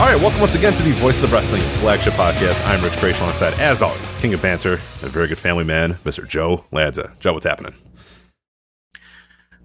All 0.00 0.06
right, 0.06 0.18
welcome 0.18 0.40
once 0.40 0.54
again 0.54 0.72
to 0.72 0.82
the 0.82 0.92
Voices 0.92 1.24
of 1.24 1.32
Wrestling 1.34 1.60
flagship 1.60 2.14
podcast. 2.14 2.66
I'm 2.66 2.82
Rich 2.82 2.94
Kraetsch 2.94 3.20
alongside, 3.20 3.52
as 3.60 3.82
always, 3.82 4.10
the 4.10 4.20
King 4.20 4.32
of 4.32 4.40
Banter, 4.40 4.72
a 4.72 5.08
very 5.10 5.28
good 5.28 5.36
family 5.36 5.62
man, 5.62 5.98
Mr. 6.06 6.26
Joe 6.26 6.64
Lanza. 6.72 7.12
Joe, 7.20 7.34
what's 7.34 7.44
happening? 7.44 7.74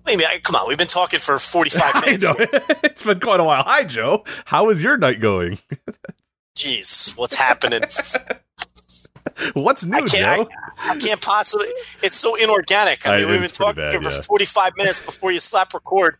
Wait 0.05 0.15
a 0.15 0.17
minute, 0.17 0.43
come 0.43 0.57
on. 0.57 0.67
We've 0.67 0.77
been 0.77 0.87
talking 0.87 1.21
for 1.21 1.39
45 1.39 1.81
I 1.95 2.01
minutes. 2.01 2.25
it's 2.83 3.03
been 3.03 3.21
quite 3.21 3.39
a 3.39 3.45
while. 3.45 3.63
Hi, 3.63 3.85
Joe. 3.85 4.25
How 4.43 4.69
is 4.71 4.83
your 4.83 4.97
night 4.97 5.21
going? 5.21 5.57
Jeez, 6.57 7.17
what's 7.17 7.35
happening? 7.35 7.83
What's 9.53 9.85
new, 9.85 9.95
I 9.97 10.01
can't, 10.01 10.47
Joe? 10.49 10.49
I, 10.77 10.91
I 10.91 10.97
can't 10.97 11.21
possibly. 11.21 11.67
It's 12.03 12.15
so 12.15 12.35
inorganic. 12.35 13.07
I 13.07 13.15
I- 13.15 13.19
mean, 13.21 13.29
we've 13.29 13.41
been 13.41 13.49
talking 13.49 13.75
bad, 13.81 14.03
for 14.03 14.09
yeah. 14.09 14.21
45 14.21 14.73
minutes 14.77 14.99
before 14.99 15.31
you 15.31 15.39
slap 15.39 15.73
record. 15.73 16.17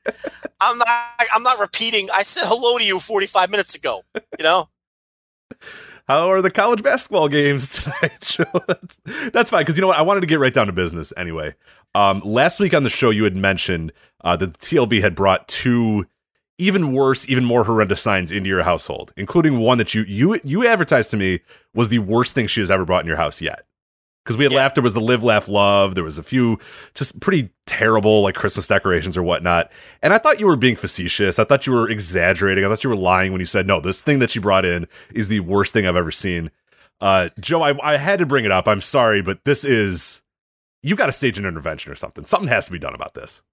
I'm 0.60 0.78
not. 0.78 0.88
I'm 1.34 1.44
not 1.44 1.60
repeating. 1.60 2.10
I 2.14 2.24
said 2.24 2.44
hello 2.46 2.78
to 2.78 2.84
you 2.84 3.00
45 3.00 3.52
minutes 3.52 3.76
ago. 3.76 4.04
You 4.38 4.44
know. 4.44 4.70
How 6.08 6.30
are 6.30 6.42
the 6.42 6.52
college 6.52 6.84
basketball 6.84 7.28
games 7.28 7.80
tonight, 7.84 8.22
Joe? 8.22 8.46
That's, 8.68 9.00
that's 9.32 9.50
fine, 9.50 9.62
because 9.62 9.76
you 9.76 9.82
know 9.82 9.88
what? 9.88 9.98
I 9.98 10.04
wanted 10.04 10.22
to 10.22 10.28
get 10.28 10.40
right 10.40 10.54
down 10.54 10.68
to 10.68 10.74
business 10.74 11.12
anyway. 11.18 11.56
Um, 11.96 12.22
last 12.24 12.60
week 12.60 12.74
on 12.74 12.84
the 12.84 12.90
show, 12.92 13.10
you 13.10 13.24
had 13.24 13.36
mentioned 13.36 13.92
uh, 14.24 14.36
that 14.36 14.54
the 14.54 14.60
TLB 14.60 15.02
had 15.02 15.16
brought 15.16 15.48
two 15.48 16.06
even 16.58 16.94
worse, 16.94 17.28
even 17.28 17.44
more 17.44 17.64
horrendous 17.64 18.02
signs 18.02 18.32
into 18.32 18.48
your 18.50 18.64
household, 18.64 19.14
including 19.18 19.60
one 19.60 19.78
that 19.78 19.94
you 19.94 20.04
you 20.04 20.40
you 20.44 20.66
advertised 20.66 21.12
to 21.12 21.18
me 21.18 21.40
was 21.76 21.90
the 21.90 22.00
worst 22.00 22.34
thing 22.34 22.48
she 22.48 22.62
has 22.62 22.72
ever 22.72 22.86
brought 22.86 23.04
in 23.04 23.08
your 23.08 23.18
house 23.18 23.42
yet. 23.42 23.66
Because 24.24 24.38
we 24.38 24.44
had 24.46 24.54
Yeah. 24.54 24.58
laughed, 24.60 24.76
there 24.76 24.84
was 24.84 24.94
the 24.94 25.00
live, 25.02 25.22
laugh, 25.22 25.48
love. 25.48 25.94
There 25.94 26.04
was 26.04 26.18
a 26.18 26.24
few 26.24 26.58
just 26.96 27.20
pretty 27.20 27.50
terrible 27.68 28.24
like 28.24 28.34
Christmas 28.34 28.68
decorations 28.68 29.16
or 29.16 29.22
whatnot. 29.22 29.72
And 30.02 30.14
I 30.14 30.18
thought 30.18 30.40
you 30.40 30.48
were 30.48 30.56
being 30.56 30.76
facetious. 30.76 31.38
I 31.38 31.44
thought 31.44 31.68
you 31.68 31.74
were 31.74 31.88
exaggerating. 31.88 32.66
I 32.66 32.70
thought 32.70 32.84
you 32.84 32.90
were 32.90 32.96
lying 32.96 33.32
when 33.34 33.40
you 33.40 33.46
said 33.46 33.68
no. 33.68 33.80
This 33.80 34.02
thing 34.02 34.18
that 34.20 34.32
she 34.32 34.40
brought 34.40 34.66
in 34.66 34.88
is 35.14 35.28
the 35.28 35.42
worst 35.42 35.74
thing 35.74 35.86
I've 35.86 35.96
ever 35.96 36.10
seen. 36.12 36.50
Uh, 37.00 37.30
Joe, 37.40 37.62
I, 37.62 37.76
I 37.94 37.98
had 37.98 38.18
to 38.18 38.26
bring 38.26 38.46
it 38.46 38.52
up. 38.52 38.68
I'm 38.68 38.82
sorry, 38.82 39.22
but 39.22 39.44
this 39.46 39.64
is 39.64 40.22
you 40.82 40.96
got 40.96 41.06
to 41.08 41.12
stage 41.12 41.38
an 41.38 41.46
intervention 41.46 41.92
or 41.92 41.96
something. 41.96 42.26
Something 42.26 42.48
has 42.50 42.66
to 42.66 42.72
be 42.72 42.80
done 42.80 42.96
about 42.96 43.14
this. 43.14 43.44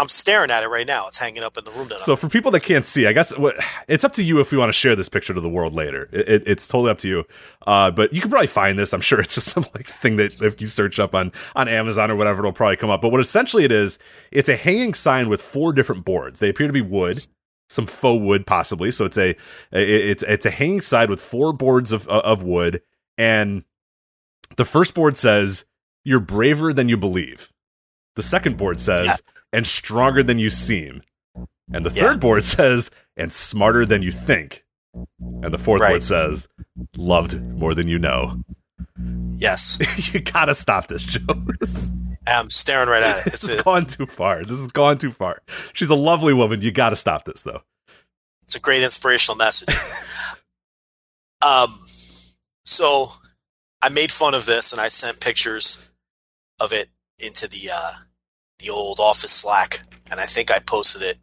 I'm 0.00 0.08
staring 0.08 0.50
at 0.50 0.62
it 0.62 0.68
right 0.68 0.86
now. 0.86 1.06
It's 1.08 1.18
hanging 1.18 1.42
up 1.42 1.56
in 1.58 1.64
the 1.64 1.70
room. 1.70 1.88
That 1.88 2.00
So 2.00 2.12
I'm 2.12 2.18
for 2.18 2.28
people 2.28 2.50
that 2.52 2.62
can't 2.62 2.86
see, 2.86 3.06
I 3.06 3.12
guess 3.12 3.36
what, 3.36 3.56
it's 3.86 4.02
up 4.02 4.14
to 4.14 4.22
you 4.24 4.40
if 4.40 4.50
we 4.50 4.58
want 4.58 4.70
to 4.70 4.72
share 4.72 4.96
this 4.96 5.08
picture 5.08 5.34
to 5.34 5.40
the 5.40 5.48
world 5.48 5.74
later. 5.74 6.08
It, 6.12 6.28
it- 6.28 6.42
it's 6.48 6.66
totally 6.66 6.90
up 6.90 6.98
to 6.98 7.08
you. 7.08 7.24
Uh, 7.66 7.90
but 7.90 8.12
you 8.12 8.20
can 8.20 8.30
probably 8.30 8.46
find 8.46 8.78
this. 8.78 8.92
I'm 8.94 9.00
sure 9.02 9.20
it's 9.20 9.34
just 9.34 9.48
some 9.48 9.64
like 9.74 9.86
thing 9.86 10.16
that 10.16 10.40
if 10.42 10.60
you 10.60 10.66
search 10.66 10.98
up 10.98 11.14
on 11.14 11.30
on 11.54 11.68
Amazon 11.68 12.10
or 12.10 12.16
whatever, 12.16 12.40
it'll 12.40 12.52
probably 12.52 12.76
come 12.76 12.90
up. 12.90 13.02
But 13.02 13.12
what 13.12 13.20
essentially 13.20 13.64
it 13.64 13.72
is, 13.72 13.98
it's 14.32 14.48
a 14.48 14.56
hanging 14.56 14.94
sign 14.94 15.28
with 15.28 15.42
four 15.42 15.72
different 15.72 16.04
boards. 16.04 16.38
They 16.40 16.48
appear 16.48 16.66
to 16.66 16.72
be 16.72 16.80
wood, 16.80 17.24
some 17.68 17.86
faux 17.86 18.20
wood 18.24 18.46
possibly. 18.46 18.90
So 18.90 19.04
it's 19.04 19.18
a 19.18 19.36
it's 19.70 20.22
it's 20.22 20.46
a 20.46 20.50
hanging 20.50 20.80
sign 20.80 21.10
with 21.10 21.20
four 21.22 21.52
boards 21.52 21.92
of 21.92 22.08
of 22.08 22.42
wood, 22.42 22.80
and 23.18 23.64
the 24.56 24.64
first 24.64 24.94
board 24.94 25.16
says, 25.16 25.64
"You're 26.04 26.20
braver 26.20 26.72
than 26.72 26.88
you 26.88 26.96
believe." 26.96 27.52
The 28.16 28.22
second 28.22 28.56
board 28.56 28.80
says, 28.80 29.06
Yeah. 29.06 29.14
"And 29.52 29.66
stronger 29.66 30.22
than 30.22 30.38
you 30.38 30.50
seem." 30.50 31.02
And 31.72 31.84
the 31.86 31.90
Yeah. 31.90 32.02
third 32.02 32.20
board 32.20 32.44
says, 32.56 32.90
and 33.16 33.32
smarter 33.32 33.86
than 33.86 34.02
you 34.02 34.10
think. 34.12 34.64
And 35.20 35.52
the 35.54 35.58
fourth 35.58 35.80
Right. 35.82 35.90
board 35.90 36.02
says, 36.02 36.48
loved 36.96 37.40
more 37.40 37.74
than 37.74 37.86
you 37.86 37.98
know. 37.98 38.42
yes, 39.36 39.78
you 40.12 40.20
gotta 40.20 40.54
stop 40.54 40.88
this, 40.88 41.04
Joe. 41.04 41.20
I'm 42.26 42.50
staring 42.50 42.88
right 42.88 43.02
at 43.02 43.26
it. 43.26 43.30
this 43.32 43.50
has 43.52 43.62
gone 43.62 43.86
too 43.86 44.06
far. 44.06 44.42
This 44.42 44.58
has 44.58 44.66
gone 44.68 44.98
too 44.98 45.10
far. 45.12 45.42
She's 45.72 45.90
a 45.90 45.94
lovely 45.94 46.32
woman. 46.34 46.60
You 46.60 46.70
gotta 46.72 46.96
stop 46.96 47.24
this, 47.24 47.44
though. 47.44 47.62
it's 48.42 48.54
a 48.56 48.60
great 48.60 48.82
inspirational 48.82 49.36
message. 49.36 49.72
um, 51.42 51.78
so 52.64 53.12
I 53.82 53.88
made 53.88 54.10
fun 54.12 54.34
of 54.34 54.46
this 54.46 54.72
and 54.72 54.80
I 54.80 54.88
sent 54.88 55.20
pictures 55.20 55.88
of 56.58 56.72
it 56.72 56.90
into 57.18 57.48
the 57.48 57.70
uh, 57.72 57.92
the 58.60 58.70
old 58.70 58.98
office 59.00 59.32
Slack, 59.32 59.80
and 60.10 60.20
I 60.20 60.26
think 60.26 60.50
I 60.50 60.58
posted 60.58 61.02
it 61.02 61.18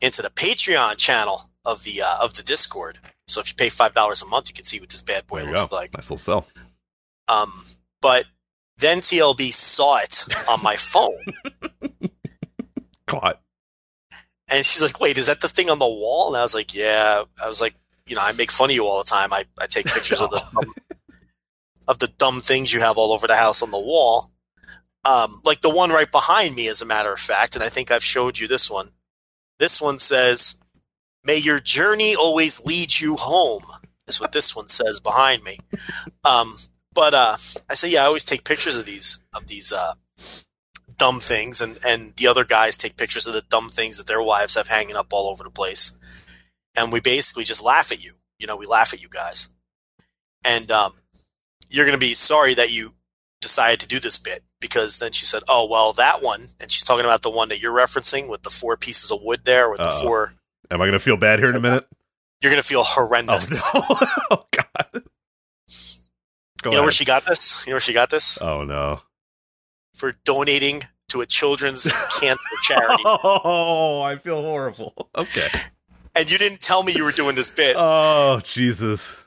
into 0.00 0.22
the 0.22 0.30
Patreon 0.30 0.96
channel 0.98 1.50
of 1.64 1.84
the 1.84 2.02
uh, 2.02 2.16
of 2.20 2.34
the 2.34 2.42
Discord. 2.42 2.98
So 3.26 3.40
if 3.40 3.48
you 3.48 3.54
pay 3.54 3.68
five 3.70 3.94
dollars 3.94 4.22
a 4.22 4.26
month, 4.26 4.48
you 4.48 4.54
can 4.54 4.64
see 4.64 4.80
what 4.80 4.88
this 4.90 5.02
bad 5.02 5.26
boy 5.26 5.44
looks 5.44 5.64
go. 5.64 5.76
like. 5.76 5.94
Nice 5.94 6.10
little 6.10 6.18
cell. 6.18 6.46
Um, 7.28 7.64
but 8.02 8.26
then 8.76 8.98
TLB 8.98 9.52
saw 9.54 9.98
it 9.98 10.24
on 10.48 10.62
my 10.62 10.76
phone, 10.92 11.18
Caught. 13.06 13.40
and 14.48 14.64
she's 14.64 14.82
like, 14.82 15.00
"Wait, 15.00 15.16
is 15.18 15.26
that 15.26 15.40
the 15.40 15.48
thing 15.48 15.70
on 15.70 15.78
the 15.78 15.86
wall?" 15.88 16.28
And 16.28 16.36
I 16.36 16.42
was 16.42 16.54
like, 16.54 16.74
"Yeah." 16.74 17.24
I 17.42 17.46
was 17.48 17.60
like, 17.60 17.74
"You 18.06 18.16
know, 18.16 18.22
I 18.22 18.32
make 18.32 18.50
fun 18.50 18.70
of 18.70 18.74
you 18.76 18.84
all 18.86 18.98
the 18.98 19.08
time. 19.08 19.32
I, 19.32 19.44
I 19.58 19.66
take 19.66 19.86
pictures 19.94 20.20
of 20.20 20.30
the 20.30 20.42
dumb, 20.52 20.74
of 21.88 21.98
the 21.98 22.08
dumb 22.18 22.40
things 22.42 22.72
you 22.74 22.80
have 22.80 22.98
all 22.98 23.12
over 23.12 23.26
the 23.26 23.36
house 23.36 23.62
on 23.62 23.70
the 23.70 23.78
wall, 23.80 24.30
um, 25.04 25.40
like 25.44 25.60
the 25.60 25.70
one 25.70 25.90
right 25.90 26.10
behind 26.10 26.54
me, 26.54 26.68
as 26.68 26.82
a 26.82 26.86
matter 26.86 27.12
of 27.12 27.20
fact. 27.20 27.54
And 27.54 27.64
I 27.64 27.68
think 27.68 27.90
I've 27.90 28.04
showed 28.04 28.38
you 28.38 28.48
this 28.48 28.70
one. 28.70 28.90
This 29.58 29.80
one 29.80 29.98
says, 29.98 30.60
"May 31.24 31.36
your 31.36 31.60
journey 31.60 32.14
always 32.14 32.64
lead 32.64 32.98
you 32.98 33.16
home." 33.16 33.64
Is 34.06 34.20
what 34.20 34.32
this 34.32 34.54
one 34.54 34.68
says 34.68 35.00
behind 35.00 35.42
me. 35.42 35.58
Um, 36.24 36.56
but 36.92 37.14
uh, 37.14 37.36
I 37.68 37.74
say, 37.74 37.90
yeah, 37.90 38.02
I 38.02 38.06
always 38.06 38.24
take 38.24 38.44
pictures 38.44 38.76
of 38.76 38.86
these 38.86 39.24
of 39.32 39.46
these 39.46 39.72
uh, 39.72 39.94
dumb 40.96 41.20
things, 41.20 41.60
and 41.60 41.78
and 41.86 42.14
the 42.16 42.26
other 42.26 42.44
guys 42.44 42.76
take 42.76 42.96
pictures 42.96 43.26
of 43.26 43.34
the 43.34 43.42
dumb 43.48 43.68
things 43.68 43.98
that 43.98 44.06
their 44.06 44.22
wives 44.22 44.54
have 44.54 44.68
hanging 44.68 44.96
up 44.96 45.12
all 45.12 45.28
over 45.28 45.42
the 45.42 45.50
place, 45.50 45.98
and 46.76 46.92
we 46.92 47.00
basically 47.00 47.44
just 47.44 47.62
laugh 47.62 47.90
at 47.92 48.04
you. 48.04 48.14
You 48.38 48.46
know, 48.46 48.56
we 48.56 48.66
laugh 48.66 48.94
at 48.94 49.02
you 49.02 49.08
guys, 49.08 49.48
and 50.44 50.70
um, 50.70 50.94
you're 51.68 51.86
gonna 51.86 51.98
be 51.98 52.14
sorry 52.14 52.54
that 52.54 52.72
you 52.72 52.94
decided 53.40 53.80
to 53.80 53.88
do 53.88 54.00
this 54.00 54.18
bit 54.18 54.42
because 54.64 54.98
then 54.98 55.12
she 55.12 55.26
said, 55.26 55.42
"Oh 55.46 55.68
well, 55.70 55.92
that 55.92 56.22
one," 56.22 56.46
and 56.58 56.72
she's 56.72 56.84
talking 56.84 57.04
about 57.04 57.20
the 57.20 57.28
one 57.28 57.50
that 57.50 57.60
you're 57.60 57.74
referencing 57.74 58.30
with 58.30 58.44
the 58.44 58.48
four 58.48 58.78
pieces 58.78 59.10
of 59.10 59.20
wood 59.20 59.42
there 59.44 59.68
with 59.68 59.76
the 59.76 59.88
Uh-oh. 59.88 60.00
four. 60.00 60.34
Am 60.70 60.80
I 60.80 60.86
gonna 60.86 60.98
feel 60.98 61.18
bad 61.18 61.38
here 61.38 61.50
in 61.50 61.56
a 61.56 61.60
minute? 61.60 61.86
You're 62.40 62.50
gonna 62.50 62.62
feel 62.62 62.80
Oh 62.80 62.84
horrendous. 62.84 63.50
no! 63.74 63.82
oh 64.30 64.46
god! 64.50 65.02
Go 66.62 66.70
You 66.70 66.76
know 66.78 66.82
where 66.82 66.90
she 66.90 67.04
got 67.04 67.26
this? 67.26 67.62
You 67.66 67.72
know 67.72 67.74
where 67.74 67.80
she 67.80 67.92
got 67.92 68.08
this? 68.08 68.40
Oh 68.40 68.64
no! 68.64 69.02
For 69.94 70.16
donating 70.24 70.84
to 71.10 71.20
a 71.20 71.26
children's 71.26 71.84
cancer 72.20 72.40
charity. 72.62 73.02
Oh, 73.04 74.00
I 74.00 74.16
feel 74.16 74.40
horrible. 74.40 75.10
Okay. 75.14 75.46
And 76.14 76.30
you 76.30 76.38
didn't 76.38 76.62
tell 76.62 76.82
me 76.82 76.94
you 76.96 77.04
were 77.04 77.12
doing 77.12 77.36
this 77.36 77.50
bit. 77.50 77.76
Oh 77.78 78.40
Jesus! 78.42 79.20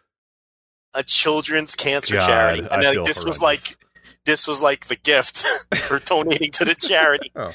a 0.95 1.03
children's 1.03 1.75
cancer 1.75 2.15
God, 2.15 2.27
charity. 2.27 2.59
And 2.71 2.83
like, 2.83 2.93
feel 2.93 3.05
this 3.05 3.23
was 3.23 3.39
like 3.39 3.77
this 4.27 4.47
was 4.47 4.61
like 4.61 4.85
the 4.85 4.95
gift 4.95 5.37
for 5.87 5.97
donating 5.97 6.51
to 6.51 6.65
the 6.65 6.75
charity. 6.75 7.31
Oh. 7.35 7.51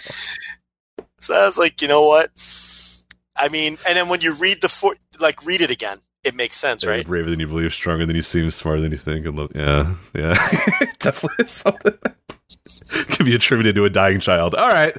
So 1.18 1.34
I 1.36 1.46
was 1.46 1.56
like, 1.56 1.80
you 1.80 1.86
know 1.86 2.04
what? 2.04 2.30
I 3.36 3.48
mean, 3.48 3.78
and 3.88 3.96
then 3.96 4.08
when 4.08 4.20
you 4.20 4.34
read 4.34 4.60
the 4.60 4.68
four, 4.68 4.96
like 5.20 5.44
read 5.46 5.60
it 5.60 5.70
again, 5.70 5.98
it 6.24 6.34
makes 6.34 6.56
sense, 6.56 6.82
You're 6.82 6.92
right? 6.94 7.06
braver 7.06 7.30
than 7.30 7.38
you 7.38 7.46
believe, 7.46 7.72
stronger 7.72 8.04
than 8.06 8.16
you 8.16 8.22
seem, 8.22 8.50
smarter 8.50 8.80
than 8.80 8.90
you 8.90 8.98
think. 8.98 9.24
And 9.24 9.36
lo- 9.36 9.48
yeah, 9.54 9.94
yeah, 10.16 10.34
definitely 10.98 11.46
something 11.46 11.94
can 13.06 13.24
be 13.24 13.34
attributed 13.36 13.76
to 13.76 13.84
a 13.84 13.90
dying 13.90 14.18
child. 14.18 14.54
All 14.56 14.68
right, 14.68 14.96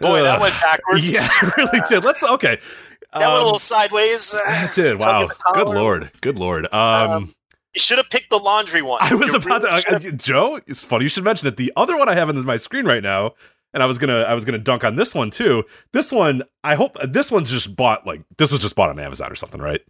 Boy, 0.00 0.22
that 0.22 0.40
went 0.40 0.54
backwards. 0.60 1.12
Yeah, 1.12 1.28
it 1.42 1.56
really 1.56 1.80
did. 1.88 2.04
Let's 2.04 2.24
okay. 2.24 2.58
That 3.12 3.20
went 3.20 3.30
a 3.32 3.36
Um, 3.36 3.44
little 3.44 3.58
sideways. 3.58 4.34
It 4.48 4.74
did. 4.74 4.98
Wow. 5.00 5.28
Good 5.54 5.68
lord. 5.68 6.10
Good 6.20 6.38
lord. 6.38 6.66
Um, 6.72 7.10
Um, 7.10 7.34
You 7.74 7.80
should 7.80 7.98
have 7.98 8.10
picked 8.10 8.30
the 8.30 8.36
laundry 8.36 8.82
one. 8.82 8.98
I 9.00 9.14
was 9.14 9.30
You 9.32 9.36
about 9.38 9.62
really 9.62 10.00
to, 10.00 10.08
uh, 10.08 10.10
Joe. 10.12 10.60
It's 10.66 10.82
funny 10.82 11.04
you 11.04 11.08
should 11.08 11.22
mention 11.24 11.46
it. 11.46 11.56
The 11.56 11.72
other 11.76 11.96
one 11.96 12.08
I 12.08 12.14
have 12.16 12.28
on 12.28 12.44
my 12.44 12.56
screen 12.56 12.84
right 12.84 13.02
now, 13.02 13.34
and 13.72 13.82
I 13.82 13.86
was 13.86 13.96
gonna, 13.98 14.22
I 14.22 14.34
was 14.34 14.44
gonna 14.44 14.58
dunk 14.58 14.82
on 14.84 14.96
this 14.96 15.14
one 15.14 15.30
too. 15.30 15.62
This 15.92 16.10
one, 16.10 16.42
I 16.64 16.74
hope 16.74 16.96
this 17.08 17.30
one's 17.30 17.50
just 17.50 17.76
bought 17.76 18.06
like 18.06 18.22
this 18.38 18.50
was 18.50 18.60
just 18.60 18.74
bought 18.74 18.88
on 18.90 18.98
Amazon 18.98 19.30
or 19.30 19.36
something, 19.36 19.60
right? 19.60 19.80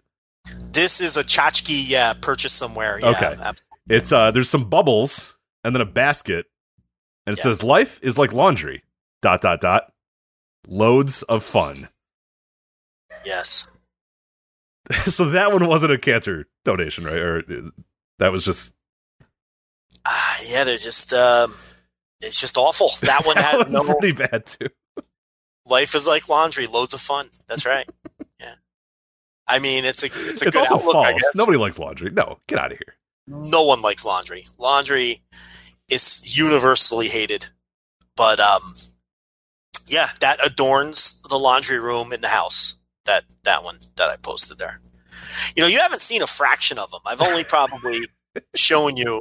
This 0.73 1.01
is 1.01 1.17
a 1.17 1.25
tchotchke, 1.25 1.89
yeah, 1.89 2.13
purchase 2.15 2.53
somewhere. 2.53 2.99
Yeah, 3.01 3.09
Okay. 3.11 3.37
ab- 3.43 3.57
It's 3.89 4.13
uh, 4.13 4.31
there's 4.31 4.51
some 4.51 4.69
bubbles 4.69 5.37
and 5.65 5.75
then 5.75 5.81
a 5.81 5.87
basket, 5.87 6.47
and 7.27 7.35
it 7.35 7.39
Yeah. 7.39 7.45
says 7.45 7.63
life 7.63 7.99
is 8.03 8.19
like 8.19 8.33
laundry. 8.35 8.83
Dot 9.23 9.41
dot 9.41 9.61
dot. 9.63 9.93
Loads 10.69 11.23
of 11.23 11.43
fun. 11.45 11.89
yes. 13.25 13.67
so 15.07 15.27
that 15.31 15.53
one 15.53 15.67
wasn't 15.67 15.93
a 15.93 15.99
cancer 15.99 16.47
donation, 16.65 17.05
right? 17.05 17.17
Or 17.19 17.39
uh, 17.39 17.71
that 18.19 18.33
was 18.33 18.45
just 18.45 18.75
Ah, 20.07 20.39
yeah, 20.51 20.65
they're 20.65 20.79
just, 20.79 21.13
um, 21.13 21.55
it's 22.23 22.41
just 22.41 22.57
awful. 22.57 22.91
That 23.03 23.27
one 23.27 23.35
that 23.37 23.59
had 23.59 23.71
no 23.71 23.85
pretty 23.85 24.13
bad 24.13 24.47
too. 24.47 24.69
life 25.67 25.95
is 25.95 26.07
like 26.07 26.29
laundry, 26.29 26.67
loads 26.67 26.95
of 26.95 27.01
fun. 27.01 27.29
That's 27.49 27.67
right. 27.67 27.89
yeah. 28.41 28.55
I 29.47 29.59
mean, 29.59 29.85
it's 29.85 30.03
a 30.03 30.07
it's 30.07 30.17
a 30.17 30.31
It's 30.31 30.43
good 30.45 30.57
also 30.57 30.77
outlook, 30.77 30.97
I 30.97 31.11
false. 31.11 31.23
guess. 31.23 31.37
Nobody 31.37 31.59
likes 31.59 31.79
laundry. 31.79 32.11
No, 32.11 32.39
get 32.47 32.59
out 32.59 32.73
of 32.73 32.79
here. 32.79 32.95
no 33.27 33.65
one 33.65 33.83
likes 33.83 34.05
laundry. 34.07 34.47
Laundry 34.59 35.21
is 35.91 36.37
universally 36.39 37.09
hated. 37.09 37.47
But 38.17 38.41
um 38.41 38.75
yeah, 39.87 40.09
that 40.21 40.39
adorns 40.45 41.21
the 41.29 41.39
laundry 41.39 41.79
room 41.79 42.13
in 42.13 42.21
the 42.23 42.29
house. 42.29 42.77
That 43.11 43.25
that 43.43 43.65
one 43.65 43.79
that 43.97 44.09
I 44.09 44.15
posted 44.15 44.59
there. 44.59 44.81
You 45.57 45.65
know, 45.65 45.69
you 45.69 45.81
haven't 45.81 46.01
seen 46.01 46.23
a 46.23 46.29
fraction 46.29 46.79
of 46.79 46.93
them. 46.93 47.01
I've 47.05 47.21
only 47.21 47.43
probably 47.43 47.99
shown 48.55 48.97
you 48.97 49.21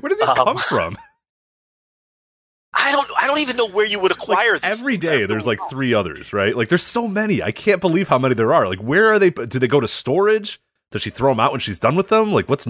Where 0.00 0.08
did 0.08 0.18
these 0.18 0.28
Um, 0.28 0.34
come 0.34 0.56
from? 0.56 0.96
I 2.74 2.90
don't 2.90 3.06
I 3.16 3.28
don't 3.28 3.38
even 3.38 3.56
know 3.56 3.68
where 3.68 3.86
you 3.86 4.00
would 4.00 4.10
acquire 4.10 4.54
Like, 4.54 4.62
these 4.62 4.80
every. 4.80 4.96
Day 4.96 5.24
there's 5.24 5.46
like 5.46 5.60
three 5.70 5.94
others, 5.94 6.32
right? 6.32 6.56
Like 6.56 6.68
there's 6.68 6.82
so 6.82 7.06
many. 7.06 7.40
I 7.44 7.52
can't 7.52 7.80
believe 7.80 8.08
how 8.08 8.18
many 8.18 8.34
there 8.34 8.52
are. 8.52 8.66
Like 8.66 8.80
where 8.80 9.12
are 9.12 9.20
they? 9.20 9.30
Do 9.30 9.60
they 9.60 9.68
go 9.68 9.78
to 9.78 9.86
storage? 9.86 10.60
Does 10.90 11.02
she 11.02 11.10
throw 11.10 11.30
them 11.30 11.38
out 11.38 11.52
when 11.52 11.60
she's 11.60 11.78
done 11.78 11.94
with 11.94 12.08
them? 12.08 12.32
Like 12.32 12.48
what's 12.48 12.66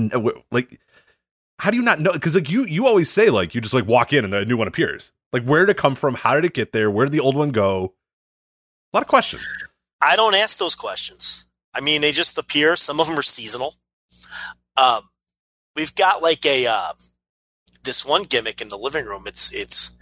like? 0.51 0.79
How 1.61 1.71
do 1.71 1.79
you 1.79 1.83
not 1.83 1.99
know? 2.01 2.13
Because 2.13 2.35
like 2.35 2.51
you 2.51 2.67
you 2.67 2.87
always 2.87 3.11
say 3.11 3.31
like 3.31 3.55
you 3.55 3.63
just 3.63 3.73
like 3.75 3.87
walk 3.87 4.13
in 4.13 4.23
and 4.25 4.33
the 4.35 4.45
new 4.45 4.59
one 4.59 4.69
appears. 4.69 5.13
Like 5.33 5.45
where 5.45 5.65
did 5.65 5.73
it 5.73 5.79
come 5.79 5.95
from? 5.95 6.15
How 6.15 6.35
did 6.35 6.45
it 6.45 6.53
get 6.53 6.73
there? 6.73 6.91
Where 6.91 7.07
did 7.07 7.13
the 7.13 7.21
old 7.21 7.35
one 7.37 7.51
go? 7.51 7.95
A 8.93 8.97
lot 8.99 9.03
of 9.03 9.09
questions. 9.09 9.43
I 10.01 10.17
don't 10.17 10.35
ask 10.35 10.59
those 10.59 10.75
questions. 10.75 11.47
I 11.75 11.81
mean, 11.81 12.01
they 12.01 12.13
just 12.13 12.39
appear. 12.39 12.77
Some 12.77 13.01
of 13.01 13.07
them 13.09 13.19
are 13.19 13.23
seasonal. 13.23 13.75
Um, 14.77 15.09
we've 15.75 15.95
got 15.95 16.23
like 16.23 16.45
a 16.45 16.67
uh, 16.67 16.93
this 17.85 18.05
one 18.05 18.25
gimmick 18.25 18.61
in 18.61 18.69
the 18.69 18.79
living 18.79 19.07
room. 19.07 19.25
It's 19.27 19.53
it's 19.53 19.99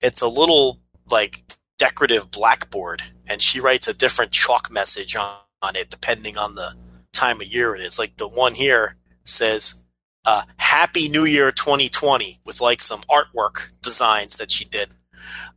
it's 0.00 0.22
a 0.22 0.28
little 0.28 0.80
like 1.10 1.44
decorative 1.78 2.30
blackboard, 2.30 3.02
and 3.26 3.42
she 3.42 3.60
writes 3.60 3.88
a 3.88 3.96
different 3.96 4.32
chalk 4.32 4.70
message 4.70 5.16
on, 5.16 5.36
on 5.62 5.76
it 5.76 5.90
depending 5.90 6.36
on 6.36 6.54
the 6.54 6.74
time 7.12 7.40
of 7.40 7.46
year 7.46 7.74
it 7.74 7.82
is. 7.82 7.98
Like 7.98 8.16
the 8.16 8.28
one 8.28 8.54
here 8.54 8.96
says 9.24 9.84
uh, 10.24 10.42
"Happy 10.58 11.08
New 11.08 11.24
Year 11.24 11.52
2020" 11.52 12.40
with 12.44 12.60
like 12.60 12.80
some 12.80 13.00
artwork 13.02 13.70
designs 13.82 14.36
that 14.38 14.50
she 14.50 14.64
did. 14.64 14.94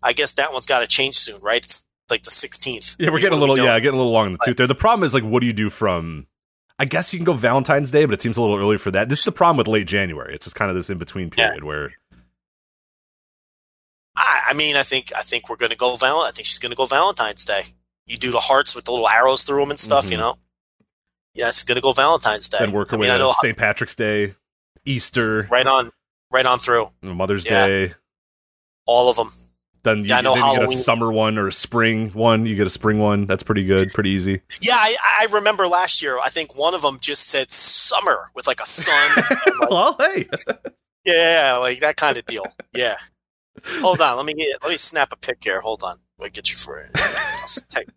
I 0.01 0.13
guess 0.13 0.33
that 0.33 0.51
one's 0.53 0.65
got 0.65 0.79
to 0.79 0.87
change 0.87 1.17
soon, 1.17 1.41
right? 1.41 1.63
It's 1.63 1.85
like 2.11 2.23
the 2.23 2.31
16th. 2.31 2.95
Yeah, 2.99 3.07
we're 3.07 3.13
What 3.13 3.21
getting 3.21 3.37
a 3.37 3.41
little 3.41 3.57
yeah, 3.57 3.79
getting 3.79 3.95
a 3.95 3.97
little 3.97 4.11
long 4.11 4.27
in 4.27 4.33
the 4.33 4.39
tooth 4.45 4.57
there. 4.57 4.67
The 4.67 4.75
problem 4.75 5.03
is 5.05 5.13
like, 5.13 5.23
what 5.23 5.41
do 5.41 5.47
you 5.47 5.53
do 5.53 5.69
from? 5.69 6.27
I 6.77 6.85
guess 6.85 7.11
you 7.13 7.19
can 7.19 7.25
go 7.25 7.33
Valentine's 7.33 7.91
Day, 7.91 8.05
but 8.05 8.13
it 8.13 8.21
seems 8.21 8.37
a 8.37 8.41
little 8.41 8.57
early 8.57 8.77
for 8.77 8.89
that. 8.91 9.09
This 9.09 9.19
is 9.19 9.25
the 9.25 9.31
problem 9.33 9.57
with 9.57 9.67
late 9.67 9.85
January. 9.87 10.33
It's 10.33 10.45
just 10.45 10.55
kind 10.55 10.69
of 10.71 10.75
this 10.75 10.89
in 10.89 10.97
between 10.97 11.29
Yeah. 11.37 11.47
period 11.47 11.63
where 11.65 11.89
I, 14.15 14.41
I 14.49 14.53
mean, 14.53 14.75
I 14.75 14.83
think 14.83 15.11
I 15.15 15.21
think 15.21 15.49
we're 15.49 15.55
going 15.55 15.71
to 15.71 15.77
go 15.77 15.95
val. 15.95 16.21
I 16.21 16.31
think 16.31 16.45
she's 16.47 16.59
going 16.59 16.71
to 16.71 16.75
go 16.75 16.85
Valentine's 16.85 17.45
Day. 17.45 17.63
You 18.05 18.17
do 18.17 18.31
the 18.31 18.39
hearts 18.39 18.75
with 18.75 18.85
the 18.85 18.91
little 18.91 19.07
arrows 19.09 19.43
through 19.43 19.59
them 19.61 19.69
and 19.69 19.79
stuff, 19.79 20.09
you 20.09 20.17
Mhm. 20.17 20.21
know. 20.21 20.37
Yeah, 21.35 21.49
it's 21.49 21.63
going 21.63 21.75
to 21.75 21.81
go 21.81 21.91
Valentine's 21.93 22.49
Day. 22.49 22.57
then 22.59 22.71
work 22.71 22.91
I 22.91 22.95
away 22.95 23.05
mean, 23.07 23.11
I 23.13 23.17
to 23.17 23.23
know 23.23 23.33
St. 23.39 23.55
Patrick's 23.57 23.95
Day, 23.95 24.35
Easter, 24.85 25.47
right 25.51 25.67
on, 25.67 25.91
right 26.31 26.45
on 26.45 26.59
through 26.59 26.91
Mother's 27.01 27.45
Yeah. 27.45 27.67
Day. 27.67 27.93
all 28.85 29.09
of 29.09 29.15
them. 29.17 29.29
Then 29.83 29.99
you, 29.99 30.05
Yeah, 30.09 30.21
know 30.21 30.35
then 30.35 30.45
you 30.53 30.59
get 30.59 30.69
a 30.69 30.73
summer 30.75 31.11
one 31.11 31.37
or 31.37 31.47
a 31.47 31.51
spring 31.51 32.09
one. 32.09 32.45
You 32.45 32.55
get 32.55 32.67
a 32.67 32.69
spring 32.69 32.99
one. 32.99 33.25
That's 33.25 33.43
pretty 33.43 33.63
good, 33.63 33.91
pretty 33.93 34.09
easy. 34.09 34.41
Yeah, 34.61 34.75
I, 34.75 34.95
I 35.21 35.27
remember 35.31 35.67
last 35.67 36.01
year. 36.01 36.19
I 36.19 36.29
think 36.29 36.57
one 36.57 36.73
of 36.73 36.81
them 36.81 36.97
just 36.99 37.27
said 37.27 37.51
summer 37.51 38.29
with 38.35 38.47
like 38.47 38.59
a 38.59 38.65
sun. 38.65 39.23
well, 39.69 39.95
hey, 39.99 40.27
yeah, 41.05 41.57
like 41.61 41.79
that 41.79 41.95
kind 41.97 42.17
of 42.17 42.25
deal. 42.25 42.45
Yeah. 42.73 42.97
Hold 43.79 43.99
on, 44.01 44.17
let 44.17 44.25
me 44.25 44.33
get 44.33 44.61
let 44.63 44.71
me 44.71 44.77
snap 44.77 45.11
a 45.11 45.17
pic 45.17 45.43
here. 45.43 45.61
Hold 45.61 45.83
on, 45.83 45.99
I'll 46.21 46.29
get 46.29 46.49
you 46.49 46.57
for 46.57 46.79
it. 46.79 46.91
I'll, 46.95 47.47
text, 47.69 47.91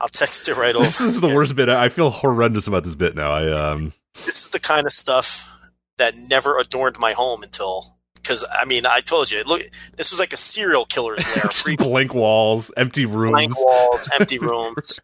I'll 0.00 0.08
text 0.08 0.48
it 0.48 0.56
right 0.56 0.74
over. 0.74 0.84
this 0.84 1.00
is 1.00 1.20
the 1.20 1.26
here. 1.28 1.36
worst 1.36 1.56
bit. 1.56 1.68
I 1.68 1.88
feel 1.88 2.10
horrendous 2.10 2.66
about 2.66 2.84
this 2.84 2.94
bit 2.94 3.14
now. 3.14 3.32
I 3.32 3.50
um, 3.52 3.92
this 4.24 4.42
is 4.42 4.48
the 4.50 4.60
kind 4.60 4.86
of 4.86 4.92
stuff 4.92 5.50
that 5.98 6.16
never 6.16 6.58
adorned 6.58 6.98
my 6.98 7.12
home 7.12 7.42
until 7.42 7.93
because 8.24 8.44
I 8.58 8.64
mean 8.64 8.86
I 8.86 9.00
told 9.00 9.30
you 9.30 9.44
look 9.44 9.60
this 9.96 10.10
was 10.10 10.18
like 10.18 10.32
a 10.32 10.36
serial 10.36 10.86
killer's 10.86 11.24
lair 11.36 11.76
blank 11.76 12.14
walls, 12.14 12.72
empty 12.76 13.04
rooms. 13.06 13.32
blank 13.32 13.52
walls 13.64 14.08
empty 14.18 14.38
rooms 14.50 14.98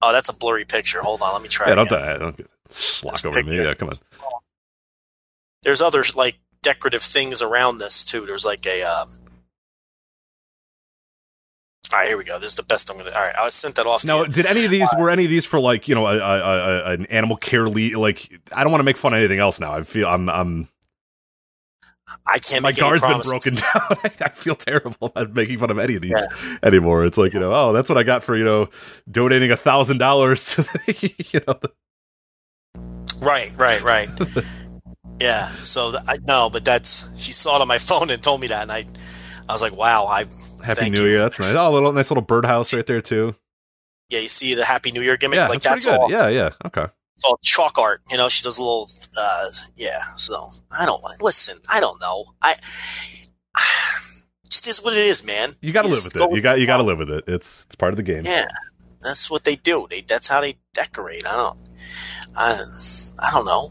oh 0.00 0.12
that's 0.12 0.28
a 0.28 0.32
blurry 0.32 0.64
picture 0.64 1.02
hold 1.02 1.20
on 1.20 1.32
let 1.34 1.42
me 1.42 1.48
try 1.48 1.68
Yeah, 1.68 1.74
don't 1.74 1.90
die. 1.90 2.16
Don't 2.16 2.36
This 2.68 3.04
over 3.04 3.42
me. 3.42 3.56
Yeah, 3.56 3.74
come 3.74 3.88
on. 3.90 3.96
there's 5.62 5.82
other 5.82 6.04
like 6.14 6.38
decorative 6.62 7.02
things 7.02 7.42
around 7.42 7.78
this 7.78 8.04
too 8.04 8.24
there's 8.26 8.44
like 8.44 8.64
a 8.66 8.82
um 8.82 9.08
all 11.92 11.98
right 11.98 12.08
here 12.08 12.16
we 12.16 12.24
go 12.24 12.38
this 12.38 12.50
is 12.52 12.56
the 12.56 12.62
best 12.62 12.88
I'm 12.90 12.98
gonna 12.98 13.10
all 13.10 13.20
right 13.22 13.34
I 13.36 13.48
sent 13.48 13.74
that 13.74 13.86
off 13.86 14.02
to 14.02 14.06
Now, 14.06 14.24
did 14.24 14.46
any 14.46 14.64
of 14.64 14.70
these 14.70 14.88
were 14.96 15.10
any 15.10 15.24
of 15.24 15.30
these 15.30 15.44
for 15.44 15.58
like 15.58 15.88
you 15.88 15.94
know 15.94 16.06
a, 16.06 16.16
a, 16.18 16.20
a, 16.20 16.92
an 16.92 17.06
animal 17.06 17.36
care 17.36 17.68
lead? 17.68 17.96
Like, 17.96 18.40
I 18.52 18.62
don't 18.62 18.70
want 18.70 18.80
to 18.80 18.84
make 18.84 18.96
fun 18.96 19.12
of 19.12 19.18
anything 19.18 19.40
else 19.40 19.58
now. 19.58 19.72
I 19.72 19.82
feel 19.82 20.06
I'm 20.06 20.28
I'm 20.28 20.68
I 22.26 22.38
can't 22.38 22.62
my 22.62 22.72
guard's 22.72 23.02
been 23.02 23.20
broken 23.20 23.54
down. 23.74 23.96
I 24.20 24.28
feel 24.30 24.54
terrible 24.54 25.08
about 25.08 25.32
making 25.34 25.58
fun 25.58 25.70
of 25.70 25.78
any 25.78 25.96
of 25.96 26.02
these 26.02 26.26
anymore. 26.62 27.04
It's 27.04 27.18
like 27.18 27.32
you 27.32 27.40
know, 27.40 27.52
oh, 27.54 27.72
that's 27.72 27.88
what 27.88 27.98
I 27.98 28.02
got 28.02 28.22
for 28.24 28.36
you 28.36 28.44
know 28.44 28.68
donating 29.10 29.50
a 29.50 29.56
thousand 29.56 29.98
dollars 29.98 30.44
to 30.54 30.62
the 30.62 31.14
you 31.32 31.40
know. 31.46 31.54
The, 31.60 31.70
Right, 33.20 33.52
right, 33.56 33.82
right. 33.82 34.08
yeah. 35.20 35.50
So 35.56 35.90
th- 35.90 36.02
I 36.06 36.14
no, 36.26 36.48
but 36.50 36.64
that's 36.64 37.18
she 37.20 37.32
saw 37.32 37.56
it 37.56 37.62
on 37.62 37.68
my 37.68 37.78
phone 37.78 38.08
and 38.10 38.22
told 38.22 38.40
me 38.40 38.46
that, 38.46 38.62
and 38.62 38.72
I, 38.72 38.86
I 39.48 39.52
was 39.52 39.60
like, 39.62 39.76
wow. 39.76 40.06
I 40.06 40.24
Happy 40.64 40.88
New 40.90 41.02
you. 41.04 41.08
Year. 41.10 41.18
That's 41.20 41.38
nice. 41.38 41.54
Oh, 41.54 41.70
a 41.70 41.72
little 41.72 41.92
nice 41.92 42.10
little 42.10 42.22
birdhouse 42.22 42.72
right 42.74 42.86
there 42.86 43.00
too. 43.02 43.34
yeah, 44.08 44.20
you 44.20 44.28
see 44.28 44.54
the 44.54 44.64
Happy 44.64 44.90
New 44.92 45.02
Year 45.02 45.16
gimmick, 45.16 45.36
Yeah, 45.36 45.48
like 45.48 45.60
that's 45.60 45.84
that's, 45.84 45.86
good. 45.86 45.98
all. 46.00 46.10
Yeah, 46.10 46.28
yeah. 46.28 46.50
Okay. 46.66 46.86
It's 47.20 47.26
all 47.26 47.38
chalk 47.42 47.76
art. 47.76 48.00
You 48.10 48.16
know, 48.16 48.30
she 48.30 48.42
does 48.42 48.56
a 48.56 48.62
little. 48.62 48.88
uh 49.14 49.44
Yeah. 49.76 50.00
So 50.16 50.48
I 50.70 50.86
don't 50.86 51.02
listen. 51.20 51.58
I 51.68 51.78
don't 51.78 52.00
know. 52.00 52.24
I 52.40 52.54
just 54.48 54.66
is 54.66 54.82
what 54.82 54.94
it 54.94 55.00
is, 55.04 55.22
man. 55.22 55.54
You 55.60 55.70
got 55.72 55.82
to 55.82 55.88
live 55.88 56.02
with 56.02 56.16
it. 56.16 56.32
You 56.32 56.40
got 56.40 56.60
you 56.60 56.64
got 56.66 56.78
to 56.78 56.82
live 56.82 56.96
with 56.96 57.10
it. 57.10 57.24
It's 57.26 57.64
it's 57.66 57.74
part 57.74 57.92
of 57.92 57.98
the 57.98 58.02
game. 58.02 58.22
Yeah, 58.24 58.46
that's 59.02 59.30
what 59.30 59.44
they 59.44 59.56
do. 59.56 59.86
They 59.90 60.00
that's 60.00 60.28
how 60.28 60.40
they 60.40 60.54
decorate. 60.72 61.26
I 61.26 61.36
don't. 61.36 61.58
I, 62.34 62.58
I 63.18 63.30
don't 63.32 63.44
know. 63.44 63.68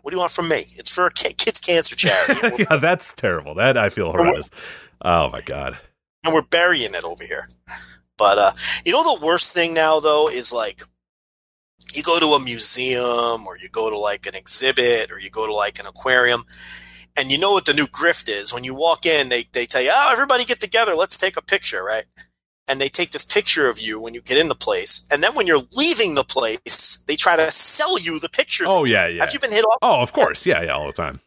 What 0.00 0.10
do 0.10 0.16
you 0.16 0.20
want 0.20 0.32
from 0.32 0.48
me? 0.48 0.64
It's 0.76 0.88
for 0.88 1.06
a 1.06 1.10
kids 1.12 1.60
cancer 1.60 1.96
charity. 1.96 2.64
yeah, 2.70 2.76
that's 2.76 3.12
terrible. 3.12 3.54
That 3.56 3.76
I 3.76 3.90
feel 3.90 4.10
horrendous. 4.10 4.48
Oh 5.02 5.28
my 5.28 5.42
god. 5.42 5.76
and 6.24 6.32
we're 6.32 6.42
burying 6.42 6.94
it 6.94 7.04
over 7.04 7.24
here. 7.24 7.48
But 8.16 8.38
uh, 8.38 8.52
you 8.86 8.92
know 8.92 9.18
the 9.18 9.26
worst 9.26 9.52
thing 9.52 9.74
now 9.74 10.00
though 10.00 10.30
is 10.30 10.50
like 10.52 10.82
you 11.96 12.02
go 12.02 12.18
to 12.18 12.26
a 12.28 12.40
museum 12.40 13.46
or 13.46 13.56
you 13.58 13.68
go 13.68 13.90
to 13.90 13.98
like 13.98 14.26
an 14.26 14.34
exhibit 14.34 15.10
or 15.10 15.18
you 15.18 15.30
go 15.30 15.46
to 15.46 15.54
like 15.54 15.78
an 15.78 15.86
aquarium 15.86 16.44
and 17.16 17.30
you 17.30 17.38
know 17.38 17.52
what 17.52 17.64
the 17.64 17.74
new 17.74 17.86
grift 17.86 18.28
is 18.28 18.52
when 18.52 18.64
you 18.64 18.74
walk 18.74 19.06
in 19.06 19.28
they, 19.28 19.44
they 19.52 19.66
tell 19.66 19.82
you 19.82 19.90
oh 19.92 20.10
everybody 20.12 20.44
get 20.44 20.60
together 20.60 20.94
let's 20.94 21.16
take 21.16 21.36
a 21.36 21.42
picture 21.42 21.82
right 21.82 22.04
and 22.66 22.80
they 22.80 22.88
take 22.88 23.10
this 23.10 23.24
picture 23.24 23.68
of 23.68 23.78
you 23.78 24.00
when 24.00 24.14
you 24.14 24.22
get 24.22 24.38
in 24.38 24.48
the 24.48 24.54
place 24.54 25.06
and 25.10 25.22
then 25.22 25.34
when 25.34 25.46
you're 25.46 25.62
leaving 25.72 26.14
the 26.14 26.24
place 26.24 27.04
they 27.06 27.16
try 27.16 27.36
to 27.36 27.50
sell 27.50 27.98
you 27.98 28.18
the 28.18 28.28
picture 28.28 28.64
Oh 28.66 28.84
yeah, 28.84 29.06
yeah. 29.06 29.24
have 29.24 29.32
you 29.32 29.38
been 29.38 29.52
hit 29.52 29.64
off 29.64 29.78
Oh, 29.82 30.00
of 30.00 30.12
course. 30.12 30.46
Yeah, 30.46 30.62
yeah, 30.62 30.72
all 30.72 30.86
the 30.86 30.92
time. 30.92 31.20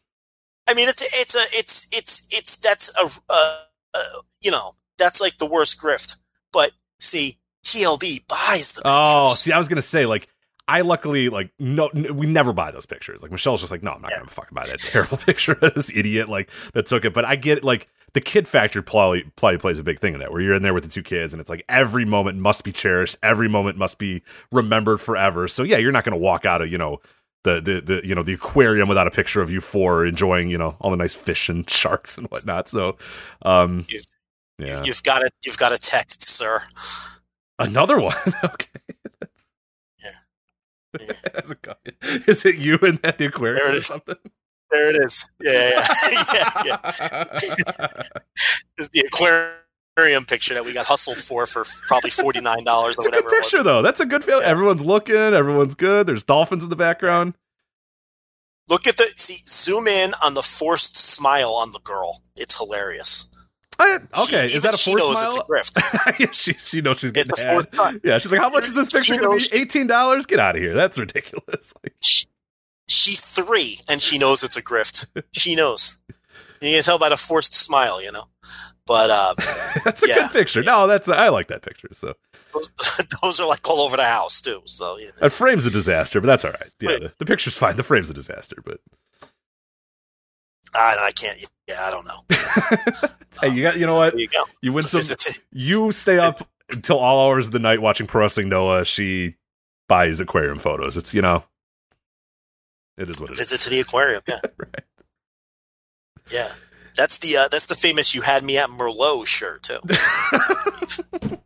I 0.68 0.74
mean, 0.74 0.90
it's 0.90 1.02
it's 1.02 1.36
a 1.36 1.58
it's 1.58 1.88
it's 1.98 2.28
it's 2.32 2.58
that's 2.58 2.94
a 2.98 3.10
uh, 3.32 3.60
uh, 3.94 4.04
you 4.42 4.52
know 4.52 4.76
that's 4.98 5.22
like 5.22 5.38
the 5.38 5.46
worst 5.46 5.80
grift. 5.82 6.18
But 6.52 6.72
see, 7.00 7.38
TLB 7.64 8.28
buys 8.28 8.74
the 8.74 8.82
Oh, 8.84 9.34
see, 9.34 9.52
I 9.52 9.58
was 9.58 9.70
gonna 9.70 9.82
say 9.82 10.06
like 10.06 10.28
I 10.68 10.82
luckily 10.82 11.30
like 11.30 11.52
no, 11.60 11.88
n- 11.90 12.16
we 12.18 12.26
never 12.28 12.52
buy 12.54 12.72
those 12.72 12.86
pictures. 12.86 13.22
Like 13.22 13.32
Michelle's 13.32 13.62
just 13.62 13.72
like, 13.72 13.84
no, 13.84 13.92
I'm 13.92 14.02
not 14.02 14.12
gonna 14.12 14.28
fucking 14.28 14.54
buy 14.54 14.66
that 14.68 14.80
terrible 14.80 15.18
picture 15.26 15.54
of 15.62 15.74
this 15.74 15.90
idiot 15.96 16.28
like 16.30 16.50
that 16.74 16.86
took 16.88 17.06
it. 17.06 17.14
But 17.14 17.26
I 17.26 17.36
get 17.36 17.64
like 17.64 17.88
the 18.14 18.22
kid 18.22 18.48
factor 18.48 18.82
probably 18.82 19.24
probably 19.36 19.58
plays 19.60 19.80
a 19.80 19.84
big 19.84 20.00
thing 20.00 20.14
in 20.14 20.20
that 20.20 20.32
where 20.32 20.42
you're 20.42 20.56
in 20.56 20.64
there 20.64 20.74
with 20.74 20.84
the 20.84 20.90
two 20.90 21.04
kids 21.04 21.34
and 21.34 21.40
it's 21.42 21.50
like 21.50 21.64
every 21.70 22.04
moment 22.06 22.38
must 22.40 22.64
be 22.64 22.72
cherished, 22.72 23.16
every 23.24 23.48
moment 23.48 23.78
must 23.78 23.98
be 23.98 24.24
remembered 24.52 25.00
forever. 25.00 25.48
So 25.48 25.64
yeah, 25.64 25.78
you're 25.78 25.92
not 25.92 26.04
gonna 26.04 26.18
walk 26.18 26.46
out 26.46 26.62
of 26.62 26.72
you 26.72 26.78
know 26.78 27.00
the, 27.44 27.62
the 27.62 27.80
the 27.82 28.02
you 28.08 28.14
know 28.14 28.24
the 28.24 28.34
aquarium 28.34 28.90
without 28.90 29.08
a 29.08 29.12
picture 29.12 29.42
of 29.42 29.50
you 29.50 29.62
four 29.62 30.06
enjoying 30.06 30.50
you 30.50 30.58
know 30.58 30.76
all 30.82 30.92
the 30.92 30.98
nice 30.98 31.14
fish 31.16 31.48
and 31.48 31.70
sharks 31.70 32.18
and 32.18 32.28
whatnot. 32.28 32.68
So, 32.68 32.98
um, 33.44 33.86
You've- 33.88 34.06
yeah, 34.60 34.84
You've 34.84 35.04
got 35.04 35.20
to 35.20 35.30
you've 35.46 35.58
got 35.60 35.72
a 35.72 35.78
text, 35.78 36.28
sir. 36.28 36.64
another 37.60 38.02
one. 38.02 38.16
okay, 38.44 38.68
Yeah. 39.24 39.28
Yeah. 40.04 40.12
That's 40.12 40.14
a- 40.14 40.87
Is 42.28 42.46
it 42.46 42.56
you 42.56 42.78
in 42.78 43.00
that 43.04 43.18
the 43.18 43.26
aquarium 43.26 43.58
There 43.58 43.70
it 43.70 43.76
or 43.76 43.78
is. 43.78 43.86
something? 43.86 44.16
There 44.72 44.90
it 44.90 45.06
is. 45.06 45.30
Yeah, 45.42 45.86
yeah, 46.12 46.64
yeah. 46.66 46.92
yeah. 47.80 47.94
Is 48.78 48.90
the 48.90 49.04
aquarium 49.08 50.26
picture 50.26 50.54
that 50.54 50.66
we 50.66 50.74
got 50.74 50.86
hustled 50.86 51.18
for 51.18 51.46
for 51.46 51.64
probably 51.88 52.10
forty 52.10 52.42
nine 52.42 52.64
dollars 52.64 52.96
or 52.98 53.00
It's 53.00 53.08
a 53.08 53.12
good 53.12 53.24
whatever 53.24 53.36
it 53.36 53.42
picture 53.44 53.64
though. 53.64 53.82
That's 53.82 54.00
a 54.00 54.06
good 54.06 54.24
feel. 54.24 54.42
Yeah. 54.42 54.48
Everyone's 54.48 54.84
looking. 54.84 55.16
Everyone's 55.16 55.76
good. 55.76 56.08
There's 56.08 56.24
dolphins 56.24 56.64
in 56.64 56.70
the 56.70 56.76
background. 56.76 57.36
Look 58.70 58.86
at 58.88 58.98
the 58.98 59.06
see. 59.16 59.38
Zoom 59.48 59.88
in 59.88 60.14
on 60.22 60.34
the 60.34 60.44
forced 60.44 60.98
smile 60.98 61.54
on 61.54 61.72
the 61.72 61.80
girl. 61.80 62.22
It's 62.36 62.58
hilarious. 62.58 63.30
I, 63.80 64.00
okay, 64.24 64.48
She- 64.48 64.58
is 64.58 64.64
that 64.64 64.74
a 64.74 64.78
she 64.78 64.92
forced 64.92 65.06
knows 65.06 65.18
smile? 65.20 65.46
it's 65.60 65.76
a 65.78 65.82
grift. 65.82 66.34
she 66.34 66.54
she 66.54 66.82
knows 66.82 67.00
she's 67.00 67.12
It's 67.14 67.30
getting 67.32 67.46
a 67.46 67.48
had. 67.48 67.54
forced 67.56 67.70
smile. 67.74 67.94
Yeah, 68.04 68.18
she's 68.20 68.32
like, 68.32 68.42
how 68.42 68.50
much 68.50 68.66
is 68.66 68.74
this 68.76 68.92
picture 68.92 69.14
going 69.16 69.40
to 69.40 69.50
be? 69.52 69.56
Eighteen 69.62 69.88
dollars? 69.88 70.26
Get 70.26 70.40
out 70.40 70.56
of 70.56 70.62
here. 70.62 70.74
That's 70.74 70.98
ridiculous. 70.98 71.74
Like, 71.84 71.94
She- 72.02 72.28
She's 72.90 73.20
three 73.22 73.80
and 73.90 74.02
she 74.02 74.18
knows 74.18 74.44
it's 74.44 74.56
a 74.56 74.62
grift. 74.64 75.08
She 75.34 75.56
knows. 75.56 76.00
You 76.62 76.74
can 76.76 76.84
tell 76.84 76.98
by 76.98 77.10
the 77.10 77.18
forced 77.18 77.54
smile, 77.54 78.02
you 78.02 78.12
know. 78.12 78.30
But 78.86 79.10
uh, 79.10 79.34
that's 79.84 80.02
a 80.04 80.08
Yeah. 80.08 80.16
good 80.22 80.32
picture. 80.32 80.64
No, 80.64 80.88
that's 80.88 81.10
I 81.10 81.28
like 81.28 81.50
that 81.50 81.62
picture. 81.62 81.90
So 81.92 82.14
those, 82.54 82.72
those 83.22 83.40
are 83.42 83.48
like 83.48 83.68
all 83.70 83.82
over 83.82 83.98
the 83.98 84.06
house 84.06 84.42
too. 84.42 84.62
So 84.66 84.98
yeah. 84.98 85.10
that 85.20 85.32
frame's 85.34 85.66
a 85.66 85.70
disaster, 85.70 86.22
but 86.22 86.28
that's 86.28 86.46
all 86.46 86.52
right. 86.52 86.72
Yeah, 86.80 86.98
the, 87.00 87.14
the 87.20 87.26
picture's 87.26 87.56
fine. 87.58 87.76
The 87.76 87.84
frame's 87.84 88.10
a 88.10 88.14
disaster, 88.14 88.56
but 88.64 88.80
I, 90.76 91.08
I 91.08 91.12
can't. 91.12 91.38
Yeah, 91.68 91.76
I 91.82 91.92
don't 91.92 92.06
know. 92.06 93.10
hey, 93.42 93.56
you 93.56 93.64
got 93.64 93.78
you 93.78 93.86
know 93.86 93.96
what? 93.96 94.18
You 94.18 94.28
go. 94.28 94.44
You 94.62 94.74
win 94.74 94.84
some. 94.84 95.02
You 95.52 95.92
stay 95.92 96.18
up 96.18 96.48
until 96.72 96.98
all 97.00 97.28
hours 97.28 97.48
of 97.48 97.52
the 97.54 97.60
night 97.60 97.82
watching 97.82 98.08
Pro 98.08 98.22
Wrestling 98.22 98.50
Noah. 98.50 98.86
She 98.86 99.36
buys 99.90 100.20
aquarium 100.20 100.60
photos. 100.60 100.96
It's 100.98 101.14
you 101.14 101.22
know, 101.22 101.44
it 102.98 103.10
is 103.10 103.20
what 103.20 103.30
it 103.32 103.34
is. 103.34 103.40
visit 103.40 103.62
to 103.62 103.70
the 103.70 103.80
aquarium. 103.82 104.22
Yeah, 104.28 104.40
Right. 104.58 104.84
yeah. 106.32 106.52
That's 106.96 107.20
the 107.20 107.38
uh, 107.38 107.48
that's 107.50 107.68
the 107.68 107.76
famous 107.76 108.16
"You 108.16 108.22
had 108.22 108.44
me 108.44 108.58
at 108.58 108.70
Merlot" 108.70 109.26
shirt 109.28 109.64
too. 109.64 109.80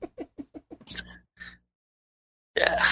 Yeah. 2.57 2.83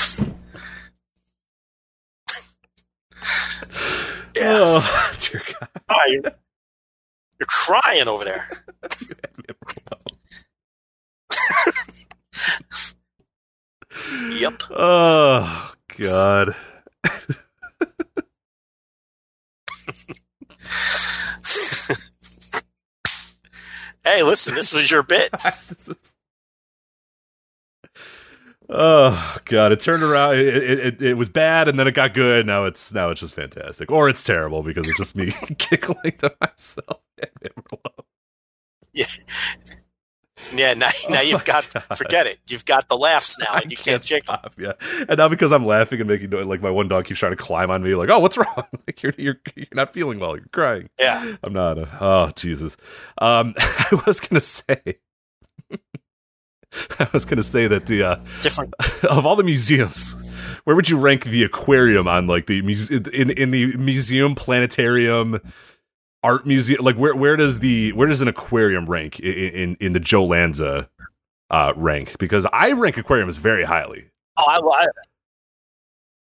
Yeah. 4.40 4.58
Oh 4.62 5.14
dear 5.20 5.42
God. 5.60 5.70
Oh, 5.90 5.96
you're, 6.08 6.22
you're 6.24 7.48
crying 7.48 8.08
over 8.08 8.26
there. 8.26 8.48
Yep. 14.32 14.64
Oh 14.72 15.74
God. 15.98 16.56
Hey, 24.04 24.24
listen, 24.24 24.56
this 24.56 24.74
was 24.74 24.90
your 24.90 25.04
bit. 25.04 25.30
Oh 28.70 29.38
God! 29.46 29.72
It 29.72 29.80
turned 29.80 30.04
around. 30.04 30.36
It, 30.36 30.48
it, 30.48 30.80
it, 30.80 31.02
it 31.02 31.14
was 31.16 31.30
bad, 31.30 31.68
and 31.68 31.80
then 31.80 31.88
it 31.88 31.94
got 31.94 32.14
good. 32.14 32.46
Now 32.46 32.66
it's 32.66 32.94
now 32.94 33.10
it's 33.10 33.22
just 33.22 33.34
fantastic, 33.34 33.92
or 33.92 34.10
it's 34.10 34.24
terrible 34.24 34.64
because 34.64 34.88
it's 34.88 34.98
just 34.98 35.16
me 35.16 35.34
giggling 35.58 36.14
to 36.20 36.36
myself. 36.42 37.02
Yeah, 38.94 39.06
yeah. 40.52 40.74
now, 40.74 40.90
now 41.10 41.22
you've 41.22 41.46
got 41.46 41.72
God. 41.74 41.84
forget 41.96 42.28
it. 42.28 42.40
You've 42.48 42.66
got 42.66 42.88
the 42.90 42.98
laughs 42.98 43.38
now, 43.40 43.48
I 43.54 43.62
and 43.62 43.72
you 43.72 43.78
can't 43.78 44.02
jiggle. 44.04 44.36
stop. 44.36 44.54
Yeah, 44.58 44.74
and 45.08 45.18
now 45.18 45.28
because 45.30 45.52
I'm 45.52 45.66
laughing 45.66 46.00
and 46.02 46.10
making 46.10 46.30
noise, 46.32 46.46
like 46.46 46.62
my 46.62 46.72
one 46.72 46.88
dog 46.88 47.06
keeps 47.06 47.20
trying 47.20 47.34
to 47.34 47.38
climb 47.38 47.72
on 47.72 47.84
me. 47.84 47.96
Like, 47.96 48.10
oh, 48.10 48.20
what's 48.20 48.38
wrong? 48.38 48.66
Like 48.88 49.04
you're 49.04 49.14
you're 49.18 49.40
you're 49.56 49.68
not 49.74 49.94
feeling 49.94 50.20
well. 50.20 50.36
You're 50.38 50.48
crying. 50.52 50.90
Yeah, 51.00 51.36
I'm 51.44 51.54
not. 51.54 51.80
Uh, 51.80 51.88
oh 52.02 52.32
Jesus. 52.36 52.78
Um, 53.20 53.54
I 53.58 54.02
was 54.06 54.20
gonna 54.20 54.42
say. 54.42 55.00
I 57.00 57.08
was 57.14 57.26
gonna 57.26 57.44
say 57.44 57.68
that 57.68 57.88
the 57.88 58.04
uh, 58.04 58.16
different. 58.42 58.74
of 59.04 59.26
all 59.26 59.36
the 59.36 59.44
museums, 59.44 60.14
where 60.64 60.76
would 60.76 60.90
you 60.90 60.98
rank 60.98 61.26
the 61.26 61.44
aquarium 61.44 62.08
on 62.08 62.28
like 62.28 62.48
the 62.48 62.62
muse- 62.62 62.92
in 62.92 63.32
in 63.32 63.52
the 63.52 63.76
museum, 63.78 64.36
planetarium, 64.36 65.40
art 66.24 66.46
museum? 66.46 66.84
Like 66.84 66.96
where 66.96 67.16
where 67.16 67.36
does 67.36 67.60
the 67.60 67.92
where 67.94 68.08
does 68.08 68.22
an 68.22 68.28
aquarium 68.28 68.86
rank 68.86 69.20
in 69.20 69.34
in, 69.34 69.78
in 69.80 69.94
the 69.94 70.00
Joe 70.00 70.26
Lanza 70.26 70.90
uh, 71.50 71.74
rank? 71.76 72.18
Because 72.20 72.46
I 72.54 72.74
rank 72.74 72.98
aquariums 72.98 73.38
very 73.38 73.64
highly. 73.64 74.06
Oh, 74.38 74.46
I, 74.48 74.84
I, 74.84 74.88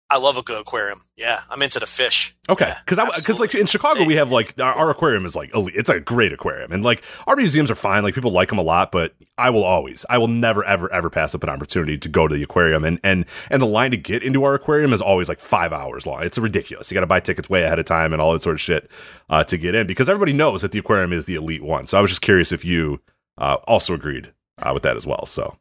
I 0.10 0.20
love 0.20 0.38
a 0.38 0.42
good 0.42 0.62
aquarium. 0.62 1.02
Yeah, 1.18 1.42
I'm 1.50 1.62
into 1.62 1.80
the 1.80 1.86
fish. 1.86 2.34
Okay, 2.48 2.68
Yeah, 2.68 2.78
because 2.86 2.98
because 3.18 3.42
like 3.42 3.54
in 3.54 3.66
Chicago 3.66 4.06
we 4.06 4.16
have 4.16 4.32
like 4.32 4.58
our, 4.60 4.74
our 4.74 4.90
aquarium 4.90 5.26
is 5.26 5.36
like 5.36 5.54
elite. 5.54 5.76
it's 5.76 5.90
a 5.90 6.00
great 6.00 6.32
aquarium, 6.32 6.72
and 6.72 6.82
like 6.82 7.04
our 7.26 7.36
museums 7.36 7.70
are 7.70 7.76
fine. 7.76 8.04
Like 8.04 8.16
people 8.16 8.32
like 8.32 8.48
them 8.48 8.58
a 8.58 8.62
lot, 8.62 8.94
but 8.94 9.16
I 9.38 9.50
will 9.50 9.66
always, 9.66 10.06
I 10.10 10.18
will 10.18 10.30
never 10.30 10.64
ever 10.64 10.92
ever 10.94 11.10
pass 11.10 11.36
up 11.36 11.44
an 11.44 11.50
opportunity 11.50 11.98
to 11.98 12.08
go 12.08 12.26
to 12.26 12.34
the 12.34 12.44
aquarium, 12.44 12.86
and 12.86 13.02
and 13.04 13.26
and 13.50 13.62
the 13.62 13.66
line 13.66 13.92
to 13.92 13.98
get 13.98 14.24
into 14.24 14.46
our 14.46 14.54
aquarium 14.54 14.94
is 14.94 15.02
always 15.02 15.28
like 15.28 15.42
five 15.42 15.74
hours 15.74 16.08
long. 16.08 16.24
It's 16.24 16.38
ridiculous. 16.38 16.90
You 16.90 16.96
got 16.96 17.02
to 17.02 17.08
buy 17.08 17.20
tickets 17.20 17.50
way 17.50 17.64
ahead 17.64 17.80
of 17.80 17.86
time 17.86 18.14
and 18.14 18.22
all 18.22 18.32
that 18.32 18.44
sort 18.44 18.56
of 18.56 18.62
shit 18.62 18.90
uh, 19.30 19.44
to 19.44 19.58
get 19.58 19.76
in 19.76 19.88
because 19.88 20.08
everybody 20.08 20.32
knows 20.32 20.62
that 20.62 20.72
the 20.72 20.80
aquarium 20.80 21.12
is 21.12 21.26
the 21.26 21.36
elite 21.36 21.64
one. 21.64 21.86
So 21.86 21.98
I 21.98 22.02
was 22.02 22.12
just 22.12 22.22
curious 22.22 22.54
if 22.54 22.64
you 22.64 23.02
uh, 23.38 23.56
also 23.68 23.94
agreed 23.94 24.32
uh, 24.62 24.72
with 24.74 24.84
that 24.84 24.96
as 24.96 25.06
well. 25.06 25.26
So 25.26 25.58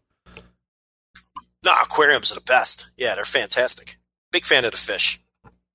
No, 1.64 1.72
aquariums 1.82 2.30
are 2.30 2.36
the 2.36 2.40
best. 2.42 2.90
Yeah, 2.96 3.16
they're 3.16 3.24
fantastic. 3.24 3.96
Big 4.36 4.44
fan 4.44 4.66
of 4.66 4.72
the 4.72 4.76
fish. 4.76 5.18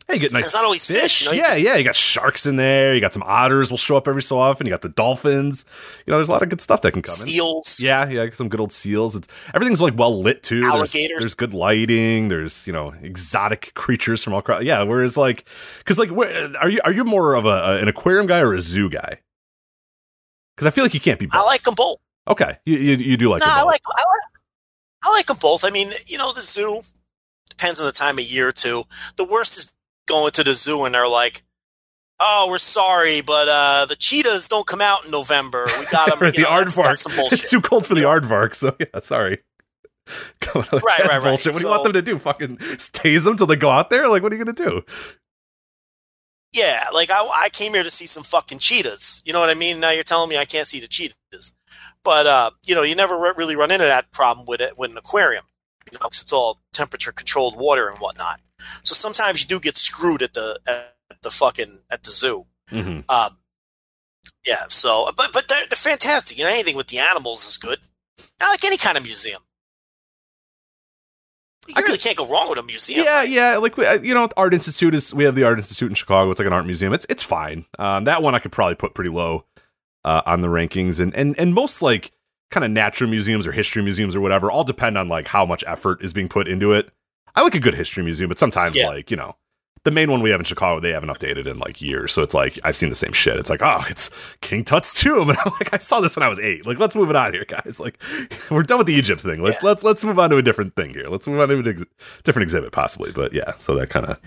Hey, 0.07 0.13
you 0.13 0.19
get 0.19 0.33
nice 0.33 0.45
It's 0.45 0.53
not 0.53 0.65
always 0.65 0.85
fish, 0.85 1.21
you 1.21 1.29
know, 1.29 1.31
you 1.31 1.41
yeah, 1.41 1.55
yeah. 1.55 1.75
You 1.77 1.83
got 1.83 1.95
sharks 1.95 2.45
in 2.45 2.57
there. 2.57 2.93
You 2.93 3.01
got 3.01 3.11
some 3.11 3.23
otters 3.23 3.71
will 3.71 3.79
show 3.79 3.97
up 3.97 4.07
every 4.07 4.21
so 4.21 4.37
often. 4.37 4.67
You 4.67 4.69
got 4.69 4.83
the 4.83 4.89
dolphins. 4.89 5.65
You 6.05 6.11
know, 6.11 6.17
there's 6.17 6.29
a 6.29 6.31
lot 6.31 6.43
of 6.43 6.49
good 6.49 6.61
stuff 6.61 6.83
that 6.83 6.91
can 6.91 7.01
come 7.01 7.13
in. 7.13 7.27
Seals. 7.27 7.79
Yeah, 7.79 8.07
yeah, 8.07 8.29
some 8.31 8.49
good 8.49 8.59
old 8.59 8.71
seals. 8.71 9.15
It's 9.15 9.27
everything's 9.55 9.81
like 9.81 9.97
well 9.97 10.21
lit 10.21 10.43
too. 10.43 10.59
There's, 10.59 10.73
Alligators. 10.73 11.19
there's 11.21 11.33
good 11.33 11.55
lighting. 11.55 12.27
There's 12.27 12.67
you 12.67 12.73
know 12.73 12.93
exotic 13.01 13.73
creatures 13.73 14.23
from 14.23 14.33
all 14.33 14.41
across. 14.41 14.61
Yeah, 14.61 14.83
whereas 14.83 15.17
like, 15.17 15.45
because 15.79 15.97
like, 15.97 16.11
where, 16.11 16.55
are 16.57 16.69
you 16.69 16.81
are 16.83 16.91
you 16.91 17.03
more 17.03 17.33
of 17.33 17.47
a, 17.47 17.79
an 17.81 17.87
aquarium 17.87 18.27
guy 18.27 18.41
or 18.41 18.53
a 18.53 18.59
zoo 18.59 18.91
guy? 18.91 19.21
Because 20.55 20.67
I 20.67 20.69
feel 20.69 20.83
like 20.83 20.93
you 20.93 20.99
can't 20.99 21.17
be 21.17 21.25
both. 21.25 21.41
I 21.41 21.45
like 21.45 21.63
them 21.63 21.73
both. 21.73 21.97
okay, 22.27 22.59
you, 22.67 22.77
you 22.77 22.95
you 22.97 23.17
do 23.17 23.27
like 23.27 23.39
no, 23.39 23.47
them 23.47 23.57
I 23.57 23.63
like, 23.63 23.81
I 23.87 24.01
like 24.01 24.21
I 25.03 25.09
like 25.09 25.25
them 25.25 25.37
both. 25.41 25.65
I 25.65 25.71
mean, 25.71 25.89
you 26.05 26.19
know, 26.19 26.31
the 26.31 26.41
zoo 26.41 26.81
depends 27.61 27.79
on 27.79 27.85
the 27.85 27.91
time 27.91 28.17
of 28.17 28.25
year 28.25 28.51
too. 28.51 28.83
The 29.17 29.23
worst 29.23 29.57
is 29.57 29.73
going 30.07 30.31
to 30.31 30.43
the 30.43 30.55
zoo 30.55 30.83
and 30.85 30.95
they're 30.95 31.07
like, 31.07 31.43
"Oh, 32.19 32.47
we're 32.49 32.57
sorry, 32.57 33.21
but 33.21 33.47
uh, 33.47 33.85
the 33.85 33.95
cheetahs 33.95 34.47
don't 34.47 34.65
come 34.65 34.81
out 34.81 35.05
in 35.05 35.11
November. 35.11 35.65
We 35.79 35.85
got 35.85 36.09
them." 36.09 36.17
Right, 36.21 36.33
the 36.33 36.43
aardvark. 36.43 36.83
That's 36.85 37.01
some 37.01 37.15
bullshit. 37.15 37.39
It's 37.39 37.49
too 37.49 37.61
cold 37.61 37.85
for 37.85 37.93
the 37.93 38.01
aardvark, 38.01 38.55
so 38.55 38.75
yeah, 38.79 38.99
sorry. 39.01 39.39
Come 40.41 40.63
on, 40.63 40.67
like, 40.71 40.83
Right, 40.83 41.01
that's 41.03 41.09
right, 41.09 41.23
right. 41.23 41.45
What 41.45 41.55
do 41.55 41.61
you 41.61 41.67
want 41.67 41.83
them 41.83 41.93
to 41.93 42.01
do? 42.01 42.17
Fucking 42.17 42.57
tase 42.57 43.23
them 43.23 43.37
till 43.37 43.47
they 43.47 43.55
go 43.55 43.69
out 43.69 43.91
there? 43.91 44.09
Like, 44.09 44.23
what 44.23 44.33
are 44.33 44.35
you 44.35 44.43
gonna 44.43 44.55
do? 44.55 44.81
Yeah, 46.53 46.87
like 46.91 47.09
I, 47.11 47.23
I 47.43 47.49
came 47.49 47.73
here 47.73 47.83
to 47.83 47.91
see 47.91 48.07
some 48.07 48.23
fucking 48.23 48.59
cheetahs. 48.59 49.21
You 49.23 49.31
know 49.31 49.39
what 49.39 49.49
I 49.49 49.53
mean? 49.53 49.79
Now 49.79 49.91
you're 49.91 50.03
telling 50.03 50.29
me 50.29 50.37
I 50.37 50.45
can't 50.45 50.67
see 50.67 50.79
the 50.79 50.87
cheetahs. 50.87 51.53
But 52.03 52.25
uh, 52.25 52.51
you 52.65 52.73
know, 52.73 52.81
you 52.81 52.95
never 52.95 53.17
re- 53.17 53.33
really 53.37 53.55
run 53.55 53.69
into 53.71 53.85
that 53.85 54.11
problem 54.11 54.47
with 54.47 54.59
it 54.59 54.77
with 54.77 54.89
an 54.91 54.97
aquarium, 54.97 55.45
you 55.91 55.97
know, 55.99 56.07
because 56.07 56.21
it's 56.21 56.33
all 56.33 56.59
temperature 56.73 57.11
controlled 57.11 57.57
water 57.57 57.89
and 57.89 57.99
whatnot. 57.99 58.39
So 58.83 58.93
sometimes 58.93 59.41
you 59.41 59.47
do 59.47 59.59
get 59.59 59.75
screwed 59.75 60.21
at 60.21 60.33
the 60.33 60.59
at 60.67 61.21
the 61.21 61.31
fucking 61.31 61.79
at 61.89 62.03
the 62.03 62.11
zoo. 62.11 62.45
Mm-hmm. 62.71 63.09
Um, 63.09 63.37
yeah. 64.45 64.65
So, 64.69 65.11
but 65.17 65.29
but 65.33 65.47
they're, 65.47 65.65
they're 65.69 65.75
fantastic. 65.75 66.37
You 66.37 66.43
know, 66.45 66.49
anything 66.49 66.75
with 66.75 66.87
the 66.87 66.99
animals 66.99 67.47
is 67.47 67.57
good. 67.57 67.79
I 68.39 68.49
like 68.49 68.63
any 68.63 68.77
kind 68.77 68.97
of 68.97 69.03
museum. 69.03 69.41
You 71.67 71.75
I 71.77 71.81
really 71.81 71.97
could- 71.97 72.03
can't 72.03 72.17
go 72.17 72.27
wrong 72.27 72.49
with 72.49 72.57
a 72.57 72.63
museum. 72.63 73.03
Yeah, 73.05 73.21
yeah. 73.21 73.57
Like 73.57 73.77
we, 73.77 73.85
uh, 73.85 74.01
you 74.01 74.13
know, 74.13 74.27
Art 74.35 74.53
Institute 74.53 74.95
is. 74.95 75.13
We 75.13 75.25
have 75.25 75.35
the 75.35 75.43
Art 75.43 75.59
Institute 75.59 75.89
in 75.89 75.95
Chicago. 75.95 76.31
It's 76.31 76.39
like 76.39 76.47
an 76.47 76.53
art 76.53 76.65
museum. 76.65 76.93
It's 76.93 77.05
it's 77.07 77.23
fine. 77.23 77.65
Um, 77.77 78.05
that 78.05 78.23
one 78.23 78.33
I 78.33 78.39
could 78.39 78.51
probably 78.51 78.75
put 78.75 78.93
pretty 78.95 79.11
low 79.11 79.45
uh, 80.03 80.21
on 80.25 80.41
the 80.41 80.47
rankings, 80.47 80.99
and 80.99 81.15
and 81.15 81.37
and 81.37 81.53
most 81.53 81.81
like 81.81 82.11
kind 82.51 82.63
of 82.63 82.71
natural 82.71 83.09
museums 83.09 83.47
or 83.47 83.51
history 83.51 83.81
museums 83.81 84.15
or 84.15 84.21
whatever 84.21 84.51
all 84.51 84.63
depend 84.63 84.97
on 84.97 85.07
like 85.07 85.27
how 85.27 85.45
much 85.45 85.63
effort 85.65 86.03
is 86.03 86.13
being 86.13 86.29
put 86.29 86.47
into 86.47 86.71
it. 86.73 86.89
I 87.35 87.41
like 87.41 87.55
a 87.55 87.59
good 87.59 87.73
history 87.75 88.03
museum, 88.03 88.27
but 88.29 88.37
sometimes 88.39 88.77
Yeah. 88.77 88.87
like 88.89 89.09
you 89.11 89.17
know. 89.17 89.35
The 89.83 89.89
main 89.89 90.11
one 90.11 90.21
we 90.21 90.29
have 90.29 90.39
in 90.39 90.45
Chicago, 90.45 90.79
they 90.79 90.91
haven't 90.91 91.09
updated 91.09 91.47
in 91.47 91.57
like 91.57 91.81
years, 91.81 92.11
so 92.11 92.21
it's 92.21 92.35
like 92.35 92.59
I've 92.63 92.77
seen 92.77 92.89
the 92.89 92.95
same 92.95 93.13
shit. 93.13 93.37
It's 93.37 93.49
like, 93.49 93.63
oh, 93.63 93.83
it's 93.89 94.11
King 94.41 94.63
Tut's 94.63 94.93
tomb, 95.01 95.29
and 95.31 95.39
I'm 95.39 95.51
like, 95.53 95.73
I 95.73 95.79
saw 95.79 95.99
this 96.01 96.15
when 96.15 96.21
I 96.21 96.27
was 96.27 96.37
eight. 96.39 96.67
Like, 96.67 96.77
let's 96.77 96.93
move 96.95 97.09
it 97.09 97.15
on 97.15 97.33
here, 97.33 97.45
guys. 97.47 97.79
Like, 97.79 97.99
we're 98.51 98.61
done 98.61 98.77
with 98.77 98.85
the 98.85 98.93
Egypt 98.93 99.21
thing. 99.21 99.41
Let's 99.41 99.57
Yeah. 99.63 99.69
let's 99.69 99.81
let's 99.81 100.03
move 100.03 100.19
on 100.19 100.29
to 100.29 100.37
a 100.37 100.43
different 100.43 100.75
thing 100.75 100.91
here. 100.93 101.05
Let's 101.07 101.25
move 101.25 101.39
on 101.39 101.49
to 101.49 101.57
a 101.57 101.67
ex- 101.67 101.83
different 102.23 102.43
exhibit, 102.43 102.71
possibly. 102.73 103.11
But 103.11 103.33
yeah, 103.33 103.55
so 103.57 103.73
that 103.73 103.89
kind 103.89 104.05
of 104.05 104.19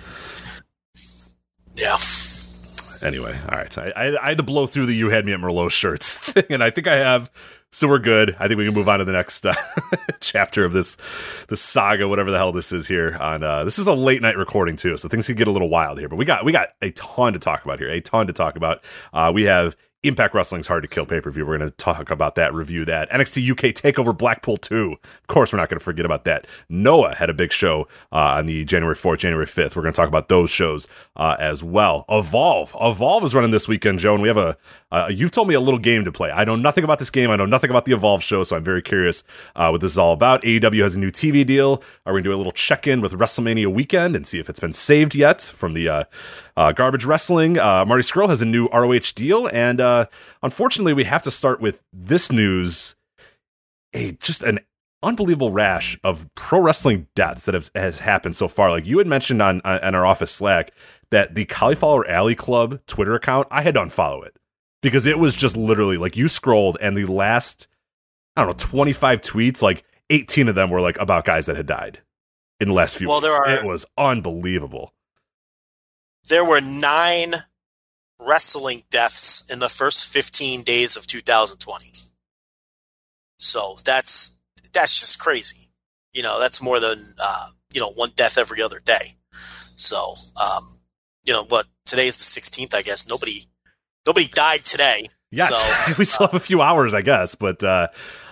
Yeah. 1.76 1.98
Anyway, 3.04 3.38
all 3.48 3.58
right. 3.58 3.78
I, 3.78 3.90
I, 3.90 4.24
I 4.24 4.28
had 4.28 4.38
to 4.38 4.42
blow 4.42 4.66
through 4.66 4.86
the 4.86 4.94
"You 4.94 5.10
Had 5.10 5.24
Me 5.26 5.32
at 5.32 5.40
Merlot" 5.40 5.70
shirts 5.70 6.14
thing, 6.18 6.44
and 6.50 6.62
I 6.62 6.70
think 6.70 6.86
I 6.86 6.96
have. 6.96 7.30
So 7.70 7.88
we're 7.88 7.98
good. 7.98 8.36
I 8.38 8.46
think 8.46 8.58
we 8.58 8.64
can 8.64 8.74
move 8.74 8.88
on 8.88 9.00
to 9.00 9.04
the 9.04 9.10
next 9.10 9.44
uh, 9.44 9.54
chapter 10.20 10.64
of 10.64 10.72
this 10.72 10.96
the 11.48 11.56
saga, 11.56 12.06
whatever 12.06 12.30
the 12.30 12.38
hell 12.38 12.52
this 12.52 12.70
is 12.70 12.86
here. 12.86 13.16
On 13.20 13.42
uh, 13.42 13.64
this 13.64 13.78
is 13.78 13.86
a 13.86 13.92
late 13.92 14.22
night 14.22 14.36
recording 14.36 14.76
too, 14.76 14.96
so 14.96 15.08
things 15.08 15.26
can 15.26 15.34
get 15.34 15.48
a 15.48 15.50
little 15.50 15.68
wild 15.68 15.98
here. 15.98 16.08
But 16.08 16.16
we 16.16 16.24
got 16.24 16.44
we 16.44 16.52
got 16.52 16.68
a 16.82 16.92
ton 16.92 17.32
to 17.32 17.38
talk 17.38 17.64
about 17.64 17.80
here. 17.80 17.90
A 17.90 18.00
ton 18.00 18.28
to 18.28 18.32
talk 18.32 18.56
about. 18.56 18.84
Uh, 19.12 19.32
we 19.34 19.42
have 19.44 19.76
Impact 20.04 20.34
Wrestling's 20.34 20.66
Hard 20.66 20.82
to 20.82 20.88
Kill 20.88 21.06
pay 21.06 21.20
per 21.20 21.30
view. 21.30 21.46
We're 21.46 21.56
going 21.56 21.70
to 21.70 21.76
talk 21.76 22.10
about 22.10 22.34
that, 22.36 22.52
review 22.52 22.84
that. 22.84 23.10
NXT 23.10 23.50
UK 23.50 23.58
Takeover 23.74 24.16
Blackpool 24.16 24.58
2. 24.58 24.92
Of 24.92 25.26
course, 25.28 25.52
we're 25.52 25.58
not 25.58 25.70
going 25.70 25.78
to 25.78 25.84
forget 25.84 26.04
about 26.04 26.24
that. 26.24 26.46
Noah 26.68 27.14
had 27.14 27.30
a 27.30 27.34
big 27.34 27.52
show 27.52 27.88
uh, 28.12 28.36
on 28.36 28.46
the 28.46 28.64
January 28.64 28.94
4th, 28.94 29.18
January 29.18 29.46
5th. 29.46 29.74
We're 29.74 29.82
going 29.82 29.94
to 29.94 29.96
talk 29.96 30.08
about 30.08 30.28
those 30.28 30.50
shows 30.50 30.86
uh, 31.16 31.36
as 31.38 31.64
well. 31.64 32.04
Evolve. 32.10 32.76
Evolve 32.80 33.24
is 33.24 33.34
running 33.34 33.50
this 33.50 33.66
weekend, 33.66 33.98
Joe, 33.98 34.14
and 34.14 34.22
we 34.22 34.28
have 34.28 34.36
a. 34.36 34.56
Uh, 34.92 35.08
you've 35.10 35.32
told 35.32 35.48
me 35.48 35.54
a 35.54 35.60
little 35.60 35.80
game 35.80 36.04
to 36.04 36.12
play. 36.12 36.30
I 36.30 36.44
know 36.44 36.54
nothing 36.54 36.84
about 36.84 36.98
this 36.98 37.10
game. 37.10 37.30
I 37.30 37.36
know 37.36 37.46
nothing 37.46 37.70
about 37.70 37.84
the 37.84 37.92
Evolve 37.92 38.22
show, 38.22 38.44
so 38.44 38.56
I'm 38.56 38.62
very 38.62 38.82
curious 38.82 39.24
uh, 39.56 39.70
what 39.70 39.80
this 39.80 39.92
is 39.92 39.98
all 39.98 40.12
about. 40.12 40.42
AEW 40.42 40.82
has 40.82 40.94
a 40.94 40.98
new 41.00 41.10
TV 41.10 41.44
deal. 41.44 41.82
Are 42.06 42.12
we 42.12 42.18
going 42.18 42.24
to 42.24 42.30
do 42.30 42.34
a 42.34 42.36
little 42.36 42.52
check 42.52 42.86
in 42.86 43.00
with 43.00 43.12
WrestleMania 43.12 43.72
weekend 43.72 44.14
and 44.14 44.26
see 44.26 44.38
if 44.38 44.48
it's 44.48 44.60
been 44.60 44.72
saved 44.72 45.14
yet 45.14 45.40
from 45.40 45.74
the 45.74 46.06
uh, 46.56 46.60
uh, 46.60 46.72
garbage 46.72 47.04
wrestling. 47.04 47.58
Uh, 47.58 47.84
Marty 47.84 48.02
Scurll 48.02 48.28
has 48.28 48.42
a 48.42 48.46
new 48.46 48.66
ROH 48.68 49.12
deal, 49.14 49.48
and 49.52 49.80
uh, 49.80 50.06
unfortunately, 50.42 50.92
we 50.92 51.04
have 51.04 51.22
to 51.22 51.30
start 51.30 51.60
with 51.60 51.80
this 51.92 52.30
news. 52.30 52.94
A 53.92 54.12
just 54.12 54.42
an 54.42 54.58
unbelievable 55.02 55.50
rash 55.50 55.98
of 56.02 56.26
pro 56.34 56.58
wrestling 56.60 57.06
deaths 57.14 57.44
that 57.44 57.54
has, 57.54 57.70
has 57.74 57.98
happened 58.00 58.34
so 58.36 58.48
far. 58.48 58.70
Like 58.70 58.86
you 58.86 58.98
had 58.98 59.06
mentioned 59.06 59.40
on 59.40 59.60
on 59.62 59.94
our 59.94 60.04
office 60.04 60.32
Slack 60.32 60.72
that 61.10 61.34
the 61.34 61.44
Cauliflower 61.44 62.08
Alley 62.08 62.34
Club 62.34 62.80
Twitter 62.86 63.14
account, 63.14 63.46
I 63.50 63.62
had 63.62 63.74
to 63.74 63.80
unfollow 63.80 64.26
it 64.26 64.36
because 64.82 65.06
it 65.06 65.18
was 65.18 65.36
just 65.36 65.56
literally 65.56 65.96
like 65.96 66.16
you 66.16 66.26
scrolled 66.26 66.76
and 66.80 66.96
the 66.96 67.04
last 67.04 67.68
I 68.36 68.40
don't 68.42 68.48
know 68.48 68.56
twenty 68.58 68.92
five 68.92 69.20
tweets, 69.20 69.62
like 69.62 69.84
eighteen 70.10 70.48
of 70.48 70.56
them 70.56 70.70
were 70.70 70.80
like 70.80 70.98
about 70.98 71.24
guys 71.24 71.46
that 71.46 71.56
had 71.56 71.66
died 71.66 72.00
in 72.58 72.68
the 72.68 72.74
last 72.74 72.96
few. 72.96 73.06
Well, 73.06 73.20
weeks. 73.20 73.28
there 73.28 73.36
are- 73.36 73.60
it 73.60 73.64
was 73.64 73.86
unbelievable. 73.96 74.92
There 76.28 76.44
were 76.44 76.60
nine 76.60 77.44
wrestling 78.20 78.84
deaths 78.90 79.44
in 79.50 79.58
the 79.58 79.68
first 79.68 80.04
15 80.06 80.62
days 80.62 80.96
of 80.96 81.06
2020. 81.06 81.92
So 83.38 83.76
that's 83.84 84.38
that's 84.72 84.98
just 84.98 85.18
crazy. 85.18 85.68
You 86.12 86.22
know, 86.22 86.38
that's 86.40 86.62
more 86.62 86.80
than 86.80 87.14
uh, 87.18 87.48
you 87.72 87.80
know 87.80 87.90
one 87.90 88.10
death 88.16 88.38
every 88.38 88.62
other 88.62 88.80
day. 88.80 89.16
So, 89.76 90.14
um, 90.40 90.78
you 91.24 91.32
know, 91.32 91.44
what 91.44 91.66
today's 91.84 92.16
the 92.18 92.40
16th, 92.40 92.74
I 92.74 92.82
guess. 92.82 93.08
Nobody 93.08 93.46
nobody 94.06 94.28
died 94.28 94.64
today. 94.64 95.04
Yeah, 95.30 95.48
So, 95.48 95.94
we 95.98 96.04
still 96.04 96.28
have 96.28 96.34
a 96.34 96.40
few 96.40 96.62
hours, 96.62 96.94
I 96.94 97.02
guess, 97.02 97.34
but 97.34 97.62
uh, 97.64 97.88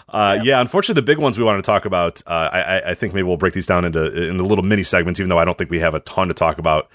uh, 0.08 0.38
yeah. 0.44 0.60
unfortunately, 0.60 1.00
the 1.00 1.04
big 1.04 1.18
ones 1.18 1.36
we 1.36 1.42
want 1.42 1.58
to 1.58 1.68
talk 1.68 1.84
about, 1.84 2.22
uh, 2.28 2.48
I, 2.52 2.60
I- 2.60 2.90
I 2.90 2.94
think 2.94 3.12
maybe 3.12 3.24
we'll 3.26 3.36
break 3.38 3.54
these 3.54 3.66
down 3.66 3.84
into 3.84 4.04
into 4.28 4.44
little 4.44 4.64
mini 4.64 4.84
segments, 4.84 5.18
even 5.18 5.28
though 5.28 5.38
I 5.38 5.44
don't 5.44 5.58
think 5.58 5.68
we 5.70 5.80
have 5.80 5.94
a 5.94 6.00
ton 6.00 6.28
to 6.28 6.34
talk 6.34 6.58
about 6.58 6.88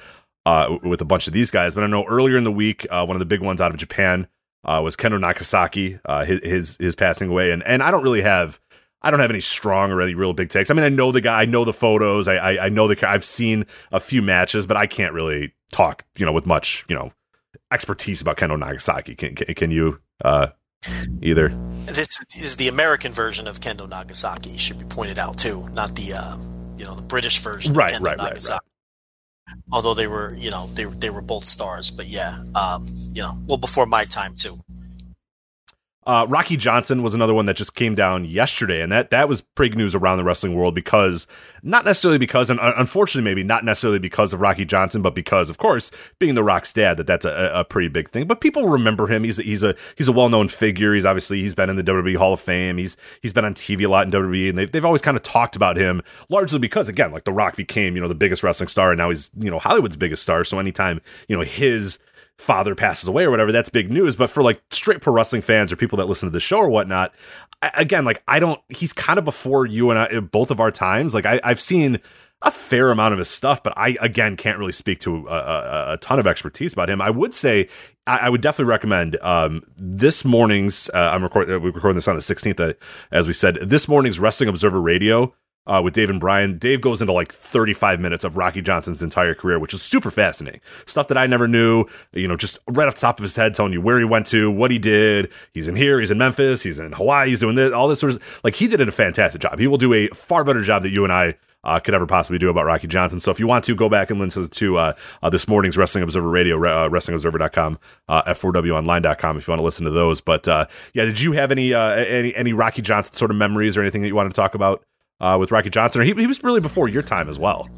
uh, 0.47 0.77
with 0.81 1.01
a 1.01 1.05
bunch 1.05 1.27
of 1.27 1.33
these 1.33 1.51
guys. 1.51 1.75
But 1.75 1.83
I 1.83 1.87
know 1.87 2.05
earlier 2.05 2.37
in 2.37 2.45
the 2.45 2.51
week, 2.51 2.87
uh, 2.89 3.05
one 3.05 3.17
of 3.17 3.19
the 3.19 3.25
big 3.25 3.41
ones 3.41 3.59
out 3.59 3.71
of 3.71 3.77
Japan 3.77 4.27
uh, 4.63 4.79
was 4.81 4.95
Kendo 4.95 5.19
Nagasaki, 5.19 5.99
uh, 6.05 6.23
his, 6.23 6.39
his 6.41 6.77
his 6.77 6.95
passing 6.95 7.29
away, 7.29 7.51
and 7.51 7.61
and 7.63 7.83
I 7.83 7.91
don't 7.91 8.03
really 8.03 8.21
have. 8.21 8.61
I 8.99 9.11
don't 9.11 9.19
have 9.19 9.29
any 9.29 9.41
strong 9.41 9.91
or 9.91 10.01
any 10.01 10.15
real 10.15 10.33
big 10.33 10.49
takes. 10.49 10.71
I 10.71 10.73
mean, 10.73 10.83
I 10.83 10.89
know 10.89 11.11
the 11.11 11.21
guy, 11.21 11.41
I 11.41 11.45
know 11.45 11.63
the 11.63 11.71
photos, 11.71 12.27
I, 12.27 12.35
I, 12.35 12.65
I 12.65 12.69
know 12.69 12.87
the, 12.87 13.07
I've 13.07 13.23
seen 13.23 13.67
a 13.91 13.99
few 13.99 14.23
matches, 14.23 14.65
but 14.65 14.75
I 14.75 14.87
can't 14.87 15.13
really 15.13 15.53
talk, 15.71 16.03
you 16.17 16.25
know, 16.25 16.31
with 16.31 16.47
much, 16.47 16.83
you 16.89 16.95
know, 16.95 17.13
expertise 17.71 18.21
about 18.23 18.37
Kendo 18.37 18.57
Nagasaki. 18.57 19.13
Can, 19.13 19.35
can, 19.35 19.53
can 19.53 19.71
you, 19.71 20.01
uh, 20.25 20.47
either? 21.21 21.49
this 21.85 22.25
is 22.35 22.57
the 22.57 22.67
American 22.67 23.13
version 23.13 23.47
of 23.47 23.61
Kendo 23.61 23.87
Nagasaki. 23.87 24.57
Should 24.57 24.79
be 24.79 24.85
pointed 24.85 25.19
out 25.19 25.37
too, 25.37 25.69
not 25.69 25.95
the 25.95 26.13
uh, 26.13 26.35
you 26.75 26.83
know 26.83 26.95
the 26.95 27.03
British 27.03 27.37
version. 27.37 27.73
Right, 27.73 27.91
of 27.91 28.01
Kendo 28.01 28.03
right, 28.03 28.17
right, 28.17 28.29
Nagasaki. 28.29 28.66
Although 29.71 29.93
they 29.93 30.07
were, 30.07 30.33
you 30.33 30.51
know, 30.51 30.67
they 30.73 30.85
they 30.85 31.09
were 31.09 31.21
both 31.21 31.45
stars, 31.45 31.91
but 31.91 32.07
yeah, 32.07 32.43
um, 32.55 32.87
you 33.13 33.21
know, 33.21 33.33
well 33.47 33.57
before 33.57 33.85
my 33.85 34.05
time 34.05 34.35
too. 34.35 34.59
Uh, 36.07 36.25
Rocky 36.29 36.55
Johnson 36.55 37.03
was 37.03 37.13
another 37.13 37.33
one 37.33 37.47
that 37.47 37.57
just 37.57 37.75
came 37.75 37.93
down 37.93 38.23
yesterday, 38.23 38.81
and 38.81 38.89
that 38.93 39.09
that 39.09 39.27
was 39.27 39.41
big 39.41 39.75
news 39.75 39.93
around 39.93 40.15
the 40.15 40.23
wrestling 40.23 40.55
world 40.55 40.73
because 40.73 41.27
not 41.63 41.83
necessarily 41.83 42.17
because, 42.17 42.49
and 42.49 42.61
uh, 42.61 42.71
unfortunately, 42.77 43.29
maybe 43.29 43.43
not 43.43 43.65
necessarily 43.65 43.99
because 43.99 44.31
of 44.31 44.39
Rocky 44.39 44.63
Johnson, 44.63 45.01
but 45.01 45.13
because, 45.13 45.49
of 45.49 45.57
course, 45.57 45.91
being 46.17 46.33
the 46.33 46.45
Rock's 46.45 46.71
dad, 46.71 46.95
that 46.95 47.07
that's 47.07 47.25
a, 47.25 47.51
a 47.53 47.65
pretty 47.65 47.89
big 47.89 48.09
thing. 48.09 48.25
But 48.25 48.39
people 48.39 48.69
remember 48.69 49.07
him. 49.07 49.25
He's 49.25 49.37
a, 49.37 49.43
he's 49.43 49.63
a 49.63 49.75
he's 49.97 50.07
a 50.07 50.13
well 50.13 50.29
known 50.29 50.47
figure. 50.47 50.93
He's 50.93 51.05
obviously 51.05 51.41
he's 51.41 51.53
been 51.53 51.69
in 51.69 51.75
the 51.75 51.83
WWE 51.83 52.15
Hall 52.15 52.31
of 52.31 52.39
Fame. 52.39 52.77
He's 52.77 52.95
he's 53.21 53.33
been 53.33 53.43
on 53.43 53.53
TV 53.53 53.85
a 53.85 53.89
lot 53.89 54.05
in 54.05 54.11
WWE, 54.13 54.47
and 54.47 54.57
they've 54.57 54.71
they've 54.71 54.85
always 54.85 55.01
kind 55.01 55.17
of 55.17 55.23
talked 55.23 55.57
about 55.57 55.75
him 55.75 56.01
largely 56.29 56.59
because 56.59 56.87
again, 56.87 57.11
like 57.11 57.25
the 57.25 57.33
Rock 57.33 57.57
became 57.57 57.95
you 57.95 58.01
know 58.01 58.07
the 58.07 58.15
biggest 58.15 58.43
wrestling 58.43 58.69
star, 58.69 58.91
and 58.91 58.97
now 58.97 59.09
he's 59.09 59.29
you 59.37 59.51
know 59.51 59.59
Hollywood's 59.59 59.97
biggest 59.97 60.23
star. 60.23 60.45
So 60.45 60.57
anytime 60.57 61.01
you 61.27 61.35
know 61.35 61.43
his 61.43 61.99
father 62.37 62.75
passes 62.75 63.07
away 63.07 63.23
or 63.23 63.31
whatever, 63.31 63.51
that's 63.51 63.69
big 63.69 63.91
news. 63.91 64.15
But 64.15 64.29
for 64.29 64.43
like 64.43 64.61
straight 64.71 65.01
pro 65.01 65.13
wrestling 65.13 65.41
fans 65.41 65.71
or 65.71 65.75
people 65.75 65.97
that 65.97 66.07
listen 66.07 66.27
to 66.27 66.33
the 66.33 66.39
show 66.39 66.57
or 66.57 66.69
whatnot, 66.69 67.13
I, 67.61 67.71
again, 67.75 68.05
like 68.05 68.23
I 68.27 68.39
don't, 68.39 68.61
he's 68.69 68.93
kind 68.93 69.19
of 69.19 69.25
before 69.25 69.65
you 69.65 69.89
and 69.89 69.99
I, 69.99 70.19
both 70.19 70.51
of 70.51 70.59
our 70.59 70.71
times. 70.71 71.13
Like 71.13 71.25
I, 71.25 71.39
I've 71.43 71.61
seen 71.61 71.99
a 72.43 72.51
fair 72.51 72.91
amount 72.91 73.13
of 73.13 73.19
his 73.19 73.29
stuff, 73.29 73.63
but 73.63 73.73
I 73.75 73.97
again 73.99 74.37
can't 74.37 74.59
really 74.59 74.71
speak 74.71 74.99
to 74.99 75.27
a, 75.27 75.33
a, 75.33 75.93
a 75.93 75.97
ton 75.97 76.19
of 76.19 76.27
expertise 76.27 76.73
about 76.73 76.89
him. 76.89 77.01
I 77.01 77.09
would 77.09 77.33
say 77.33 77.67
I, 78.05 78.17
I 78.17 78.29
would 78.29 78.41
definitely 78.41 78.69
recommend 78.69 79.17
um, 79.21 79.63
this 79.75 80.23
morning's. 80.23 80.89
Uh, 80.93 81.11
I'm 81.13 81.23
recording. 81.23 81.61
We're 81.61 81.71
recording 81.71 81.95
this 81.95 82.07
on 82.07 82.15
the 82.15 82.21
16th, 82.21 82.59
uh, 82.59 82.73
as 83.11 83.25
we 83.25 83.33
said. 83.33 83.57
This 83.63 83.87
morning's 83.87 84.19
Wrestling 84.19 84.49
Observer 84.49 84.79
Radio 84.79 85.33
uh, 85.67 85.81
with 85.83 85.93
Dave 85.93 86.09
and 86.09 86.19
Brian. 86.19 86.57
Dave 86.57 86.81
goes 86.81 87.01
into 87.01 87.13
like 87.13 87.31
35 87.31 87.99
minutes 87.99 88.23
of 88.23 88.37
Rocky 88.37 88.61
Johnson's 88.61 89.03
entire 89.03 89.35
career, 89.35 89.59
which 89.59 89.73
is 89.73 89.81
super 89.81 90.09
fascinating. 90.09 90.61
Stuff 90.85 91.07
that 91.09 91.17
I 91.17 91.27
never 91.27 91.47
knew, 91.47 91.85
you 92.13 92.27
know, 92.27 92.35
just 92.35 92.57
right 92.67 92.87
off 92.87 92.95
the 92.95 93.01
top 93.01 93.19
of 93.19 93.23
his 93.23 93.35
head, 93.35 93.53
telling 93.53 93.73
you 93.73 93.81
where 93.81 93.99
he 93.99 94.05
went 94.05 94.25
to, 94.27 94.49
what 94.49 94.71
he 94.71 94.79
did. 94.79 95.31
He's 95.53 95.67
in 95.67 95.75
here, 95.75 95.99
he's 95.99 96.11
in 96.11 96.17
Memphis, 96.17 96.63
he's 96.63 96.79
in 96.79 96.93
Hawaii, 96.93 97.29
he's 97.29 97.41
doing 97.41 97.55
this, 97.55 97.73
all 97.73 97.87
this 97.87 97.99
sort 97.99 98.13
of 98.13 98.41
like 98.43 98.55
he 98.55 98.67
did 98.67 98.81
a 98.81 98.91
fantastic 98.91 99.41
job. 99.41 99.59
He 99.59 99.67
will 99.67 99.77
do 99.77 99.93
a 99.93 100.07
far 100.09 100.43
better 100.43 100.61
job 100.61 100.83
that 100.83 100.89
you 100.89 101.03
and 101.03 101.13
I 101.13 101.35
uh, 101.63 101.79
could 101.79 101.93
ever 101.93 102.05
possibly 102.05 102.37
do 102.37 102.49
about 102.49 102.65
Rocky 102.65 102.87
Johnson. 102.87 103.19
So 103.19 103.29
if 103.29 103.39
you 103.39 103.47
want 103.47 103.65
to 103.65 103.75
go 103.75 103.89
back 103.89 104.09
and 104.09 104.19
listen 104.19 104.47
to 104.47 104.77
uh, 104.77 104.93
uh, 105.21 105.29
this 105.29 105.47
morning's 105.47 105.77
Wrestling 105.77 106.03
Observer 106.03 106.29
Radio, 106.29 106.55
uh, 106.57 106.89
WrestlingObserver.com, 106.89 107.79
uh, 108.07 108.21
F4WOnline.com 108.23 109.37
if 109.37 109.47
you 109.47 109.51
want 109.51 109.59
to 109.59 109.65
listen 109.65 109.83
to 109.85 109.91
those. 109.91 110.21
But 110.21 110.47
uh, 110.47 110.67
yeah, 110.93 111.05
did 111.05 111.19
you 111.19 111.33
have 111.33 111.51
any 111.51 111.73
uh, 111.73 111.89
any 111.89 112.33
any 112.35 112.53
Rocky 112.53 112.81
Johnson 112.81 113.13
sort 113.15 113.31
of 113.31 113.37
memories 113.37 113.75
or 113.75 113.81
anything 113.81 114.01
that 114.01 114.07
you 114.07 114.15
wanted 114.15 114.29
to 114.29 114.35
talk 114.35 114.55
about 114.55 114.83
uh, 115.19 115.37
with 115.39 115.51
Rocky 115.51 115.69
Johnson? 115.69 116.01
He, 116.01 116.13
he 116.13 116.27
was 116.27 116.43
really 116.43 116.61
before 116.61 116.87
your 116.87 117.01
time 117.01 117.29
as 117.29 117.39
well. 117.39 117.69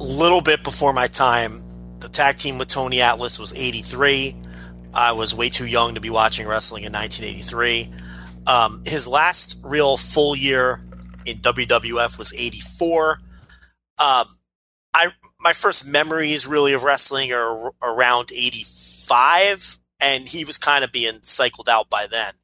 A 0.00 0.04
little 0.04 0.40
bit 0.40 0.62
before 0.62 0.92
my 0.92 1.06
time, 1.06 1.64
the 2.00 2.08
tag 2.08 2.36
team 2.36 2.58
with 2.58 2.68
Tony 2.68 3.00
Atlas 3.00 3.38
was 3.38 3.54
'83. 3.54 4.36
I 4.94 5.12
was 5.12 5.34
way 5.34 5.48
too 5.48 5.66
young 5.66 5.94
to 5.94 6.00
be 6.00 6.10
watching 6.10 6.46
wrestling 6.46 6.84
in 6.84 6.92
1983. 6.92 7.90
Um, 8.46 8.82
his 8.86 9.06
last 9.06 9.60
real 9.64 9.96
full 9.96 10.34
year 10.34 10.82
in 11.26 11.38
WWF 11.38 12.18
was 12.18 12.32
'84. 12.32 13.20
Um, 13.98 14.26
I 14.94 15.08
my 15.40 15.52
first 15.52 15.86
memories 15.86 16.46
really 16.46 16.72
of 16.72 16.84
wrestling 16.84 17.32
are 17.32 17.72
around 17.82 18.30
'85, 18.32 19.78
and 20.00 20.28
he 20.28 20.44
was 20.44 20.58
kind 20.58 20.84
of 20.84 20.92
being 20.92 21.20
cycled 21.22 21.68
out 21.68 21.90
by 21.90 22.06
then. 22.06 22.34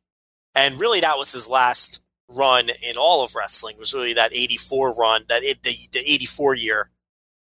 And 0.55 0.79
really, 0.79 1.01
that 1.01 1.19
was 1.19 1.33
his 1.33 1.49
last 1.49 2.04
run 2.35 2.69
in 2.69 2.97
all 2.99 3.25
of 3.25 3.35
wrestling. 3.35 3.77
Was 3.79 3.95
really 3.95 4.15
that 4.15 4.35
'84 4.35 4.95
run, 4.95 5.25
that 5.29 5.43
it, 5.43 5.63
the 5.63 5.75
the 5.93 6.01
'84 6.01 6.55
year 6.55 6.91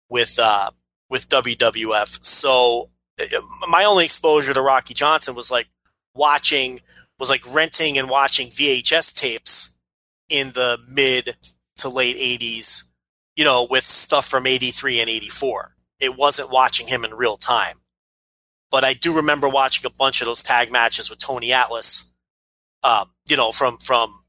with 0.08 0.38
uh, 0.40 0.70
with 1.08 1.28
WWF. 1.28 2.24
So 2.24 2.90
uh, 3.20 3.40
my 3.68 3.84
only 3.84 4.04
exposure 4.04 4.54
to 4.54 4.60
Rocky 4.60 4.94
Johnson 4.94 5.34
was 5.34 5.50
like 5.50 5.68
watching, 6.14 6.80
was 7.18 7.30
like 7.30 7.42
renting 7.54 7.98
and 7.98 8.08
watching 8.08 8.50
VHS 8.50 9.14
tapes 9.14 9.76
in 10.28 10.48
the 10.52 10.78
mid 10.88 11.36
to 11.78 11.88
late 11.88 12.16
80s, 12.16 12.84
you 13.36 13.44
know, 13.44 13.66
with 13.68 13.84
stuff 13.84 14.26
from 14.26 14.46
83 14.46 15.00
and 15.00 15.10
84. 15.10 15.74
It 16.00 16.16
wasn't 16.16 16.50
watching 16.50 16.88
him 16.88 17.04
in 17.04 17.14
real 17.14 17.36
time. 17.36 17.78
But 18.70 18.84
I 18.84 18.94
do 18.94 19.14
remember 19.14 19.48
watching 19.48 19.86
a 19.86 19.94
bunch 19.94 20.20
of 20.20 20.26
those 20.26 20.42
tag 20.42 20.72
matches 20.72 21.08
with 21.08 21.18
Tony 21.18 21.52
Atlas, 21.52 22.12
um, 22.82 23.10
you 23.28 23.36
know, 23.36 23.52
from, 23.52 23.78
from, 23.78 24.22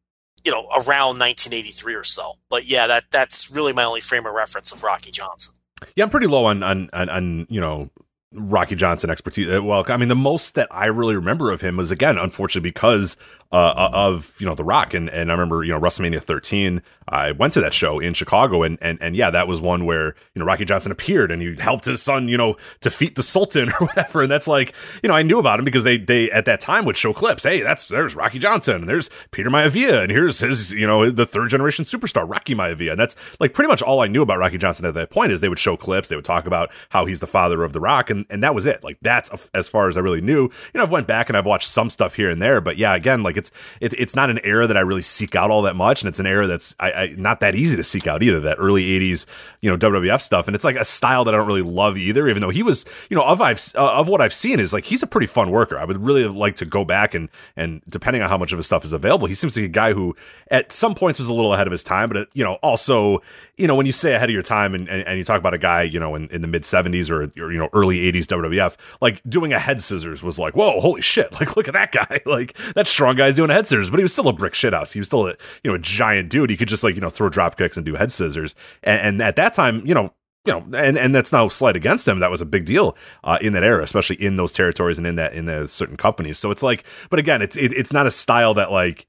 you 0.48 0.54
know, 0.54 0.66
around 0.78 1.20
1983 1.20 1.94
or 1.94 2.06
so. 2.06 2.38
But 2.50 2.66
yeah, 2.66 2.88
that, 2.88 3.04
that's 3.12 3.52
really 3.52 3.74
my 3.74 3.84
only 3.84 4.00
frame 4.00 4.26
of 4.26 4.34
reference 4.34 4.72
of 4.72 4.82
Rocky 4.82 5.12
Johnson. 5.12 5.56
Yeah, 5.98 6.06
I'm 6.06 6.10
pretty 6.10 6.28
low 6.28 6.46
on 6.46 6.64
on 6.64 6.90
on, 6.94 7.10
on 7.10 7.48
you 7.50 7.60
know 7.60 7.90
Rocky 8.32 8.76
Johnson 8.76 9.10
expertise. 9.10 9.54
Uh, 9.54 9.62
well, 9.62 9.84
I 9.90 9.98
mean, 9.98 10.08
the 10.08 10.16
most 10.16 10.56
that 10.56 10.70
I 10.72 10.86
really 10.86 11.18
remember 11.18 11.52
of 11.52 11.60
him 11.60 11.76
was 11.76 11.92
again, 11.92 12.18
unfortunately, 12.18 12.70
because 12.70 13.18
uh, 13.52 13.90
of 13.92 14.34
you 14.40 14.46
know 14.46 14.56
The 14.56 14.64
Rock, 14.64 14.94
and 14.94 15.10
and 15.10 15.30
I 15.30 15.34
remember 15.34 15.66
you 15.66 15.74
know 15.74 15.82
WrestleMania 15.82 16.24
13. 16.24 16.82
I 17.10 17.32
went 17.32 17.54
to 17.54 17.62
that 17.62 17.74
show 17.74 18.00
in 18.00 18.14
Chicago, 18.14 18.64
and 18.64 18.78
and 18.82 18.98
and 19.02 19.16
yeah, 19.16 19.30
that 19.30 19.48
was 19.48 19.62
one 19.62 19.86
where 19.86 20.16
you 20.34 20.40
know 20.40 20.46
Rocky 20.46 20.66
Johnson 20.66 20.92
appeared 20.92 21.32
and 21.32 21.42
he 21.42 21.56
helped 21.56 21.86
his 21.86 22.02
son, 22.02 22.28
you 22.28 22.38
know, 22.38 22.58
defeat 22.82 23.16
the 23.16 23.24
Sultan 23.24 23.70
or 23.80 23.88
whatever. 23.88 24.24
And 24.24 24.32
that's 24.32 24.48
like 24.48 24.74
you 25.02 25.10
know 25.10 25.16
I 25.16 25.24
knew 25.24 25.40
about 25.40 25.60
him 25.60 25.66
because 25.66 25.84
they 25.84 25.98
they 25.98 26.30
at 26.32 26.46
that 26.46 26.60
time 26.60 26.86
would 26.86 26.98
show 26.98 27.14
clips. 27.14 27.44
Hey, 27.44 27.62
that's 27.62 27.88
there's 27.88 28.16
Rocky 28.16 28.40
Johnson, 28.40 28.76
and 28.76 28.90
there's 28.90 29.10
Peter 29.32 29.50
Maivia, 29.50 30.02
and 30.04 30.12
here's 30.12 30.40
his 30.40 30.74
you 30.74 30.86
know 30.86 31.10
the 31.10 31.26
third 31.26 31.50
generation 31.50 31.86
superstar 31.86 32.30
Rocky 32.30 32.56
Maivia, 32.56 32.92
and 32.92 33.00
that's 33.00 33.16
like 33.40 33.54
pretty 33.54 33.70
much 33.70 33.82
all 33.82 34.02
I 34.02 34.08
knew 34.08 34.22
about 34.22 34.40
Rocky 34.40 34.58
Johnson 34.58 34.86
at 34.86 34.94
that 34.96 35.10
point 35.10 35.32
is 35.32 35.40
they 35.40 35.50
would 35.50 35.60
show 35.60 35.78
clips, 35.78 36.10
they 36.10 36.16
would 36.16 36.26
talk 36.26 36.46
about 36.46 36.72
how 36.90 37.06
he's 37.06 37.22
the 37.22 37.28
father 37.28 37.64
of 37.64 37.72
The 37.72 37.80
Rock, 37.80 38.10
and 38.10 38.26
and 38.30 38.44
that 38.44 38.54
was 38.54 38.66
it. 38.66 38.84
Like 38.84 38.98
that's 39.02 39.30
as 39.54 39.70
far 39.70 39.88
as 39.88 39.96
I 39.96 40.02
really 40.02 40.22
knew. 40.22 40.44
You 40.44 40.52
know, 40.76 40.84
I've 40.84 40.92
went 40.92 41.08
back 41.08 41.30
and 41.30 41.38
I've 41.38 41.46
watched 41.46 41.70
some 41.70 41.90
stuff 41.90 42.16
here 42.16 42.30
and 42.30 42.42
there, 42.42 42.60
but 42.60 42.78
yeah, 42.78 42.96
again, 42.96 43.24
like 43.24 43.38
it's 43.38 43.52
it, 43.80 43.94
it's 43.94 44.16
not 44.16 44.30
an 44.30 44.40
era 44.44 44.68
that 44.68 44.76
I 44.76 44.82
really 44.82 45.02
seek 45.02 45.36
out 45.36 45.52
all 45.52 45.62
that 45.62 45.76
much, 45.76 46.02
and 46.02 46.10
it's 46.10 46.20
an 46.20 46.28
era 46.28 46.48
that's 46.48 46.76
I, 46.80 46.97
Not 47.18 47.40
that 47.42 47.56
easy 47.56 47.76
to 47.76 47.84
seek 47.84 48.08
out 48.08 48.24
either. 48.24 48.40
That 48.40 48.58
early 48.60 48.86
'80s, 49.00 49.26
you 49.62 49.70
know, 49.70 49.78
WWF 49.78 50.22
stuff, 50.22 50.48
and 50.48 50.56
it's 50.56 50.66
like 50.66 50.76
a 50.76 50.86
style 50.86 51.26
that 51.26 51.34
I 51.34 51.38
don't 51.38 51.48
really 51.48 51.62
love 51.62 51.98
either. 51.98 52.28
Even 52.28 52.42
though 52.42 52.50
he 52.50 52.64
was, 52.64 52.86
you 53.10 53.16
know, 53.16 53.24
of 53.24 53.42
I've 53.42 53.62
uh, 53.76 53.94
of 53.94 54.08
what 54.08 54.22
I've 54.22 54.34
seen 54.34 54.60
is 54.60 54.74
like 54.74 54.86
he's 54.86 55.04
a 55.04 55.08
pretty 55.08 55.28
fun 55.28 55.52
worker. 55.52 55.78
I 55.78 55.86
would 55.86 56.04
really 56.04 56.26
like 56.28 56.56
to 56.58 56.66
go 56.66 56.84
back 56.84 57.14
and 57.14 57.30
and 57.56 57.82
depending 57.90 58.22
on 58.22 58.30
how 58.30 58.38
much 58.38 58.52
of 58.52 58.58
his 58.58 58.66
stuff 58.66 58.84
is 58.84 58.94
available, 58.94 59.28
he 59.28 59.36
seems 59.36 59.56
like 59.56 59.66
a 59.66 59.70
guy 59.70 59.94
who 59.94 60.16
at 60.52 60.72
some 60.72 60.96
points 60.96 61.20
was 61.20 61.28
a 61.28 61.34
little 61.34 61.54
ahead 61.54 61.68
of 61.68 61.72
his 61.72 61.84
time, 61.84 62.10
but 62.10 62.18
it, 62.18 62.30
you 62.34 62.44
know, 62.44 62.56
also 62.56 63.22
you 63.58 63.66
know, 63.66 63.74
when 63.74 63.88
you 63.88 63.92
say 63.92 64.14
ahead 64.14 64.30
of 64.30 64.34
your 64.34 64.44
time 64.44 64.76
and, 64.76 64.88
and, 64.88 65.02
and 65.08 65.18
you 65.18 65.24
talk 65.24 65.40
about 65.40 65.54
a 65.54 65.58
guy, 65.58 65.82
you 65.82 66.00
know, 66.00 66.14
in, 66.14 66.28
in 66.28 66.42
the 66.42 66.48
mid 66.48 66.62
70s 66.62 67.10
or, 67.10 67.24
or, 67.42 67.52
you 67.52 67.58
know, 67.58 67.70
early 67.74 68.00
80s 68.12 68.26
WWF, 68.26 68.78
like 69.02 69.22
doing 69.28 69.52
a 69.52 69.58
head 69.58 69.82
scissors 69.82 70.22
was 70.22 70.38
like, 70.38 70.56
whoa, 70.56 70.80
holy 70.80 71.02
shit. 71.02 71.28
Like, 71.38 71.56
look 71.56 71.68
at 71.68 71.74
that 71.76 71.92
guy. 71.92 72.20
Like, 72.26 72.58
that 72.74 72.88
strong 72.88 73.16
guy's 73.16 73.36
doing 73.36 73.50
a 73.50 73.54
head 73.54 73.68
scissors, 73.68 73.90
but 73.90 74.00
he 74.00 74.04
was 74.04 74.12
still 74.12 74.28
a 74.28 74.34
brick 74.34 74.54
shithouse. 74.54 74.92
He 74.92 75.00
was 75.00 75.08
still 75.08 75.28
a, 75.28 75.36
you 75.64 75.72
know, 75.72 75.76
a 75.76 75.80
giant 75.80 76.30
dude. 76.30 76.50
He 76.50 76.58
could 76.58 76.68
just 76.68 76.84
like, 76.88 76.96
you 76.96 77.02
know, 77.02 77.10
throw 77.10 77.30
drop 77.30 77.58
kicks 77.58 77.78
and 77.78 77.86
do 77.86 77.96
head 77.96 78.12
scissors. 78.12 78.56
And, 78.84 79.02
and 79.02 79.22
at 79.22 79.36
that 79.36 79.54
time, 79.54 79.86
you 79.86 79.94
know, 79.94 80.14
you 80.46 80.54
know, 80.54 80.66
and, 80.78 80.98
and 80.98 81.14
that's 81.14 81.34
no 81.34 81.50
slight 81.50 81.76
against 81.76 82.08
him. 82.08 82.22
That 82.22 82.32
was 82.32 82.40
a 82.40 82.46
big 82.46 82.66
deal 82.66 82.96
uh, 83.26 83.38
in 83.42 83.52
that 83.54 83.64
era, 83.64 83.84
especially 83.84 84.16
in 84.16 84.38
those 84.38 84.54
territories 84.54 84.98
and 84.98 85.06
in 85.06 85.16
that 85.18 85.34
in 85.34 85.46
those 85.46 85.74
certain 85.74 85.98
companies. 85.98 86.40
So 86.40 86.52
it's 86.52 86.64
like, 86.64 86.86
but 87.10 87.20
again, 87.20 87.42
it's 87.42 87.58
it, 87.58 87.74
it's 87.74 87.92
not 87.92 88.08
a 88.08 88.12
style 88.12 88.54
that 88.54 88.72
like 88.72 89.08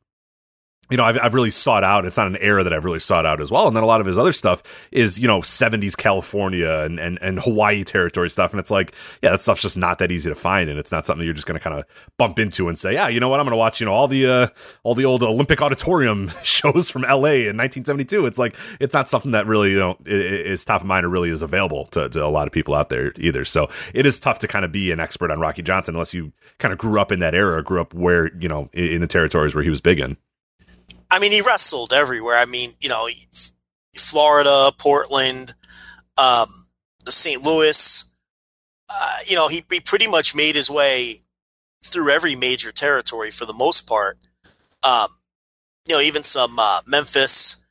you 0.91 0.97
know, 0.97 1.05
I've, 1.05 1.19
I've 1.23 1.35
really 1.35 1.51
sought 1.51 1.85
out. 1.85 2.07
It's 2.07 2.17
not 2.17 2.27
an 2.27 2.37
era 2.37 2.65
that 2.65 2.73
I've 2.73 2.85
really 2.85 2.99
sought 2.99 3.27
out 3.27 3.41
as 3.41 3.51
well. 3.51 3.67
And 3.67 3.77
then 3.77 3.83
a 3.83 3.87
lot 3.87 4.01
of 4.01 4.07
his 4.07 4.17
other 4.17 4.33
stuff 4.33 4.63
is, 4.91 5.19
you 5.19 5.29
know, 5.29 5.41
70s 5.41 5.97
California 5.97 6.83
and, 6.85 6.99
and, 6.99 7.19
and 7.21 7.41
Hawaii 7.41 7.85
territory 7.85 8.31
stuff. 8.31 8.53
And 8.53 8.61
it's 8.61 8.71
like, 8.71 8.95
yeah, 9.23 9.31
that 9.31 9.43
stuff's 9.43 9.63
just 9.63 9.77
not 9.77 9.99
that 9.99 10.11
easy 10.11 10.31
to 10.31 10.35
find. 10.35 10.71
And 10.71 10.79
it's 10.79 10.91
not 10.91 11.05
something 11.05 11.25
you're 11.25 11.35
just 11.35 11.47
going 11.47 11.59
to 11.59 11.63
kind 11.63 11.79
of 11.79 11.85
bump 12.17 12.39
into 12.39 12.69
and 12.69 12.79
say, 12.79 12.95
yeah, 12.95 13.09
you 13.09 13.21
know 13.21 13.29
what? 13.29 13.39
I'm 13.39 13.45
going 13.45 13.53
to 13.53 13.59
watch, 13.59 13.81
you 13.81 13.87
know, 13.87 13.93
all 13.93 14.09
the, 14.09 14.27
uh, 14.27 14.49
all 14.83 14.95
the 14.95 15.05
old 15.05 15.23
Olympic 15.23 15.61
auditorium 15.61 16.33
shows 16.43 16.89
from 16.89 17.03
LA 17.03 17.49
in 17.49 17.57
1972. 17.57 18.25
It's 18.27 18.39
like, 18.39 18.57
it's 18.81 18.95
not 18.95 19.09
something 19.09 19.33
that 19.33 19.47
really, 19.47 19.73
you 19.73 19.79
know, 19.79 19.99
is 20.07 20.65
top 20.65 20.81
of 20.81 20.87
mind 20.87 21.05
or 21.05 21.11
really 21.11 21.31
is 21.31 21.43
available 21.43 21.87
to, 21.89 22.09
to 22.09 22.25
a 22.25 22.29
lot 22.29 22.47
of 22.47 22.53
people 22.53 22.75
out 22.75 22.89
there 22.89 23.13
either. 23.19 23.45
So 23.45 23.69
it 23.93 24.07
is 24.07 24.19
tough 24.19 24.39
to 24.39 24.49
kind 24.49 24.65
of 24.65 24.73
be 24.73 24.91
an 24.91 25.01
expert 25.01 25.31
on 25.31 25.39
Rocky 25.39 25.63
Johnson 25.63 25.97
unless 25.97 26.15
you 26.15 26.33
kind 26.59 26.73
of 26.73 26.79
grew 26.79 26.99
up 26.99 27.13
in 27.13 27.21
that 27.21 27.35
era, 27.35 27.63
grew 27.63 27.81
up 27.81 27.93
where, 27.93 28.35
you 28.39 28.49
know, 28.49 28.71
in 28.73 29.03
the 29.03 29.07
territories 29.07 29.55
where 29.55 29.65
he 29.65 29.71
was 29.71 29.83
big 29.83 30.01
in. 30.01 30.17
I 31.11 31.19
mean, 31.19 31.33
he 31.33 31.41
wrestled 31.41 31.93
everywhere. 31.93 32.37
I 32.37 32.45
mean, 32.45 32.75
you 32.81 32.89
know, 32.89 33.09
Florida, 33.95 34.73
Portland, 34.79 35.55
um, 36.17 36.69
the 37.05 37.13
St. 37.13 37.43
Louis. 37.43 38.05
Uh, 38.89 39.17
you 39.27 39.37
know, 39.37 39.49
he, 39.49 39.65
he 39.71 39.81
pretty 39.81 40.07
much 40.07 40.35
made 40.35 40.55
his 40.55 40.71
way 40.71 41.17
through 41.85 42.11
every 42.11 42.35
major 42.35 42.73
territory 42.73 43.31
for 43.31 43.47
the 43.47 43.53
most 43.53 43.87
part. 43.87 44.19
Um, 44.83 45.09
you 45.89 45.95
know, 45.95 46.01
even 46.01 46.23
some 46.23 46.59
uh, 46.59 46.81
Memphis. 46.87 47.65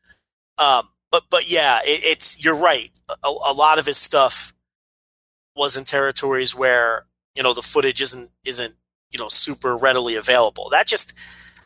Um, 0.57 0.89
but 1.11 1.23
but 1.29 1.51
yeah, 1.51 1.79
it, 1.83 2.01
it's 2.03 2.43
you're 2.43 2.55
right. 2.55 2.89
A, 3.09 3.27
a, 3.27 3.53
lot 3.53 3.79
of 3.79 3.85
his 3.85 3.97
stuff 3.97 4.53
was 5.55 5.77
in 5.77 5.85
territories 5.85 6.55
where 6.55 7.05
you 7.35 7.43
know 7.43 7.53
the 7.53 7.61
footage 7.61 8.01
isn't 8.01 8.31
isn't 8.45 8.75
you 9.11 9.19
know 9.19 9.29
super 9.29 9.77
readily 9.77 10.15
available. 10.15 10.69
That 10.71 10.87
just 10.87 11.13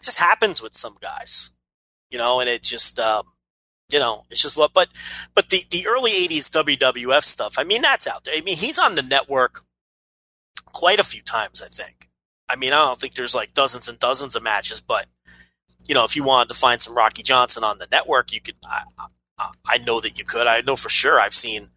just 0.02 0.20
happens 0.20 0.62
with 0.62 0.76
some 0.76 0.98
guys 1.02 1.52
you 2.12 2.18
know, 2.18 2.40
and 2.40 2.50
it 2.50 2.62
just, 2.62 3.00
um, 3.00 3.24
you 3.92 4.00
know, 4.00 4.26
it's 4.30 4.42
just 4.42 4.58
love. 4.58 4.72
But, 4.74 4.90
but 5.34 5.50
the, 5.50 5.62
the 5.70 5.86
early 5.88 6.12
80s 6.12 6.52
WWF 6.52 7.24
stuff, 7.24 7.56
I 7.58 7.64
mean, 7.64 7.82
that's 7.82 8.08
out 8.08 8.24
there. 8.24 8.34
I 8.36 8.42
mean, 8.42 8.58
he's 8.58 8.78
on 8.78 8.96
the 8.96 9.02
network 9.02 9.64
quite 10.66 11.00
a 11.00 11.04
few 11.04 11.22
times, 11.22 11.62
I 11.62 11.68
think. 11.68 12.10
I 12.50 12.56
mean, 12.56 12.74
I 12.74 12.80
don't 12.80 13.00
think 13.00 13.14
there's 13.14 13.36
like 13.36 13.54
dozens 13.54 13.88
and 13.88 13.98
dozens 13.98 14.36
of 14.36 14.44
matches, 14.44 14.82
but, 14.82 15.06
you 15.88 15.96
know, 15.96 16.04
if 16.04 16.16
you 16.16 16.24
wanted 16.24 16.50
to 16.50 16.60
find 16.60 16.82
some 16.82 16.96
Rocky 16.96 17.24
Johnson 17.24 17.64
on 17.64 17.80
the 17.80 17.88
network, 17.92 18.34
you 18.34 18.42
could, 18.42 18.56
I, 18.64 18.84
I, 19.40 19.50
I 19.66 19.78
know 19.80 20.00
that 20.02 20.20
you 20.20 20.26
could. 20.26 20.48
I 20.48 20.62
know 20.62 20.76
for 20.76 20.90
sure 20.90 21.20
I've 21.20 21.34
seen 21.34 21.70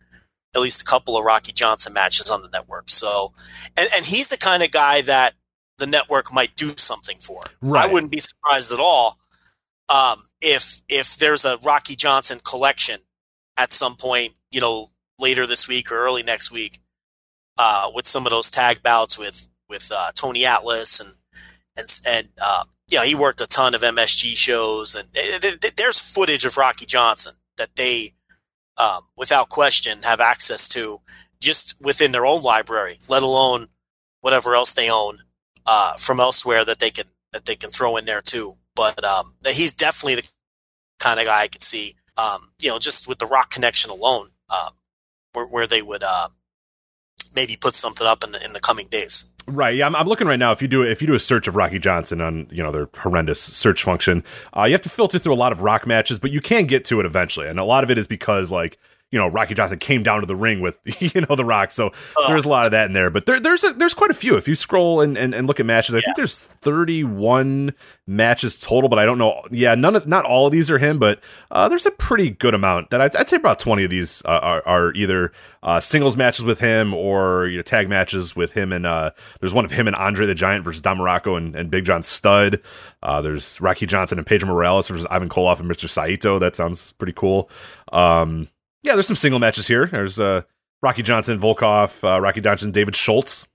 at 0.54 0.60
least 0.60 0.82
a 0.82 0.84
couple 0.84 1.16
of 1.16 1.24
Rocky 1.24 1.52
Johnson 1.52 1.92
matches 1.92 2.30
on 2.30 2.42
the 2.42 2.48
network. 2.48 2.90
So, 2.90 3.32
and, 3.76 3.88
and 3.94 4.04
he's 4.04 4.28
the 4.28 4.36
kind 4.36 4.62
of 4.62 4.70
guy 4.70 5.00
that 5.02 5.34
the 5.78 5.86
network 5.86 6.32
might 6.32 6.54
do 6.56 6.72
something 6.76 7.18
for. 7.18 7.42
Right. 7.60 7.88
I 7.88 7.92
wouldn't 7.92 8.12
be 8.12 8.20
surprised 8.20 8.72
at 8.72 8.78
all 8.78 9.18
um, 9.88 10.28
if 10.40 10.82
if 10.88 11.16
there's 11.16 11.44
a 11.44 11.58
Rocky 11.58 11.96
Johnson 11.96 12.40
collection 12.42 13.00
at 13.56 13.72
some 13.72 13.96
point, 13.96 14.34
you 14.50 14.60
know, 14.60 14.90
later 15.18 15.46
this 15.46 15.68
week 15.68 15.90
or 15.90 15.98
early 15.98 16.22
next 16.22 16.50
week, 16.50 16.80
uh, 17.58 17.90
with 17.94 18.06
some 18.06 18.26
of 18.26 18.30
those 18.30 18.50
tag 18.50 18.82
bouts 18.82 19.18
with 19.18 19.48
with 19.68 19.90
uh, 19.94 20.10
Tony 20.14 20.44
Atlas 20.44 21.00
and 21.00 21.14
and 21.76 21.88
and 22.06 22.28
uh, 22.40 22.64
you 22.90 22.98
know, 22.98 23.04
he 23.04 23.14
worked 23.14 23.40
a 23.40 23.46
ton 23.46 23.74
of 23.74 23.82
MSG 23.82 24.36
shows, 24.36 24.94
and 24.94 25.08
there's 25.76 25.98
footage 25.98 26.44
of 26.44 26.56
Rocky 26.56 26.84
Johnson 26.84 27.34
that 27.56 27.76
they, 27.76 28.10
um, 28.76 29.02
without 29.16 29.48
question, 29.48 30.02
have 30.02 30.20
access 30.20 30.68
to 30.70 30.98
just 31.40 31.80
within 31.80 32.12
their 32.12 32.26
own 32.26 32.42
library, 32.42 32.98
let 33.08 33.22
alone 33.22 33.68
whatever 34.20 34.54
else 34.54 34.72
they 34.74 34.90
own 34.90 35.20
uh, 35.66 35.94
from 35.94 36.20
elsewhere 36.20 36.64
that 36.64 36.78
they 36.78 36.90
can 36.90 37.06
that 37.32 37.46
they 37.46 37.56
can 37.56 37.70
throw 37.70 37.96
in 37.96 38.04
there 38.04 38.22
too. 38.22 38.54
But 38.76 39.04
um, 39.04 39.34
he's 39.46 39.72
definitely 39.72 40.16
the 40.16 40.28
kind 40.98 41.20
of 41.20 41.26
guy 41.26 41.42
I 41.42 41.48
could 41.48 41.62
see, 41.62 41.94
um, 42.16 42.50
you 42.60 42.68
know, 42.68 42.78
just 42.78 43.06
with 43.06 43.18
the 43.18 43.26
rock 43.26 43.50
connection 43.50 43.90
alone, 43.90 44.30
uh, 44.50 44.70
where, 45.32 45.46
where 45.46 45.66
they 45.66 45.82
would 45.82 46.02
uh, 46.02 46.28
maybe 47.34 47.56
put 47.56 47.74
something 47.74 48.06
up 48.06 48.24
in 48.24 48.32
the, 48.32 48.44
in 48.44 48.52
the 48.52 48.60
coming 48.60 48.88
days. 48.88 49.30
Right. 49.46 49.76
Yeah, 49.76 49.86
I'm, 49.86 49.94
I'm, 49.94 50.06
looking 50.06 50.26
right 50.26 50.38
now. 50.38 50.52
If 50.52 50.62
you 50.62 50.68
do 50.68 50.82
if 50.82 51.02
you 51.02 51.06
do 51.06 51.14
a 51.14 51.18
search 51.18 51.46
of 51.46 51.54
Rocky 51.54 51.78
Johnson 51.78 52.22
on 52.22 52.46
you 52.50 52.62
know 52.62 52.72
their 52.72 52.88
horrendous 52.96 53.38
search 53.38 53.82
function, 53.82 54.24
uh, 54.56 54.64
you 54.64 54.72
have 54.72 54.80
to 54.82 54.88
filter 54.88 55.18
through 55.18 55.34
a 55.34 55.36
lot 55.36 55.52
of 55.52 55.60
rock 55.60 55.86
matches, 55.86 56.18
but 56.18 56.30
you 56.30 56.40
can 56.40 56.64
get 56.66 56.86
to 56.86 56.98
it 56.98 57.04
eventually, 57.04 57.46
and 57.46 57.58
a 57.58 57.64
lot 57.64 57.84
of 57.84 57.90
it 57.90 57.98
is 57.98 58.06
because 58.06 58.50
like 58.50 58.78
you 59.14 59.20
know 59.20 59.28
Rocky 59.28 59.54
Johnson 59.54 59.78
came 59.78 60.02
down 60.02 60.22
to 60.22 60.26
the 60.26 60.34
ring 60.34 60.60
with 60.60 60.76
you 61.00 61.20
know 61.20 61.36
the 61.36 61.44
Rock. 61.44 61.70
So 61.70 61.92
uh, 62.16 62.28
there's 62.28 62.44
a 62.44 62.48
lot 62.48 62.66
of 62.66 62.72
that 62.72 62.86
in 62.86 62.94
there. 62.94 63.10
But 63.10 63.26
there, 63.26 63.38
there's 63.38 63.62
a, 63.62 63.72
there's 63.72 63.94
quite 63.94 64.10
a 64.10 64.14
few. 64.14 64.36
If 64.36 64.48
you 64.48 64.56
scroll 64.56 65.00
and, 65.00 65.16
and, 65.16 65.32
and 65.32 65.46
look 65.46 65.60
at 65.60 65.66
matches, 65.66 65.94
I 65.94 65.98
yeah. 65.98 66.06
think 66.06 66.16
there's 66.16 66.40
31 66.40 67.74
matches 68.08 68.56
total. 68.56 68.88
But 68.88 68.98
I 68.98 69.04
don't 69.04 69.18
know. 69.18 69.44
Yeah, 69.52 69.76
none 69.76 69.94
of 69.94 70.08
not 70.08 70.24
all 70.24 70.46
of 70.46 70.52
these 70.52 70.68
are 70.68 70.78
him, 70.78 70.98
but 70.98 71.20
uh, 71.52 71.68
there's 71.68 71.86
a 71.86 71.92
pretty 71.92 72.28
good 72.28 72.54
amount. 72.54 72.90
That 72.90 73.00
I'd, 73.00 73.14
I'd 73.14 73.28
say 73.28 73.36
about 73.36 73.60
20 73.60 73.84
of 73.84 73.90
these 73.90 74.20
uh, 74.24 74.30
are, 74.30 74.66
are, 74.66 74.92
either 74.94 75.30
uh, 75.62 75.78
singles 75.78 76.16
matches 76.16 76.44
with 76.44 76.58
him 76.58 76.92
or 76.92 77.46
you 77.46 77.58
know, 77.58 77.62
tag 77.62 77.88
matches 77.88 78.34
with 78.34 78.52
him. 78.54 78.72
And 78.72 78.84
uh, 78.84 79.12
there's 79.38 79.54
one 79.54 79.64
of 79.64 79.70
him 79.70 79.86
and 79.86 79.94
Andre 79.94 80.26
the 80.26 80.34
Giant 80.34 80.64
versus 80.64 80.82
Don 80.82 80.98
Muraco 80.98 81.36
and, 81.36 81.54
and 81.54 81.70
Big 81.70 81.84
John 81.84 82.02
Studd. 82.02 82.60
Uh, 83.00 83.22
there's 83.22 83.60
Rocky 83.60 83.86
Johnson 83.86 84.18
and 84.18 84.26
Pedro 84.26 84.48
Morales 84.48 84.88
versus 84.88 85.06
Ivan 85.08 85.28
Koloff 85.28 85.60
and 85.60 85.70
Mr. 85.70 85.88
Saito. 85.88 86.40
That 86.40 86.56
sounds 86.56 86.90
pretty 86.92 87.12
cool. 87.12 87.48
Um, 87.92 88.48
yeah, 88.84 88.94
there's 88.94 89.06
some 89.06 89.16
single 89.16 89.40
matches 89.40 89.66
here. 89.66 89.86
There's 89.86 90.20
uh, 90.20 90.42
Rocky 90.82 91.02
Johnson, 91.02 91.40
Volkoff, 91.40 92.04
uh, 92.04 92.20
Rocky 92.20 92.40
Johnson, 92.40 92.70
David 92.70 92.94
Schultz. 92.94 93.48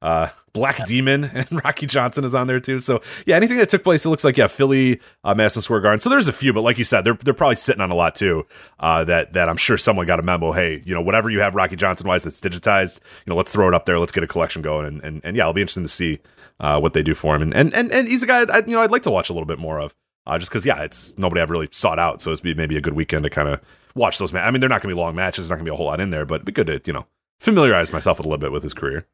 Uh, 0.00 0.28
Black 0.52 0.80
yeah. 0.80 0.84
Demon 0.86 1.24
and 1.34 1.64
Rocky 1.64 1.86
Johnson 1.86 2.24
is 2.24 2.34
on 2.34 2.48
there 2.48 2.58
too. 2.58 2.80
So 2.80 3.00
yeah, 3.24 3.36
anything 3.36 3.58
that 3.58 3.68
took 3.68 3.84
place, 3.84 4.04
it 4.04 4.08
looks 4.08 4.24
like 4.24 4.36
yeah, 4.36 4.48
Philly, 4.48 5.00
uh, 5.22 5.34
Madison 5.34 5.62
Square 5.62 5.80
Garden. 5.80 6.00
So 6.00 6.10
there's 6.10 6.26
a 6.26 6.32
few, 6.32 6.52
but 6.52 6.62
like 6.62 6.76
you 6.76 6.84
said, 6.84 7.02
they're 7.02 7.14
they're 7.14 7.34
probably 7.34 7.54
sitting 7.54 7.80
on 7.80 7.90
a 7.90 7.94
lot 7.94 8.16
too. 8.16 8.44
Uh, 8.80 9.04
that 9.04 9.32
that 9.34 9.48
I'm 9.48 9.56
sure 9.56 9.78
someone 9.78 10.06
got 10.06 10.18
a 10.18 10.22
memo. 10.22 10.50
Hey, 10.50 10.82
you 10.84 10.94
know, 10.94 11.00
whatever 11.00 11.30
you 11.30 11.40
have 11.40 11.54
Rocky 11.54 11.76
Johnson 11.76 12.08
wise 12.08 12.24
that's 12.24 12.40
digitized, 12.40 13.00
you 13.24 13.30
know, 13.30 13.36
let's 13.36 13.52
throw 13.52 13.68
it 13.68 13.74
up 13.74 13.86
there. 13.86 13.98
Let's 13.98 14.12
get 14.12 14.24
a 14.24 14.26
collection 14.26 14.60
going. 14.60 14.86
And 14.86 15.04
and, 15.04 15.20
and 15.24 15.36
yeah, 15.36 15.44
it'll 15.44 15.52
be 15.52 15.60
interesting 15.60 15.84
to 15.84 15.88
see 15.88 16.18
uh, 16.58 16.80
what 16.80 16.94
they 16.94 17.02
do 17.02 17.14
for 17.14 17.36
him. 17.36 17.42
And 17.42 17.54
and 17.54 17.72
and, 17.72 17.92
and 17.92 18.08
he's 18.08 18.24
a 18.24 18.26
guy 18.26 18.42
I, 18.52 18.58
you 18.58 18.72
know 18.72 18.80
I'd 18.80 18.90
like 18.90 19.02
to 19.02 19.10
watch 19.10 19.30
a 19.30 19.32
little 19.32 19.46
bit 19.46 19.58
more 19.58 19.78
of. 19.78 19.94
Uh, 20.26 20.38
just 20.38 20.50
because 20.50 20.66
yeah, 20.66 20.82
it's 20.82 21.12
nobody 21.16 21.40
I've 21.40 21.50
really 21.50 21.68
sought 21.70 21.98
out. 21.98 22.22
So 22.22 22.30
it's 22.32 22.40
be 22.40 22.54
maybe 22.54 22.76
a 22.76 22.80
good 22.80 22.94
weekend 22.94 23.24
to 23.24 23.30
kind 23.30 23.48
of 23.48 23.60
watch 23.94 24.18
those 24.18 24.32
matches. 24.32 24.48
I 24.48 24.50
mean, 24.50 24.60
they're 24.60 24.68
not 24.68 24.82
going 24.82 24.90
to 24.90 24.96
be 24.96 25.00
long 25.00 25.14
matches. 25.14 25.44
There's 25.44 25.50
not 25.50 25.56
going 25.56 25.66
to 25.66 25.70
be 25.70 25.74
a 25.74 25.76
whole 25.76 25.86
lot 25.86 26.00
in 26.00 26.10
there, 26.10 26.24
but 26.24 26.36
it'd 26.36 26.46
be 26.46 26.52
good 26.52 26.66
to 26.66 26.80
you 26.84 26.92
know 26.92 27.06
familiarize 27.40 27.92
myself 27.92 28.18
a 28.18 28.22
little 28.22 28.38
bit 28.38 28.52
with 28.52 28.62
his 28.62 28.74
career. 28.74 29.06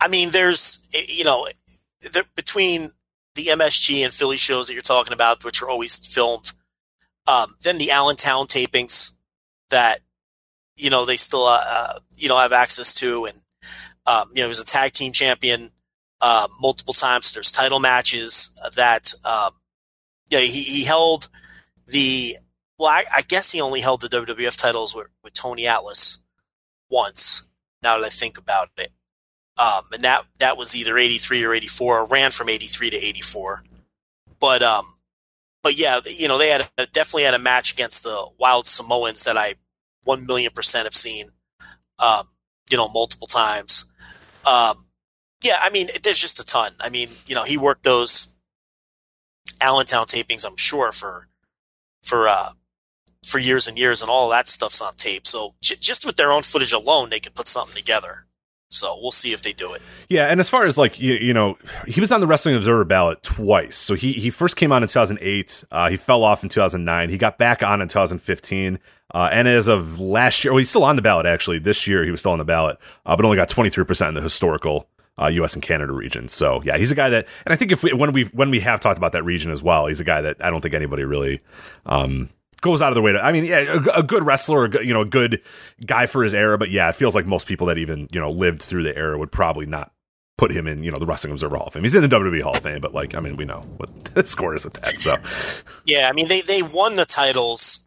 I 0.00 0.08
mean, 0.08 0.30
there's 0.30 0.88
you 1.08 1.24
know 1.24 1.46
between 2.36 2.92
the 3.34 3.46
MSG 3.46 4.04
and 4.04 4.12
Philly 4.12 4.36
shows 4.36 4.66
that 4.66 4.74
you're 4.74 4.82
talking 4.82 5.12
about, 5.12 5.44
which 5.44 5.62
are 5.62 5.70
always 5.70 5.96
filmed, 6.06 6.52
um, 7.26 7.56
then 7.62 7.78
the 7.78 7.90
Allentown 7.90 8.46
tapings 8.46 9.16
that 9.70 10.00
you 10.76 10.90
know 10.90 11.04
they 11.04 11.16
still 11.16 11.44
uh, 11.44 11.62
uh, 11.66 11.98
you 12.16 12.28
know 12.28 12.38
have 12.38 12.52
access 12.52 12.94
to, 12.94 13.26
and 13.26 13.40
Um, 14.06 14.30
you 14.30 14.36
know, 14.36 14.44
he 14.44 14.48
was 14.48 14.60
a 14.60 14.64
tag 14.64 14.92
team 14.92 15.12
champion 15.12 15.70
uh, 16.22 16.48
multiple 16.58 16.94
times. 16.94 17.32
There's 17.32 17.52
title 17.52 17.78
matches 17.78 18.58
that, 18.74 19.12
um, 19.22 19.50
yeah, 20.30 20.40
he, 20.40 20.62
he 20.62 20.84
held 20.86 21.28
the, 21.86 22.36
well, 22.78 22.88
I, 22.88 23.04
I, 23.14 23.22
guess 23.22 23.52
he 23.52 23.60
only 23.60 23.80
held 23.80 24.00
the 24.00 24.08
WWF 24.08 24.56
titles 24.56 24.94
with, 24.94 25.08
with 25.24 25.34
Tony 25.34 25.66
Atlas 25.66 26.22
once, 26.88 27.48
now 27.82 27.98
that 27.98 28.06
I 28.06 28.10
think 28.10 28.38
about 28.38 28.70
it. 28.76 28.92
Um, 29.56 29.82
and 29.92 30.04
that, 30.04 30.24
that 30.38 30.56
was 30.56 30.76
either 30.76 30.96
83 30.96 31.44
or 31.44 31.54
84, 31.54 32.00
or 32.00 32.06
ran 32.06 32.30
from 32.30 32.48
83 32.48 32.90
to 32.90 32.96
84. 32.96 33.64
But, 34.38 34.62
um, 34.62 34.94
but 35.62 35.78
yeah, 35.78 36.00
you 36.06 36.28
know, 36.28 36.38
they 36.38 36.48
had 36.48 36.68
a, 36.78 36.86
definitely 36.86 37.24
had 37.24 37.34
a 37.34 37.38
match 37.38 37.72
against 37.72 38.04
the 38.04 38.28
Wild 38.38 38.66
Samoans 38.66 39.24
that 39.24 39.36
I 39.36 39.54
one 40.04 40.24
million 40.26 40.52
percent 40.52 40.86
have 40.86 40.94
seen, 40.94 41.30
um, 41.98 42.28
you 42.70 42.76
know, 42.76 42.88
multiple 42.88 43.26
times. 43.26 43.84
Um, 44.46 44.86
yeah, 45.42 45.58
I 45.60 45.70
mean, 45.70 45.88
there's 46.02 46.20
just 46.20 46.40
a 46.40 46.44
ton. 46.44 46.72
I 46.80 46.88
mean, 46.88 47.10
you 47.26 47.34
know, 47.34 47.44
he 47.44 47.58
worked 47.58 47.84
those 47.84 48.34
Allentown 49.60 50.06
tapings, 50.06 50.46
I'm 50.46 50.56
sure, 50.56 50.92
for 50.92 51.28
for 52.02 52.28
uh, 52.28 52.52
for 53.24 53.38
years 53.38 53.66
and 53.66 53.78
years, 53.78 54.02
and 54.02 54.10
all 54.10 54.28
that 54.30 54.48
stuff's 54.48 54.80
on 54.80 54.92
tape. 54.94 55.26
So 55.26 55.54
j- 55.60 55.76
just 55.80 56.06
with 56.06 56.16
their 56.16 56.32
own 56.32 56.42
footage 56.42 56.72
alone, 56.72 57.10
they 57.10 57.20
could 57.20 57.34
put 57.34 57.48
something 57.48 57.76
together. 57.76 58.26
So 58.70 58.98
we'll 59.00 59.12
see 59.12 59.32
if 59.32 59.40
they 59.40 59.52
do 59.52 59.72
it. 59.72 59.80
Yeah, 60.10 60.26
and 60.26 60.40
as 60.40 60.50
far 60.50 60.66
as 60.66 60.76
like 60.76 61.00
you, 61.00 61.14
you 61.14 61.32
know, 61.32 61.56
he 61.86 62.00
was 62.00 62.12
on 62.12 62.20
the 62.20 62.26
Wrestling 62.26 62.54
Observer 62.54 62.84
ballot 62.84 63.22
twice. 63.22 63.76
So 63.76 63.94
he 63.94 64.12
he 64.12 64.30
first 64.30 64.56
came 64.56 64.72
on 64.72 64.82
in 64.82 64.88
2008. 64.88 65.64
Uh, 65.70 65.88
he 65.88 65.96
fell 65.96 66.22
off 66.22 66.42
in 66.42 66.50
2009. 66.50 67.08
He 67.08 67.16
got 67.16 67.38
back 67.38 67.62
on 67.62 67.80
in 67.80 67.88
2015. 67.88 68.78
Uh, 69.14 69.28
and 69.32 69.48
as 69.48 69.68
of 69.68 69.98
last 69.98 70.44
year, 70.44 70.52
well, 70.52 70.58
he's 70.58 70.68
still 70.68 70.84
on 70.84 70.96
the 70.96 71.02
ballot 71.02 71.24
actually. 71.24 71.58
This 71.58 71.86
year 71.86 72.04
he 72.04 72.10
was 72.10 72.20
still 72.20 72.32
on 72.32 72.38
the 72.38 72.44
ballot, 72.44 72.76
uh, 73.06 73.16
but 73.16 73.24
only 73.24 73.36
got 73.36 73.48
23 73.48 73.84
percent 73.84 74.08
in 74.08 74.14
the 74.14 74.20
historical 74.20 74.86
uh, 75.18 75.28
U.S. 75.28 75.54
and 75.54 75.62
Canada 75.62 75.92
region. 75.92 76.28
So 76.28 76.62
yeah, 76.62 76.76
he's 76.76 76.92
a 76.92 76.94
guy 76.94 77.08
that, 77.08 77.26
and 77.46 77.52
I 77.52 77.56
think 77.56 77.72
if 77.72 77.82
we 77.82 77.94
when 77.94 78.12
we 78.12 78.24
when 78.24 78.50
we 78.50 78.60
have 78.60 78.80
talked 78.80 78.98
about 78.98 79.12
that 79.12 79.24
region 79.24 79.50
as 79.50 79.62
well, 79.62 79.86
he's 79.86 80.00
a 80.00 80.04
guy 80.04 80.20
that 80.20 80.44
I 80.44 80.50
don't 80.50 80.60
think 80.60 80.74
anybody 80.74 81.04
really 81.04 81.40
um, 81.86 82.28
goes 82.60 82.82
out 82.82 82.90
of 82.90 82.94
the 82.94 83.02
way 83.02 83.12
to. 83.12 83.24
I 83.24 83.32
mean, 83.32 83.44
yeah, 83.44 83.58
a, 83.58 84.00
a 84.00 84.02
good 84.02 84.24
wrestler, 84.24 84.64
a, 84.64 84.84
you 84.84 84.92
know, 84.92 85.02
a 85.02 85.06
good 85.06 85.42
guy 85.84 86.06
for 86.06 86.22
his 86.22 86.34
era. 86.34 86.58
But 86.58 86.70
yeah, 86.70 86.88
it 86.88 86.94
feels 86.94 87.14
like 87.14 87.26
most 87.26 87.46
people 87.46 87.66
that 87.68 87.78
even 87.78 88.08
you 88.10 88.20
know 88.20 88.30
lived 88.30 88.62
through 88.62 88.82
the 88.84 88.96
era 88.96 89.18
would 89.18 89.32
probably 89.32 89.66
not 89.66 89.92
put 90.38 90.52
him 90.52 90.66
in, 90.66 90.82
you 90.84 90.90
know, 90.90 90.98
the 90.98 91.04
Wrestling 91.04 91.32
Observer 91.32 91.56
Hall 91.56 91.66
of 91.66 91.72
Fame. 91.74 91.82
He's 91.82 91.96
in 91.96 92.02
the 92.02 92.08
WWE 92.08 92.42
Hall 92.42 92.56
of 92.56 92.62
Fame, 92.62 92.80
but 92.80 92.94
like, 92.94 93.14
I 93.14 93.20
mean, 93.20 93.36
we 93.36 93.44
know 93.44 93.60
what 93.76 94.04
the 94.14 94.24
score 94.24 94.54
is 94.54 94.64
with 94.64 94.74
that. 94.74 95.00
So, 95.00 95.16
yeah, 95.84 96.08
I 96.08 96.12
mean, 96.12 96.28
they 96.28 96.40
they 96.40 96.62
won 96.62 96.94
the 96.94 97.04
titles 97.04 97.86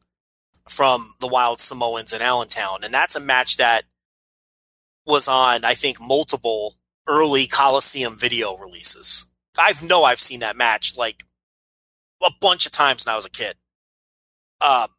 from 0.69 1.15
the 1.19 1.27
Wild 1.27 1.59
Samoans 1.59 2.13
in 2.13 2.21
Allentown, 2.21 2.83
and 2.83 2.93
that's 2.93 3.15
a 3.15 3.19
match 3.19 3.57
that 3.57 3.85
was 5.05 5.27
on, 5.27 5.65
I 5.65 5.73
think, 5.73 5.99
multiple 5.99 6.75
early 7.07 7.47
Coliseum 7.47 8.17
video 8.17 8.55
releases. 8.57 9.25
I 9.57 9.73
know 9.83 10.03
I've 10.03 10.19
seen 10.19 10.41
that 10.41 10.55
match 10.55 10.97
like 10.97 11.23
a 12.23 12.31
bunch 12.39 12.65
of 12.65 12.71
times 12.71 13.05
when 13.05 13.13
I 13.13 13.15
was 13.15 13.25
a 13.25 13.31
kid. 13.31 13.55
Um, 14.61 14.89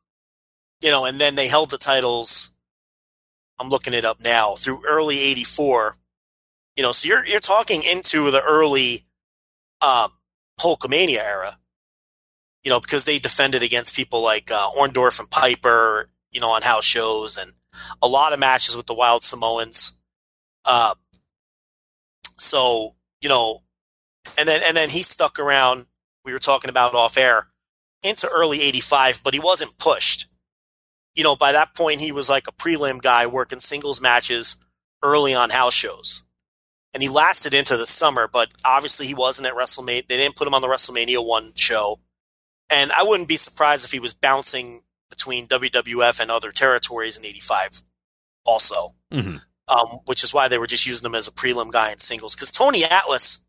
you 0.82 0.90
know, 0.90 1.04
and 1.04 1.20
then 1.20 1.34
they 1.34 1.48
held 1.48 1.70
the 1.70 1.78
titles. 1.78 2.50
I'm 3.58 3.68
looking 3.68 3.94
it 3.94 4.04
up 4.04 4.20
now 4.20 4.56
through 4.56 4.82
early 4.86 5.18
'84. 5.20 5.96
You 6.76 6.82
know, 6.82 6.92
so 6.92 7.06
you're 7.08 7.24
you're 7.24 7.40
talking 7.40 7.82
into 7.90 8.30
the 8.30 8.42
early 8.42 9.06
um, 9.80 10.12
Hulkamania 10.60 11.20
era. 11.20 11.58
You 12.64 12.70
know, 12.70 12.80
because 12.80 13.04
they 13.04 13.18
defended 13.18 13.62
against 13.62 13.96
people 13.96 14.22
like 14.22 14.50
uh, 14.50 14.70
Orndorff 14.70 15.20
and 15.20 15.30
Piper. 15.30 16.08
You 16.32 16.40
know, 16.40 16.50
on 16.50 16.62
house 16.62 16.84
shows 16.84 17.36
and 17.36 17.52
a 18.00 18.08
lot 18.08 18.32
of 18.32 18.40
matches 18.40 18.76
with 18.76 18.86
the 18.86 18.94
Wild 18.94 19.22
Samoans. 19.22 19.98
Uh, 20.64 20.94
so, 22.38 22.94
you 23.20 23.28
know, 23.28 23.62
and 24.38 24.48
then 24.48 24.60
and 24.66 24.76
then 24.76 24.88
he 24.88 25.02
stuck 25.02 25.38
around. 25.38 25.86
We 26.24 26.32
were 26.32 26.38
talking 26.38 26.70
about 26.70 26.94
off 26.94 27.18
air 27.18 27.48
into 28.02 28.28
early 28.28 28.62
'85, 28.62 29.22
but 29.22 29.34
he 29.34 29.40
wasn't 29.40 29.78
pushed. 29.78 30.26
You 31.14 31.24
know, 31.24 31.36
by 31.36 31.52
that 31.52 31.74
point, 31.74 32.00
he 32.00 32.12
was 32.12 32.28
like 32.30 32.48
a 32.48 32.52
prelim 32.52 33.00
guy 33.00 33.26
working 33.26 33.60
singles 33.60 34.00
matches 34.00 34.56
early 35.02 35.34
on 35.34 35.50
house 35.50 35.74
shows, 35.74 36.24
and 36.94 37.02
he 37.02 37.08
lasted 37.08 37.54
into 37.54 37.76
the 37.76 37.86
summer. 37.86 38.28
But 38.28 38.50
obviously, 38.64 39.06
he 39.06 39.14
wasn't 39.14 39.48
at 39.48 39.54
WrestleMania. 39.54 40.08
They 40.08 40.16
didn't 40.16 40.36
put 40.36 40.46
him 40.46 40.54
on 40.54 40.62
the 40.62 40.68
WrestleMania 40.68 41.24
one 41.24 41.52
show, 41.54 42.00
and 42.70 42.92
I 42.92 43.02
wouldn't 43.02 43.28
be 43.28 43.36
surprised 43.36 43.84
if 43.84 43.92
he 43.92 44.00
was 44.00 44.14
bouncing 44.14 44.82
between 45.10 45.46
WWF 45.46 46.20
and 46.20 46.30
other 46.30 46.52
territories 46.52 47.18
in 47.18 47.26
'85, 47.26 47.82
also. 48.44 48.94
Mm-hmm 49.12 49.36
um, 49.68 50.00
which 50.04 50.24
is 50.24 50.34
why 50.34 50.48
they 50.48 50.58
were 50.58 50.66
just 50.66 50.86
using 50.86 51.06
him 51.06 51.14
as 51.14 51.28
a 51.28 51.32
prelim 51.32 51.70
guy 51.70 51.92
in 51.92 51.98
singles. 51.98 52.34
Because 52.34 52.52
Tony 52.52 52.84
Atlas, 52.84 53.44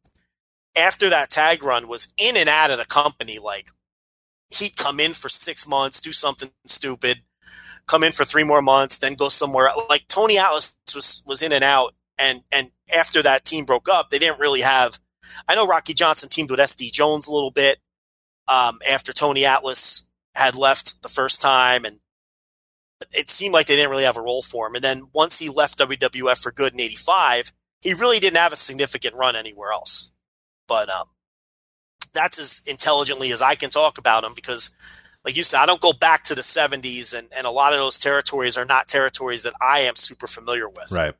after 0.77 1.09
that 1.09 1.29
tag 1.29 1.63
run, 1.63 1.87
was 1.87 2.13
in 2.17 2.37
and 2.37 2.49
out 2.49 2.71
of 2.71 2.77
the 2.77 2.85
company. 2.85 3.39
Like 3.39 3.71
he'd 4.53 4.77
come 4.77 4.99
in 4.99 5.13
for 5.13 5.29
six 5.29 5.67
months, 5.67 6.01
do 6.01 6.11
something 6.11 6.51
stupid, 6.65 7.21
come 7.87 8.03
in 8.03 8.11
for 8.11 8.25
three 8.25 8.43
more 8.43 8.61
months, 8.61 8.97
then 8.97 9.15
go 9.15 9.29
somewhere. 9.29 9.69
Like 9.89 10.07
Tony 10.07 10.37
Atlas 10.37 10.75
was 10.93 11.23
was 11.27 11.41
in 11.41 11.51
and 11.51 11.63
out, 11.63 11.93
and 12.17 12.41
and 12.51 12.71
after 12.95 13.21
that 13.23 13.45
team 13.45 13.65
broke 13.65 13.89
up, 13.89 14.09
they 14.09 14.19
didn't 14.19 14.39
really 14.39 14.61
have. 14.61 14.99
I 15.47 15.55
know 15.55 15.67
Rocky 15.67 15.93
Johnson 15.93 16.29
teamed 16.29 16.51
with 16.51 16.59
SD 16.59 16.91
Jones 16.91 17.27
a 17.27 17.33
little 17.33 17.51
bit 17.51 17.79
um, 18.47 18.79
after 18.89 19.13
Tony 19.13 19.45
Atlas 19.45 20.07
had 20.35 20.55
left 20.55 21.01
the 21.01 21.09
first 21.09 21.41
time, 21.41 21.85
and 21.85 21.99
it 23.11 23.29
seemed 23.29 23.53
like 23.53 23.67
they 23.67 23.75
didn't 23.75 23.91
really 23.91 24.03
have 24.03 24.17
a 24.17 24.21
role 24.21 24.43
for 24.43 24.67
him. 24.67 24.75
And 24.75 24.83
then 24.83 25.07
once 25.13 25.39
he 25.39 25.49
left 25.49 25.79
WWF 25.79 26.41
for 26.41 26.51
good 26.51 26.73
in 26.73 26.81
'85, 26.81 27.51
he 27.81 27.93
really 27.93 28.19
didn't 28.19 28.37
have 28.37 28.53
a 28.53 28.57
significant 28.57 29.15
run 29.15 29.35
anywhere 29.35 29.71
else. 29.71 30.11
But 30.67 30.89
um, 30.89 31.07
that's 32.13 32.39
as 32.39 32.61
intelligently 32.65 33.31
as 33.31 33.41
I 33.41 33.55
can 33.55 33.69
talk 33.69 33.97
about 33.97 34.23
them 34.23 34.33
because, 34.35 34.71
like 35.25 35.35
you 35.35 35.43
said, 35.43 35.59
I 35.59 35.65
don't 35.65 35.81
go 35.81 35.93
back 35.93 36.23
to 36.25 36.35
the 36.35 36.41
'70s, 36.41 37.17
and 37.17 37.27
and 37.35 37.45
a 37.45 37.51
lot 37.51 37.73
of 37.73 37.79
those 37.79 37.99
territories 37.99 38.57
are 38.57 38.65
not 38.65 38.87
territories 38.87 39.43
that 39.43 39.53
I 39.61 39.79
am 39.79 39.95
super 39.95 40.27
familiar 40.27 40.69
with. 40.69 40.91
Right. 40.91 41.13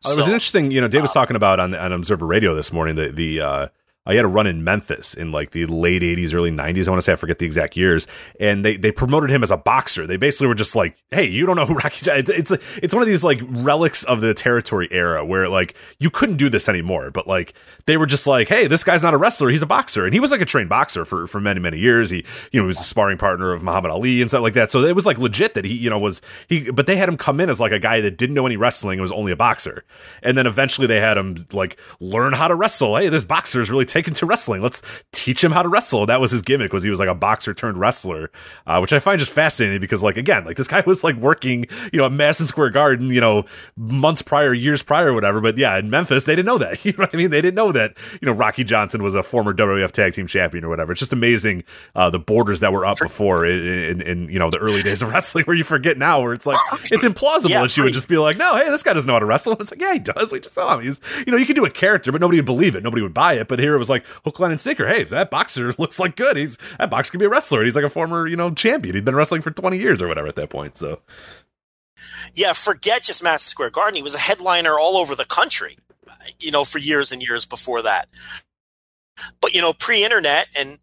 So, 0.00 0.12
it 0.12 0.16
was 0.16 0.26
interesting. 0.26 0.70
You 0.70 0.80
know, 0.80 0.88
Dave 0.88 1.02
was 1.02 1.10
um, 1.10 1.20
talking 1.22 1.36
about 1.36 1.60
on 1.60 1.74
on 1.74 1.92
Observer 1.92 2.26
Radio 2.26 2.54
this 2.54 2.72
morning 2.72 2.96
the 2.96 3.10
the 3.10 3.40
uh, 3.40 3.68
I 4.06 4.14
had 4.14 4.24
a 4.24 4.28
run 4.28 4.46
in 4.46 4.62
Memphis 4.62 5.14
in 5.14 5.32
like 5.32 5.50
the 5.50 5.66
late 5.66 6.02
80s, 6.02 6.32
early 6.32 6.50
90s. 6.50 6.86
I 6.86 6.90
want 6.90 7.00
to 7.00 7.02
say 7.02 7.12
I 7.12 7.16
forget 7.16 7.38
the 7.38 7.46
exact 7.46 7.76
years. 7.76 8.06
And 8.38 8.64
they, 8.64 8.76
they 8.76 8.92
promoted 8.92 9.30
him 9.30 9.42
as 9.42 9.50
a 9.50 9.56
boxer. 9.56 10.06
They 10.06 10.16
basically 10.16 10.46
were 10.46 10.54
just 10.54 10.76
like, 10.76 10.96
hey, 11.10 11.24
you 11.24 11.44
don't 11.44 11.56
know 11.56 11.66
who 11.66 11.74
Rocky 11.86 12.08
it's, 12.10 12.30
it's, 12.30 12.52
it's 12.76 12.94
one 12.94 13.02
of 13.02 13.08
these 13.08 13.24
like 13.24 13.40
relics 13.48 14.04
of 14.04 14.20
the 14.20 14.32
territory 14.32 14.88
era 14.90 15.24
where 15.24 15.48
like 15.48 15.76
you 15.98 16.10
couldn't 16.10 16.36
do 16.36 16.48
this 16.48 16.68
anymore. 16.68 17.10
But 17.10 17.26
like 17.26 17.54
they 17.86 17.96
were 17.96 18.06
just 18.06 18.26
like, 18.26 18.48
hey, 18.48 18.68
this 18.68 18.84
guy's 18.84 19.02
not 19.02 19.14
a 19.14 19.16
wrestler. 19.16 19.48
He's 19.48 19.62
a 19.62 19.66
boxer. 19.66 20.04
And 20.04 20.14
he 20.14 20.20
was 20.20 20.30
like 20.30 20.40
a 20.40 20.46
trained 20.46 20.68
boxer 20.68 21.04
for, 21.04 21.26
for 21.26 21.40
many, 21.40 21.58
many 21.58 21.78
years. 21.78 22.10
He, 22.10 22.18
you 22.52 22.60
know, 22.60 22.64
he 22.64 22.68
was 22.68 22.80
a 22.80 22.84
sparring 22.84 23.18
partner 23.18 23.52
of 23.52 23.62
Muhammad 23.62 23.90
Ali 23.90 24.20
and 24.20 24.30
stuff 24.30 24.42
like 24.42 24.54
that. 24.54 24.70
So 24.70 24.84
it 24.84 24.94
was 24.94 25.06
like 25.06 25.18
legit 25.18 25.54
that 25.54 25.64
he, 25.64 25.74
you 25.74 25.90
know, 25.90 25.98
was 25.98 26.22
he, 26.48 26.70
but 26.70 26.86
they 26.86 26.96
had 26.96 27.08
him 27.08 27.16
come 27.16 27.40
in 27.40 27.50
as 27.50 27.58
like 27.58 27.72
a 27.72 27.78
guy 27.78 28.00
that 28.00 28.16
didn't 28.16 28.34
know 28.34 28.46
any 28.46 28.56
wrestling 28.56 28.98
and 28.98 29.02
was 29.02 29.12
only 29.12 29.32
a 29.32 29.36
boxer. 29.36 29.84
And 30.22 30.38
then 30.38 30.46
eventually 30.46 30.86
they 30.86 31.00
had 31.00 31.16
him 31.16 31.46
like 31.52 31.76
learn 31.98 32.34
how 32.34 32.46
to 32.46 32.54
wrestle. 32.54 32.96
Hey, 32.96 33.08
this 33.08 33.24
boxer 33.24 33.60
is 33.60 33.70
really 33.70 33.84
taken 33.96 34.12
to 34.14 34.26
wrestling. 34.26 34.60
Let's 34.60 34.82
teach 35.12 35.42
him 35.42 35.52
how 35.52 35.62
to 35.62 35.68
wrestle. 35.68 36.04
That 36.06 36.20
was 36.20 36.30
his 36.30 36.42
gimmick 36.42 36.72
was 36.72 36.82
he 36.82 36.90
was 36.90 36.98
like 36.98 37.08
a 37.08 37.14
boxer 37.14 37.54
turned 37.54 37.78
wrestler, 37.78 38.30
uh, 38.66 38.78
which 38.78 38.92
I 38.92 38.98
find 38.98 39.18
just 39.18 39.32
fascinating 39.32 39.80
because 39.80 40.02
like 40.02 40.18
again, 40.18 40.44
like 40.44 40.56
this 40.56 40.68
guy 40.68 40.82
was 40.86 41.02
like 41.02 41.16
working, 41.16 41.64
you 41.92 41.98
know, 41.98 42.06
at 42.06 42.12
Madison 42.12 42.46
Square 42.46 42.70
Garden, 42.70 43.10
you 43.10 43.20
know, 43.20 43.44
months 43.76 44.22
prior, 44.22 44.52
years 44.52 44.82
prior, 44.82 45.14
whatever. 45.14 45.40
But 45.40 45.56
yeah, 45.56 45.78
in 45.78 45.88
Memphis, 45.88 46.26
they 46.26 46.36
didn't 46.36 46.46
know 46.46 46.58
that. 46.58 46.76
You 46.86 46.92
know 46.92 46.98
what 46.98 47.14
I 47.14 47.16
mean? 47.16 47.30
They 47.30 47.40
didn't 47.40 47.56
know 47.56 47.72
that, 47.72 47.96
you 48.20 48.26
know, 48.26 48.32
Rocky 48.32 48.62
Johnson 48.62 49.02
was 49.02 49.16
a 49.16 49.22
former 49.22 49.52
WWF 49.52 49.90
tag 49.90 50.12
team 50.12 50.28
champion 50.28 50.62
or 50.62 50.68
whatever. 50.68 50.92
It's 50.92 51.00
just 51.00 51.12
amazing 51.12 51.64
uh, 51.96 52.10
the 52.10 52.20
borders 52.20 52.60
that 52.60 52.72
were 52.72 52.86
up 52.86 52.98
before 52.98 53.44
in, 53.44 53.66
in, 53.66 54.00
in, 54.02 54.28
you 54.28 54.38
know 54.38 54.50
the 54.50 54.58
early 54.58 54.82
days 54.82 55.02
of 55.02 55.08
wrestling 55.12 55.44
where 55.46 55.56
you 55.56 55.64
forget 55.64 55.98
now 55.98 56.20
where 56.20 56.32
it's 56.32 56.46
like 56.46 56.58
it's 56.92 57.04
implausible 57.04 57.48
yeah, 57.48 57.62
that 57.62 57.76
you 57.76 57.82
would 57.82 57.92
just 57.92 58.08
be 58.08 58.18
like, 58.18 58.36
no, 58.36 58.56
hey, 58.56 58.70
this 58.70 58.84
guy 58.84 58.92
doesn't 58.92 59.08
know 59.08 59.14
how 59.14 59.18
to 59.18 59.26
wrestle. 59.26 59.54
It's 59.54 59.72
like, 59.72 59.80
yeah, 59.80 59.94
he 59.94 59.98
does. 59.98 60.30
We 60.30 60.38
just 60.38 60.54
saw 60.54 60.74
him. 60.74 60.84
He's 60.84 61.00
you 61.26 61.32
know, 61.32 61.38
you 61.38 61.46
could 61.46 61.56
do 61.56 61.64
a 61.64 61.70
character, 61.70 62.12
but 62.12 62.20
nobody 62.20 62.38
would 62.38 62.46
believe 62.46 62.76
it. 62.76 62.84
Nobody 62.84 63.02
would 63.02 63.14
buy 63.14 63.34
it. 63.34 63.48
But 63.48 63.58
here 63.58 63.74
it 63.74 63.78
was 63.78 63.85
like 63.88 64.06
hook, 64.24 64.40
line, 64.40 64.50
and 64.50 64.60
sinker. 64.60 64.86
Hey, 64.86 65.04
that 65.04 65.30
boxer 65.30 65.72
looks 65.78 65.98
like 65.98 66.16
good. 66.16 66.36
He's 66.36 66.58
that 66.78 66.90
boxer 66.90 67.12
could 67.12 67.20
be 67.20 67.26
a 67.26 67.30
wrestler. 67.30 67.64
He's 67.64 67.76
like 67.76 67.84
a 67.84 67.90
former 67.90 68.26
you 68.26 68.36
know 68.36 68.50
champion. 68.50 68.94
He'd 68.94 69.04
been 69.04 69.16
wrestling 69.16 69.42
for 69.42 69.50
twenty 69.50 69.78
years 69.78 70.02
or 70.02 70.08
whatever 70.08 70.28
at 70.28 70.36
that 70.36 70.50
point. 70.50 70.76
So 70.76 71.00
yeah, 72.34 72.52
forget 72.52 73.02
just 73.02 73.22
Madison 73.22 73.50
Square 73.50 73.70
Garden. 73.70 73.96
He 73.96 74.02
was 74.02 74.14
a 74.14 74.18
headliner 74.18 74.78
all 74.78 74.96
over 74.96 75.14
the 75.14 75.24
country, 75.24 75.76
you 76.38 76.50
know, 76.50 76.64
for 76.64 76.78
years 76.78 77.12
and 77.12 77.22
years 77.22 77.44
before 77.44 77.82
that. 77.82 78.08
But 79.40 79.54
you 79.54 79.62
know, 79.62 79.72
pre-internet, 79.72 80.48
and 80.58 80.78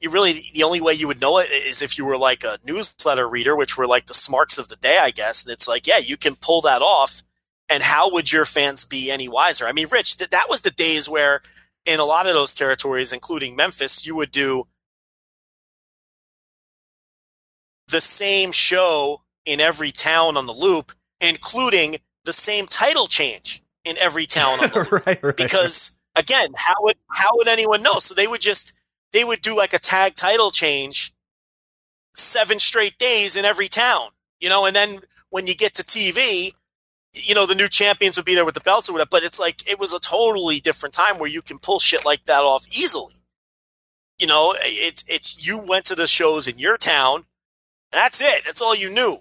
you 0.00 0.10
really 0.10 0.40
the 0.54 0.62
only 0.62 0.80
way 0.80 0.94
you 0.94 1.06
would 1.06 1.20
know 1.20 1.38
it 1.38 1.50
is 1.50 1.82
if 1.82 1.98
you 1.98 2.04
were 2.04 2.18
like 2.18 2.44
a 2.44 2.58
newsletter 2.64 3.28
reader, 3.28 3.56
which 3.56 3.76
were 3.76 3.86
like 3.86 4.06
the 4.06 4.14
smarks 4.14 4.58
of 4.58 4.68
the 4.68 4.76
day, 4.76 4.98
I 5.00 5.10
guess. 5.10 5.44
And 5.44 5.52
it's 5.52 5.68
like, 5.68 5.86
yeah, 5.86 5.98
you 5.98 6.16
can 6.16 6.36
pull 6.36 6.60
that 6.62 6.82
off. 6.82 7.22
And 7.70 7.82
how 7.82 8.10
would 8.12 8.32
your 8.32 8.46
fans 8.46 8.84
be 8.84 9.10
any 9.10 9.28
wiser? 9.28 9.66
I 9.66 9.72
mean, 9.72 9.88
Rich, 9.90 10.18
that 10.18 10.30
that 10.30 10.48
was 10.48 10.62
the 10.62 10.70
days 10.70 11.08
where 11.08 11.42
in 11.88 11.98
a 11.98 12.04
lot 12.04 12.26
of 12.26 12.34
those 12.34 12.54
territories, 12.54 13.12
including 13.12 13.56
Memphis, 13.56 14.04
you 14.04 14.14
would 14.14 14.30
do 14.30 14.64
the 17.88 18.00
same 18.00 18.52
show 18.52 19.22
in 19.46 19.58
every 19.60 19.90
town 19.90 20.36
on 20.36 20.44
the 20.44 20.52
loop, 20.52 20.92
including 21.20 21.96
the 22.26 22.32
same 22.34 22.66
title 22.66 23.06
change 23.06 23.62
in 23.84 23.96
every 23.98 24.26
town 24.26 24.60
on 24.60 24.70
the 24.70 24.80
league. 24.92 25.06
right, 25.06 25.22
right. 25.22 25.36
because 25.36 25.98
again, 26.14 26.50
how 26.56 26.74
would 26.80 26.96
how 27.10 27.30
would 27.32 27.48
anyone 27.48 27.82
know? 27.82 27.98
So 28.00 28.14
they 28.14 28.26
would 28.26 28.42
just 28.42 28.78
they 29.14 29.24
would 29.24 29.40
do 29.40 29.56
like 29.56 29.72
a 29.72 29.78
tag 29.78 30.14
title 30.14 30.50
change 30.50 31.14
seven 32.12 32.58
straight 32.58 32.98
days 32.98 33.34
in 33.34 33.46
every 33.46 33.68
town, 33.68 34.10
you 34.40 34.50
know, 34.50 34.66
and 34.66 34.76
then 34.76 35.00
when 35.30 35.46
you 35.46 35.54
get 35.54 35.74
to 35.74 35.82
TV, 35.82 36.52
you 37.14 37.34
know, 37.34 37.46
the 37.46 37.54
new 37.54 37.68
champions 37.68 38.16
would 38.16 38.26
be 38.26 38.34
there 38.34 38.44
with 38.44 38.54
the 38.54 38.60
belts 38.60 38.88
or 38.88 38.92
whatever. 38.92 39.08
But 39.10 39.24
it's 39.24 39.40
like 39.40 39.68
it 39.68 39.78
was 39.78 39.92
a 39.92 40.00
totally 40.00 40.60
different 40.60 40.94
time 40.94 41.18
where 41.18 41.30
you 41.30 41.42
can 41.42 41.58
pull 41.58 41.78
shit 41.78 42.04
like 42.04 42.24
that 42.26 42.42
off 42.42 42.66
easily. 42.68 43.14
You 44.18 44.26
know, 44.26 44.54
it's 44.58 45.04
it's 45.08 45.46
you 45.46 45.58
went 45.58 45.84
to 45.86 45.94
the 45.94 46.06
shows 46.06 46.48
in 46.48 46.58
your 46.58 46.76
town, 46.76 47.24
that's 47.92 48.20
it. 48.20 48.42
That's 48.44 48.60
all 48.60 48.74
you 48.74 48.90
knew. 48.90 49.18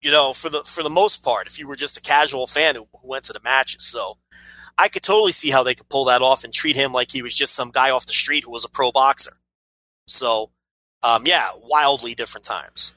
You 0.00 0.10
know, 0.10 0.32
for 0.32 0.48
the 0.48 0.62
for 0.64 0.82
the 0.82 0.90
most 0.90 1.24
part, 1.24 1.46
if 1.46 1.58
you 1.58 1.66
were 1.66 1.76
just 1.76 1.96
a 1.98 2.00
casual 2.00 2.46
fan 2.46 2.76
who, 2.76 2.86
who 3.00 3.08
went 3.08 3.24
to 3.24 3.32
the 3.32 3.40
matches, 3.42 3.84
so 3.84 4.18
I 4.76 4.88
could 4.88 5.02
totally 5.02 5.32
see 5.32 5.50
how 5.50 5.64
they 5.64 5.74
could 5.74 5.88
pull 5.88 6.04
that 6.04 6.22
off 6.22 6.44
and 6.44 6.52
treat 6.52 6.76
him 6.76 6.92
like 6.92 7.10
he 7.10 7.22
was 7.22 7.34
just 7.34 7.54
some 7.54 7.70
guy 7.70 7.90
off 7.90 8.06
the 8.06 8.12
street 8.12 8.44
who 8.44 8.52
was 8.52 8.64
a 8.64 8.68
pro 8.68 8.92
boxer. 8.92 9.32
So, 10.06 10.50
um, 11.02 11.24
yeah, 11.26 11.50
wildly 11.60 12.14
different 12.14 12.44
times. 12.44 12.94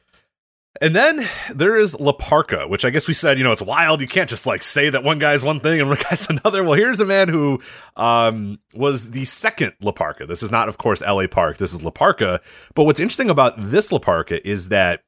And 0.82 0.96
then 0.96 1.30
there 1.54 1.80
is 1.80 1.98
La 2.00 2.12
Parka, 2.12 2.67
which 2.67 2.84
I 2.84 2.89
guess 2.89 3.08
we 3.08 3.13
said, 3.13 3.38
you 3.38 3.44
know, 3.44 3.52
it's 3.52 3.62
wild. 3.62 4.02
You 4.02 4.08
can't 4.08 4.28
just 4.28 4.48
like 4.48 4.63
say 4.63 4.89
that 4.89 5.04
one 5.04 5.20
guy's 5.20 5.46
one 5.46 5.60
thing 5.60 5.80
and 5.80 5.88
one 5.88 6.00
guy's 6.10 6.28
another. 6.28 6.63
Well, 6.63 6.74
here's 6.74 7.00
a 7.00 7.06
man 7.06 7.30
who 7.30 7.62
um, 7.96 8.58
was 8.74 9.12
the 9.12 9.26
second 9.26 9.74
La 9.82 9.91
Parka. 9.91 10.26
This 10.26 10.41
is 10.41 10.50
not, 10.50 10.67
of 10.67 10.80
course, 10.80 11.02
LA 11.02 11.28
Park. 11.28 11.60
This 11.60 11.72
is 11.72 11.84
La 11.84 11.91
Parka. 11.91 12.41
But 12.74 12.86
what's 12.86 13.00
interesting 13.00 13.30
about 13.30 13.54
this 13.58 13.91
La 13.91 14.00
Parka 14.00 14.46
is 14.46 14.70
that 14.70 15.04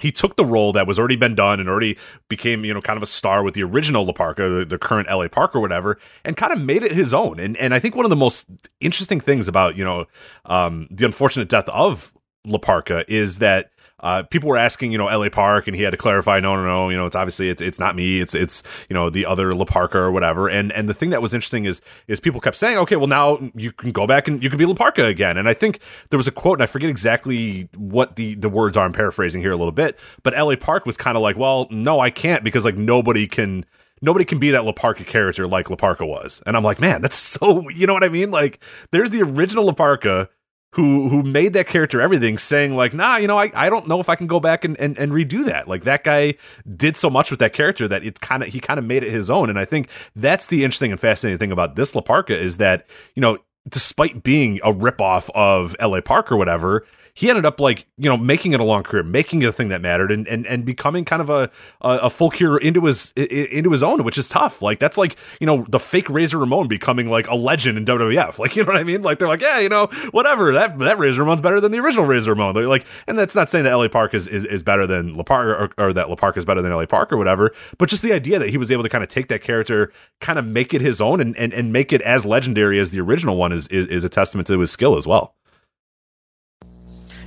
he 0.00 0.10
took 0.10 0.34
the 0.34 0.44
role 0.44 0.72
that 0.72 0.86
was 0.86 0.98
already 0.98 1.14
been 1.14 1.36
done 1.36 1.60
and 1.60 1.68
already 1.68 1.96
became, 2.28 2.64
you 2.64 2.74
know, 2.74 2.80
kind 2.80 2.96
of 2.96 3.04
a 3.04 3.06
star 3.06 3.44
with 3.44 3.54
the 3.54 3.62
original 3.62 4.04
La 4.04 4.12
Parka, 4.12 4.48
the, 4.48 4.64
the 4.64 4.78
current 4.78 5.08
LA 5.08 5.28
Park 5.28 5.54
or 5.54 5.60
whatever, 5.60 5.96
and 6.24 6.36
kind 6.36 6.52
of 6.52 6.60
made 6.60 6.82
it 6.82 6.90
his 6.90 7.14
own. 7.14 7.38
And 7.38 7.56
and 7.58 7.72
I 7.72 7.78
think 7.78 7.94
one 7.94 8.04
of 8.04 8.10
the 8.10 8.16
most 8.16 8.46
interesting 8.80 9.20
things 9.20 9.46
about, 9.46 9.76
you 9.76 9.84
know, 9.84 10.06
um, 10.46 10.88
the 10.90 11.04
unfortunate 11.06 11.48
death 11.48 11.68
of 11.68 12.12
La 12.44 12.58
Parka 12.58 13.04
is 13.06 13.38
that 13.38 13.70
uh, 14.02 14.22
people 14.24 14.48
were 14.48 14.56
asking, 14.56 14.92
you 14.92 14.98
know, 14.98 15.06
LA 15.06 15.28
Park, 15.28 15.66
and 15.66 15.76
he 15.76 15.82
had 15.82 15.90
to 15.90 15.96
clarify, 15.96 16.40
no, 16.40 16.56
no, 16.56 16.64
no, 16.64 16.88
you 16.88 16.96
know, 16.96 17.06
it's 17.06 17.16
obviously 17.16 17.48
it's 17.48 17.62
it's 17.62 17.78
not 17.78 17.94
me, 17.94 18.20
it's 18.20 18.34
it's 18.34 18.62
you 18.88 18.94
know 18.94 19.10
the 19.10 19.26
other 19.26 19.54
La 19.54 19.64
Parka 19.64 19.98
or 19.98 20.10
whatever. 20.10 20.48
And 20.48 20.72
and 20.72 20.88
the 20.88 20.94
thing 20.94 21.10
that 21.10 21.22
was 21.22 21.34
interesting 21.34 21.64
is 21.64 21.80
is 22.08 22.20
people 22.20 22.40
kept 22.40 22.56
saying, 22.56 22.78
okay, 22.78 22.96
well 22.96 23.06
now 23.06 23.38
you 23.54 23.72
can 23.72 23.92
go 23.92 24.06
back 24.06 24.28
and 24.28 24.42
you 24.42 24.48
can 24.48 24.58
be 24.58 24.66
La 24.66 24.74
Parka 24.74 25.04
again. 25.04 25.36
And 25.36 25.48
I 25.48 25.54
think 25.54 25.80
there 26.10 26.18
was 26.18 26.28
a 26.28 26.32
quote, 26.32 26.58
and 26.58 26.62
I 26.62 26.66
forget 26.66 26.90
exactly 26.90 27.68
what 27.76 28.16
the 28.16 28.34
the 28.34 28.48
words 28.48 28.76
are. 28.76 28.84
I'm 28.84 28.92
paraphrasing 28.92 29.40
here 29.40 29.52
a 29.52 29.56
little 29.56 29.72
bit, 29.72 29.98
but 30.22 30.34
LA 30.36 30.56
Park 30.56 30.86
was 30.86 30.96
kind 30.96 31.16
of 31.16 31.22
like, 31.22 31.36
well, 31.36 31.66
no, 31.70 32.00
I 32.00 32.10
can't 32.10 32.42
because 32.42 32.64
like 32.64 32.76
nobody 32.76 33.26
can 33.26 33.64
nobody 34.02 34.24
can 34.24 34.38
be 34.38 34.50
that 34.50 34.64
La 34.64 34.72
Parka 34.72 35.04
character 35.04 35.46
like 35.46 35.70
La 35.70 35.76
Parka 35.76 36.06
was. 36.06 36.42
And 36.46 36.56
I'm 36.56 36.64
like, 36.64 36.80
man, 36.80 37.02
that's 37.02 37.18
so, 37.18 37.68
you 37.68 37.86
know 37.86 37.94
what 37.94 38.04
I 38.04 38.08
mean? 38.08 38.30
Like, 38.30 38.62
there's 38.92 39.10
the 39.10 39.22
original 39.22 39.64
La 39.64 39.72
Parka 39.72 40.28
who 40.72 41.08
who 41.08 41.22
made 41.22 41.52
that 41.54 41.66
character 41.66 42.00
everything, 42.00 42.38
saying 42.38 42.76
like, 42.76 42.94
nah, 42.94 43.16
you 43.16 43.26
know, 43.26 43.38
I, 43.38 43.50
I 43.54 43.70
don't 43.70 43.88
know 43.88 43.98
if 43.98 44.08
I 44.08 44.14
can 44.14 44.28
go 44.28 44.38
back 44.38 44.64
and, 44.64 44.78
and, 44.78 44.96
and 44.98 45.10
redo 45.10 45.44
that. 45.46 45.66
Like 45.66 45.82
that 45.84 46.04
guy 46.04 46.34
did 46.76 46.96
so 46.96 47.10
much 47.10 47.30
with 47.30 47.40
that 47.40 47.52
character 47.52 47.88
that 47.88 48.04
it's 48.04 48.20
kind 48.20 48.42
of 48.42 48.50
he 48.50 48.60
kind 48.60 48.78
of 48.78 48.84
made 48.84 49.02
it 49.02 49.10
his 49.10 49.30
own. 49.30 49.50
And 49.50 49.58
I 49.58 49.64
think 49.64 49.88
that's 50.14 50.46
the 50.46 50.62
interesting 50.62 50.92
and 50.92 51.00
fascinating 51.00 51.38
thing 51.38 51.52
about 51.52 51.74
this 51.74 51.94
La 51.94 52.00
Parka 52.00 52.38
is 52.38 52.58
that, 52.58 52.86
you 53.14 53.20
know, 53.20 53.38
despite 53.68 54.22
being 54.22 54.60
a 54.62 54.72
ripoff 54.72 55.28
of 55.34 55.74
LA 55.80 56.00
Park 56.00 56.30
or 56.30 56.36
whatever, 56.36 56.86
he 57.14 57.28
ended 57.28 57.46
up 57.46 57.60
like 57.60 57.86
you 57.96 58.08
know 58.08 58.16
making 58.16 58.52
it 58.52 58.60
a 58.60 58.64
long 58.64 58.82
career, 58.82 59.02
making 59.02 59.42
it 59.42 59.46
a 59.46 59.52
thing 59.52 59.68
that 59.68 59.80
mattered, 59.80 60.10
and 60.10 60.26
and, 60.28 60.46
and 60.46 60.64
becoming 60.64 61.04
kind 61.04 61.22
of 61.22 61.30
a, 61.30 61.50
a, 61.80 62.10
full 62.10 62.30
cure 62.30 62.58
into 62.58 62.84
his 62.84 63.12
into 63.12 63.70
his 63.70 63.82
own, 63.82 64.04
which 64.04 64.18
is 64.18 64.28
tough. 64.28 64.62
Like 64.62 64.78
that's 64.78 64.98
like 64.98 65.16
you 65.40 65.46
know 65.46 65.64
the 65.68 65.78
fake 65.78 66.08
Razor 66.08 66.38
Ramon 66.38 66.68
becoming 66.68 67.10
like 67.10 67.28
a 67.28 67.34
legend 67.34 67.78
in 67.78 67.84
WWF. 67.84 68.38
Like 68.40 68.56
you 68.56 68.64
know 68.64 68.72
what 68.72 68.80
I 68.80 68.84
mean? 68.84 69.02
Like 69.02 69.18
they're 69.18 69.28
like 69.28 69.42
yeah, 69.42 69.58
you 69.58 69.68
know 69.68 69.86
whatever 70.12 70.54
that 70.54 70.78
that 70.78 70.98
Razor 70.98 71.22
Ramon's 71.22 71.42
better 71.42 71.60
than 71.60 71.72
the 71.72 71.78
original 71.78 72.06
Razor 72.06 72.30
Ramon. 72.30 72.54
They're 72.54 72.66
like, 72.66 72.86
and 73.06 73.18
that's 73.18 73.34
not 73.34 73.50
saying 73.50 73.64
that 73.64 73.74
LA 73.74 73.88
Park 73.88 74.14
is 74.14 74.26
is, 74.26 74.46
is 74.46 74.62
better 74.62 74.86
than 74.86 75.12
La 75.12 75.22
Park 75.22 75.74
or, 75.78 75.84
or 75.86 75.92
that 75.92 76.08
La 76.08 76.16
Park 76.16 76.38
is 76.38 76.46
better 76.46 76.62
than 76.62 76.72
LA 76.72 76.86
Park 76.86 77.12
or 77.12 77.18
whatever, 77.18 77.52
but 77.76 77.90
just 77.90 78.02
the 78.02 78.12
idea 78.12 78.38
that 78.38 78.48
he 78.48 78.56
was 78.56 78.72
able 78.72 78.82
to 78.82 78.88
kind 78.88 79.04
of 79.04 79.10
take 79.10 79.28
that 79.28 79.42
character, 79.42 79.92
kind 80.20 80.38
of 80.38 80.46
make 80.46 80.72
it 80.72 80.80
his 80.80 81.02
own, 81.02 81.20
and 81.20 81.36
and, 81.36 81.52
and 81.52 81.70
make 81.70 81.92
it 81.92 82.00
as 82.02 82.24
legendary 82.24 82.78
as 82.78 82.92
the 82.92 83.00
original 83.00 83.36
one 83.36 83.52
is, 83.52 83.66
is 83.68 83.86
is 83.88 84.04
a 84.04 84.08
testament 84.08 84.46
to 84.46 84.58
his 84.58 84.70
skill 84.70 84.96
as 84.96 85.06
well. 85.06 85.34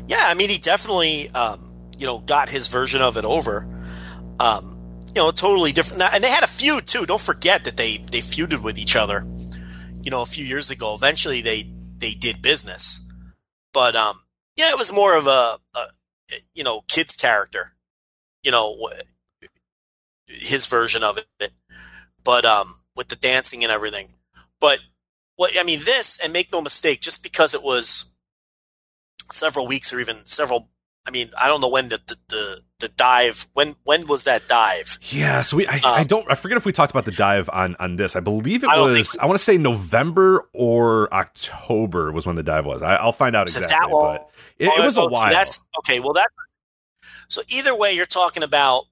Yeah, 0.07 0.23
I 0.23 0.33
mean, 0.33 0.49
he 0.49 0.57
definitely, 0.57 1.29
um, 1.29 1.73
you 1.97 2.05
know, 2.05 2.19
got 2.19 2.49
his 2.49 2.67
version 2.67 3.01
of 3.01 3.17
it 3.17 3.25
over. 3.25 3.67
Um, 4.39 5.01
you 5.07 5.21
know, 5.21 5.31
totally 5.31 5.71
different. 5.71 6.01
And 6.13 6.23
they 6.23 6.29
had 6.29 6.43
a 6.43 6.47
feud 6.47 6.87
too. 6.87 7.05
Don't 7.05 7.21
forget 7.21 7.63
that 7.65 7.77
they 7.77 7.97
they 7.97 8.19
feuded 8.19 8.63
with 8.63 8.77
each 8.77 8.95
other. 8.95 9.25
You 10.01 10.11
know, 10.11 10.21
a 10.21 10.25
few 10.25 10.43
years 10.43 10.69
ago. 10.69 10.95
Eventually, 10.95 11.41
they 11.41 11.71
they 11.97 12.11
did 12.11 12.41
business, 12.41 12.99
but 13.73 13.95
um, 13.95 14.19
yeah, 14.57 14.69
it 14.69 14.77
was 14.77 14.91
more 14.91 15.15
of 15.15 15.27
a, 15.27 15.57
a 15.75 15.85
you 16.53 16.63
know 16.63 16.81
kid's 16.87 17.15
character. 17.15 17.73
You 18.43 18.51
know, 18.51 18.89
his 20.27 20.65
version 20.65 21.03
of 21.03 21.17
it, 21.17 21.51
but 22.25 22.43
um, 22.43 22.75
with 22.95 23.07
the 23.07 23.15
dancing 23.15 23.63
and 23.63 23.71
everything. 23.71 24.09
But 24.59 24.79
what 25.35 25.51
I 25.57 25.63
mean, 25.63 25.79
this 25.79 26.19
and 26.23 26.33
make 26.33 26.51
no 26.51 26.61
mistake, 26.61 27.01
just 27.01 27.23
because 27.23 27.53
it 27.53 27.63
was 27.63 28.12
several 29.31 29.67
weeks 29.67 29.93
or 29.93 29.99
even 29.99 30.25
several. 30.25 30.69
I 31.05 31.11
mean, 31.11 31.29
I 31.39 31.47
don't 31.47 31.59
know 31.61 31.69
when 31.69 31.89
the 31.89 31.99
the, 32.07 32.15
the, 32.29 32.61
the 32.79 32.87
dive 32.89 33.47
when 33.53 33.75
when 33.83 34.07
was 34.07 34.23
that 34.23 34.47
dive? 34.47 34.99
Yeah, 35.09 35.41
so 35.41 35.57
we 35.57 35.67
I, 35.67 35.75
um, 35.75 35.81
I, 35.83 36.03
don't 36.03 36.29
I 36.31 36.35
forget 36.35 36.57
if 36.57 36.65
we 36.65 36.71
talked 36.71 36.91
about 36.91 37.05
the 37.05 37.11
dive 37.11 37.49
on 37.51 37.75
on 37.79 37.97
this. 37.97 38.15
I 38.15 38.19
believe 38.19 38.63
it 38.63 38.69
I 38.69 38.79
was 38.79 39.17
I 39.17 39.25
want 39.25 39.37
to 39.37 39.43
say 39.43 39.57
November 39.57 40.47
or 40.53 41.13
October 41.13 42.11
was 42.11 42.25
when 42.25 42.35
the 42.35 42.43
dive 42.43 42.65
was. 42.65 42.81
I, 42.81 43.03
will 43.03 43.11
find 43.11 43.35
out 43.35 43.47
exactly, 43.47 43.67
that 43.69 43.89
but 43.89 44.29
it, 44.59 44.69
oh, 44.71 44.81
it 44.81 44.85
was 44.85 44.97
a 44.97 45.07
while. 45.07 45.29
So 45.29 45.29
that's 45.29 45.63
okay. 45.79 45.99
Well, 45.99 46.13
that 46.13 46.27
so 47.27 47.41
either 47.49 47.75
way, 47.75 47.93
you're 47.93 48.05
talking 48.05 48.43
about. 48.43 48.85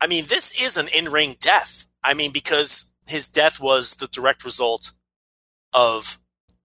I 0.00 0.06
mean, 0.06 0.24
this 0.28 0.60
is 0.60 0.76
an 0.76 0.88
in 0.96 1.10
ring 1.10 1.36
death. 1.40 1.86
I 2.02 2.14
mean, 2.14 2.30
because 2.32 2.92
his 3.06 3.28
death 3.28 3.60
was 3.60 3.96
the 3.96 4.08
direct 4.08 4.44
result 4.44 4.92
of 5.72 6.18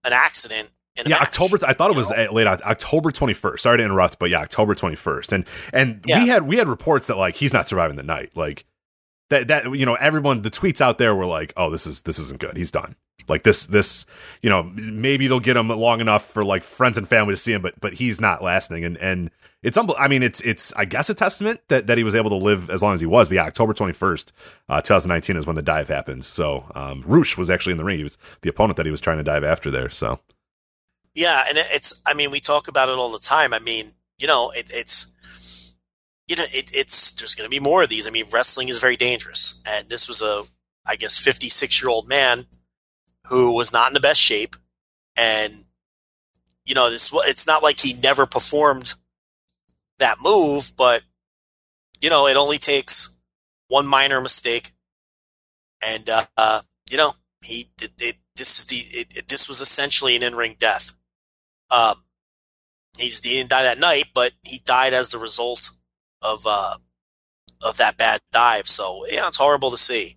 an 0.04 0.12
accident 0.12 0.70
yeah, 0.96 1.08
match, 1.08 1.22
October. 1.22 1.58
I 1.66 1.72
thought 1.72 1.90
it 1.90 1.96
was 1.96 2.10
know? 2.10 2.32
late 2.32 2.46
October 2.46 3.10
twenty 3.10 3.34
first. 3.34 3.62
Sorry 3.62 3.78
to 3.78 3.84
interrupt, 3.84 4.18
but 4.18 4.30
yeah, 4.30 4.40
October 4.40 4.74
twenty 4.74 4.96
first. 4.96 5.32
And 5.32 5.46
and 5.72 6.04
yeah. 6.06 6.22
we 6.22 6.28
had 6.28 6.46
we 6.46 6.56
had 6.58 6.68
reports 6.68 7.06
that 7.06 7.16
like 7.16 7.36
he's 7.36 7.52
not 7.52 7.68
surviving 7.68 7.96
the 7.96 8.02
night. 8.02 8.36
Like 8.36 8.66
that 9.30 9.48
that 9.48 9.74
you 9.76 9.86
know 9.86 9.94
everyone 9.94 10.42
the 10.42 10.50
tweets 10.50 10.80
out 10.80 10.98
there 10.98 11.14
were 11.14 11.26
like, 11.26 11.52
oh 11.56 11.70
this 11.70 11.86
is 11.86 12.02
this 12.02 12.18
isn't 12.18 12.40
good. 12.40 12.56
He's 12.56 12.70
done. 12.70 12.96
Like 13.28 13.42
this 13.42 13.66
this 13.66 14.04
you 14.42 14.50
know 14.50 14.64
maybe 14.64 15.28
they'll 15.28 15.40
get 15.40 15.56
him 15.56 15.68
long 15.68 16.00
enough 16.00 16.26
for 16.26 16.44
like 16.44 16.62
friends 16.62 16.98
and 16.98 17.08
family 17.08 17.32
to 17.32 17.38
see 17.38 17.52
him, 17.52 17.62
but 17.62 17.80
but 17.80 17.94
he's 17.94 18.20
not 18.20 18.42
lasting. 18.42 18.84
And 18.84 18.98
and 18.98 19.30
it's 19.62 19.78
unbel- 19.78 19.96
I 19.98 20.08
mean 20.08 20.22
it's 20.22 20.42
it's 20.42 20.74
I 20.74 20.84
guess 20.84 21.08
a 21.08 21.14
testament 21.14 21.60
that 21.68 21.86
that 21.86 21.96
he 21.96 22.04
was 22.04 22.14
able 22.14 22.30
to 22.30 22.36
live 22.36 22.68
as 22.68 22.82
long 22.82 22.92
as 22.92 23.00
he 23.00 23.06
was. 23.06 23.28
But 23.28 23.36
yeah, 23.36 23.44
October 23.44 23.72
twenty 23.72 23.94
first, 23.94 24.32
uh, 24.68 24.82
two 24.82 24.92
thousand 24.92 25.08
nineteen 25.08 25.38
is 25.38 25.46
when 25.46 25.56
the 25.56 25.62
dive 25.62 25.88
happened. 25.88 26.26
So 26.26 26.70
um, 26.74 27.02
Rush 27.06 27.38
was 27.38 27.48
actually 27.48 27.72
in 27.72 27.78
the 27.78 27.84
ring. 27.84 27.96
He 27.96 28.04
was 28.04 28.18
the 28.42 28.50
opponent 28.50 28.76
that 28.76 28.84
he 28.84 28.92
was 28.92 29.00
trying 29.00 29.16
to 29.18 29.24
dive 29.24 29.44
after 29.44 29.70
there. 29.70 29.88
So. 29.88 30.20
Yeah, 31.14 31.44
and 31.48 31.58
it's. 31.58 32.00
I 32.06 32.14
mean, 32.14 32.30
we 32.30 32.40
talk 32.40 32.68
about 32.68 32.88
it 32.88 32.96
all 32.96 33.10
the 33.10 33.18
time. 33.18 33.52
I 33.52 33.58
mean, 33.58 33.92
you 34.18 34.26
know, 34.26 34.50
it, 34.50 34.70
it's. 34.72 35.12
You 36.28 36.36
know, 36.36 36.44
it, 36.44 36.70
it's 36.72 37.12
there's 37.12 37.34
going 37.34 37.46
to 37.46 37.50
be 37.50 37.60
more 37.60 37.82
of 37.82 37.88
these. 37.88 38.06
I 38.06 38.10
mean, 38.10 38.26
wrestling 38.32 38.68
is 38.68 38.78
very 38.78 38.96
dangerous, 38.96 39.62
and 39.66 39.88
this 39.90 40.08
was 40.08 40.22
a, 40.22 40.44
I 40.86 40.96
guess, 40.96 41.18
56 41.18 41.82
year 41.82 41.90
old 41.90 42.08
man 42.08 42.46
who 43.26 43.54
was 43.54 43.72
not 43.72 43.88
in 43.88 43.94
the 43.94 44.00
best 44.00 44.20
shape, 44.20 44.56
and 45.16 45.64
you 46.64 46.74
know, 46.74 46.90
this. 46.90 47.10
It's 47.26 47.46
not 47.46 47.62
like 47.62 47.80
he 47.80 47.94
never 47.94 48.24
performed 48.24 48.94
that 49.98 50.18
move, 50.22 50.72
but 50.76 51.02
you 52.00 52.08
know, 52.08 52.26
it 52.26 52.36
only 52.36 52.58
takes 52.58 53.18
one 53.68 53.86
minor 53.86 54.20
mistake, 54.20 54.72
and 55.82 56.08
uh, 56.08 56.24
uh 56.38 56.62
you 56.90 56.96
know, 56.96 57.14
he 57.42 57.68
it, 57.82 57.90
it, 58.00 58.16
this 58.36 58.58
is 58.58 58.66
the 58.66 58.76
it, 58.76 59.28
this 59.28 59.48
was 59.48 59.60
essentially 59.60 60.16
an 60.16 60.22
in 60.22 60.34
ring 60.34 60.56
death. 60.58 60.94
Um, 61.72 62.04
he 62.98 63.08
just 63.08 63.24
he 63.24 63.36
didn't 63.36 63.50
die 63.50 63.62
that 63.62 63.78
night, 63.78 64.04
but 64.14 64.32
he 64.42 64.60
died 64.64 64.92
as 64.92 65.10
the 65.10 65.18
result 65.18 65.70
of 66.20 66.46
uh, 66.46 66.76
of 67.60 67.78
that 67.78 67.96
bad 67.96 68.20
dive. 68.32 68.68
So 68.68 69.04
yeah, 69.08 69.26
it's 69.26 69.38
horrible 69.38 69.70
to 69.70 69.78
see. 69.78 70.16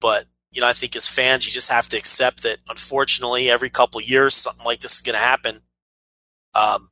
But 0.00 0.26
you 0.52 0.60
know, 0.60 0.68
I 0.68 0.72
think 0.72 0.94
as 0.94 1.08
fans, 1.08 1.46
you 1.46 1.52
just 1.52 1.70
have 1.70 1.88
to 1.88 1.96
accept 1.96 2.42
that. 2.42 2.58
Unfortunately, 2.68 3.48
every 3.48 3.70
couple 3.70 4.00
years, 4.00 4.34
something 4.34 4.64
like 4.64 4.80
this 4.80 4.96
is 4.96 5.02
going 5.02 5.14
to 5.14 5.20
happen. 5.20 5.62
Um, 6.54 6.90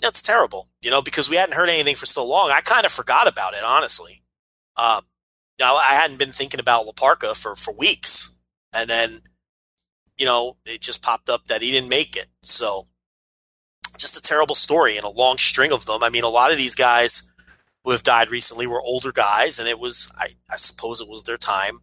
that's 0.00 0.22
terrible, 0.22 0.68
you 0.82 0.90
know, 0.90 1.02
because 1.02 1.28
we 1.28 1.36
hadn't 1.36 1.54
heard 1.54 1.68
anything 1.68 1.96
for 1.96 2.06
so 2.06 2.26
long. 2.26 2.50
I 2.50 2.60
kind 2.62 2.86
of 2.86 2.92
forgot 2.92 3.28
about 3.28 3.54
it, 3.54 3.62
honestly. 3.64 4.22
Um, 4.76 5.02
know, 5.60 5.76
I 5.76 5.94
hadn't 5.94 6.18
been 6.18 6.32
thinking 6.32 6.60
about 6.60 6.86
La 6.86 6.92
Parka 6.92 7.34
for 7.34 7.54
for 7.54 7.72
weeks, 7.72 8.38
and 8.72 8.90
then, 8.90 9.20
you 10.18 10.26
know, 10.26 10.56
it 10.64 10.80
just 10.80 11.02
popped 11.02 11.30
up 11.30 11.46
that 11.46 11.62
he 11.62 11.70
didn't 11.70 11.88
make 11.88 12.16
it. 12.16 12.26
So 12.42 12.86
just 14.00 14.16
a 14.16 14.22
terrible 14.22 14.54
story 14.54 14.96
and 14.96 15.04
a 15.04 15.10
long 15.10 15.38
string 15.38 15.72
of 15.72 15.86
them. 15.86 16.02
I 16.02 16.10
mean, 16.10 16.24
a 16.24 16.28
lot 16.28 16.52
of 16.52 16.58
these 16.58 16.74
guys 16.74 17.30
who 17.84 17.92
have 17.92 18.02
died 18.02 18.30
recently 18.30 18.66
were 18.66 18.80
older 18.80 19.12
guys, 19.12 19.58
and 19.58 19.68
it 19.68 19.78
was, 19.78 20.12
I, 20.18 20.28
I 20.50 20.56
suppose, 20.56 21.00
it 21.00 21.08
was 21.08 21.24
their 21.24 21.38
time. 21.38 21.80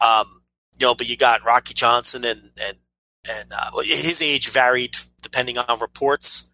Um, 0.00 0.42
you 0.78 0.86
know, 0.86 0.94
but 0.94 1.08
you 1.08 1.16
got 1.16 1.44
Rocky 1.44 1.74
Johnson 1.74 2.24
and 2.24 2.50
and 2.62 2.78
and 3.28 3.50
uh, 3.52 3.70
his 3.82 4.22
age 4.22 4.50
varied 4.50 4.96
depending 5.22 5.58
on 5.58 5.78
reports. 5.78 6.52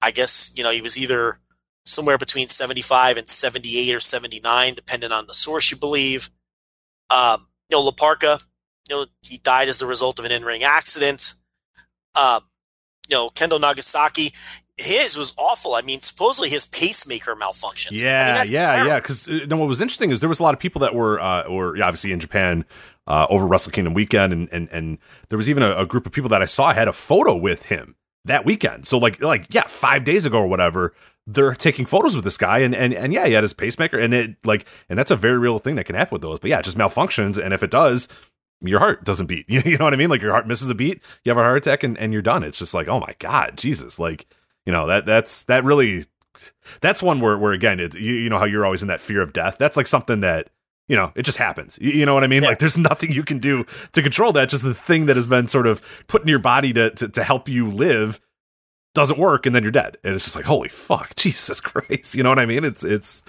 I 0.00 0.10
guess 0.10 0.52
you 0.54 0.62
know 0.62 0.70
he 0.70 0.82
was 0.82 0.98
either 0.98 1.38
somewhere 1.84 2.18
between 2.18 2.48
75 2.48 3.16
and 3.16 3.28
78 3.28 3.94
or 3.94 4.00
79, 4.00 4.74
depending 4.74 5.12
on 5.12 5.26
the 5.26 5.34
source 5.34 5.70
you 5.70 5.76
believe. 5.76 6.30
Um, 7.10 7.48
you 7.68 7.76
know, 7.76 7.82
La 7.82 7.90
Parka, 7.90 8.38
you 8.88 8.96
know, 8.96 9.06
he 9.22 9.38
died 9.38 9.68
as 9.68 9.82
a 9.82 9.86
result 9.86 10.18
of 10.18 10.24
an 10.24 10.30
in-ring 10.30 10.62
accident. 10.62 11.34
Um, 12.14 12.42
you 13.12 13.18
know, 13.18 13.28
Kendo 13.28 13.60
Nagasaki, 13.60 14.32
his 14.78 15.18
was 15.18 15.34
awful. 15.36 15.74
I 15.74 15.82
mean, 15.82 16.00
supposedly 16.00 16.48
his 16.48 16.64
pacemaker 16.64 17.36
malfunctioned. 17.36 17.88
I 17.88 17.94
mean, 17.94 18.00
Yeah, 18.04 18.44
yeah, 18.44 18.66
terrible. 18.72 18.86
yeah. 18.88 19.00
Because 19.00 19.28
uh, 19.28 19.40
no, 19.46 19.58
what 19.58 19.68
was 19.68 19.82
interesting 19.82 20.10
is 20.10 20.20
there 20.20 20.30
was 20.30 20.40
a 20.40 20.42
lot 20.42 20.54
of 20.54 20.60
people 20.60 20.80
that 20.80 20.94
were, 20.94 21.20
uh, 21.20 21.48
were 21.50 21.76
yeah, 21.76 21.86
obviously 21.86 22.10
in 22.10 22.20
Japan 22.20 22.64
uh, 23.06 23.26
over 23.28 23.46
Wrestle 23.46 23.70
Kingdom 23.70 23.92
weekend, 23.92 24.32
and 24.32 24.48
and 24.50 24.70
and 24.70 24.98
there 25.28 25.36
was 25.36 25.50
even 25.50 25.62
a, 25.62 25.76
a 25.76 25.84
group 25.84 26.06
of 26.06 26.12
people 26.12 26.30
that 26.30 26.40
I 26.40 26.46
saw 26.46 26.72
had 26.72 26.88
a 26.88 26.92
photo 26.92 27.36
with 27.36 27.64
him 27.64 27.96
that 28.24 28.46
weekend. 28.46 28.86
So 28.86 28.96
like 28.96 29.20
like 29.20 29.46
yeah, 29.50 29.66
five 29.66 30.04
days 30.06 30.24
ago 30.24 30.38
or 30.38 30.46
whatever, 30.46 30.94
they're 31.26 31.54
taking 31.54 31.84
photos 31.84 32.14
with 32.16 32.24
this 32.24 32.38
guy, 32.38 32.60
and 32.60 32.74
and 32.74 32.94
and 32.94 33.12
yeah, 33.12 33.26
he 33.26 33.34
had 33.34 33.44
his 33.44 33.52
pacemaker, 33.52 33.98
and 33.98 34.14
it 34.14 34.36
like 34.44 34.64
and 34.88 34.98
that's 34.98 35.10
a 35.10 35.16
very 35.16 35.36
real 35.38 35.58
thing 35.58 35.74
that 35.76 35.84
can 35.84 35.96
happen 35.96 36.14
with 36.14 36.22
those. 36.22 36.38
But 36.38 36.48
yeah, 36.48 36.60
it 36.60 36.64
just 36.64 36.78
malfunctions, 36.78 37.36
and 37.36 37.52
if 37.52 37.62
it 37.62 37.70
does. 37.70 38.08
Your 38.62 38.78
heart 38.78 39.04
doesn't 39.04 39.26
beat. 39.26 39.46
You 39.48 39.76
know 39.78 39.84
what 39.84 39.94
I 39.94 39.96
mean? 39.96 40.10
Like 40.10 40.22
your 40.22 40.32
heart 40.32 40.46
misses 40.46 40.70
a 40.70 40.74
beat, 40.74 41.02
you 41.24 41.30
have 41.30 41.38
a 41.38 41.42
heart 41.42 41.58
attack, 41.58 41.82
and, 41.82 41.98
and 41.98 42.12
you're 42.12 42.22
done. 42.22 42.42
It's 42.42 42.58
just 42.58 42.74
like, 42.74 42.88
oh 42.88 43.00
my 43.00 43.14
god, 43.18 43.56
Jesus! 43.56 43.98
Like, 43.98 44.26
you 44.66 44.72
know 44.72 44.86
that 44.86 45.06
that's 45.06 45.44
that 45.44 45.64
really 45.64 46.04
that's 46.80 47.02
one 47.02 47.20
where 47.20 47.36
where 47.36 47.52
again 47.52 47.80
it, 47.80 47.94
you, 47.94 48.14
you 48.14 48.30
know 48.30 48.38
how 48.38 48.44
you're 48.44 48.64
always 48.64 48.80
in 48.82 48.88
that 48.88 49.00
fear 49.00 49.20
of 49.20 49.32
death 49.32 49.56
that's 49.58 49.76
like 49.76 49.86
something 49.86 50.20
that 50.20 50.48
you 50.88 50.96
know 50.96 51.12
it 51.14 51.24
just 51.24 51.36
happens 51.36 51.78
you, 51.82 51.90
you 51.90 52.06
know 52.06 52.14
what 52.14 52.24
i 52.24 52.26
mean 52.26 52.42
Yeah. 52.42 52.48
like 52.50 52.58
there's 52.58 52.78
nothing 52.90 53.12
you 53.12 53.22
can 53.22 53.38
do 53.38 53.66
to 53.92 54.02
control 54.02 54.32
that 54.32 54.48
just 54.48 54.62
the 54.62 54.72
thing 54.72 55.06
that 55.06 55.16
has 55.16 55.26
been 55.26 55.46
sort 55.48 55.66
of 55.66 55.82
put 56.06 56.22
in 56.22 56.28
your 56.28 56.38
body 56.38 56.72
to, 56.72 56.90
to 56.92 57.08
to 57.08 57.22
help 57.22 57.48
you 57.50 57.68
live 57.68 58.18
doesn't 58.94 59.18
work 59.18 59.44
and 59.44 59.54
then 59.54 59.62
you're 59.62 59.72
dead 59.72 59.98
and 60.04 60.14
it's 60.14 60.24
just 60.24 60.34
like 60.36 60.44
holy 60.46 60.68
fuck 60.70 61.14
jesus 61.16 61.60
christ 61.60 62.14
you 62.14 62.22
know 62.22 62.28
what 62.30 62.38
i 62.38 62.46
mean 62.46 62.64
it's 62.64 62.82
it's 62.84 63.22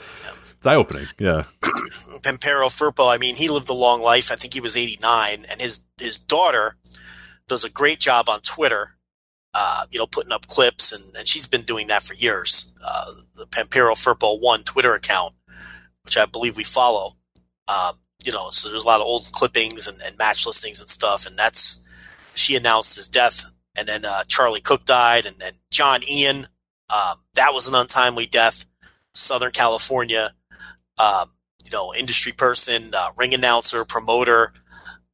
it's 0.63 0.67
eye-opening 0.67 1.07
yeah 1.19 1.43
Pampero 2.23 2.69
Firpo, 2.69 3.13
I 3.13 3.17
mean, 3.17 3.35
he 3.35 3.49
lived 3.49 3.69
a 3.69 3.73
long 3.73 4.01
life. 4.01 4.31
I 4.31 4.35
think 4.35 4.53
he 4.53 4.61
was 4.61 4.77
89, 4.77 5.45
and 5.49 5.61
his 5.61 5.85
his 5.99 6.17
daughter 6.17 6.77
does 7.47 7.63
a 7.63 7.69
great 7.69 7.99
job 7.99 8.29
on 8.29 8.39
Twitter. 8.41 8.95
Uh, 9.53 9.85
you 9.91 9.99
know, 9.99 10.07
putting 10.07 10.31
up 10.31 10.47
clips, 10.47 10.91
and, 10.91 11.15
and 11.15 11.27
she's 11.27 11.45
been 11.45 11.61
doing 11.61 11.87
that 11.87 12.01
for 12.01 12.15
years. 12.15 12.73
Uh, 12.83 13.11
the 13.35 13.45
Pampero 13.45 13.93
Firpo 13.93 14.41
One 14.41 14.63
Twitter 14.63 14.95
account, 14.95 15.35
which 16.03 16.17
I 16.17 16.25
believe 16.25 16.57
we 16.57 16.63
follow. 16.63 17.17
Um, 17.67 17.99
you 18.25 18.31
know, 18.31 18.49
so 18.49 18.69
there's 18.69 18.83
a 18.83 18.87
lot 18.87 19.01
of 19.01 19.05
old 19.05 19.31
clippings 19.31 19.85
and, 19.85 20.01
and 20.01 20.17
match 20.17 20.47
listings 20.47 20.79
and 20.79 20.89
stuff, 20.89 21.27
and 21.27 21.37
that's 21.37 21.83
she 22.33 22.55
announced 22.55 22.95
his 22.95 23.07
death, 23.07 23.45
and 23.77 23.87
then 23.87 24.05
uh, 24.05 24.23
Charlie 24.23 24.61
Cook 24.61 24.85
died, 24.85 25.25
and 25.25 25.37
then 25.37 25.53
John 25.71 26.01
Ian. 26.09 26.47
Um, 26.89 27.19
that 27.35 27.53
was 27.53 27.67
an 27.67 27.75
untimely 27.75 28.25
death. 28.25 28.65
Southern 29.13 29.51
California. 29.51 30.33
Um, 30.97 31.31
you 31.63 31.71
know, 31.71 31.93
industry 31.93 32.31
person, 32.31 32.91
uh, 32.93 33.09
ring 33.17 33.33
announcer, 33.33 33.85
promoter. 33.85 34.53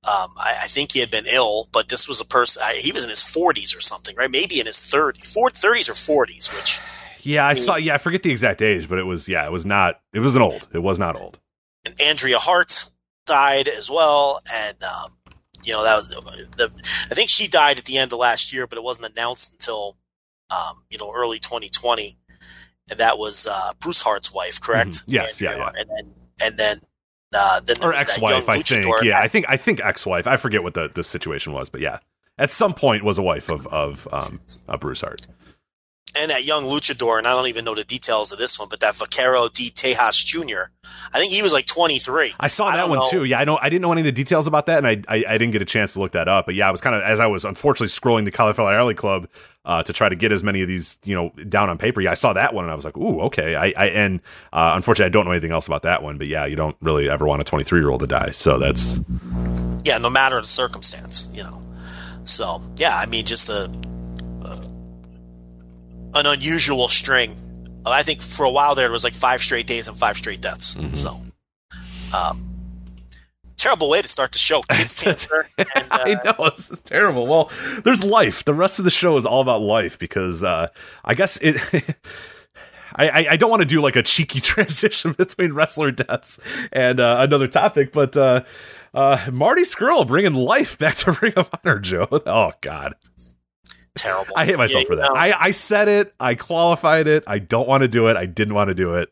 Um, 0.07 0.31
I, 0.37 0.61
I 0.63 0.67
think 0.67 0.93
he 0.93 0.99
had 0.99 1.11
been 1.11 1.25
ill, 1.31 1.67
but 1.71 1.89
this 1.89 2.07
was 2.07 2.19
a 2.19 2.25
person. 2.25 2.63
I, 2.65 2.79
he 2.81 2.91
was 2.91 3.03
in 3.03 3.09
his 3.09 3.19
40s 3.19 3.77
or 3.77 3.81
something, 3.81 4.15
right? 4.15 4.31
Maybe 4.31 4.59
in 4.59 4.65
his 4.65 4.77
30s, 4.77 5.35
30s 5.35 5.89
or 5.89 6.25
40s. 6.25 6.55
Which 6.55 6.79
yeah 7.21 7.45
i 7.45 7.53
saw 7.53 7.75
yeah 7.75 7.93
i 7.93 7.97
forget 7.97 8.23
the 8.23 8.31
exact 8.31 8.61
age 8.61 8.87
but 8.87 8.97
it 8.97 9.03
was 9.03 9.27
yeah 9.27 9.45
it 9.45 9.51
was 9.51 9.65
not 9.65 9.99
it 10.13 10.21
wasn't 10.21 10.41
old 10.41 10.65
it 10.71 10.79
was 10.79 10.97
not 10.97 11.19
old 11.19 11.37
and 11.85 11.99
Andrea 12.01 12.37
Hart 12.37 12.89
died 13.25 13.67
as 13.67 13.89
well, 13.89 14.41
and 14.53 14.83
um, 14.83 15.17
you 15.63 15.73
know 15.73 15.83
that 15.83 15.97
was 15.97 16.09
the. 16.57 16.71
I 17.11 17.15
think 17.15 17.29
she 17.29 17.47
died 17.47 17.77
at 17.77 17.85
the 17.85 17.97
end 17.97 18.11
of 18.13 18.19
last 18.19 18.53
year, 18.53 18.67
but 18.67 18.77
it 18.77 18.83
wasn't 18.83 19.07
announced 19.07 19.53
until 19.53 19.97
um, 20.49 20.83
you 20.89 20.97
know 20.97 21.11
early 21.15 21.39
2020, 21.39 22.17
and 22.89 22.99
that 22.99 23.17
was 23.17 23.47
uh, 23.47 23.71
Bruce 23.79 24.01
Hart's 24.01 24.33
wife, 24.33 24.59
correct? 24.61 24.89
Mhm. 24.91 25.03
Yes, 25.07 25.41
yeah, 25.41 25.51
Andrea, 25.51 25.73
And 25.77 25.89
then 25.89 26.13
and 26.41 26.57
then 26.57 26.81
uh, 27.33 27.59
then 27.61 27.75
or 27.83 27.93
ex-wife 27.93 28.49
i 28.49 28.61
think. 28.61 28.87
Yeah 29.03 29.19
i 29.19 29.27
think 29.27 29.45
i 29.49 29.55
think 29.57 29.79
ex-wife. 29.83 30.25
I 30.25 30.35
forget 30.37 30.63
what 30.63 30.73
the 30.73 30.89
the 30.93 31.03
situation 31.03 31.53
was 31.53 31.69
but 31.69 31.81
yeah. 31.81 31.99
At 32.39 32.51
some 32.51 32.73
point 32.73 33.03
was 33.03 33.17
a 33.17 33.21
wife 33.21 33.51
of 33.51 33.67
of 33.67 34.07
um 34.11 34.39
uh, 34.67 34.77
bruce 34.77 35.01
hart 35.01 35.27
and 36.15 36.31
that 36.31 36.45
young 36.45 36.65
luchador, 36.65 37.17
and 37.17 37.27
I 37.27 37.33
don't 37.33 37.47
even 37.47 37.65
know 37.65 37.75
the 37.75 37.83
details 37.83 38.31
of 38.31 38.37
this 38.37 38.59
one, 38.59 38.69
but 38.69 38.79
that 38.79 38.95
Vaquero 38.95 39.47
de 39.49 39.69
Tejas 39.69 40.23
Jr. 40.25 40.71
I 41.13 41.19
think 41.19 41.33
he 41.33 41.41
was 41.41 41.53
like 41.53 41.65
23. 41.65 42.33
I 42.39 42.47
saw 42.47 42.71
that 42.71 42.77
don't 42.77 42.89
one 42.89 42.99
know. 42.99 43.09
too. 43.09 43.23
Yeah, 43.23 43.39
I 43.39 43.45
don't. 43.45 43.61
I 43.61 43.69
didn't 43.69 43.81
know 43.81 43.91
any 43.91 44.01
of 44.01 44.05
the 44.05 44.11
details 44.11 44.47
about 44.47 44.65
that, 44.67 44.83
and 44.83 44.87
I, 44.87 45.01
I 45.07 45.23
I 45.27 45.37
didn't 45.37 45.51
get 45.51 45.61
a 45.61 45.65
chance 45.65 45.93
to 45.93 45.99
look 45.99 46.11
that 46.13 46.27
up. 46.27 46.45
But 46.45 46.55
yeah, 46.55 46.67
I 46.67 46.71
was 46.71 46.81
kind 46.81 46.95
of 46.95 47.01
as 47.03 47.19
I 47.19 47.27
was 47.27 47.45
unfortunately 47.45 47.87
scrolling 47.87 48.25
the 48.25 48.31
Cauliflower 48.31 48.73
Alley 48.73 48.93
Club 48.93 49.27
uh, 49.65 49.83
to 49.83 49.93
try 49.93 50.09
to 50.09 50.15
get 50.15 50.31
as 50.31 50.43
many 50.43 50.61
of 50.61 50.67
these 50.67 50.97
you 51.03 51.15
know 51.15 51.29
down 51.47 51.69
on 51.69 51.77
paper. 51.77 52.01
Yeah, 52.01 52.11
I 52.11 52.15
saw 52.15 52.33
that 52.33 52.53
one, 52.53 52.65
and 52.65 52.71
I 52.71 52.75
was 52.75 52.85
like, 52.85 52.97
ooh, 52.97 53.21
okay. 53.21 53.55
I, 53.55 53.73
I 53.77 53.85
and 53.87 54.21
uh, 54.53 54.73
unfortunately, 54.75 55.05
I 55.05 55.09
don't 55.09 55.25
know 55.25 55.31
anything 55.31 55.51
else 55.51 55.67
about 55.67 55.83
that 55.83 56.03
one. 56.03 56.17
But 56.17 56.27
yeah, 56.27 56.45
you 56.45 56.55
don't 56.55 56.75
really 56.81 57.09
ever 57.09 57.25
want 57.25 57.41
a 57.41 57.45
23 57.45 57.79
year 57.79 57.89
old 57.89 58.01
to 58.01 58.07
die. 58.07 58.31
So 58.31 58.57
that's 58.57 58.99
yeah, 59.83 59.97
no 59.97 60.09
matter 60.09 60.39
the 60.41 60.47
circumstance, 60.47 61.29
you 61.33 61.43
know. 61.43 61.65
So 62.25 62.61
yeah, 62.77 62.97
I 62.97 63.05
mean, 63.05 63.25
just 63.25 63.49
uh, 63.49 63.67
an 66.13 66.25
unusual 66.25 66.87
string. 66.87 67.35
I 67.85 68.03
think 68.03 68.21
for 68.21 68.43
a 68.45 68.51
while 68.51 68.75
there 68.75 68.85
it 68.87 68.91
was 68.91 69.03
like 69.03 69.13
five 69.15 69.41
straight 69.41 69.65
days 69.65 69.87
and 69.87 69.97
five 69.97 70.15
straight 70.17 70.41
deaths. 70.41 70.75
Mm-hmm. 70.75 70.93
So, 70.93 71.21
um, 72.15 72.45
terrible 73.57 73.89
way 73.89 74.01
to 74.01 74.07
start 74.07 74.31
the 74.31 74.37
show. 74.37 74.61
Kids 74.69 75.01
cancer. 75.03 75.47
And, 75.57 75.67
uh, 75.75 75.83
I 75.91 76.21
know 76.23 76.49
this 76.51 76.69
is 76.69 76.79
terrible. 76.81 77.25
Well, 77.25 77.49
there's 77.83 78.03
life. 78.03 78.45
The 78.45 78.53
rest 78.53 78.77
of 78.79 78.85
the 78.85 78.91
show 78.91 79.17
is 79.17 79.25
all 79.25 79.41
about 79.41 79.61
life 79.61 79.97
because 79.97 80.43
uh, 80.43 80.67
I 81.03 81.13
guess 81.15 81.37
it. 81.37 81.57
I, 82.95 83.09
I- 83.09 83.27
I 83.31 83.37
don't 83.37 83.49
want 83.49 83.61
to 83.61 83.67
do 83.67 83.81
like 83.81 83.95
a 83.95 84.03
cheeky 84.03 84.39
transition 84.41 85.13
between 85.13 85.53
wrestler 85.53 85.91
deaths 85.91 86.39
and 86.71 86.99
uh, 86.99 87.17
another 87.19 87.47
topic, 87.47 87.91
but 87.93 88.17
uh, 88.17 88.43
uh, 88.93 89.29
Marty 89.31 89.61
Scurll 89.61 90.05
bringing 90.07 90.33
life 90.33 90.77
back 90.77 90.95
to 90.95 91.11
Ring 91.21 91.33
of 91.37 91.49
Honor, 91.63 91.79
Joe. 91.79 92.07
Oh 92.11 92.51
God, 92.61 92.95
terrible. 93.99 94.33
I 94.35 94.45
hate 94.45 94.57
myself 94.57 94.83
Yeah, 94.83 94.87
for 94.89 94.95
that. 94.97 95.09
know, 95.13 95.15
I, 95.19 95.33
I 95.47 95.51
said 95.51 95.87
it. 95.87 96.13
I 96.19 96.35
qualified 96.35 97.07
it. 97.07 97.23
I 97.27 97.39
don't 97.39 97.67
want 97.67 97.81
to 97.81 97.87
do 97.87 98.07
it. 98.07 98.17
I 98.17 98.25
didn't 98.25 98.53
want 98.53 98.69
to 98.69 98.73
do 98.75 98.95
it, 98.95 99.09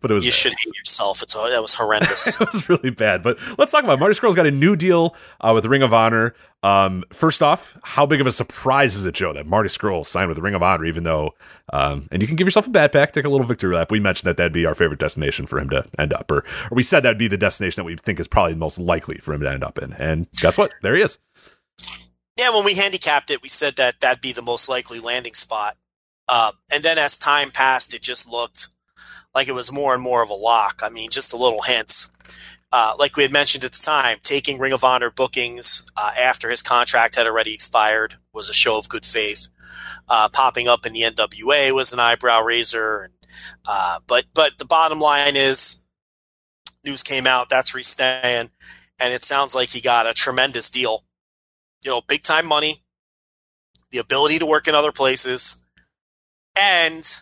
but 0.00 0.10
it 0.10 0.14
was 0.14 0.24
you 0.24 0.30
bad. 0.30 0.36
should 0.36 0.52
hate 0.52 0.76
yourself. 0.78 1.22
It's 1.22 1.34
that 1.34 1.62
was 1.62 1.74
horrendous. 1.74 2.26
it 2.40 2.52
was 2.52 2.68
really 2.68 2.90
bad. 2.90 3.22
But 3.22 3.38
let's 3.58 3.70
talk 3.72 3.84
about 3.84 3.94
it. 3.94 4.00
Marty 4.00 4.14
Scurll's 4.18 4.34
got 4.34 4.46
a 4.46 4.50
new 4.50 4.74
deal 4.76 5.14
uh, 5.40 5.52
with 5.54 5.64
Ring 5.66 5.82
of 5.82 5.94
Honor. 5.94 6.34
Um, 6.64 7.02
first 7.12 7.42
off, 7.42 7.76
how 7.82 8.06
big 8.06 8.20
of 8.20 8.26
a 8.26 8.32
surprise 8.32 8.94
is 8.96 9.04
it, 9.04 9.14
Joe, 9.14 9.32
that 9.32 9.46
Marty 9.46 9.68
Scurll 9.68 10.06
signed 10.06 10.28
with 10.28 10.38
Ring 10.38 10.54
of 10.54 10.62
Honor? 10.62 10.84
Even 10.84 11.02
though, 11.04 11.34
um, 11.72 12.08
and 12.12 12.22
you 12.22 12.28
can 12.28 12.36
give 12.36 12.46
yourself 12.46 12.66
a 12.66 12.70
bad 12.70 12.92
pack, 12.92 13.12
take 13.12 13.24
a 13.24 13.28
little 13.28 13.46
victory 13.46 13.74
lap. 13.74 13.90
We 13.90 13.98
mentioned 14.00 14.28
that 14.28 14.36
that'd 14.36 14.52
be 14.52 14.66
our 14.66 14.74
favorite 14.74 15.00
destination 15.00 15.46
for 15.46 15.58
him 15.58 15.70
to 15.70 15.84
end 15.98 16.12
up, 16.12 16.30
or, 16.30 16.38
or 16.38 16.44
we 16.72 16.82
said 16.84 17.02
that'd 17.02 17.18
be 17.18 17.28
the 17.28 17.36
destination 17.36 17.80
that 17.80 17.84
we 17.84 17.96
think 17.96 18.20
is 18.20 18.28
probably 18.28 18.52
the 18.52 18.58
most 18.60 18.78
likely 18.78 19.18
for 19.18 19.34
him 19.34 19.40
to 19.40 19.50
end 19.50 19.64
up 19.64 19.78
in. 19.78 19.92
And 19.94 20.30
guess 20.40 20.56
what? 20.58 20.72
There 20.82 20.94
he 20.94 21.02
is. 21.02 21.18
Yeah, 22.38 22.54
when 22.54 22.64
we 22.64 22.74
handicapped 22.74 23.30
it, 23.30 23.42
we 23.42 23.48
said 23.48 23.76
that 23.76 24.00
that'd 24.00 24.22
be 24.22 24.32
the 24.32 24.42
most 24.42 24.68
likely 24.68 25.00
landing 25.00 25.34
spot. 25.34 25.76
Um, 26.28 26.52
and 26.72 26.82
then 26.82 26.98
as 26.98 27.18
time 27.18 27.50
passed, 27.50 27.94
it 27.94 28.02
just 28.02 28.30
looked 28.30 28.68
like 29.34 29.48
it 29.48 29.54
was 29.54 29.72
more 29.72 29.94
and 29.94 30.02
more 30.02 30.22
of 30.22 30.30
a 30.30 30.34
lock. 30.34 30.80
I 30.82 30.88
mean, 30.88 31.10
just 31.10 31.32
a 31.32 31.36
little 31.36 31.62
hints. 31.62 32.10
Uh, 32.70 32.94
like 32.98 33.16
we 33.16 33.22
had 33.22 33.32
mentioned 33.32 33.64
at 33.64 33.72
the 33.72 33.82
time, 33.82 34.18
taking 34.22 34.58
Ring 34.58 34.72
of 34.72 34.82
Honor 34.82 35.10
bookings 35.10 35.84
uh, 35.96 36.12
after 36.18 36.48
his 36.48 36.62
contract 36.62 37.16
had 37.16 37.26
already 37.26 37.52
expired 37.52 38.16
was 38.32 38.48
a 38.48 38.54
show 38.54 38.78
of 38.78 38.88
good 38.88 39.04
faith. 39.04 39.48
Uh, 40.08 40.28
popping 40.30 40.68
up 40.68 40.86
in 40.86 40.94
the 40.94 41.02
NWA 41.02 41.72
was 41.72 41.92
an 41.92 42.00
eyebrow 42.00 42.42
raiser. 42.42 43.02
And, 43.02 43.12
uh, 43.66 44.00
but 44.06 44.24
but 44.34 44.56
the 44.58 44.64
bottom 44.64 44.98
line 45.00 45.36
is, 45.36 45.84
news 46.82 47.02
came 47.02 47.26
out 47.26 47.50
that's 47.50 47.74
where 47.74 47.78
he's 47.78 47.88
staying, 47.88 48.50
and 48.98 49.12
it 49.12 49.22
sounds 49.22 49.54
like 49.54 49.68
he 49.68 49.82
got 49.82 50.06
a 50.06 50.14
tremendous 50.14 50.70
deal 50.70 51.04
you 51.84 51.90
know, 51.90 52.00
big 52.06 52.22
time 52.22 52.46
money, 52.46 52.82
the 53.90 53.98
ability 53.98 54.38
to 54.38 54.46
work 54.46 54.68
in 54.68 54.74
other 54.74 54.92
places, 54.92 55.64
and 56.60 57.20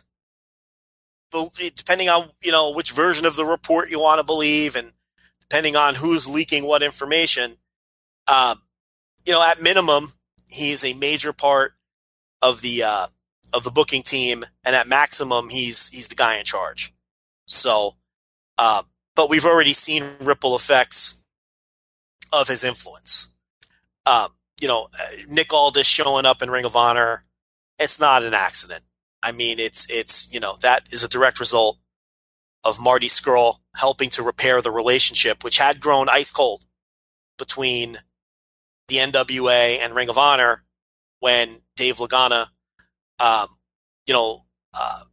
depending 1.76 2.08
on 2.08 2.30
you 2.42 2.52
know 2.52 2.72
which 2.72 2.92
version 2.92 3.26
of 3.26 3.36
the 3.36 3.44
report 3.44 3.90
you 3.90 4.00
want 4.00 4.18
to 4.18 4.24
believe, 4.24 4.76
and 4.76 4.92
depending 5.40 5.76
on 5.76 5.94
who's 5.94 6.28
leaking 6.28 6.64
what 6.64 6.82
information, 6.82 7.56
um, 8.28 8.62
you 9.24 9.32
know, 9.32 9.42
at 9.46 9.62
minimum, 9.62 10.12
he's 10.48 10.84
a 10.84 10.94
major 10.94 11.32
part 11.32 11.74
of 12.42 12.62
the 12.62 12.82
uh, 12.82 13.06
of 13.52 13.64
the 13.64 13.70
booking 13.70 14.02
team, 14.02 14.44
and 14.64 14.76
at 14.76 14.88
maximum, 14.88 15.48
he's 15.48 15.88
he's 15.88 16.08
the 16.08 16.14
guy 16.14 16.36
in 16.36 16.44
charge. 16.44 16.92
So, 17.46 17.96
um, 18.58 18.86
but 19.16 19.28
we've 19.28 19.44
already 19.44 19.74
seen 19.74 20.04
ripple 20.20 20.54
effects 20.54 21.24
of 22.32 22.48
his 22.48 22.62
influence. 22.64 23.34
Um, 24.06 24.28
you 24.60 24.68
know, 24.68 24.88
uh, 24.98 25.06
Nick 25.28 25.52
Aldis 25.52 25.86
showing 25.86 26.26
up 26.26 26.42
in 26.42 26.50
Ring 26.50 26.64
of 26.64 26.76
Honor, 26.76 27.24
it's 27.78 27.98
not 27.98 28.22
an 28.22 28.34
accident. 28.34 28.84
I 29.22 29.32
mean, 29.32 29.58
it's 29.58 29.90
it's 29.90 30.32
you 30.32 30.40
know 30.40 30.56
that 30.60 30.88
is 30.92 31.02
a 31.02 31.08
direct 31.08 31.40
result 31.40 31.78
of 32.64 32.80
Marty 32.80 33.08
Scurll 33.08 33.56
helping 33.74 34.10
to 34.10 34.22
repair 34.22 34.60
the 34.60 34.70
relationship, 34.70 35.42
which 35.42 35.58
had 35.58 35.80
grown 35.80 36.08
ice 36.08 36.30
cold 36.30 36.64
between 37.38 37.98
the 38.88 38.96
NWA 38.96 39.78
and 39.78 39.94
Ring 39.94 40.08
of 40.08 40.18
Honor 40.18 40.64
when 41.20 41.60
Dave 41.76 41.96
Lagana, 41.96 42.48
um, 43.18 43.48
you 44.06 44.12
know, 44.12 44.44
uh, 44.74 45.04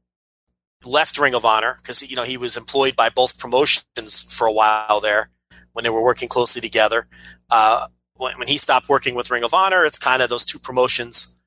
left 0.86 1.18
Ring 1.18 1.34
of 1.34 1.46
Honor 1.46 1.78
because 1.82 2.10
you 2.10 2.16
know 2.16 2.24
he 2.24 2.38
was 2.38 2.58
employed 2.58 2.96
by 2.96 3.10
both 3.10 3.38
promotions 3.38 4.22
for 4.30 4.48
a 4.48 4.54
while 4.54 5.00
there 5.02 5.30
when 5.74 5.84
they 5.84 5.90
were 5.90 6.04
working 6.04 6.28
closely 6.30 6.62
together. 6.62 7.08
Uh, 7.50 7.88
when, 8.18 8.38
when 8.38 8.48
he 8.48 8.58
stopped 8.58 8.90
working 8.90 9.16
with 9.16 9.32
Ring 9.32 9.44
of 9.44 9.54
Honor, 9.54 9.86
it's 9.86 10.00
kind 10.00 10.22
of 10.22 10.30
those 10.30 10.46
two 10.46 10.60
promotions 10.60 11.38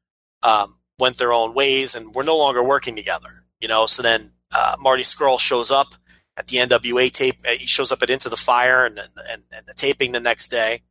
um, 0.43 0.77
went 0.99 1.18
their 1.18 1.33
own 1.33 1.55
ways 1.55 1.95
and 1.95 2.14
we're 2.14 2.23
no 2.23 2.37
longer 2.37 2.62
working 2.62 2.97
together. 2.97 3.45
You 3.61 3.68
know, 3.68 3.87
so 3.87 4.03
then 4.03 4.33
uh, 4.53 4.77
Marty 4.81 5.03
Scurll 5.03 5.39
shows 5.39 5.71
up 5.71 5.89
at 6.37 6.49
the 6.49 6.57
NWA 6.57 7.11
tape. 7.11 7.37
uh, 7.47 7.53
He 7.53 7.66
shows 7.66 7.93
up 7.93 8.03
at 8.03 8.11
Into 8.11 8.29
the 8.29 8.37
Fire 8.37 8.87
and 8.87 8.99
and, 8.99 9.43
and 9.53 9.66
the 9.66 9.75
taping 9.75 10.12
the 10.12 10.21
next 10.21 10.49
day, 10.49 10.83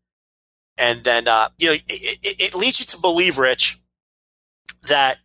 and 0.77 1.03
then 1.03 1.27
uh, 1.27 1.49
you 1.57 1.67
know 1.67 1.73
it, 1.73 1.83
it, 1.87 2.35
it 2.39 2.55
leads 2.55 2.79
you 2.79 2.85
to 2.87 2.99
believe, 2.99 3.37
Rich, 3.37 3.79
that 4.87 5.15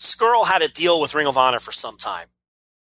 Scurll 0.00 0.46
had 0.46 0.62
a 0.62 0.68
deal 0.68 1.00
with 1.00 1.14
Ring 1.14 1.26
of 1.26 1.36
Honor 1.36 1.60
for 1.60 1.72
some 1.72 1.98
time, 1.98 2.28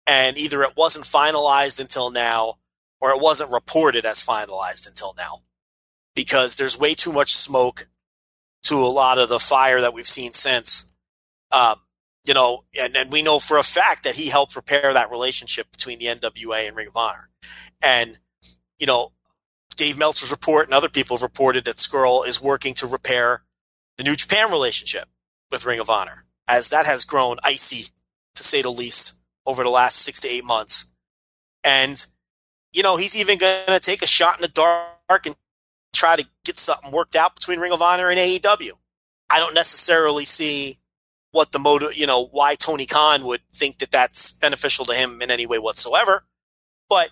and 0.07 0.37
either 0.37 0.63
it 0.63 0.77
wasn't 0.77 1.05
finalized 1.05 1.81
until 1.81 2.11
now, 2.11 2.57
or 3.01 3.11
it 3.11 3.21
wasn't 3.21 3.53
reported 3.53 4.05
as 4.05 4.23
finalized 4.25 4.87
until 4.89 5.15
now, 5.17 5.43
because 6.19 6.57
there's 6.57 6.77
way 6.77 6.95
too 6.95 7.13
much 7.13 7.37
smoke 7.37 7.87
to 8.65 8.75
a 8.75 8.91
lot 8.91 9.19
of 9.19 9.29
the 9.29 9.39
fire 9.39 9.81
that 9.81 9.95
we've 9.95 10.09
seen 10.09 10.33
since. 10.33 10.93
Um, 11.53 11.77
you 12.27 12.35
know, 12.35 12.65
and, 12.77 12.97
and 12.97 13.13
we 13.13 13.23
know 13.23 13.39
for 13.39 13.57
a 13.57 13.63
fact 13.63 14.03
that 14.03 14.17
he 14.17 14.29
helped 14.29 14.57
repair 14.57 14.93
that 14.93 15.13
relationship 15.13 15.71
between 15.71 16.01
the 16.01 16.07
NWA 16.07 16.67
and 16.67 16.77
Ring 16.77 16.89
of 16.89 16.97
Honor. 16.97 17.29
And, 17.85 18.19
you 18.81 18.87
know, 18.89 19.13
Dave 19.77 19.97
Meltzer's 19.97 20.33
report 20.33 20.67
and 20.67 20.75
other 20.75 20.89
people 20.89 21.17
have 21.17 21.23
reported 21.23 21.65
that 21.67 21.77
Scurll 21.77 22.27
is 22.27 22.43
working 22.43 22.75
to 22.75 22.89
repair 22.89 23.43
the 23.97 24.03
New 24.03 24.17
Japan 24.17 24.51
relationship 24.51 25.09
with 25.53 25.65
Ring 25.65 25.79
of 25.79 25.89
Honor, 25.89 26.25
as 26.49 26.69
that 26.71 26.85
has 26.85 27.05
grown 27.05 27.37
icy, 27.45 27.91
to 28.35 28.43
say 28.43 28.61
the 28.61 28.71
least, 28.71 29.23
over 29.47 29.63
the 29.63 29.71
last 29.71 29.99
six 29.99 30.19
to 30.23 30.29
eight 30.29 30.45
months. 30.45 30.93
And, 31.63 32.05
you 32.73 32.83
know, 32.83 32.97
he's 32.97 33.15
even 33.15 33.39
going 33.39 33.67
to 33.69 33.79
take 33.79 34.03
a 34.03 34.09
shot 34.09 34.35
in 34.35 34.43
the 34.43 34.49
dark 34.49 35.25
and 35.25 35.37
try 35.93 36.17
to 36.17 36.27
get 36.45 36.59
something 36.59 36.91
worked 36.93 37.17
out 37.17 37.35
between 37.35 37.61
Ring 37.61 37.73
of 37.73 37.83
Honor 37.83 38.11
and 38.11 38.19
AEW. 38.19 38.73
I 39.31 39.39
don't 39.39 39.55
necessarily 39.55 40.25
see 40.25 40.79
what 41.31 41.53
the 41.53 41.59
motive, 41.59 41.97
you 41.97 42.07
know, 42.07 42.27
why 42.27 42.55
Tony 42.55 42.87
Khan 42.87 43.25
would 43.25 43.43
think 43.55 43.79
that 43.79 43.91
that's 43.91 44.31
beneficial 44.31 44.85
to 44.87 44.95
him 44.95 45.21
in 45.21 45.31
any 45.31 45.47
way 45.47 45.59
whatsoever. 45.59 46.25
But 46.89 47.11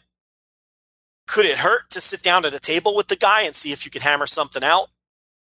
could 1.27 1.45
it 1.45 1.59
hurt 1.59 1.91
to 1.91 2.01
sit 2.01 2.23
down 2.23 2.45
at 2.45 2.55
a 2.55 2.61
table 2.61 2.97
with 2.97 3.09
the 3.09 3.17
guy 3.17 3.43
and 3.43 3.55
see 3.55 3.73
if 3.73 3.85
you 3.85 3.91
could 3.91 4.03
hammer 4.03 4.27
something 4.27 4.65
out? 4.65 4.89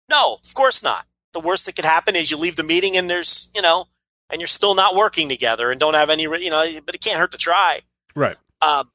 No, 0.09 0.39
of 0.43 0.53
course 0.53 0.83
not. 0.83 1.05
The 1.33 1.39
worst 1.39 1.65
that 1.65 1.75
could 1.75 1.85
happen 1.85 2.15
is 2.15 2.31
you 2.31 2.37
leave 2.37 2.55
the 2.55 2.63
meeting 2.63 2.97
and 2.97 3.09
there's, 3.09 3.51
you 3.55 3.61
know, 3.61 3.85
and 4.29 4.41
you're 4.41 4.47
still 4.47 4.75
not 4.75 4.95
working 4.95 5.29
together 5.29 5.71
and 5.71 5.79
don't 5.79 5.93
have 5.93 6.09
any, 6.09 6.23
you 6.23 6.49
know, 6.49 6.65
but 6.85 6.95
it 6.95 7.01
can't 7.01 7.19
hurt 7.19 7.31
to 7.31 7.37
try. 7.37 7.81
Right. 8.15 8.37
Um, 8.61 8.89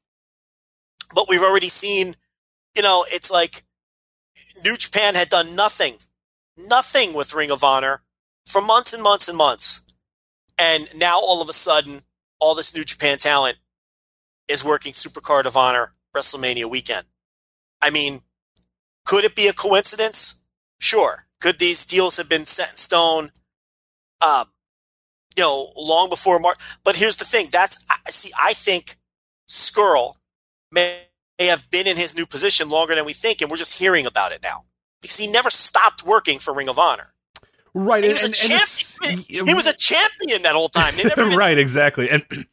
but 1.13 1.27
we've 1.29 1.41
already 1.41 1.69
seen, 1.69 2.15
you 2.75 2.81
know, 2.81 3.05
it's 3.09 3.31
like 3.31 3.63
New 4.63 4.77
Japan 4.77 5.15
had 5.15 5.29
done 5.29 5.55
nothing, 5.55 5.95
nothing 6.57 7.13
with 7.13 7.33
Ring 7.33 7.51
of 7.51 7.63
Honor 7.63 8.01
for 8.45 8.61
months 8.61 8.93
and 8.93 9.03
months 9.03 9.27
and 9.27 9.37
months. 9.37 9.85
And 10.57 10.87
now 10.95 11.19
all 11.19 11.41
of 11.41 11.49
a 11.49 11.53
sudden, 11.53 12.03
all 12.39 12.55
this 12.55 12.75
New 12.75 12.83
Japan 12.83 13.17
talent 13.17 13.57
is 14.47 14.63
working 14.63 14.93
Supercard 14.93 15.45
of 15.45 15.57
Honor 15.57 15.93
WrestleMania 16.15 16.65
weekend. 16.65 17.07
I 17.81 17.89
mean, 17.89 18.21
could 19.05 19.23
it 19.23 19.35
be 19.35 19.47
a 19.47 19.53
coincidence? 19.53 20.43
Sure. 20.79 21.25
Could 21.39 21.59
these 21.59 21.85
deals 21.85 22.17
have 22.17 22.29
been 22.29 22.45
set 22.45 22.71
in 22.71 22.75
stone? 22.75 23.31
Um, 24.21 24.49
you 25.35 25.43
know, 25.43 25.71
long 25.75 26.09
before 26.09 26.39
March. 26.39 26.59
But 26.83 26.97
here's 26.97 27.17
the 27.17 27.25
thing. 27.25 27.47
That's 27.51 27.83
I 27.89 28.11
see. 28.11 28.31
I 28.39 28.53
think 28.53 28.97
Scurll 29.49 30.15
may, 30.71 31.07
may 31.41 31.47
have 31.47 31.69
been 31.71 31.87
in 31.87 31.97
his 31.97 32.15
new 32.15 32.25
position 32.25 32.69
longer 32.69 32.95
than 32.95 33.05
we 33.05 33.13
think, 33.13 33.41
and 33.41 33.49
we're 33.49 33.57
just 33.57 33.77
hearing 33.79 34.05
about 34.05 34.31
it 34.31 34.41
now 34.43 34.65
because 35.01 35.17
he 35.17 35.27
never 35.27 35.49
stopped 35.49 36.03
working 36.05 36.39
for 36.39 36.53
Ring 36.53 36.69
of 36.69 36.77
Honor. 36.77 37.13
Right. 37.73 38.03
He 38.03 38.09
and- 38.11 38.19
was 38.19 38.23
a 38.23 38.25
and- 38.27 38.51
and 38.51 38.61
champion. 38.61 39.19
it's- 39.19 39.47
He 39.47 39.53
was 39.53 39.67
a 39.67 39.75
champion 39.75 40.43
that 40.43 40.53
whole 40.53 40.69
time. 40.69 40.95
They 40.95 41.03
never 41.03 41.21
even- 41.27 41.37
right, 41.37 41.57
exactly. 41.57 42.09
And 42.09 42.23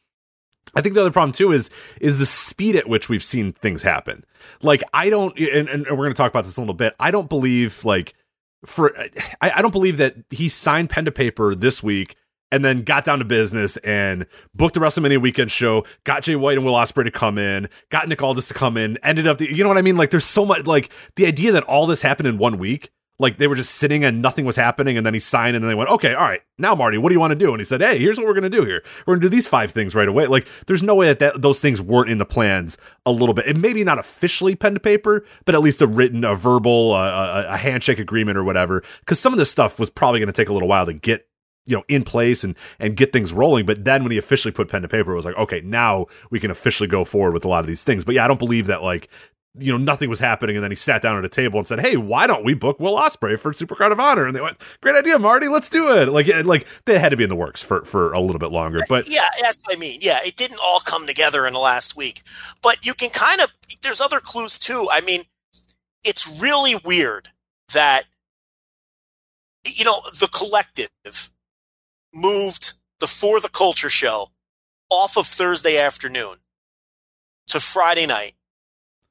I 0.75 0.81
think 0.81 0.95
the 0.95 1.01
other 1.01 1.11
problem 1.11 1.31
too 1.33 1.51
is 1.51 1.69
is 1.99 2.17
the 2.19 2.25
speed 2.25 2.75
at 2.75 2.87
which 2.87 3.09
we've 3.09 3.23
seen 3.23 3.53
things 3.53 3.81
happen. 3.81 4.23
Like 4.61 4.83
I 4.93 5.09
don't, 5.09 5.37
and, 5.39 5.67
and 5.67 5.85
we're 5.89 5.95
going 6.05 6.13
to 6.13 6.17
talk 6.17 6.31
about 6.31 6.45
this 6.45 6.57
a 6.57 6.61
little 6.61 6.73
bit. 6.75 6.93
I 6.99 7.11
don't 7.11 7.27
believe 7.29 7.83
like 7.85 8.13
for 8.65 8.95
I, 9.41 9.51
I 9.55 9.61
don't 9.61 9.71
believe 9.71 9.97
that 9.97 10.15
he 10.29 10.47
signed 10.49 10.89
pen 10.89 11.05
to 11.05 11.11
paper 11.11 11.55
this 11.55 11.81
week 11.83 12.15
and 12.51 12.65
then 12.65 12.83
got 12.83 13.03
down 13.03 13.19
to 13.19 13.25
business 13.25 13.77
and 13.77 14.25
booked 14.53 14.73
the 14.73 14.79
WrestleMania 14.79 15.21
weekend 15.21 15.51
show, 15.51 15.85
got 16.03 16.23
Jay 16.23 16.35
White 16.35 16.57
and 16.57 16.65
Will 16.65 16.73
Ospreay 16.73 17.03
to 17.05 17.11
come 17.11 17.37
in, 17.37 17.69
got 17.89 18.07
Nick 18.07 18.21
Aldis 18.21 18.47
to 18.47 18.53
come 18.53 18.77
in, 18.77 18.97
ended 19.03 19.27
up, 19.27 19.37
the, 19.37 19.53
you 19.53 19.63
know 19.63 19.69
what 19.69 19.77
I 19.77 19.83
mean? 19.83 19.97
Like, 19.97 20.11
there's 20.11 20.25
so 20.25 20.45
much, 20.45 20.65
like, 20.65 20.91
the 21.15 21.25
idea 21.25 21.51
that 21.51 21.63
all 21.63 21.87
this 21.87 22.01
happened 22.01 22.27
in 22.27 22.37
one 22.37 22.57
week, 22.57 22.91
like, 23.21 23.37
they 23.37 23.47
were 23.47 23.55
just 23.55 23.75
sitting 23.75 24.05
and 24.05 24.21
nothing 24.21 24.45
was 24.45 24.55
happening, 24.55 24.95
and 24.95 25.05
then 25.05 25.13
he 25.13 25.19
signed, 25.19 25.55
and 25.55 25.63
then 25.63 25.69
they 25.69 25.75
went, 25.75 25.89
okay, 25.89 26.13
all 26.13 26.25
right, 26.25 26.41
now, 26.57 26.73
Marty, 26.73 26.97
what 26.97 27.09
do 27.09 27.15
you 27.15 27.19
want 27.19 27.31
to 27.31 27.37
do? 27.37 27.51
And 27.51 27.59
he 27.59 27.65
said, 27.65 27.81
hey, 27.81 27.99
here's 27.99 28.17
what 28.17 28.25
we're 28.25 28.33
to 28.39 28.49
do 28.49 28.63
here. 28.63 28.81
We're 29.05 29.15
to 29.15 29.21
do 29.21 29.29
these 29.29 29.47
five 29.47 29.71
things 29.71 29.93
right 29.93 30.07
away. 30.07 30.27
Like, 30.27 30.47
there's 30.67 30.81
no 30.81 30.95
way 30.95 31.07
that, 31.07 31.19
that 31.19 31.41
those 31.41 31.59
things 31.59 31.81
weren't 31.81 32.09
in 32.09 32.17
the 32.17 32.25
plans 32.25 32.77
a 33.05 33.11
little 33.11 33.33
bit. 33.33 33.45
And 33.45 33.61
maybe 33.61 33.83
not 33.83 33.99
officially 33.99 34.55
pen 34.55 34.73
to 34.73 34.79
paper, 34.79 35.25
but 35.45 35.53
at 35.53 35.61
least 35.61 35.81
a 35.81 35.87
written, 35.87 36.23
a 36.23 36.33
verbal, 36.33 36.93
uh, 36.93 37.45
a, 37.49 37.53
a 37.53 37.57
handshake 37.57 37.99
agreement 37.99 38.37
or 38.37 38.43
whatever. 38.43 38.83
Because 39.01 39.19
some 39.19 39.33
of 39.33 39.39
this 39.39 39.51
stuff 39.51 39.79
was 39.79 39.89
probably 39.89 40.19
to 40.25 40.31
take 40.31 40.49
a 40.49 40.53
little 40.53 40.69
while 40.69 40.85
to 40.85 40.93
get 40.93 41.28
you 41.65 41.75
know 41.75 41.83
in 41.87 42.03
place 42.03 42.43
and 42.43 42.55
and 42.79 42.95
get 42.95 43.13
things 43.13 43.33
rolling 43.33 43.65
but 43.65 43.83
then 43.83 44.03
when 44.03 44.11
he 44.11 44.17
officially 44.17 44.51
put 44.51 44.69
pen 44.69 44.81
to 44.81 44.87
paper 44.87 45.11
it 45.11 45.15
was 45.15 45.25
like 45.25 45.37
okay 45.37 45.61
now 45.61 46.05
we 46.31 46.39
can 46.39 46.51
officially 46.51 46.87
go 46.87 47.03
forward 47.03 47.33
with 47.33 47.45
a 47.45 47.47
lot 47.47 47.59
of 47.59 47.67
these 47.67 47.83
things 47.83 48.03
but 48.03 48.15
yeah 48.15 48.23
i 48.23 48.27
don't 48.27 48.39
believe 48.39 48.67
that 48.67 48.81
like 48.81 49.09
you 49.57 49.71
know 49.71 49.77
nothing 49.77 50.09
was 50.09 50.19
happening 50.19 50.55
and 50.55 50.63
then 50.63 50.71
he 50.71 50.75
sat 50.75 51.01
down 51.01 51.17
at 51.17 51.25
a 51.25 51.29
table 51.29 51.57
and 51.57 51.67
said 51.67 51.79
hey 51.79 51.97
why 51.97 52.27
don't 52.27 52.45
we 52.45 52.53
book 52.53 52.79
will 52.79 52.95
ospreay 52.95 53.37
for 53.37 53.51
supercard 53.51 53.91
of 53.91 53.99
honor 53.99 54.25
and 54.25 54.35
they 54.35 54.41
went 54.41 54.61
great 54.81 54.95
idea 54.95 55.17
marty 55.19 55.47
let's 55.47 55.69
do 55.69 55.89
it 55.89 56.07
like 56.09 56.27
like 56.45 56.65
they 56.85 56.97
had 56.97 57.09
to 57.09 57.17
be 57.17 57.23
in 57.23 57.29
the 57.29 57.35
works 57.35 57.61
for 57.61 57.83
for 57.83 58.13
a 58.13 58.19
little 58.19 58.39
bit 58.39 58.51
longer 58.51 58.79
but 58.87 59.09
yeah, 59.09 59.27
that's 59.41 59.57
what 59.63 59.75
I 59.75 59.79
mean. 59.79 59.99
Yeah, 60.01 60.19
it 60.23 60.35
didn't 60.35 60.59
all 60.63 60.79
come 60.79 61.07
together 61.07 61.45
in 61.47 61.53
the 61.53 61.59
last 61.59 61.95
week, 61.95 62.23
but 62.61 62.85
you 62.85 62.93
can 62.93 63.09
kind 63.09 63.41
of. 63.41 63.53
There's 63.81 64.01
other 64.01 64.19
clues 64.19 64.59
too. 64.59 64.87
I 64.91 65.01
mean, 65.01 65.23
it's 66.03 66.41
really 66.41 66.75
weird 66.83 67.29
that 67.73 68.03
you 69.65 69.85
know 69.85 70.01
the 70.19 70.27
collective 70.27 70.89
moved 72.13 72.73
the 72.99 73.07
For 73.07 73.39
the 73.39 73.49
Culture 73.49 73.89
show 73.89 74.31
off 74.89 75.17
of 75.17 75.27
Thursday 75.27 75.77
afternoon 75.77 76.37
to 77.47 77.59
Friday 77.59 78.05
night, 78.05 78.33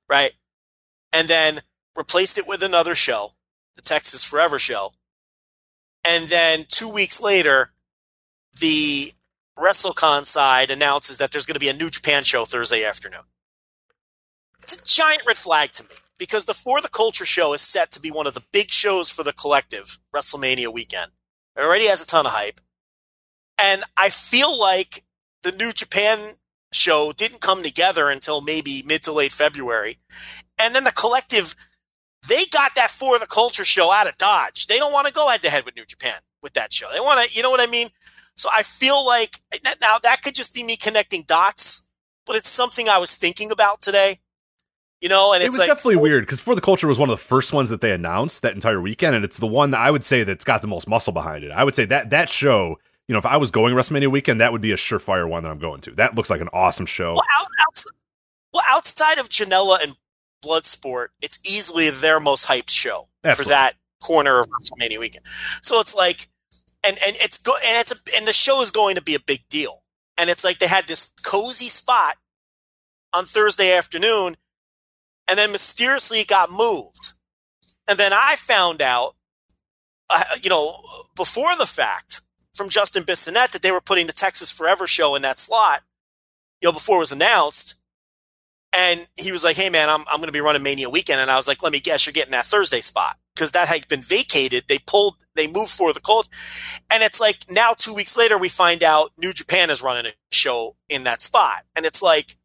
right? 0.09 0.33
And 1.13 1.29
then 1.29 1.63
replaced 1.97 2.39
it 2.39 2.47
with 2.47 2.63
another 2.63 2.95
show, 2.95 3.35
the 3.77 3.83
Texas 3.83 4.25
Forever 4.25 4.59
show. 4.59 4.93
And 6.05 6.29
then 6.29 6.67
two 6.69 6.89
weeks 6.89 7.21
later, 7.21 7.73
the 8.59 9.13
WrestleCon 9.59 10.25
side 10.25 10.71
announces 10.71 11.19
that 11.19 11.33
there's 11.33 11.47
going 11.47 11.55
to 11.55 11.61
be 11.61 11.69
a 11.69 11.75
New 11.75 11.91
Japan 11.91 12.25
show 12.25 12.45
Thursday 12.45 12.85
afternoon. 12.85 13.23
It's 14.61 14.81
a 14.81 14.85
giant 14.85 15.23
red 15.27 15.37
flag 15.37 15.73
to 15.73 15.85
me 15.85 15.97
because 16.19 16.45
the 16.45 16.55
For 16.55 16.81
the 16.81 16.89
Culture 16.89 17.25
show 17.25 17.55
is 17.55 17.63
set 17.63 17.91
to 17.93 18.01
be 18.01 18.11
one 18.11 18.27
of 18.27 18.35
the 18.35 18.45
big 18.53 18.71
shows 18.71 19.11
for 19.11 19.23
the 19.23 19.33
collective 19.33 19.99
WrestleMania 20.15 20.73
weekend. 20.73 21.13
It 21.57 21.63
already 21.63 21.87
has 21.87 22.03
a 22.03 22.07
ton 22.07 22.27
of 22.27 22.33
hype. 22.33 22.61
And 23.61 23.85
I 23.97 24.09
feel 24.09 24.59
like 24.59 25.05
the 25.43 25.53
New 25.53 25.73
Japan 25.73 26.35
show 26.73 27.13
didn't 27.13 27.41
come 27.41 27.63
together 27.63 28.11
until 28.11 28.41
maybe 28.41 28.83
mid 28.87 29.03
to 29.05 29.13
late 29.13 29.33
February. 29.33 29.99
And 30.61 30.75
then 30.75 30.85
the 30.85 30.93
collective, 30.93 31.55
they 32.29 32.45
got 32.53 32.75
that 32.75 32.91
For 32.91 33.19
the 33.19 33.27
Culture 33.27 33.65
show 33.65 33.91
out 33.91 34.09
of 34.09 34.17
Dodge. 34.19 34.67
They 34.67 34.79
don't 34.79 34.93
want 34.93 35.07
to 35.07 35.13
go 35.13 35.29
head 35.29 35.43
to 35.43 35.51
head 35.51 35.65
with 35.65 35.77
New 35.77 35.87
Japan 35.87 36.21
with 36.43 36.55
that 36.55 36.73
show. 36.73 36.89
They 36.93 37.01
want 37.01 37.27
to, 37.27 37.37
you 37.37 37.43
know 37.43 37.51
what 37.51 37.67
I 37.67 37.71
mean? 37.71 37.89
So 38.37 38.49
I 38.55 38.63
feel 38.63 39.05
like 39.05 39.41
now 39.81 39.99
that 40.03 40.23
could 40.23 40.35
just 40.35 40.55
be 40.55 40.63
me 40.63 40.77
connecting 40.77 41.25
dots, 41.27 41.89
but 42.27 42.37
it's 42.37 42.49
something 42.49 42.89
I 42.89 42.99
was 42.99 43.17
thinking 43.17 43.51
about 43.51 43.81
today. 43.81 44.21
You 45.01 45.09
know, 45.09 45.33
and 45.33 45.43
it 45.43 45.49
was 45.49 45.59
like 45.59 45.69
definitely 45.69 45.97
weird 45.97 46.25
because 46.25 46.41
for 46.41 46.57
the 46.57 46.61
culture 46.61 46.89
was 46.89 46.99
one 46.99 47.09
of 47.09 47.17
the 47.17 47.25
first 47.25 47.53
ones 47.53 47.69
that 47.69 47.81
they 47.81 47.93
announced 47.93 48.43
that 48.43 48.55
entire 48.55 48.81
weekend 48.81 49.15
and 49.15 49.25
it's 49.25 49.37
the 49.37 49.47
one 49.47 49.71
that 49.71 49.81
i 49.81 49.93
would 49.93 50.05
say 50.05 50.25
that's 50.25 50.43
got 50.43 50.61
the 50.61 50.67
most 50.67 50.89
muscle 50.89 51.13
behind 51.13 51.45
it 51.45 51.53
i 51.53 51.63
would 51.63 51.77
say 51.77 51.85
that 51.85 52.11
that 52.11 52.29
show 52.29 52.77
you 53.09 53.15
know 53.15 53.19
if 53.19 53.27
i 53.27 53.37
was 53.37 53.51
going 53.51 53.75
wrestlemania 53.75 54.11
weekend 54.11 54.41
that 54.41 54.53
would 54.53 54.61
be 54.61 54.73
a 54.73 54.77
surefire 54.77 55.29
one 55.29 55.43
that 55.43 55.51
i'm 55.51 55.59
going 55.59 55.81
to 55.81 55.91
that 55.93 56.15
looks 56.15 56.31
like 56.31 56.41
an 56.41 56.49
awesome 56.53 56.87
show 56.87 57.15
Well, 57.15 57.23
out, 57.41 57.49
outside, 57.67 57.93
well, 58.53 58.63
outside 58.69 59.19
of 59.19 59.29
Janela 59.29 59.83
and 59.83 59.95
Bloodsport, 60.45 61.09
it's 61.21 61.39
easily 61.45 61.91
their 61.91 62.21
most 62.21 62.47
hyped 62.47 62.71
show 62.71 63.09
Absolutely. 63.25 63.45
for 63.45 63.49
that 63.49 63.75
corner 64.01 64.41
of 64.41 64.49
WrestleMania 64.49 64.99
weekend. 64.99 65.25
So 65.63 65.81
it's 65.81 65.95
like, 65.95 66.29
and 66.87 66.97
and 67.05 67.17
it's 67.21 67.43
go 67.43 67.55
and 67.55 67.79
it's 67.79 67.93
a 67.93 67.97
and 68.17 68.27
the 68.27 68.33
show 68.33 68.63
is 68.63 68.71
going 68.71 68.95
to 68.95 69.03
be 69.03 69.15
a 69.15 69.21
big 69.21 69.41
deal. 69.51 69.83
And 70.17 70.31
it's 70.31 70.45
like 70.45 70.59
they 70.59 70.69
had 70.69 70.87
this 70.87 71.13
cozy 71.25 71.69
spot 71.69 72.17
on 73.13 73.25
Thursday 73.27 73.73
afternoon, 73.73 74.37
and 75.29 75.39
then 75.39 75.53
mysteriously 75.53 76.19
it 76.21 76.29
got 76.29 76.51
moved. 76.53 77.15
And 77.89 77.99
then 77.99 78.13
I 78.13 78.37
found 78.37 78.81
out, 78.81 79.17
uh, 80.11 80.23
you 80.43 80.51
know, 80.51 80.83
before 81.17 81.57
the 81.59 81.67
fact 81.67 82.21
from 82.59 82.69
Justin 82.69 83.05
Bissonette 83.05 83.53
that 83.53 83.63
they 83.63 83.73
were 83.73 83.81
putting 83.81 84.07
the 84.07 84.13
Texas 84.13 84.51
Forever 84.51 84.87
show 84.87 85.15
in 85.15 85.23
that 85.23 85.39
slot, 85.39 85.83
you 86.61 86.69
know, 86.69 86.73
before 86.73 86.97
it 86.97 87.01
was 87.01 87.13
announced. 87.13 87.77
And 88.77 89.07
he 89.19 89.33
was 89.33 89.45
like, 89.45 89.57
hey, 89.57 89.71
man, 89.71 89.89
I'm, 89.89 90.03
I'm 90.03 90.19
going 90.19 90.27
to 90.27 90.33
be 90.33 90.43
running 90.43 90.63
Mania 90.63 90.91
weekend. 90.91 91.21
And 91.21 91.31
I 91.31 91.37
was 91.37 91.49
like, 91.49 91.63
let 91.63 91.73
me 91.73 91.81
guess, 91.81 92.05
you're 92.05 92.13
getting 92.13 92.33
that 92.33 92.45
Thursday 92.45 92.83
spot 92.83 93.17
because 93.35 93.53
that 93.53 93.69
had 93.69 93.89
been 93.89 94.03
vacated. 94.03 94.65
They 94.69 94.79
pulled, 94.87 95.17
they 95.37 95.47
moved 95.47 95.71
for 95.71 95.95
the 95.95 96.01
cold. 96.01 96.29
And 96.93 97.03
it's 97.03 97.21
like 97.21 97.39
now, 97.49 97.73
two 97.73 97.95
weeks 97.95 98.19
later, 98.19 98.37
we 98.37 98.51
find 98.51 98.85
out 98.85 99.13
New 99.17 99.33
Japan 99.33 99.71
is 99.71 99.83
running 99.83 100.05
a 100.07 100.15
show 100.31 100.77
in 100.91 101.05
that 101.05 101.23
spot. 101.23 101.65
And 101.75 101.87
it's 101.87 102.03
like, 102.03 102.37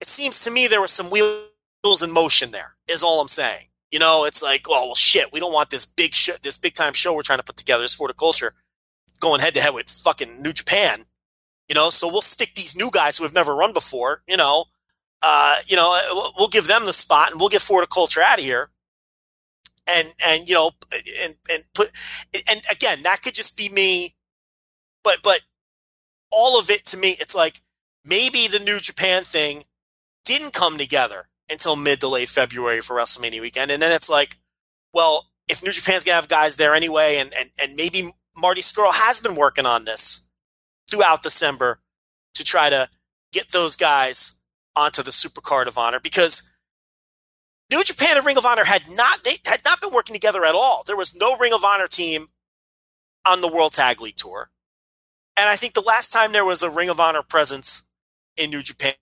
it 0.00 0.06
seems 0.06 0.42
to 0.44 0.50
me 0.50 0.66
there 0.66 0.82
was 0.82 0.90
some 0.90 1.08
wheels 1.10 2.02
in 2.02 2.10
motion 2.10 2.50
there, 2.50 2.74
is 2.86 3.02
all 3.02 3.20
I'm 3.20 3.28
saying. 3.28 3.68
You 3.90 4.00
know, 4.00 4.24
it's 4.24 4.42
like, 4.42 4.66
oh, 4.68 4.86
well, 4.86 4.94
shit, 4.94 5.32
we 5.32 5.40
don't 5.40 5.52
want 5.52 5.70
this 5.70 5.86
big 5.86 6.12
show, 6.12 6.34
this 6.42 6.58
big 6.58 6.74
time 6.74 6.92
show 6.92 7.14
we're 7.14 7.22
trying 7.22 7.38
to 7.38 7.44
put 7.44 7.56
together, 7.56 7.82
this 7.82 7.94
for 7.94 8.08
the 8.08 8.14
culture, 8.14 8.52
going 9.16 9.40
head 9.40 9.54
to 9.54 9.60
head 9.60 9.74
with 9.74 9.90
fucking 9.90 10.42
New 10.42 10.52
Japan. 10.52 11.06
You 11.68 11.74
know, 11.74 11.90
so 11.90 12.06
we'll 12.06 12.22
stick 12.22 12.54
these 12.54 12.76
new 12.76 12.90
guys 12.92 13.18
who 13.18 13.24
have 13.24 13.34
never 13.34 13.54
run 13.54 13.72
before, 13.72 14.22
you 14.28 14.36
know, 14.36 14.66
uh, 15.22 15.56
you 15.66 15.74
know, 15.74 16.32
we'll 16.38 16.48
give 16.48 16.68
them 16.68 16.84
the 16.86 16.92
spot 16.92 17.32
and 17.32 17.40
we'll 17.40 17.48
get 17.48 17.62
For 17.62 17.80
the 17.80 17.88
Culture 17.88 18.22
out 18.22 18.38
of 18.38 18.44
here. 18.44 18.70
And, 19.88 20.14
and, 20.24 20.48
you 20.48 20.54
know, 20.54 20.70
and, 21.24 21.34
and 21.50 21.64
put, 21.74 21.90
and 22.48 22.62
again, 22.70 23.02
that 23.02 23.22
could 23.22 23.34
just 23.34 23.56
be 23.56 23.68
me, 23.68 24.14
but, 25.02 25.18
but 25.22 25.40
all 26.30 26.58
of 26.58 26.70
it 26.70 26.84
to 26.86 26.96
me, 26.96 27.16
it's 27.20 27.34
like 27.34 27.60
maybe 28.04 28.46
the 28.48 28.58
New 28.58 28.78
Japan 28.78 29.24
thing 29.24 29.64
didn't 30.24 30.52
come 30.52 30.76
together 30.78 31.28
until 31.48 31.76
mid 31.76 32.00
to 32.00 32.08
late 32.08 32.28
February 32.28 32.80
for 32.80 32.96
WrestleMania 32.96 33.40
weekend. 33.40 33.70
And 33.70 33.82
then 33.82 33.92
it's 33.92 34.10
like, 34.10 34.36
well, 34.92 35.28
if 35.48 35.62
New 35.62 35.72
Japan's 35.72 36.04
gonna 36.04 36.16
have 36.16 36.28
guys 36.28 36.56
there 36.56 36.74
anyway, 36.74 37.18
and, 37.18 37.32
and, 37.34 37.50
and 37.60 37.76
maybe 37.76 38.12
Marty 38.36 38.60
Scurll 38.60 38.92
has 38.92 39.20
been 39.20 39.34
working 39.34 39.66
on 39.66 39.84
this 39.84 40.28
throughout 40.90 41.22
December 41.22 41.80
to 42.34 42.44
try 42.44 42.70
to 42.70 42.88
get 43.32 43.50
those 43.50 43.76
guys 43.76 44.40
onto 44.74 45.02
the 45.02 45.12
Super 45.12 45.40
Card 45.40 45.68
of 45.68 45.78
Honor 45.78 46.00
because 46.00 46.52
New 47.70 47.82
Japan 47.82 48.16
and 48.16 48.26
Ring 48.26 48.36
of 48.36 48.44
Honor 48.46 48.64
had 48.64 48.82
not 48.90 49.24
they 49.24 49.32
had 49.46 49.62
not 49.64 49.80
been 49.80 49.92
working 49.92 50.14
together 50.14 50.44
at 50.44 50.54
all. 50.54 50.84
There 50.86 50.96
was 50.96 51.14
no 51.16 51.36
Ring 51.36 51.52
of 51.52 51.64
Honor 51.64 51.88
team 51.88 52.28
on 53.26 53.40
the 53.40 53.48
World 53.48 53.72
Tag 53.72 54.00
League 54.00 54.16
Tour. 54.16 54.50
And 55.36 55.48
I 55.48 55.56
think 55.56 55.74
the 55.74 55.80
last 55.80 56.12
time 56.12 56.32
there 56.32 56.44
was 56.44 56.62
a 56.62 56.70
Ring 56.70 56.88
of 56.88 57.00
Honor 57.00 57.22
presence 57.22 57.82
in 58.36 58.50
New 58.50 58.62
Japan, 58.62 58.94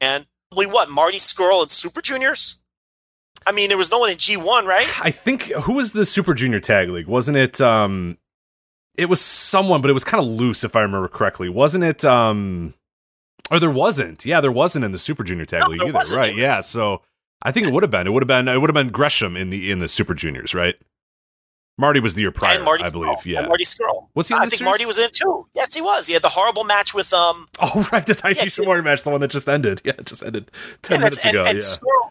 and 0.00 0.26
probably 0.50 0.66
what 0.66 0.90
Marty 0.90 1.18
Scurll 1.18 1.62
and 1.62 1.70
Super 1.70 2.00
Juniors. 2.00 2.60
I 3.46 3.52
mean, 3.52 3.68
there 3.68 3.78
was 3.78 3.90
no 3.90 3.98
one 3.98 4.10
in 4.10 4.18
G 4.18 4.36
one, 4.36 4.66
right? 4.66 4.88
I 5.02 5.10
think 5.10 5.44
who 5.44 5.74
was 5.74 5.92
the 5.92 6.04
Super 6.04 6.34
Junior 6.34 6.60
Tag 6.60 6.88
League? 6.90 7.06
Wasn't 7.06 7.36
it? 7.36 7.60
um 7.60 8.18
It 8.96 9.06
was 9.06 9.20
someone, 9.20 9.80
but 9.80 9.90
it 9.90 9.94
was 9.94 10.04
kind 10.04 10.24
of 10.24 10.30
loose, 10.30 10.64
if 10.64 10.76
I 10.76 10.80
remember 10.82 11.08
correctly. 11.08 11.48
Wasn't 11.48 11.82
it? 11.84 12.04
um 12.04 12.74
Or 13.50 13.58
there 13.58 13.70
wasn't. 13.70 14.24
Yeah, 14.24 14.40
there 14.40 14.52
wasn't 14.52 14.84
in 14.84 14.92
the 14.92 14.98
Super 14.98 15.24
Junior 15.24 15.46
Tag 15.46 15.62
No, 15.62 15.68
League 15.68 15.82
either, 15.82 15.92
wasn't. 15.94 16.18
right? 16.18 16.34
Yeah, 16.36 16.60
so 16.60 17.02
I 17.42 17.52
think 17.52 17.66
it 17.66 17.72
would 17.72 17.82
have 17.82 17.90
been. 17.90 18.06
It 18.06 18.10
would 18.10 18.22
have 18.22 18.28
been. 18.28 18.48
It 18.48 18.58
would 18.60 18.68
have 18.70 18.74
been 18.74 18.90
Gresham 18.90 19.36
in 19.36 19.50
the 19.50 19.70
in 19.70 19.78
the 19.78 19.88
Super 19.88 20.14
Juniors, 20.14 20.54
right? 20.54 20.76
Marty 21.78 22.00
was 22.00 22.12
the 22.14 22.20
year 22.20 22.30
prior, 22.30 22.56
and 22.56 22.64
Marty 22.64 22.84
I 22.84 22.90
believe. 22.90 23.16
Scurll. 23.16 23.24
Yeah. 23.24 23.38
and 23.40 23.48
Marty 23.48 23.64
Scurll. 23.64 24.08
Was 24.14 24.28
he 24.28 24.34
in 24.34 24.40
I 24.40 24.46
think 24.46 24.60
year's? 24.60 24.66
Marty 24.66 24.84
was 24.84 24.98
in 24.98 25.04
it 25.04 25.14
too. 25.14 25.46
Yes, 25.54 25.74
he 25.74 25.80
was. 25.80 26.06
He 26.06 26.12
had 26.12 26.22
the 26.22 26.28
horrible 26.28 26.64
match 26.64 26.92
with 26.92 27.12
um 27.14 27.48
Oh 27.60 27.88
right, 27.90 28.04
the 28.04 28.12
Taichi 28.12 28.36
Yeah, 28.36 28.44
Samori 28.44 28.84
match, 28.84 29.02
the 29.04 29.10
one 29.10 29.22
that 29.22 29.30
just 29.30 29.48
ended. 29.48 29.80
Yeah, 29.82 29.94
it 29.98 30.04
just 30.04 30.22
ended 30.22 30.50
ten 30.82 30.96
and, 30.96 31.04
minutes 31.04 31.24
and, 31.24 31.34
ago. 31.34 31.44
and 31.48 31.56
yeah. 31.58 31.64
Scurll, 31.64 32.10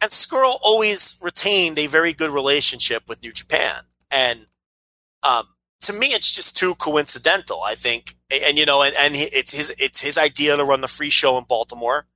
and 0.00 0.10
Scurll 0.12 0.58
always 0.62 1.18
retained 1.20 1.78
a 1.80 1.88
very 1.88 2.12
good 2.12 2.30
relationship 2.30 3.02
with 3.08 3.20
New 3.20 3.32
Japan, 3.32 3.82
and 4.12 4.46
um, 5.24 5.48
to 5.84 5.92
me, 5.92 6.08
it's 6.08 6.34
just 6.34 6.56
too 6.56 6.74
coincidental. 6.74 7.62
I 7.62 7.74
think, 7.74 8.14
and, 8.30 8.58
you 8.58 8.66
know, 8.66 8.82
and, 8.82 8.94
and 8.98 9.14
it's 9.16 9.52
his 9.52 9.74
it's 9.78 10.00
his 10.00 10.18
idea 10.18 10.56
to 10.56 10.64
run 10.64 10.80
the 10.80 10.88
free 10.88 11.10
show 11.10 11.38
in 11.38 11.44
Baltimore, 11.44 12.06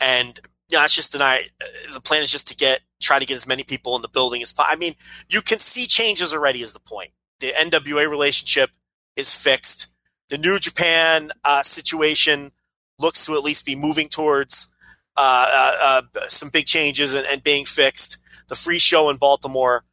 and 0.00 0.38
you 0.70 0.78
know, 0.78 0.84
it's 0.84 0.94
just 0.94 1.14
an 1.14 1.22
I. 1.22 1.44
The 1.92 2.00
plan 2.00 2.22
is 2.22 2.30
just 2.30 2.48
to 2.48 2.56
get 2.56 2.80
try 3.00 3.18
to 3.18 3.26
get 3.26 3.36
as 3.36 3.46
many 3.46 3.64
people 3.64 3.96
in 3.96 4.02
the 4.02 4.08
building 4.08 4.42
as 4.42 4.52
possible. 4.52 4.74
I 4.74 4.78
mean, 4.78 4.94
you 5.28 5.40
can 5.40 5.58
see 5.58 5.86
changes 5.86 6.32
already. 6.32 6.60
Is 6.60 6.72
the 6.72 6.80
point? 6.80 7.10
The 7.40 7.52
NWA 7.52 8.08
relationship 8.08 8.70
is 9.16 9.34
fixed. 9.34 9.88
The 10.30 10.38
New 10.38 10.58
Japan 10.58 11.30
uh, 11.44 11.62
situation 11.62 12.52
looks 12.98 13.24
to 13.26 13.34
at 13.34 13.42
least 13.42 13.66
be 13.66 13.76
moving 13.76 14.08
towards 14.08 14.72
uh, 15.16 15.46
uh, 15.50 16.02
uh, 16.16 16.20
some 16.28 16.48
big 16.48 16.66
changes 16.66 17.14
and, 17.14 17.26
and 17.26 17.42
being 17.42 17.64
fixed. 17.64 18.18
The 18.48 18.54
free 18.54 18.78
show 18.78 19.10
in 19.10 19.16
Baltimore. 19.16 19.84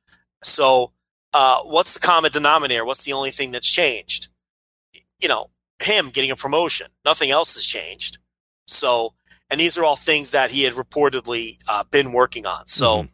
So, 0.44 0.94
uh, 1.34 1.62
what's 1.64 1.94
the 1.94 2.00
common 2.00 2.32
denominator? 2.32 2.86
What's 2.86 3.04
the 3.06 3.14
only 3.14 3.32
thing 3.32 3.52
that's 3.52 3.70
changed? 3.70 4.28
You 5.20 5.30
know, 5.30 5.50
him 5.80 6.10
getting 6.10 6.32
a 6.32 6.36
promotion. 6.36 6.88
Nothing 7.06 7.32
else 7.32 7.56
has 7.56 7.66
changed. 7.66 8.18
So, 8.68 9.14
and 9.50 9.60
these 9.60 9.78
are 9.78 9.84
all 9.84 9.96
things 9.96 10.32
that 10.32 10.52
he 10.52 10.64
had 10.64 10.74
reportedly 10.74 11.58
uh, 11.68 11.84
been 11.92 12.12
working 12.12 12.46
on. 12.46 12.68
So, 12.68 13.04
Mhm. 13.04 13.10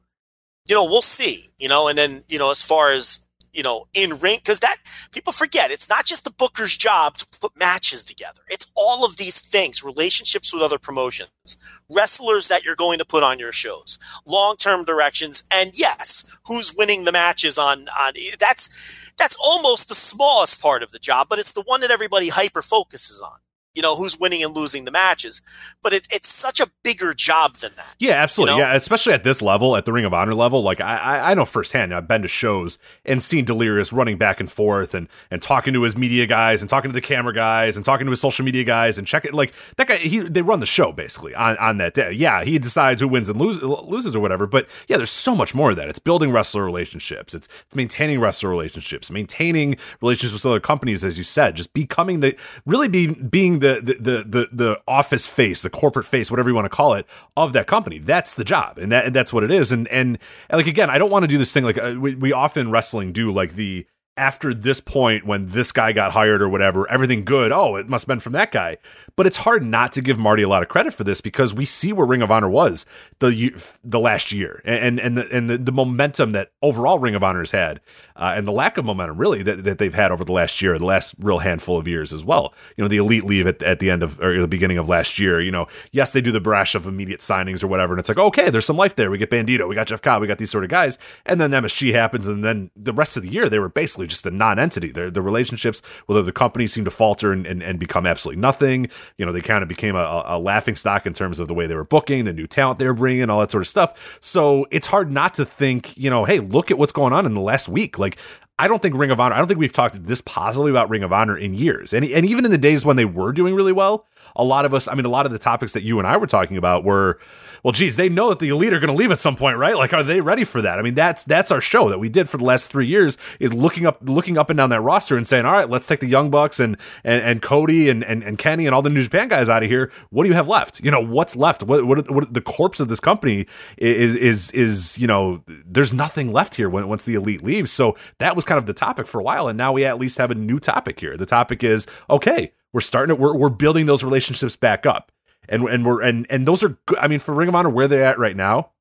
you 0.68 0.76
know, 0.76 0.86
we'll 0.86 1.02
see. 1.02 1.50
You 1.58 1.68
know, 1.68 1.88
and 1.88 1.98
then 1.98 2.24
you 2.28 2.38
know, 2.38 2.50
as 2.52 2.62
far 2.62 2.92
as 2.92 3.26
you 3.58 3.64
know, 3.64 3.88
in 3.96 4.20
ring, 4.20 4.38
because 4.38 4.60
that 4.60 4.78
people 5.12 5.34
forget 5.34 5.72
it's 5.72 5.90
not 5.90 6.06
just 6.06 6.24
the 6.24 6.30
booker's 6.30 6.78
job 6.78 7.18
to 7.18 7.40
put 7.40 7.58
matches 7.58 8.04
together. 8.04 8.42
It's 8.48 8.72
all 8.76 9.04
of 9.04 9.18
these 9.18 9.40
things, 9.40 9.84
relationships 9.84 10.54
with 10.54 10.62
other 10.62 10.78
promotions, 10.78 11.58
wrestlers 11.90 12.48
that 12.50 12.64
you're 12.64 12.76
going 12.76 13.00
to 13.00 13.06
put 13.06 13.24
on 13.24 13.40
your 13.40 13.52
shows, 13.52 13.98
long 14.26 14.58
term 14.58 14.86
directions, 14.86 15.44
and 15.52 15.72
yes, 15.74 16.30
who's 16.46 16.76
winning 16.76 17.04
the 17.04 17.12
matches 17.12 17.58
on 17.58 17.90
on 17.90 18.14
that's 18.40 19.12
that's 19.18 19.38
almost 19.44 19.90
the 19.90 19.96
smallest 19.96 20.62
part 20.62 20.84
of 20.84 20.92
the 20.92 21.00
job, 21.00 21.28
but 21.28 21.40
it's 21.40 21.54
the 21.54 21.64
one 21.64 21.82
that 21.82 21.92
everybody 21.92 22.30
hyper 22.30 22.62
focuses 22.62 23.22
on. 23.22 23.40
You 23.78 23.84
know, 23.84 23.96
who's 23.96 24.20
winning 24.20 24.44
and 24.44 24.56
losing 24.56 24.86
the 24.86 24.92
matches. 24.92 25.44
But 25.84 25.94
it, 25.94 26.08
it's 26.12 26.28
such 26.28 26.60
a 26.60 26.68
bigger 26.84 27.14
job 27.14 27.58
than 27.58 27.74
that. 27.76 27.96
Yeah, 28.00 28.14
absolutely. 28.14 28.56
You 28.56 28.62
know? 28.62 28.68
Yeah, 28.70 28.76
especially 28.76 29.14
at 29.14 29.24
this 29.24 29.40
level, 29.40 29.78
at 29.78 29.86
the 29.86 29.94
Ring 29.94 30.04
of 30.04 30.16
Honor 30.16 30.34
level. 30.34 30.64
Like 30.64 30.82
I, 30.82 30.98
I, 30.98 31.32
I 31.32 31.34
know 31.36 31.46
firsthand. 31.46 31.94
I've 31.94 32.08
been 32.08 32.24
to 32.24 32.28
shows 32.28 32.80
and 33.06 33.22
seen 33.22 33.46
Delirious 33.46 33.94
running 33.94 34.18
back 34.18 34.40
and 34.40 34.52
forth 34.52 34.96
and 34.96 35.08
and 35.30 35.42
talking 35.42 35.74
to 35.74 35.84
his 35.84 35.96
media 35.96 36.26
guys 36.26 36.62
and 36.62 36.70
talking 36.70 36.90
to 36.90 36.94
the 36.94 37.02
camera 37.02 37.34
guys 37.34 37.78
and 37.78 37.86
talking 37.86 38.06
to 38.06 38.12
his 38.12 38.20
social 38.20 38.44
media 38.44 38.64
guys 38.64 38.98
and 38.98 39.06
checking 39.06 39.34
like 39.34 39.54
that 39.76 39.88
guy. 39.88 39.98
He 39.98 40.20
they 40.20 40.42
run 40.42 40.60
the 40.60 40.66
show 40.66 40.92
basically 40.92 41.36
on 41.36 41.56
on 41.58 41.78
that 41.78 41.94
day. 41.94 42.12
Yeah, 42.12 42.44
he 42.44 42.58
decides 42.58 43.00
who 43.02 43.08
wins 43.08 43.30
and 43.30 43.40
lose, 43.40 43.62
loses 43.62 44.16
or 44.16 44.20
whatever. 44.20 44.48
But 44.48 44.68
yeah, 44.88 44.98
there's 44.98 45.12
so 45.12 45.36
much 45.36 45.54
more 45.54 45.70
of 45.70 45.76
that. 45.76 45.88
It's 45.88 46.00
building 46.00 46.32
wrestler 46.32 46.66
relationships. 46.66 47.36
It's 47.36 47.48
it's 47.68 47.76
maintaining 47.76 48.20
wrestler 48.20 48.50
relationships, 48.50 49.12
maintaining 49.12 49.78
relationships 50.02 50.44
with 50.44 50.50
other 50.50 50.60
companies, 50.60 51.04
as 51.04 51.18
you 51.18 51.24
said. 51.24 51.56
Just 51.56 51.74
becoming 51.74 52.22
the 52.22 52.36
really 52.66 52.88
be 52.88 53.08
being 53.08 53.60
the 53.60 53.67
the 53.76 53.94
the 53.94 54.24
the, 54.24 54.50
the 54.52 54.82
office 54.88 55.28
face, 55.28 55.62
the 55.62 55.70
corporate 55.70 56.06
face, 56.06 56.32
whatever 56.32 56.50
you 56.50 56.56
want 56.56 56.66
to 56.66 56.70
call 56.70 56.94
it, 56.94 57.06
of 57.36 57.54
that 57.54 57.68
company. 57.68 57.98
That's 57.98 58.34
the 58.34 58.44
job, 58.44 58.78
and 58.78 58.92
that 58.92 59.06
and 59.06 59.16
that's 59.16 59.32
what 59.32 59.44
it 59.44 59.52
is. 59.52 59.72
And 59.72 59.88
and, 59.88 60.18
and 60.50 60.58
like 60.58 60.68
again, 60.68 60.90
I 60.90 60.98
don't 60.98 61.12
want 61.12 61.24
to 61.24 61.28
do 61.28 61.38
this 61.38 61.54
thing 61.54 61.64
like 61.64 61.78
uh, 61.78 61.96
we 61.98 62.16
we 62.16 62.32
often 62.32 62.72
wrestling 62.72 63.12
do 63.12 63.32
like 63.32 63.56
the 63.56 63.86
after 64.18 64.54
this 64.54 64.82
point 64.82 65.26
when 65.26 65.48
this 65.48 65.72
guy 65.72 65.92
got 65.92 66.12
hired 66.12 66.42
or 66.42 66.50
whatever, 66.50 66.90
everything 66.92 67.24
good. 67.24 67.52
Oh, 67.52 67.76
it 67.76 67.88
must 67.88 68.04
have 68.04 68.08
been 68.08 68.20
from 68.20 68.34
that 68.34 68.52
guy. 68.52 68.78
But 69.16 69.28
it's 69.28 69.38
hard 69.38 69.64
not 69.64 69.92
to 69.94 70.02
give 70.02 70.18
Marty 70.18 70.44
a 70.44 70.50
lot 70.50 70.64
of 70.64 70.70
credit 70.70 70.94
for 70.94 71.04
this 71.04 71.22
because 71.22 71.54
we 71.54 71.66
see 71.66 71.94
where 71.94 72.06
Ring 72.06 72.22
of 72.22 72.32
Honor 72.32 72.50
was 72.50 72.86
the 73.20 73.52
the 73.84 74.00
last 74.00 74.32
year, 74.32 74.62
and 74.66 75.00
and 75.00 75.18
the, 75.18 75.32
and 75.32 75.50
the, 75.50 75.58
the 75.58 75.72
momentum 75.72 76.32
that 76.34 76.52
overall 76.62 77.00
Ring 77.00 77.16
of 77.16 77.24
Honor 77.24 77.40
has 77.40 77.52
had, 77.52 77.80
uh, 78.16 78.34
and 78.36 78.48
the 78.48 78.52
lack 78.52 78.78
of 78.78 78.86
momentum 78.86 79.18
really 79.18 79.44
that, 79.44 79.64
that 79.64 79.78
they've 79.78 79.94
had 79.94 80.12
over 80.12 80.24
the 80.24 80.32
last 80.32 80.62
year, 80.62 80.78
the 80.78 80.86
last 80.86 81.16
real 81.20 81.40
handful 81.40 81.78
of 81.78 81.88
years 81.88 82.14
as 82.14 82.24
well. 82.24 82.54
You 82.76 82.84
know, 82.84 82.88
the 82.88 82.98
elite 82.98 83.24
leave 83.24 83.48
at, 83.48 83.62
at 83.64 83.80
the 83.80 83.90
end 83.90 84.04
of 84.04 84.20
or 84.20 84.40
the 84.42 84.48
beginning 84.48 84.78
of 84.78 84.90
last 84.90 85.20
year. 85.20 85.42
You 85.42 85.52
know, 85.52 85.68
yes, 85.92 86.14
they 86.14 86.22
do 86.22 86.32
the 86.32 86.42
brash 86.42 86.76
of 86.76 86.86
immediate 86.86 87.22
signings 87.22 87.64
or 87.64 87.68
whatever, 87.68 87.94
and 87.94 88.00
it's 88.00 88.10
like 88.10 88.18
okay, 88.18 88.50
there's 88.50 88.66
some 88.66 88.78
life 88.78 88.96
there. 88.96 89.12
We 89.12 89.18
get 89.18 89.32
Bandito, 89.32 89.68
we 89.68 89.76
got 89.76 89.88
Jeff 89.88 90.02
Cobb, 90.02 90.22
we 90.22 90.28
got 90.28 90.38
these 90.38 90.52
sort 90.52 90.64
of 90.64 90.70
guys, 90.70 90.98
and 91.26 91.40
then 91.40 91.52
MSG 91.52 91.94
happens, 91.94 92.28
and 92.28 92.44
then 92.44 92.72
the 92.76 92.94
rest 92.94 93.18
of 93.18 93.24
the 93.24 93.30
year 93.30 93.50
they 93.50 93.60
were 93.60 93.70
basically 93.70 94.07
just 94.08 94.26
a 94.26 94.32
non-entity. 94.32 94.92
Their 94.92 95.12
the 95.12 95.22
relationships 95.22 95.82
with 96.08 96.18
other 96.18 96.32
companies 96.32 96.74
seem 96.74 96.86
to 96.86 96.92
falter 96.92 97.32
and, 97.32 97.46
and, 97.46 97.62
and 97.62 97.80
become 97.80 98.06
absolutely 98.06 98.42
nothing. 98.42 98.88
You 99.18 99.26
know, 99.26 99.32
they 99.32 99.42
kind 99.42 99.62
of 99.62 99.70
became 99.70 99.96
a, 99.96 100.24
a 100.26 100.40
laughing 100.40 100.76
stock 100.76 101.06
in 101.06 101.14
terms 101.14 101.40
of 101.40 101.48
the 101.48 101.54
way 101.54 101.68
they 101.68 101.76
were 101.76 101.84
booking, 101.84 102.26
the 102.26 102.34
new 102.34 102.48
talent 102.48 102.80
they 102.80 102.88
were 102.88 102.94
bringing, 102.94 103.30
all 103.30 103.40
that 103.40 103.52
sort 103.52 103.62
of 103.64 103.68
stuff. 103.68 104.18
So 104.22 104.66
it's 104.72 104.88
hard 104.88 105.12
not 105.12 105.34
to 105.36 105.46
think, 105.46 105.96
you 105.98 106.10
know, 106.10 106.26
hey, 106.26 106.40
look 106.40 106.72
at 106.72 106.78
what's 106.78 106.92
going 106.92 107.14
on 107.14 107.26
in 107.26 107.34
the 107.34 107.42
last 107.42 107.70
week. 107.70 108.00
Like 108.00 108.18
I 108.60 108.68
don't 108.68 108.82
think 108.82 108.96
Ring 108.96 109.12
of 109.12 109.20
Honor. 109.20 109.36
I 109.36 109.38
don't 109.38 109.48
think 109.48 109.60
we've 109.60 109.72
talked 109.72 110.04
this 110.06 110.22
positively 110.22 110.72
about 110.72 110.90
Ring 110.90 111.04
of 111.04 111.14
Honor 111.14 111.38
in 111.38 111.54
years, 111.54 111.94
and 111.94 112.04
and 112.06 112.26
even 112.26 112.44
in 112.44 112.52
the 112.52 112.58
days 112.58 112.84
when 112.84 112.96
they 112.96 113.06
were 113.06 113.32
doing 113.32 113.54
really 113.54 113.72
well, 113.72 114.08
a 114.38 114.44
lot 114.44 114.66
of 114.66 114.74
us. 114.74 114.88
I 114.88 114.96
mean, 114.96 115.06
a 115.06 115.10
lot 115.10 115.26
of 115.26 115.32
the 115.32 115.40
topics 115.40 115.74
that 115.74 115.84
you 115.84 116.00
and 116.00 116.08
I 116.08 116.16
were 116.18 116.28
talking 116.28 116.58
about 116.58 116.84
were, 116.84 117.20
well, 117.64 117.72
geez, 117.72 117.96
they 117.96 118.08
know 118.08 118.30
that 118.30 118.40
the 118.40 118.50
elite 118.50 118.72
are 118.72 118.80
going 118.80 118.94
to 118.94 118.98
leave 118.98 119.12
at 119.12 119.20
some 119.20 119.36
point, 119.36 119.58
right? 119.58 119.76
Like, 119.76 119.94
are 119.94 120.04
they 120.04 120.22
ready 120.22 120.44
for 120.44 120.62
that? 120.62 120.80
I 120.80 120.82
mean, 120.82 120.94
that's 120.94 121.24
that's 121.24 121.52
our 121.52 121.60
show 121.60 121.90
that 121.90 122.00
we 122.00 122.10
did 122.10 122.30
for 122.30 122.38
the 122.38 122.46
last 122.46 122.70
three 122.70 122.86
years 122.86 123.18
is 123.40 123.54
looking 123.54 123.86
up 123.86 123.98
looking 124.04 124.38
up 124.38 124.50
and 124.50 124.58
down 124.58 124.70
that 124.70 124.82
roster 124.82 125.18
and 125.18 125.28
saying, 125.28 125.46
all 125.46 125.52
right, 125.52 125.70
let's 125.70 125.88
take 125.88 126.00
the 126.00 126.08
Young 126.08 126.30
Bucks 126.30 126.60
and 126.60 126.78
and, 127.04 127.22
and 127.24 127.42
Cody 127.42 127.90
and, 127.90 128.04
and 128.04 128.24
and 128.24 128.38
Kenny 128.38 128.66
and 128.66 128.76
all 128.76 128.82
the 128.82 128.90
New 128.90 129.04
Japan 129.04 129.28
guys 129.28 129.50
out 129.50 129.64
of 129.64 129.70
here. 129.70 129.92
What 130.12 130.24
do 130.24 130.30
you 130.30 130.36
have 130.36 130.48
left? 130.48 130.80
You 130.82 130.92
know, 130.92 131.02
what's 131.02 131.36
left? 131.36 131.64
What 131.64 131.86
what, 131.86 132.10
what 132.12 132.34
the 132.34 132.42
corpse 132.42 132.80
of 132.80 132.88
this 132.88 133.00
company 133.00 133.48
is 133.78 134.16
is 134.16 134.52
is 134.52 134.98
you 134.98 135.08
know, 135.08 135.44
there's 135.48 135.94
nothing 135.94 136.32
left 136.32 136.56
here 136.56 136.70
when 136.70 136.88
once 136.88 137.04
the 137.04 137.16
elite 137.16 137.44
leaves. 137.44 137.72
So 137.72 137.98
that 138.20 138.36
was 138.36 138.46
kind 138.46 138.58
of 138.58 138.66
the 138.66 138.74
topic 138.74 139.08
for 139.08 139.20
a 139.20 139.24
while, 139.24 139.48
and 139.48 139.58
now 139.58 139.74
we 139.74 139.84
at 139.84 139.98
least 139.98 140.18
have 140.20 140.32
a 140.32 140.36
new 140.36 140.60
topic 140.60 141.00
here. 141.00 141.18
The 141.18 141.26
topic 141.26 141.64
is 141.64 141.88
okay, 142.10 142.54
we're 142.74 142.82
starting 142.82 143.16
to 143.16 143.22
we're 143.22 143.36
we're 143.36 143.50
building 143.50 143.86
those 143.86 144.04
relationships 144.04 144.56
back 144.56 144.86
up, 144.86 145.12
and 145.48 145.64
and 145.64 145.86
we're 145.86 146.02
and 146.02 146.26
and 146.30 146.48
those 146.48 146.64
are 146.64 146.78
good. 146.86 146.98
I 147.00 147.08
mean, 147.08 147.20
for 147.20 147.34
Ring 147.34 147.50
of 147.50 147.56
Honor, 147.56 147.70
where 147.70 147.88
they're 147.88 148.04
at 148.04 148.20
right 148.20 148.36
now, 148.36 148.72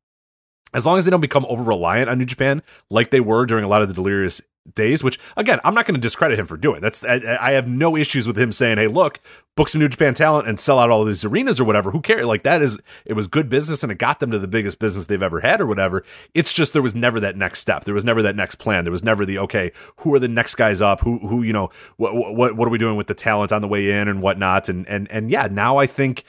as 0.75 0.87
long 0.87 0.99
as 0.99 1.05
they 1.05 1.11
don't 1.11 1.21
become 1.21 1.47
over 1.49 1.63
reliant 1.63 2.11
on 2.11 2.19
New 2.19 2.27
Japan 2.27 2.63
like 2.91 3.11
they 3.11 3.21
were 3.21 3.47
during 3.47 3.65
a 3.65 3.69
lot 3.69 3.83
of 3.83 3.89
the 3.89 3.95
delirious 3.95 4.41
days, 4.75 5.05
which 5.05 5.19
again, 5.37 5.61
I'm 5.65 5.75
not 5.75 5.87
going 5.87 5.95
to 5.95 6.01
discredit 6.01 6.39
him 6.39 6.47
for 6.47 6.57
doing. 6.57 6.81
That's 6.81 7.05
I, 7.05 7.39
I, 7.41 7.53
have 7.53 7.69
no 7.69 7.97
issues 7.97 8.27
with 8.27 8.37
him 8.37 8.53
saying, 8.53 8.79
"Hey, 8.79 8.89
look, 8.89 9.21
book 9.55 9.69
some 9.69 9.81
New 9.81 9.89
Japan 9.89 10.15
talent 10.15 10.49
and 10.49 10.59
sell 10.59 10.79
out 10.79 10.91
all 10.91 11.05
these 11.05 11.25
arenas 11.25 11.61
or 11.61 11.65
whatever." 11.65 11.91
Who 11.91 12.01
cares? 12.01 12.25
Like 12.25 12.43
that 12.43 12.63
is 12.63 12.79
it 13.05 13.15
was 13.15 13.29
good 13.29 13.49
business 13.49 13.83
and 13.83 13.93
it 13.93 13.99
got 13.99 14.21
them 14.21 14.31
to 14.31 14.39
the 14.39 14.49
biggest 14.49 14.79
business 14.79 15.07
they've 15.07 15.23
ever 15.23 15.41
had 15.41 15.61
or 15.61 15.67
whatever. 15.67 16.05
It's 16.35 16.53
just 16.53 16.73
there 16.73 16.83
was 16.83 16.95
never 16.95 17.21
that 17.21 17.37
next 17.37 17.61
step. 17.61 17.85
There 17.85 17.95
was 17.95 18.05
never 18.05 18.23
that 18.23 18.37
next 18.37 18.57
plan. 18.57 18.85
There 18.85 18.93
was 18.93 19.05
never 19.05 19.25
the 19.25 19.39
okay, 19.41 19.73
who 19.99 20.15
are 20.15 20.19
the 20.19 20.29
next 20.29 20.57
guys 20.57 20.81
up? 20.81 21.01
Who 21.01 21.19
who 21.27 21.43
you 21.43 21.53
know 21.53 21.71
what 21.97 22.15
what 22.15 22.57
what 22.57 22.67
are 22.67 22.71
we 22.71 22.79
doing 22.79 22.97
with 22.97 23.07
the 23.07 23.15
talent 23.15 23.53
on 23.53 23.63
the 23.63 23.69
way 23.69 23.91
in 23.91 24.09
and 24.09 24.21
whatnot? 24.23 24.69
And 24.69 24.89
and 24.89 25.11
and 25.11 25.31
yeah, 25.31 25.49
now 25.51 25.79
I 25.79 25.87
think 25.87 26.25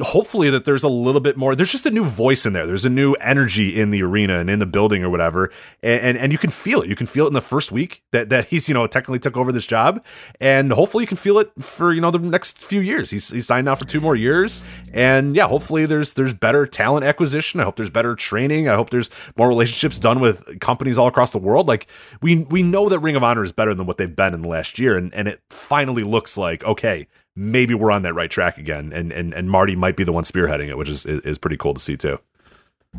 hopefully 0.00 0.50
that 0.50 0.66
there's 0.66 0.82
a 0.82 0.88
little 0.88 1.22
bit 1.22 1.38
more 1.38 1.56
there's 1.56 1.72
just 1.72 1.86
a 1.86 1.90
new 1.90 2.04
voice 2.04 2.44
in 2.44 2.52
there. 2.52 2.66
There's 2.66 2.84
a 2.84 2.90
new 2.90 3.14
energy 3.14 3.80
in 3.80 3.90
the 3.90 4.02
arena 4.02 4.38
and 4.38 4.50
in 4.50 4.58
the 4.58 4.66
building 4.66 5.02
or 5.02 5.08
whatever. 5.08 5.50
And, 5.82 6.00
and 6.02 6.18
and, 6.18 6.32
you 6.32 6.38
can 6.38 6.50
feel 6.50 6.82
it. 6.82 6.88
You 6.88 6.96
can 6.96 7.06
feel 7.06 7.24
it 7.24 7.28
in 7.28 7.34
the 7.34 7.40
first 7.40 7.72
week 7.72 8.02
that 8.12 8.28
that 8.28 8.46
he's 8.48 8.68
you 8.68 8.74
know 8.74 8.86
technically 8.86 9.18
took 9.18 9.36
over 9.36 9.52
this 9.52 9.64
job. 9.64 10.04
And 10.38 10.72
hopefully 10.72 11.04
you 11.04 11.08
can 11.08 11.16
feel 11.16 11.38
it 11.38 11.50
for 11.58 11.92
you 11.92 12.00
know 12.00 12.10
the 12.10 12.18
next 12.18 12.58
few 12.58 12.80
years. 12.80 13.10
He's, 13.10 13.30
he's 13.30 13.46
signed 13.46 13.64
now 13.64 13.74
for 13.74 13.86
two 13.86 14.00
more 14.00 14.16
years. 14.16 14.62
And 14.92 15.34
yeah 15.34 15.48
hopefully 15.48 15.86
there's 15.86 16.12
there's 16.12 16.34
better 16.34 16.66
talent 16.66 17.06
acquisition. 17.06 17.60
I 17.60 17.64
hope 17.64 17.76
there's 17.76 17.90
better 17.90 18.14
training. 18.14 18.68
I 18.68 18.74
hope 18.74 18.90
there's 18.90 19.08
more 19.38 19.48
relationships 19.48 19.98
done 19.98 20.20
with 20.20 20.60
companies 20.60 20.98
all 20.98 21.06
across 21.06 21.32
the 21.32 21.38
world. 21.38 21.68
Like 21.68 21.86
we 22.20 22.36
we 22.36 22.62
know 22.62 22.90
that 22.90 22.98
ring 22.98 23.16
of 23.16 23.22
honor 23.22 23.44
is 23.44 23.52
better 23.52 23.74
than 23.74 23.86
what 23.86 23.96
they've 23.96 24.14
been 24.14 24.34
in 24.34 24.42
the 24.42 24.48
last 24.48 24.78
year. 24.78 24.98
And 24.98 25.14
and 25.14 25.26
it 25.26 25.40
finally 25.48 26.02
looks 26.02 26.36
like 26.36 26.64
okay 26.64 27.06
maybe 27.36 27.74
we're 27.74 27.92
on 27.92 28.02
that 28.02 28.14
right 28.14 28.30
track 28.30 28.58
again, 28.58 28.92
and 28.92 29.12
and 29.12 29.32
and 29.34 29.50
Marty 29.50 29.76
might 29.76 29.96
be 29.96 30.04
the 30.04 30.12
one 30.12 30.24
spearheading 30.24 30.68
it, 30.68 30.78
which 30.78 30.88
is 30.88 31.04
is 31.06 31.38
pretty 31.38 31.56
cool 31.56 31.74
to 31.74 31.80
see 31.80 31.96
too. 31.96 32.18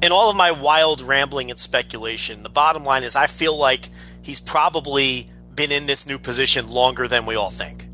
In 0.02 0.12
all 0.12 0.30
of 0.30 0.38
my 0.38 0.52
wild 0.52 1.02
rambling 1.02 1.50
and 1.50 1.60
speculation, 1.60 2.44
the 2.44 2.50
bottom 2.50 2.84
line 2.86 3.04
is 3.04 3.16
I 3.16 3.26
feel 3.26 3.58
like 3.58 3.90
he's 4.22 4.40
probably 4.40 5.30
been 5.56 5.72
in 5.72 5.88
this 5.88 6.06
new 6.06 6.20
position 6.20 6.70
longer 6.70 7.08
than 7.08 7.26
we 7.26 7.36
all 7.36 7.50
think. 7.50 7.88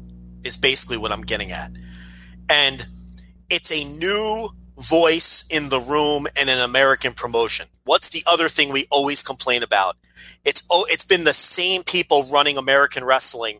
Is 0.43 0.57
basically 0.57 0.97
what 0.97 1.13
I'm 1.13 1.21
getting 1.21 1.51
at, 1.51 1.71
and 2.49 2.85
it's 3.49 3.71
a 3.71 3.85
new 3.85 4.49
voice 4.77 5.45
in 5.49 5.69
the 5.69 5.79
room 5.79 6.27
and 6.37 6.49
an 6.49 6.59
American 6.59 7.13
promotion. 7.13 7.67
What's 7.85 8.09
the 8.09 8.23
other 8.25 8.49
thing 8.49 8.71
we 8.71 8.87
always 8.89 9.23
complain 9.23 9.63
about? 9.63 9.95
It's 10.43 10.65
oh, 10.69 10.85
it's 10.89 11.05
been 11.05 11.23
the 11.23 11.33
same 11.33 11.83
people 11.83 12.23
running 12.23 12.57
American 12.57 13.05
wrestling 13.05 13.59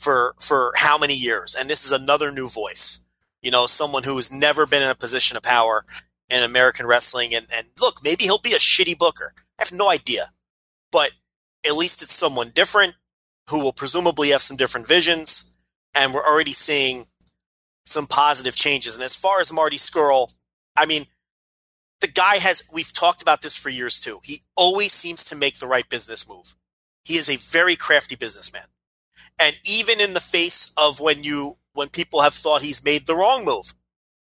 for 0.00 0.34
for 0.40 0.72
how 0.76 0.98
many 0.98 1.14
years? 1.14 1.54
And 1.54 1.70
this 1.70 1.84
is 1.84 1.92
another 1.92 2.32
new 2.32 2.48
voice. 2.48 3.04
You 3.42 3.50
know 3.50 3.66
someone 3.66 4.02
who 4.02 4.16
has 4.16 4.32
never 4.32 4.66
been 4.66 4.82
in 4.82 4.88
a 4.88 4.94
position 4.94 5.36
of 5.36 5.42
power 5.42 5.84
in 6.28 6.42
american 6.42 6.86
wrestling. 6.86 7.34
And 7.34 7.46
and 7.54 7.68
look 7.80 8.00
maybe 8.02 8.24
he'll 8.24 8.38
be 8.38 8.54
a 8.54 8.58
shitty 8.58 8.98
booker. 8.98 9.34
I 9.58 9.62
have 9.62 9.72
no 9.72 9.90
idea. 9.90 10.32
But 10.90 11.12
at 11.66 11.76
least 11.76 12.02
it's 12.02 12.14
someone 12.14 12.50
different 12.50 12.94
who 13.50 13.60
will 13.60 13.72
presumably 13.72 14.30
have 14.30 14.42
some 14.42 14.56
different 14.56 14.88
visions. 14.88 15.54
And 15.94 16.14
we're 16.14 16.26
already 16.26 16.52
seeing 16.52 17.06
some 17.84 18.06
positive 18.06 18.56
changes. 18.56 18.94
And 18.94 19.04
as 19.04 19.16
far 19.16 19.40
as 19.40 19.52
marty 19.52 19.76
Scurll, 19.76 20.32
i 20.76 20.86
mean 20.86 21.06
the 22.00 22.08
guy 22.08 22.36
has 22.36 22.62
we've 22.72 22.92
talked 22.92 23.20
about 23.20 23.42
this 23.42 23.56
for 23.56 23.68
years 23.68 24.00
too. 24.00 24.20
He 24.24 24.42
always 24.56 24.92
seems 24.92 25.24
to 25.24 25.36
make 25.36 25.58
the 25.58 25.66
right 25.66 25.88
business 25.88 26.26
move. 26.26 26.56
He 27.04 27.16
is 27.16 27.28
a 27.28 27.36
very 27.36 27.76
crafty 27.76 28.16
businessman 28.16 28.64
and 29.42 29.58
even 29.64 30.00
in 30.00 30.14
the 30.14 30.20
face 30.20 30.72
of 30.76 31.00
when 31.00 31.24
you 31.24 31.56
when 31.72 31.88
people 31.88 32.20
have 32.20 32.34
thought 32.34 32.62
he's 32.62 32.84
made 32.84 33.06
the 33.06 33.14
wrong 33.14 33.44
move, 33.44 33.74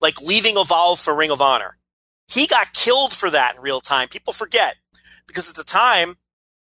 like 0.01 0.21
leaving 0.21 0.57
Evolve 0.57 0.99
for 0.99 1.15
Ring 1.15 1.31
of 1.31 1.41
Honor, 1.41 1.77
he 2.29 2.47
got 2.47 2.73
killed 2.73 3.13
for 3.13 3.31
that 3.31 3.57
in 3.57 3.63
real 3.63 3.81
time. 3.81 4.09
People 4.09 4.33
forget 4.33 4.77
because 5.27 5.51
at 5.51 5.57
the 5.57 5.65
time 5.65 6.17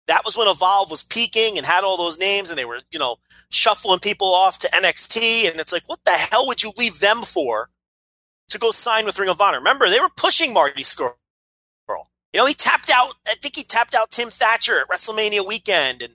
that 0.07 0.25
was 0.25 0.37
when 0.37 0.49
Evolve 0.49 0.91
was 0.91 1.03
peaking 1.03 1.57
and 1.57 1.67
had 1.67 1.85
all 1.85 1.97
those 1.97 2.19
names, 2.19 2.51
and 2.51 2.59
they 2.59 2.65
were 2.65 2.81
you 2.91 2.99
know 2.99 3.17
shuffling 3.51 4.01
people 4.01 4.33
off 4.33 4.59
to 4.59 4.69
NXT, 4.69 5.51
and 5.51 5.61
it's 5.61 5.73
like 5.73 5.89
what 5.89 6.01
the 6.05 6.13
hell 6.13 6.47
would 6.47 6.63
you 6.63 6.73
leave 6.77 7.01
them 7.01 7.23
for 7.23 7.71
to 8.49 8.59
go 8.59 8.71
sign 8.71 9.05
with 9.05 9.19
Ring 9.19 9.29
of 9.29 9.41
Honor? 9.41 9.59
Remember 9.59 9.89
they 9.89 10.01
were 10.01 10.11
pushing 10.17 10.53
Marty 10.53 10.83
Scurll. 10.83 11.15
You 12.33 12.39
know, 12.39 12.47
he 12.47 12.55
tapped 12.55 12.91
out. 12.91 13.15
I 13.27 13.35
think 13.43 13.57
he 13.57 13.65
tapped 13.65 13.95
out 13.95 14.11
Tim 14.11 14.31
Thatcher 14.31 14.81
at 14.81 14.89
WrestleMania 14.89 15.47
weekend, 15.47 16.03
and 16.03 16.15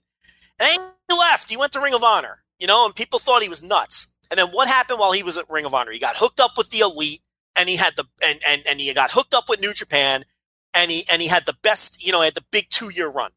and 0.60 0.80
he 1.10 1.18
left. 1.18 1.50
He 1.50 1.58
went 1.58 1.72
to 1.74 1.82
Ring 1.82 1.94
of 1.94 2.04
Honor, 2.04 2.40
you 2.60 2.68
know, 2.68 2.86
and 2.86 2.96
people 2.96 3.20
thought 3.20 3.42
he 3.42 3.50
was 3.50 3.64
nuts. 3.64 4.14
And 4.32 4.40
then 4.40 4.48
what 4.48 4.68
happened 4.68 5.00
while 5.00 5.12
he 5.12 5.24
was 5.24 5.38
at 5.38 5.50
Ring 5.50 5.66
of 5.66 5.74
Honor? 5.74 5.92
He 5.92 6.00
got 6.00 6.18
hooked 6.18 6.40
up 6.40 6.52
with 6.58 6.70
the 6.70 6.80
elite 6.80 7.22
and 7.56 7.70
he 7.70 7.78
had 7.78 7.96
the 7.96 8.06
and 8.24 8.40
and, 8.48 8.64
and 8.68 8.82
he 8.82 8.94
got 8.94 9.12
hooked 9.12 9.34
up 9.34 9.46
with 9.48 9.62
New 9.62 9.74
Japan 9.74 10.26
and 10.74 10.92
he 10.92 11.04
and 11.12 11.22
he 11.22 11.28
had 11.28 11.46
the 11.46 11.56
best, 11.64 12.06
you 12.06 12.12
know, 12.12 12.22
had 12.22 12.36
the 12.36 12.46
big 12.52 12.70
two 12.70 12.90
year 12.90 13.08
run 13.08 13.32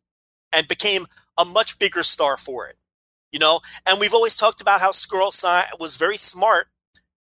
and 0.52 0.66
became 0.68 1.06
a 1.36 1.44
much 1.44 1.78
bigger 1.78 2.02
star 2.02 2.36
for 2.36 2.66
it. 2.66 2.76
You 3.32 3.38
know, 3.38 3.60
and 3.86 4.00
we've 4.00 4.14
always 4.14 4.36
talked 4.36 4.62
about 4.62 4.80
how 4.80 4.90
Scurll 4.90 5.32
was 5.78 5.96
very 5.98 6.16
smart 6.16 6.68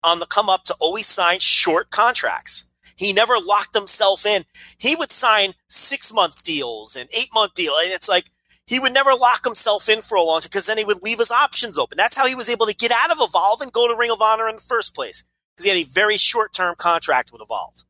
on 0.05 0.21
the 0.21 0.27
come 0.27 0.49
up 0.49 0.65
to 0.65 0.77
always 0.79 1.07
sign 1.07 1.41
short 1.41 1.91
contracts. 1.91 2.73
He 2.95 3.13
never 3.13 3.35
locked 3.39 3.75
himself 3.75 4.25
in. 4.25 4.45
He 4.79 4.95
would 4.95 5.11
sign 5.11 5.55
six 5.69 6.13
month 6.13 6.45
deals 6.45 6.97
and 6.97 7.09
eight 7.13 7.29
month 7.35 7.55
deal. 7.55 7.75
And 7.83 7.93
it's 7.93 8.09
like, 8.09 8.31
he 8.67 8.81
would 8.81 8.93
never 8.93 9.15
lock 9.15 9.45
himself 9.45 9.89
in 9.89 10.01
for 10.01 10.17
a 10.17 10.23
long 10.23 10.41
time 10.41 10.49
because 10.51 10.67
then 10.67 10.79
he 10.79 10.85
would 10.85 11.03
leave 11.03 11.19
his 11.19 11.31
options 11.31 11.79
open. 11.79 11.97
That's 11.97 12.17
how 12.17 12.27
he 12.27 12.35
was 12.35 12.51
able 12.51 12.67
to 12.67 12.75
get 12.75 12.91
out 12.91 13.11
of 13.11 13.19
Evolve 13.21 13.61
and 13.61 13.73
go 13.73 13.87
to 13.89 13.97
Ring 13.97 14.11
of 14.11 14.21
Honor 14.21 14.49
in 14.49 14.57
the 14.57 14.61
first 14.61 14.95
place 14.95 15.25
because 15.55 15.65
he 15.65 15.71
had 15.71 15.79
a 15.79 15.89
very 15.89 16.17
short 16.17 16.53
term 16.53 16.75
contract 16.77 17.33
with 17.33 17.41
Evolve. 17.41 17.85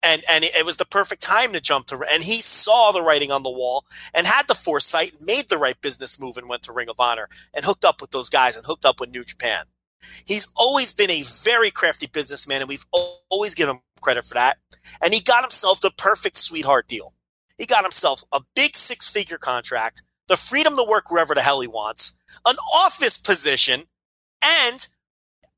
And, 0.00 0.22
and 0.30 0.44
it 0.44 0.64
was 0.64 0.76
the 0.76 0.84
perfect 0.84 1.22
time 1.22 1.52
to 1.52 1.60
jump 1.60 1.88
to, 1.88 2.00
and 2.08 2.22
he 2.22 2.40
saw 2.40 2.92
the 2.92 3.02
writing 3.02 3.32
on 3.32 3.42
the 3.42 3.50
wall 3.50 3.84
and 4.14 4.28
had 4.28 4.46
the 4.46 4.54
foresight, 4.54 5.14
made 5.20 5.48
the 5.48 5.58
right 5.58 5.80
business 5.80 6.20
move 6.20 6.36
and 6.36 6.48
went 6.48 6.62
to 6.64 6.72
Ring 6.72 6.88
of 6.88 7.00
Honor 7.00 7.28
and 7.52 7.64
hooked 7.64 7.84
up 7.84 8.00
with 8.00 8.12
those 8.12 8.28
guys 8.28 8.56
and 8.56 8.64
hooked 8.64 8.84
up 8.84 9.00
with 9.00 9.10
New 9.10 9.24
Japan. 9.24 9.64
He's 10.24 10.52
always 10.56 10.92
been 10.92 11.10
a 11.10 11.24
very 11.24 11.72
crafty 11.72 12.06
businessman, 12.06 12.60
and 12.60 12.68
we've 12.68 12.86
always 12.92 13.54
given 13.54 13.76
him 13.76 13.82
credit 14.00 14.24
for 14.24 14.34
that. 14.34 14.58
And 15.02 15.12
he 15.12 15.20
got 15.20 15.42
himself 15.42 15.80
the 15.80 15.90
perfect 15.90 16.36
sweetheart 16.36 16.86
deal. 16.86 17.12
He 17.58 17.66
got 17.66 17.82
himself 17.82 18.22
a 18.30 18.42
big 18.54 18.76
six 18.76 19.10
figure 19.10 19.38
contract 19.38 20.02
the 20.28 20.36
freedom 20.36 20.76
to 20.76 20.84
work 20.84 21.10
wherever 21.10 21.34
the 21.34 21.42
hell 21.42 21.60
he 21.60 21.68
wants, 21.68 22.18
an 22.46 22.56
office 22.74 23.16
position, 23.16 23.84
and 24.42 24.86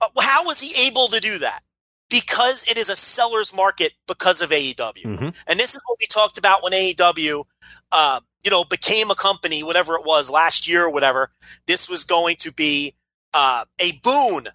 uh, 0.00 0.08
how 0.20 0.44
was 0.44 0.60
he 0.60 0.86
able 0.86 1.08
to 1.08 1.20
do 1.20 1.38
that? 1.38 1.62
Because 2.08 2.66
it 2.68 2.76
is 2.76 2.88
a 2.88 2.96
seller's 2.96 3.54
market 3.54 3.92
because 4.08 4.40
of 4.40 4.50
AEW. 4.50 5.04
Mm-hmm. 5.04 5.28
And 5.46 5.60
this 5.60 5.74
is 5.74 5.80
what 5.86 5.98
we 6.00 6.06
talked 6.06 6.38
about 6.38 6.62
when 6.62 6.72
AEW, 6.72 7.44
uh, 7.92 8.20
you 8.42 8.50
know, 8.50 8.64
became 8.64 9.10
a 9.10 9.14
company, 9.14 9.62
whatever 9.62 9.94
it 9.94 10.04
was 10.04 10.30
last 10.30 10.66
year 10.66 10.84
or 10.84 10.90
whatever. 10.90 11.30
This 11.66 11.88
was 11.88 12.04
going 12.04 12.36
to 12.36 12.52
be 12.52 12.94
uh, 13.34 13.64
a 13.80 13.92
boon, 14.02 14.48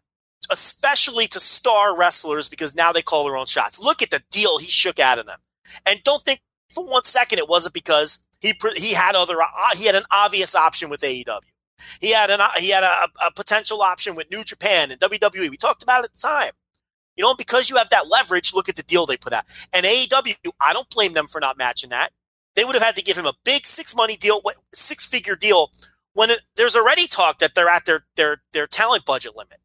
especially 0.51 1.28
to 1.28 1.39
star 1.39 1.95
wrestlers 1.95 2.49
because 2.49 2.76
now 2.76 2.91
they 2.91 3.01
call 3.01 3.26
their 3.26 3.38
own 3.38 3.45
shots. 3.45 3.80
Look 3.80 4.01
at 4.01 4.09
the 4.09 4.24
deal 4.32 4.57
he 4.57 4.68
shook 4.68 4.99
out 4.99 5.20
of 5.20 5.26
them. 5.26 5.39
And 5.86 6.03
don't 6.03 6.24
think 6.24 6.41
for 6.70 6.86
one 6.86 7.03
second 7.03 7.39
it 7.39 7.47
wasn't 7.47 7.74
because 7.74 8.24
he 8.42 8.54
he 8.76 8.94
had 8.94 9.16
other 9.16 9.42
uh, 9.42 9.48
he 9.76 9.86
had 9.86 9.96
an 9.96 10.04
obvious 10.12 10.56
option 10.56 10.90
with 10.90 11.02
AEW. 11.02 11.40
He 12.00 12.12
had 12.12 12.30
an 12.30 12.40
he 12.58 12.70
had 12.70 12.84
a, 12.84 13.10
a 13.26 13.32
potential 13.36 13.82
option 13.82 14.16
with 14.16 14.32
New 14.32 14.44
Japan 14.44 14.92
and 14.92 15.00
WWE. 15.00 15.50
We 15.50 15.58
talked 15.58 15.84
about 15.84 16.02
it 16.02 16.06
at 16.06 16.14
the 16.14 16.28
time. 16.28 16.52
You 17.16 17.24
know, 17.24 17.34
because 17.34 17.70
you 17.70 17.78
have 17.78 17.90
that 17.92 18.10
leverage, 18.10 18.54
look 18.54 18.68
at 18.68 18.76
the 18.76 18.84
deal 18.84 19.06
they 19.06 19.16
put 19.16 19.32
out. 19.32 19.46
And 19.72 19.86
AEW, 19.86 20.36
I 20.60 20.74
don't 20.74 20.90
blame 20.90 21.14
them 21.14 21.28
for 21.28 21.40
not 21.40 21.58
matching 21.58 21.90
that. 21.92 22.12
They 22.56 22.66
would 22.66 22.76
have 22.76 22.84
had 22.84 22.98
to 22.98 23.04
give 23.04 23.18
him 23.18 23.26
a 23.26 23.34
big 23.46 23.66
six 23.66 23.96
money 23.96 24.18
deal, 24.18 24.42
six 24.74 25.06
figure 25.06 25.36
deal, 25.36 25.72
when 26.14 26.30
it, 26.30 26.42
there's 26.56 26.76
already 26.76 27.08
talk 27.08 27.40
that 27.40 27.54
they're 27.56 27.70
at 27.70 27.86
their 27.86 28.06
their 28.16 28.42
their 28.54 28.68
talent 28.68 29.06
budget 29.06 29.36
limit, 29.36 29.60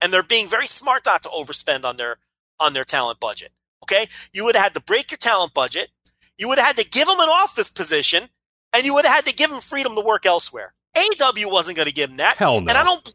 and 0.00 0.12
they're 0.12 0.22
being 0.22 0.48
very 0.48 0.66
smart 0.66 1.04
not 1.04 1.22
to 1.24 1.28
overspend 1.30 1.84
on 1.84 1.96
their 1.96 2.18
on 2.60 2.74
their 2.74 2.84
talent 2.84 3.20
budget. 3.20 3.52
Okay, 3.82 4.06
you 4.32 4.44
would 4.44 4.54
have 4.54 4.64
had 4.64 4.74
to 4.74 4.80
break 4.80 5.10
your 5.10 5.18
talent 5.18 5.52
budget. 5.54 5.90
You 6.38 6.48
would 6.48 6.58
have 6.58 6.66
had 6.66 6.76
to 6.78 6.88
give 6.88 7.08
him 7.08 7.18
an 7.18 7.28
office 7.28 7.68
position 7.68 8.28
and 8.74 8.84
you 8.84 8.94
would 8.94 9.04
have 9.04 9.14
had 9.14 9.26
to 9.26 9.34
give 9.34 9.50
him 9.50 9.60
freedom 9.60 9.94
to 9.94 10.00
work 10.00 10.26
elsewhere. 10.26 10.74
AW 10.96 11.50
wasn't 11.50 11.76
going 11.76 11.88
to 11.88 11.94
give 11.94 12.10
him 12.10 12.18
that. 12.18 12.36
Hell 12.36 12.60
no. 12.60 12.68
And 12.68 12.78
I 12.78 12.84
don't. 12.84 13.14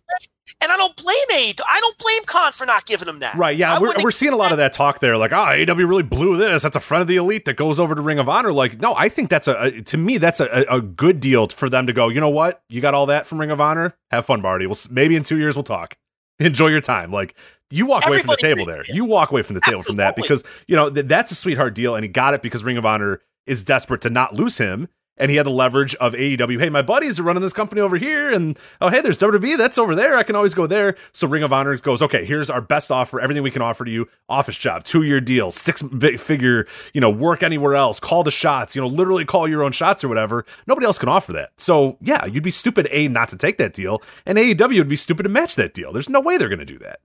And 0.61 0.71
I 0.71 0.77
don't 0.77 0.95
blame 0.97 1.15
AEW. 1.31 1.61
I 1.69 1.79
don't 1.79 1.97
blame 1.99 2.23
Khan 2.25 2.51
for 2.51 2.65
not 2.65 2.85
giving 2.85 3.07
him 3.07 3.19
that. 3.19 3.35
Right, 3.35 3.55
yeah, 3.55 3.79
we're, 3.79 3.93
we're 4.03 4.11
seeing 4.11 4.33
a 4.33 4.35
lot 4.35 4.51
of 4.51 4.57
that 4.57 4.73
talk 4.73 4.99
there. 4.99 5.15
Like, 5.15 5.31
ah, 5.31 5.51
AW 5.51 5.73
really 5.75 6.03
blew 6.03 6.37
this. 6.37 6.63
That's 6.63 6.75
a 6.75 6.81
friend 6.81 7.01
of 7.01 7.07
the 7.07 7.17
elite 7.17 7.45
that 7.45 7.55
goes 7.55 7.79
over 7.79 7.93
to 7.93 8.01
Ring 8.01 8.17
of 8.19 8.27
Honor. 8.27 8.51
Like, 8.51 8.81
no, 8.81 8.95
I 8.95 9.09
think 9.09 9.29
that's 9.29 9.47
a, 9.47 9.61
a 9.61 9.81
to 9.83 9.97
me 9.97 10.17
that's 10.17 10.39
a, 10.39 10.65
a 10.69 10.81
good 10.81 11.19
deal 11.19 11.47
for 11.47 11.69
them 11.69 11.87
to 11.87 11.93
go. 11.93 12.09
You 12.09 12.19
know 12.19 12.29
what? 12.29 12.63
You 12.67 12.81
got 12.81 12.93
all 12.93 13.05
that 13.05 13.27
from 13.27 13.39
Ring 13.39 13.51
of 13.51 13.61
Honor. 13.61 13.95
Have 14.09 14.25
fun, 14.25 14.41
Marty. 14.41 14.65
We'll 14.65 14.77
maybe 14.89 15.15
in 15.15 15.23
two 15.23 15.37
years 15.37 15.55
we'll 15.55 15.63
talk. 15.63 15.97
Enjoy 16.39 16.67
your 16.67 16.81
time. 16.81 17.11
Like, 17.11 17.35
you 17.71 17.85
walk 17.85 18.07
away 18.07 18.19
from 18.19 18.27
the 18.27 18.37
table 18.37 18.65
there. 18.65 18.83
You 18.87 19.05
walk 19.05 19.31
away 19.31 19.43
from 19.43 19.55
the 19.55 19.61
table 19.61 19.83
from 19.83 19.97
that 19.97 20.15
because 20.15 20.43
you 20.67 20.75
know 20.75 20.89
th- 20.89 21.05
that's 21.05 21.31
a 21.31 21.35
sweetheart 21.35 21.73
deal, 21.75 21.95
and 21.95 22.03
he 22.03 22.09
got 22.09 22.33
it 22.33 22.41
because 22.41 22.63
Ring 22.63 22.77
of 22.77 22.85
Honor 22.85 23.21
is 23.45 23.63
desperate 23.63 24.01
to 24.01 24.09
not 24.09 24.33
lose 24.33 24.57
him. 24.57 24.87
And 25.21 25.29
he 25.29 25.35
had 25.35 25.45
the 25.45 25.51
leverage 25.51 25.95
of 25.95 26.13
AEW. 26.13 26.61
Hey, 26.61 26.69
my 26.69 26.81
buddies 26.81 27.19
are 27.19 27.23
running 27.23 27.43
this 27.43 27.51
company 27.51 27.81
over 27.81 27.97
here, 27.97 28.33
and 28.33 28.57
oh, 28.79 28.87
hey, 28.87 29.01
there's 29.01 29.17
WWE. 29.17 29.57
That's 29.57 29.77
over 29.77 29.93
there. 29.93 30.15
I 30.15 30.23
can 30.23 30.33
always 30.33 30.53
go 30.53 30.65
there. 30.65 30.95
So 31.11 31.27
Ring 31.27 31.43
of 31.43 31.51
Honor 31.51 31.75
goes, 31.75 32.01
okay, 32.01 32.23
here's 32.23 32.49
our 32.49 32.61
best 32.61 32.89
offer, 32.89 33.19
everything 33.19 33.43
we 33.43 33.51
can 33.51 33.61
offer 33.61 33.83
to 33.83 33.91
you: 33.91 34.07
office 34.29 34.57
job, 34.57 34.85
two 34.85 35.03
year 35.03 35.19
deal, 35.19 35.51
six 35.51 35.83
figure, 36.17 36.67
you 36.93 37.01
know, 37.01 37.09
work 37.09 37.43
anywhere 37.43 37.75
else, 37.75 37.99
call 37.99 38.23
the 38.23 38.31
shots, 38.31 38.77
you 38.77 38.81
know, 38.81 38.87
literally 38.87 39.25
call 39.25 39.45
your 39.45 39.61
own 39.61 39.73
shots 39.73 40.05
or 40.05 40.07
whatever. 40.07 40.45
Nobody 40.67 40.85
else 40.85 40.97
can 40.97 41.09
offer 41.09 41.33
that. 41.33 41.51
So 41.57 41.97
yeah, 41.99 42.25
you'd 42.25 42.41
be 42.41 42.49
stupid 42.49 42.87
a 42.89 43.09
not 43.09 43.27
to 43.27 43.35
take 43.35 43.57
that 43.57 43.73
deal, 43.73 44.01
and 44.25 44.37
AEW 44.37 44.77
would 44.77 44.87
be 44.87 44.95
stupid 44.95 45.23
to 45.23 45.29
match 45.29 45.55
that 45.57 45.73
deal. 45.73 45.91
There's 45.91 46.07
no 46.07 46.21
way 46.21 46.37
they're 46.37 46.47
going 46.47 46.59
to 46.59 46.65
do 46.65 46.79
that. 46.79 47.01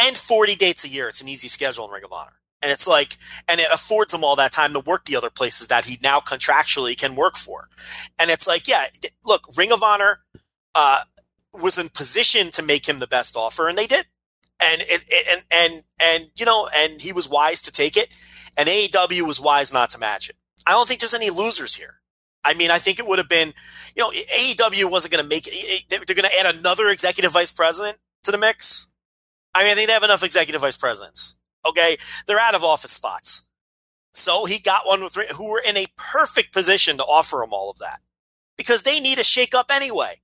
And 0.00 0.16
40 0.16 0.56
dates 0.56 0.84
a 0.84 0.88
year. 0.88 1.08
It's 1.08 1.20
an 1.20 1.28
easy 1.28 1.48
schedule 1.48 1.86
in 1.86 1.90
Ring 1.90 2.04
of 2.04 2.12
Honor. 2.12 2.32
And 2.60 2.72
it's 2.72 2.88
like, 2.88 3.16
and 3.48 3.60
it 3.60 3.68
affords 3.72 4.12
him 4.12 4.24
all 4.24 4.34
that 4.36 4.52
time 4.52 4.72
to 4.72 4.80
work 4.80 5.04
the 5.04 5.16
other 5.16 5.30
places 5.30 5.68
that 5.68 5.84
he 5.84 5.98
now 6.02 6.18
contractually 6.18 6.98
can 6.98 7.14
work 7.14 7.36
for. 7.36 7.68
And 8.18 8.30
it's 8.30 8.48
like, 8.48 8.66
yeah, 8.66 8.86
look, 9.24 9.46
Ring 9.56 9.70
of 9.70 9.82
Honor 9.82 10.20
uh, 10.74 11.02
was 11.52 11.78
in 11.78 11.88
position 11.88 12.50
to 12.52 12.62
make 12.62 12.88
him 12.88 12.98
the 12.98 13.06
best 13.06 13.36
offer, 13.36 13.68
and 13.68 13.78
they 13.78 13.86
did. 13.86 14.06
And 14.60 14.82
it, 14.82 15.04
it, 15.08 15.28
and 15.30 15.44
and 15.52 15.84
and 16.00 16.30
you 16.34 16.44
know, 16.44 16.68
and 16.74 17.00
he 17.00 17.12
was 17.12 17.28
wise 17.28 17.62
to 17.62 17.70
take 17.70 17.96
it, 17.96 18.08
and 18.56 18.68
AEW 18.68 19.22
was 19.22 19.40
wise 19.40 19.72
not 19.72 19.90
to 19.90 19.98
match 19.98 20.28
it. 20.28 20.34
I 20.66 20.72
don't 20.72 20.88
think 20.88 20.98
there's 20.98 21.14
any 21.14 21.30
losers 21.30 21.76
here. 21.76 22.00
I 22.44 22.54
mean, 22.54 22.70
I 22.70 22.78
think 22.78 22.98
it 22.98 23.06
would 23.06 23.18
have 23.18 23.28
been, 23.28 23.52
you 23.94 24.02
know, 24.02 24.10
AEW 24.10 24.90
wasn't 24.90 25.12
going 25.12 25.22
to 25.22 25.28
make 25.28 25.44
it. 25.46 25.84
They're 25.88 26.14
going 26.14 26.28
to 26.28 26.40
add 26.40 26.56
another 26.56 26.88
executive 26.88 27.32
vice 27.32 27.52
president 27.52 27.98
to 28.24 28.32
the 28.32 28.38
mix. 28.38 28.87
I 29.54 29.64
mean, 29.64 29.76
they 29.76 29.92
have 29.92 30.02
enough 30.02 30.22
executive 30.22 30.60
vice 30.60 30.76
presidents. 30.76 31.36
Okay, 31.66 31.98
they're 32.26 32.38
out 32.38 32.54
of 32.54 32.64
office 32.64 32.92
spots, 32.92 33.46
so 34.14 34.44
he 34.44 34.60
got 34.60 34.86
one 34.86 35.02
with 35.02 35.16
who 35.34 35.50
were 35.50 35.62
in 35.64 35.76
a 35.76 35.86
perfect 35.96 36.52
position 36.52 36.96
to 36.96 37.02
offer 37.02 37.42
him 37.42 37.52
all 37.52 37.70
of 37.70 37.78
that 37.78 38.00
because 38.56 38.84
they 38.84 39.00
need 39.00 39.18
a 39.18 39.24
shake 39.24 39.54
up 39.54 39.66
anyway 39.70 40.20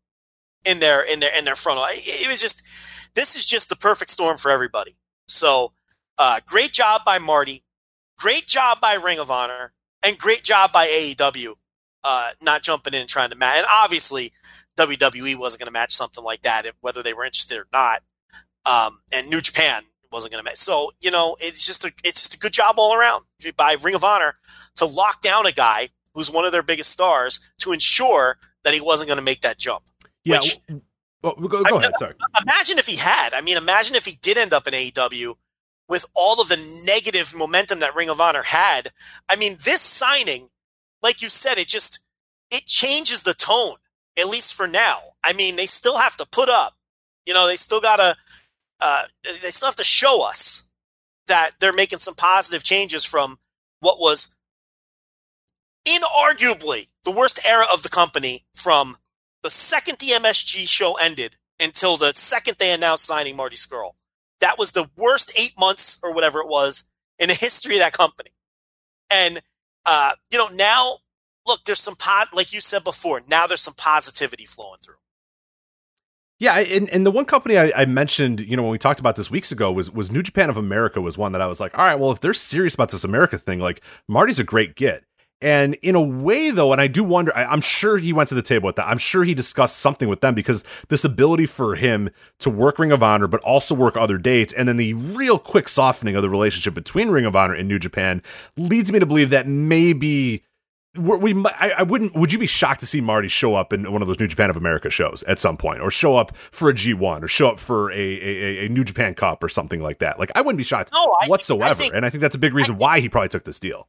in 0.65 0.81
their 0.81 1.03
in 1.03 1.21
their 1.21 1.37
in 1.37 1.45
their 1.45 1.57
front. 1.57 1.81
It, 1.93 2.27
it 2.27 2.31
was 2.31 2.41
just 2.41 2.63
this 3.15 3.37
is 3.37 3.47
just 3.47 3.69
the 3.69 3.77
perfect 3.77 4.11
storm 4.11 4.39
for 4.39 4.51
everybody. 4.51 4.97
So, 5.27 5.73
uh, 6.19 6.41
great 6.47 6.73
job 6.73 7.03
by 7.05 7.19
Marty, 7.19 7.65
great 8.17 8.47
job 8.47 8.81
by 8.81 8.95
Ring 8.95 9.19
of 9.19 9.31
Honor, 9.31 9.73
and 10.07 10.17
great 10.17 10.45
job 10.45 10.73
by 10.73 10.87
AEW 10.87 11.55
uh, 12.05 12.31
not 12.43 12.63
jumping 12.63 12.95
in 12.95 13.01
and 13.01 13.09
trying 13.09 13.31
to 13.31 13.37
match. 13.37 13.59
And 13.59 13.67
obviously, 13.83 14.33
WWE 14.79 15.37
wasn't 15.37 15.61
going 15.61 15.67
to 15.67 15.73
match 15.73 15.93
something 15.93 16.23
like 16.23 16.43
that, 16.43 16.67
whether 16.81 17.03
they 17.03 17.15
were 17.15 17.25
interested 17.25 17.59
or 17.59 17.67
not. 17.73 18.03
Um, 18.67 19.01
and 19.13 19.29
New 19.29 19.41
Japan 19.41 19.83
wasn't 20.11 20.33
going 20.33 20.43
to 20.45 20.49
match. 20.49 20.57
So 20.59 20.93
you 21.01 21.11
know, 21.11 21.37
it's 21.41 21.67
just 21.67 21.85
a 21.85 21.93
it's 22.05 22.23
just 22.23 22.35
a 22.35 22.39
good 22.39 22.53
job 22.53 22.77
all 22.79 22.95
around 22.95 23.25
by 23.57 23.77
Ring 23.83 23.95
of 23.95 24.05
Honor 24.05 24.37
to 24.77 24.85
lock 24.87 25.21
down 25.23 25.47
a 25.47 25.53
guy 25.53 25.91
who's 26.15 26.31
one 26.31 26.45
of 26.45 26.53
their 26.53 26.63
biggest 26.63 26.91
stars 26.91 27.41
to 27.59 27.73
ensure 27.73 28.39
that 28.63 28.73
he 28.75 28.81
wasn't 28.81 29.09
going 29.09 29.17
to 29.19 29.23
make 29.23 29.41
that 29.41 29.59
jump. 29.59 29.83
Yeah. 30.25 30.39
Which- 30.39 30.59
well, 31.23 31.35
go, 31.35 31.63
go 31.65 31.77
I- 31.77 31.79
ahead. 31.79 31.93
Sorry. 31.99 32.15
Imagine 32.43 32.79
if 32.79 32.87
he 32.87 32.97
had. 32.97 33.33
I 33.35 33.41
mean, 33.41 33.57
imagine 33.57 33.97
if 33.97 34.05
he 34.05 34.19
did 34.21 34.37
end 34.39 34.53
up 34.53 34.67
in 34.69 34.75
AEW 34.75 35.35
with 35.89 36.05
all 36.15 36.41
of 36.41 36.49
the 36.49 36.83
negative 36.85 37.35
momentum 37.35 37.81
that 37.81 37.95
Ring 37.95 38.09
of 38.11 38.21
Honor 38.21 38.43
had. 38.43 38.91
I 39.29 39.37
mean, 39.37 39.57
this 39.65 39.81
signing, 39.81 40.49
like 41.03 41.23
you 41.23 41.29
said, 41.31 41.59
it 41.59 41.67
just 41.69 42.01
it 42.51 42.67
changes 42.67 43.23
the 43.23 43.35
tone, 43.35 43.77
at 44.19 44.29
least 44.29 44.55
for 44.55 44.67
now. 44.67 45.01
I 45.25 45.33
mean, 45.33 45.57
they 45.57 45.67
still 45.67 45.97
have 45.99 46.17
to 46.19 46.27
put 46.27 46.49
up. 46.49 46.75
You 47.27 47.33
know, 47.33 47.47
they 47.47 47.57
still 47.57 47.81
gotta 47.81 48.17
uh, 48.85 49.05
they 49.43 49.51
still 49.51 49.69
have 49.69 49.77
to 49.77 49.83
show 49.83 50.21
us 50.23 50.69
that 51.27 51.53
they're 51.59 51.73
making 51.73 52.01
some 52.01 52.15
positive 52.15 52.63
changes 52.63 53.03
from 53.03 53.39
what 53.81 53.99
was 53.99 54.37
inarguably 55.89 56.89
the 57.05 57.11
worst 57.11 57.45
era 57.47 57.65
of 57.73 57.83
the 57.83 57.89
company 57.89 58.45
from 58.55 58.99
the 59.43 59.51
second 59.51 59.99
the 59.99 60.09
MSG 60.09 60.69
show 60.69 60.95
ended 60.95 61.37
until 61.59 61.97
the 61.97 62.13
second 62.13 62.57
they 62.59 62.75
announced 62.75 63.07
signing 63.07 63.37
Marty 63.37 63.57
Scurll. 63.57 63.93
That 64.41 64.59
was 64.59 64.73
the 64.73 64.91
worst 64.97 65.33
eight 65.39 65.55
months 65.59 65.99
or 66.03 66.13
whatever 66.13 66.41
it 66.41 66.49
was 66.49 66.85
in 67.19 67.29
the 67.29 67.35
history 67.35 67.77
of 67.77 67.81
that 67.81 67.93
company. 67.95 68.31
And 69.11 69.41
uh, 69.87 70.13
you 70.31 70.37
know, 70.37 70.49
now 70.49 70.99
look, 71.47 71.65
there's 71.65 71.81
some 71.81 71.97
pot 71.97 72.29
like 72.35 72.53
you 72.53 72.61
said 72.61 72.85
before, 72.85 73.23
now 73.27 73.47
there's 73.47 73.63
some 73.63 73.75
positivity 73.79 74.45
flowing 74.45 74.81
through. 74.85 74.97
Yeah, 76.41 76.59
and, 76.59 76.91
and 76.91 77.07
the 77.07 77.11
one 77.11 77.27
company 77.27 77.57
I, 77.57 77.73
I 77.77 77.85
mentioned, 77.85 78.41
you 78.41 78.57
know, 78.57 78.63
when 78.63 78.73
we 78.73 78.79
talked 78.79 79.01
about 79.01 79.17
this 79.17 79.31
weeks 79.31 79.53
ago 79.53 79.71
was 79.71 79.91
was 79.91 80.11
New 80.11 80.23
Japan 80.23 80.51
of 80.51 80.57
America 80.57 81.01
was 81.01 81.17
one 81.17 81.33
that 81.33 81.41
I 81.41 81.47
was 81.47 81.61
like, 81.61 81.77
all 81.79 81.85
right, 81.85 81.99
well, 81.99 82.11
if 82.11 82.21
they're 82.21 82.35
serious 82.35 82.75
about 82.75 82.91
this 82.91 83.05
America 83.05 83.39
thing, 83.39 83.61
like 83.61 83.81
Marty's 84.09 84.39
a 84.39 84.45
great 84.45 84.75
get. 84.75 85.05
And 85.41 85.75
in 85.83 85.95
a 85.95 86.01
way, 86.01 86.51
though, 86.51 86.73
and 86.73 86.81
I 86.81 86.87
do 86.87 87.05
wonder, 87.05 87.37
I, 87.37 87.45
I'm 87.45 87.61
sure 87.61 87.99
he 87.99 88.13
went 88.13 88.31
to 88.31 88.35
the 88.35 88.43
table 88.43 88.67
with 88.67 88.77
that. 88.77 88.89
I'm 88.89 88.99
sure 88.99 89.25
he 89.25 89.35
discussed 89.35 89.77
something 89.77 90.09
with 90.09 90.23
them 90.23 90.35
because 90.35 90.65
this 90.89 91.05
ability 91.05 91.47
for 91.47 91.75
him 91.75 92.09
to 92.39 92.51
work 92.51 92.79
Ring 92.79 92.93
of 92.93 93.03
Honor, 93.03 93.27
but 93.27 93.43
also 93.43 93.75
work 93.75 93.97
other 93.97 94.17
dates, 94.17 94.53
and 94.55 94.67
then 94.67 94.79
the 94.79 94.95
real 94.95 95.39
quick 95.39 95.69
softening 95.69 96.17
of 96.17 96.23
the 96.23 96.31
relationship 96.31 96.73
between 96.73 97.11
Ring 97.11 97.27
of 97.27 97.37
Honor 97.37 97.55
and 97.55 97.69
New 97.69 97.79
Japan 97.79 98.23
leads 98.57 98.91
me 98.91 98.99
to 98.99 99.07
believe 99.07 99.31
that 99.31 99.47
maybe 99.47 100.45
we 100.97 101.33
we 101.33 101.45
I, 101.59 101.73
I 101.79 101.83
wouldn't. 101.83 102.15
Would 102.15 102.33
you 102.33 102.39
be 102.39 102.47
shocked 102.47 102.81
to 102.81 102.87
see 102.87 103.01
Marty 103.01 103.29
show 103.29 103.55
up 103.55 103.73
in 103.73 103.91
one 103.93 104.01
of 104.03 104.09
those 104.09 104.21
New 104.21 104.27
Japan 104.29 104.51
of 104.51 104.57
America 104.57 104.91
shows 104.91 105.23
at 105.25 105.39
some 105.39 105.57
point, 105.57 105.81
or 105.81 105.91
show 105.91 106.17
up 106.17 106.37
for 106.53 106.69
a 106.69 106.75
G1, 106.75 107.23
or 107.23 107.29
show 107.29 107.49
up 107.49 107.59
for 107.59 107.91
a 107.93 107.97
a, 107.97 108.67
a 108.67 108.69
New 108.69 108.85
Japan 108.85 109.15
Cup 109.15 109.43
or 109.43 109.49
something 109.49 109.81
like 109.83 109.99
that? 109.99 110.19
Like 110.19 110.31
I 110.35 110.41
wouldn't 110.41 110.59
be 110.59 110.65
shocked 110.65 110.91
No, 110.93 111.17
I- 111.23 111.27
whatsoever, 111.29 111.71
I 111.71 111.75
think- 111.75 111.95
and 111.95 112.07
I 112.07 112.11
think 112.11 112.21
that's 112.21 112.37
a 112.37 112.39
big 112.39 112.55
reason 112.55 112.77
why 112.79 113.01
he 113.01 113.09
probably 113.09 113.29
took 113.29 113.45
this 113.45 113.59
deal. 113.59 113.89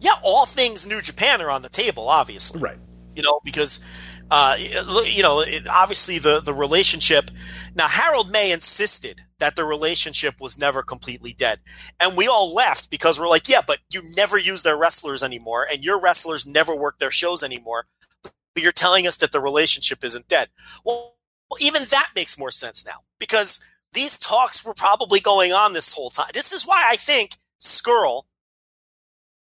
Yeah, 0.00 0.12
all 0.22 0.46
things 0.46 0.86
New 0.86 1.02
Japan 1.02 1.42
are 1.42 1.50
on 1.50 1.62
the 1.62 1.68
table, 1.68 2.08
obviously. 2.08 2.60
Right. 2.60 2.78
you 3.14 3.22
know, 3.22 3.40
because 3.44 3.84
uh, 4.30 4.56
you 4.58 5.22
know, 5.22 5.40
it, 5.40 5.66
obviously 5.68 6.18
the 6.18 6.40
the 6.40 6.54
relationship. 6.54 7.30
Now, 7.74 7.88
Harold 7.88 8.32
Meij 8.32 8.54
insisted 8.54 9.22
that 9.40 9.56
the 9.56 9.64
relationship 9.64 10.40
was 10.40 10.58
never 10.58 10.82
completely 10.82 11.32
dead, 11.32 11.58
and 11.98 12.16
we 12.16 12.28
all 12.28 12.54
left 12.54 12.90
because 12.90 13.18
we're 13.18 13.28
like, 13.28 13.48
yeah, 13.48 13.60
but 13.66 13.78
you 13.90 14.02
never 14.16 14.38
use 14.38 14.62
their 14.62 14.76
wrestlers 14.76 15.22
anymore, 15.22 15.66
and 15.70 15.84
your 15.84 16.00
wrestlers 16.00 16.46
never 16.46 16.74
work 16.74 16.98
their 16.98 17.10
shows 17.10 17.42
anymore. 17.42 17.86
But 18.22 18.62
you're 18.62 18.72
telling 18.72 19.06
us 19.06 19.16
that 19.18 19.32
the 19.32 19.40
relationship 19.40 20.04
isn't 20.04 20.28
dead. 20.28 20.48
Well, 20.84 21.14
well, 21.50 21.58
even 21.60 21.82
that 21.90 22.10
makes 22.14 22.38
more 22.38 22.52
sense 22.52 22.86
now 22.86 23.00
because 23.18 23.64
these 23.92 24.18
talks 24.18 24.64
were 24.64 24.74
probably 24.74 25.20
going 25.20 25.52
on 25.52 25.72
this 25.72 25.92
whole 25.92 26.10
time. 26.10 26.30
This 26.32 26.52
is 26.52 26.64
why 26.64 26.86
I 26.88 26.96
think 26.96 27.36
Scurll. 27.60 28.22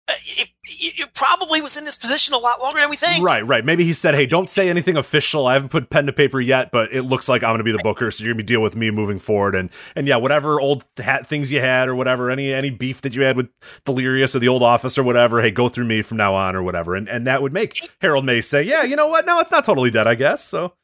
Uh, 0.09 0.13
It, 0.27 0.49
it, 0.65 1.01
it 1.01 1.15
probably 1.15 1.61
was 1.61 1.77
in 1.77 1.85
this 1.85 1.97
position 1.97 2.35
a 2.35 2.39
lot 2.39 2.61
longer 2.61 2.81
than 2.81 2.91
we 2.91 2.97
think. 2.97 3.25
Right, 3.25 3.45
right. 3.47 3.65
Maybe 3.65 3.85
he 3.85 3.93
said, 3.93 4.15
"Hey, 4.15 4.27
don't 4.27 4.49
say 4.51 4.69
anything 4.69 4.97
official. 4.97 5.47
I 5.47 5.55
haven't 5.55 5.71
put 5.71 5.91
pen 5.91 6.07
to 6.07 6.13
paper 6.13 6.41
yet, 6.41 6.71
but 6.71 6.93
it 6.93 7.03
looks 7.03 7.29
like 7.29 7.43
I'm 7.43 7.51
going 7.51 7.59
to 7.59 7.65
be 7.65 7.73
the 7.73 7.81
booker, 7.83 8.11
so 8.11 8.23
you're 8.23 8.35
going 8.35 8.39
to 8.39 8.45
be 8.45 8.47
deal 8.47 8.61
with 8.61 8.77
me 8.77 8.91
moving 8.91 9.19
forward." 9.19 9.55
And 9.55 9.71
and 9.97 10.07
yeah, 10.07 10.17
whatever 10.17 10.61
old 10.61 10.85
hat 10.99 11.27
things 11.27 11.51
you 11.51 11.61
had 11.61 11.89
or 11.89 11.95
whatever, 11.95 12.31
any 12.31 12.53
any 12.53 12.71
beef 12.71 13.01
that 13.03 13.15
you 13.15 13.23
had 13.23 13.37
with 13.37 13.49
Delirious 13.85 14.37
or 14.37 14.39
the 14.41 14.49
old 14.49 14.63
office 14.63 14.99
or 14.99 15.03
whatever, 15.03 15.41
hey, 15.41 15.51
go 15.51 15.69
through 15.69 15.87
me 15.87 16.03
from 16.03 16.19
now 16.19 16.35
on 16.35 16.55
or 16.55 16.63
whatever. 16.63 16.95
And 16.95 17.09
and 17.09 17.27
that 17.27 17.43
would 17.43 17.53
make 17.53 17.75
Harold 18.01 18.25
Meij 18.25 18.45
say, 18.45 18.63
"Yeah, 18.63 18.83
you 18.83 18.97
know 18.97 19.09
what? 19.09 19.27
No, 19.27 19.39
it's 19.41 19.51
not 19.51 19.65
totally 19.65 19.91
dead, 19.91 20.07
I 20.07 20.15
guess." 20.15 20.45
So 20.45 20.75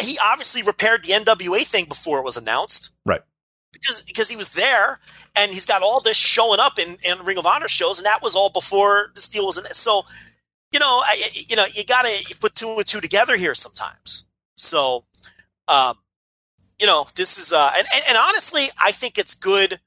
he 0.00 0.18
obviously 0.22 0.62
repaired 0.62 1.02
the 1.04 1.12
NWA 1.12 1.64
thing 1.66 1.86
before 1.86 2.18
it 2.18 2.24
was 2.24 2.36
announced. 2.36 2.94
Right. 3.04 3.22
Because 3.80 4.02
because 4.02 4.28
he 4.28 4.36
was 4.36 4.50
there 4.50 5.00
and 5.36 5.50
he's 5.52 5.66
got 5.66 5.82
all 5.82 6.00
this 6.00 6.16
showing 6.16 6.60
up 6.60 6.78
in, 6.78 6.96
in 7.08 7.24
Ring 7.24 7.38
of 7.38 7.46
Honor 7.46 7.68
shows, 7.68 7.98
and 7.98 8.06
that 8.06 8.22
was 8.22 8.34
all 8.34 8.50
before 8.50 9.10
this 9.14 9.28
deal 9.28 9.46
was 9.46 9.58
in. 9.58 9.64
So, 9.66 10.02
you 10.72 10.78
know, 10.78 11.02
I, 11.04 11.22
you 11.48 11.56
know, 11.56 11.64
you 11.72 11.84
got 11.84 12.06
to 12.06 12.36
put 12.40 12.54
two 12.54 12.68
and 12.76 12.86
two 12.86 13.00
together 13.00 13.36
here 13.36 13.54
sometimes. 13.54 14.26
So, 14.56 15.04
um, 15.68 15.98
you 16.80 16.86
know, 16.86 17.06
this 17.14 17.38
is 17.38 17.52
uh, 17.52 17.70
and, 17.76 17.86
and 17.94 18.04
and 18.08 18.18
honestly, 18.18 18.64
I 18.82 18.92
think 18.92 19.18
it's 19.18 19.34
good 19.34 19.80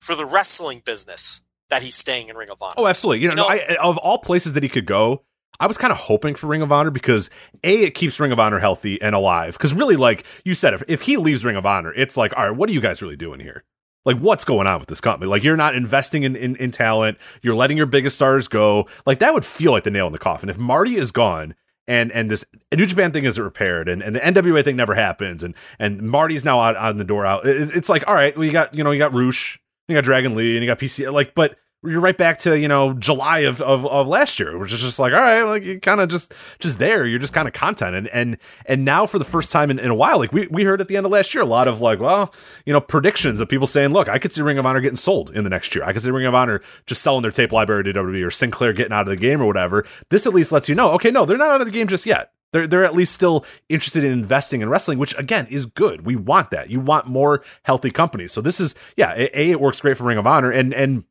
for 0.00 0.14
the 0.14 0.24
wrestling 0.26 0.82
business 0.84 1.42
that 1.70 1.82
he's 1.82 1.96
staying 1.96 2.28
in 2.28 2.36
Ring 2.36 2.50
of 2.50 2.62
Honor. 2.62 2.74
Oh, 2.78 2.86
absolutely. 2.86 3.22
You 3.22 3.28
know, 3.34 3.48
You 3.50 3.56
know- 3.56 3.64
I, 3.74 3.76
of 3.82 3.98
all 3.98 4.18
places 4.18 4.54
that 4.54 4.62
he 4.62 4.68
could 4.68 4.86
go, 4.86 5.24
I 5.60 5.66
was 5.66 5.76
kind 5.76 5.92
of 5.92 5.98
hoping 5.98 6.34
for 6.34 6.46
Ring 6.46 6.62
of 6.62 6.70
Honor 6.70 6.90
because 6.90 7.30
a 7.64 7.82
it 7.82 7.94
keeps 7.94 8.20
Ring 8.20 8.32
of 8.32 8.38
Honor 8.38 8.60
healthy 8.60 9.00
and 9.02 9.14
alive. 9.14 9.54
Because 9.54 9.74
really, 9.74 9.96
like 9.96 10.24
you 10.44 10.54
said, 10.54 10.74
if, 10.74 10.82
if 10.86 11.00
he 11.02 11.16
leaves 11.16 11.44
Ring 11.44 11.56
of 11.56 11.66
Honor, 11.66 11.92
it's 11.94 12.16
like, 12.16 12.36
all 12.36 12.48
right, 12.48 12.56
what 12.56 12.70
are 12.70 12.72
you 12.72 12.80
guys 12.80 13.02
really 13.02 13.16
doing 13.16 13.40
here? 13.40 13.64
Like, 14.04 14.18
what's 14.18 14.44
going 14.44 14.66
on 14.66 14.78
with 14.78 14.88
this 14.88 15.00
company? 15.00 15.28
Like, 15.28 15.42
you're 15.42 15.56
not 15.56 15.74
investing 15.74 16.22
in, 16.22 16.36
in 16.36 16.56
in 16.56 16.70
talent. 16.70 17.18
You're 17.42 17.56
letting 17.56 17.76
your 17.76 17.86
biggest 17.86 18.16
stars 18.16 18.48
go. 18.48 18.86
Like, 19.04 19.18
that 19.18 19.34
would 19.34 19.44
feel 19.44 19.72
like 19.72 19.84
the 19.84 19.90
nail 19.90 20.06
in 20.06 20.12
the 20.12 20.18
coffin. 20.18 20.48
If 20.48 20.58
Marty 20.58 20.96
is 20.96 21.10
gone 21.10 21.54
and 21.88 22.12
and 22.12 22.30
this 22.30 22.44
New 22.72 22.86
Japan 22.86 23.12
thing 23.12 23.24
isn't 23.24 23.42
repaired, 23.42 23.88
and, 23.88 24.02
and 24.02 24.14
the 24.14 24.20
NWA 24.20 24.62
thing 24.62 24.76
never 24.76 24.94
happens, 24.94 25.42
and 25.42 25.54
and 25.78 26.02
Marty's 26.02 26.44
now 26.44 26.60
out 26.60 26.76
on 26.76 26.98
the 26.98 27.04
door 27.04 27.26
out. 27.26 27.46
It, 27.46 27.74
it's 27.74 27.88
like, 27.88 28.06
all 28.06 28.14
right, 28.14 28.36
well, 28.36 28.44
you 28.44 28.52
got 28.52 28.74
you 28.74 28.84
know 28.84 28.92
you 28.92 28.98
got 28.98 29.14
Rush, 29.14 29.58
you 29.88 29.96
got 29.96 30.04
Dragon 30.04 30.36
Lee, 30.36 30.56
and 30.56 30.62
you 30.62 30.70
got 30.70 30.78
PC, 30.78 31.12
like, 31.12 31.34
but 31.34 31.56
you're 31.84 32.00
right 32.00 32.16
back 32.16 32.38
to 32.38 32.58
you 32.58 32.66
know 32.66 32.92
July 32.94 33.40
of 33.40 33.60
of, 33.60 33.86
of 33.86 34.08
last 34.08 34.40
year, 34.40 34.58
which 34.58 34.72
is 34.72 34.80
just 34.80 34.98
like 34.98 35.12
all 35.12 35.20
right, 35.20 35.42
like 35.42 35.62
you 35.62 35.78
kind 35.78 36.00
of 36.00 36.08
just 36.08 36.34
just 36.58 36.78
there. 36.78 37.06
You're 37.06 37.20
just 37.20 37.32
kind 37.32 37.46
of 37.46 37.54
content, 37.54 37.94
and 37.94 38.08
and 38.08 38.38
and 38.66 38.84
now 38.84 39.06
for 39.06 39.18
the 39.18 39.24
first 39.24 39.52
time 39.52 39.70
in, 39.70 39.78
in 39.78 39.90
a 39.90 39.94
while, 39.94 40.18
like 40.18 40.32
we 40.32 40.48
we 40.48 40.64
heard 40.64 40.80
at 40.80 40.88
the 40.88 40.96
end 40.96 41.06
of 41.06 41.12
last 41.12 41.32
year, 41.34 41.42
a 41.42 41.46
lot 41.46 41.68
of 41.68 41.80
like 41.80 42.00
well, 42.00 42.34
you 42.66 42.72
know, 42.72 42.80
predictions 42.80 43.40
of 43.40 43.48
people 43.48 43.66
saying, 43.66 43.90
look, 43.90 44.08
I 44.08 44.18
could 44.18 44.32
see 44.32 44.42
Ring 44.42 44.58
of 44.58 44.66
Honor 44.66 44.80
getting 44.80 44.96
sold 44.96 45.30
in 45.30 45.44
the 45.44 45.50
next 45.50 45.74
year. 45.74 45.84
I 45.84 45.92
could 45.92 46.02
see 46.02 46.10
Ring 46.10 46.26
of 46.26 46.34
Honor 46.34 46.60
just 46.86 47.02
selling 47.02 47.22
their 47.22 47.30
tape 47.30 47.52
library 47.52 47.84
to 47.84 47.92
WWE 47.92 48.26
or 48.26 48.30
Sinclair 48.30 48.72
getting 48.72 48.92
out 48.92 49.02
of 49.02 49.08
the 49.08 49.16
game 49.16 49.40
or 49.40 49.46
whatever. 49.46 49.86
This 50.10 50.26
at 50.26 50.34
least 50.34 50.50
lets 50.50 50.68
you 50.68 50.74
know, 50.74 50.90
okay, 50.92 51.10
no, 51.10 51.24
they're 51.24 51.36
not 51.38 51.50
out 51.50 51.60
of 51.60 51.66
the 51.66 51.72
game 51.72 51.86
just 51.86 52.06
yet. 52.06 52.32
They're 52.52 52.66
they're 52.66 52.84
at 52.84 52.94
least 52.94 53.12
still 53.12 53.44
interested 53.68 54.02
in 54.02 54.12
investing 54.12 54.62
in 54.62 54.68
wrestling, 54.68 54.98
which 54.98 55.16
again 55.16 55.46
is 55.48 55.66
good. 55.66 56.04
We 56.06 56.16
want 56.16 56.50
that. 56.50 56.70
You 56.70 56.80
want 56.80 57.06
more 57.06 57.44
healthy 57.62 57.90
companies. 57.90 58.32
So 58.32 58.40
this 58.40 58.58
is 58.58 58.74
yeah, 58.96 59.12
a, 59.14 59.38
a 59.38 59.50
it 59.52 59.60
works 59.60 59.80
great 59.80 59.96
for 59.96 60.04
Ring 60.04 60.18
of 60.18 60.26
Honor 60.26 60.50
and 60.50 60.72
and 60.72 61.04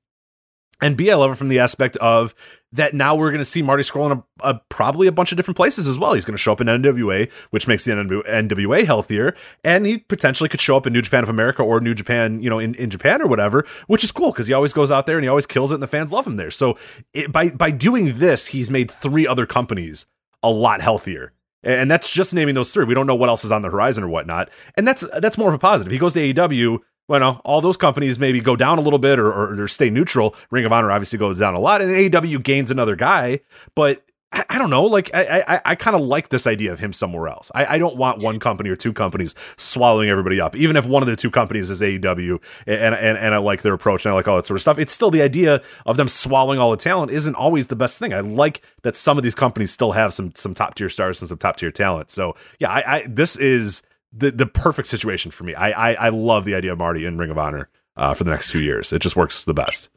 and 0.82 0.96
B, 0.96 1.12
I 1.12 1.16
love 1.16 1.32
it 1.32 1.36
from 1.36 1.50
the 1.50 1.60
aspect 1.60 1.98
of 1.98 2.36
that 2.72 2.94
now 2.94 3.16
we're 3.16 3.32
going 3.32 3.40
to 3.40 3.46
see 3.46 3.62
Marty 3.62 3.84
Scurll 3.84 4.12
in 4.12 4.18
a, 4.18 4.50
a, 4.50 4.62
probably 4.70 5.08
a 5.08 5.12
bunch 5.12 5.32
of 5.32 5.38
different 5.38 5.56
places 5.56 5.88
as 5.88 5.98
well. 5.98 6.14
He's 6.14 6.26
going 6.26 6.36
to 6.36 6.42
show 6.42 6.52
up 6.52 6.62
in 6.62 6.68
NWA, 6.68 7.32
which 7.50 7.68
makes 7.68 7.86
the 7.86 7.92
NWA 7.92 8.86
healthier, 8.86 9.36
and 9.64 9.86
he 9.86 10.00
potentially 10.00 10.50
could 10.50 10.62
show 10.62 10.78
up 10.78 10.86
in 10.86 10.94
New 10.94 11.02
Japan 11.02 11.24
of 11.24 11.30
America 11.30 11.64
or 11.64 11.80
New 11.80 11.94
Japan, 11.94 12.42
you 12.42 12.50
know, 12.50 12.60
in, 12.60 12.76
in 12.76 12.90
Japan 12.90 13.22
or 13.22 13.28
whatever, 13.28 13.66
which 13.88 14.04
is 14.04 14.12
cool 14.12 14.32
because 14.32 14.48
he 14.48 14.54
always 14.54 14.74
goes 14.74 14.92
out 14.92 15.06
there 15.06 15.18
and 15.18 15.24
he 15.24 15.30
always 15.30 15.46
kills 15.46 15.72
it, 15.72 15.76
and 15.76 15.84
the 15.84 15.88
fans 15.88 16.12
love 16.12 16.28
him 16.28 16.36
there. 16.36 16.52
So 16.52 16.78
it, 17.14 17.32
by 17.32 17.50
by 17.50 17.72
doing 17.72 18.20
this, 18.20 18.48
he's 18.48 18.70
made 18.70 18.92
three 18.92 19.26
other 19.26 19.46
companies 19.46 20.06
a 20.44 20.50
lot 20.50 20.82
healthier. 20.82 21.34
And 21.64 21.90
that's 21.90 22.10
just 22.10 22.34
naming 22.34 22.56
those 22.56 22.72
three. 22.72 22.86
We 22.86 22.94
don't 22.94 23.08
know 23.08 23.16
what 23.16 23.30
else 23.30 23.44
is 23.44 23.52
on 23.52 23.62
the 23.62 23.70
horizon 23.70 24.04
or 24.04 24.08
whatnot. 24.08 24.50
And 24.76 24.88
that's 24.88 25.04
that's 25.20 25.38
more 25.38 25.50
of 25.50 25.56
a 25.56 25.60
positive. 25.60 25.92
He 25.92 25.98
goes 25.98 26.14
to 26.14 26.34
AEW, 26.34 26.80
well, 27.08 27.20
no, 27.20 27.42
all 27.46 27.62
those 27.62 27.78
companies 27.78 28.20
maybe 28.20 28.42
go 28.42 28.56
down 28.56 28.78
a 28.78 28.82
little 28.82 29.00
bit 29.00 29.20
or, 29.20 29.28
or, 29.32 29.62
or, 29.62 29.68
stay 29.68 29.90
neutral. 29.90 30.36
Ring 30.52 30.66
of 30.66 30.74
Honor 30.74 30.92
obviously 30.92 31.18
goes 31.18 31.40
down 31.40 31.54
a 31.56 31.60
lot, 31.60 31.82
and 31.82 31.90
AEW 31.90 32.44
gains 32.44 32.70
another 32.70 32.96
guy. 32.96 33.40
But 33.76 34.04
I, 34.34 34.44
I 34.50 34.58
don't 34.58 34.70
know. 34.70 34.84
Like 34.84 35.10
I, 35.14 35.44
I, 35.48 35.62
I 35.64 35.76
kind 35.76 35.96
of 35.96 36.02
like 36.02 36.30
this 36.30 36.48
idea 36.48 36.74
of 36.74 36.80
him 36.80 36.92
somewhere 36.92 37.30
else. 37.30 37.50
I, 37.56 37.76
I 37.76 37.78
don't 37.78 37.96
want 37.96 38.22
one 38.22 38.40
company 38.40 38.70
or 38.70 38.76
two 38.76 38.92
companies 38.92 39.36
swallowing 39.56 40.10
everybody 40.10 40.42
up. 40.42 40.56
Even 40.56 40.76
if 40.76 40.86
one 40.86 41.02
of 41.02 41.08
the 41.08 41.16
two 41.16 41.32
companies 41.32 41.72
is 41.72 41.82
AEW, 41.82 42.42
and 42.66 42.96
and 42.96 43.18
and 43.18 43.34
I 43.34 43.38
like 43.38 43.62
their 43.62 43.74
approach 43.74 44.06
and 44.06 44.12
I 44.12 44.16
like 44.16 44.28
all 44.28 44.36
that 44.36 44.46
sort 44.46 44.58
of 44.58 44.62
stuff. 44.62 44.80
It's 44.80 44.92
still 44.92 45.12
the 45.12 45.22
idea 45.22 45.62
of 45.86 45.96
them 45.96 46.10
swallowing 46.10 46.60
all 46.60 46.72
the 46.72 46.78
talent 46.78 47.12
isn't 47.12 47.36
always 47.36 47.68
the 47.68 47.76
best 47.76 48.00
thing. 48.00 48.14
I 48.14 48.20
like 48.20 48.62
that 48.82 48.96
some 48.98 49.18
of 49.18 49.24
these 49.24 49.36
companies 49.36 49.72
still 49.72 49.94
have 49.94 50.14
some 50.14 50.34
some 50.36 50.54
top 50.54 50.76
tier 50.76 50.90
stars 50.90 51.22
and 51.22 51.30
some 51.30 51.38
top 51.38 51.56
tier 51.56 51.72
talent. 51.72 52.12
So 52.12 52.36
yeah, 52.60 52.70
I, 52.70 52.96
I 52.98 53.06
this 53.08 53.38
is 53.38 53.82
the 54.12 54.32
the 54.32 54.46
perfect 54.46 54.88
situation 54.88 55.32
for 55.32 55.44
me. 55.44 55.54
I 55.54 55.92
I, 55.92 55.94
I 56.08 56.10
love 56.10 56.46
the 56.46 56.56
idea 56.56 56.72
of 56.72 56.78
Marty 56.78 57.06
in 57.06 57.18
Ring 57.18 57.32
of 57.32 57.38
Honor 57.38 57.70
uh, 57.96 58.14
for 58.14 58.24
the 58.24 58.32
next 58.32 58.52
two 58.52 58.62
years. 58.62 58.94
It 58.94 59.00
just 59.00 59.16
works 59.16 59.46
the 59.46 59.54
best. 59.54 59.90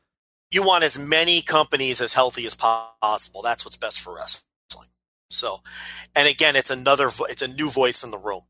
You 0.51 0.65
want 0.65 0.83
as 0.83 0.99
many 0.99 1.43
companies 1.43 2.01
as 2.01 2.13
healthy 2.13 2.45
as 2.45 2.55
possible. 2.55 3.43
That's 3.43 3.65
what's 3.65 3.77
best 3.77 4.01
for 4.01 4.15
wrestling. 4.17 4.89
So, 5.31 5.61
and 6.17 6.29
again, 6.29 6.57
it's 6.57 6.71
another 6.71 7.09
it's 7.29 7.43
a 7.43 7.49
new 7.49 7.71
voice 7.71 8.03
in 8.03 8.11
the 8.11 8.19
room 8.19 8.43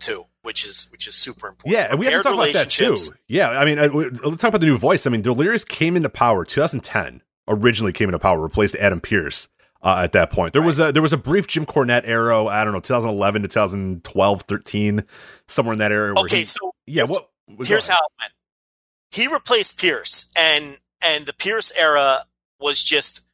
too, 0.00 0.26
which 0.42 0.66
is 0.66 0.88
which 0.90 1.06
is 1.06 1.14
super 1.14 1.48
important. 1.48 1.72
Yeah, 1.72 1.88
and 1.90 1.98
we 1.98 2.06
have 2.06 2.16
to 2.16 2.22
talk 2.22 2.34
about 2.34 2.52
that 2.52 2.70
too. 2.70 2.96
Yeah, 3.28 3.50
I 3.50 3.64
mean, 3.64 3.78
uh, 3.78 3.88
let's 3.92 4.42
talk 4.42 4.48
about 4.48 4.60
the 4.60 4.66
new 4.66 4.78
voice. 4.78 5.06
I 5.06 5.10
mean, 5.10 5.22
Delirious 5.22 5.64
came 5.64 5.96
into 5.96 6.08
power 6.08 6.44
2010. 6.44 7.22
Originally 7.48 7.92
came 7.92 8.08
into 8.08 8.18
power, 8.18 8.40
replaced 8.40 8.76
Adam 8.76 9.00
Pearce 9.00 9.48
uh, 9.82 10.00
at 10.02 10.12
that 10.12 10.30
point. 10.30 10.52
There 10.52 10.62
right. 10.62 10.66
was 10.66 10.80
a 10.80 10.92
there 10.92 11.02
was 11.02 11.12
a 11.12 11.18
brief 11.18 11.46
Jim 11.46 11.66
Cornette 11.66 12.02
era. 12.04 12.44
I 12.46 12.64
don't 12.64 12.72
know, 12.72 12.80
2011 12.80 13.42
to 13.42 13.48
2012, 13.48 14.42
13, 14.42 15.04
somewhere 15.48 15.72
in 15.72 15.78
that 15.78 15.92
area. 15.92 16.14
Okay, 16.18 16.38
he, 16.38 16.44
so 16.44 16.74
yeah, 16.86 17.04
what? 17.04 17.30
Here's 17.64 17.88
how 17.88 17.96
it 17.96 18.12
went. 18.20 18.32
He 19.10 19.32
replaced 19.32 19.80
Pearce, 19.80 20.30
and 20.36 20.78
and 21.02 21.26
the 21.26 21.32
Pearce 21.32 21.72
era 21.76 22.24
was 22.60 22.82
just 22.82 23.26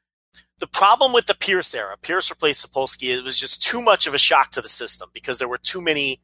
the 0.58 0.66
problem 0.66 1.12
with 1.12 1.26
the 1.26 1.34
Pearce 1.34 1.74
era. 1.74 1.96
Pearce 2.00 2.30
replaced 2.30 2.66
Sapolsky. 2.66 3.16
It 3.16 3.24
was 3.24 3.38
just 3.38 3.62
too 3.62 3.82
much 3.82 4.06
of 4.06 4.14
a 4.14 4.18
shock 4.18 4.52
to 4.52 4.60
the 4.60 4.68
system 4.68 5.10
because 5.12 5.38
there 5.38 5.48
were 5.48 5.58
too 5.58 5.82
many. 5.82 6.20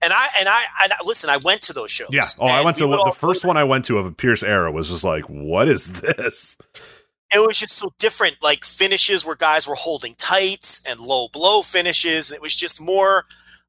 And 0.00 0.12
I 0.12 0.26
and 0.38 0.48
I 0.48 0.62
and 0.84 0.92
listen. 1.04 1.28
I 1.28 1.38
went 1.38 1.62
to 1.62 1.72
those 1.72 1.90
shows. 1.90 2.08
Yeah. 2.12 2.24
Oh, 2.38 2.46
I 2.46 2.64
went 2.64 2.76
to 2.78 2.86
the 2.86 3.14
first 3.16 3.44
one 3.44 3.56
I 3.56 3.64
went 3.64 3.84
to 3.86 3.98
of 3.98 4.06
a 4.06 4.12
Pearce 4.12 4.44
era 4.44 4.70
was 4.70 4.88
just 4.88 5.02
like, 5.02 5.24
what 5.24 5.68
is 5.68 5.86
this? 5.86 6.56
It 7.32 7.46
was 7.46 7.58
just 7.58 7.74
so 7.74 7.92
different. 7.98 8.36
Like 8.42 8.64
finishes 8.64 9.24
where 9.24 9.36
guys 9.36 9.68
were 9.68 9.74
holding 9.74 10.14
tights 10.14 10.80
and 10.88 11.00
low 11.00 11.28
blow 11.28 11.62
finishes. 11.62 12.30
And 12.30 12.36
it 12.36 12.42
was 12.42 12.56
just 12.56 12.80
more 12.80 13.24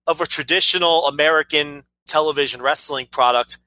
of 0.07 0.21
a 0.21 0.25
traditional 0.25 1.07
American 1.07 1.83
television 2.07 2.61
wrestling 2.61 3.07
product 3.11 3.57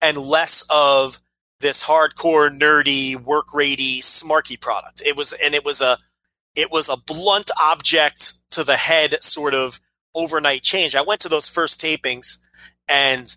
and 0.00 0.16
less 0.16 0.64
of 0.70 1.20
this 1.60 1.82
hardcore, 1.82 2.48
nerdy, 2.50 3.16
work 3.16 3.48
ratey, 3.48 3.98
smarky 3.98 4.58
product. 4.58 5.02
It 5.04 5.16
was, 5.16 5.34
and 5.44 5.54
it 5.54 5.64
was 5.64 5.80
a, 5.80 5.98
it 6.56 6.72
was 6.72 6.88
a 6.88 6.96
blunt 6.96 7.50
object 7.62 8.34
to 8.52 8.64
the 8.64 8.76
head 8.76 9.22
sort 9.22 9.54
of 9.54 9.78
overnight 10.14 10.62
change. 10.62 10.94
I 10.94 11.02
went 11.02 11.20
to 11.20 11.28
those 11.28 11.48
first 11.48 11.80
tapings 11.80 12.38
and 12.88 13.36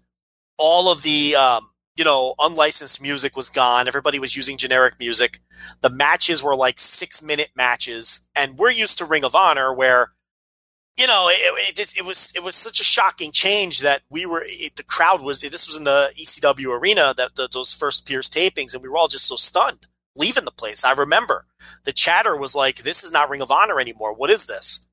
all 0.58 0.92
of 0.92 1.04
the, 1.04 1.36
um, 1.36 1.70
you 1.96 2.04
know, 2.04 2.34
unlicensed 2.40 3.02
music 3.02 3.36
was 3.36 3.50
gone. 3.50 3.88
Everybody 3.88 4.20
was 4.20 4.36
using 4.36 4.58
generic 4.58 4.96
music. 5.00 5.40
The 5.82 5.90
matches 5.90 6.42
were 6.42 6.56
like 6.56 6.80
six 6.80 7.22
minute 7.22 7.52
matches, 7.56 8.28
and 8.36 8.58
we're 8.58 8.72
used 8.72 8.98
to 8.98 9.06
Ring 9.06 9.24
of 9.24 9.36
Honor 9.36 9.74
where, 9.74 10.14
you 10.98 11.06
know, 11.06 11.30
it, 11.30 11.80
it, 11.80 11.94
it 11.98 12.06
was 12.06 12.34
it 12.36 12.44
was 12.44 12.56
such 12.56 12.80
a 12.80 12.84
shocking 12.84 13.32
change 13.32 13.82
that 13.82 14.02
we 14.10 14.26
were 14.26 14.44
it, 14.46 14.76
the 14.76 14.84
crowd 14.84 15.22
was. 15.22 15.42
This 15.42 15.68
was 15.68 15.78
in 15.78 15.84
the 15.84 16.12
ECW 16.20 16.80
arena 16.80 17.14
that 17.16 17.36
the, 17.36 17.48
those 17.52 17.74
first 17.74 18.08
Pearce 18.08 18.30
tapings, 18.30 18.74
and 18.74 18.82
we 18.82 18.90
were 18.90 18.98
all 18.98 19.08
just 19.08 19.28
so 19.28 19.36
stunned 19.36 19.88
leaving 20.16 20.46
the 20.46 20.52
place. 20.52 20.84
I 20.84 20.92
remember 20.94 21.46
the 21.84 21.94
chatter 21.94 22.36
was 22.36 22.56
like, 22.56 22.78
"This 22.78 23.04
is 23.04 23.12
not 23.12 23.30
Ring 23.30 23.42
of 23.42 23.52
Honor 23.52 23.80
anymore. 23.80 24.14
What 24.14 24.32
is 24.32 24.48
this?" 24.48 24.88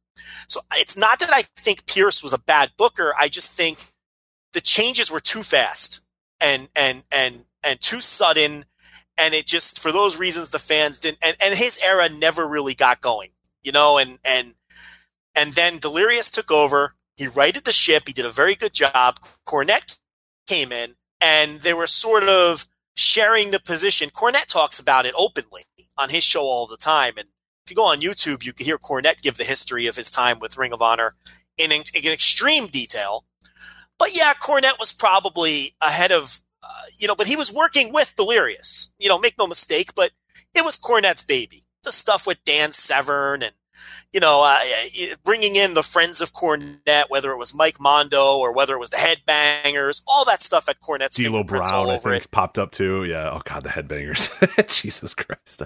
So 0.48 0.60
it's 0.74 0.96
not 0.96 1.18
that 1.20 1.30
I 1.32 1.42
think 1.56 1.86
Pearce 1.86 2.22
was 2.22 2.32
a 2.32 2.38
bad 2.38 2.72
booker. 2.76 3.14
I 3.18 3.28
just 3.28 3.52
think 3.52 3.92
the 4.52 4.60
changes 4.60 5.10
were 5.10 5.20
too 5.20 5.42
fast 5.42 6.00
and 6.40 6.68
and 6.76 7.04
and 7.12 7.44
and 7.62 7.80
too 7.80 8.00
sudden. 8.00 8.64
And 9.18 9.34
it 9.34 9.46
just 9.46 9.78
for 9.78 9.92
those 9.92 10.18
reasons 10.18 10.50
the 10.50 10.58
fans 10.58 10.98
didn't 10.98 11.18
and, 11.22 11.36
and 11.42 11.54
his 11.54 11.78
era 11.84 12.08
never 12.08 12.46
really 12.46 12.74
got 12.74 13.02
going 13.02 13.30
you 13.62 13.70
know 13.70 13.98
and 13.98 14.18
and 14.24 14.54
and 15.36 15.52
then 15.52 15.78
delirious 15.78 16.30
took 16.30 16.50
over. 16.50 16.94
He 17.16 17.26
righted 17.28 17.64
the 17.64 17.72
ship. 17.72 18.04
He 18.06 18.14
did 18.14 18.24
a 18.24 18.30
very 18.30 18.54
good 18.54 18.72
job. 18.72 19.20
Cornette 19.46 19.98
came 20.46 20.72
in 20.72 20.94
and 21.20 21.60
they 21.60 21.74
were 21.74 21.86
sort 21.86 22.22
of 22.22 22.66
sharing 22.96 23.50
the 23.50 23.60
position. 23.60 24.08
Cornette 24.08 24.46
talks 24.46 24.80
about 24.80 25.04
it 25.04 25.14
openly 25.16 25.64
on 25.98 26.08
his 26.08 26.24
show 26.24 26.44
all 26.44 26.66
the 26.66 26.78
time. 26.78 27.14
And 27.18 27.28
if 27.70 27.70
you 27.70 27.76
go 27.76 27.86
on 27.86 28.00
youtube 28.00 28.44
you 28.44 28.52
can 28.52 28.66
hear 28.66 28.78
cornette 28.78 29.22
give 29.22 29.36
the 29.36 29.44
history 29.44 29.86
of 29.86 29.94
his 29.94 30.10
time 30.10 30.40
with 30.40 30.58
ring 30.58 30.72
of 30.72 30.82
honor 30.82 31.14
in, 31.56 31.70
in, 31.70 31.82
in 31.94 32.12
extreme 32.12 32.66
detail 32.66 33.24
but 34.00 34.16
yeah, 34.16 34.32
Cornette 34.32 34.80
was 34.80 34.92
probably 34.92 35.74
ahead 35.82 36.10
of, 36.10 36.40
uh, 36.62 36.68
you 36.98 37.06
know, 37.06 37.14
but 37.14 37.26
he 37.26 37.36
was 37.36 37.52
working 37.52 37.92
with 37.92 38.14
Delirious. 38.16 38.92
You 38.98 39.10
know, 39.10 39.18
make 39.18 39.34
no 39.38 39.46
mistake, 39.46 39.94
but 39.94 40.10
it 40.54 40.64
was 40.64 40.78
Cornette's 40.78 41.22
baby. 41.22 41.58
The 41.84 41.92
stuff 41.92 42.26
with 42.26 42.38
Dan 42.46 42.72
Severn 42.72 43.42
and, 43.42 43.54
you 44.12 44.20
know, 44.20 44.42
uh, 44.42 44.58
bringing 45.22 45.54
in 45.54 45.74
the 45.74 45.82
friends 45.82 46.22
of 46.22 46.32
Cornette, 46.32 47.10
whether 47.10 47.30
it 47.30 47.36
was 47.36 47.54
Mike 47.54 47.78
Mondo 47.78 48.38
or 48.38 48.54
whether 48.54 48.74
it 48.74 48.78
was 48.78 48.90
the 48.90 48.96
Headbangers, 48.96 50.02
all 50.06 50.24
that 50.24 50.40
stuff 50.40 50.68
at 50.70 50.80
Cornette's 50.80 51.16
D'Lo 51.16 51.44
Brown, 51.44 51.90
I 51.90 51.98
think, 51.98 52.24
it. 52.24 52.30
popped 52.30 52.58
up 52.58 52.72
too. 52.72 53.04
Yeah. 53.04 53.30
Oh 53.30 53.42
God, 53.44 53.64
the 53.64 53.68
Headbangers. 53.68 54.28
Jesus 54.82 55.12
Christ. 55.12 55.62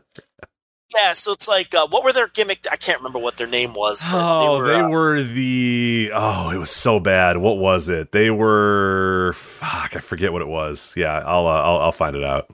Yeah, 0.96 1.12
so 1.12 1.32
it's 1.32 1.48
like, 1.48 1.74
uh, 1.74 1.88
what 1.88 2.04
were 2.04 2.12
their 2.12 2.28
gimmick? 2.28 2.66
I 2.70 2.76
can't 2.76 2.98
remember 2.98 3.18
what 3.18 3.36
their 3.36 3.46
name 3.46 3.74
was. 3.74 4.04
Oh, 4.06 4.40
they, 4.40 4.48
were, 4.48 4.66
they 4.66 4.80
uh, 4.80 4.88
were, 4.88 5.22
the. 5.22 6.10
Oh, 6.14 6.50
it 6.50 6.58
was 6.58 6.70
so 6.70 7.00
bad. 7.00 7.38
What 7.38 7.58
was 7.58 7.88
it? 7.88 8.12
They 8.12 8.30
were. 8.30 9.32
Fuck, 9.34 9.96
I 9.96 10.00
forget 10.00 10.32
what 10.32 10.42
it 10.42 10.48
was. 10.48 10.94
Yeah, 10.96 11.18
I'll 11.18 11.46
uh, 11.46 11.62
I'll, 11.62 11.78
I'll 11.78 11.92
find 11.92 12.14
it 12.14 12.22
out. 12.22 12.48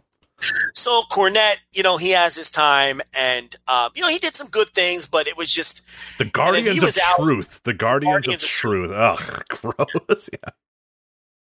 So 0.74 1.03
Cornette, 1.11 1.59
you 1.72 1.82
know, 1.82 1.99
he 1.99 2.11
has 2.12 2.36
his 2.36 2.51
time, 2.51 3.01
and 3.16 3.55
um, 3.68 3.91
you 3.95 4.03
know, 4.03 4.09
he 4.09 4.18
did 4.18 4.34
some 4.34 4.49
good 4.49 4.68
things, 4.68 5.07
but 5.07 5.26
it 5.26 5.36
was 5.36 5.53
just 5.53 5.82
the 6.18 6.24
Guardians 6.24 6.82
of 6.82 6.97
out, 7.05 7.16
Truth. 7.16 7.61
The 7.64 7.74
Guardians, 7.74 8.26
Guardians 8.26 8.43
of, 8.43 8.49
of, 8.49 8.55
Truth. 8.55 8.91
Ugh, 8.91 9.45
gross. 9.49 10.30
Yeah. 10.32 10.51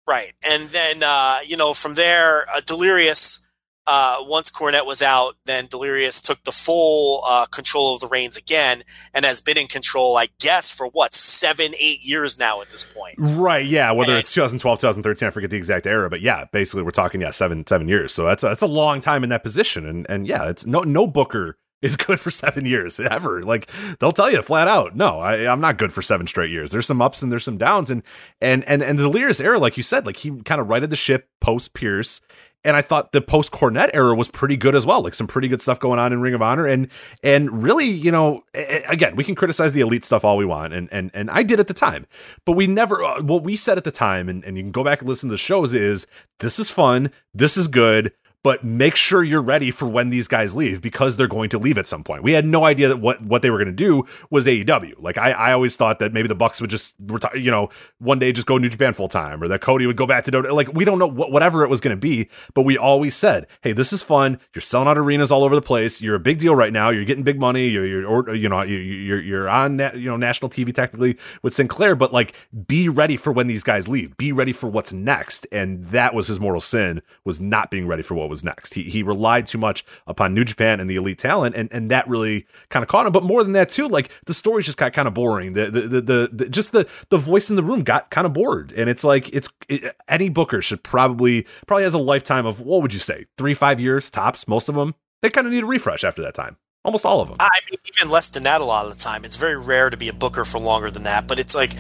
Right, 0.07 0.33
and 0.45 0.69
then 0.69 1.03
uh, 1.03 1.39
you 1.47 1.57
know, 1.57 1.73
from 1.73 1.95
there, 1.95 2.47
uh, 2.55 2.61
Delirious 2.67 3.49
uh, 3.87 4.19
once 4.21 4.51
Cornette 4.51 4.87
was 4.87 5.03
out, 5.03 5.37
then 5.45 5.67
Delirious 5.67 6.21
took 6.21 6.43
the 6.45 6.53
full 6.53 7.23
uh, 7.27 7.47
control 7.47 7.95
of 7.95 8.01
the 8.01 8.07
reins 8.07 8.37
again 8.37 8.85
and 9.13 9.25
has 9.25 9.41
been 9.41 9.59
in 9.59 9.67
control, 9.67 10.17
I 10.17 10.29
guess, 10.41 10.71
for 10.71 10.87
what, 10.87 11.15
seven, 11.15 11.73
eight 11.81 12.05
years 12.05 12.39
now 12.39 12.61
at 12.61 12.71
this 12.71 12.85
point. 12.85 13.17
Right. 13.19 13.67
Yeah. 13.67 13.91
Whether 13.93 14.13
and, 14.13 14.21
it's 14.21 14.33
2012, 14.33 14.81
2013, 14.81 15.27
I 15.27 15.31
forget 15.31 15.51
the 15.51 15.57
exact 15.57 15.87
era, 15.87 16.09
but 16.09 16.21
yeah, 16.21 16.45
basically 16.53 16.83
we're 16.83 16.91
talking, 16.93 17.21
yeah, 17.21 17.31
seven, 17.31 17.67
seven 17.67 17.89
years. 17.89 18.15
So 18.15 18.25
that's 18.25 18.45
a, 18.45 18.49
that's 18.49 18.63
a 18.63 18.67
long 18.67 19.01
time 19.01 19.25
in 19.25 19.31
that 19.31 19.43
position. 19.43 19.87
And, 19.87 20.07
and 20.09 20.27
yeah, 20.27 20.49
it's 20.49 20.65
no, 20.65 20.81
no 20.81 21.07
Booker 21.07 21.57
is 21.83 21.97
good 21.97 22.21
for 22.21 22.31
seven 22.31 22.65
years 22.65 23.01
ever. 23.01 23.43
Like 23.43 23.69
they'll 23.99 24.13
tell 24.13 24.31
you 24.31 24.41
flat 24.43 24.69
out, 24.69 24.95
no, 24.95 25.19
I, 25.19 25.51
I'm 25.51 25.61
not 25.61 25.79
good 25.79 25.93
for 25.93 26.01
seven 26.01 26.29
straight 26.29 26.51
years. 26.51 26.71
There's 26.71 26.87
some 26.87 27.03
ups 27.03 27.23
and 27.23 27.33
there's 27.33 27.45
some 27.45 27.59
downs, 27.59 27.91
and 27.91 28.05
and 28.41 28.65
and 28.69 28.83
and 28.83 28.99
the 28.99 29.03
Delirious 29.03 29.41
era, 29.41 29.59
like 29.59 29.77
you 29.77 29.83
said, 29.83 30.07
like 30.07 30.19
he 30.19 30.31
kind 30.43 30.61
of 30.61 30.69
righted 30.69 30.91
the 30.91 30.97
ship 30.97 31.29
post 31.41 31.75
Pearce. 31.75 32.21
And 32.65 32.77
I 32.77 32.83
thought 32.83 33.13
the 33.13 33.21
post 33.21 33.51
Cornette 33.51 33.91
era 33.93 34.15
was 34.15 34.29
pretty 34.29 34.57
good 34.57 34.77
as 34.77 34.87
well, 34.87 35.03
like 35.03 35.15
some 35.15 35.27
pretty 35.27 35.49
good 35.49 35.61
stuff 35.61 35.81
going 35.81 35.99
on 35.99 36.13
in 36.13 36.21
Ring 36.21 36.35
of 36.35 36.43
Honor, 36.43 36.67
and 36.67 36.89
and 37.23 37.63
really, 37.63 37.87
you 37.87 38.13
know, 38.13 38.45
again, 38.55 39.17
we 39.17 39.25
can 39.25 39.35
criticize 39.35 39.73
the 39.73 39.81
elite 39.81 40.05
stuff 40.05 40.25
all 40.25 40.37
we 40.37 40.45
want, 40.45 40.73
and 40.73 40.89
and 40.93 41.11
and 41.13 41.31
I 41.31 41.43
did 41.43 41.59
at 41.59 41.67
the 41.67 41.75
time, 41.75 42.07
but 42.45 42.53
we 42.53 42.67
never. 42.67 43.03
Uh, 43.03 43.23
what 43.23 43.43
we 43.43 43.57
said 43.57 43.79
at 43.79 43.85
the 43.85 43.91
time, 43.91 44.29
and 44.29 44.45
and 44.45 44.57
you 44.57 44.63
can 44.63 44.73
go 44.73 44.85
back 44.85 45.01
and 45.01 45.09
listen 45.09 45.29
to 45.29 45.33
the 45.33 45.39
shows, 45.39 45.75
is 45.75 46.07
this 46.39 46.59
is 46.59 46.71
fun, 46.71 47.11
this 47.35 47.57
is 47.57 47.67
good 47.69 48.13
but 48.43 48.65
make 48.65 48.97
sure 48.97 49.23
you're 49.23 49.43
ready 49.43 49.71
for 49.71 49.87
when 49.87 50.11
these 50.11 50.29
guys 50.29 50.55
leave 50.55 50.81
because 50.81 51.17
they're 51.17 51.29
going 51.29 51.49
to 51.51 51.59
leave 51.59 51.79
at 51.79 51.87
some 51.87 52.03
point. 52.03 52.23
We 52.23 52.33
had 52.33 52.45
no 52.45 52.65
idea 52.65 52.89
that 52.89 52.99
what, 52.99 53.23
what 53.23 53.43
they 53.43 53.51
were 53.51 53.59
going 53.59 53.69
to 53.69 53.73
do 53.73 54.05
was 54.31 54.47
AEW. 54.47 54.95
Like 54.99 55.19
I, 55.19 55.31
I 55.33 55.53
always 55.53 55.77
thought 55.77 55.99
that 56.01 56.13
maybe 56.13 56.29
the 56.29 56.35
Bucks 56.35 56.61
would 56.61 56.71
just 56.71 56.95
retire, 57.01 57.37
you 57.37 57.51
know, 57.51 57.69
one 57.99 58.19
day 58.19 58.33
just 58.33 58.47
go 58.47 58.59
New 58.59 58.69
Japan 58.69 58.95
full 58.95 59.09
time 59.09 59.43
or 59.43 59.49
that 59.49 59.61
Cody 59.61 59.87
would 59.87 59.97
go 59.97 60.07
back 60.07 60.25
to 60.25 60.41
like 60.53 60.73
we 60.73 60.85
don't 60.85 60.99
know 60.99 61.07
what, 61.07 61.31
whatever 61.31 61.63
it 61.63 61.71
was 61.71 61.81
going 61.81 61.97
to 61.97 62.01
be, 62.01 62.29
but 62.55 62.63
we 62.63 62.77
always 62.77 63.15
said, 63.15 63.47
"Hey, 63.61 63.73
this 63.73 63.93
is 63.93 64.03
fun. 64.03 64.39
You're 64.55 64.63
selling 64.63 64.89
out 64.89 64.99
arenas 64.99 65.31
all 65.31 65.45
over 65.45 65.55
the 65.55 65.63
place. 65.63 66.01
You're 66.01 66.17
a 66.17 66.21
big 66.21 66.39
deal 66.39 66.55
right 66.55 66.73
now. 66.73 66.91
You're 66.91 67.05
getting 67.05 67.25
big 67.25 67.39
money. 67.39 67.69
You're, 67.69 67.87
you're 67.87 68.07
or, 68.07 68.35
you 68.35 68.49
know, 68.49 68.63
you're 68.63 69.21
you're 69.21 69.49
on 69.49 69.79
you 69.95 70.09
know 70.09 70.17
national 70.17 70.51
TV 70.51 70.75
technically 70.75 71.17
with 71.43 71.55
Sinclair, 71.55 71.95
but 71.95 72.13
like 72.13 72.35
be 72.67 72.89
ready 72.89 73.17
for 73.17 73.33
when 73.33 73.47
these 73.47 73.63
guys 73.63 73.89
leave. 73.89 74.17
Be 74.17 74.33
ready 74.33 74.53
for 74.53 74.69
what's 74.69 74.93
next." 74.93 75.47
And 75.53 75.87
that 75.87 76.15
was 76.15 76.29
his 76.29 76.41
mortal 76.41 76.61
sin 76.61 77.03
was 77.25 77.41
not 77.41 77.71
being 77.71 77.87
ready 77.87 78.03
for 78.03 78.15
what 78.15 78.32
was 78.33 78.45
next. 78.45 78.75
He 78.75 78.83
he 78.83 79.03
relied 79.03 79.47
too 79.47 79.59
much 79.59 79.85
upon 80.07 80.35
New 80.35 80.45
Japan 80.45 80.81
and 80.81 80.91
the 80.91 80.97
elite 80.97 81.19
talent, 81.19 81.55
and 81.55 81.69
and 81.73 81.91
that 81.91 82.09
really 82.09 82.47
kind 82.69 82.83
of 82.83 82.89
caught 82.89 83.07
him. 83.07 83.13
But 83.13 83.23
more 83.23 83.45
than 83.45 83.53
that 83.53 83.69
too, 83.69 83.87
like 83.87 84.13
the 84.27 84.35
stories 84.35 84.67
just 84.67 84.79
got 84.79 84.93
kind 84.93 85.07
of 85.07 85.15
boring. 85.15 85.53
The 85.53 85.71
the, 85.71 85.81
the 85.83 86.01
the, 86.01 86.31
the 86.33 86.49
just 86.49 86.73
the 86.73 86.89
the 87.11 87.19
voice 87.19 87.51
in 87.51 87.57
the 87.57 87.63
room 87.63 87.83
got 87.83 88.11
kind 88.11 88.27
of 88.27 88.33
bored, 88.33 88.73
and 88.77 88.91
it's 88.91 89.05
like 89.05 89.29
it's 89.33 89.49
it, 89.69 89.95
any 90.09 90.29
booker 90.29 90.61
should 90.63 90.83
probably 90.83 91.47
probably 91.67 91.85
has 91.85 91.95
a 91.95 91.99
lifetime 91.99 92.47
of 92.47 92.61
what 92.61 92.83
would 92.83 92.93
you 92.93 92.99
say 92.99 93.27
three 93.39 93.55
five 93.55 93.79
years 93.79 94.11
tops. 94.11 94.49
Most 94.49 94.69
of 94.69 94.75
them 94.75 94.95
they 95.23 95.31
kind 95.31 95.47
of 95.47 95.53
need 95.53 95.63
a 95.63 95.67
refresh 95.67 96.05
after 96.05 96.23
that 96.23 96.35
time. 96.35 96.57
Almost 96.85 97.07
all 97.07 97.21
of 97.21 97.29
them. 97.29 97.37
I 97.39 97.49
mean, 97.71 97.79
even 97.97 98.11
less 98.11 98.29
than 98.31 98.43
that 98.43 98.61
a 98.61 98.65
lot 98.65 98.87
of 98.87 98.93
the 98.93 98.99
time. 98.99 99.25
It's 99.25 99.37
very 99.37 99.57
rare 99.57 99.89
to 99.89 99.97
be 99.97 100.09
a 100.09 100.13
booker 100.13 100.45
for 100.45 100.59
longer 100.59 100.91
than 100.91 101.05
that. 101.05 101.29
But 101.29 101.39
it's 101.39 101.55
like 101.55 101.71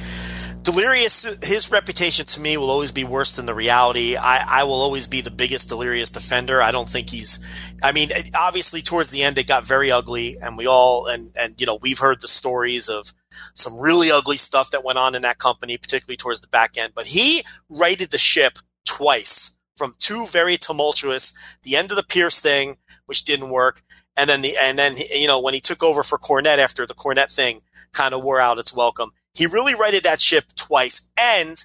Delirious, 0.63 1.25
his 1.43 1.73
reputation 1.73 2.25
to 2.25 2.41
me 2.41 2.57
will 2.57 2.71
always 2.71 2.93
be 2.93 3.03
worse 3.03 3.35
than 3.35 3.47
the 3.47 3.55
reality. 3.55 4.17
I, 4.17 4.61
I 4.61 4.65
will 4.65 4.81
always 4.81 5.09
be 5.09 5.21
the 5.21 5.31
biggest 5.31 5.69
Delirious 5.69 6.09
defender. 6.09 6.63
I 6.63 6.71
don't 6.71 6.89
think 6.89 7.11
he's. 7.11 7.41
I 7.83 7.91
mean, 7.91 8.11
obviously, 8.33 8.81
towards 8.81 9.11
the 9.11 9.25
end, 9.25 9.39
it 9.39 9.49
got 9.49 9.67
very 9.67 9.91
ugly, 9.91 10.37
and 10.41 10.57
we 10.57 10.67
all 10.67 11.07
and 11.07 11.33
and 11.35 11.61
you 11.61 11.67
know 11.67 11.79
we've 11.83 11.99
heard 11.99 12.21
the 12.21 12.29
stories 12.29 12.89
of 12.89 13.13
some 13.55 13.77
really 13.77 14.13
ugly 14.13 14.37
stuff 14.37 14.71
that 14.71 14.85
went 14.85 14.99
on 14.99 15.17
in 15.17 15.23
that 15.23 15.39
company, 15.39 15.77
particularly 15.77 16.17
towards 16.17 16.41
the 16.41 16.49
back 16.49 16.77
end. 16.77 16.93
But 16.95 17.09
he 17.09 17.43
righted 17.69 18.13
the 18.13 18.19
ship 18.19 18.61
twice 18.85 19.59
from 19.77 19.95
two 19.99 20.27
very 20.27 20.57
tumultuous. 20.57 21.37
The 21.65 21.75
end 21.75 21.91
of 21.91 21.97
the 21.97 22.05
Pearce 22.05 22.39
thing, 22.39 22.77
which 23.07 23.25
didn't 23.25 23.51
work, 23.51 23.83
and 24.17 24.31
then 24.31 24.43
the 24.43 24.55
and 24.63 24.79
then 24.79 24.95
you 25.13 25.27
know 25.27 25.41
when 25.41 25.55
he 25.55 25.61
took 25.61 25.83
over 25.83 26.05
for 26.05 26.19
Cornette 26.19 26.59
after 26.59 26.87
the 26.87 26.95
Cornette 26.95 27.35
thing 27.35 27.63
kind 27.91 28.15
of 28.15 28.23
wore 28.23 28.39
out 28.39 28.59
its 28.59 28.75
welcome 28.75 29.11
he 29.35 29.47
really 29.47 29.75
righted 29.75 30.05
that 30.05 30.21
ship 30.21 30.45
twice. 30.57 31.11
And 31.19 31.57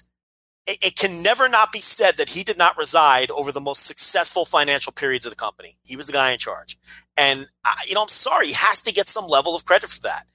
it, 0.66 0.78
it, 0.82 0.96
can 0.96 1.22
never 1.22 1.48
not 1.48 1.72
be 1.72 1.80
said 1.80 2.16
that 2.16 2.30
he 2.30 2.42
did 2.42 2.58
not 2.58 2.76
reside 2.76 3.30
over 3.30 3.52
the 3.52 3.60
most 3.60 3.86
successful 3.86 4.44
financial 4.44 4.92
periods 4.92 5.24
of 5.24 5.30
the 5.30 5.36
company. 5.36 5.76
He 5.82 5.96
was 5.96 6.06
the 6.06 6.12
guy 6.12 6.32
in 6.32 6.38
charge. 6.38 6.78
And, 7.16 7.46
uh, 7.64 7.74
you 7.86 7.94
know, 7.94 8.02
I'm 8.02 8.08
sorry, 8.08 8.48
he 8.48 8.52
has 8.52 8.82
to 8.82 8.92
get 8.92 9.08
some 9.08 9.26
level 9.26 9.54
of 9.54 9.64
credit 9.64 9.88
for 9.88 10.00
that. 10.02 10.26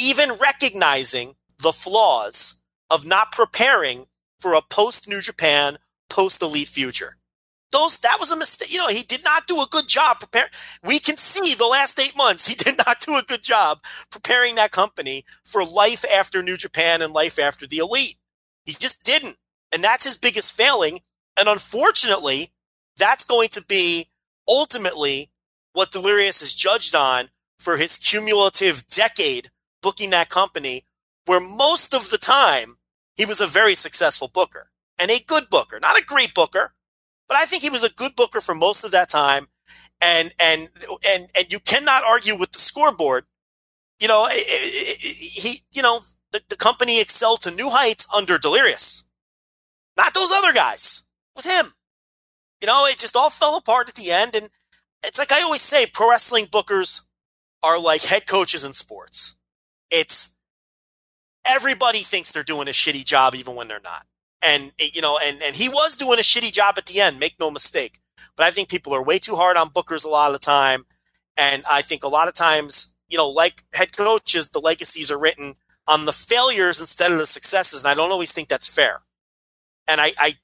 Even 0.00 0.32
recognizing 0.32 1.34
the 1.62 1.72
flaws 1.72 2.60
of 2.90 3.06
not 3.06 3.32
preparing 3.32 4.06
for 4.40 4.54
a 4.54 4.62
post 4.62 5.08
New 5.08 5.20
Japan, 5.20 5.78
post 6.08 6.42
Elite 6.42 6.68
future. 6.68 7.17
Those 7.70 7.98
that 7.98 8.16
was 8.18 8.32
a 8.32 8.36
mistake. 8.36 8.72
You 8.72 8.78
know, 8.78 8.88
he 8.88 9.02
did 9.02 9.22
not 9.24 9.46
do 9.46 9.60
a 9.60 9.66
good 9.70 9.88
job 9.88 10.20
preparing. 10.20 10.50
We 10.82 10.98
can 10.98 11.16
see 11.16 11.54
the 11.54 11.66
last 11.66 12.00
eight 12.00 12.16
months 12.16 12.46
he 12.46 12.54
did 12.64 12.78
not 12.86 13.00
do 13.00 13.16
a 13.16 13.22
good 13.22 13.42
job 13.42 13.80
preparing 14.10 14.54
that 14.54 14.70
company 14.70 15.24
for 15.44 15.64
life 15.64 16.04
after 16.12 16.42
New 16.42 16.56
Japan 16.56 17.02
and 17.02 17.12
life 17.12 17.38
after 17.38 17.66
the 17.66 17.78
Elite. 17.78 18.16
He 18.64 18.72
just 18.72 19.04
didn't, 19.04 19.36
and 19.72 19.84
that's 19.84 20.04
his 20.04 20.16
biggest 20.16 20.52
failing. 20.52 21.00
And 21.38 21.48
unfortunately, 21.48 22.52
that's 22.96 23.24
going 23.24 23.48
to 23.50 23.64
be 23.64 24.08
ultimately 24.48 25.30
what 25.72 25.92
Delirious 25.92 26.42
is 26.42 26.54
judged 26.54 26.94
on 26.94 27.28
for 27.58 27.76
his 27.76 27.98
cumulative 27.98 28.86
decade 28.88 29.50
booking 29.82 30.10
that 30.10 30.28
company, 30.28 30.84
where 31.26 31.40
most 31.40 31.94
of 31.94 32.10
the 32.10 32.18
time 32.18 32.78
he 33.16 33.24
was 33.24 33.40
a 33.40 33.46
very 33.46 33.74
successful 33.74 34.28
booker 34.28 34.70
and 34.98 35.10
a 35.10 35.22
good 35.26 35.50
booker, 35.50 35.78
not 35.80 35.98
a 35.98 36.04
great 36.04 36.34
booker 36.34 36.72
but 37.28 37.36
I 37.36 37.44
think 37.44 37.62
he 37.62 37.70
was 37.70 37.84
a 37.84 37.92
good 37.92 38.16
booker 38.16 38.40
for 38.40 38.54
most 38.54 38.84
of 38.84 38.90
that 38.92 39.08
time. 39.08 39.48
And 40.00 40.32
and 40.40 40.68
and 41.06 41.28
and 41.36 41.46
you 41.52 41.58
cannot 41.60 42.04
argue 42.04 42.36
with 42.36 42.52
the 42.52 42.58
scoreboard. 42.58 43.24
You 44.00 44.08
know, 44.08 44.28
he 44.30 45.56
you 45.74 45.82
know 45.82 46.00
the, 46.32 46.40
the 46.48 46.56
company 46.56 47.00
excelled 47.00 47.42
to 47.42 47.50
new 47.50 47.68
heights 47.70 48.06
under 48.14 48.38
Delirious. 48.38 49.04
Not 49.96 50.14
those 50.14 50.30
other 50.32 50.52
guys. 50.52 51.04
It 51.34 51.38
was 51.38 51.52
him. 51.52 51.74
You 52.60 52.66
know, 52.66 52.86
it 52.86 52.98
just 52.98 53.16
all 53.16 53.30
fell 53.30 53.56
apart 53.56 53.88
at 53.88 53.96
the 53.96 54.10
end. 54.10 54.34
And 54.34 54.50
it's 55.04 55.18
like 55.18 55.32
I 55.32 55.42
always 55.42 55.62
say, 55.62 55.86
pro 55.86 56.10
wrestling 56.10 56.46
bookers 56.46 57.06
are 57.62 57.78
like 57.78 58.02
head 58.02 58.26
coaches 58.26 58.64
in 58.64 58.72
sports. 58.72 59.36
It's 59.90 60.36
everybody 61.44 61.98
thinks 61.98 62.30
they're 62.30 62.42
doing 62.44 62.68
a 62.68 62.72
shitty 62.72 63.04
job 63.04 63.34
even 63.34 63.56
when 63.56 63.66
they're 63.68 63.80
not 63.82 64.06
and 64.42 64.72
you 64.78 65.00
know, 65.00 65.18
and 65.22 65.42
and 65.42 65.56
he 65.56 65.68
was 65.68 65.96
doing 65.96 66.18
a 66.18 66.22
shitty 66.22 66.52
job 66.52 66.74
at 66.78 66.86
the 66.86 67.00
end. 67.00 67.18
Make 67.18 67.36
no 67.38 67.50
mistake. 67.50 68.00
But 68.36 68.46
I 68.46 68.50
think 68.50 68.68
people 68.68 68.94
are 68.94 69.02
way 69.02 69.18
too 69.18 69.36
hard 69.36 69.56
on 69.56 69.70
bookers 69.70 70.04
a 70.04 70.08
lot 70.08 70.28
of 70.28 70.32
the 70.34 70.44
time, 70.44 70.86
and 71.36 71.64
I 71.68 71.82
think 71.82 72.04
a 72.04 72.08
lot 72.08 72.28
of 72.28 72.34
times, 72.34 72.96
you 73.08 73.18
know, 73.18 73.28
like 73.28 73.64
head 73.72 73.96
coaches, 73.96 74.50
the 74.50 74.60
legacies 74.60 75.10
are 75.10 75.18
written 75.18 75.56
on 75.86 76.04
the 76.04 76.12
failures 76.12 76.80
instead 76.80 77.10
of 77.10 77.18
the 77.18 77.26
successes, 77.26 77.82
and 77.82 77.88
I 77.88 77.94
don't 77.94 78.12
always 78.12 78.32
think 78.32 78.48
that's 78.48 78.68
fair. 78.68 79.00
And 79.88 80.00
I, 80.00 80.12
I 80.18 80.34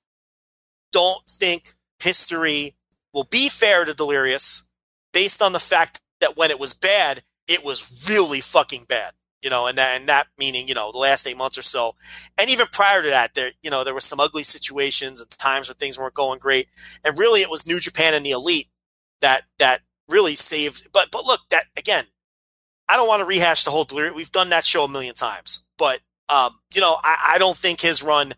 don't 0.92 1.24
think 1.28 1.74
history 2.02 2.74
will 3.12 3.24
be 3.24 3.48
fair 3.48 3.84
to 3.84 3.94
Delirious 3.94 4.66
based 5.12 5.42
on 5.42 5.52
the 5.52 5.60
fact 5.60 6.00
that 6.20 6.36
when 6.36 6.50
it 6.50 6.58
was 6.58 6.72
bad, 6.72 7.22
it 7.46 7.64
was 7.64 8.08
really 8.08 8.40
fucking 8.40 8.86
bad 8.88 9.12
you 9.44 9.50
know, 9.50 9.66
and 9.66 9.76
that, 9.76 10.00
and 10.00 10.08
that 10.08 10.26
meaning, 10.38 10.66
you 10.66 10.74
know, 10.74 10.90
the 10.90 10.98
last 10.98 11.26
eight 11.26 11.36
months 11.36 11.58
or 11.58 11.62
so. 11.62 11.94
And 12.38 12.48
even 12.48 12.66
prior 12.72 13.02
to 13.02 13.10
that, 13.10 13.34
there, 13.34 13.52
you 13.62 13.70
know, 13.70 13.84
there 13.84 13.92
were 13.92 14.00
some 14.00 14.18
ugly 14.18 14.42
situations 14.42 15.20
and 15.20 15.30
times 15.30 15.68
where 15.68 15.74
things 15.74 15.98
weren't 15.98 16.14
going 16.14 16.38
great. 16.38 16.66
And 17.04 17.18
really 17.18 17.42
it 17.42 17.50
was 17.50 17.66
New 17.66 17.78
Japan 17.78 18.14
and 18.14 18.24
the 18.24 18.30
elite 18.30 18.68
that, 19.20 19.42
that 19.58 19.82
really 20.08 20.34
saved. 20.34 20.88
But, 20.94 21.10
but 21.12 21.26
look, 21.26 21.40
that 21.50 21.66
again, 21.76 22.06
I 22.88 22.96
don't 22.96 23.06
want 23.06 23.20
to 23.20 23.26
rehash 23.26 23.64
the 23.64 23.70
whole 23.70 23.84
delirium. 23.84 24.16
We've 24.16 24.32
done 24.32 24.48
that 24.48 24.64
show 24.64 24.84
a 24.84 24.88
million 24.88 25.14
times, 25.14 25.64
but, 25.76 26.00
um, 26.30 26.58
you 26.74 26.80
know, 26.80 26.96
I, 27.04 27.34
I 27.34 27.38
don't 27.38 27.56
think 27.56 27.82
his 27.82 28.02
run 28.02 28.32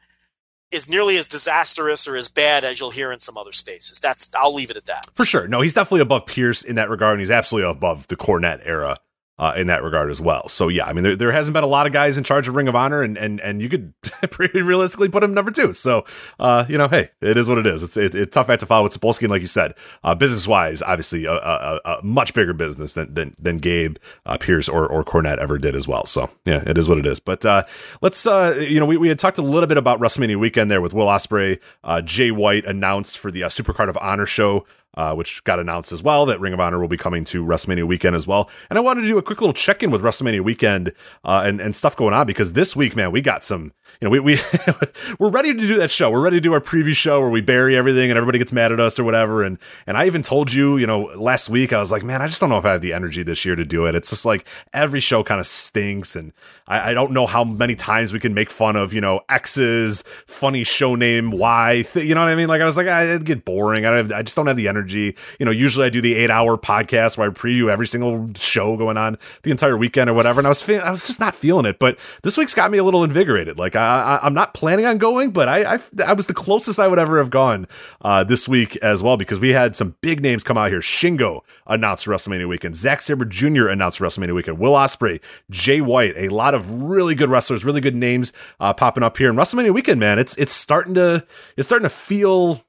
is 0.72 0.88
nearly 0.88 1.16
as 1.16 1.28
disastrous 1.28 2.08
or 2.08 2.16
as 2.16 2.28
bad 2.28 2.64
as 2.64 2.80
you'll 2.80 2.90
hear 2.90 3.12
in 3.12 3.20
some 3.20 3.38
other 3.38 3.52
spaces. 3.52 4.00
That's 4.00 4.34
I'll 4.34 4.52
leave 4.52 4.70
it 4.70 4.76
at 4.76 4.86
that. 4.86 5.06
For 5.14 5.24
sure. 5.24 5.46
No, 5.46 5.60
he's 5.60 5.74
definitely 5.74 6.00
above 6.00 6.26
Pearce 6.26 6.62
in 6.62 6.74
that 6.74 6.90
regard, 6.90 7.12
and 7.12 7.20
he's 7.20 7.30
absolutely 7.30 7.70
above 7.70 8.08
the 8.08 8.16
Cornette 8.16 8.62
era 8.64 8.98
uh, 9.38 9.52
in 9.56 9.66
that 9.66 9.82
regard 9.82 10.10
as 10.10 10.20
well. 10.20 10.48
So 10.48 10.68
yeah, 10.68 10.86
I 10.86 10.92
mean, 10.92 11.04
there, 11.04 11.16
there 11.16 11.32
hasn't 11.32 11.52
been 11.52 11.64
a 11.64 11.68
lot 11.68 11.86
of 11.86 11.92
guys 11.92 12.16
in 12.16 12.24
charge 12.24 12.48
of 12.48 12.54
Ring 12.54 12.68
of 12.68 12.74
Honor, 12.74 13.02
and 13.02 13.18
and 13.18 13.40
and 13.40 13.60
you 13.60 13.68
could 13.68 13.92
pretty 14.30 14.62
realistically 14.62 15.08
put 15.08 15.22
him 15.22 15.34
number 15.34 15.50
two. 15.50 15.72
So 15.74 16.04
uh, 16.40 16.64
you 16.68 16.78
know, 16.78 16.88
hey, 16.88 17.10
it 17.20 17.36
is 17.36 17.48
what 17.48 17.58
it 17.58 17.66
is. 17.66 17.82
It's 17.82 17.96
it's 17.96 18.34
tough 18.34 18.48
act 18.48 18.60
to 18.60 18.66
follow 18.66 18.84
with 18.84 18.98
Sapolsky, 18.98 19.22
and 19.22 19.30
like 19.30 19.42
you 19.42 19.48
said, 19.48 19.74
uh, 20.04 20.14
business 20.14 20.48
wise, 20.48 20.82
obviously 20.82 21.26
a, 21.26 21.34
a, 21.34 21.80
a, 21.84 22.02
much 22.02 22.32
bigger 22.32 22.54
business 22.54 22.94
than 22.94 23.12
than, 23.12 23.34
than 23.38 23.58
Gabe 23.58 23.96
uh, 24.24 24.38
Pearce 24.38 24.68
or 24.68 24.86
or 24.86 25.04
Cornette 25.04 25.38
ever 25.38 25.58
did 25.58 25.74
as 25.74 25.86
well. 25.86 26.06
So 26.06 26.30
yeah, 26.46 26.62
it 26.66 26.78
is 26.78 26.88
what 26.88 26.98
it 26.98 27.06
is. 27.06 27.20
But 27.20 27.44
uh, 27.44 27.64
let's 28.00 28.26
uh, 28.26 28.56
you 28.58 28.80
know, 28.80 28.86
we, 28.86 28.96
we 28.96 29.08
had 29.08 29.18
talked 29.18 29.38
a 29.38 29.42
little 29.42 29.66
bit 29.66 29.78
about 29.78 30.00
WrestleMania 30.00 30.36
weekend 30.36 30.70
there 30.70 30.80
with 30.80 30.94
Will 30.94 31.06
Ospreay, 31.06 31.60
Jay 32.04 32.30
White 32.30 32.64
announced 32.64 33.18
for 33.18 33.30
the 33.30 33.42
Supercard 33.42 33.88
of 33.88 33.98
Honor 33.98 34.26
show 34.26 34.64
uh, 34.96 35.14
which 35.14 35.42
got 35.44 35.58
announced 35.58 35.92
as 35.92 36.02
well 36.02 36.26
that 36.26 36.40
Ring 36.40 36.52
of 36.52 36.60
Honor 36.60 36.78
will 36.78 36.88
be 36.88 36.96
coming 36.96 37.24
to 37.24 37.44
WrestleMania 37.44 37.84
weekend 37.84 38.16
as 38.16 38.26
well. 38.26 38.50
And 38.70 38.78
I 38.78 38.82
wanted 38.82 39.02
to 39.02 39.08
do 39.08 39.18
a 39.18 39.22
quick 39.22 39.40
little 39.40 39.54
check 39.54 39.82
in 39.82 39.90
with 39.90 40.02
WrestleMania 40.02 40.42
weekend 40.42 40.92
uh, 41.24 41.42
and 41.44 41.60
and 41.60 41.74
stuff 41.74 41.96
going 41.96 42.14
on 42.14 42.26
because 42.26 42.52
this 42.52 42.74
week, 42.74 42.96
man, 42.96 43.12
we 43.12 43.20
got 43.20 43.44
some 43.44 43.72
you 44.00 44.06
know, 44.06 44.10
we, 44.10 44.20
we 44.20 44.38
we're 45.18 45.30
ready 45.30 45.52
to 45.54 45.58
do 45.58 45.78
that 45.78 45.90
show. 45.90 46.10
We're 46.10 46.20
ready 46.20 46.36
to 46.36 46.40
do 46.40 46.52
our 46.52 46.60
preview 46.60 46.94
show 46.94 47.20
where 47.20 47.30
we 47.30 47.40
bury 47.40 47.76
everything 47.76 48.10
and 48.10 48.16
everybody 48.16 48.38
gets 48.38 48.52
mad 48.52 48.72
at 48.72 48.80
us 48.80 48.98
or 48.98 49.04
whatever. 49.04 49.42
And 49.42 49.58
and 49.86 49.96
I 49.96 50.06
even 50.06 50.22
told 50.22 50.52
you, 50.52 50.76
you 50.76 50.86
know, 50.86 51.04
last 51.16 51.48
week 51.48 51.72
I 51.72 51.78
was 51.78 51.90
like, 51.90 52.02
man, 52.02 52.22
I 52.22 52.26
just 52.26 52.40
don't 52.40 52.50
know 52.50 52.58
if 52.58 52.64
I 52.64 52.72
have 52.72 52.80
the 52.80 52.92
energy 52.92 53.22
this 53.22 53.44
year 53.44 53.56
to 53.56 53.64
do 53.64 53.86
it. 53.86 53.94
It's 53.94 54.10
just 54.10 54.24
like 54.24 54.46
every 54.72 55.00
show 55.00 55.22
kind 55.22 55.40
of 55.40 55.46
stinks, 55.46 56.16
and 56.16 56.32
I, 56.68 56.90
I 56.90 56.94
don't 56.94 57.12
know 57.12 57.26
how 57.26 57.44
many 57.44 57.74
times 57.74 58.12
we 58.12 58.18
can 58.18 58.34
make 58.34 58.50
fun 58.50 58.76
of, 58.76 58.92
you 58.92 59.00
know, 59.00 59.20
X's 59.28 60.02
funny 60.26 60.64
show 60.64 60.94
name 60.94 61.30
Y. 61.30 61.84
Th- 61.92 62.06
you 62.06 62.14
know 62.14 62.20
what 62.20 62.28
I 62.28 62.34
mean? 62.34 62.48
Like 62.48 62.60
I 62.60 62.64
was 62.64 62.76
like, 62.76 62.88
I, 62.88 63.04
it'd 63.04 63.24
get 63.24 63.44
boring. 63.44 63.86
I 63.86 63.90
don't 63.90 64.10
have, 64.10 64.18
I 64.18 64.22
just 64.22 64.36
don't 64.36 64.46
have 64.46 64.56
the 64.56 64.68
energy. 64.68 65.16
You 65.38 65.46
know, 65.46 65.52
usually 65.52 65.86
I 65.86 65.90
do 65.90 66.00
the 66.00 66.14
eight 66.14 66.30
hour 66.30 66.56
podcast 66.56 67.16
where 67.16 67.28
I 67.28 67.32
preview 67.32 67.70
every 67.70 67.86
single 67.86 68.28
show 68.36 68.76
going 68.76 68.96
on 68.96 69.18
the 69.42 69.50
entire 69.50 69.76
weekend 69.76 70.10
or 70.10 70.14
whatever. 70.14 70.40
And 70.40 70.46
I 70.46 70.50
was 70.50 70.62
fe- 70.62 70.80
I 70.80 70.90
was 70.90 71.06
just 71.06 71.20
not 71.20 71.34
feeling 71.34 71.66
it. 71.66 71.78
But 71.78 71.98
this 72.22 72.36
week's 72.36 72.54
got 72.54 72.70
me 72.70 72.78
a 72.78 72.84
little 72.84 73.04
invigorated. 73.04 73.58
Like 73.58 73.75
I, 73.76 74.16
I, 74.16 74.26
am 74.26 74.34
not 74.34 74.54
planning 74.54 74.86
on 74.86 74.98
going, 74.98 75.30
but 75.30 75.48
I, 75.48 75.74
I, 75.74 75.78
I 76.06 76.12
was 76.12 76.26
the 76.26 76.34
closest 76.34 76.78
I 76.78 76.88
would 76.88 76.98
ever 76.98 77.18
have 77.18 77.30
gone 77.30 77.66
uh, 78.02 78.24
this 78.24 78.48
week 78.48 78.76
as 78.76 79.02
well 79.02 79.16
because 79.16 79.38
we 79.38 79.50
had 79.52 79.76
some 79.76 79.96
big 80.00 80.20
names 80.20 80.42
come 80.42 80.58
out 80.58 80.70
here. 80.70 80.80
Shingo 80.80 81.40
announced 81.66 82.06
WrestleMania 82.06 82.48
weekend. 82.48 82.76
Zack 82.76 83.02
Sabre 83.02 83.24
Jr. 83.24 83.68
announced 83.68 83.98
WrestleMania 83.98 84.34
weekend. 84.34 84.58
Will 84.58 84.72
Ospreay, 84.72 85.20
Jay 85.50 85.80
White, 85.80 86.14
a 86.16 86.28
lot 86.28 86.54
of 86.54 86.82
really 86.82 87.14
good 87.14 87.30
wrestlers, 87.30 87.64
really 87.64 87.80
good 87.80 87.94
names 87.94 88.32
uh, 88.60 88.72
popping 88.72 89.02
up 89.04 89.16
here. 89.16 89.28
And 89.28 89.38
WrestleMania 89.38 89.72
weekend, 89.72 90.00
man, 90.00 90.18
it's 90.18 90.36
it's 90.36 90.52
starting 90.52 90.94
to 90.94 91.26
it's 91.56 91.68
starting 91.68 91.84
to 91.84 91.94
feel 91.94 92.62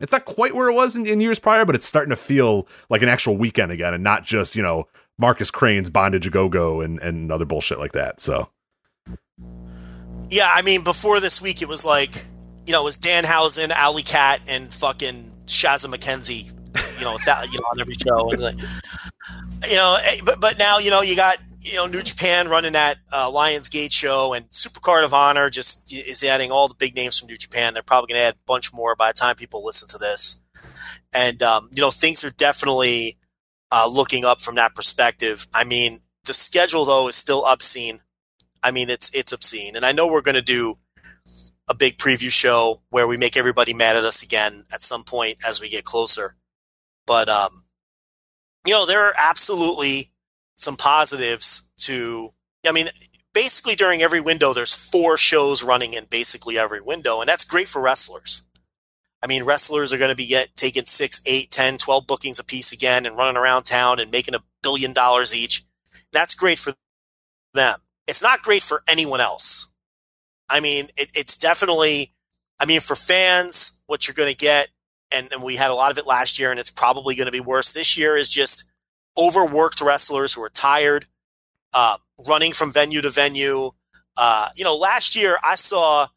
it's 0.00 0.12
not 0.12 0.24
quite 0.24 0.54
where 0.54 0.68
it 0.68 0.74
was 0.74 0.96
in, 0.96 1.06
in, 1.06 1.20
years 1.20 1.38
prior, 1.38 1.64
but 1.64 1.74
it's 1.74 1.86
starting 1.86 2.10
to 2.10 2.16
feel 2.16 2.68
like 2.90 3.02
an 3.02 3.08
actual 3.08 3.36
weekend 3.36 3.72
again, 3.72 3.94
and 3.94 4.04
not 4.04 4.24
just 4.24 4.56
you 4.56 4.62
know 4.62 4.88
Marcus 5.18 5.50
Crane's 5.50 5.90
bondage 5.90 6.26
a 6.26 6.30
go 6.30 6.48
go 6.48 6.80
and 6.80 6.98
and 7.00 7.32
other 7.32 7.44
bullshit 7.44 7.78
like 7.78 7.92
that. 7.92 8.20
So 8.20 8.48
yeah, 10.30 10.52
I 10.52 10.62
mean, 10.62 10.82
before 10.82 11.20
this 11.20 11.40
week, 11.40 11.62
it 11.62 11.68
was 11.68 11.84
like, 11.84 12.10
you 12.66 12.72
know, 12.72 12.82
it 12.82 12.84
was 12.84 12.98
Danhausen, 12.98 13.70
Allie 13.70 14.02
Kat, 14.02 14.40
and 14.48 14.72
fucking 14.72 15.32
Shazza 15.46 15.86
McKenzie, 15.86 16.52
you 16.98 17.04
know, 17.04 17.16
that, 17.24 17.52
you 17.52 17.58
know, 17.60 17.66
on 17.70 17.80
every 17.80 17.94
show. 17.94 18.30
And 18.30 18.42
like, 18.42 18.58
you 19.68 19.76
know, 19.76 19.98
eh, 20.04 20.16
but, 20.24 20.40
but 20.40 20.58
now, 20.58 20.78
you 20.78 20.90
know, 20.90 21.02
you 21.02 21.14
got, 21.14 21.38
you 21.60 21.74
know, 21.74 21.86
New 21.86 22.02
Japan 22.02 22.48
running 22.48 22.72
that 22.72 22.98
uh, 23.12 23.30
Lions 23.30 23.68
Gate 23.68 23.92
show, 23.92 24.32
and 24.32 24.48
Supercard 24.50 25.04
of 25.04 25.14
Honor 25.14 25.50
just 25.50 25.92
is 25.92 26.22
adding 26.22 26.50
all 26.50 26.68
the 26.68 26.74
big 26.74 26.94
names 26.94 27.18
from 27.18 27.28
New 27.28 27.36
Japan. 27.36 27.74
They're 27.74 27.82
probably 27.82 28.12
going 28.12 28.20
to 28.20 28.26
add 28.26 28.34
a 28.34 28.46
bunch 28.46 28.72
more 28.72 28.94
by 28.94 29.10
the 29.10 29.18
time 29.18 29.36
people 29.36 29.64
listen 29.64 29.88
to 29.88 29.98
this. 29.98 30.42
And, 31.12 31.42
um, 31.42 31.68
you 31.72 31.80
know, 31.80 31.90
things 31.90 32.24
are 32.24 32.30
definitely 32.30 33.16
uh, 33.72 33.88
looking 33.90 34.24
up 34.24 34.40
from 34.40 34.56
that 34.56 34.74
perspective. 34.74 35.46
I 35.52 35.64
mean, 35.64 36.00
the 36.24 36.34
schedule, 36.34 36.84
though, 36.84 37.08
is 37.08 37.16
still 37.16 37.44
obscene. 37.44 38.00
I 38.66 38.72
mean, 38.72 38.90
it's 38.90 39.14
it's 39.14 39.30
obscene. 39.30 39.76
And 39.76 39.86
I 39.86 39.92
know 39.92 40.08
we're 40.08 40.22
going 40.22 40.34
to 40.34 40.42
do 40.42 40.76
a 41.68 41.74
big 41.74 41.98
preview 41.98 42.32
show 42.32 42.82
where 42.90 43.06
we 43.06 43.16
make 43.16 43.36
everybody 43.36 43.72
mad 43.72 43.96
at 43.96 44.02
us 44.02 44.24
again 44.24 44.64
at 44.72 44.82
some 44.82 45.04
point 45.04 45.36
as 45.46 45.60
we 45.60 45.68
get 45.68 45.84
closer. 45.84 46.34
But 47.06 47.28
um, 47.28 47.62
you 48.66 48.72
know, 48.72 48.84
there 48.84 49.04
are 49.04 49.14
absolutely 49.16 50.10
some 50.56 50.76
positives 50.76 51.70
to. 51.82 52.30
I 52.66 52.72
mean, 52.72 52.88
basically 53.32 53.76
during 53.76 54.02
every 54.02 54.20
window, 54.20 54.52
there's 54.52 54.74
four 54.74 55.16
shows 55.16 55.62
running 55.62 55.92
in 55.92 56.06
basically 56.10 56.58
every 56.58 56.80
window, 56.80 57.20
and 57.20 57.28
that's 57.28 57.44
great 57.44 57.68
for 57.68 57.80
wrestlers. 57.80 58.42
I 59.22 59.28
mean, 59.28 59.44
wrestlers 59.44 59.92
are 59.92 59.98
going 59.98 60.10
to 60.10 60.16
be 60.16 60.26
get 60.26 60.56
taking 60.56 60.86
six, 60.86 61.22
eight, 61.24 61.52
10, 61.52 61.78
12 61.78 62.04
bookings 62.08 62.40
a 62.40 62.44
piece 62.44 62.72
again 62.72 63.06
and 63.06 63.16
running 63.16 63.36
around 63.36 63.62
town 63.62 64.00
and 64.00 64.10
making 64.10 64.34
a 64.34 64.42
billion 64.60 64.92
dollars 64.92 65.36
each. 65.36 65.64
That's 66.12 66.34
great 66.34 66.58
for 66.58 66.74
them 67.54 67.78
it's 68.06 68.22
not 68.22 68.42
great 68.42 68.62
for 68.62 68.82
anyone 68.88 69.20
else. 69.20 69.70
I 70.48 70.60
mean, 70.60 70.86
it, 70.96 71.10
it's 71.14 71.36
definitely, 71.36 72.12
I 72.60 72.66
mean, 72.66 72.80
for 72.80 72.94
fans, 72.94 73.80
what 73.86 74.06
you're 74.06 74.14
going 74.14 74.30
to 74.30 74.36
get, 74.36 74.68
and, 75.10 75.28
and 75.32 75.42
we 75.42 75.56
had 75.56 75.70
a 75.70 75.74
lot 75.74 75.90
of 75.90 75.98
it 75.98 76.06
last 76.06 76.38
year, 76.38 76.50
and 76.50 76.58
it's 76.58 76.70
probably 76.70 77.14
going 77.14 77.26
to 77.26 77.32
be 77.32 77.40
worse 77.40 77.72
this 77.72 77.96
year, 77.96 78.16
is 78.16 78.30
just 78.30 78.64
overworked 79.18 79.80
wrestlers 79.80 80.34
who 80.34 80.42
are 80.42 80.50
tired, 80.50 81.06
uh, 81.72 81.96
running 82.26 82.52
from 82.52 82.72
venue 82.72 83.00
to 83.02 83.10
venue. 83.10 83.70
Uh, 84.16 84.48
you 84.56 84.64
know, 84.64 84.76
last 84.76 85.16
year 85.16 85.36
I 85.42 85.54
saw 85.54 86.08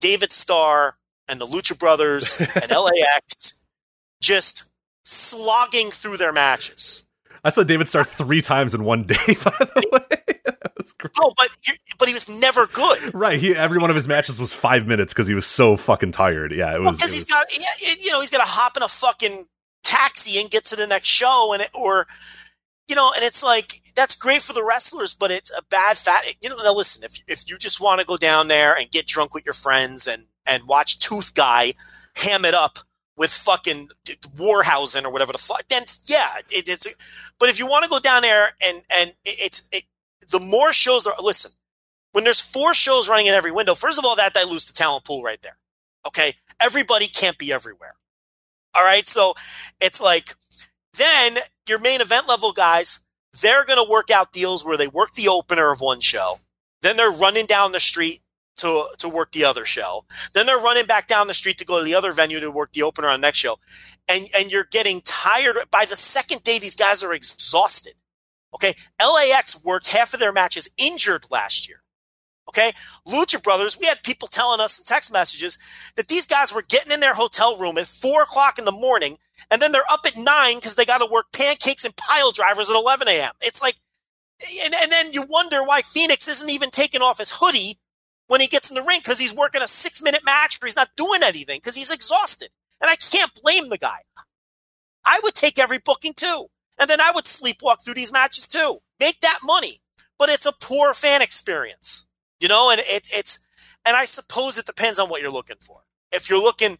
David 0.00 0.32
Starr 0.32 0.96
and 1.28 1.40
the 1.40 1.46
Lucha 1.46 1.78
Brothers 1.78 2.38
and 2.40 2.70
LAX 2.70 3.64
just 4.20 4.72
slogging 5.04 5.90
through 5.90 6.16
their 6.16 6.32
matches. 6.32 7.06
I 7.44 7.50
saw 7.50 7.62
David 7.62 7.88
Starr 7.88 8.04
three 8.04 8.42
times 8.42 8.74
in 8.74 8.84
one 8.84 9.04
day, 9.04 9.14
by 9.26 9.54
the 9.58 9.88
way. 9.92 10.55
Oh, 11.20 11.32
but 11.38 11.48
but 11.98 12.08
he 12.08 12.14
was 12.14 12.28
never 12.28 12.66
good. 12.66 13.14
Right. 13.14 13.38
He 13.38 13.54
every 13.54 13.78
one 13.78 13.90
of 13.90 13.96
his 13.96 14.06
matches 14.06 14.38
was 14.38 14.52
five 14.52 14.86
minutes 14.86 15.12
because 15.12 15.26
he 15.26 15.34
was 15.34 15.46
so 15.46 15.76
fucking 15.76 16.12
tired. 16.12 16.52
Yeah, 16.52 16.74
it 16.74 16.80
was 16.80 16.98
because 16.98 17.12
he's 17.12 17.24
got 17.24 17.46
you 18.04 18.12
know 18.12 18.20
he's 18.20 18.30
got 18.30 18.44
to 18.44 18.50
hop 18.50 18.76
in 18.76 18.82
a 18.82 18.88
fucking 18.88 19.46
taxi 19.82 20.40
and 20.40 20.50
get 20.50 20.64
to 20.66 20.76
the 20.76 20.86
next 20.86 21.08
show 21.08 21.52
and 21.52 21.62
it, 21.62 21.70
or 21.72 22.06
you 22.88 22.96
know 22.96 23.12
and 23.14 23.24
it's 23.24 23.42
like 23.42 23.72
that's 23.94 24.16
great 24.16 24.42
for 24.42 24.52
the 24.52 24.64
wrestlers 24.64 25.14
but 25.14 25.30
it's 25.30 25.50
a 25.56 25.62
bad 25.70 25.96
fat 25.96 26.24
you 26.42 26.48
know 26.48 26.56
now 26.56 26.74
listen 26.74 27.04
if 27.04 27.20
if 27.28 27.48
you 27.48 27.56
just 27.56 27.80
want 27.80 28.00
to 28.00 28.06
go 28.06 28.16
down 28.16 28.48
there 28.48 28.74
and 28.76 28.90
get 28.90 29.06
drunk 29.06 29.32
with 29.32 29.44
your 29.44 29.54
friends 29.54 30.08
and 30.08 30.24
and 30.44 30.64
watch 30.66 30.98
Tooth 30.98 31.34
Guy 31.34 31.74
ham 32.16 32.44
it 32.44 32.54
up 32.54 32.80
with 33.16 33.30
fucking 33.30 33.90
Warhausen 34.36 35.04
or 35.04 35.10
whatever 35.10 35.32
the 35.32 35.38
fuck 35.38 35.62
then 35.68 35.84
yeah 36.06 36.38
it, 36.50 36.68
it's 36.68 36.86
but 37.38 37.48
if 37.48 37.60
you 37.60 37.66
want 37.66 37.84
to 37.84 37.90
go 37.90 38.00
down 38.00 38.22
there 38.22 38.50
and 38.66 38.82
and 38.98 39.10
it, 39.24 39.36
it's 39.38 39.68
it, 39.70 39.84
the 40.30 40.40
more 40.40 40.72
shows 40.72 41.06
are 41.06 41.14
listen 41.20 41.52
when 42.12 42.24
there's 42.24 42.40
four 42.40 42.74
shows 42.74 43.08
running 43.08 43.26
in 43.26 43.34
every 43.34 43.52
window 43.52 43.74
first 43.74 43.98
of 43.98 44.04
all 44.04 44.16
that 44.16 44.34
dilutes 44.34 44.66
the 44.66 44.72
talent 44.72 45.04
pool 45.04 45.22
right 45.22 45.42
there 45.42 45.58
okay? 46.06 46.34
Everybody 46.60 47.06
can't 47.06 47.38
be 47.38 47.52
everywhere 47.52 47.94
all 48.74 48.84
right? 48.84 49.06
So 49.06 49.34
it's 49.80 50.00
like 50.00 50.34
then 50.94 51.38
your 51.68 51.78
main 51.78 52.00
event 52.00 52.28
level 52.28 52.52
guys 52.52 53.00
they're 53.42 53.64
going 53.64 53.82
to 53.84 53.90
work 53.90 54.10
out 54.10 54.32
deals 54.32 54.64
where 54.64 54.78
they 54.78 54.88
work 54.88 55.14
the 55.14 55.28
opener 55.28 55.70
of 55.70 55.80
one 55.80 56.00
show 56.00 56.38
then 56.82 56.96
they're 56.96 57.10
running 57.10 57.46
down 57.46 57.72
the 57.72 57.80
street 57.80 58.20
to 58.56 58.86
to 58.98 59.08
work 59.08 59.32
the 59.32 59.44
other 59.44 59.64
show 59.64 60.04
then 60.32 60.46
they're 60.46 60.58
running 60.58 60.86
back 60.86 61.06
down 61.06 61.26
the 61.26 61.34
street 61.34 61.58
to 61.58 61.64
go 61.64 61.78
to 61.78 61.84
the 61.84 61.94
other 61.94 62.12
venue 62.12 62.40
to 62.40 62.50
work 62.50 62.72
the 62.72 62.82
opener 62.82 63.08
on 63.08 63.20
the 63.20 63.26
next 63.26 63.38
show 63.38 63.58
and 64.08 64.26
and 64.38 64.50
you're 64.50 64.66
getting 64.70 65.00
tired 65.02 65.58
by 65.70 65.84
the 65.84 65.96
second 65.96 66.42
day 66.44 66.58
these 66.58 66.76
guys 66.76 67.02
are 67.02 67.12
exhausted 67.12 67.94
Okay. 68.56 68.74
LAX 69.00 69.62
worked 69.64 69.88
half 69.88 70.14
of 70.14 70.20
their 70.20 70.32
matches 70.32 70.70
injured 70.78 71.26
last 71.30 71.68
year. 71.68 71.82
Okay. 72.48 72.72
Lucha 73.06 73.42
Brothers, 73.42 73.78
we 73.78 73.86
had 73.86 74.02
people 74.02 74.28
telling 74.28 74.60
us 74.60 74.78
in 74.78 74.84
text 74.84 75.12
messages 75.12 75.58
that 75.96 76.08
these 76.08 76.26
guys 76.26 76.54
were 76.54 76.62
getting 76.62 76.92
in 76.92 77.00
their 77.00 77.14
hotel 77.14 77.56
room 77.58 77.76
at 77.76 77.86
four 77.86 78.22
o'clock 78.22 78.58
in 78.58 78.64
the 78.64 78.72
morning 78.72 79.18
and 79.50 79.60
then 79.60 79.72
they're 79.72 79.90
up 79.90 80.00
at 80.06 80.16
nine 80.16 80.56
because 80.56 80.76
they 80.76 80.84
got 80.84 80.98
to 80.98 81.06
work 81.06 81.26
pancakes 81.32 81.84
and 81.84 81.94
pile 81.96 82.32
drivers 82.32 82.70
at 82.70 82.76
11 82.76 83.08
a.m. 83.08 83.32
It's 83.42 83.60
like, 83.60 83.76
and, 84.64 84.74
and 84.82 84.90
then 84.90 85.12
you 85.12 85.24
wonder 85.28 85.62
why 85.64 85.82
Fenix 85.82 86.28
isn't 86.28 86.50
even 86.50 86.70
taking 86.70 87.02
off 87.02 87.18
his 87.18 87.32
hoodie 87.32 87.78
when 88.28 88.40
he 88.40 88.46
gets 88.46 88.70
in 88.70 88.74
the 88.74 88.82
ring 88.82 89.00
because 89.02 89.18
he's 89.18 89.34
working 89.34 89.62
a 89.62 89.68
six 89.68 90.02
minute 90.02 90.24
match 90.24 90.58
or 90.60 90.66
he's 90.66 90.76
not 90.76 90.90
doing 90.96 91.22
anything 91.22 91.58
because 91.58 91.76
he's 91.76 91.90
exhausted. 91.90 92.48
And 92.80 92.90
I 92.90 92.96
can't 92.96 93.32
blame 93.42 93.68
the 93.68 93.78
guy. 93.78 94.00
I 95.04 95.20
would 95.22 95.34
take 95.34 95.58
every 95.58 95.78
booking 95.78 96.14
too. 96.14 96.46
And 96.78 96.88
then 96.90 97.00
I 97.00 97.12
would 97.14 97.24
sleepwalk 97.24 97.82
through 97.84 97.94
these 97.94 98.12
matches 98.12 98.46
too. 98.48 98.78
Make 99.00 99.20
that 99.20 99.40
money. 99.42 99.80
But 100.18 100.28
it's 100.28 100.46
a 100.46 100.52
poor 100.52 100.94
fan 100.94 101.20
experience, 101.20 102.06
you 102.40 102.48
know, 102.48 102.70
and 102.70 102.80
it, 102.80 103.08
it's, 103.12 103.44
and 103.84 103.96
I 103.96 104.06
suppose 104.06 104.56
it 104.56 104.64
depends 104.64 104.98
on 104.98 105.08
what 105.08 105.20
you're 105.20 105.30
looking 105.30 105.58
for. 105.60 105.82
If 106.10 106.30
you're 106.30 106.42
looking 106.42 106.78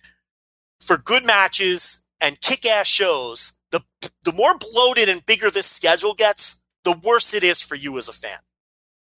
for 0.81 0.97
good 0.97 1.25
matches 1.25 2.03
and 2.21 2.41
kick 2.41 2.65
ass 2.65 2.87
shows, 2.87 3.53
the, 3.73 3.83
the 4.25 4.33
more 4.33 4.57
bloated 4.57 5.09
and 5.09 5.25
bigger 5.27 5.51
this 5.51 5.67
schedule 5.67 6.15
gets, 6.15 6.63
the 6.85 6.99
worse 7.03 7.35
it 7.35 7.45
is 7.45 7.61
for 7.61 7.75
you 7.75 7.99
as 7.99 8.09
a 8.09 8.13
fan. 8.13 8.39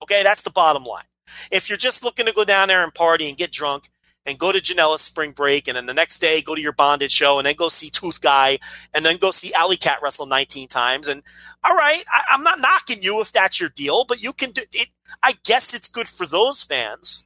Okay, 0.03 0.23
that's 0.23 0.43
the 0.43 0.51
bottom 0.51 0.85
line. 0.85 1.05
If 1.53 1.69
you're 1.69 1.79
just 1.79 2.03
looking 2.03 2.27
to 2.27 2.33
go 2.33 2.45
down 2.45 2.69
there 2.69 2.83
and 2.83 2.95
party 2.95 3.29
and 3.29 3.37
get 3.37 3.53
drunk, 3.53 3.91
and 4.29 4.39
go 4.39 4.53
to 4.53 4.61
Janela's 4.61 5.01
spring 5.01 5.33
break, 5.33 5.67
and 5.67 5.77
then 5.77 5.87
the 5.87 5.95
next 5.95 6.19
day 6.19 6.43
go 6.43 6.55
to 6.55 6.61
your 6.61 6.73
bondage 6.73 7.13
show, 7.13 7.39
and 7.39 7.47
then 7.47 7.55
go 7.57 7.69
see 7.69 7.89
Tooth 7.89 8.21
Guy, 8.21 8.59
and 8.95 9.05
then 9.05 9.17
go 9.17 9.31
see 9.31 9.55
Allie 9.55 9.79
Kat 9.79 10.01
wrestle 10.03 10.27
19 10.27 10.69
times. 10.69 11.09
And 11.09 11.23
all 11.65 11.75
right, 11.75 12.05
I, 12.13 12.35
am 12.35 12.43
not 12.43 12.61
knocking 12.61 13.03
you 13.03 13.21
if 13.23 13.33
that's 13.33 13.59
your 13.59 13.71
deal, 13.71 14.05
but 14.05 14.23
you 14.23 14.35
can 14.35 14.51
do 14.51 14.63
it. 14.73 14.89
I 15.23 15.33
guess 15.45 15.75
it's 15.75 15.89
good 15.89 16.09
for 16.09 16.27
those 16.27 16.63
fans, 16.63 17.25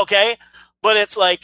okay? 0.00 0.36
But 0.80 0.96
it's 0.96 1.16
like, 1.16 1.40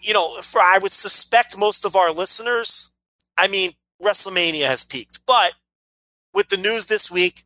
you 0.00 0.14
know, 0.14 0.40
for 0.42 0.60
I 0.60 0.78
would 0.78 0.92
suspect 0.92 1.58
most 1.58 1.84
of 1.84 1.96
our 1.96 2.12
listeners. 2.12 2.94
I 3.36 3.48
mean, 3.48 3.72
WrestleMania 4.02 4.66
has 4.66 4.84
peaked, 4.84 5.20
but 5.26 5.54
with 6.32 6.48
the 6.48 6.56
news 6.56 6.86
this 6.86 7.10
week, 7.10 7.42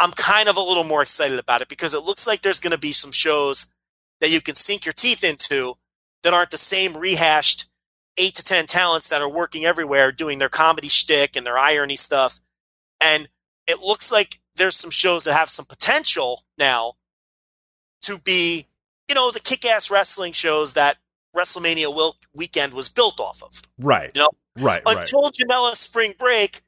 I'm 0.00 0.12
kind 0.12 0.48
of 0.48 0.56
a 0.56 0.60
little 0.60 0.84
more 0.84 1.02
excited 1.02 1.38
about 1.38 1.60
it 1.60 1.68
because 1.68 1.94
it 1.94 2.02
looks 2.02 2.26
like 2.26 2.42
there's 2.42 2.60
going 2.60 2.72
to 2.72 2.78
be 2.78 2.92
some 2.92 3.12
shows 3.12 3.66
that 4.20 4.30
you 4.30 4.40
can 4.40 4.54
sink 4.54 4.84
your 4.84 4.92
teeth 4.92 5.24
into 5.24 5.74
that 6.22 6.34
aren't 6.34 6.50
the 6.50 6.58
same 6.58 6.96
rehashed 6.96 7.66
eight 8.16 8.34
to 8.34 8.42
10 8.42 8.66
talents 8.66 9.08
that 9.08 9.22
are 9.22 9.28
working 9.28 9.64
everywhere 9.64 10.10
doing 10.10 10.38
their 10.38 10.48
comedy 10.48 10.88
shtick 10.88 11.36
and 11.36 11.46
their 11.46 11.58
irony 11.58 11.96
stuff. 11.96 12.40
And 13.00 13.28
it 13.68 13.80
looks 13.80 14.10
like 14.10 14.40
there's 14.56 14.76
some 14.76 14.90
shows 14.90 15.24
that 15.24 15.34
have 15.34 15.50
some 15.50 15.66
potential 15.66 16.44
now 16.58 16.94
to 18.02 18.18
be 18.18 18.66
you 19.08 19.14
know, 19.14 19.30
the 19.30 19.40
kick 19.40 19.64
ass 19.64 19.90
wrestling 19.90 20.32
shows 20.32 20.74
that 20.74 20.98
WrestleMania 21.36 21.94
will, 21.94 22.16
weekend 22.34 22.74
was 22.74 22.88
built 22.88 23.18
off 23.18 23.42
of. 23.42 23.62
Right. 23.78 24.10
You 24.14 24.22
know, 24.22 24.28
right. 24.58 24.82
Right. 24.84 24.96
Until 24.96 25.30
Janela 25.30 25.74
Spring 25.74 26.14
Break 26.18 26.60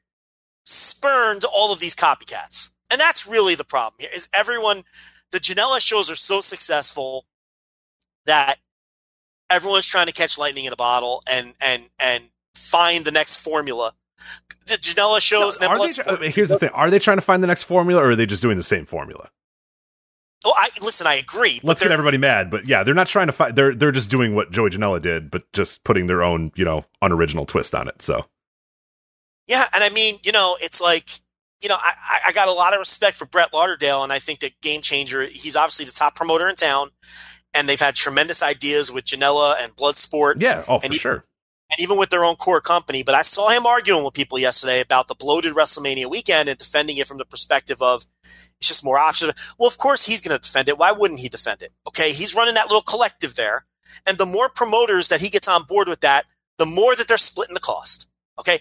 spurned 0.65 1.43
all 1.43 1.71
of 1.71 1.79
these 1.79 1.95
copycats. 1.95 2.71
And 2.89 2.99
that's 2.99 3.27
really 3.27 3.55
the 3.55 3.63
problem 3.63 3.95
here 3.99 4.09
is 4.13 4.27
everyone 4.33 4.83
the 5.31 5.39
Janela 5.39 5.79
shows 5.79 6.09
are 6.09 6.15
so 6.15 6.41
successful 6.41 7.25
that 8.25 8.55
everyone's 9.49 9.85
trying 9.85 10.07
to 10.07 10.13
catch 10.13 10.37
lightning 10.37 10.65
in 10.65 10.73
a 10.73 10.77
bottle 10.77 11.23
and 11.31 11.53
and 11.61 11.83
and 11.99 12.25
find 12.55 13.05
the 13.05 13.11
next 13.11 13.35
formula. 13.37 13.93
The 14.67 14.75
Janela 14.75 15.19
shows 15.21 15.55
and 15.57 15.63
then 15.63 15.71
Are 15.71 15.79
they, 15.79 16.01
uh, 16.27 16.31
here's 16.31 16.49
the 16.49 16.59
thing: 16.59 16.69
Are 16.69 16.89
they 16.89 16.99
trying 16.99 17.17
to 17.17 17.21
find 17.21 17.41
the 17.41 17.47
next 17.47 17.63
formula, 17.63 18.01
or 18.01 18.11
are 18.11 18.15
they 18.15 18.25
just 18.25 18.41
doing 18.41 18.57
the 18.57 18.63
same 18.63 18.85
formula? 18.85 19.29
Oh, 20.43 20.53
I 20.55 20.69
listen. 20.83 21.05
I 21.07 21.15
agree. 21.15 21.59
Let's 21.63 21.81
get 21.81 21.91
everybody 21.91 22.17
mad, 22.17 22.49
but 22.49 22.65
yeah, 22.67 22.83
they're 22.83 22.93
not 22.95 23.07
trying 23.07 23.27
to 23.27 23.33
find. 23.33 23.55
They're 23.55 23.75
they're 23.75 23.91
just 23.91 24.09
doing 24.09 24.33
what 24.35 24.51
Joey 24.51 24.69
Janela 24.71 25.01
did, 25.01 25.29
but 25.29 25.43
just 25.53 25.83
putting 25.83 26.07
their 26.07 26.23
own 26.23 26.51
you 26.55 26.65
know 26.65 26.85
unoriginal 27.01 27.45
twist 27.45 27.75
on 27.75 27.87
it. 27.87 28.01
So 28.01 28.25
Yeah, 29.47 29.65
and 29.73 29.83
I 29.83 29.89
mean, 29.89 30.17
you 30.23 30.31
know, 30.31 30.55
it's 30.61 30.79
like, 30.81 31.09
you 31.61 31.69
know, 31.69 31.75
I, 31.77 31.93
I- 32.09 32.19
I 32.27 32.31
got 32.31 32.47
a 32.47 32.53
lot 32.53 32.73
of 32.73 32.79
respect 32.79 33.17
for 33.17 33.25
Brett 33.25 33.53
Lauderdale, 33.53 34.03
and 34.03 34.11
I 34.13 34.19
think 34.19 34.39
that 34.39 34.59
Game 34.61 34.81
Changer, 34.81 35.23
he's 35.25 35.55
obviously 35.55 35.85
the 35.85 35.91
top 35.91 36.15
promoter 36.15 36.47
in 36.49 36.55
town, 36.55 36.89
and 37.53 37.67
they've 37.67 37.79
had 37.79 37.95
tremendous 37.95 38.41
ideas 38.41 38.91
with 38.91 39.05
Janela 39.05 39.55
and 39.61 39.75
Bloodsport, 39.75 40.35
yeah, 40.41 40.63
oh 40.67 40.79
for 40.79 40.85
And 40.85 40.93
sure. 40.93 41.25
and 41.71 41.79
even 41.79 41.97
with 41.97 42.09
their 42.09 42.23
own 42.23 42.35
core 42.35 42.61
company. 42.61 43.03
But 43.03 43.15
I 43.15 43.21
saw 43.21 43.49
him 43.49 43.65
arguing 43.65 44.03
with 44.03 44.13
people 44.13 44.39
yesterday 44.39 44.81
about 44.81 45.07
the 45.07 45.15
bloated 45.15 45.53
WrestleMania 45.53 46.09
weekend 46.09 46.49
and 46.49 46.57
defending 46.57 46.97
it 46.97 47.07
from 47.07 47.17
the 47.17 47.25
perspective 47.25 47.81
of 47.81 48.05
it's 48.23 48.67
just 48.67 48.83
more 48.85 48.97
options. 48.99 49.33
Well, 49.57 49.67
of 49.67 49.77
course 49.77 50.05
he's 50.05 50.21
going 50.21 50.37
to 50.37 50.41
defend 50.41 50.69
it. 50.69 50.77
Why 50.77 50.91
wouldn't 50.91 51.19
he 51.19 51.29
defend 51.29 51.61
it? 51.61 51.71
Okay, 51.87 52.11
he's 52.11 52.35
running 52.35 52.55
that 52.55 52.67
little 52.67 52.81
collective 52.81 53.35
there, 53.35 53.65
and 54.05 54.17
the 54.17 54.25
more 54.25 54.49
promoters 54.49 55.07
that 55.09 55.21
he 55.21 55.29
gets 55.29 55.47
on 55.47 55.63
board 55.63 55.87
with 55.87 56.01
that, 56.01 56.25
the 56.57 56.65
more 56.65 56.95
that 56.95 57.07
they're 57.07 57.17
splitting 57.17 57.53
the 57.55 57.59
cost. 57.59 58.07
Okay, 58.39 58.59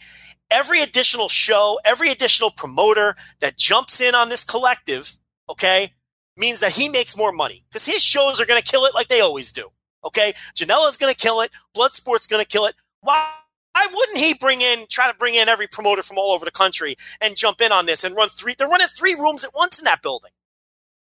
every 0.51 0.81
additional 0.81 1.29
show, 1.29 1.79
every 1.85 2.11
additional 2.11 2.51
promoter 2.51 3.15
that 3.41 3.57
jumps 3.57 4.01
in 4.01 4.15
on 4.15 4.29
this 4.29 4.45
collective, 4.45 5.17
okay, 5.49 5.93
means 6.37 6.61
that 6.61 6.73
he 6.73 6.89
makes 6.89 7.17
more 7.17 7.33
money 7.33 7.65
because 7.69 7.87
his 7.87 8.03
shows 8.03 8.41
are 8.41 8.47
going 8.47 8.61
to 8.61 8.67
kill 8.67 8.85
it 8.85 8.95
like 8.95 9.09
they 9.09 9.21
always 9.21 9.53
do. 9.53 9.69
Okay, 10.05 10.33
Janela's 10.55 10.97
going 10.97 11.13
to 11.13 11.19
kill 11.19 11.41
it. 11.41 11.51
Bloodsport's 11.77 12.27
going 12.27 12.43
to 12.43 12.49
kill 12.49 12.65
it. 12.67 12.75
Why? 13.03 13.27
Why 13.73 13.87
wouldn't 13.95 14.19
he 14.19 14.35
bring 14.35 14.61
in, 14.61 14.87
try 14.89 15.11
to 15.11 15.17
bring 15.17 15.35
in 15.35 15.49
every 15.49 15.67
promoter 15.67 16.03
from 16.03 16.19
all 16.19 16.33
over 16.33 16.45
the 16.45 16.51
country 16.51 16.97
and 17.23 17.37
jump 17.37 17.61
in 17.61 17.73
on 17.73 17.87
this 17.87 18.05
and 18.05 18.17
run 18.17 18.29
three? 18.29 18.55
They're 18.59 18.69
running 18.69 18.89
three 18.89 19.15
rooms 19.15 19.45
at 19.45 19.55
once 19.55 19.79
in 19.79 19.85
that 19.85 20.03
building, 20.03 20.33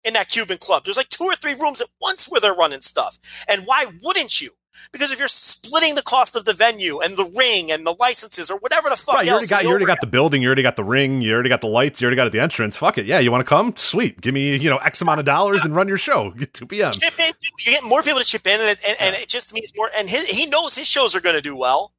in 0.04 0.14
that 0.14 0.28
Cuban 0.28 0.58
club. 0.58 0.84
There's 0.84 0.96
like 0.96 1.08
two 1.08 1.24
or 1.24 1.34
three 1.34 1.54
rooms 1.54 1.80
at 1.80 1.88
once 2.00 2.28
where 2.28 2.40
they're 2.40 2.54
running 2.54 2.80
stuff. 2.80 3.18
And 3.48 3.66
why 3.66 3.86
wouldn't 4.02 4.40
you? 4.40 4.52
Because 4.92 5.10
if 5.12 5.18
you're 5.18 5.28
splitting 5.28 5.94
the 5.94 6.02
cost 6.02 6.36
of 6.36 6.44
the 6.44 6.52
venue 6.52 7.00
and 7.00 7.16
the 7.16 7.30
ring 7.36 7.70
and 7.72 7.86
the 7.86 7.94
licenses 7.98 8.50
or 8.50 8.58
whatever 8.58 8.88
the 8.88 8.96
fuck 8.96 9.16
Right, 9.16 9.26
you 9.26 9.32
already 9.32 9.44
else, 9.44 9.50
got 9.50 9.62
you 9.62 9.68
the 9.68 9.70
already 9.70 9.84
got 9.84 10.00
the 10.00 10.06
building, 10.06 10.42
you 10.42 10.48
already 10.48 10.62
got 10.62 10.76
the 10.76 10.84
ring, 10.84 11.20
you 11.20 11.32
already 11.34 11.48
got 11.48 11.60
the 11.60 11.66
lights, 11.66 12.00
you 12.00 12.06
already 12.06 12.16
got 12.16 12.30
the 12.32 12.40
entrance. 12.40 12.76
Fuck 12.76 12.98
it, 12.98 13.06
yeah, 13.06 13.18
you 13.18 13.30
want 13.32 13.40
to 13.44 13.48
come? 13.48 13.74
Sweet, 13.76 14.20
give 14.20 14.32
me 14.34 14.56
you 14.56 14.70
know 14.70 14.78
X 14.78 15.00
amount 15.02 15.20
of 15.20 15.26
dollars 15.26 15.64
and 15.64 15.74
run 15.74 15.88
your 15.88 15.98
show. 15.98 16.30
Get 16.38 16.54
two 16.54 16.66
p.m. 16.66 16.92
in. 17.18 17.24
You 17.66 17.72
get 17.72 17.84
more 17.84 18.02
people 18.02 18.20
to 18.20 18.24
chip 18.24 18.46
in, 18.46 18.60
and 18.60 18.70
it, 18.70 18.78
and, 18.88 18.96
and 19.00 19.14
it 19.16 19.28
just 19.28 19.52
means 19.52 19.72
more. 19.76 19.90
And 19.96 20.08
his, 20.08 20.28
he 20.28 20.46
knows 20.46 20.76
his 20.76 20.86
shows 20.86 21.14
are 21.14 21.20
going 21.20 21.36
to 21.36 21.42
do 21.42 21.56
well, 21.56 21.92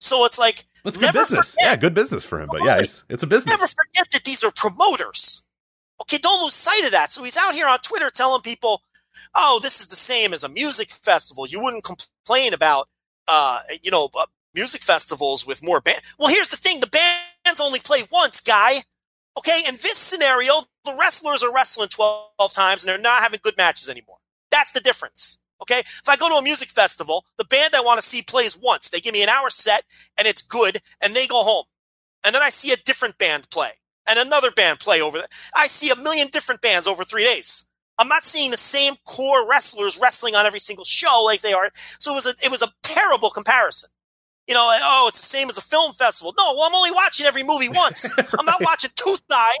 so 0.00 0.24
it's 0.24 0.38
like 0.38 0.64
That's 0.84 0.96
good 0.96 1.06
never 1.06 1.18
business. 1.20 1.54
forget- 1.54 1.68
Yeah, 1.70 1.76
good 1.76 1.94
business 1.94 2.24
for 2.24 2.40
him. 2.40 2.48
But 2.52 2.64
yeah, 2.64 2.78
it's, 2.78 3.04
it's 3.08 3.22
a 3.22 3.26
business. 3.26 3.52
never 3.52 3.66
forget 3.66 4.10
that 4.12 4.24
these 4.24 4.44
are 4.44 4.50
promoters. 4.52 5.42
Okay, 6.02 6.18
don't 6.18 6.42
lose 6.42 6.54
sight 6.54 6.84
of 6.84 6.90
that. 6.92 7.12
So 7.12 7.22
he's 7.22 7.36
out 7.36 7.54
here 7.54 7.68
on 7.68 7.78
Twitter 7.78 8.10
telling 8.10 8.42
people, 8.42 8.82
"Oh, 9.34 9.60
this 9.60 9.80
is 9.80 9.88
the 9.88 9.96
same 9.96 10.32
as 10.32 10.44
a 10.44 10.48
music 10.48 10.90
festival. 10.90 11.46
You 11.46 11.62
wouldn't 11.62 11.84
complain 11.84 12.52
about, 12.54 12.88
uh, 13.28 13.60
you 13.82 13.90
know, 13.90 14.10
uh, 14.14 14.26
music 14.54 14.82
festivals 14.82 15.46
with 15.46 15.62
more 15.62 15.80
band." 15.80 16.02
Well, 16.18 16.28
here's 16.28 16.50
the 16.50 16.56
thing: 16.56 16.80
the 16.80 16.86
bands 16.86 17.60
only 17.60 17.80
play 17.80 18.04
once, 18.10 18.40
guy. 18.40 18.84
Okay, 19.38 19.62
in 19.68 19.76
this 19.76 19.96
scenario, 19.96 20.64
the 20.84 20.94
wrestlers 20.94 21.42
are 21.42 21.52
wrestling 21.52 21.88
twelve 21.88 22.52
times 22.52 22.82
and 22.82 22.88
they're 22.88 22.98
not 22.98 23.22
having 23.22 23.40
good 23.42 23.56
matches 23.56 23.88
anymore. 23.88 24.18
That's 24.50 24.72
the 24.72 24.80
difference. 24.80 25.38
Okay, 25.62 25.78
if 25.80 26.08
I 26.08 26.16
go 26.16 26.28
to 26.28 26.34
a 26.36 26.42
music 26.42 26.68
festival, 26.68 27.24
the 27.38 27.44
band 27.44 27.74
I 27.74 27.80
want 27.80 28.00
to 28.00 28.06
see 28.06 28.22
plays 28.22 28.56
once. 28.56 28.90
They 28.90 29.00
give 29.00 29.14
me 29.14 29.22
an 29.22 29.28
hour 29.28 29.48
set 29.48 29.84
and 30.18 30.26
it's 30.26 30.42
good, 30.42 30.80
and 31.00 31.14
they 31.14 31.26
go 31.26 31.42
home 31.44 31.64
and 32.24 32.34
then 32.34 32.42
I 32.42 32.50
see 32.50 32.72
a 32.72 32.76
different 32.76 33.18
band 33.18 33.50
play 33.50 33.70
and 34.06 34.18
another 34.18 34.50
band 34.50 34.80
play 34.80 35.00
over 35.00 35.18
there. 35.18 35.28
I 35.54 35.66
see 35.66 35.90
a 35.90 35.96
million 35.96 36.28
different 36.28 36.60
bands 36.60 36.86
over 36.86 37.04
three 37.04 37.24
days. 37.24 37.66
I'm 37.98 38.08
not 38.08 38.24
seeing 38.24 38.50
the 38.50 38.56
same 38.56 38.94
core 39.04 39.48
wrestlers 39.48 39.98
wrestling 40.00 40.34
on 40.34 40.46
every 40.46 40.60
single 40.60 40.84
show 40.84 41.22
like 41.24 41.40
they 41.40 41.52
are. 41.52 41.70
So 41.98 42.12
it 42.12 42.14
was 42.14 42.26
a 42.26 42.34
it 42.44 42.50
was 42.50 42.62
a 42.62 42.68
terrible 42.82 43.30
comparison. 43.30 43.90
You 44.48 44.54
know, 44.54 44.66
like, 44.66 44.80
oh, 44.82 45.06
it's 45.08 45.20
the 45.20 45.26
same 45.26 45.48
as 45.48 45.56
a 45.56 45.62
film 45.62 45.92
festival. 45.92 46.34
No, 46.36 46.54
well, 46.54 46.64
I'm 46.64 46.74
only 46.74 46.90
watching 46.90 47.26
every 47.26 47.44
movie 47.44 47.68
once. 47.68 48.10
I'm 48.38 48.44
not 48.44 48.60
watching 48.60 48.90
Tooth 48.96 49.22
Eye 49.30 49.54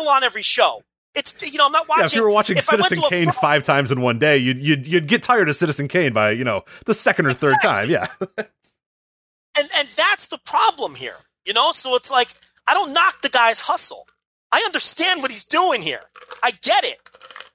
on 0.00 0.24
every 0.24 0.42
show. 0.42 0.82
It's 1.14 1.52
you 1.52 1.58
know, 1.58 1.66
I'm 1.66 1.72
not 1.72 1.88
watching. 1.88 2.02
yeah, 2.02 2.06
if 2.06 2.14
you 2.14 2.22
were 2.22 2.30
watching 2.30 2.56
if 2.56 2.68
I 2.72 2.76
went 2.76 2.86
Citizen 2.86 3.08
Kane 3.10 3.24
film- 3.26 3.34
five 3.34 3.62
times 3.62 3.92
in 3.92 4.00
one 4.00 4.18
day, 4.18 4.38
you'd, 4.38 4.58
you'd 4.58 4.86
you'd 4.86 5.06
get 5.06 5.22
tired 5.22 5.48
of 5.48 5.56
Citizen 5.56 5.86
Kane 5.88 6.12
by 6.12 6.30
you 6.30 6.44
know 6.44 6.64
the 6.86 6.94
second 6.94 7.26
or 7.26 7.32
third 7.32 7.54
time. 7.62 7.90
Yeah, 7.90 8.08
and 9.56 9.68
and 9.76 9.88
that's 9.88 10.28
the 10.28 10.38
problem 10.44 10.94
here 10.94 11.16
you 11.46 11.52
know 11.52 11.72
so 11.72 11.94
it's 11.94 12.10
like 12.10 12.28
i 12.66 12.74
don't 12.74 12.92
knock 12.92 13.20
the 13.22 13.28
guy's 13.28 13.60
hustle 13.60 14.06
i 14.52 14.62
understand 14.66 15.22
what 15.22 15.30
he's 15.30 15.44
doing 15.44 15.82
here 15.82 16.02
i 16.42 16.50
get 16.62 16.84
it 16.84 16.98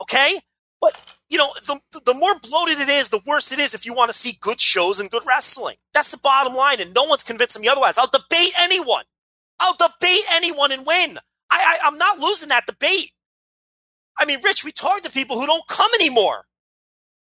okay? 0.01 0.31
But 0.81 1.01
you 1.29 1.37
know 1.37 1.49
the, 1.67 1.79
the 2.05 2.13
more 2.13 2.39
bloated 2.39 2.79
it 2.79 2.89
is 2.89 3.09
the 3.09 3.21
worse 3.25 3.51
it 3.51 3.59
is 3.59 3.73
if 3.73 3.85
you 3.85 3.93
want 3.93 4.09
to 4.09 4.17
see 4.17 4.37
good 4.41 4.59
shows 4.59 4.99
and 4.99 5.09
good 5.09 5.23
wrestling. 5.25 5.75
That's 5.93 6.11
the 6.11 6.19
bottom 6.23 6.55
line 6.55 6.79
and 6.79 6.93
no 6.93 7.03
one's 7.03 7.23
convincing 7.23 7.61
me 7.61 7.67
otherwise. 7.67 7.97
I'll 7.97 8.07
debate 8.07 8.53
anyone. 8.59 9.03
I'll 9.59 9.75
debate 9.75 10.23
anyone 10.33 10.71
and 10.71 10.85
win. 10.85 11.17
I, 11.51 11.59
I 11.59 11.77
i'm 11.85 11.97
not 11.97 12.19
losing 12.19 12.49
that 12.49 12.65
debate. 12.65 13.11
I 14.17 14.25
mean 14.25 14.39
rich 14.43 14.63
we 14.63 14.71
talk 14.71 15.01
to 15.01 15.11
people 15.11 15.39
who 15.39 15.47
don't 15.47 15.67
come 15.67 15.91
anymore 15.99 16.45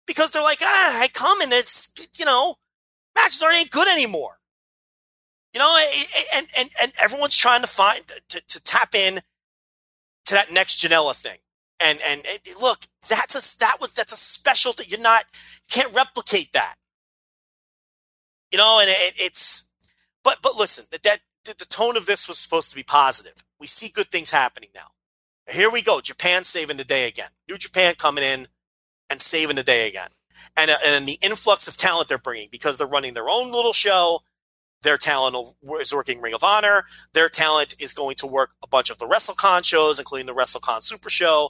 because 0.05 0.31
they're 0.31 0.41
like 0.41 0.59
ah 0.61 1.01
i 1.01 1.07
come 1.13 1.41
and 1.41 1.51
it's 1.51 1.91
you 2.19 2.25
know 2.25 2.55
matches 3.15 3.41
aren't 3.41 3.71
good 3.71 3.87
anymore. 3.87 4.37
You 5.53 5.59
know, 5.59 5.79
and 6.35 6.47
and 6.57 6.69
and 6.81 6.93
everyone's 6.99 7.35
trying 7.35 7.61
to 7.61 7.67
find 7.67 8.01
to, 8.29 8.41
to 8.47 8.63
tap 8.63 8.93
in 8.93 9.21
to 10.25 10.33
that 10.33 10.51
next 10.51 10.83
Janela 10.83 11.15
thing. 11.15 11.39
And 11.79 11.99
and, 12.05 12.23
look, 12.61 12.79
that's 13.07 13.35
a 13.35 13.59
that 13.59 13.77
was 13.79 13.93
that's 13.93 14.13
a 14.13 14.17
special 14.17 14.73
that 14.73 14.89
you're 14.89 14.99
not 14.99 15.25
can't 15.69 15.93
replicate 15.95 16.53
that. 16.53 16.75
You 18.51 18.57
know, 18.57 18.79
and 18.79 18.89
it, 18.89 19.13
it's 19.17 19.69
but 20.23 20.39
but 20.41 20.55
listen, 20.57 20.85
that 20.91 21.03
that 21.03 21.19
the, 21.45 21.65
tone 21.65 21.95
of 21.95 22.05
this 22.05 22.27
was 22.27 22.37
supposed 22.37 22.69
to 22.71 22.75
be 22.75 22.83
positive. 22.83 23.43
We 23.59 23.67
see 23.67 23.89
good 23.89 24.07
things 24.07 24.31
happening 24.31 24.69
now. 24.75 24.89
Here 25.49 25.69
we 25.71 25.81
go, 25.81 26.01
Japan 26.01 26.43
saving 26.43 26.77
the 26.77 26.83
day 26.83 27.07
again. 27.07 27.29
New 27.47 27.57
Japan 27.57 27.95
coming 27.97 28.23
in 28.23 28.47
and 29.09 29.21
saving 29.21 29.55
the 29.55 29.63
day 29.63 29.87
again. 29.87 30.09
And, 30.55 30.71
and 30.85 31.07
the 31.07 31.17
influx 31.21 31.67
of 31.67 31.77
talent 31.77 32.09
they're 32.09 32.17
bringing 32.17 32.49
because 32.51 32.77
they're 32.77 32.87
running 32.87 33.13
their 33.13 33.29
own 33.29 33.51
little 33.51 33.73
show 33.73 34.21
their 34.83 34.97
talent 34.97 35.35
is 35.79 35.93
working 35.93 36.21
Ring 36.21 36.33
of 36.33 36.43
Honor. 36.43 36.85
Their 37.13 37.29
talent 37.29 37.75
is 37.79 37.93
going 37.93 38.15
to 38.15 38.27
work 38.27 38.51
a 38.63 38.67
bunch 38.67 38.89
of 38.89 38.99
the 38.99 39.07
WrestleCon 39.07 39.63
shows, 39.65 39.99
including 39.99 40.27
the 40.27 40.35
WrestleCon 40.35 40.83
Super 40.83 41.09
Show. 41.09 41.49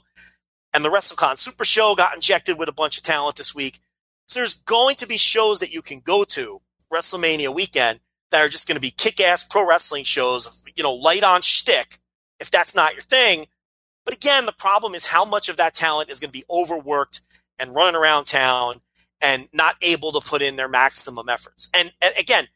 And 0.72 0.84
the 0.84 0.90
WrestleCon 0.90 1.38
Super 1.38 1.64
Show 1.64 1.94
got 1.94 2.14
injected 2.14 2.58
with 2.58 2.68
a 2.68 2.72
bunch 2.72 2.96
of 2.96 3.02
talent 3.02 3.36
this 3.36 3.54
week. 3.54 3.80
So 4.28 4.40
there's 4.40 4.58
going 4.58 4.96
to 4.96 5.06
be 5.06 5.16
shows 5.16 5.58
that 5.60 5.72
you 5.72 5.82
can 5.82 6.00
go 6.00 6.24
to 6.24 6.60
WrestleMania 6.92 7.54
weekend 7.54 8.00
that 8.30 8.44
are 8.44 8.48
just 8.48 8.68
going 8.68 8.76
to 8.76 8.80
be 8.80 8.90
kick-ass 8.90 9.42
pro 9.42 9.66
wrestling 9.66 10.04
shows, 10.04 10.62
you 10.76 10.82
know, 10.82 10.92
light 10.92 11.22
on 11.22 11.40
shtick, 11.42 11.98
if 12.40 12.50
that's 12.50 12.74
not 12.74 12.94
your 12.94 13.02
thing. 13.02 13.46
But 14.04 14.14
again, 14.14 14.46
the 14.46 14.52
problem 14.52 14.94
is 14.94 15.06
how 15.06 15.24
much 15.24 15.48
of 15.48 15.56
that 15.56 15.74
talent 15.74 16.10
is 16.10 16.20
going 16.20 16.28
to 16.28 16.38
be 16.38 16.44
overworked 16.50 17.20
and 17.58 17.74
running 17.74 17.94
around 17.94 18.24
town 18.24 18.80
and 19.20 19.48
not 19.52 19.76
able 19.82 20.12
to 20.12 20.20
put 20.20 20.42
in 20.42 20.56
their 20.56 20.68
maximum 20.68 21.28
efforts. 21.28 21.68
And, 21.74 21.92
and 22.02 22.12
again, 22.18 22.48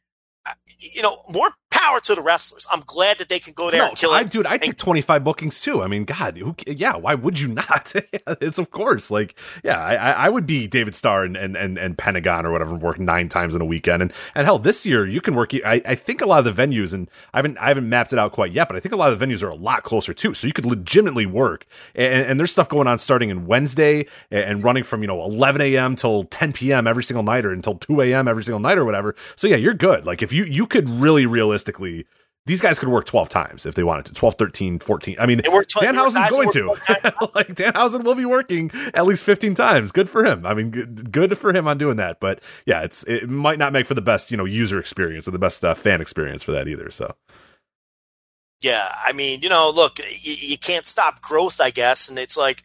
you 0.79 1.03
know, 1.03 1.23
more 1.33 1.51
power 1.73 1.99
to 2.01 2.15
the 2.15 2.21
wrestlers. 2.23 2.67
I'm 2.73 2.83
glad 2.87 3.19
that 3.19 3.29
they 3.29 3.39
can 3.41 3.53
go 3.55 3.71
there 3.71 3.81
no, 3.81 3.89
and 3.89 3.97
kill 3.97 4.13
I, 4.13 4.21
it. 4.21 4.31
dude, 4.31 4.47
I 4.47 4.55
And- 4.55 4.63
took 4.63 4.77
twenty 4.77 5.01
five 5.01 5.25
bookings 5.25 5.61
too. 5.61 5.83
I 5.83 5.89
mean, 5.89 6.05
God, 6.05 6.37
who, 6.39 6.55
yeah, 6.67 6.95
why 6.97 7.15
would 7.15 7.41
you 7.41 7.49
not? 7.49 7.93
it's 8.41 8.59
of 8.59 8.71
course, 8.71 9.11
like, 9.11 9.35
yeah, 9.65 9.79
I, 9.79 9.95
I 9.95 10.11
I 10.13 10.29
would 10.29 10.47
be 10.47 10.67
David 10.67 10.95
Starr 10.95 11.25
and, 11.25 11.37
and 11.37 11.57
and 11.57 11.79
and 11.79 11.99
Pentagon 11.99 12.47
or 12.47 12.53
whatever, 12.53 12.75
and 12.75 12.83
work 12.83 12.99
nine 12.99 13.29
times 13.29 13.55
in 13.55 13.61
a 13.61 13.65
weekend, 13.65 14.03
and 14.03 14.13
and 14.35 14.45
hell, 14.45 14.59
this 14.59 14.87
year 14.87 15.07
you 15.07 15.21
can 15.21 15.35
work. 15.35 15.53
I, 15.55 15.83
I 15.87 15.95
think 15.95 16.21
a 16.21 16.27
lot 16.27 16.47
of 16.47 16.57
the 16.57 16.63
venues, 16.63 16.93
and 16.95 17.11
I 17.33 17.39
haven't 17.39 17.59
I 17.59 17.69
haven't 17.69 17.89
mapped 17.89 18.13
it 18.13 18.19
out 18.19 18.33
quite 18.33 18.53
yet, 18.53 18.69
but 18.69 18.77
I 18.77 18.81
think 18.81 18.93
a 18.93 18.97
lot 18.97 19.13
of 19.13 19.19
the 19.19 19.27
venues 19.27 19.43
are 19.43 19.49
a 19.49 19.55
lot 19.55 19.83
closer 19.83 20.13
too, 20.15 20.35
so 20.35 20.47
you 20.47 20.53
could 20.53 20.67
legitimately 20.67 21.27
work. 21.27 21.67
And, 21.95 22.27
and 22.27 22.41
there's 22.41 22.53
stuff 22.53 22.69
going 22.69 22.87
on 22.87 22.99
starting 22.99 23.31
in 23.31 23.47
Wednesday 23.47 24.07
and, 24.31 24.45
and 24.45 24.65
running 24.65 24.85
from 24.85 25.01
you 25.03 25.07
know 25.09 25.23
11 25.25 25.61
a.m. 25.63 25.97
till 25.97 26.25
10 26.25 26.53
p.m. 26.53 26.87
every 26.87 27.05
single 27.05 27.23
night, 27.23 27.45
or 27.47 27.53
until 27.53 27.75
2 27.77 28.01
a.m. 28.03 28.29
every 28.29 28.45
single 28.45 28.61
night, 28.61 28.77
or 28.79 28.85
whatever. 28.85 29.15
So 29.37 29.47
yeah, 29.47 29.57
you're 29.57 29.75
good. 29.75 30.05
Like 30.05 30.23
if 30.23 30.33
you 30.33 30.45
you 30.45 30.67
could 30.67 30.89
really 30.91 31.25
realistically 31.27 31.62
these 32.47 32.61
guys 32.61 32.79
could 32.79 32.89
work 32.89 33.07
12 33.07 33.29
times 33.29 33.67
if 33.67 33.75
they 33.75 33.85
wanted 33.85 34.07
to 34.07 34.13
12 34.15 34.35
13 34.35 34.79
14 34.81 35.17
i 35.21 35.27
mean 35.27 35.41
They 35.43 35.49
work 35.51 35.69
tw- 35.69 35.77
danhausen's 35.77 36.15
guys 36.15 36.31
going 36.31 36.51
to 36.53 36.61
12 36.61 36.79
like 37.35 37.49
danhausen 37.49 38.05
will 38.05 38.15
be 38.15 38.25
working 38.27 38.71
at 38.95 39.07
least 39.07 39.25
15 39.25 39.55
times 39.55 39.93
good 39.93 40.11
for 40.11 40.25
him 40.25 40.45
i 40.47 40.55
mean 40.55 40.71
good, 40.71 41.13
good 41.13 41.39
for 41.39 41.55
him 41.55 41.69
on 41.69 41.79
doing 41.79 41.97
that 41.97 42.21
but 42.21 42.41
yeah 42.67 42.83
it's 42.83 43.05
it 43.05 43.31
might 43.31 43.59
not 43.59 43.73
make 43.73 43.87
for 43.87 43.95
the 43.95 44.03
best 44.03 44.31
you 44.31 44.37
know 44.37 44.45
user 44.45 44.79
experience 44.79 45.29
or 45.29 45.31
the 45.31 45.39
best 45.39 45.65
uh, 45.65 45.75
fan 45.75 46.01
experience 46.01 46.43
for 46.43 46.53
that 46.53 46.69
either 46.69 46.91
so 46.91 47.15
Yeah, 48.61 48.93
I 49.05 49.13
mean, 49.13 49.43
you 49.43 49.49
know, 49.49 49.73
look, 49.75 49.99
you, 49.99 50.35
you 50.41 50.59
can't 50.59 50.87
stop 50.87 51.21
growth, 51.21 51.61
I 51.61 51.71
guess, 51.71 52.09
and 52.09 52.19
it's 52.19 52.37
like 52.37 52.63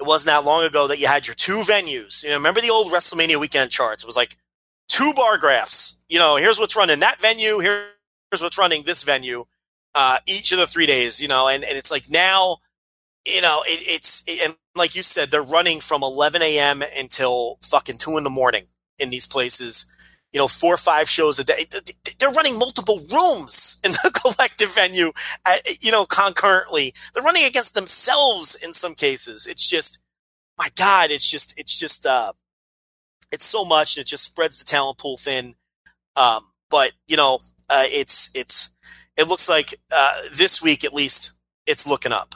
it 0.00 0.06
wasn't 0.06 0.28
that 0.28 0.44
long 0.44 0.64
ago 0.64 0.88
that 0.88 0.98
you 0.98 1.06
had 1.06 1.26
your 1.26 1.34
two 1.34 1.58
venues. 1.58 2.22
You 2.22 2.30
know, 2.30 2.36
remember 2.36 2.60
the 2.60 2.70
old 2.70 2.92
WrestleMania 2.92 3.36
weekend 3.36 3.70
charts? 3.70 4.02
It 4.02 4.06
was 4.06 4.16
like 4.16 4.36
two 4.88 5.12
bar 5.14 5.38
graphs. 5.38 6.02
You 6.08 6.18
know, 6.18 6.36
here's 6.36 6.58
what's 6.58 6.76
running 6.76 7.00
that 7.00 7.20
venue. 7.20 7.58
Here, 7.58 7.88
here's 8.34 8.42
what's 8.42 8.58
running 8.58 8.82
this 8.82 9.04
venue. 9.04 9.44
Uh, 9.94 10.18
each 10.26 10.50
of 10.50 10.58
the 10.58 10.66
three 10.66 10.86
days, 10.86 11.22
you 11.22 11.28
know, 11.28 11.46
and, 11.46 11.62
and 11.62 11.78
it's 11.78 11.92
like 11.92 12.10
now, 12.10 12.56
you 13.24 13.40
know, 13.40 13.62
it, 13.64 13.80
it's 13.86 14.24
and 14.44 14.56
like 14.74 14.96
you 14.96 15.04
said, 15.04 15.30
they're 15.30 15.40
running 15.40 15.78
from 15.78 16.02
11 16.02 16.42
a.m. 16.42 16.82
until 16.98 17.58
fucking 17.62 17.98
two 17.98 18.18
in 18.18 18.24
the 18.24 18.30
morning 18.30 18.64
in 18.98 19.10
these 19.10 19.26
places 19.26 19.86
you 20.32 20.40
know, 20.40 20.48
four 20.48 20.74
or 20.74 20.78
five 20.78 21.08
shows 21.08 21.38
a 21.38 21.44
day. 21.44 21.64
They're 22.18 22.28
running 22.28 22.58
multiple 22.58 23.00
rooms 23.12 23.80
in 23.84 23.92
the 23.92 24.10
collective 24.20 24.74
venue, 24.74 25.12
at, 25.46 25.80
you 25.80 25.92
know, 25.92 26.06
concurrently. 26.06 26.92
They're 27.12 27.22
running 27.22 27.44
against 27.44 27.76
themselves 27.76 28.56
in 28.56 28.72
some 28.72 28.96
cases. 28.96 29.46
It's 29.46 29.70
just, 29.70 30.00
my 30.58 30.70
God, 30.74 31.12
it's 31.12 31.30
just, 31.30 31.56
it's 31.56 31.78
just, 31.78 32.04
uh, 32.04 32.32
it's 33.30 33.44
so 33.44 33.64
much. 33.64 33.96
It 33.96 34.08
just 34.08 34.24
spreads 34.24 34.58
the 34.58 34.64
talent 34.64 34.98
pool 34.98 35.18
thin. 35.18 35.54
Um, 36.16 36.46
but 36.68 36.90
you 37.06 37.16
know, 37.16 37.38
uh, 37.68 37.84
it's, 37.86 38.30
it's, 38.34 38.74
it 39.16 39.28
looks 39.28 39.48
like 39.48 39.74
uh, 39.92 40.14
this 40.32 40.60
week 40.62 40.84
at 40.84 40.92
least, 40.92 41.32
it's 41.66 41.86
looking 41.86 42.12
up. 42.12 42.34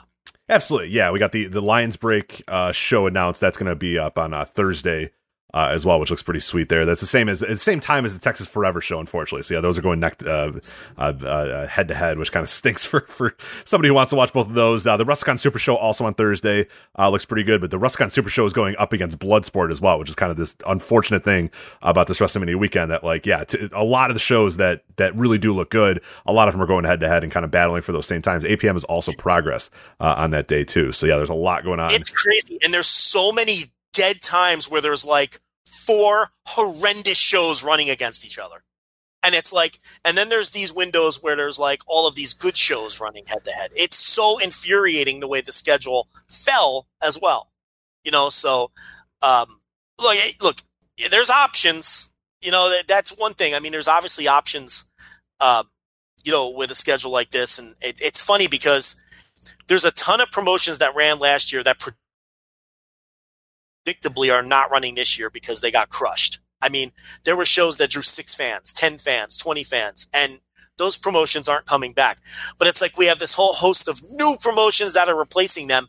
absolutely 0.49 0.89
yeah 0.89 1.11
we 1.11 1.19
got 1.19 1.31
the 1.31 1.45
the 1.45 1.61
lions 1.61 1.95
break 1.95 2.41
uh 2.47 2.71
show 2.71 3.05
announced 3.05 3.39
that's 3.39 3.57
going 3.57 3.69
to 3.69 3.75
be 3.75 3.99
up 3.99 4.17
on 4.17 4.33
uh, 4.33 4.43
thursday 4.43 5.11
uh, 5.53 5.69
as 5.71 5.85
well, 5.85 5.99
which 5.99 6.09
looks 6.09 6.21
pretty 6.21 6.39
sweet 6.39 6.69
there. 6.69 6.85
That's 6.85 7.01
the 7.01 7.07
same 7.07 7.27
as 7.27 7.39
the 7.39 7.57
same 7.57 7.79
time 7.79 8.05
as 8.05 8.13
the 8.13 8.19
Texas 8.19 8.47
Forever 8.47 8.81
show, 8.81 8.99
unfortunately. 8.99 9.43
So 9.43 9.55
yeah, 9.55 9.61
those 9.61 9.77
are 9.77 9.81
going 9.81 9.99
neck 9.99 10.21
uh, 10.25 10.51
uh, 10.97 11.01
uh, 11.01 11.67
head 11.67 11.87
to 11.87 11.95
head, 11.95 12.19
which 12.19 12.31
kind 12.31 12.43
of 12.43 12.49
stinks 12.49 12.85
for 12.89 13.01
for 13.01 13.35
somebody 13.65 13.87
who 13.87 13.93
wants 13.93 14.11
to 14.11 14.15
watch 14.15 14.31
both 14.31 14.47
of 14.47 14.53
those. 14.53 14.85
Uh, 14.85 14.97
the 14.97 15.05
WrestleCon 15.05 15.39
Super 15.39 15.59
Show 15.59 15.75
also 15.75 16.05
on 16.05 16.13
Thursday 16.13 16.67
uh, 16.97 17.09
looks 17.09 17.25
pretty 17.25 17.43
good, 17.43 17.61
but 17.61 17.71
the 17.71 17.79
WrestleCon 17.79 18.11
Super 18.11 18.29
Show 18.29 18.45
is 18.45 18.53
going 18.53 18.75
up 18.77 18.93
against 18.93 19.19
Bloodsport 19.19 19.71
as 19.71 19.81
well, 19.81 19.97
which 19.97 20.09
is 20.09 20.15
kind 20.15 20.31
of 20.31 20.37
this 20.37 20.55
unfortunate 20.67 21.23
thing 21.23 21.49
about 21.81 22.07
this 22.07 22.19
WrestleMania 22.19 22.55
weekend. 22.55 22.91
That 22.91 23.03
like 23.03 23.25
yeah, 23.25 23.43
t- 23.43 23.69
a 23.73 23.83
lot 23.83 24.11
of 24.11 24.15
the 24.15 24.19
shows 24.19 24.57
that 24.57 24.83
that 24.97 25.15
really 25.15 25.39
do 25.39 25.53
look 25.53 25.71
good, 25.71 26.01
a 26.25 26.33
lot 26.33 26.47
of 26.47 26.53
them 26.53 26.61
are 26.61 26.67
going 26.67 26.85
head 26.85 26.99
to 26.99 27.09
head 27.09 27.23
and 27.23 27.31
kind 27.31 27.43
of 27.43 27.51
battling 27.51 27.81
for 27.81 27.91
those 27.91 28.05
same 28.05 28.21
times. 28.21 28.43
APM 28.43 28.75
is 28.75 28.83
also 28.83 29.11
progress 29.13 29.69
on 29.99 30.31
that 30.31 30.47
day 30.47 30.63
too. 30.63 30.91
So 30.91 31.07
yeah, 31.07 31.17
there's 31.17 31.29
a 31.29 31.33
lot 31.33 31.63
going 31.63 31.79
on. 31.79 31.91
It's 31.91 32.11
crazy. 32.11 32.59
And 32.63 32.73
there's 32.73 32.87
so 32.87 33.31
many 33.31 33.71
dead 33.93 34.21
times 34.21 34.69
where 34.69 34.81
there's 34.81 35.05
like 35.05 35.39
four 35.65 36.29
horrendous 36.45 37.17
shows 37.17 37.63
running 37.63 37.89
against 37.89 38.25
each 38.25 38.39
other. 38.39 38.63
And 39.21 39.35
it's 39.35 39.51
like, 39.51 39.79
and 40.05 40.17
then 40.17 40.29
there's 40.29 40.51
these 40.51 40.73
windows 40.73 41.21
where 41.21 41.35
there's 41.35 41.59
like 41.59 41.81
all 41.87 42.07
of 42.07 42.15
these 42.15 42.33
good 42.33 42.55
shows 42.55 43.01
running 43.01 43.25
head 43.25 43.43
to 43.45 43.51
head. 43.51 43.71
It's 43.75 43.97
so 43.97 44.39
infuriating 44.39 45.19
the 45.19 45.27
way 45.27 45.41
the 45.41 45.51
schedule 45.51 46.07
fell 46.29 46.87
as 47.01 47.19
well. 47.21 47.51
You 48.03 48.11
know, 48.11 48.29
so 48.29 48.71
um, 49.21 49.59
look, 49.99 50.15
eh, 50.15 50.31
look, 50.41 50.57
there's 51.11 51.29
options. 51.29 52.13
You 52.41 52.51
know, 52.51 52.69
that, 52.69 52.87
that's 52.87 53.17
one 53.17 53.33
thing. 53.33 53.53
I 53.53 53.59
mean, 53.59 53.73
there's 53.73 53.89
obviously 53.89 54.27
options. 54.27 54.85
Um, 55.41 55.69
you 56.23 56.31
know, 56.31 56.49
with 56.49 56.69
a 56.69 56.75
schedule 56.75 57.11
like 57.11 57.31
this, 57.31 57.59
and 57.59 57.75
it, 57.81 57.99
it's 58.01 58.19
funny 58.19 58.47
because 58.47 59.01
there's 59.67 59.85
a 59.85 59.91
ton 59.91 60.19
of 60.19 60.31
promotions 60.31 60.79
that 60.79 60.95
ran 60.95 61.17
last 61.19 61.53
year 61.53 61.63
that 61.63 61.79
predictably 63.85 64.33
are 64.33 64.43
not 64.43 64.71
running 64.71 64.95
this 64.95 65.17
year 65.17 65.29
because 65.29 65.61
they 65.61 65.71
got 65.71 65.89
crushed. 65.89 66.39
I 66.61 66.69
mean, 66.69 66.91
there 67.23 67.35
were 67.35 67.45
shows 67.45 67.77
that 67.77 67.91
drew 67.91 68.01
six 68.01 68.35
fans, 68.35 68.73
10 68.73 68.97
fans, 68.97 69.37
20 69.37 69.63
fans, 69.63 70.07
and 70.13 70.39
those 70.77 70.97
promotions 70.97 71.47
aren't 71.47 71.65
coming 71.65 71.93
back. 71.93 72.19
But 72.57 72.67
it's 72.67 72.81
like 72.81 72.97
we 72.97 73.05
have 73.05 73.19
this 73.19 73.33
whole 73.33 73.53
host 73.53 73.87
of 73.87 74.01
new 74.09 74.35
promotions 74.41 74.93
that 74.93 75.09
are 75.09 75.17
replacing 75.17 75.67
them. 75.67 75.87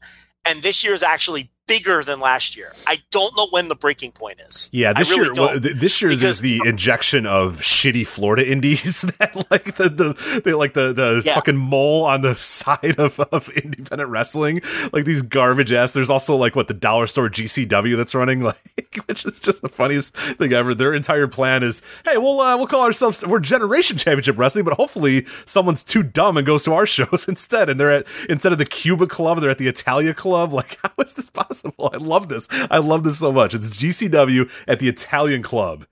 And 0.48 0.62
this 0.62 0.84
year 0.84 0.94
is 0.94 1.02
actually 1.02 1.50
bigger 1.70 2.02
than 2.04 2.20
last 2.20 2.56
year. 2.56 2.72
I 2.86 2.98
don't 3.10 3.34
know 3.36 3.46
when 3.50 3.68
the 3.68 3.74
breaking 3.74 4.12
point 4.12 4.40
is. 4.46 4.68
Yeah, 4.72 4.92
this 4.92 5.10
really 5.10 5.24
year, 5.24 5.32
well, 5.36 5.58
this 5.60 6.02
year 6.02 6.10
Because- 6.10 6.22
there's 6.22 6.40
the 6.40 6.60
injection 6.68 7.26
of 7.26 7.60
shitty 7.60 8.06
Florida 8.06 8.46
indies 8.46 9.00
that 9.18 9.46
like 9.50 9.76
the 9.76 9.88
the 9.88 10.40
they 10.44 10.52
like 10.52 10.74
the 10.74 10.92
the 10.92 11.22
Yeah. 11.24 11.34
fucking 11.34 11.56
mole 11.56 12.04
on 12.04 12.20
the 12.22 12.34
side 12.36 12.96
of, 12.98 13.18
of 13.20 13.48
independent 13.50 14.10
wrestling, 14.10 14.60
like 14.92 15.04
these 15.04 15.22
garbage 15.22 15.72
ass. 15.72 15.92
There's 15.92 16.10
also 16.10 16.36
like 16.36 16.56
what 16.56 16.68
the 16.68 16.74
dollar 16.74 17.06
store 17.06 17.28
GCW 17.30 17.96
that's 17.96 18.14
running, 18.14 18.42
like 18.50 18.96
which 19.06 19.24
is 19.24 19.38
just 19.40 19.62
the 19.62 19.68
funniest 19.68 20.14
thing 20.16 20.52
ever. 20.52 20.74
Their 20.74 20.94
entire 20.94 21.28
plan 21.28 21.62
is, 21.62 21.82
hey, 22.04 22.16
we'll 22.18 22.40
uh, 22.40 22.56
we'll 22.56 22.66
call 22.66 22.82
ourselves 22.82 23.24
we're 23.24 23.40
Generation 23.40 23.96
Championship 23.96 24.38
Wrestling, 24.38 24.64
but 24.64 24.74
hopefully 24.74 25.26
someone's 25.46 25.84
too 25.84 26.02
dumb 26.02 26.36
and 26.36 26.46
goes 26.46 26.62
to 26.64 26.72
our 26.74 26.86
shows 26.86 27.26
instead, 27.28 27.68
and 27.70 27.78
they're 27.78 27.92
at 27.92 28.06
instead 28.28 28.52
of 28.52 28.58
the 28.58 28.64
Cuba 28.64 29.06
Club, 29.06 29.40
they're 29.40 29.50
at 29.50 29.58
the 29.58 29.68
Italia 29.68 30.14
Club. 30.14 30.52
Like, 30.52 30.78
how 30.82 30.90
is 31.02 31.14
this 31.14 31.30
possible? 31.30 31.59
I 31.64 31.96
love 31.96 32.28
this. 32.28 32.48
I 32.70 32.78
love 32.78 33.04
this 33.04 33.18
so 33.18 33.32
much. 33.32 33.54
It's 33.54 33.76
GCW 33.76 34.50
at 34.68 34.78
the 34.78 34.88
Italian 34.88 35.42
Club 35.42 35.86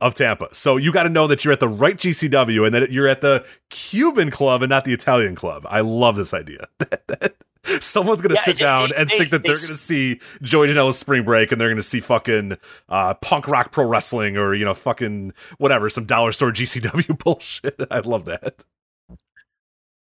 of 0.00 0.14
Tampa. 0.14 0.48
So 0.54 0.76
you 0.76 0.92
got 0.92 1.04
to 1.04 1.08
know 1.08 1.26
that 1.26 1.44
you're 1.44 1.52
at 1.52 1.60
the 1.60 1.68
right 1.68 1.96
GCW 1.96 2.66
and 2.66 2.74
that 2.74 2.92
you're 2.92 3.08
at 3.08 3.20
the 3.22 3.46
Cuban 3.70 4.30
club 4.30 4.62
and 4.62 4.68
not 4.70 4.84
the 4.84 4.92
Italian 4.92 5.34
club. 5.34 5.66
I 5.70 5.80
love 5.80 6.16
this 6.16 6.34
idea. 6.34 6.68
Someone's 7.80 8.20
gonna 8.20 8.36
Yeah, 8.36 8.42
sit 8.42 8.56
they- 8.58 8.62
down 8.64 8.88
they- 8.90 8.96
and 8.96 9.08
they- 9.10 9.18
think 9.18 9.30
that 9.30 9.42
they- 9.42 9.48
they're 9.48 9.56
gonna 9.60 9.74
see 9.76 10.20
Joey 10.42 10.68
Janela's 10.68 10.98
spring 10.98 11.24
break 11.24 11.50
and 11.50 11.60
they're 11.60 11.68
gonna 11.68 11.82
see 11.82 11.98
fucking 11.98 12.58
uh, 12.88 13.14
punk 13.14 13.48
rock 13.48 13.72
pro 13.72 13.84
wrestling 13.86 14.36
or 14.36 14.54
you 14.54 14.64
know 14.64 14.72
fucking 14.74 15.32
whatever 15.58 15.90
some 15.90 16.04
dollar 16.04 16.30
store 16.30 16.52
GCW 16.52 17.18
bullshit. 17.24 17.74
I 17.90 17.98
love 18.00 18.24
that. 18.26 18.64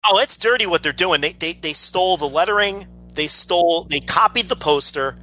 Oh, 0.07 0.19
it's 0.21 0.39
dirty 0.39 0.65
what 0.65 0.83
they're 0.83 0.93
doing. 0.95 1.21
They, 1.21 1.33
they 1.33 1.53
they 1.53 1.75
stole 1.75 2.17
the 2.17 2.29
lettering. 2.29 2.87
They 3.15 3.27
stole. 3.27 3.85
They 3.85 4.01
copied 4.01 4.47
the 4.47 4.57
poster. 4.57 5.17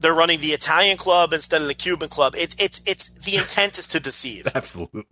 They're 0.00 0.14
running 0.14 0.40
the 0.40 0.48
Italian 0.48 0.96
club 0.96 1.32
instead 1.32 1.62
of 1.62 1.68
the 1.68 1.74
Cuban 1.74 2.08
club. 2.08 2.34
It's 2.36 2.56
it's 2.60 2.82
it's 2.86 3.18
the 3.20 3.38
intent 3.40 3.78
is 3.78 3.86
to 3.88 4.00
deceive. 4.00 4.46
Absolutely. 4.54 5.04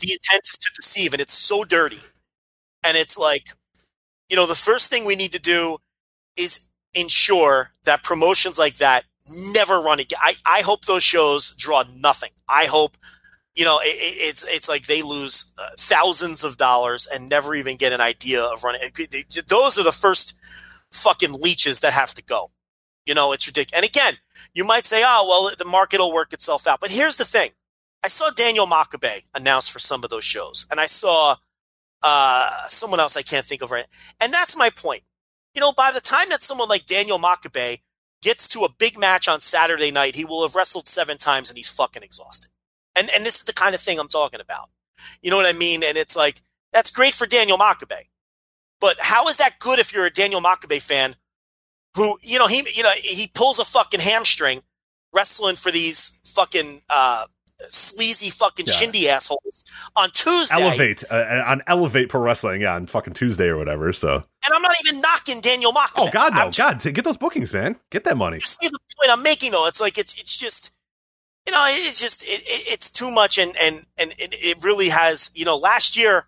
The 0.00 0.12
intent 0.12 0.42
is 0.44 0.58
to 0.58 0.70
deceive, 0.76 1.12
and 1.12 1.20
it's 1.20 1.34
so 1.34 1.64
dirty. 1.64 1.98
And 2.84 2.96
it's 2.96 3.18
like, 3.18 3.44
you 4.28 4.36
know, 4.36 4.46
the 4.46 4.54
first 4.54 4.90
thing 4.90 5.04
we 5.04 5.16
need 5.16 5.32
to 5.32 5.38
do 5.40 5.78
is 6.38 6.68
ensure 6.94 7.70
that 7.84 8.02
promotions 8.04 8.58
like 8.58 8.76
that 8.76 9.04
never 9.30 9.80
run 9.80 10.00
again. 10.00 10.18
I, 10.22 10.34
I 10.46 10.60
hope 10.62 10.84
those 10.84 11.02
shows 11.02 11.54
draw 11.56 11.84
nothing. 11.96 12.30
I 12.48 12.66
hope, 12.66 12.96
you 13.54 13.64
know, 13.64 13.78
it, 13.82 13.86
it- 13.88 14.28
it's 14.30 14.44
it's 14.48 14.68
like 14.68 14.86
they 14.86 15.02
lose 15.02 15.54
uh, 15.58 15.70
thousands 15.78 16.44
of 16.44 16.56
dollars 16.56 17.06
and 17.12 17.28
never 17.28 17.54
even 17.54 17.76
get 17.76 17.92
an 17.92 18.00
idea 18.00 18.42
of 18.42 18.64
running. 18.64 18.82
Those 19.48 19.78
are 19.78 19.84
the 19.84 19.92
first 19.92 20.38
fucking 20.94 21.32
leeches 21.32 21.80
that 21.80 21.92
have 21.92 22.14
to 22.14 22.22
go. 22.22 22.48
You 23.06 23.14
know, 23.14 23.32
it's 23.32 23.46
ridiculous. 23.46 23.76
And 23.76 23.84
again, 23.84 24.14
you 24.54 24.64
might 24.64 24.84
say, 24.84 25.02
oh, 25.04 25.26
well, 25.28 25.54
the 25.56 25.64
market 25.64 26.00
will 26.00 26.12
work 26.12 26.32
itself 26.32 26.66
out. 26.66 26.80
But 26.80 26.90
here's 26.90 27.16
the 27.16 27.24
thing. 27.24 27.50
I 28.02 28.08
saw 28.08 28.30
Daniel 28.30 28.66
Makabe 28.66 29.22
announced 29.34 29.70
for 29.70 29.78
some 29.78 30.04
of 30.04 30.10
those 30.10 30.24
shows, 30.24 30.66
and 30.70 30.78
I 30.78 30.86
saw 30.86 31.36
uh, 32.02 32.68
someone 32.68 33.00
else 33.00 33.16
I 33.16 33.22
can't 33.22 33.46
think 33.46 33.62
of 33.62 33.70
right. 33.70 33.86
And 34.20 34.32
that's 34.32 34.56
my 34.56 34.70
point. 34.70 35.02
You 35.54 35.60
know, 35.60 35.72
by 35.72 35.90
the 35.90 36.00
time 36.00 36.28
that 36.28 36.42
someone 36.42 36.68
like 36.68 36.86
Daniel 36.86 37.18
Makabe 37.18 37.80
gets 38.22 38.46
to 38.48 38.64
a 38.64 38.72
big 38.72 38.98
match 38.98 39.28
on 39.28 39.40
Saturday 39.40 39.90
night, 39.90 40.16
he 40.16 40.24
will 40.24 40.42
have 40.42 40.54
wrestled 40.54 40.86
seven 40.86 41.16
times 41.16 41.48
and 41.48 41.56
he's 41.56 41.70
fucking 41.70 42.02
exhausted. 42.02 42.50
And 42.96 43.08
and 43.14 43.24
this 43.24 43.36
is 43.36 43.44
the 43.44 43.52
kind 43.52 43.74
of 43.74 43.80
thing 43.80 43.98
I'm 43.98 44.08
talking 44.08 44.40
about. 44.40 44.70
You 45.22 45.30
know 45.30 45.36
what 45.36 45.46
I 45.46 45.52
mean? 45.52 45.82
And 45.84 45.96
it's 45.96 46.16
like 46.16 46.42
that's 46.72 46.90
great 46.90 47.14
for 47.14 47.26
Daniel 47.26 47.58
Makabe, 47.58 48.08
but 48.84 48.96
how 49.00 49.28
is 49.28 49.38
that 49.38 49.58
good 49.60 49.78
if 49.78 49.94
you're 49.94 50.04
a 50.04 50.10
Daniel 50.10 50.42
Makabe 50.42 50.78
fan 50.82 51.16
who 51.96 52.18
you 52.22 52.38
know 52.38 52.46
he 52.46 52.66
you 52.74 52.82
know 52.82 52.90
he 52.96 53.28
pulls 53.34 53.58
a 53.58 53.64
fucking 53.64 54.00
hamstring 54.00 54.60
wrestling 55.14 55.56
for 55.56 55.70
these 55.70 56.20
fucking 56.26 56.82
uh, 56.90 57.24
sleazy 57.70 58.28
fucking 58.30 58.66
Yeah. 58.66 58.72
shindy 58.74 59.08
assholes 59.08 59.64
on 59.96 60.10
Tuesday. 60.10 60.60
Elevate 60.60 61.02
uh, 61.10 61.44
on 61.46 61.62
Elevate 61.66 62.08
Pro 62.10 62.20
Wrestling, 62.20 62.60
yeah, 62.60 62.74
on 62.74 62.86
fucking 62.86 63.14
Tuesday 63.14 63.46
or 63.46 63.56
whatever. 63.56 63.92
So, 63.92 64.16
And 64.16 64.52
I'm 64.54 64.60
not 64.60 64.74
even 64.84 65.00
knocking 65.00 65.40
Daniel 65.40 65.72
Makabe. 65.72 66.08
oh 66.08 66.10
god, 66.10 66.34
no, 66.34 66.50
just- 66.50 66.84
God, 66.84 66.94
get 66.94 67.04
those 67.04 67.16
bookings, 67.16 67.54
man, 67.54 67.76
get 67.90 68.04
that 68.04 68.16
money. 68.18 68.36
you 68.36 68.40
see 68.40 68.68
the 68.68 68.78
point 69.00 69.10
I'm 69.10 69.22
making 69.22 69.52
though. 69.52 69.66
It's 69.66 69.80
like 69.80 69.96
it's 69.96 70.18
it's 70.20 70.36
just 70.36 70.72
you 71.46 71.52
know 71.54 71.64
it's 71.68 72.00
just 72.02 72.22
it, 72.28 72.42
it, 72.42 72.72
it's 72.74 72.90
too 72.90 73.10
much 73.10 73.38
and 73.38 73.54
and 73.62 73.86
and 73.96 74.12
it 74.18 74.62
really 74.64 74.88
has 74.88 75.30
you 75.34 75.44
know 75.46 75.56
last 75.56 75.96
year. 75.96 76.26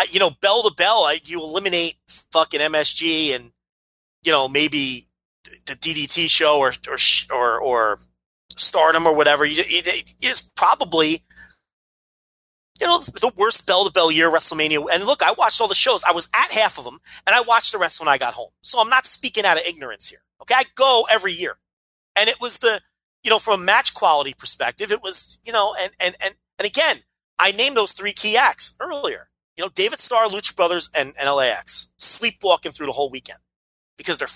I, 0.00 0.06
you 0.10 0.18
know, 0.18 0.30
bell 0.40 0.62
to 0.62 0.74
bell, 0.74 1.04
I, 1.04 1.20
you 1.24 1.40
eliminate 1.40 1.96
fucking 2.32 2.60
MSG 2.60 3.34
and 3.34 3.52
you 4.22 4.32
know 4.32 4.48
maybe 4.48 5.04
the 5.66 5.74
DDT 5.74 6.30
show 6.30 6.58
or 6.58 6.72
or 6.88 6.96
or, 7.30 7.60
or 7.60 7.98
Stardom 8.56 9.06
or 9.06 9.14
whatever. 9.14 9.44
You, 9.44 9.60
it, 9.60 9.86
it, 9.86 10.14
it's 10.22 10.50
probably 10.56 11.22
you 12.80 12.86
know, 12.86 12.98
the 12.98 13.30
worst 13.36 13.66
bell 13.66 13.84
to 13.84 13.92
bell 13.92 14.10
year 14.10 14.30
WrestleMania. 14.30 14.86
And 14.90 15.04
look, 15.04 15.22
I 15.22 15.32
watched 15.32 15.60
all 15.60 15.68
the 15.68 15.74
shows. 15.74 16.02
I 16.02 16.12
was 16.12 16.30
at 16.34 16.50
half 16.50 16.78
of 16.78 16.84
them, 16.84 16.98
and 17.26 17.36
I 17.36 17.42
watched 17.42 17.72
the 17.72 17.78
rest 17.78 18.00
when 18.00 18.08
I 18.08 18.16
got 18.16 18.32
home. 18.32 18.48
So 18.62 18.80
I'm 18.80 18.88
not 18.88 19.04
speaking 19.04 19.44
out 19.44 19.58
of 19.58 19.64
ignorance 19.66 20.08
here. 20.08 20.20
Okay, 20.40 20.54
I 20.56 20.62
go 20.76 21.04
every 21.10 21.34
year, 21.34 21.58
and 22.16 22.30
it 22.30 22.40
was 22.40 22.60
the, 22.60 22.80
you 23.22 23.30
know, 23.30 23.38
from 23.38 23.60
a 23.60 23.62
match 23.62 23.92
quality 23.92 24.34
perspective, 24.38 24.90
it 24.90 25.02
was, 25.02 25.38
you 25.44 25.52
know, 25.52 25.74
and 25.78 25.92
and 26.00 26.16
and 26.22 26.34
and 26.58 26.66
again, 26.66 27.00
I 27.38 27.52
named 27.52 27.76
those 27.76 27.92
three 27.92 28.14
key 28.14 28.38
acts 28.38 28.76
earlier. 28.80 29.29
You 29.60 29.66
know, 29.66 29.72
David 29.74 29.98
Starr, 29.98 30.24
Lucha 30.24 30.56
Brothers, 30.56 30.88
and, 30.96 31.12
and 31.20 31.30
LAX 31.30 31.92
sleepwalking 31.98 32.72
through 32.72 32.86
the 32.86 32.92
whole 32.92 33.10
weekend 33.10 33.40
because 33.98 34.16
they're 34.16 34.26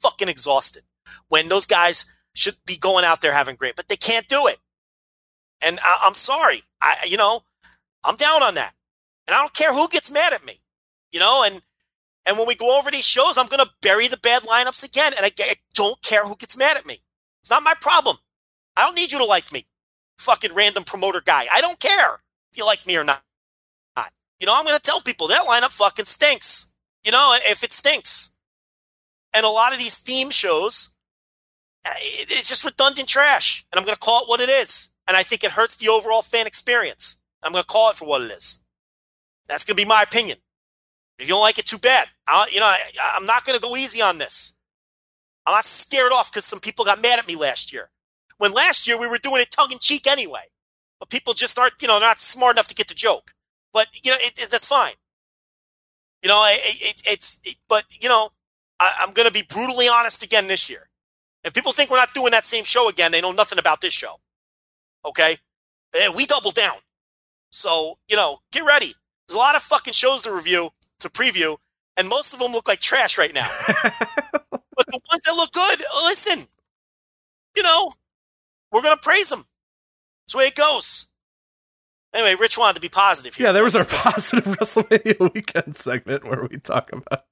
fucking 0.00 0.28
exhausted. 0.28 0.82
When 1.28 1.48
those 1.48 1.66
guys 1.66 2.12
should 2.34 2.56
be 2.66 2.76
going 2.78 3.04
out 3.04 3.20
there 3.20 3.32
having 3.32 3.54
great, 3.54 3.76
but 3.76 3.86
they 3.86 3.94
can't 3.94 4.26
do 4.26 4.48
it. 4.48 4.58
And 5.60 5.78
I, 5.84 6.00
I'm 6.04 6.14
sorry, 6.14 6.62
I 6.80 6.96
you 7.06 7.16
know 7.16 7.44
I'm 8.02 8.16
down 8.16 8.42
on 8.42 8.56
that. 8.56 8.74
And 9.28 9.36
I 9.36 9.38
don't 9.38 9.54
care 9.54 9.72
who 9.72 9.86
gets 9.86 10.10
mad 10.10 10.32
at 10.32 10.44
me, 10.44 10.54
you 11.12 11.20
know, 11.20 11.44
and 11.46 11.62
and 12.26 12.36
when 12.36 12.48
we 12.48 12.56
go 12.56 12.76
over 12.76 12.90
these 12.90 13.06
shows, 13.06 13.38
I'm 13.38 13.46
to 13.46 13.70
bury 13.82 14.08
the 14.08 14.16
bad 14.16 14.42
lineups 14.42 14.82
again. 14.82 15.12
And 15.16 15.24
I, 15.24 15.30
I, 15.38 15.54
don't 15.74 16.02
care 16.02 16.26
who 16.26 16.34
gets 16.34 16.56
mad 16.56 16.76
at 16.76 16.86
me. 16.86 16.98
It's 17.40 17.50
not 17.50 17.62
my 17.62 17.74
problem. 17.80 18.16
I 18.76 18.84
don't 18.84 18.96
need 18.96 19.12
you 19.12 19.18
to 19.18 19.24
like 19.24 19.52
me, 19.52 19.64
fucking 20.18 20.54
random 20.54 20.82
promoter 20.82 21.20
guy. 21.20 21.46
I 21.54 21.60
don't 21.60 21.78
care 21.78 22.14
if 22.50 22.58
you 22.58 22.66
like 22.66 22.84
me 22.84 22.96
or 22.96 23.04
not. 23.04 23.22
You 24.42 24.46
know, 24.46 24.56
I'm 24.56 24.64
going 24.64 24.76
to 24.76 24.82
tell 24.82 25.00
people 25.00 25.28
that 25.28 25.46
lineup 25.46 25.70
fucking 25.70 26.04
stinks. 26.04 26.72
You 27.04 27.12
know, 27.12 27.38
if 27.48 27.62
it 27.62 27.72
stinks. 27.72 28.34
And 29.32 29.46
a 29.46 29.48
lot 29.48 29.72
of 29.72 29.78
these 29.78 29.94
theme 29.94 30.30
shows, 30.30 30.96
eh, 31.86 31.90
it's 32.28 32.48
just 32.48 32.64
redundant 32.64 33.08
trash. 33.08 33.64
And 33.70 33.78
I'm 33.78 33.84
going 33.86 33.94
to 33.94 34.00
call 34.00 34.22
it 34.22 34.28
what 34.28 34.40
it 34.40 34.48
is. 34.48 34.90
And 35.06 35.16
I 35.16 35.22
think 35.22 35.44
it 35.44 35.52
hurts 35.52 35.76
the 35.76 35.88
overall 35.88 36.22
fan 36.22 36.48
experience. 36.48 37.22
I'm 37.44 37.52
going 37.52 37.62
to 37.62 37.68
call 37.68 37.90
it 37.90 37.96
for 37.96 38.04
what 38.04 38.20
it 38.20 38.32
is. 38.32 38.64
That's 39.46 39.64
going 39.64 39.76
to 39.76 39.82
be 39.82 39.88
my 39.88 40.02
opinion. 40.02 40.38
If 41.20 41.28
you 41.28 41.34
don't 41.34 41.40
like 41.40 41.60
it, 41.60 41.66
too 41.66 41.78
bad. 41.78 42.08
I, 42.26 42.48
you 42.50 42.58
know, 42.58 42.66
I, 42.66 42.78
I'm 43.14 43.26
not 43.26 43.44
going 43.44 43.56
to 43.56 43.62
go 43.62 43.76
easy 43.76 44.02
on 44.02 44.18
this. 44.18 44.58
I'm 45.46 45.54
not 45.54 45.64
scared 45.64 46.10
off 46.10 46.32
because 46.32 46.44
some 46.44 46.58
people 46.58 46.84
got 46.84 47.00
mad 47.00 47.20
at 47.20 47.28
me 47.28 47.36
last 47.36 47.72
year. 47.72 47.90
When 48.38 48.50
last 48.50 48.88
year 48.88 48.98
we 48.98 49.06
were 49.06 49.18
doing 49.18 49.40
it 49.40 49.52
tongue 49.52 49.70
in 49.70 49.78
cheek 49.78 50.08
anyway, 50.08 50.46
but 50.98 51.10
people 51.10 51.32
just 51.32 51.60
aren't, 51.60 51.74
you 51.80 51.86
know, 51.86 52.00
not 52.00 52.18
smart 52.18 52.56
enough 52.56 52.66
to 52.68 52.74
get 52.74 52.88
the 52.88 52.94
joke. 52.94 53.34
But 53.72 53.86
you 54.04 54.10
know, 54.10 54.18
it, 54.20 54.34
it, 54.42 54.50
that's 54.50 54.66
fine. 54.66 54.94
You 56.22 56.28
know, 56.28 56.44
it, 56.48 57.02
it's, 57.04 57.40
but 57.68 57.84
you 58.00 58.08
know, 58.08 58.30
I, 58.78 58.92
I'm 59.00 59.12
going 59.12 59.26
to 59.26 59.32
be 59.32 59.42
brutally 59.42 59.88
honest 59.88 60.22
again 60.22 60.46
this 60.46 60.70
year. 60.70 60.88
If 61.44 61.54
people 61.54 61.72
think 61.72 61.90
we're 61.90 61.96
not 61.96 62.14
doing 62.14 62.30
that 62.30 62.44
same 62.44 62.64
show 62.64 62.88
again, 62.88 63.10
they 63.10 63.20
know 63.20 63.32
nothing 63.32 63.58
about 63.58 63.80
this 63.80 63.92
show. 63.92 64.16
Okay, 65.04 65.36
eh, 65.94 66.08
we 66.14 66.26
double 66.26 66.52
down. 66.52 66.76
So, 67.50 67.98
you 68.08 68.16
know, 68.16 68.38
get 68.52 68.64
ready. 68.64 68.94
There's 69.28 69.36
a 69.36 69.38
lot 69.38 69.56
of 69.56 69.62
fucking 69.62 69.92
shows 69.94 70.22
to 70.22 70.32
review, 70.32 70.70
to 71.00 71.08
preview, 71.10 71.56
and 71.96 72.08
most 72.08 72.32
of 72.32 72.40
them 72.40 72.52
look 72.52 72.68
like 72.68 72.80
trash 72.80 73.18
right 73.18 73.34
now. 73.34 73.50
but 74.52 74.86
the 74.86 75.00
ones 75.10 75.22
that 75.24 75.34
look 75.36 75.52
good, 75.52 75.80
listen, 76.04 76.46
you 77.56 77.62
know, 77.62 77.92
we're 78.72 78.82
going 78.82 78.96
to 78.96 79.02
praise 79.02 79.28
them. 79.28 79.44
That's 80.24 80.32
the 80.32 80.38
way 80.38 80.44
it 80.46 80.54
goes. 80.54 81.08
Anyway, 82.14 82.36
Rich 82.38 82.58
wanted 82.58 82.74
to 82.74 82.80
be 82.80 82.88
positive 82.88 83.34
here. 83.34 83.46
Yeah, 83.46 83.52
there 83.52 83.64
was 83.64 83.74
our 83.74 83.84
positive 83.88 84.44
WrestleMania 84.44 85.32
weekend 85.34 85.76
segment 85.76 86.24
where 86.24 86.46
we 86.50 86.58
talk 86.58 86.92
about 86.92 87.24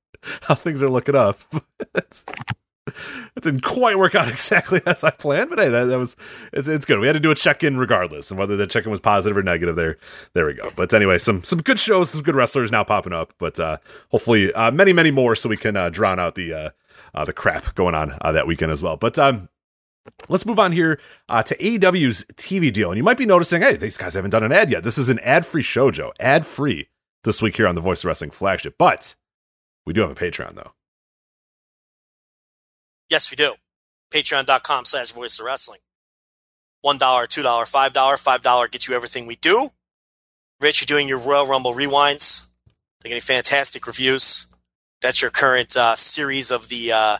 how 0.42 0.54
things 0.54 0.82
are 0.82 0.88
looking 0.88 1.14
up. 1.14 1.38
it 1.94 3.42
didn't 3.42 3.62
quite 3.62 3.98
work 3.98 4.14
out 4.14 4.28
exactly 4.28 4.80
as 4.86 5.04
I 5.04 5.10
planned, 5.10 5.50
but 5.50 5.58
hey, 5.58 5.68
that, 5.68 5.84
that 5.84 5.98
was 5.98 6.16
it's, 6.52 6.68
it's 6.68 6.86
good. 6.86 6.98
We 6.98 7.06
had 7.06 7.12
to 7.12 7.20
do 7.20 7.30
a 7.30 7.34
check 7.34 7.62
in 7.62 7.78
regardless, 7.78 8.30
and 8.30 8.38
whether 8.38 8.56
the 8.56 8.66
check 8.66 8.84
in 8.84 8.90
was 8.90 9.00
positive 9.00 9.36
or 9.36 9.42
negative, 9.42 9.76
there 9.76 9.98
there 10.32 10.46
we 10.46 10.54
go. 10.54 10.70
But 10.76 10.92
anyway, 10.94 11.18
some 11.18 11.44
some 11.44 11.60
good 11.60 11.78
shows, 11.78 12.10
some 12.10 12.22
good 12.22 12.36
wrestlers 12.36 12.72
now 12.72 12.84
popping 12.84 13.12
up, 13.12 13.34
but 13.38 13.60
uh, 13.60 13.78
hopefully 14.10 14.52
uh, 14.54 14.70
many 14.70 14.92
many 14.92 15.10
more, 15.10 15.36
so 15.36 15.48
we 15.48 15.56
can 15.56 15.76
uh, 15.76 15.90
drown 15.90 16.18
out 16.18 16.34
the 16.34 16.52
uh, 16.52 16.70
uh, 17.14 17.24
the 17.24 17.32
crap 17.32 17.74
going 17.74 17.94
on 17.94 18.16
uh, 18.22 18.32
that 18.32 18.46
weekend 18.46 18.72
as 18.72 18.82
well. 18.82 18.96
But 18.96 19.18
um, 19.18 19.48
Let's 20.28 20.46
move 20.46 20.58
on 20.58 20.72
here 20.72 21.00
uh, 21.28 21.42
to 21.42 21.56
AEW's 21.56 22.24
TV 22.34 22.72
deal. 22.72 22.90
And 22.90 22.96
you 22.96 23.04
might 23.04 23.18
be 23.18 23.26
noticing, 23.26 23.62
hey, 23.62 23.76
these 23.76 23.96
guys 23.96 24.14
haven't 24.14 24.30
done 24.30 24.44
an 24.44 24.52
ad 24.52 24.70
yet. 24.70 24.82
This 24.82 24.98
is 24.98 25.08
an 25.08 25.18
ad 25.20 25.44
free 25.44 25.62
show, 25.62 25.90
Joe. 25.90 26.12
Ad 26.20 26.46
free 26.46 26.88
this 27.24 27.42
week 27.42 27.56
here 27.56 27.66
on 27.66 27.74
the 27.74 27.80
Voice 27.80 28.00
of 28.00 28.06
Wrestling 28.06 28.30
flagship. 28.30 28.76
But 28.78 29.14
we 29.86 29.92
do 29.92 30.00
have 30.00 30.10
a 30.10 30.14
Patreon, 30.14 30.54
though. 30.54 30.72
Yes, 33.10 33.30
we 33.30 33.36
do. 33.36 33.54
Patreon.com 34.12 34.84
slash 34.84 35.12
voice 35.12 35.38
of 35.38 35.46
wrestling. 35.46 35.80
$1, 36.84 36.98
$2, 36.98 37.42
$5. 37.42 37.92
$5 37.92 38.70
gets 38.70 38.88
you 38.88 38.94
everything 38.94 39.26
we 39.26 39.36
do. 39.36 39.70
Rich, 40.60 40.80
you're 40.80 40.96
doing 40.96 41.08
your 41.08 41.18
Royal 41.18 41.46
Rumble 41.46 41.74
rewinds. 41.74 42.48
They're 43.00 43.10
getting 43.10 43.20
fantastic 43.20 43.86
reviews. 43.86 44.46
That's 45.00 45.22
your 45.22 45.30
current 45.30 45.76
uh, 45.76 45.96
series 45.96 46.50
of 46.50 46.68
the 46.68 46.92
uh, 46.92 47.18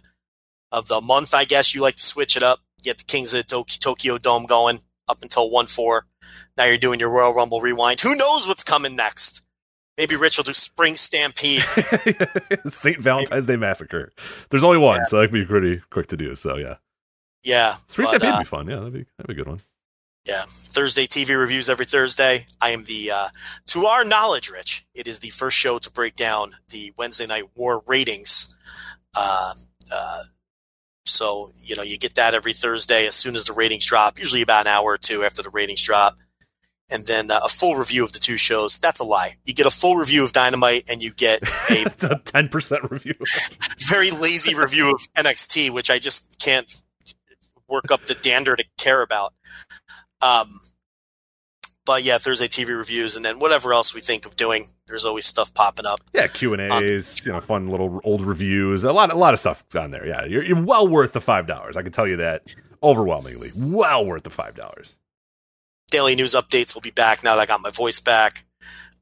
of 0.70 0.88
the 0.88 1.00
month, 1.00 1.32
I 1.32 1.44
guess. 1.44 1.74
You 1.74 1.80
like 1.80 1.96
to 1.96 2.04
switch 2.04 2.36
it 2.36 2.42
up. 2.42 2.60
Get 2.82 2.98
the 2.98 3.04
Kings 3.04 3.34
of 3.34 3.46
the 3.46 3.64
Tokyo 3.80 4.18
Dome 4.18 4.46
going 4.46 4.80
up 5.08 5.22
until 5.22 5.50
1 5.50 5.66
4. 5.66 6.06
Now 6.56 6.64
you're 6.64 6.78
doing 6.78 7.00
your 7.00 7.10
Royal 7.10 7.34
Rumble 7.34 7.60
rewind. 7.60 8.00
Who 8.00 8.14
knows 8.14 8.46
what's 8.46 8.64
coming 8.64 8.96
next? 8.96 9.42
Maybe 9.98 10.16
Rich 10.16 10.38
will 10.38 10.44
do 10.44 10.54
Spring 10.54 10.94
Stampede. 10.94 11.62
St. 12.66 12.98
Valentine's 12.98 13.46
Day 13.46 13.56
Massacre. 13.56 14.12
There's 14.48 14.64
only 14.64 14.78
one, 14.78 14.98
yeah. 14.98 15.04
so 15.04 15.20
that 15.20 15.28
could 15.28 15.34
be 15.34 15.44
pretty 15.44 15.82
quick 15.90 16.06
to 16.08 16.16
do. 16.16 16.34
So 16.34 16.56
yeah, 16.56 16.76
yeah. 17.42 17.76
Spring 17.88 18.06
but, 18.06 18.20
Stampede 18.20 18.30
uh, 18.30 18.36
would 18.36 18.44
be 18.44 18.48
fun. 18.48 18.68
Yeah, 18.68 18.76
that'd 18.76 18.92
be 18.92 19.06
that'd 19.18 19.26
be 19.26 19.32
a 19.34 19.36
good 19.36 19.48
one. 19.48 19.60
Yeah, 20.26 20.44
Thursday 20.46 21.06
TV 21.06 21.38
reviews 21.38 21.70
every 21.70 21.86
Thursday. 21.86 22.46
I 22.60 22.70
am 22.70 22.84
the, 22.84 23.10
uh, 23.10 23.28
to 23.68 23.86
our 23.86 24.04
knowledge, 24.04 24.50
Rich, 24.50 24.86
it 24.94 25.06
is 25.06 25.20
the 25.20 25.30
first 25.30 25.56
show 25.56 25.78
to 25.78 25.90
break 25.90 26.14
down 26.14 26.56
the 26.68 26.92
Wednesday 26.96 27.26
Night 27.26 27.44
War 27.54 27.82
ratings. 27.86 28.56
Uh, 29.16 29.54
uh, 29.90 30.22
so 31.10 31.50
you 31.60 31.76
know 31.76 31.82
you 31.82 31.98
get 31.98 32.14
that 32.14 32.34
every 32.34 32.52
Thursday 32.52 33.06
as 33.06 33.14
soon 33.14 33.36
as 33.36 33.44
the 33.44 33.52
ratings 33.52 33.86
drop, 33.86 34.18
usually 34.18 34.42
about 34.42 34.66
an 34.66 34.72
hour 34.72 34.92
or 34.92 34.98
two 34.98 35.24
after 35.24 35.42
the 35.42 35.50
ratings 35.50 35.82
drop 35.82 36.16
and 36.90 37.06
then 37.06 37.30
uh, 37.30 37.40
a 37.44 37.48
full 37.48 37.76
review 37.76 38.04
of 38.04 38.12
the 38.12 38.18
two 38.18 38.36
shows. 38.36 38.78
That's 38.78 39.00
a 39.00 39.04
lie. 39.04 39.36
You 39.44 39.54
get 39.54 39.66
a 39.66 39.70
full 39.70 39.96
review 39.96 40.24
of 40.24 40.32
Dynamite, 40.32 40.90
and 40.90 41.02
you 41.02 41.12
get 41.12 41.42
a 41.70 42.20
ten 42.24 42.48
percent 42.48 42.90
review, 42.90 43.14
very 43.78 44.10
lazy 44.10 44.54
review 44.56 44.90
of 44.90 45.00
NXT, 45.14 45.70
which 45.70 45.90
I 45.90 45.98
just 45.98 46.38
can't 46.40 46.70
work 47.68 47.90
up 47.90 48.06
the 48.06 48.14
dander 48.14 48.56
to 48.56 48.64
care 48.76 49.02
about. 49.02 49.32
Um, 50.20 50.60
but 51.86 52.04
yeah, 52.04 52.18
Thursday 52.18 52.48
TV 52.48 52.76
reviews, 52.76 53.16
and 53.16 53.24
then 53.24 53.38
whatever 53.38 53.72
else 53.72 53.94
we 53.94 54.00
think 54.00 54.26
of 54.26 54.36
doing. 54.36 54.68
There's 54.90 55.04
always 55.04 55.26
stuff 55.26 55.54
popping 55.54 55.86
up. 55.86 56.00
Yeah, 56.12 56.26
Q 56.26 56.52
and 56.52 56.60
A's, 56.60 57.20
um, 57.20 57.26
you 57.26 57.32
know, 57.32 57.40
fun 57.40 57.68
little 57.68 58.00
old 58.04 58.20
reviews. 58.20 58.84
A 58.84 58.92
lot, 58.92 59.12
a 59.12 59.16
lot 59.16 59.32
of 59.32 59.40
stuff 59.40 59.64
on 59.74 59.90
there. 59.90 60.06
Yeah, 60.06 60.24
you're, 60.24 60.42
you're 60.42 60.62
well 60.62 60.86
worth 60.86 61.12
the 61.12 61.20
five 61.20 61.46
dollars. 61.46 61.76
I 61.76 61.82
can 61.82 61.92
tell 61.92 62.06
you 62.06 62.16
that 62.16 62.42
overwhelmingly, 62.82 63.48
well 63.56 64.04
worth 64.06 64.24
the 64.24 64.30
five 64.30 64.54
dollars 64.54 64.96
daily 65.90 66.14
news 66.14 66.34
updates 66.34 66.74
will 66.74 66.80
be 66.80 66.90
back 66.90 67.22
now 67.22 67.34
that 67.34 67.42
I 67.42 67.46
got 67.46 67.60
my 67.60 67.70
voice 67.70 68.00
back. 68.00 68.44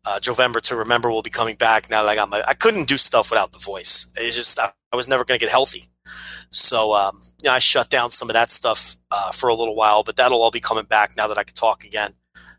Uh, 0.05 0.19
November 0.27 0.59
to 0.60 0.77
Remember 0.77 1.10
will 1.10 1.23
be 1.23 1.31
coming 1.31 1.56
back 1.56 1.90
now 1.90 2.02
that 2.02 2.09
I 2.09 2.15
got 2.15 2.31
my. 2.31 2.43
I 2.47 2.55
couldn't 2.55 2.89
do 2.89 2.97
stuff 2.97 3.31
without 3.31 3.52
the 3.52 3.59
voice. 3.59 4.10
It's 4.16 4.36
just 4.36 4.59
I, 4.59 4.73
I 4.93 4.97
was 4.97 5.06
never 5.06 5.24
going 5.24 5.39
to 5.39 5.44
get 5.44 5.51
healthy, 5.52 5.85
so 6.51 6.94
um, 6.94 7.20
you 7.43 7.48
know, 7.48 7.55
I 7.55 7.59
shut 7.59 7.90
down 7.90 8.10
some 8.10 8.31
of 8.31 8.35
that 8.35 8.51
stuff 8.51 8.97
uh, 9.10 9.32
for 9.32 9.48
a 9.48 9.55
little 9.55 9.74
while. 9.74 10.02
But 10.02 10.16
that'll 10.16 10.40
all 10.40 10.51
be 10.51 10.60
coming 10.60 10.85
back 10.85 11.16
now 11.16 11.28
that 11.28 11.36
I 11.36 11.44
can 11.44 11.55
talk 11.55 11.85
again. 11.85 12.15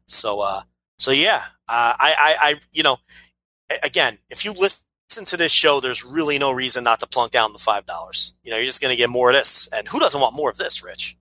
So 0.06 0.41
uh, 0.41 0.61
so 0.99 1.11
yeah, 1.11 1.43
uh, 1.67 1.93
I, 1.97 2.13
I 2.17 2.35
I 2.49 2.55
you 2.71 2.84
know, 2.84 2.97
again, 3.84 4.19
if 4.30 4.45
you 4.45 4.51
listen 4.53 4.85
to 5.26 5.38
this 5.38 5.51
show, 5.51 5.80
there's 5.80 6.05
really 6.05 6.38
no 6.38 6.51
reason 6.51 6.84
not 6.84 6.99
to 6.99 7.07
plunk 7.07 7.31
down 7.31 7.53
the 7.53 7.59
five 7.59 7.85
dollars. 7.85 8.35
You 8.43 8.51
know, 8.51 8.57
you're 8.57 8.65
just 8.65 8.81
going 8.81 8.91
to 8.91 8.97
get 8.97 9.09
more 9.09 9.30
of 9.30 9.35
this, 9.35 9.67
and 9.73 9.88
who 9.88 9.99
doesn't 9.99 10.19
want 10.19 10.35
more 10.35 10.49
of 10.49 10.57
this, 10.57 10.84
Rich? 10.84 11.17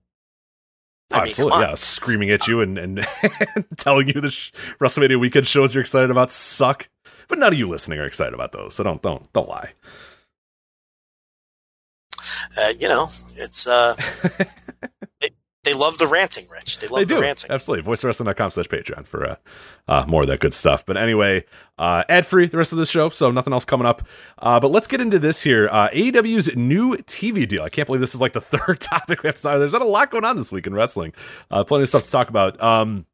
I 1.11 1.21
mean, 1.21 1.27
Absolutely, 1.27 1.59
yeah. 1.61 1.73
Screaming 1.75 2.29
at 2.29 2.47
you 2.47 2.61
and, 2.61 2.77
and, 2.77 3.07
telling 3.77 4.07
you 4.07 4.21
the 4.21 4.29
sh- 4.29 4.51
WrestleMania 4.79 5.19
weekend 5.19 5.47
shows 5.47 5.73
you're 5.73 5.81
excited 5.81 6.11
about 6.11 6.29
suck, 6.29 6.87
but 7.27 7.39
none 7.39 7.51
of 7.51 7.57
you 7.57 7.67
listening 7.67 7.97
are 7.97 8.05
excited 8.05 8.35
about 8.35 8.51
those. 8.51 8.75
So 8.75 8.83
don't 8.83 9.01
don't 9.01 9.31
don't 9.33 9.49
lie. 9.49 9.71
Uh, 12.57 12.73
you 12.77 12.87
know, 12.87 13.07
it's 13.37 13.65
uh, 13.65 13.95
they 15.69 15.77
love 15.77 15.99
the 15.99 16.07
ranting, 16.07 16.47
Rich. 16.49 16.79
They 16.79 16.87
love 16.87 16.99
they 16.99 17.05
do. 17.05 17.15
the 17.15 17.21
ranting. 17.21 17.51
Absolutely. 17.51 17.91
VoiceWrestling.com 17.91 18.49
slash 18.49 18.65
Patreon 18.67 19.05
for 19.05 19.25
uh, 19.25 19.35
uh, 19.87 20.05
more 20.07 20.23
of 20.23 20.27
that 20.27 20.39
good 20.39 20.53
stuff. 20.53 20.83
But 20.85 20.97
anyway, 20.97 21.45
uh, 21.77 22.03
ad 22.09 22.25
free 22.25 22.47
the 22.47 22.57
rest 22.57 22.71
of 22.71 22.79
the 22.79 22.85
show, 22.87 23.09
so 23.09 23.29
nothing 23.29 23.53
else 23.53 23.65
coming 23.65 23.85
up. 23.85 24.01
Uh, 24.39 24.59
but 24.59 24.71
let's 24.71 24.87
get 24.87 24.99
into 24.99 25.19
this 25.19 25.43
here. 25.43 25.69
Uh, 25.71 25.89
AEW's 25.89 26.55
new 26.55 26.97
TV 26.97 27.47
deal. 27.47 27.61
I 27.61 27.69
can't 27.69 27.85
believe 27.85 28.01
this 28.01 28.15
is 28.15 28.21
like 28.21 28.33
the 28.33 28.41
third 28.57 28.79
topic 28.79 29.21
we 29.21 29.27
have 29.27 29.35
to 29.35 29.41
talk. 29.43 29.59
There's 29.59 29.73
not 29.73 29.83
a 29.83 29.85
lot 29.85 30.09
going 30.09 30.25
on 30.25 30.37
this 30.37 30.51
week 30.51 30.65
in 30.65 30.73
wrestling. 30.73 31.13
Uh, 31.51 31.63
plenty 31.63 31.83
of 31.83 31.89
stuff 31.89 32.03
to 32.03 32.11
talk 32.11 32.29
about. 32.29 32.61
Um, 32.61 33.05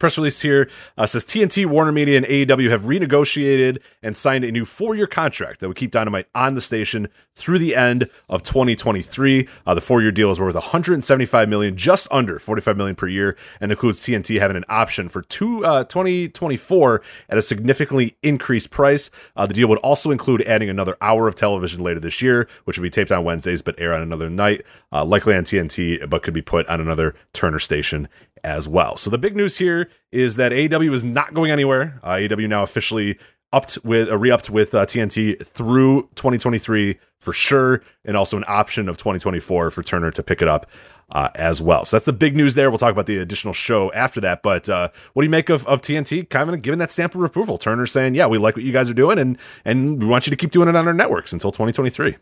Press 0.00 0.18
release 0.18 0.40
here 0.40 0.68
uh, 0.98 1.06
says 1.06 1.24
TNT, 1.24 1.66
Warner 1.66 1.92
Media, 1.92 2.16
and 2.16 2.26
AEW 2.26 2.68
have 2.68 2.82
renegotiated 2.82 3.78
and 4.02 4.16
signed 4.16 4.44
a 4.44 4.50
new 4.50 4.64
four-year 4.64 5.06
contract 5.06 5.60
that 5.60 5.68
would 5.68 5.76
keep 5.76 5.92
Dynamite 5.92 6.26
on 6.34 6.54
the 6.54 6.60
station 6.60 7.08
through 7.36 7.60
the 7.60 7.76
end 7.76 8.10
of 8.28 8.42
2023. 8.42 9.48
Uh, 9.64 9.72
the 9.74 9.80
four-year 9.80 10.10
deal 10.10 10.32
is 10.32 10.40
worth 10.40 10.56
175 10.56 11.48
million, 11.48 11.76
just 11.76 12.08
under 12.10 12.40
45 12.40 12.76
million 12.76 12.96
per 12.96 13.06
year, 13.06 13.36
and 13.60 13.70
includes 13.70 14.00
TNT 14.00 14.40
having 14.40 14.56
an 14.56 14.64
option 14.68 15.08
for 15.08 15.22
two 15.22 15.64
uh, 15.64 15.84
2024 15.84 17.00
at 17.28 17.38
a 17.38 17.42
significantly 17.42 18.16
increased 18.24 18.70
price. 18.70 19.10
Uh, 19.36 19.46
the 19.46 19.54
deal 19.54 19.68
would 19.68 19.78
also 19.78 20.10
include 20.10 20.42
adding 20.42 20.68
another 20.68 20.96
hour 21.00 21.28
of 21.28 21.36
television 21.36 21.84
later 21.84 22.00
this 22.00 22.20
year, 22.20 22.48
which 22.64 22.76
would 22.76 22.82
be 22.82 22.90
taped 22.90 23.12
on 23.12 23.22
Wednesdays 23.22 23.62
but 23.62 23.78
air 23.78 23.94
on 23.94 24.02
another 24.02 24.28
night, 24.28 24.62
uh, 24.92 25.04
likely 25.04 25.36
on 25.36 25.44
TNT, 25.44 26.10
but 26.10 26.24
could 26.24 26.34
be 26.34 26.42
put 26.42 26.68
on 26.68 26.80
another 26.80 27.14
Turner 27.32 27.60
station 27.60 28.08
as 28.44 28.68
well. 28.68 28.96
So 28.96 29.10
the 29.10 29.18
big 29.18 29.34
news 29.34 29.58
here 29.58 29.90
is 30.12 30.36
that 30.36 30.52
AEW 30.52 30.92
is 30.92 31.02
not 31.02 31.34
going 31.34 31.50
anywhere. 31.50 31.98
Uh, 32.02 32.10
AEW 32.10 32.48
now 32.48 32.62
officially 32.62 33.18
upped 33.52 33.78
with 33.84 34.10
uh, 34.10 34.18
re-upped 34.18 34.50
with 34.50 34.74
uh, 34.74 34.84
TNT 34.84 35.44
through 35.46 36.02
2023 36.16 36.98
for 37.20 37.32
sure, 37.32 37.82
and 38.04 38.16
also 38.16 38.36
an 38.36 38.44
option 38.46 38.88
of 38.88 38.96
2024 38.98 39.70
for 39.70 39.82
Turner 39.82 40.10
to 40.10 40.22
pick 40.22 40.42
it 40.42 40.48
up. 40.48 40.66
Uh, 41.10 41.28
as 41.34 41.60
well. 41.60 41.84
So 41.84 41.96
that's 41.96 42.06
the 42.06 42.14
big 42.14 42.34
news 42.34 42.54
there. 42.54 42.70
We'll 42.70 42.78
talk 42.78 42.90
about 42.90 43.04
the 43.04 43.18
additional 43.18 43.52
show 43.52 43.92
after 43.92 44.22
that. 44.22 44.42
But 44.42 44.70
uh, 44.70 44.88
what 45.12 45.22
do 45.22 45.26
you 45.26 45.30
make 45.30 45.50
of, 45.50 45.66
of 45.66 45.82
TNT 45.82 46.28
kind 46.30 46.48
of 46.48 46.62
giving 46.62 46.78
that 46.78 46.90
stamp 46.90 47.14
of 47.14 47.22
approval? 47.22 47.58
Turner 47.58 47.84
saying, 47.84 48.14
yeah, 48.14 48.26
we 48.26 48.38
like 48.38 48.56
what 48.56 48.64
you 48.64 48.72
guys 48.72 48.88
are 48.88 48.94
doing 48.94 49.18
and 49.18 49.36
and 49.66 50.00
we 50.00 50.08
want 50.08 50.26
you 50.26 50.30
to 50.30 50.36
keep 50.36 50.50
doing 50.50 50.66
it 50.66 50.74
on 50.74 50.88
our 50.88 50.94
networks 50.94 51.34
until 51.34 51.52
2023. 51.52 52.16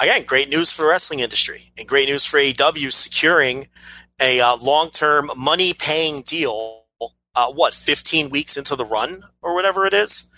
Again, 0.00 0.24
great 0.24 0.48
news 0.48 0.72
for 0.72 0.82
the 0.82 0.88
wrestling 0.88 1.20
industry 1.20 1.72
and 1.78 1.86
great 1.86 2.08
news 2.08 2.24
for 2.24 2.38
AEW 2.38 2.90
securing 2.90 3.68
a 4.20 4.40
uh, 4.40 4.56
long-term 4.56 5.30
money-paying 5.36 6.22
deal. 6.22 6.78
Uh, 7.36 7.46
what, 7.52 7.72
15 7.74 8.28
weeks 8.28 8.56
into 8.56 8.74
the 8.74 8.84
run 8.84 9.22
or 9.40 9.54
whatever 9.54 9.86
it 9.86 9.94
is. 9.94 10.30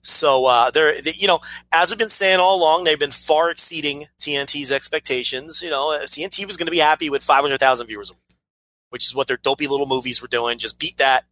So 0.00 0.46
uh, 0.46 0.70
they're, 0.70 1.00
they, 1.00 1.12
you 1.14 1.26
know, 1.26 1.40
as 1.72 1.90
we've 1.90 1.98
been 1.98 2.08
saying 2.08 2.40
all 2.40 2.56
along, 2.56 2.84
they've 2.84 2.98
been 2.98 3.10
far 3.10 3.50
exceeding 3.50 4.06
TNT's 4.18 4.72
expectations. 4.72 5.62
You 5.62 5.68
know, 5.68 5.88
TNT 6.04 6.46
was 6.46 6.56
going 6.56 6.66
to 6.66 6.72
be 6.72 6.78
happy 6.78 7.10
with 7.10 7.22
500,000 7.22 7.86
viewers 7.86 8.10
a 8.10 8.14
week, 8.14 8.38
which 8.88 9.04
is 9.04 9.14
what 9.14 9.26
their 9.26 9.36
dopey 9.36 9.66
little 9.66 9.86
movies 9.86 10.22
were 10.22 10.28
doing. 10.28 10.56
Just 10.56 10.78
beat 10.78 10.96
that 10.96 11.24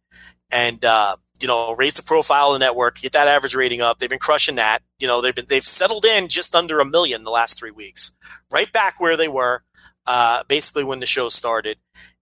and 0.51 0.83
uh, 0.85 1.15
you 1.39 1.47
know 1.47 1.75
raise 1.75 1.95
the 1.95 2.03
profile 2.03 2.47
of 2.47 2.53
the 2.53 2.65
network, 2.65 2.99
get 2.99 3.13
that 3.13 3.27
average 3.27 3.55
rating 3.55 3.81
up. 3.81 3.99
They've 3.99 4.09
been 4.09 4.19
crushing 4.19 4.55
that. 4.55 4.81
You 4.99 5.07
know, 5.07 5.21
they've 5.21 5.35
been 5.35 5.45
they've 5.49 5.63
settled 5.63 6.05
in 6.05 6.27
just 6.27 6.55
under 6.55 6.79
a 6.79 6.85
million 6.85 7.23
the 7.23 7.31
last 7.31 7.57
three 7.57 7.71
weeks, 7.71 8.15
right 8.51 8.71
back 8.71 8.99
where 8.99 9.17
they 9.17 9.27
were 9.27 9.63
uh, 10.07 10.43
basically 10.47 10.83
when 10.83 10.99
the 10.99 11.05
show 11.05 11.29
started. 11.29 11.77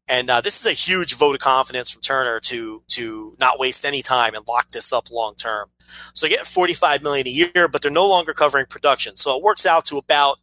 And 0.07 0.30
uh, 0.30 0.41
this 0.41 0.60
is 0.60 0.68
a 0.68 0.76
huge 0.76 1.16
vote 1.16 1.36
of 1.36 1.41
confidence 1.41 1.90
from 1.90 2.02
Turner 2.02 2.40
to 2.41 2.84
to 2.90 3.36
not 3.40 3.60
waste 3.60 3.86
any 3.86 4.02
time 4.02 4.36
and 4.36 4.48
lock 4.48 4.70
this 4.72 4.94
up 4.94 5.10
long 5.10 5.36
term. 5.36 5.70
So 6.14 6.26
they 6.26 6.34
get 6.34 6.45
45 6.45 7.02
million 7.02 7.28
a 7.28 7.32
year, 7.32 7.68
but 7.68 7.82
they're 7.82 7.91
no 7.91 8.07
longer 8.07 8.34
covering 8.34 8.66
production. 8.68 9.16
So 9.16 9.36
it 9.38 9.44
works 9.44 9.66
out 9.66 9.86
to 9.86 9.98
about 9.98 10.38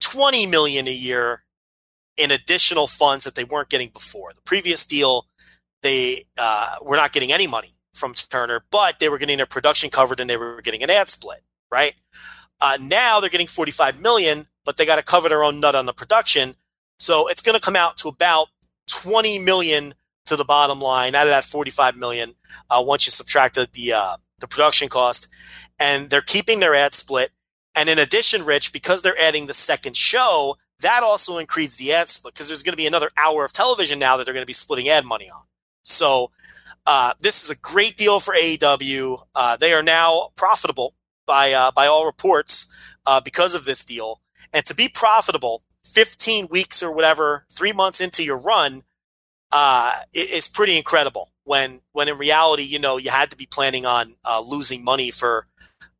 20 0.00 0.46
million 0.46 0.86
a 0.86 0.92
year 0.92 1.42
in 2.16 2.30
additional 2.30 2.86
funds 2.86 3.24
that 3.24 3.34
they 3.34 3.44
weren't 3.44 3.68
getting 3.68 3.88
before. 3.88 4.30
The 4.34 4.42
previous 4.42 4.84
deal, 4.84 5.26
they 5.82 6.24
uh, 6.38 6.76
were 6.82 6.96
not 6.96 7.12
getting 7.12 7.32
any 7.32 7.46
money 7.46 7.72
from 7.94 8.14
Turner, 8.14 8.62
but 8.70 8.98
they 8.98 9.08
were 9.08 9.18
getting 9.18 9.36
their 9.36 9.46
production 9.46 9.90
covered 9.90 10.20
and 10.20 10.28
they 10.28 10.36
were 10.36 10.60
getting 10.62 10.82
an 10.82 10.90
ad 10.90 11.08
split, 11.08 11.40
right? 11.70 11.94
Uh, 12.60 12.78
now 12.80 13.20
they're 13.20 13.30
getting 13.30 13.46
45 13.46 14.00
million, 14.00 14.46
but 14.66 14.76
they 14.76 14.84
got 14.84 14.96
to 14.96 15.02
cover 15.02 15.28
their 15.28 15.44
own 15.44 15.60
nut 15.60 15.74
on 15.74 15.86
the 15.86 15.92
production. 15.92 16.56
So 16.98 17.28
it's 17.28 17.42
going 17.42 17.54
to 17.54 17.64
come 17.64 17.76
out 17.76 17.96
to 17.98 18.08
about 18.08 18.48
20 18.88 19.38
million 19.38 19.94
to 20.26 20.36
the 20.36 20.44
bottom 20.44 20.80
line 20.80 21.14
out 21.14 21.26
of 21.26 21.30
that 21.30 21.44
45 21.44 21.96
million 21.96 22.34
uh, 22.68 22.82
once 22.84 23.06
you 23.06 23.12
subtract 23.12 23.54
the 23.54 23.92
uh, 23.92 24.16
the 24.40 24.48
production 24.48 24.88
cost 24.88 25.28
and 25.78 26.10
they're 26.10 26.20
keeping 26.20 26.60
their 26.60 26.74
ad 26.74 26.92
split 26.92 27.30
and 27.74 27.88
in 27.88 27.98
addition 27.98 28.44
rich 28.44 28.72
because 28.72 29.02
they're 29.02 29.18
adding 29.20 29.46
the 29.46 29.54
second 29.54 29.96
show 29.96 30.56
that 30.80 31.02
also 31.02 31.38
increases 31.38 31.76
the 31.76 31.92
ad 31.92 32.08
split 32.08 32.34
because 32.34 32.48
there's 32.48 32.64
going 32.64 32.72
to 32.72 32.76
be 32.76 32.88
another 32.88 33.10
hour 33.16 33.44
of 33.44 33.52
television 33.52 34.00
now 34.00 34.16
that 34.16 34.24
they're 34.24 34.34
going 34.34 34.42
to 34.42 34.46
be 34.46 34.52
splitting 34.52 34.88
ad 34.88 35.04
money 35.04 35.30
on 35.30 35.42
so 35.84 36.30
uh, 36.86 37.12
this 37.20 37.42
is 37.42 37.50
a 37.50 37.56
great 37.56 37.96
deal 37.96 38.20
for 38.20 38.34
AEW. 38.34 39.20
Uh, 39.34 39.56
they 39.56 39.72
are 39.72 39.82
now 39.82 40.30
profitable 40.36 40.94
by 41.26 41.52
uh, 41.52 41.72
by 41.72 41.86
all 41.86 42.06
reports 42.06 42.72
uh, 43.06 43.20
because 43.20 43.54
of 43.54 43.64
this 43.64 43.84
deal. 43.84 44.20
And 44.52 44.64
to 44.66 44.74
be 44.74 44.88
profitable, 44.88 45.62
15 45.84 46.48
weeks 46.50 46.82
or 46.82 46.92
whatever, 46.92 47.46
three 47.52 47.72
months 47.72 48.00
into 48.00 48.24
your 48.24 48.38
run, 48.38 48.82
uh, 49.52 49.92
is 50.14 50.48
pretty 50.48 50.76
incredible. 50.76 51.32
When 51.44 51.80
when 51.92 52.08
in 52.08 52.18
reality, 52.18 52.64
you 52.64 52.78
know, 52.78 52.96
you 52.96 53.10
had 53.10 53.30
to 53.30 53.36
be 53.36 53.46
planning 53.46 53.86
on 53.86 54.16
uh, 54.24 54.40
losing 54.40 54.82
money 54.84 55.10
for 55.10 55.46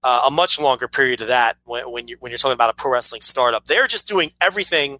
uh, 0.02 0.22
a 0.26 0.30
much 0.30 0.58
longer 0.60 0.88
period 0.88 1.20
of 1.20 1.28
that. 1.28 1.56
When 1.64 1.90
when 1.90 2.08
you 2.08 2.16
when 2.20 2.30
you're 2.30 2.38
talking 2.38 2.54
about 2.54 2.70
a 2.70 2.74
pro 2.74 2.92
wrestling 2.92 3.22
startup, 3.22 3.66
they're 3.66 3.86
just 3.86 4.08
doing 4.08 4.32
everything 4.40 4.98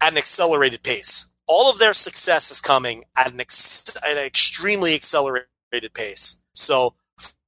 at 0.00 0.12
an 0.12 0.18
accelerated 0.18 0.82
pace. 0.82 1.32
All 1.46 1.70
of 1.70 1.78
their 1.78 1.94
success 1.94 2.50
is 2.50 2.60
coming 2.60 3.04
at 3.16 3.32
an, 3.32 3.40
ex- 3.40 3.96
at 4.04 4.16
an 4.16 4.24
extremely 4.24 4.94
accelerated 4.94 5.48
pace. 5.94 6.40
So 6.54 6.94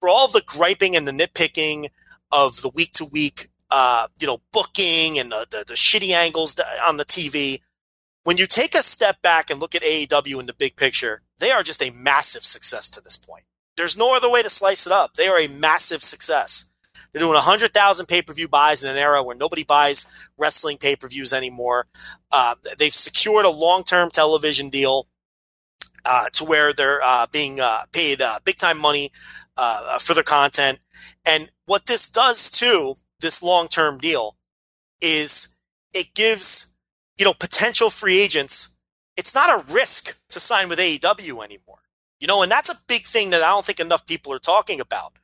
for 0.01 0.09
all 0.09 0.29
the 0.29 0.43
griping 0.45 0.97
and 0.97 1.07
the 1.07 1.13
nitpicking 1.13 1.89
of 2.33 2.63
the 2.63 2.71
week 2.71 2.93
to 2.95 3.05
week 3.05 3.49
uh, 3.73 4.07
you 4.21 4.27
know, 4.27 4.39
booking 4.53 5.19
and 5.19 5.33
the, 5.33 5.47
the, 5.51 5.65
the 5.67 5.75
shitty 5.75 6.11
angles 6.11 6.61
on 6.87 6.99
the 6.99 7.05
TV. 7.07 7.61
When 8.25 8.37
you 8.37 8.47
take 8.47 8.75
a 8.75 8.83
step 8.83 9.21
back 9.23 9.51
and 9.51 9.59
look 9.59 9.75
at 9.75 9.83
AEW 9.83 10.39
in 10.39 10.47
the 10.47 10.53
big 10.53 10.77
picture, 10.77 11.23
they 11.39 11.51
are 11.51 11.63
just 11.63 11.83
a 11.83 11.91
massive 11.91 12.45
success 12.45 12.91
to 12.91 13.01
this 13.01 13.17
point. 13.17 13.45
There's 13.77 13.97
no 13.97 14.15
other 14.15 14.31
way 14.31 14.43
to 14.43 14.51
slice 14.51 14.87
it 14.87 14.93
up. 14.93 15.15
They 15.15 15.27
are 15.27 15.41
a 15.41 15.49
massive 15.49 16.03
success. 16.03 16.69
They're 17.13 17.21
doing 17.21 17.33
100,000 17.33 18.07
pay 18.07 18.23
per 18.23 18.35
view 18.35 18.47
buys 18.47 18.83
in 18.83 18.91
an 18.91 18.99
era 18.99 19.23
where 19.23 19.37
nobody 19.37 19.65
buys 19.65 20.07
wrestling 20.37 20.77
pay 20.77 20.95
per 20.95 21.09
views 21.09 21.33
anymore. 21.33 21.87
Uh, 22.31 22.55
they've 22.79 22.95
secured 22.95 23.47
a 23.47 23.51
long 23.51 23.85
term 23.85 24.11
television 24.11 24.69
deal 24.69 25.09
uh, 26.05 26.29
to 26.35 26.45
where 26.45 26.73
they're 26.75 27.03
uh, 27.03 27.27
being 27.33 27.59
uh, 27.61 27.81
paid 27.93 28.21
uh, 28.21 28.39
big 28.45 28.57
time 28.57 28.79
money 28.79 29.11
uh, 29.57 29.99
for 29.99 30.15
their 30.15 30.23
content. 30.23 30.79
And 31.25 31.51
what 31.67 31.87
this 31.87 32.09
does 32.09 32.51
too 32.51 32.95
this 33.23 33.43
long 33.43 33.69
term 33.69 33.97
deal 33.99 34.37
is 35.01 35.57
it 35.95 36.15
gives 36.15 36.77
you 37.17 37.25
know 37.25 37.33
potential 37.33 37.89
free 37.89 38.21
agents 38.21 38.77
it's 39.17 39.35
not 39.35 39.51
a 39.51 39.73
risk 39.73 40.19
to 40.31 40.41
sign 40.41 40.69
with 40.69 40.79
AEW 40.79 41.45
anymore. 41.45 41.79
You 42.21 42.29
know, 42.29 42.43
and 42.43 42.53
that's 42.53 42.71
a 42.71 42.77
big 42.87 43.03
thing 43.03 43.31
that 43.31 43.43
I 43.43 43.49
don't 43.49 43.65
think 43.65 43.81
enough 43.81 44.07
people 44.07 44.33
are 44.33 44.39
talking 44.39 44.81
about. 44.81 45.15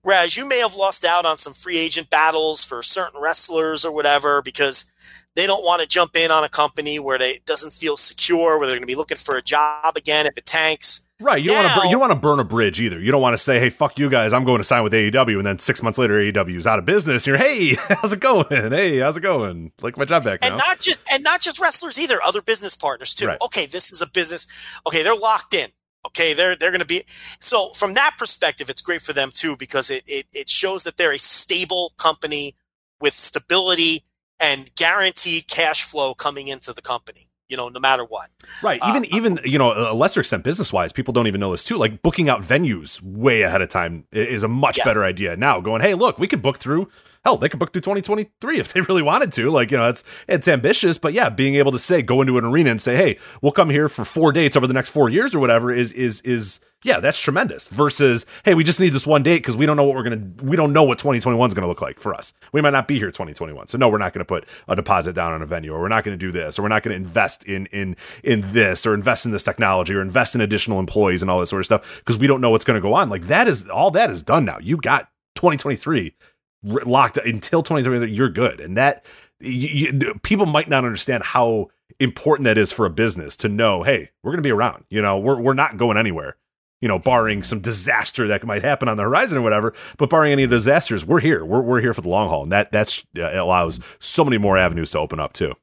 Whereas 0.00 0.36
you 0.36 0.48
may 0.48 0.58
have 0.58 0.74
lost 0.74 1.04
out 1.04 1.26
on 1.26 1.36
some 1.36 1.52
free 1.52 1.78
agent 1.78 2.08
battles 2.08 2.64
for 2.64 2.82
certain 2.82 3.20
wrestlers 3.20 3.84
or 3.84 3.92
whatever 3.92 4.40
because 4.40 4.90
they 5.36 5.46
don't 5.46 5.62
want 5.62 5.82
to 5.82 5.86
jump 5.86 6.16
in 6.16 6.30
on 6.30 6.42
a 6.42 6.48
company 6.48 6.98
where 6.98 7.18
they 7.18 7.40
doesn't 7.44 7.72
feel 7.72 7.96
secure, 7.96 8.58
where 8.58 8.66
they're 8.66 8.76
going 8.76 8.82
to 8.82 8.86
be 8.86 8.96
looking 8.96 9.18
for 9.18 9.36
a 9.36 9.42
job 9.42 9.96
again 9.96 10.26
if 10.26 10.36
it 10.36 10.46
tanks. 10.46 11.06
Right. 11.20 11.42
You 11.42 11.50
now, 11.50 11.62
don't 11.62 11.64
want 11.64 11.82
to 11.82 11.88
you 11.88 11.92
don't 11.92 12.00
want 12.00 12.12
to 12.12 12.18
burn 12.18 12.40
a 12.40 12.44
bridge 12.44 12.80
either. 12.80 12.98
You 12.98 13.10
don't 13.10 13.22
want 13.22 13.34
to 13.34 13.38
say, 13.38 13.60
"Hey, 13.60 13.70
fuck 13.70 13.98
you 13.98 14.10
guys, 14.10 14.32
I'm 14.32 14.44
going 14.44 14.58
to 14.58 14.64
sign 14.64 14.82
with 14.82 14.92
AEW," 14.92 15.36
and 15.38 15.46
then 15.46 15.58
six 15.58 15.82
months 15.82 15.98
later, 15.98 16.14
AEW 16.14 16.56
is 16.56 16.66
out 16.66 16.78
of 16.78 16.84
business. 16.84 17.26
And 17.26 17.38
you're, 17.38 17.38
"Hey, 17.38 17.74
how's 17.94 18.12
it 18.12 18.20
going? 18.20 18.46
Hey, 18.48 18.98
how's 18.98 19.16
it 19.16 19.20
going? 19.20 19.72
Like 19.80 19.96
my 19.96 20.04
job 20.04 20.24
back 20.24 20.40
and 20.42 20.52
now." 20.52 20.58
not 20.58 20.80
just 20.80 21.00
and 21.12 21.22
not 21.22 21.40
just 21.40 21.60
wrestlers 21.60 21.98
either, 21.98 22.18
other 22.22 22.42
business 22.42 22.74
partners 22.74 23.14
too. 23.14 23.26
Right. 23.26 23.38
Okay, 23.42 23.66
this 23.66 23.92
is 23.92 24.02
a 24.02 24.10
business. 24.10 24.46
Okay, 24.86 25.02
they're 25.02 25.14
locked 25.14 25.54
in. 25.54 25.70
Okay, 26.06 26.34
they're 26.34 26.56
they're 26.56 26.70
going 26.70 26.80
to 26.80 26.86
be 26.86 27.04
so 27.40 27.70
from 27.70 27.94
that 27.94 28.16
perspective, 28.18 28.68
it's 28.68 28.82
great 28.82 29.00
for 29.00 29.12
them 29.12 29.30
too 29.32 29.56
because 29.56 29.90
it, 29.90 30.02
it 30.06 30.26
it 30.32 30.48
shows 30.50 30.82
that 30.84 30.96
they're 30.98 31.12
a 31.12 31.18
stable 31.18 31.94
company 31.98 32.54
with 33.00 33.14
stability 33.14 34.02
and 34.40 34.74
guaranteed 34.76 35.48
cash 35.48 35.82
flow 35.82 36.14
coming 36.14 36.48
into 36.48 36.72
the 36.72 36.82
company 36.82 37.28
you 37.48 37.56
know, 37.56 37.68
no 37.68 37.78
matter 37.78 38.04
what. 38.04 38.28
Right. 38.60 38.80
Even 38.88 39.04
Uh, 39.04 39.16
even 39.16 39.40
you 39.44 39.56
know, 39.56 39.72
a 39.72 39.94
lesser 39.94 40.18
extent 40.18 40.42
business 40.42 40.72
wise, 40.72 40.92
people 40.92 41.12
don't 41.12 41.28
even 41.28 41.40
know 41.40 41.52
this 41.52 41.62
too. 41.62 41.76
Like 41.76 42.02
booking 42.02 42.28
out 42.28 42.42
venues 42.42 43.00
way 43.00 43.42
ahead 43.42 43.62
of 43.62 43.68
time 43.68 44.04
is 44.10 44.42
a 44.42 44.48
much 44.48 44.78
Yeah. 44.78 44.84
better 44.84 45.04
idea 45.04 45.36
now. 45.36 45.60
Going, 45.60 45.80
hey, 45.80 45.94
look, 45.94 46.18
we 46.18 46.26
could 46.26 46.42
book 46.42 46.58
through. 46.58 46.88
Hell, 47.26 47.36
they 47.36 47.48
could 47.48 47.58
book 47.58 47.72
through 47.72 47.82
2023 47.82 48.60
if 48.60 48.72
they 48.72 48.80
really 48.88 49.02
wanted 49.02 49.32
to. 49.32 49.50
Like, 49.50 49.72
you 49.72 49.76
know, 49.76 49.88
it's 49.88 50.04
it's 50.28 50.46
ambitious, 50.46 50.96
but 50.96 51.12
yeah, 51.12 51.28
being 51.28 51.56
able 51.56 51.72
to 51.72 51.78
say 51.78 52.00
go 52.00 52.20
into 52.20 52.38
an 52.38 52.44
arena 52.44 52.70
and 52.70 52.80
say, 52.80 52.94
hey, 52.94 53.18
we'll 53.42 53.50
come 53.50 53.68
here 53.68 53.88
for 53.88 54.04
four 54.04 54.30
dates 54.30 54.56
over 54.56 54.68
the 54.68 54.72
next 54.72 54.90
four 54.90 55.08
years 55.08 55.34
or 55.34 55.40
whatever 55.40 55.72
is 55.72 55.90
is 55.90 56.20
is 56.20 56.60
yeah, 56.84 57.00
that's 57.00 57.18
tremendous. 57.18 57.66
Versus, 57.66 58.26
hey, 58.44 58.54
we 58.54 58.62
just 58.62 58.78
need 58.78 58.92
this 58.92 59.08
one 59.08 59.24
date 59.24 59.38
because 59.38 59.56
we 59.56 59.66
don't 59.66 59.76
know 59.76 59.82
what 59.82 59.96
we're 59.96 60.04
gonna 60.04 60.22
we 60.40 60.56
don't 60.56 60.72
know 60.72 60.84
what 60.84 61.00
2021 61.00 61.48
is 61.48 61.52
gonna 61.52 61.66
look 61.66 61.82
like 61.82 61.98
for 61.98 62.14
us. 62.14 62.32
We 62.52 62.60
might 62.60 62.70
not 62.70 62.86
be 62.86 62.96
here 62.96 63.10
2021, 63.10 63.66
so 63.66 63.76
no, 63.76 63.88
we're 63.88 63.98
not 63.98 64.12
gonna 64.12 64.24
put 64.24 64.46
a 64.68 64.76
deposit 64.76 65.14
down 65.14 65.32
on 65.32 65.42
a 65.42 65.46
venue, 65.46 65.72
or 65.72 65.80
we're 65.80 65.88
not 65.88 66.04
gonna 66.04 66.16
do 66.16 66.30
this, 66.30 66.60
or 66.60 66.62
we're 66.62 66.68
not 66.68 66.84
gonna 66.84 66.94
invest 66.94 67.42
in 67.42 67.66
in 67.72 67.96
in 68.22 68.52
this, 68.52 68.86
or 68.86 68.94
invest 68.94 69.26
in 69.26 69.32
this 69.32 69.42
technology, 69.42 69.94
or 69.94 70.00
invest 70.00 70.36
in 70.36 70.42
additional 70.42 70.78
employees 70.78 71.22
and 71.22 71.30
all 71.30 71.40
this 71.40 71.50
sort 71.50 71.58
of 71.58 71.66
stuff 71.66 71.82
because 71.96 72.18
we 72.18 72.28
don't 72.28 72.40
know 72.40 72.50
what's 72.50 72.64
gonna 72.64 72.80
go 72.80 72.94
on. 72.94 73.10
Like 73.10 73.26
that 73.26 73.48
is 73.48 73.68
all 73.68 73.90
that 73.90 74.10
is 74.10 74.22
done 74.22 74.44
now. 74.44 74.58
You 74.60 74.76
got 74.76 75.10
2023 75.34 76.14
r- 76.14 76.35
locked 76.66 77.16
until 77.18 77.62
2023. 77.62 78.12
You're 78.12 78.28
good, 78.28 78.60
and 78.60 78.76
that 78.76 79.04
you, 79.40 79.90
you, 80.00 80.14
people 80.22 80.46
might 80.46 80.68
not 80.68 80.84
understand 80.84 81.22
how 81.22 81.70
important 81.98 82.44
that 82.44 82.58
is 82.58 82.72
for 82.72 82.86
a 82.86 82.90
business 82.90 83.36
to 83.38 83.48
know, 83.48 83.82
hey, 83.82 84.10
we're 84.22 84.32
going 84.32 84.42
to 84.42 84.46
be 84.46 84.52
around. 84.52 84.84
You 84.90 85.02
know, 85.02 85.18
we're 85.18 85.40
we're 85.40 85.54
not 85.54 85.76
going 85.76 85.96
anywhere. 85.96 86.36
You 86.80 86.88
know, 86.88 86.98
barring 86.98 87.42
some 87.42 87.60
disaster 87.60 88.28
that 88.28 88.44
might 88.44 88.62
happen 88.62 88.88
on 88.88 88.98
the 88.98 89.02
horizon 89.02 89.38
or 89.38 89.42
whatever, 89.42 89.72
but 89.96 90.10
barring 90.10 90.32
any 90.32 90.46
disasters, 90.46 91.06
we're 91.06 91.20
here. 91.20 91.44
We're 91.44 91.62
we're 91.62 91.80
here 91.80 91.94
for 91.94 92.02
the 92.02 92.08
long 92.08 92.28
haul, 92.28 92.42
and 92.42 92.52
that 92.52 92.70
that's 92.70 93.04
uh, 93.18 93.30
allows 93.32 93.80
so 93.98 94.24
many 94.24 94.38
more 94.38 94.58
avenues 94.58 94.90
to 94.90 94.98
open 94.98 95.18
up 95.18 95.32
too. 95.32 95.54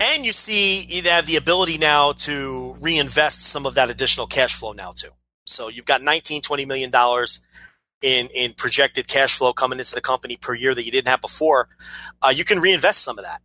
And 0.00 0.24
you 0.24 0.32
see, 0.32 0.82
you 0.82 1.02
have 1.02 1.26
the 1.26 1.36
ability 1.36 1.78
now 1.78 2.12
to 2.12 2.76
reinvest 2.80 3.40
some 3.40 3.66
of 3.66 3.74
that 3.74 3.90
additional 3.90 4.26
cash 4.26 4.54
flow 4.54 4.72
now 4.72 4.92
too. 4.92 5.10
So 5.46 5.68
you've 5.68 5.86
got 5.86 6.02
19, 6.02 6.42
20 6.42 6.64
million 6.64 6.90
dollars 6.90 7.44
in 8.04 8.28
in 8.36 8.52
projected 8.52 9.08
cash 9.08 9.36
flow 9.36 9.52
coming 9.52 9.78
into 9.78 9.94
the 9.94 10.00
company 10.00 10.36
per 10.36 10.54
year 10.54 10.74
that 10.74 10.84
you 10.84 10.92
didn't 10.92 11.08
have 11.08 11.20
before. 11.20 11.68
Uh, 12.22 12.32
you 12.34 12.44
can 12.44 12.60
reinvest 12.60 13.02
some 13.02 13.18
of 13.18 13.24
that 13.24 13.40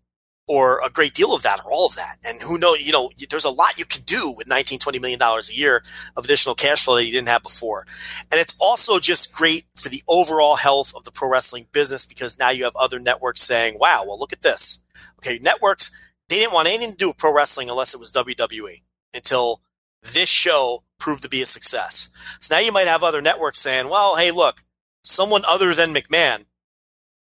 or 0.47 0.81
a 0.83 0.89
great 0.89 1.13
deal 1.13 1.33
of 1.33 1.43
that 1.43 1.59
or 1.63 1.71
all 1.71 1.85
of 1.85 1.95
that. 1.95 2.17
And 2.25 2.41
who 2.41 2.57
knows, 2.57 2.81
you 2.81 2.91
know, 2.91 3.11
there's 3.29 3.45
a 3.45 3.51
lot 3.51 3.77
you 3.77 3.85
can 3.85 4.01
do 4.01 4.33
with 4.35 4.47
19, 4.47 4.79
20 4.79 4.99
million 4.99 5.19
dollars 5.19 5.49
a 5.49 5.55
year 5.55 5.83
of 6.17 6.25
additional 6.25 6.55
cash 6.55 6.83
flow 6.83 6.95
that 6.95 7.05
you 7.05 7.13
didn't 7.13 7.29
have 7.29 7.43
before. 7.43 7.85
And 8.31 8.41
it's 8.41 8.55
also 8.59 8.99
just 8.99 9.31
great 9.31 9.63
for 9.75 9.89
the 9.89 10.03
overall 10.07 10.57
health 10.57 10.91
of 10.95 11.05
the 11.05 11.11
pro 11.11 11.29
wrestling 11.29 11.67
business 11.71 12.05
because 12.05 12.37
now 12.37 12.49
you 12.49 12.65
have 12.65 12.75
other 12.75 12.99
networks 12.99 13.43
saying, 13.43 13.77
wow, 13.79 14.03
well, 14.05 14.19
look 14.19 14.33
at 14.33 14.41
this. 14.41 14.83
Okay, 15.19 15.39
networks 15.39 15.91
they 16.29 16.37
didn't 16.37 16.53
want 16.53 16.67
anything 16.67 16.91
to 16.91 16.97
do 16.97 17.07
with 17.09 17.17
pro 17.17 17.33
wrestling 17.33 17.69
unless 17.69 17.93
it 17.93 17.99
was 17.99 18.11
WWE 18.11 18.81
until 19.13 19.61
this 20.01 20.29
show 20.29 20.83
proved 20.99 21.23
to 21.23 21.29
be 21.29 21.41
a 21.41 21.45
success. 21.45 22.09
So 22.39 22.55
now 22.55 22.61
you 22.61 22.71
might 22.71 22.87
have 22.87 23.03
other 23.03 23.21
networks 23.21 23.59
saying, 23.59 23.89
well, 23.89 24.15
hey, 24.15 24.31
look, 24.31 24.63
someone 25.03 25.43
other 25.47 25.73
than 25.73 25.93
McMahon 25.93 26.45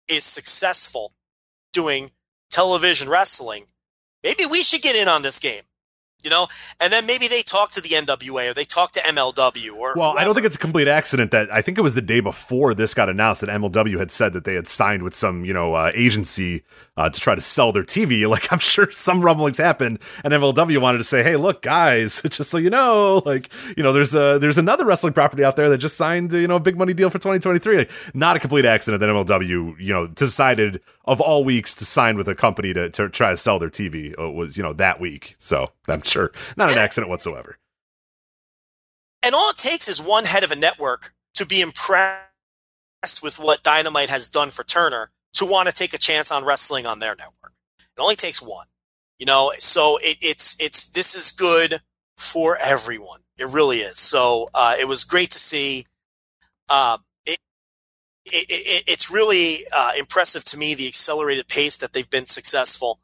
is 0.10 0.24
successful 0.24 1.14
doing 1.74 2.12
television 2.50 3.08
wrestling. 3.08 3.66
Maybe 4.24 4.46
we 4.46 4.64
should 4.64 4.82
get 4.82 4.96
in 4.96 5.08
on 5.08 5.22
this 5.22 5.40
game 5.40 5.64
you 6.24 6.30
know, 6.30 6.48
and 6.80 6.92
then 6.92 7.06
maybe 7.06 7.28
they 7.28 7.42
talk 7.42 7.72
to 7.72 7.82
the 7.82 7.90
NWA 7.90 8.52
or 8.52 8.54
they 8.54 8.64
talk 8.64 8.92
to 8.94 9.00
MLW 9.02 9.74
or. 9.74 9.94
Well, 9.96 10.12
whoever. 10.12 10.20
I 10.20 10.24
don't 10.24 10.34
think 10.34 10.46
it's 10.46 10.56
a 10.56 10.60
complete 10.60 10.88
accident 10.88 11.32
that 11.32 11.52
I 11.54 11.62
think 11.62 11.78
it 11.78 11.82
was 11.82 11.94
the 11.94 12.02
day 12.02 12.20
before 12.20 12.74
this 12.74 12.94
got 12.94 13.10
announced 13.10 13.42
that 13.42 13.50
MLW 13.50 14.00
had 14.00 14.12
said 14.12 14.34
that 14.34 14.46
they 14.46 14.56
had 14.56 14.68
signed 14.68 15.04
with 15.04 15.16
some 15.16 15.46
you 15.46 15.54
know 15.54 15.74
uh, 15.74 15.92
agency 15.94 16.64
uh, 16.98 17.10
to 17.10 17.20
try 17.20 17.36
to 17.36 17.42
sell 17.42 17.72
their 17.72 17.84
TV. 17.84 18.22
Like 18.32 18.52
I'm 18.54 18.60
sure 18.60 18.90
some 18.92 19.22
rumblings 19.22 19.58
happened, 19.58 20.00
and 20.24 20.34
MLW 20.34 20.80
wanted 20.80 21.00
to 21.00 21.04
say, 21.04 21.22
"Hey, 21.22 21.36
look, 21.36 21.62
guys, 21.62 22.22
just 22.30 22.50
so 22.50 22.58
you 22.58 22.70
know, 22.70 23.22
like 23.26 23.52
you 23.76 23.84
know, 23.84 23.92
there's 23.92 24.16
a 24.16 24.40
there's 24.40 24.58
another 24.58 24.86
wrestling 24.86 25.12
property 25.12 25.44
out 25.44 25.58
there 25.58 25.70
that 25.70 25.80
just 25.80 25.98
signed 25.98 26.32
you 26.32 26.48
know 26.48 26.56
a 26.56 26.62
big 26.62 26.78
money 26.78 26.94
deal 26.94 27.10
for 27.10 27.18
2023." 27.18 27.78
Like, 27.78 27.92
not 28.14 28.38
a 28.38 28.40
complete 28.40 28.64
accident 28.64 29.02
that 29.02 29.08
MLW 29.08 29.80
you 29.80 29.94
know 29.94 30.08
decided 30.08 30.80
of 31.04 31.20
all 31.20 31.44
weeks 31.44 31.76
to 31.76 31.86
sign 31.86 32.16
with 32.16 32.30
a 32.30 32.36
company 32.36 32.74
to 32.74 32.90
to 32.92 33.10
try 33.10 33.32
to 33.32 33.38
sell 33.38 33.60
their 33.60 33.70
TV 33.70 34.18
uh, 34.18 34.32
was 34.32 34.56
you 34.56 34.64
know 34.64 34.74
that 34.74 35.02
week. 35.02 35.36
So 35.38 35.72
I'm 35.90 36.04
sure 36.04 36.32
not 36.56 36.72
an 36.72 36.78
accident 36.78 37.10
whatsoever. 37.10 37.58
And 39.24 39.36
all 39.36 39.50
it 39.50 39.58
takes 39.58 39.90
is 39.90 40.02
one 40.02 40.24
head 40.24 40.44
of 40.44 40.52
a 40.52 40.56
network 40.56 41.14
to 41.36 41.46
be 41.46 41.60
impressed 41.60 43.22
with 43.22 43.40
what 43.40 43.62
Dynamite 43.62 44.10
has 44.10 44.28
done 44.28 44.52
for 44.52 44.64
Turner 44.64 45.12
to 45.34 45.46
want 45.46 45.68
to 45.68 45.74
take 45.74 45.94
a 45.94 45.98
chance 45.98 46.32
on 46.32 46.46
wrestling 46.46 46.86
on 46.86 47.00
their 47.00 47.16
network. 47.16 47.54
It 47.80 48.02
only 48.02 48.16
takes 48.16 48.42
one, 48.42 48.68
you 49.20 49.26
know. 49.26 49.52
So 49.60 49.98
it, 50.02 50.18
it's 50.22 50.56
it's 50.60 50.90
this 50.90 51.16
is 51.16 51.32
good 51.32 51.82
for 52.18 52.58
everyone. 52.58 53.22
It 53.38 53.48
really 53.48 53.78
is. 53.78 53.98
So 53.98 54.50
uh, 54.54 54.76
it 54.80 54.88
was 54.88 55.04
great 55.04 55.32
to 55.32 55.40
see. 55.40 55.86
Um, 56.70 57.00
it, 57.26 57.40
it, 58.26 58.46
it, 58.50 58.84
it's 58.88 59.12
really 59.12 59.66
uh, 59.74 59.92
impressive 59.98 60.44
to 60.46 60.58
me 60.58 60.76
the 60.76 60.88
accelerated 60.88 61.48
pace 61.48 61.78
that 61.78 61.94
they've 61.94 62.10
been 62.10 62.26
successful 62.26 63.00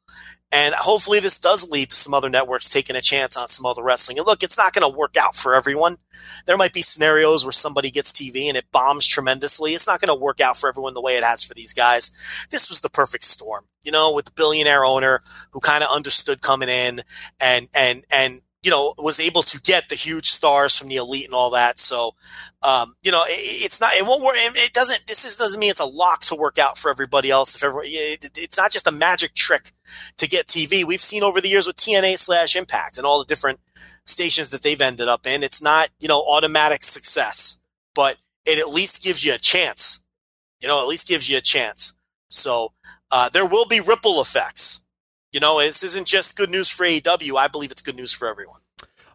and 0.51 0.73
hopefully, 0.75 1.19
this 1.19 1.39
does 1.39 1.69
lead 1.69 1.89
to 1.89 1.95
some 1.95 2.13
other 2.13 2.29
networks 2.29 2.69
taking 2.69 2.95
a 2.95 3.01
chance 3.01 3.35
on 3.35 3.49
some 3.49 3.65
other 3.65 3.83
wrestling. 3.83 4.17
And 4.17 4.25
look, 4.25 4.43
it's 4.43 4.57
not 4.57 4.73
going 4.73 4.89
to 4.89 4.97
work 4.97 5.17
out 5.17 5.35
for 5.35 5.53
everyone. 5.53 5.97
There 6.45 6.55
might 6.55 6.71
be 6.71 6.81
scenarios 6.81 7.43
where 7.43 7.51
somebody 7.51 7.91
gets 7.91 8.13
TV 8.13 8.47
and 8.47 8.55
it 8.55 8.71
bombs 8.71 9.05
tremendously. 9.05 9.71
It's 9.71 9.87
not 9.87 9.99
going 9.99 10.15
to 10.15 10.23
work 10.23 10.39
out 10.39 10.55
for 10.55 10.69
everyone 10.69 10.93
the 10.93 11.01
way 11.01 11.17
it 11.17 11.23
has 11.23 11.43
for 11.43 11.53
these 11.53 11.73
guys. 11.73 12.11
This 12.49 12.69
was 12.69 12.79
the 12.79 12.89
perfect 12.89 13.25
storm, 13.25 13.65
you 13.83 13.91
know, 13.91 14.13
with 14.13 14.25
the 14.25 14.31
billionaire 14.31 14.85
owner 14.85 15.21
who 15.51 15.59
kind 15.59 15.83
of 15.83 15.93
understood 15.93 16.41
coming 16.41 16.69
in 16.69 17.01
and, 17.41 17.67
and, 17.73 18.05
and, 18.09 18.41
you 18.67 18.71
know, 18.71 18.93
was 18.97 19.17
able 19.17 19.43
to 19.43 19.61
get 19.61 19.87
the 19.87 19.95
huge 19.95 20.29
stars 20.29 20.77
from 20.77 20.89
the 20.89 20.97
elite 20.97 21.23
and 21.23 21.33
all 21.33 21.51
that. 21.51 21.79
So, 21.79 22.15
um, 22.61 22.95
you 23.01 23.13
know, 23.13 23.23
it, 23.25 23.63
it's 23.63 23.79
not, 23.79 23.93
it 23.93 24.05
won't 24.05 24.21
work. 24.21 24.35
It 24.35 24.73
doesn't, 24.73 25.07
this 25.07 25.23
is, 25.23 25.37
doesn't 25.37 25.57
mean 25.57 25.71
it's 25.71 25.79
a 25.79 25.85
lock 25.85 26.23
to 26.23 26.35
work 26.35 26.57
out 26.57 26.77
for 26.77 26.91
everybody 26.91 27.31
else. 27.31 27.55
If 27.55 27.63
everybody, 27.63 27.91
it, 27.91 28.29
it's 28.35 28.57
not 28.57 28.73
just 28.73 28.85
a 28.85 28.91
magic 28.91 29.35
trick 29.35 29.71
to 30.17 30.27
get 30.27 30.47
TV. 30.47 30.83
We've 30.83 31.01
seen 31.01 31.23
over 31.23 31.39
the 31.39 31.47
years 31.47 31.65
with 31.65 31.77
TNA 31.77 32.17
slash 32.17 32.57
Impact 32.57 32.97
and 32.97 33.07
all 33.07 33.19
the 33.19 33.25
different 33.25 33.61
stations 34.05 34.49
that 34.49 34.63
they've 34.63 34.81
ended 34.81 35.07
up 35.07 35.25
in. 35.25 35.43
It's 35.43 35.63
not, 35.63 35.87
you 36.01 36.09
know, 36.09 36.21
automatic 36.27 36.83
success, 36.83 37.61
but 37.95 38.17
it 38.45 38.59
at 38.59 38.67
least 38.67 39.01
gives 39.01 39.23
you 39.23 39.33
a 39.33 39.37
chance. 39.37 40.03
You 40.59 40.67
know, 40.67 40.81
at 40.81 40.89
least 40.89 41.07
gives 41.07 41.29
you 41.29 41.37
a 41.37 41.41
chance. 41.41 41.93
So, 42.29 42.73
uh, 43.11 43.29
there 43.29 43.45
will 43.45 43.65
be 43.65 43.79
ripple 43.79 44.19
effects 44.19 44.83
you 45.31 45.39
know, 45.39 45.59
this 45.59 45.83
isn't 45.83 46.07
just 46.07 46.37
good 46.37 46.49
news 46.49 46.69
for 46.69 46.85
AEW. 46.85 47.37
I 47.37 47.47
believe 47.47 47.71
it's 47.71 47.81
good 47.81 47.95
news 47.95 48.13
for 48.13 48.27
everyone. 48.27 48.59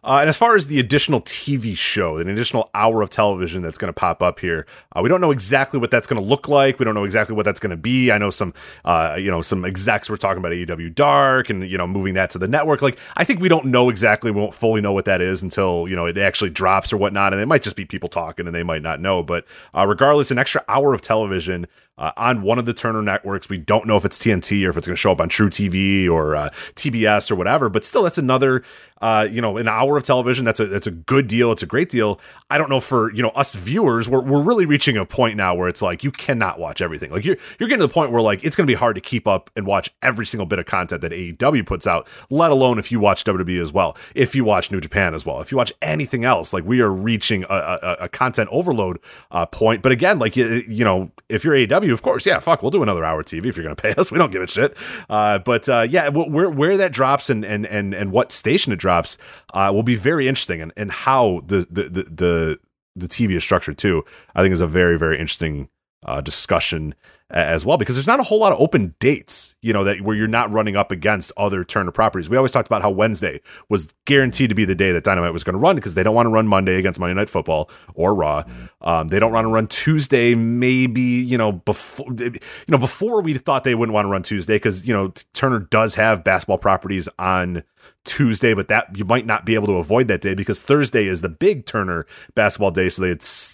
Uh, 0.03 0.17
and 0.19 0.27
as 0.27 0.37
far 0.37 0.55
as 0.57 0.67
the 0.67 0.79
additional 0.79 1.21
TV 1.21 1.77
show, 1.77 2.17
an 2.17 2.27
additional 2.27 2.69
hour 2.73 3.01
of 3.01 3.09
television 3.09 3.61
that's 3.61 3.77
going 3.77 3.87
to 3.87 3.97
pop 3.97 4.21
up 4.21 4.39
here, 4.39 4.65
uh, 4.95 5.01
we 5.01 5.09
don't 5.09 5.21
know 5.21 5.31
exactly 5.31 5.79
what 5.79 5.91
that's 5.91 6.07
going 6.07 6.21
to 6.21 6.27
look 6.27 6.47
like. 6.47 6.79
We 6.79 6.85
don't 6.85 6.95
know 6.95 7.03
exactly 7.03 7.35
what 7.35 7.45
that's 7.45 7.59
going 7.59 7.71
to 7.71 7.77
be. 7.77 8.11
I 8.11 8.17
know 8.17 8.29
some, 8.29 8.53
uh, 8.85 9.15
you 9.19 9.31
know, 9.31 9.41
some 9.41 9.65
execs 9.65 10.09
were 10.09 10.17
talking 10.17 10.39
about 10.39 10.51
AEW 10.51 10.93
Dark 10.93 11.49
and 11.49 11.67
you 11.67 11.77
know 11.77 11.87
moving 11.87 12.13
that 12.15 12.29
to 12.31 12.37
the 12.37 12.47
network. 12.47 12.81
Like, 12.81 12.97
I 13.15 13.23
think 13.23 13.39
we 13.39 13.49
don't 13.49 13.65
know 13.65 13.89
exactly. 13.89 14.31
We 14.31 14.39
won't 14.39 14.53
fully 14.55 14.81
know 14.81 14.93
what 14.93 15.05
that 15.05 15.21
is 15.21 15.41
until 15.41 15.87
you 15.87 15.95
know 15.95 16.05
it 16.05 16.17
actually 16.17 16.51
drops 16.51 16.93
or 16.93 16.97
whatnot. 16.97 17.33
And 17.33 17.41
it 17.41 17.47
might 17.47 17.63
just 17.63 17.75
be 17.75 17.85
people 17.85 18.09
talking 18.09 18.47
and 18.47 18.55
they 18.55 18.63
might 18.63 18.81
not 18.81 18.99
know. 18.99 19.23
But 19.23 19.45
uh, 19.75 19.85
regardless, 19.87 20.31
an 20.31 20.37
extra 20.37 20.63
hour 20.67 20.93
of 20.93 21.01
television 21.01 21.67
uh, 21.97 22.11
on 22.17 22.41
one 22.41 22.57
of 22.57 22.65
the 22.65 22.73
Turner 22.73 23.01
networks. 23.01 23.49
We 23.49 23.57
don't 23.57 23.85
know 23.85 23.97
if 23.97 24.05
it's 24.05 24.17
TNT 24.17 24.65
or 24.65 24.69
if 24.69 24.77
it's 24.77 24.87
going 24.87 24.95
to 24.95 24.99
show 24.99 25.11
up 25.11 25.21
on 25.21 25.29
truTV 25.29 26.09
or 26.09 26.35
uh, 26.35 26.49
TBS 26.75 27.29
or 27.29 27.35
whatever, 27.35 27.69
but 27.69 27.85
still, 27.85 28.03
that's 28.03 28.17
another 28.17 28.63
uh, 29.03 29.27
you 29.29 29.41
know, 29.41 29.57
an 29.57 29.67
hour 29.67 29.97
of 29.97 30.03
television. 30.05 30.45
That's 30.45 30.61
a 30.61 30.65
that's 30.65 30.87
a 30.87 30.91
good 30.91 31.27
deal. 31.27 31.51
It's 31.51 31.61
a 31.61 31.65
great 31.65 31.89
deal. 31.89 32.21
I 32.49 32.57
don't 32.57 32.69
know 32.69 32.79
for 32.79 33.11
you 33.11 33.21
know 33.21 33.31
us 33.31 33.53
viewers, 33.53 34.07
we're 34.07 34.21
we're 34.21 34.41
really 34.41 34.65
reaching 34.65 34.82
a 34.97 35.05
point 35.05 35.37
now 35.37 35.53
where 35.53 35.67
it's 35.67 35.81
like 35.81 36.03
you 36.03 36.11
cannot 36.11 36.59
watch 36.59 36.81
everything. 36.81 37.11
Like 37.11 37.25
you're 37.25 37.37
you're 37.59 37.69
getting 37.69 37.81
to 37.81 37.87
the 37.87 37.93
point 37.93 38.11
where 38.11 38.21
like 38.21 38.43
it's 38.43 38.55
going 38.55 38.65
to 38.65 38.71
be 38.71 38.75
hard 38.75 38.95
to 38.95 39.01
keep 39.01 39.27
up 39.27 39.51
and 39.55 39.67
watch 39.67 39.93
every 40.01 40.25
single 40.25 40.45
bit 40.45 40.59
of 40.59 40.65
content 40.65 41.01
that 41.01 41.11
AEW 41.11 41.65
puts 41.65 41.85
out. 41.85 42.07
Let 42.29 42.51
alone 42.51 42.79
if 42.79 42.91
you 42.91 42.99
watch 42.99 43.23
WWE 43.23 43.61
as 43.61 43.71
well, 43.71 43.95
if 44.15 44.35
you 44.35 44.43
watch 44.43 44.71
New 44.71 44.81
Japan 44.81 45.13
as 45.13 45.25
well, 45.25 45.41
if 45.41 45.51
you 45.51 45.57
watch 45.57 45.73
anything 45.81 46.25
else. 46.25 46.53
Like 46.53 46.63
we 46.63 46.81
are 46.81 46.91
reaching 46.91 47.43
a, 47.49 47.55
a, 47.55 47.97
a 48.01 48.09
content 48.09 48.49
overload 48.51 48.99
uh, 49.31 49.45
point. 49.45 49.81
But 49.81 49.91
again, 49.91 50.17
like 50.17 50.35
you, 50.35 50.63
you 50.67 50.85
know, 50.85 51.11
if 51.29 51.43
you're 51.43 51.53
AEW, 51.53 51.91
of 51.91 52.01
course, 52.01 52.25
yeah, 52.25 52.39
fuck, 52.39 52.61
we'll 52.61 52.71
do 52.71 52.83
another 52.83 53.03
hour 53.03 53.23
TV 53.23 53.45
if 53.47 53.57
you're 53.57 53.63
going 53.63 53.75
to 53.75 53.81
pay 53.81 53.93
us. 53.93 54.11
We 54.11 54.17
don't 54.17 54.31
give 54.31 54.41
a 54.41 54.47
shit. 54.47 54.75
Uh, 55.09 55.39
but 55.39 55.67
uh, 55.69 55.85
yeah, 55.89 56.09
where 56.09 56.49
where 56.49 56.77
that 56.77 56.93
drops 56.93 57.29
and 57.29 57.45
and 57.45 57.65
and 57.65 57.93
and 57.93 58.11
what 58.11 58.31
station 58.31 58.71
it 58.71 58.77
drops 58.77 58.93
drops 58.93 59.17
uh, 59.53 59.71
will 59.73 59.83
be 59.83 59.95
very 59.95 60.27
interesting, 60.27 60.61
and, 60.61 60.71
and 60.77 60.91
how 60.91 61.41
the, 61.45 61.67
the 61.69 61.83
the 61.83 62.03
the 62.03 62.59
the 62.95 63.07
TV 63.07 63.31
is 63.31 63.43
structured 63.43 63.77
too. 63.77 64.03
I 64.35 64.41
think 64.41 64.53
is 64.53 64.61
a 64.61 64.67
very 64.67 64.97
very 64.97 65.19
interesting 65.19 65.69
uh, 66.05 66.21
discussion 66.21 66.95
as 67.33 67.65
well 67.65 67.77
because 67.77 67.95
there's 67.95 68.07
not 68.07 68.19
a 68.19 68.23
whole 68.23 68.37
lot 68.37 68.53
of 68.53 68.59
open 68.59 68.93
dates, 68.99 69.55
you 69.61 69.73
know, 69.73 69.83
that 69.83 70.01
where 70.01 70.15
you're 70.15 70.27
not 70.27 70.51
running 70.51 70.75
up 70.75 70.91
against 70.91 71.31
other 71.35 71.63
Turner 71.63 71.91
properties. 71.91 72.29
We 72.29 72.37
always 72.37 72.51
talked 72.51 72.67
about 72.67 72.83
how 72.83 72.91
Wednesday 72.91 73.41
was 73.69 73.87
guaranteed 74.05 74.49
to 74.49 74.55
be 74.55 74.65
the 74.65 74.75
day 74.75 74.91
that 74.91 75.03
Dynamite 75.03 75.33
was 75.33 75.43
going 75.43 75.53
to 75.53 75.59
run 75.59 75.75
because 75.75 75.95
they 75.95 76.03
don't 76.03 76.13
want 76.13 76.27
to 76.27 76.29
run 76.29 76.47
Monday 76.47 76.75
against 76.75 76.99
Monday 76.99 77.15
Night 77.15 77.29
Football 77.29 77.71
or 77.95 78.13
Raw. 78.13 78.43
Um, 78.81 79.07
they 79.07 79.17
don't 79.17 79.31
want 79.31 79.45
to 79.45 79.49
run 79.49 79.67
Tuesday, 79.67 80.35
maybe 80.35 81.01
you 81.01 81.37
know 81.37 81.53
before 81.53 82.05
you 82.17 82.39
know 82.67 82.77
before 82.77 83.21
we 83.21 83.35
thought 83.37 83.63
they 83.63 83.75
wouldn't 83.75 83.93
want 83.93 84.05
to 84.05 84.09
run 84.09 84.23
Tuesday 84.23 84.55
because 84.55 84.87
you 84.87 84.93
know 84.93 85.11
Turner 85.33 85.59
does 85.59 85.95
have 85.95 86.23
basketball 86.23 86.59
properties 86.59 87.09
on 87.17 87.63
Tuesday, 88.05 88.53
but 88.53 88.67
that 88.67 88.97
you 88.97 89.05
might 89.05 89.25
not 89.25 89.45
be 89.45 89.55
able 89.55 89.67
to 89.67 89.73
avoid 89.73 90.07
that 90.09 90.21
day 90.21 90.33
because 90.33 90.61
Thursday 90.61 91.07
is 91.07 91.21
the 91.21 91.29
big 91.29 91.65
Turner 91.65 92.05
basketball 92.35 92.71
day, 92.71 92.89
so 92.89 93.01
they 93.01 93.13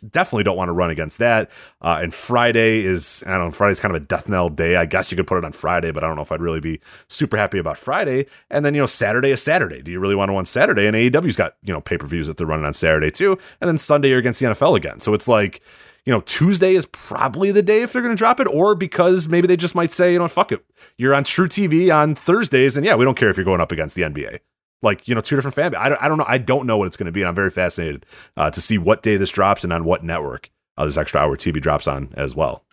definitely 0.10 0.44
don't 0.44 0.58
want 0.58 0.70
to 0.70 0.74
run 0.74 0.90
against 0.90 1.20
that. 1.20 1.52
Uh, 1.82 2.00
and 2.02 2.14
Friday 2.14 2.80
is 2.80 3.24
I 3.28 3.32
don't 3.32 3.46
know, 3.46 3.52
Friday's 3.52 3.80
kind 3.80 3.96
of 3.96 4.02
a 4.02 4.06
death 4.06 4.28
knell 4.28 4.50
day. 4.50 4.76
I 4.76 4.86
guess 4.86 5.12
you 5.12 5.18
could 5.18 5.28
put 5.28 5.38
it 5.38 5.46
on 5.46 5.52
Friday, 5.52 5.92
but 5.92 6.04
I 6.04 6.08
don't 6.08 6.16
know 6.16 6.24
if 6.24 6.32
I'd 6.32 6.42
really 6.42 6.60
be 6.60 6.80
super 7.08 7.38
happy 7.38 7.60
about 7.60 7.78
Friday. 7.78 8.26
And 8.50 8.66
then 8.66 8.74
you 8.74 8.82
know 8.82 8.88
Saturday 8.88 9.30
is 9.30 9.42
Saturday. 9.42 9.82
Do 9.82 9.92
you 9.92 10.00
really 10.00 10.16
want 10.16 10.30
to 10.30 10.34
run 10.34 10.46
Saturday? 10.46 10.88
And 10.88 10.96
AEW's 10.96 11.36
got 11.36 11.56
you 11.64 11.74
know 11.74 11.82
pay 11.82 11.98
per 11.98 12.08
views 12.08 12.28
that 12.28 12.38
they're 12.38 12.48
running 12.48 12.66
on 12.66 12.74
Saturday 12.74 13.12
too, 13.12 13.38
and 13.62 13.68
then 13.68 13.78
Sunday 13.78 14.10
you're 14.10 14.20
against 14.20 14.40
the 14.40 14.48
NFL 14.48 14.76
again. 14.76 15.00
So 15.00 15.14
it's 15.14 15.28
like 15.28 15.62
you 16.06 16.14
know, 16.14 16.22
Tuesday 16.22 16.76
is 16.76 16.86
probably 16.88 17.52
the 17.52 17.62
day 17.62 17.82
if 17.82 17.94
they're 17.94 18.02
going 18.02 18.16
to 18.16 18.18
drop 18.18 18.40
it, 18.40 18.48
or 18.48 18.76
because 18.76 19.28
maybe 19.28 19.48
they 19.48 19.58
just 19.58 19.76
might 19.76 19.92
say, 19.92 20.14
you 20.14 20.20
know, 20.20 20.28
fuck 20.28 20.52
it, 20.52 20.66
you're 20.98 21.14
on 21.14 21.24
truTV 21.24 21.94
on 21.94 22.16
Thursdays, 22.16 22.78
and 22.78 22.86
yeah, 22.86 22.96
we 22.96 23.06
don't 23.06 23.18
care 23.18 23.30
if 23.30 23.38
you're 23.38 23.46
going 23.46 23.62
up 23.62 23.72
against 23.72 23.96
the 23.96 24.04
NBA. 24.04 24.40
Like 24.82 25.08
you 25.08 25.16
know, 25.16 25.22
two 25.22 25.36
different 25.36 25.56
fan. 25.56 25.76
I 25.76 25.90
don't, 25.90 26.02
I 26.02 26.08
don't 26.08 26.18
know. 26.18 26.26
I 26.28 26.38
don't 26.38 26.66
know 26.66 26.78
what 26.78 26.88
it's 26.88 26.96
going 26.96 27.08
to 27.08 27.12
be, 27.12 27.22
and 27.22 27.28
I'm 27.28 27.36
very 27.36 27.50
fascinated 27.50 28.06
uh, 28.38 28.50
to 28.50 28.62
see 28.62 28.78
what 28.78 29.04
day 29.04 29.18
this 29.18 29.30
drops 29.30 29.64
and 29.64 29.74
on 29.74 29.84
what 29.84 30.04
network 30.04 30.50
uh, 30.78 30.86
this 30.86 30.98
extra 30.98 31.20
hour 31.20 31.36
TV 31.36 31.62
drops 31.62 31.86
on 31.86 32.14
as 32.16 32.34
well. 32.34 32.64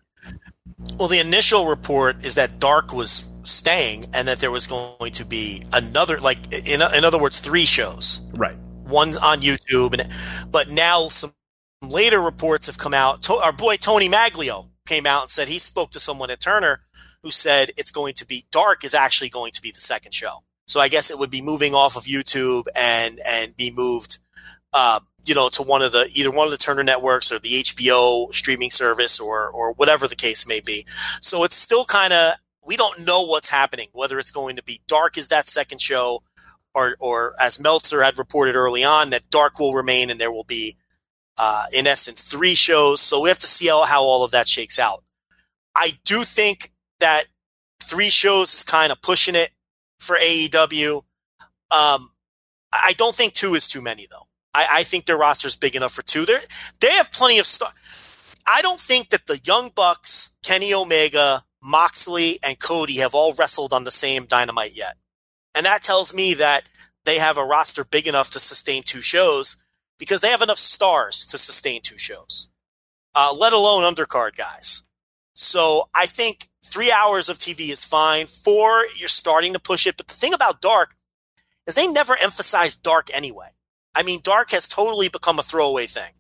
Well, 0.99 1.09
the 1.09 1.19
initial 1.19 1.67
report 1.67 2.25
is 2.25 2.37
that 2.37 2.59
Dark 2.59 2.93
was 2.93 3.29
staying, 3.43 4.07
and 4.15 4.29
that 4.29 4.39
there 4.39 4.51
was 4.51 4.67
going 4.67 5.13
to 5.13 5.25
be 5.25 5.65
another, 5.73 6.19
like 6.19 6.39
in 6.53 6.81
in 6.81 7.05
other 7.05 7.19
words, 7.19 7.41
three 7.41 7.67
shows. 7.67 8.29
Right. 8.35 8.57
One 8.85 9.17
on 9.19 9.41
YouTube, 9.41 9.99
and 9.99 10.09
but 10.53 10.71
now 10.71 11.09
some 11.09 11.33
later 11.83 12.21
reports 12.21 12.67
have 12.67 12.79
come 12.79 12.95
out. 12.95 13.23
To, 13.25 13.35
our 13.35 13.53
boy 13.53 13.77
Tony 13.77 14.09
Maglio 14.09 14.69
came 14.87 15.07
out 15.07 15.23
and 15.23 15.31
said 15.31 15.49
he 15.49 15.59
spoke 15.59 15.91
to 15.91 16.01
someone 16.01 16.31
at 16.31 16.41
Turner 16.41 16.81
who 17.23 17.31
said 17.31 17.73
it's 17.77 17.91
going 17.91 18.15
to 18.15 18.27
be 18.27 18.47
Dark 18.51 18.85
is 18.85 18.95
actually 18.95 19.29
going 19.29 19.53
to 19.53 19.63
be 19.63 19.71
the 19.71 19.81
second 19.81 20.13
show. 20.13 20.45
So 20.67 20.81
I 20.81 20.89
guess 20.89 21.11
it 21.11 21.19
would 21.19 21.31
be 21.31 21.43
moving 21.43 21.75
off 21.75 21.97
of 21.97 22.05
YouTube 22.05 22.67
and 22.75 23.21
and 23.27 23.57
be 23.57 23.71
moved, 23.71 24.19
uh, 24.73 25.01
you 25.25 25.35
know, 25.35 25.49
to 25.51 25.63
one 25.63 25.83
of 25.83 25.93
the 25.93 26.09
either 26.15 26.31
one 26.31 26.47
of 26.47 26.51
the 26.51 26.57
Turner 26.57 26.83
networks 26.83 27.31
or 27.31 27.39
the 27.39 27.63
HBO 27.63 28.33
streaming 28.35 28.71
service 28.71 29.21
or 29.21 29.49
or 29.49 29.73
whatever 29.73 30.09
the 30.09 30.17
case 30.17 30.47
may 30.47 30.61
be. 30.61 30.85
So 31.21 31.45
it's 31.45 31.57
still 31.57 31.85
kind 31.85 32.13
of 32.13 32.35
we 32.65 32.77
don't 32.77 33.07
know 33.07 33.23
what's 33.23 33.49
happening. 33.49 33.89
Whether 33.93 34.19
it's 34.19 34.33
going 34.33 34.57
to 34.57 34.63
be 34.63 34.81
Dark 34.89 35.17
is 35.17 35.29
that 35.29 35.47
second 35.47 35.81
show, 35.81 36.23
or 36.75 36.97
or 36.99 37.35
as 37.41 37.61
Meltzer 37.61 38.03
had 38.03 38.19
reported 38.19 38.57
early 38.57 38.85
on 38.85 39.11
that 39.11 39.31
Dark 39.31 39.61
will 39.61 39.73
remain 39.73 40.11
and 40.11 40.21
there 40.21 40.33
will 40.33 40.45
be, 40.45 40.77
uh, 41.39 41.65
in 41.77 41.87
essence, 41.87 42.23
three 42.23 42.55
shows. 42.55 43.01
So 43.01 43.21
we 43.21 43.29
have 43.29 43.39
to 43.41 43.47
see 43.47 43.69
how, 43.69 43.85
how 43.85 44.03
all 44.03 44.25
of 44.25 44.31
that 44.31 44.49
shakes 44.49 44.79
out. 44.79 45.05
I 45.75 45.93
do 46.05 46.25
think 46.25 46.73
that 47.01 47.25
three 47.83 48.11
shows 48.11 48.55
is 48.55 48.65
kind 48.65 48.91
of 48.91 49.01
pushing 49.03 49.35
it 49.35 49.51
for 49.99 50.17
AEW. 50.17 51.03
Um, 51.71 52.11
I 52.73 52.95
don't 52.97 53.15
think 53.15 53.33
two 53.33 53.55
is 53.55 53.69
too 53.69 53.83
many 53.83 54.07
though. 54.11 54.27
I, 54.55 54.67
I 54.71 54.83
think 54.83 55.07
their 55.07 55.19
roster 55.19 55.47
is 55.49 55.57
big 55.57 55.77
enough 55.77 55.93
for 55.93 56.03
two. 56.03 56.25
They 56.25 56.39
they 56.81 56.93
have 56.93 57.13
plenty 57.13 57.39
of 57.39 57.47
stuff. 57.47 57.75
I 58.47 58.63
don't 58.63 58.81
think 58.81 59.11
that 59.11 59.27
the 59.27 59.41
Young 59.45 59.71
Bucks, 59.75 60.35
Kenny 60.45 60.73
Omega, 60.73 61.45
Moxley, 61.63 62.39
and 62.45 62.59
Cody 62.59 62.99
have 62.99 63.15
all 63.15 63.35
wrestled 63.35 63.73
on 63.73 63.85
the 63.85 63.91
same 63.91 64.25
Dynamite 64.25 64.77
yet, 64.77 64.97
and 65.55 65.67
that 65.67 65.83
tells 65.83 66.15
me 66.15 66.35
that 66.35 66.65
they 67.05 67.19
have 67.19 67.39
a 67.39 67.45
roster 67.45 67.85
big 67.85 68.07
enough 68.07 68.31
to 68.33 68.41
sustain 68.41 68.83
two 68.83 69.01
shows 69.01 69.57
because 69.99 70.21
they 70.21 70.31
have 70.31 70.43
enough 70.43 70.59
stars 70.59 71.25
to 71.27 71.39
sustain 71.39 71.81
two 71.83 71.99
shows, 71.99 72.49
uh, 73.15 73.35
let 73.37 73.53
alone 73.53 73.83
undercard 73.83 74.37
guys. 74.37 74.83
So 75.35 75.89
I 75.95 76.07
think 76.07 76.49
three 76.65 76.91
hours 76.91 77.29
of 77.29 77.39
TV 77.39 77.71
is 77.71 77.85
fine. 77.85 78.27
Four, 78.27 78.87
you're 78.97 79.09
starting 79.09 79.53
to 79.53 79.61
push 79.61 79.87
it. 79.87 79.97
But 79.97 80.09
the 80.09 80.15
thing 80.15 80.35
about 80.35 80.61
Dark 80.61 80.97
is 81.67 81.75
they 81.75 81.87
never 81.87 82.17
emphasize 82.21 82.77
Dark 82.77 83.09
anyway. 83.15 83.49
I 83.95 84.03
mean, 84.03 84.21
Dark 84.23 84.51
has 84.51 84.69
totally 84.69 85.09
become 85.09 85.39
a 85.39 85.43
throwaway 85.43 85.87
thing. 85.87 86.13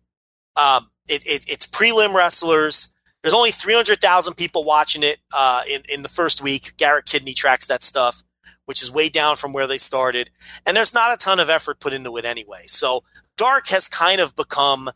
Um, 0.57 0.91
it, 1.09 1.23
it, 1.27 1.45
it's 1.49 1.67
prelim 1.67 2.15
wrestlers. 2.15 2.93
There's 3.23 3.35
only 3.35 3.51
300,000 3.51 4.35
people 4.35 4.65
watching 4.65 5.03
it 5.03 5.19
uh, 5.33 5.63
in, 5.71 5.83
in 5.93 6.03
the 6.03 6.09
first 6.09 6.43
week. 6.43 6.75
Garrett 6.77 7.07
Kidney 7.07 7.35
tracks 7.35 7.67
that 7.67 7.83
stuff, 7.83 8.23
which 8.65 8.83
is 8.83 8.91
way 8.91 9.09
down 9.09 9.37
from 9.37 9.53
where 9.53 9.67
they 9.67 9.79
started. 9.79 10.31
And 10.65 10.77
there's 10.77 10.95
not 10.95 11.13
a 11.13 11.17
ton 11.17 11.39
of 11.41 11.51
effort 11.51 11.81
put 11.81 11.93
into 11.93 12.17
it 12.17 12.25
anyway. 12.25 12.63
So 12.67 13.03
Dark 13.37 13.69
has 13.69 13.89
kind 13.89 14.21
of 14.21 14.35
become 14.37 14.91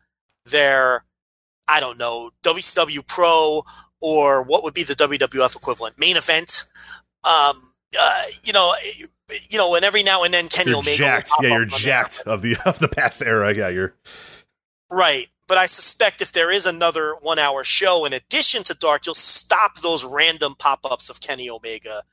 their, 0.45 1.05
I 1.69 1.81
don't 1.81 1.99
know, 1.99 2.31
WCW 2.43 3.07
Pro 3.07 3.65
or 4.01 4.43
what 4.43 4.65
would 4.65 4.75
be 4.75 4.83
the 4.83 4.95
WWF 4.95 5.57
equivalent, 5.57 5.99
main 5.99 6.17
event. 6.17 6.65
Um, 7.25 7.73
uh, 7.99 8.23
you 8.43 8.53
know, 8.53 8.75
you 9.49 9.59
know, 9.59 9.75
and 9.75 9.85
every 9.85 10.03
now 10.03 10.23
and 10.23 10.33
then 10.33 10.49
Kenny 10.49 10.71
You're 10.71 10.79
Omega. 10.79 10.97
jacked. 10.97 11.31
Yeah, 11.43 11.49
you're 11.49 11.63
on 11.63 11.69
there. 11.69 11.79
jacked 11.79 12.23
of 12.27 12.43
the 12.43 12.57
of 12.65 12.79
the 12.79 12.89
past 12.89 13.23
era. 13.23 13.55
Yeah, 13.55 13.69
you're 13.69 13.95
Right. 14.91 15.27
But 15.47 15.59
I 15.59 15.67
suspect 15.67 16.21
if 16.21 16.31
there 16.31 16.51
is 16.51 16.65
another 16.65 17.17
one 17.21 17.39
hour 17.39 17.65
show 17.65 18.05
in 18.05 18.13
addition 18.13 18.63
to 18.65 18.75
Dark, 18.75 19.05
you'll 19.05 19.17
stop 19.17 19.81
those 19.81 20.05
random 20.05 20.55
pop 20.57 20.81
ups 20.85 21.11
of 21.11 21.21
Kenny 21.21 21.51
Omega 21.51 22.05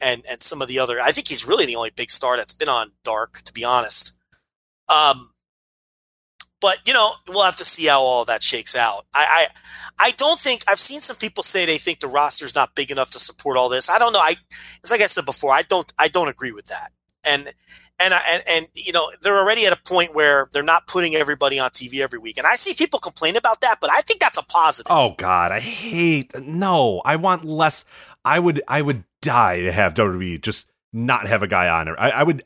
and, 0.00 0.22
and 0.30 0.40
some 0.40 0.62
of 0.62 0.68
the 0.68 0.78
other. 0.78 1.00
I 1.00 1.10
think 1.10 1.26
he's 1.26 1.44
really 1.44 1.66
the 1.66 1.74
only 1.74 1.90
big 1.90 2.10
star 2.12 2.36
that's 2.36 2.52
been 2.52 2.68
on 2.68 2.92
Dark, 3.02 3.42
to 3.42 3.52
be 3.52 3.64
honest. 3.64 4.12
Um, 4.88 5.30
but 6.64 6.78
you 6.86 6.94
know, 6.94 7.10
we'll 7.28 7.44
have 7.44 7.56
to 7.56 7.64
see 7.64 7.88
how 7.88 8.00
all 8.00 8.24
that 8.24 8.42
shakes 8.42 8.74
out. 8.74 9.04
I, 9.12 9.48
I, 9.98 10.06
I 10.06 10.10
don't 10.12 10.40
think 10.40 10.62
I've 10.66 10.78
seen 10.78 11.00
some 11.00 11.16
people 11.16 11.42
say 11.42 11.66
they 11.66 11.76
think 11.76 12.00
the 12.00 12.08
roster's 12.08 12.54
not 12.54 12.74
big 12.74 12.90
enough 12.90 13.10
to 13.10 13.18
support 13.18 13.58
all 13.58 13.68
this. 13.68 13.90
I 13.90 13.98
don't 13.98 14.14
know. 14.14 14.18
I, 14.18 14.36
it's 14.80 14.90
like 14.90 15.02
I 15.02 15.06
said 15.06 15.26
before. 15.26 15.52
I 15.52 15.60
don't, 15.60 15.92
I 15.98 16.08
don't 16.08 16.28
agree 16.28 16.52
with 16.52 16.68
that. 16.68 16.90
And 17.22 17.52
and 18.00 18.14
I, 18.14 18.22
and 18.32 18.42
and 18.48 18.68
you 18.74 18.94
know 18.94 19.10
they're 19.20 19.38
already 19.38 19.66
at 19.66 19.74
a 19.74 19.80
point 19.84 20.14
where 20.14 20.48
they're 20.52 20.62
not 20.62 20.86
putting 20.86 21.14
everybody 21.14 21.58
on 21.58 21.68
TV 21.68 22.00
every 22.00 22.18
week, 22.18 22.38
and 22.38 22.46
I 22.46 22.54
see 22.54 22.72
people 22.72 22.98
complain 22.98 23.36
about 23.36 23.60
that, 23.60 23.76
but 23.78 23.90
I 23.90 24.00
think 24.00 24.20
that's 24.20 24.38
a 24.38 24.42
positive. 24.42 24.90
Oh 24.90 25.14
God, 25.18 25.52
I 25.52 25.60
hate. 25.60 26.32
No, 26.38 27.02
I 27.04 27.16
want 27.16 27.44
less. 27.44 27.84
I 28.24 28.38
would. 28.38 28.62
I 28.68 28.80
would 28.80 29.04
die 29.20 29.60
to 29.60 29.70
have 29.70 29.92
WWE 29.94 30.40
just 30.40 30.66
not 30.94 31.26
have 31.26 31.42
a 31.42 31.46
guy 31.46 31.68
on 31.68 31.88
it. 31.88 31.94
I, 31.98 32.10
I 32.10 32.22
would. 32.22 32.42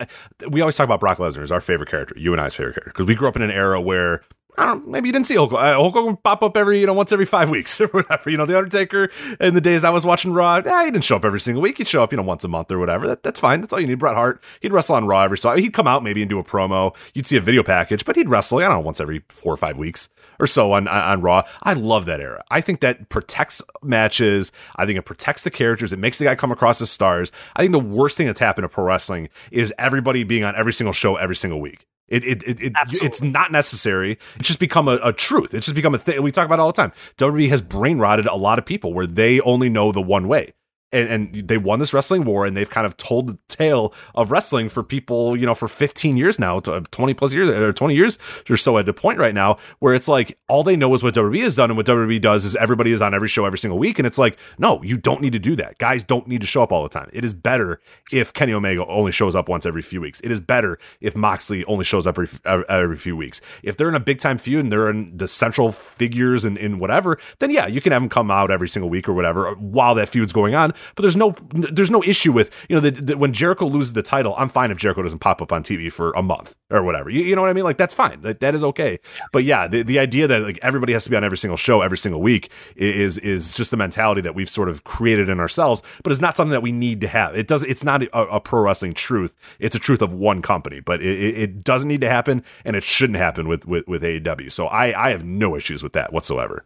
We 0.49 0.61
always 0.61 0.75
talk 0.75 0.85
about 0.85 1.01
Brock 1.01 1.19
Lesnar 1.19 1.43
as 1.43 1.53
our 1.53 1.61
favorite 1.61 1.91
character, 1.91 2.15
you 2.19 2.33
and 2.33 2.41
I's 2.41 2.57
favorite 2.57 2.75
character, 2.75 2.91
because 2.91 3.07
we 3.07 3.15
grew 3.15 3.29
up 3.29 3.37
in 3.37 3.43
an 3.43 3.51
era 3.51 3.81
where. 3.81 4.23
I 4.59 4.67
don't. 4.67 4.89
Maybe 4.89 5.09
you 5.09 5.13
didn't 5.13 5.27
see 5.27 5.37
Hulk. 5.37 5.53
Uh, 5.53 5.75
Hulk 5.75 5.95
Hogan 5.95 6.17
pop 6.17 6.43
up 6.43 6.57
every, 6.57 6.81
you 6.81 6.87
know, 6.87 6.93
once 6.93 7.13
every 7.13 7.27
five 7.27 7.49
weeks 7.59 7.81
or 7.81 7.87
whatever. 7.89 8.29
You 8.29 8.37
know, 8.37 8.45
the 8.45 8.59
Undertaker. 8.59 9.09
In 9.41 9.55
the 9.55 9.61
days 9.61 9.85
I 9.85 9.91
was 9.91 10.05
watching 10.05 10.33
Raw, 10.33 10.57
eh, 10.57 10.85
he 10.85 10.91
didn't 10.91 11.05
show 11.05 11.15
up 11.15 11.25
every 11.25 11.39
single 11.39 11.63
week. 11.63 11.79
He'd 11.79 11.87
show 11.87 12.03
up, 12.03 12.13
you 12.13 12.17
know, 12.17 12.25
once 12.25 12.43
a 12.43 12.49
month 12.49 12.73
or 12.73 12.81
whatever. 12.81 13.07
That, 13.07 13.23
that's 13.23 13.39
fine. 13.39 13.61
That's 13.61 13.73
all 13.73 13.81
you 13.81 13.87
need. 13.87 14.01
Bret 14.01 14.17
Hart. 14.17 14.43
He'd 14.61 14.73
wrestle 14.73 14.97
on 14.97 15.07
Raw 15.07 15.23
every 15.23 15.39
so. 15.39 15.55
He'd 15.55 15.73
come 15.73 15.87
out 15.87 16.03
maybe 16.03 16.23
and 16.23 16.29
do 16.29 16.41
a 16.41 16.45
promo. 16.45 16.95
You'd 17.15 17.27
see 17.29 17.37
a 17.37 17.41
video 17.41 17.63
package, 17.63 18.05
but 18.05 18.17
he'd 18.17 18.29
wrestle. 18.29 18.59
I 18.59 18.63
don't 18.63 18.73
know, 18.73 18.81
once 18.81 19.01
every 19.01 19.23
four 19.29 19.55
or 19.55 19.57
five 19.57 19.79
weeks 19.79 20.09
or 20.41 20.49
so 20.49 20.73
on, 20.73 20.89
on 20.89 21.21
Raw. 21.21 21.43
I 21.63 21.75
love 21.75 22.07
that 22.07 22.21
era. 22.21 22.43
I 22.51 22.61
think 22.61 22.81
that 22.81 23.09
protects 23.11 23.63
matches. 23.83 24.51
I 24.75 24.87
think 24.87 24.99
it 24.99 25.03
protects 25.03 25.45
the 25.45 25.51
characters. 25.51 25.93
It 25.93 26.01
makes 26.01 26.19
the 26.19 26.25
guy 26.25 26.35
come 26.35 26.51
across 26.51 26.83
as 26.83 26.91
stars. 26.91 27.31
I 27.55 27.63
think 27.63 27.73
the 27.73 27.79
worst 27.79 28.17
thing 28.17 28.27
that's 28.27 28.41
happened 28.41 28.65
to 28.65 28.69
pro 28.69 28.85
wrestling 28.85 29.29
is 29.53 29.73
everybody 29.79 30.25
being 30.25 30.43
on 30.43 30.57
every 30.57 30.73
single 30.73 30.93
show 30.93 31.15
every 31.17 31.37
single 31.37 31.61
week. 31.61 31.88
It, 32.09 32.25
it, 32.25 32.43
it, 32.45 32.61
it 32.61 32.73
it's 33.03 33.23
not 33.23 33.53
necessary. 33.53 34.19
It's 34.37 34.49
just 34.49 34.59
become 34.59 34.89
a, 34.89 34.99
a 35.03 35.13
truth. 35.13 35.55
It's 35.55 35.67
just 35.67 35.75
become 35.75 35.95
a 35.95 35.99
thing. 35.99 36.23
We 36.23 36.33
talk 36.33 36.47
about 36.47 36.59
it 36.59 36.63
all 36.63 36.73
the 36.73 36.83
time. 36.83 36.93
WWE 37.19 37.49
has 37.51 37.63
brain 37.63 37.99
rotted 37.99 38.27
a 38.27 38.35
lot 38.35 38.59
of 38.59 38.65
people 38.65 38.93
where 38.93 39.07
they 39.07 39.41
only 39.41 39.69
know 39.69 39.93
the 39.93 40.03
one 40.03 40.27
way. 40.29 40.55
And, 40.91 41.09
and 41.09 41.49
they 41.49 41.59
won 41.59 41.81
this 41.81 41.93
wrestling 41.93 42.25
war 42.25 42.47
and 42.47 42.57
they've 42.57 42.69
kind 42.69 42.87
of 42.87 42.97
told 42.97 43.27
the 43.27 43.39
tale 43.49 43.93
of 44.15 44.31
wrestling 44.31 44.69
for 44.69 44.83
people, 44.83 45.37
you 45.37 45.45
know, 45.45 45.55
for 45.55 45.69
15 45.69 46.17
years 46.17 46.39
now, 46.39 46.61
to 46.61 46.75
uh, 46.75 46.81
20 46.91 47.15
plus 47.15 47.33
years 47.33 47.51
or 47.51 47.73
20 47.73 47.95
years 47.95 48.19
or 48.49 48.57
so 48.57 48.79
at 48.79 48.87
the 48.87 48.95
point 48.95 49.19
right 49.19 49.35
now 49.35 49.59
where 49.81 49.95
it's 49.95 50.09
like 50.09 50.39
all 50.49 50.63
they 50.63 50.77
know 50.77 50.95
is 50.95 51.03
what 51.03 51.15
WWE 51.15 51.43
has 51.43 51.55
done. 51.55 51.71
And 51.71 51.77
what 51.77 51.87
WWE 51.87 52.21
does 52.21 52.45
is 52.45 52.57
everybody 52.57 52.93
is 52.93 53.03
on 53.03 53.15
every 53.15 53.29
show 53.29 53.45
every 53.45 53.59
single 53.59 53.79
week. 53.79 53.99
And 53.99 54.07
it's 54.07 54.19
like, 54.19 54.39
no, 54.59 54.83
you 54.83 54.97
don't 54.97 55.21
need 55.21 55.33
to 55.35 55.39
do 55.39 55.55
that. 55.57 55.79
Guys 55.79 56.03
don't 56.03 56.27
need 56.27 56.41
to 56.41 56.47
show 56.47 56.63
up 56.63 56.73
all 56.73 56.83
the 56.83 56.89
time. 56.89 57.11
It 57.13 57.25
is 57.25 57.35
better 57.35 57.81
if 58.13 58.33
Kenny 58.33 58.53
Omega 58.53 58.87
only 58.87 59.13
shows 59.13 59.35
up 59.35 59.49
once 59.49 59.67
every 59.67 59.83
few 59.83 60.01
weeks. 60.01 60.21
It 60.25 60.31
is 60.31 60.41
better 60.41 60.79
if 61.01 61.15
Moxley 61.15 61.65
only 61.67 61.85
shows 61.85 62.07
up 62.07 62.19
every, 62.19 62.29
uh, 62.45 62.63
every 62.69 62.97
few 62.97 63.17
weeks. 63.17 63.41
If 63.63 63.77
they're 63.77 63.89
in 63.89 63.95
a 63.95 64.01
big 64.01 64.19
time 64.19 64.39
feud 64.39 64.65
and 64.65 64.73
they're 64.73 64.89
in 64.89 65.17
the 65.17 65.29
central 65.29 65.73
figures 65.73 66.45
and 66.45 66.57
in 66.57 66.79
whatever, 66.79 67.19
then 67.41 67.51
yeah, 67.51 67.67
you 67.67 67.81
can 67.81 67.93
have 67.93 68.03
them 68.03 68.09
come 68.09 68.31
out 68.31 68.51
every 68.51 68.69
single 68.69 68.89
week 68.89 69.09
or 69.09 69.13
whatever 69.13 69.53
while 69.55 69.95
that 69.95 70.09
feud's 70.09 70.33
going 70.33 70.55
on. 70.55 70.73
But 70.95 71.03
there's 71.03 71.17
no 71.17 71.35
there's 71.53 71.91
no 71.91 72.03
issue 72.03 72.33
with 72.33 72.51
you 72.69 72.77
know 72.77 72.81
the, 72.81 72.91
the, 72.91 73.17
when 73.17 73.33
Jericho 73.33 73.67
loses 73.67 73.93
the 73.93 74.03
title. 74.03 74.35
I'm 74.37 74.49
fine 74.49 74.71
if 74.71 74.79
Jericho 74.79 75.03
doesn't 75.03 75.19
pop 75.21 75.43
up 75.43 75.53
on 75.53 75.63
TV 75.63 75.93
for 75.93 76.13
a 76.13 76.23
month 76.23 76.55
or 76.71 76.83
whatever. 76.83 77.11
You, 77.11 77.23
you 77.23 77.35
know 77.35 77.43
what 77.43 77.51
I 77.51 77.55
mean? 77.55 77.65
Like 77.65 77.79
that's 77.79 77.95
fine. 77.95 78.21
That, 78.23 78.41
that 78.41 78.55
is 78.55 78.65
okay. 78.65 78.99
But 79.33 79.45
yeah, 79.45 79.69
the, 79.69 79.83
the 79.83 79.99
idea 79.99 80.27
that 80.29 80.43
like 80.43 80.59
everybody 80.63 80.93
has 80.93 81.05
to 81.05 81.11
be 81.11 81.17
on 81.17 81.25
every 81.25 81.39
single 81.39 81.57
show 81.57 81.83
every 81.83 81.99
single 81.99 82.21
week 82.21 82.51
is 82.77 83.19
is 83.19 83.53
just 83.53 83.71
the 83.71 83.77
mentality 83.77 84.21
that 84.21 84.35
we've 84.35 84.51
sort 84.51 84.69
of 84.69 84.85
created 84.85 85.29
in 85.29 85.41
ourselves. 85.41 85.83
But 86.03 86.13
it's 86.13 86.21
not 86.21 86.37
something 86.37 86.53
that 86.53 86.63
we 86.63 86.73
need 86.73 87.01
to 87.03 87.09
have. 87.09 87.37
It 87.37 87.47
does. 87.47 87.63
It's 87.63 87.85
not 87.85 88.03
a, 88.03 88.19
a 88.19 88.41
pro 88.41 88.63
wrestling 88.63 88.95
truth. 88.95 89.35
It's 89.59 89.77
a 89.77 89.79
truth 89.81 90.03
of 90.03 90.13
one 90.13 90.43
company. 90.43 90.81
But 90.81 91.01
it, 91.03 91.19
it, 91.19 91.39
it 91.39 91.65
doesn't 91.65 91.89
need 91.89 92.01
to 92.03 92.09
happen, 92.09 92.45
and 92.65 92.77
it 92.77 92.85
shouldn't 92.85 93.19
happen 93.19 93.49
with 93.49 93.67
with, 93.67 93.87
with 93.89 94.03
AEW. 94.03 94.53
So 94.53 94.67
I 94.67 95.09
I 95.09 95.11
have 95.11 95.25
no 95.25 95.57
issues 95.57 95.83
with 95.83 95.93
that 95.95 96.13
whatsoever. 96.13 96.65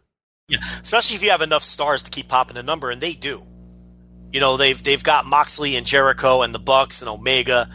Yeah, 0.49 0.59
especially 0.81 1.15
if 1.15 1.23
you 1.23 1.31
have 1.31 1.41
enough 1.41 1.63
stars 1.63 2.03
to 2.03 2.11
keep 2.11 2.27
popping 2.27 2.57
a 2.57 2.63
number, 2.63 2.91
and 2.91 3.01
they 3.01 3.13
do. 3.13 3.43
You 4.33 4.39
know, 4.39 4.57
they've 4.57 4.83
they've 4.83 5.03
got 5.03 5.27
Moxley 5.27 5.75
and 5.75 5.85
Jericho 5.85 6.41
and 6.41 6.53
the 6.55 6.59
Bucks 6.59 7.01
and 7.01 7.09
Omega. 7.09 7.69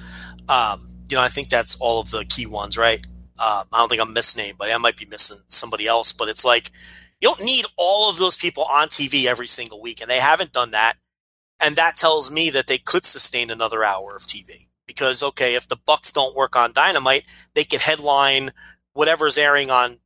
Um, 0.49 0.89
you 1.09 1.17
know, 1.17 1.23
I 1.23 1.29
think 1.29 1.49
that's 1.49 1.81
all 1.81 2.01
of 2.01 2.11
the 2.11 2.25
key 2.25 2.47
ones, 2.47 2.77
right? 2.77 3.01
Um, 3.39 3.63
I 3.73 3.79
don't 3.79 3.89
think 3.89 4.03
I'm 4.03 4.13
missing 4.13 4.53
but 4.59 4.71
I 4.71 4.77
might 4.79 4.97
be 4.97 5.07
missing 5.07 5.39
somebody 5.47 5.87
else. 5.87 6.13
But 6.13 6.29
it's 6.29 6.45
like 6.45 6.73
you 7.21 7.29
don't 7.29 7.45
need 7.45 7.65
all 7.77 8.11
of 8.11 8.19
those 8.19 8.37
people 8.37 8.65
on 8.65 8.89
TV 8.89 9.27
every 9.27 9.47
single 9.47 9.81
week, 9.81 10.01
and 10.03 10.11
they 10.11 10.19
haven't 10.19 10.53
done 10.53 10.73
that. 10.73 10.95
And 11.61 11.77
that 11.77 11.97
tells 11.97 12.31
me 12.31 12.51
that 12.51 12.67
they 12.67 12.79
could 12.79 13.05
sustain 13.05 13.51
another 13.51 13.85
hour 13.85 14.17
of 14.17 14.23
TV 14.23 14.67
because 14.85 15.23
okay, 15.23 15.55
if 15.55 15.69
the 15.69 15.79
Bucks 15.87 16.13
don't 16.13 16.35
work 16.35 16.57
on 16.57 16.73
Dynamite, 16.73 17.23
they 17.55 17.63
could 17.63 17.81
headline 17.81 18.51
whatever's 18.95 19.39
airing 19.39 19.71
on 19.71 19.99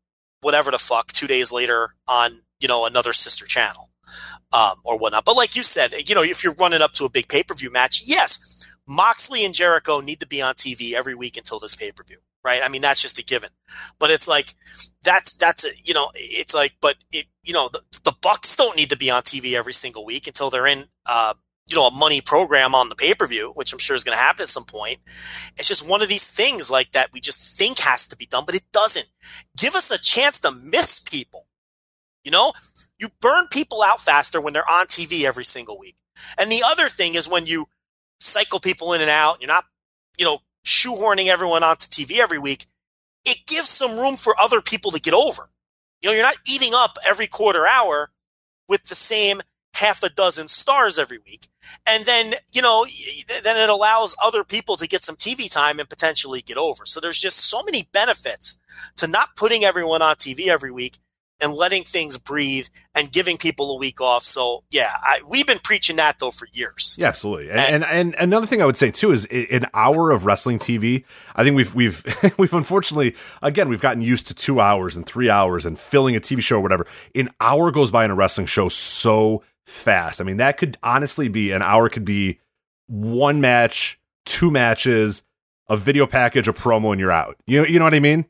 whatever 0.42 0.70
the 0.70 0.78
fuck 0.78 1.12
two 1.12 1.26
days 1.26 1.50
later 1.50 1.94
on 2.06 2.42
you 2.60 2.68
know 2.68 2.84
another 2.84 3.14
sister 3.14 3.46
channel 3.46 3.88
um, 4.52 4.74
or 4.84 4.98
whatnot. 4.98 5.24
But 5.24 5.36
like 5.36 5.56
you 5.56 5.62
said, 5.62 5.92
you 6.06 6.14
know, 6.14 6.22
if 6.22 6.42
you're 6.42 6.54
running 6.54 6.82
up 6.82 6.92
to 6.94 7.04
a 7.04 7.10
big 7.10 7.28
pay 7.28 7.42
per 7.42 7.54
view 7.54 7.70
match, 7.70 8.02
yes, 8.04 8.66
Moxley 8.86 9.44
and 9.44 9.54
Jericho 9.54 10.00
need 10.00 10.20
to 10.20 10.26
be 10.26 10.42
on 10.42 10.54
TV 10.54 10.92
every 10.92 11.14
week 11.14 11.36
until 11.36 11.58
this 11.58 11.74
pay 11.74 11.92
per 11.92 12.04
view, 12.04 12.18
right? 12.44 12.62
I 12.62 12.68
mean, 12.68 12.82
that's 12.82 13.00
just 13.00 13.18
a 13.18 13.24
given. 13.24 13.50
But 13.98 14.10
it's 14.10 14.28
like 14.28 14.54
that's 15.02 15.34
that's 15.34 15.64
a, 15.64 15.68
you 15.84 15.94
know, 15.94 16.10
it's 16.14 16.54
like, 16.54 16.72
but 16.80 16.96
it, 17.12 17.26
you 17.42 17.52
know, 17.52 17.68
the, 17.72 17.82
the 18.04 18.14
Bucks 18.20 18.56
don't 18.56 18.76
need 18.76 18.90
to 18.90 18.96
be 18.96 19.10
on 19.10 19.22
TV 19.22 19.54
every 19.54 19.74
single 19.74 20.04
week 20.04 20.26
until 20.26 20.50
they're 20.50 20.66
in, 20.66 20.86
uh, 21.06 21.34
you 21.68 21.76
know 21.76 21.86
a 21.86 21.90
money 21.90 22.20
program 22.20 22.74
on 22.74 22.88
the 22.88 22.94
pay 22.94 23.14
per 23.14 23.26
view, 23.26 23.52
which 23.54 23.72
I'm 23.72 23.78
sure 23.78 23.96
is 23.96 24.04
going 24.04 24.16
to 24.16 24.22
happen 24.22 24.42
at 24.42 24.48
some 24.48 24.64
point. 24.64 24.98
It's 25.58 25.68
just 25.68 25.86
one 25.86 26.02
of 26.02 26.08
these 26.08 26.26
things 26.28 26.70
like 26.70 26.92
that 26.92 27.12
we 27.12 27.20
just 27.20 27.56
think 27.58 27.78
has 27.80 28.06
to 28.08 28.16
be 28.16 28.26
done, 28.26 28.44
but 28.44 28.54
it 28.54 28.64
doesn't. 28.72 29.06
Give 29.58 29.74
us 29.74 29.90
a 29.90 30.00
chance 30.00 30.40
to 30.40 30.52
miss 30.52 31.00
people. 31.00 31.46
You 32.24 32.30
know, 32.30 32.52
you 33.02 33.08
burn 33.20 33.48
people 33.48 33.82
out 33.82 34.00
faster 34.00 34.40
when 34.40 34.52
they're 34.52 34.70
on 34.70 34.86
TV 34.86 35.24
every 35.24 35.44
single 35.44 35.76
week. 35.76 35.96
And 36.38 36.50
the 36.50 36.62
other 36.64 36.88
thing 36.88 37.16
is 37.16 37.28
when 37.28 37.46
you 37.46 37.66
cycle 38.20 38.60
people 38.60 38.92
in 38.92 39.00
and 39.00 39.10
out, 39.10 39.38
you're 39.40 39.48
not, 39.48 39.64
you 40.16 40.24
know, 40.24 40.38
shoehorning 40.64 41.26
everyone 41.26 41.64
onto 41.64 41.88
TV 41.88 42.20
every 42.20 42.38
week. 42.38 42.66
It 43.24 43.38
gives 43.46 43.68
some 43.68 43.98
room 43.98 44.16
for 44.16 44.40
other 44.40 44.60
people 44.60 44.92
to 44.92 45.00
get 45.00 45.14
over. 45.14 45.50
You 46.00 46.08
know, 46.08 46.14
you're 46.14 46.22
not 46.22 46.36
eating 46.46 46.72
up 46.74 46.96
every 47.06 47.26
quarter 47.26 47.66
hour 47.66 48.12
with 48.68 48.84
the 48.84 48.94
same 48.94 49.42
half 49.74 50.02
a 50.04 50.08
dozen 50.10 50.46
stars 50.46 50.98
every 50.98 51.18
week. 51.26 51.48
And 51.86 52.04
then, 52.04 52.34
you 52.52 52.62
know, 52.62 52.86
then 53.42 53.56
it 53.56 53.68
allows 53.68 54.14
other 54.22 54.44
people 54.44 54.76
to 54.76 54.86
get 54.86 55.02
some 55.02 55.16
TV 55.16 55.50
time 55.50 55.80
and 55.80 55.88
potentially 55.88 56.40
get 56.40 56.56
over. 56.56 56.86
So 56.86 57.00
there's 57.00 57.18
just 57.18 57.38
so 57.38 57.64
many 57.64 57.88
benefits 57.92 58.58
to 58.96 59.08
not 59.08 59.34
putting 59.34 59.64
everyone 59.64 60.02
on 60.02 60.16
TV 60.16 60.48
every 60.48 60.70
week 60.70 60.98
and 61.42 61.52
letting 61.54 61.82
things 61.82 62.16
breathe 62.16 62.66
and 62.94 63.10
giving 63.10 63.36
people 63.36 63.74
a 63.74 63.78
week 63.78 64.00
off. 64.00 64.24
So 64.24 64.64
yeah, 64.70 64.92
I, 65.02 65.20
we've 65.26 65.46
been 65.46 65.58
preaching 65.58 65.96
that 65.96 66.18
though 66.18 66.30
for 66.30 66.48
years. 66.52 66.96
Yeah, 66.98 67.08
absolutely. 67.08 67.50
And, 67.50 67.60
and, 67.60 67.84
and 67.84 68.14
another 68.18 68.46
thing 68.46 68.62
I 68.62 68.66
would 68.66 68.76
say 68.76 68.90
too 68.90 69.12
is 69.12 69.26
an 69.26 69.66
hour 69.74 70.10
of 70.10 70.26
wrestling 70.26 70.58
TV. 70.58 71.04
I 71.34 71.44
think 71.44 71.56
we've 71.56 71.74
we've 71.74 72.34
we've 72.38 72.52
unfortunately 72.52 73.14
again 73.42 73.68
we've 73.68 73.80
gotten 73.80 74.02
used 74.02 74.26
to 74.28 74.34
two 74.34 74.60
hours 74.60 74.96
and 74.96 75.06
three 75.06 75.30
hours 75.30 75.66
and 75.66 75.78
filling 75.78 76.16
a 76.16 76.20
TV 76.20 76.40
show 76.40 76.58
or 76.58 76.60
whatever. 76.60 76.86
An 77.14 77.30
hour 77.40 77.70
goes 77.70 77.90
by 77.90 78.04
in 78.04 78.10
a 78.10 78.14
wrestling 78.14 78.46
show 78.46 78.68
so 78.68 79.42
fast. 79.66 80.20
I 80.20 80.24
mean, 80.24 80.38
that 80.38 80.56
could 80.56 80.76
honestly 80.82 81.28
be 81.28 81.50
an 81.52 81.62
hour 81.62 81.88
could 81.88 82.04
be 82.04 82.38
one 82.86 83.40
match, 83.40 83.98
two 84.24 84.50
matches, 84.50 85.22
a 85.68 85.76
video 85.76 86.06
package, 86.06 86.48
a 86.48 86.52
promo, 86.52 86.92
and 86.92 87.00
you're 87.00 87.12
out. 87.12 87.36
You 87.46 87.64
you 87.64 87.78
know 87.78 87.84
what 87.84 87.94
I 87.94 88.00
mean? 88.00 88.26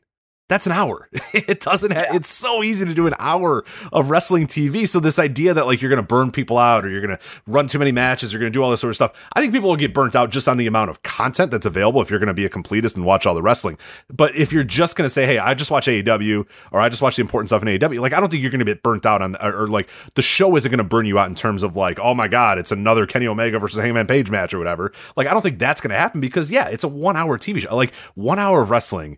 That's 0.53 0.67
an 0.67 0.71
hour. 0.71 1.09
It 1.33 1.61
doesn't 1.61 1.91
have, 1.91 2.13
it's 2.13 2.29
so 2.29 2.63
easy 2.63 2.85
to 2.85 2.93
do 2.93 3.07
an 3.07 3.15
hour 3.17 3.65
of 3.91 4.11
wrestling 4.11 4.45
TV. 4.45 4.87
So 4.87 4.99
this 4.99 5.17
idea 5.17 5.53
that 5.53 5.65
like 5.65 5.81
you're 5.81 5.89
going 5.89 6.01
to 6.01 6.07
burn 6.07 6.31
people 6.31 6.59
out 6.59 6.85
or 6.85 6.89
you're 6.89 7.01
going 7.01 7.17
to 7.17 7.23
run 7.47 7.65
too 7.67 7.79
many 7.79 7.91
matches, 7.91 8.31
you're 8.31 8.39
going 8.39 8.51
to 8.51 8.57
do 8.57 8.63
all 8.63 8.69
this 8.69 8.79
sort 8.79 8.91
of 8.91 8.95
stuff. 8.95 9.13
I 9.35 9.41
think 9.41 9.51
people 9.51 9.69
will 9.69 9.75
get 9.75 9.93
burnt 9.95 10.15
out 10.15 10.29
just 10.29 10.47
on 10.47 10.57
the 10.57 10.67
amount 10.67 10.91
of 10.91 11.01
content 11.01 11.49
that's 11.49 11.65
available 11.65 12.01
if 12.01 12.09
you're 12.09 12.19
going 12.19 12.27
to 12.27 12.33
be 12.35 12.45
a 12.45 12.49
completist 12.49 12.95
and 12.95 13.03
watch 13.03 13.25
all 13.25 13.33
the 13.33 13.41
wrestling. 13.41 13.79
But 14.09 14.35
if 14.35 14.53
you're 14.53 14.63
just 14.63 14.95
going 14.95 15.05
to 15.05 15.09
say, 15.09 15.25
"Hey, 15.25 15.39
I 15.39 15.55
just 15.55 15.71
watch 15.71 15.87
AEW 15.87 16.45
or 16.71 16.79
I 16.79 16.87
just 16.89 17.01
watch 17.01 17.15
the 17.15 17.21
important 17.21 17.49
stuff 17.49 17.63
in 17.63 17.67
AEW," 17.67 17.99
like 17.99 18.13
I 18.13 18.19
don't 18.19 18.29
think 18.29 18.41
you're 18.41 18.51
going 18.51 18.59
to 18.59 18.65
get 18.65 18.83
burnt 18.83 19.05
out 19.05 19.21
on 19.21 19.35
or, 19.37 19.63
or 19.63 19.67
like 19.67 19.89
the 20.13 20.21
show 20.21 20.55
isn't 20.55 20.69
going 20.69 20.77
to 20.77 20.83
burn 20.83 21.07
you 21.07 21.17
out 21.17 21.27
in 21.27 21.35
terms 21.35 21.63
of 21.63 21.75
like, 21.75 21.99
"Oh 21.99 22.13
my 22.13 22.27
god, 22.27 22.59
it's 22.59 22.71
another 22.71 23.07
Kenny 23.07 23.27
Omega 23.27 23.57
versus 23.57 23.79
Hangman 23.79 24.07
Page 24.07 24.29
match 24.29 24.53
or 24.53 24.59
whatever." 24.59 24.93
Like 25.15 25.27
I 25.27 25.33
don't 25.33 25.41
think 25.41 25.57
that's 25.57 25.81
going 25.81 25.91
to 25.91 25.97
happen 25.97 26.21
because 26.21 26.51
yeah, 26.51 26.67
it's 26.67 26.83
a 26.83 26.89
1-hour 26.89 27.39
TV 27.39 27.61
show. 27.61 27.75
Like 27.75 27.93
1 28.15 28.37
hour 28.37 28.61
of 28.61 28.69
wrestling 28.69 29.17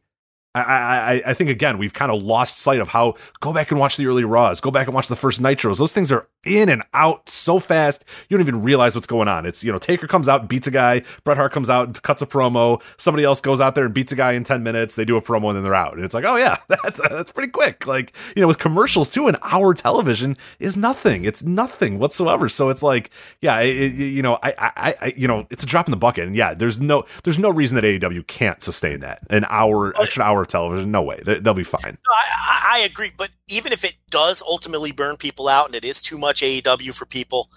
I, 0.61 1.15
I, 1.15 1.23
I 1.27 1.33
think 1.33 1.49
again 1.49 1.77
we've 1.77 1.93
kind 1.93 2.11
of 2.11 2.23
lost 2.23 2.59
sight 2.59 2.79
of 2.79 2.89
how 2.89 3.15
go 3.41 3.51
back 3.51 3.71
and 3.71 3.79
watch 3.79 3.97
the 3.97 4.07
early 4.07 4.23
Raws, 4.23 4.61
go 4.61 4.71
back 4.71 4.87
and 4.87 4.95
watch 4.95 5.07
the 5.07 5.15
first 5.15 5.41
Nitros. 5.41 5.77
Those 5.77 5.93
things 5.93 6.11
are 6.11 6.27
in 6.45 6.69
and 6.69 6.83
out 6.93 7.27
so 7.29 7.59
fast 7.59 8.05
you 8.29 8.37
don't 8.37 8.47
even 8.47 8.61
realize 8.61 8.95
what's 8.95 9.07
going 9.07 9.27
on. 9.27 9.45
It's 9.45 9.63
you 9.63 9.71
know 9.71 9.77
Taker 9.77 10.07
comes 10.07 10.27
out, 10.27 10.47
beats 10.47 10.67
a 10.67 10.71
guy, 10.71 11.03
Bret 11.23 11.37
Hart 11.37 11.51
comes 11.51 11.69
out, 11.69 12.01
cuts 12.03 12.21
a 12.21 12.25
promo, 12.25 12.81
somebody 12.97 13.23
else 13.23 13.41
goes 13.41 13.59
out 13.59 13.75
there 13.75 13.85
and 13.85 13.93
beats 13.93 14.11
a 14.11 14.15
guy 14.15 14.33
in 14.33 14.43
ten 14.43 14.63
minutes. 14.63 14.95
They 14.95 15.05
do 15.05 15.17
a 15.17 15.21
promo 15.21 15.49
and 15.49 15.57
then 15.57 15.63
they're 15.63 15.75
out, 15.75 15.95
and 15.95 16.03
it's 16.03 16.13
like 16.13 16.25
oh 16.25 16.37
yeah, 16.37 16.57
that's 16.67 16.99
that's 17.09 17.31
pretty 17.31 17.51
quick. 17.51 17.85
Like 17.85 18.15
you 18.35 18.41
know 18.41 18.47
with 18.47 18.59
commercials 18.59 19.09
too, 19.09 19.27
an 19.27 19.35
hour 19.41 19.73
television 19.73 20.37
is 20.59 20.77
nothing. 20.77 21.25
It's 21.25 21.43
nothing 21.43 21.99
whatsoever. 21.99 22.47
So 22.49 22.69
it's 22.69 22.83
like 22.83 23.11
yeah, 23.41 23.59
it, 23.59 23.93
you 23.93 24.21
know 24.21 24.39
I, 24.41 24.53
I 24.57 24.95
I 25.01 25.13
you 25.17 25.27
know 25.27 25.47
it's 25.49 25.63
a 25.63 25.67
drop 25.67 25.87
in 25.87 25.91
the 25.91 25.97
bucket, 25.97 26.27
and 26.27 26.35
yeah, 26.35 26.53
there's 26.53 26.79
no 26.79 27.05
there's 27.23 27.39
no 27.39 27.49
reason 27.49 27.75
that 27.75 27.83
AEW 27.83 28.25
can't 28.27 28.61
sustain 28.61 29.01
that 29.01 29.19
an 29.29 29.45
hour 29.49 29.93
oh, 29.97 30.03
extra 30.03 30.23
hour 30.23 30.44
television. 30.45 30.91
No 30.91 31.01
way. 31.01 31.21
They, 31.25 31.39
will 31.39 31.53
be 31.53 31.63
fine. 31.63 31.81
No, 31.85 32.13
I, 32.13 32.77
I 32.77 32.79
agree. 32.79 33.11
But 33.15 33.29
even 33.47 33.73
if 33.73 33.83
it 33.83 33.95
does 34.09 34.43
ultimately 34.47 34.91
burn 34.91 35.17
people 35.17 35.47
out 35.47 35.67
and 35.67 35.75
it 35.75 35.85
is 35.85 36.01
too 36.01 36.17
much 36.17 36.41
AEW 36.41 36.93
for 36.93 37.05
people, 37.05 37.49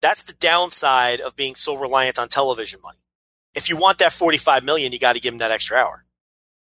that's 0.00 0.22
the 0.22 0.34
downside 0.34 1.20
of 1.20 1.36
being 1.36 1.54
so 1.54 1.76
reliant 1.76 2.18
on 2.18 2.28
television 2.28 2.80
money. 2.82 2.98
If 3.54 3.68
you 3.68 3.76
want 3.76 3.98
that 3.98 4.12
45 4.12 4.64
million, 4.64 4.92
you 4.92 4.98
got 4.98 5.14
to 5.14 5.20
give 5.20 5.32
them 5.32 5.38
that 5.38 5.50
extra 5.50 5.78
hour. 5.78 6.04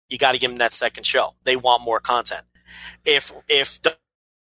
You 0.10 0.18
got 0.18 0.34
to 0.34 0.40
give 0.40 0.50
them 0.50 0.58
that 0.58 0.74
second 0.74 1.06
show. 1.06 1.36
They 1.44 1.56
want 1.56 1.84
more 1.84 2.00
content. 2.00 2.44
If, 3.06 3.32
if 3.48 3.80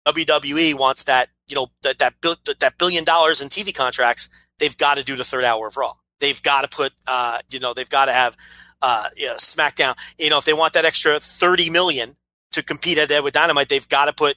WWE 0.06 0.74
wants 0.74 1.05
that, 1.05 1.28
you 1.47 1.55
know, 1.55 1.68
that, 1.82 1.98
that, 1.98 2.14
that 2.60 2.78
billion 2.78 3.05
dollars 3.05 3.40
in 3.40 3.48
TV 3.48 3.74
contracts, 3.74 4.28
they've 4.59 4.76
got 4.76 4.97
to 4.97 5.05
do 5.05 5.16
the 5.16 5.24
third 5.24 5.44
hour 5.44 5.68
of 5.68 5.76
Raw. 5.76 5.94
They've 6.20 6.43
got 6.43 6.62
to 6.62 6.74
put, 6.74 6.93
uh, 7.06 7.39
you 7.51 7.60
know, 7.60 7.74
they've 7.74 7.89
got 7.89 8.06
to 8.06 8.12
have 8.12 8.36
uh, 8.82 9.09
you 9.16 9.26
know, 9.26 9.36
SmackDown. 9.36 9.96
You 10.18 10.30
know, 10.30 10.38
if 10.38 10.44
they 10.44 10.52
want 10.52 10.74
that 10.74 10.84
extra 10.84 11.20
thirty 11.20 11.70
million 11.70 12.16
to 12.50 12.62
compete 12.62 12.98
at 12.98 13.09
that 13.09 13.24
with 13.24 13.34
Dynamite, 13.34 13.68
they've 13.68 13.88
got 13.88 14.06
to 14.06 14.12
put 14.12 14.36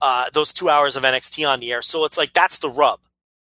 uh, 0.00 0.26
those 0.32 0.52
two 0.52 0.68
hours 0.68 0.96
of 0.96 1.04
NXT 1.04 1.48
on 1.48 1.60
the 1.60 1.72
air. 1.72 1.82
So 1.82 2.04
it's 2.04 2.18
like 2.18 2.32
that's 2.32 2.58
the 2.58 2.68
rub. 2.68 3.00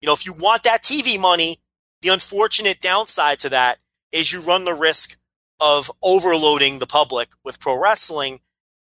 You 0.02 0.08
know, 0.08 0.14
if 0.14 0.26
you 0.26 0.34
want 0.34 0.64
that 0.64 0.84
TV 0.84 1.20
money, 1.20 1.58
the 2.02 2.10
unfortunate 2.10 2.82
downside 2.82 3.40
to 3.40 3.50
that 3.50 3.80
is 4.12 4.32
you 4.32 4.42
run 4.42 4.66
the 4.66 4.74
risk 4.74 5.18
of 5.60 5.92
overloading 6.04 6.80
the 6.80 6.88
public 6.88 7.30
with 7.44 7.60
pro 7.60 7.78
wrestling 7.80 8.42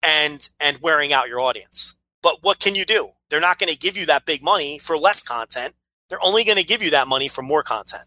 and 0.03 0.49
and 0.59 0.79
wearing 0.81 1.13
out 1.13 1.29
your 1.29 1.39
audience. 1.39 1.95
But 2.21 2.39
what 2.41 2.59
can 2.59 2.75
you 2.75 2.85
do? 2.85 3.11
They're 3.29 3.39
not 3.39 3.59
going 3.59 3.71
to 3.71 3.77
give 3.77 3.97
you 3.97 4.05
that 4.07 4.25
big 4.25 4.43
money 4.43 4.79
for 4.79 4.97
less 4.97 5.23
content. 5.23 5.75
They're 6.09 6.23
only 6.23 6.43
going 6.43 6.57
to 6.57 6.65
give 6.65 6.81
you 6.81 6.91
that 6.91 7.07
money 7.07 7.27
for 7.27 7.41
more 7.41 7.63
content. 7.63 8.03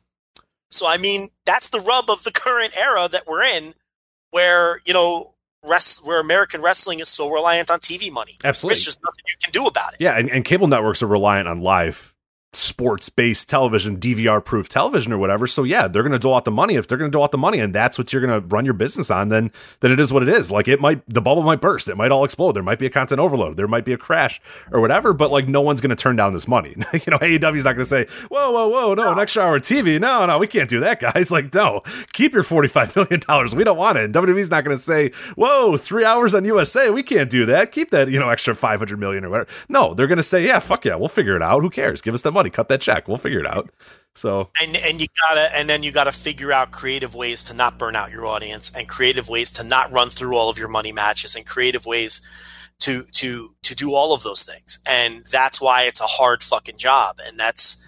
So 0.71 0.87
I 0.87 0.97
mean, 0.97 1.29
that's 1.47 1.71
the 1.71 1.81
rub 1.81 2.11
of 2.11 2.25
the 2.25 2.33
current 2.33 2.73
era 2.79 3.09
that 3.11 3.27
we're 3.27 3.45
in, 3.45 3.75
where 4.31 4.81
you 4.85 4.95
know, 4.95 5.35
rest, 5.65 6.07
where 6.07 6.21
American 6.21 6.63
wrestling 6.63 7.01
is 7.01 7.09
so 7.09 7.31
reliant 7.31 7.71
on 7.71 7.81
TV 7.81 8.11
money. 8.11 8.39
Absolutely, 8.45 8.75
there's 8.75 8.85
just 8.85 9.03
nothing 9.03 9.25
you 9.27 9.35
can 9.43 9.53
do 9.53 9.67
about 9.67 9.95
it. 9.95 10.01
Yeah, 10.01 10.19
and, 10.19 10.31
and 10.31 10.45
cable 10.45 10.67
networks 10.67 11.03
are 11.03 11.07
reliant 11.07 11.49
on 11.49 11.61
live 11.61 12.15
sports 12.53 13.09
based 13.09 13.49
television, 13.49 13.97
DVR 13.99 14.45
proof 14.45 14.69
television 14.69 15.13
or 15.13 15.19
whatever. 15.19 15.47
So 15.47 15.63
yeah, 15.63 15.87
they're 15.87 16.03
going 16.03 16.13
to 16.13 16.19
dole 16.19 16.35
out 16.35 16.45
the 16.45 16.51
money. 16.51 16.75
If 16.75 16.89
they're 16.89 16.99
going 16.99 17.11
to 17.11 17.15
dole 17.15 17.23
out 17.23 17.31
the 17.31 17.39
money 17.39 17.61
and 17.61 17.73
that's 17.73 17.97
what 17.97 18.13
you're 18.13 18.25
going 18.25 18.41
to 18.41 18.47
run 18.49 18.65
your 18.65 18.75
business 18.75 19.11
on, 19.11 19.29
then 19.29 19.53
then 19.81 19.93
it 19.93 20.01
is 20.01 20.13
what 20.13 20.23
it 20.23 20.29
is. 20.29 20.51
Like 20.51 20.67
it 20.67 20.81
might 20.81 21.03
the 21.09 21.21
bubble 21.21 21.43
might 21.43 21.61
burst, 21.61 21.89
it 21.89 21.97
might 21.97 22.11
all 22.11 22.25
explode. 22.25 22.53
There 22.53 22.63
might 22.63 22.79
be 22.79 22.87
a 22.87 22.91
content 22.91 23.21
overload, 23.21 23.57
there 23.57 23.69
might 23.69 23.85
be 23.85 23.93
a 23.93 23.99
crash 23.99 24.41
or 24.73 24.81
whatever. 24.81 25.13
But 25.13 25.31
like 25.31 25.47
no 25.47 25.61
one's 25.61 25.81
going 25.81 25.91
to 25.91 25.97
turn 25.97 26.17
down 26.17 26.33
this 26.33 26.49
money. 26.49 26.71
you 26.93 27.01
know, 27.09 27.19
AEW's 27.19 27.65
not 27.65 27.75
going 27.75 27.79
to 27.79 27.85
say, 27.85 28.07
whoa, 28.29 28.51
whoa, 28.51 28.69
whoa, 28.69 28.95
no, 28.95 29.13
an 29.13 29.21
extra 29.21 29.45
hour 29.45 29.61
TV. 29.61 30.01
No, 30.01 30.27
no, 30.27 30.39
we 30.39 30.47
can't 30.47 30.69
do 30.69 30.81
that, 30.81 31.01
guys. 31.01 31.31
Like 31.41 31.55
no, 31.55 31.83
keep 32.13 32.33
your 32.33 32.43
forty 32.43 32.67
five 32.67 32.95
million 32.97 33.21
dollars. 33.21 33.55
We 33.55 33.63
don't 33.63 33.77
want 33.77 33.99
it. 33.99 34.05
And 34.05 34.15
WWE's 34.15 34.51
not 34.51 34.65
going 34.65 34.77
to 34.77 34.83
say, 34.83 35.13
whoa, 35.37 35.77
three 35.77 36.05
hours 36.05 36.35
on 36.35 36.45
USA. 36.45 36.91
We 36.91 37.05
can't 37.05 37.31
do 37.31 37.47
that. 37.47 37.71
Keep 37.71 37.91
that 37.91 38.11
you 38.11 38.19
know 38.19 38.31
extra 38.31 38.55
five 38.57 38.81
hundred 38.81 38.99
million 38.99 39.25
or 39.25 39.31
whatever. 39.31 39.49
No, 39.69 39.95
they're 39.95 40.09
going 40.09 40.17
to 40.17 40.23
say, 40.25 40.45
yeah, 40.45 40.59
fuck 40.59 40.85
yeah, 40.85 40.97
we'll 40.97 41.09
figure 41.09 41.37
it 41.37 41.43
out. 41.43 41.63
Who 41.63 41.71
cares? 41.71 42.03
Give 42.03 42.15
us 42.15 42.23
the 42.23 42.33
money. 42.33 42.40
Cut 42.49 42.69
that 42.69 42.81
check. 42.81 43.07
We'll 43.07 43.19
figure 43.19 43.41
it 43.41 43.47
out. 43.47 43.71
So 44.15 44.51
and 44.61 44.77
and 44.87 45.01
you 45.01 45.07
gotta 45.29 45.57
and 45.57 45.69
then 45.69 45.83
you 45.83 45.93
gotta 45.93 46.13
figure 46.13 46.53
out 46.53 46.71
creative 46.71 47.15
ways 47.15 47.45
to 47.45 47.55
not 47.55 47.79
burn 47.79 47.95
out 47.95 48.11
your 48.11 48.27
audience 48.27 48.75
and 48.75 48.89
creative 48.89 49.29
ways 49.29 49.53
to 49.53 49.63
not 49.63 49.93
run 49.93 50.11
through 50.11 50.37
all 50.37 50.49
of 50.49 50.59
your 50.59 50.69
money 50.69 50.93
matches 50.93 51.37
and 51.37 51.47
creative 51.47 51.87
ways 51.87 52.21
to 52.81 53.05
to 53.13 53.55
to 53.63 53.75
do 53.75 53.95
all 53.95 54.13
of 54.13 54.23
those 54.23 54.43
things. 54.43 54.79
And 54.89 55.25
that's 55.27 55.61
why 55.61 55.83
it's 55.83 56.01
a 56.01 56.07
hard 56.07 56.43
fucking 56.43 56.79
job. 56.79 57.19
And 57.25 57.39
that's 57.39 57.85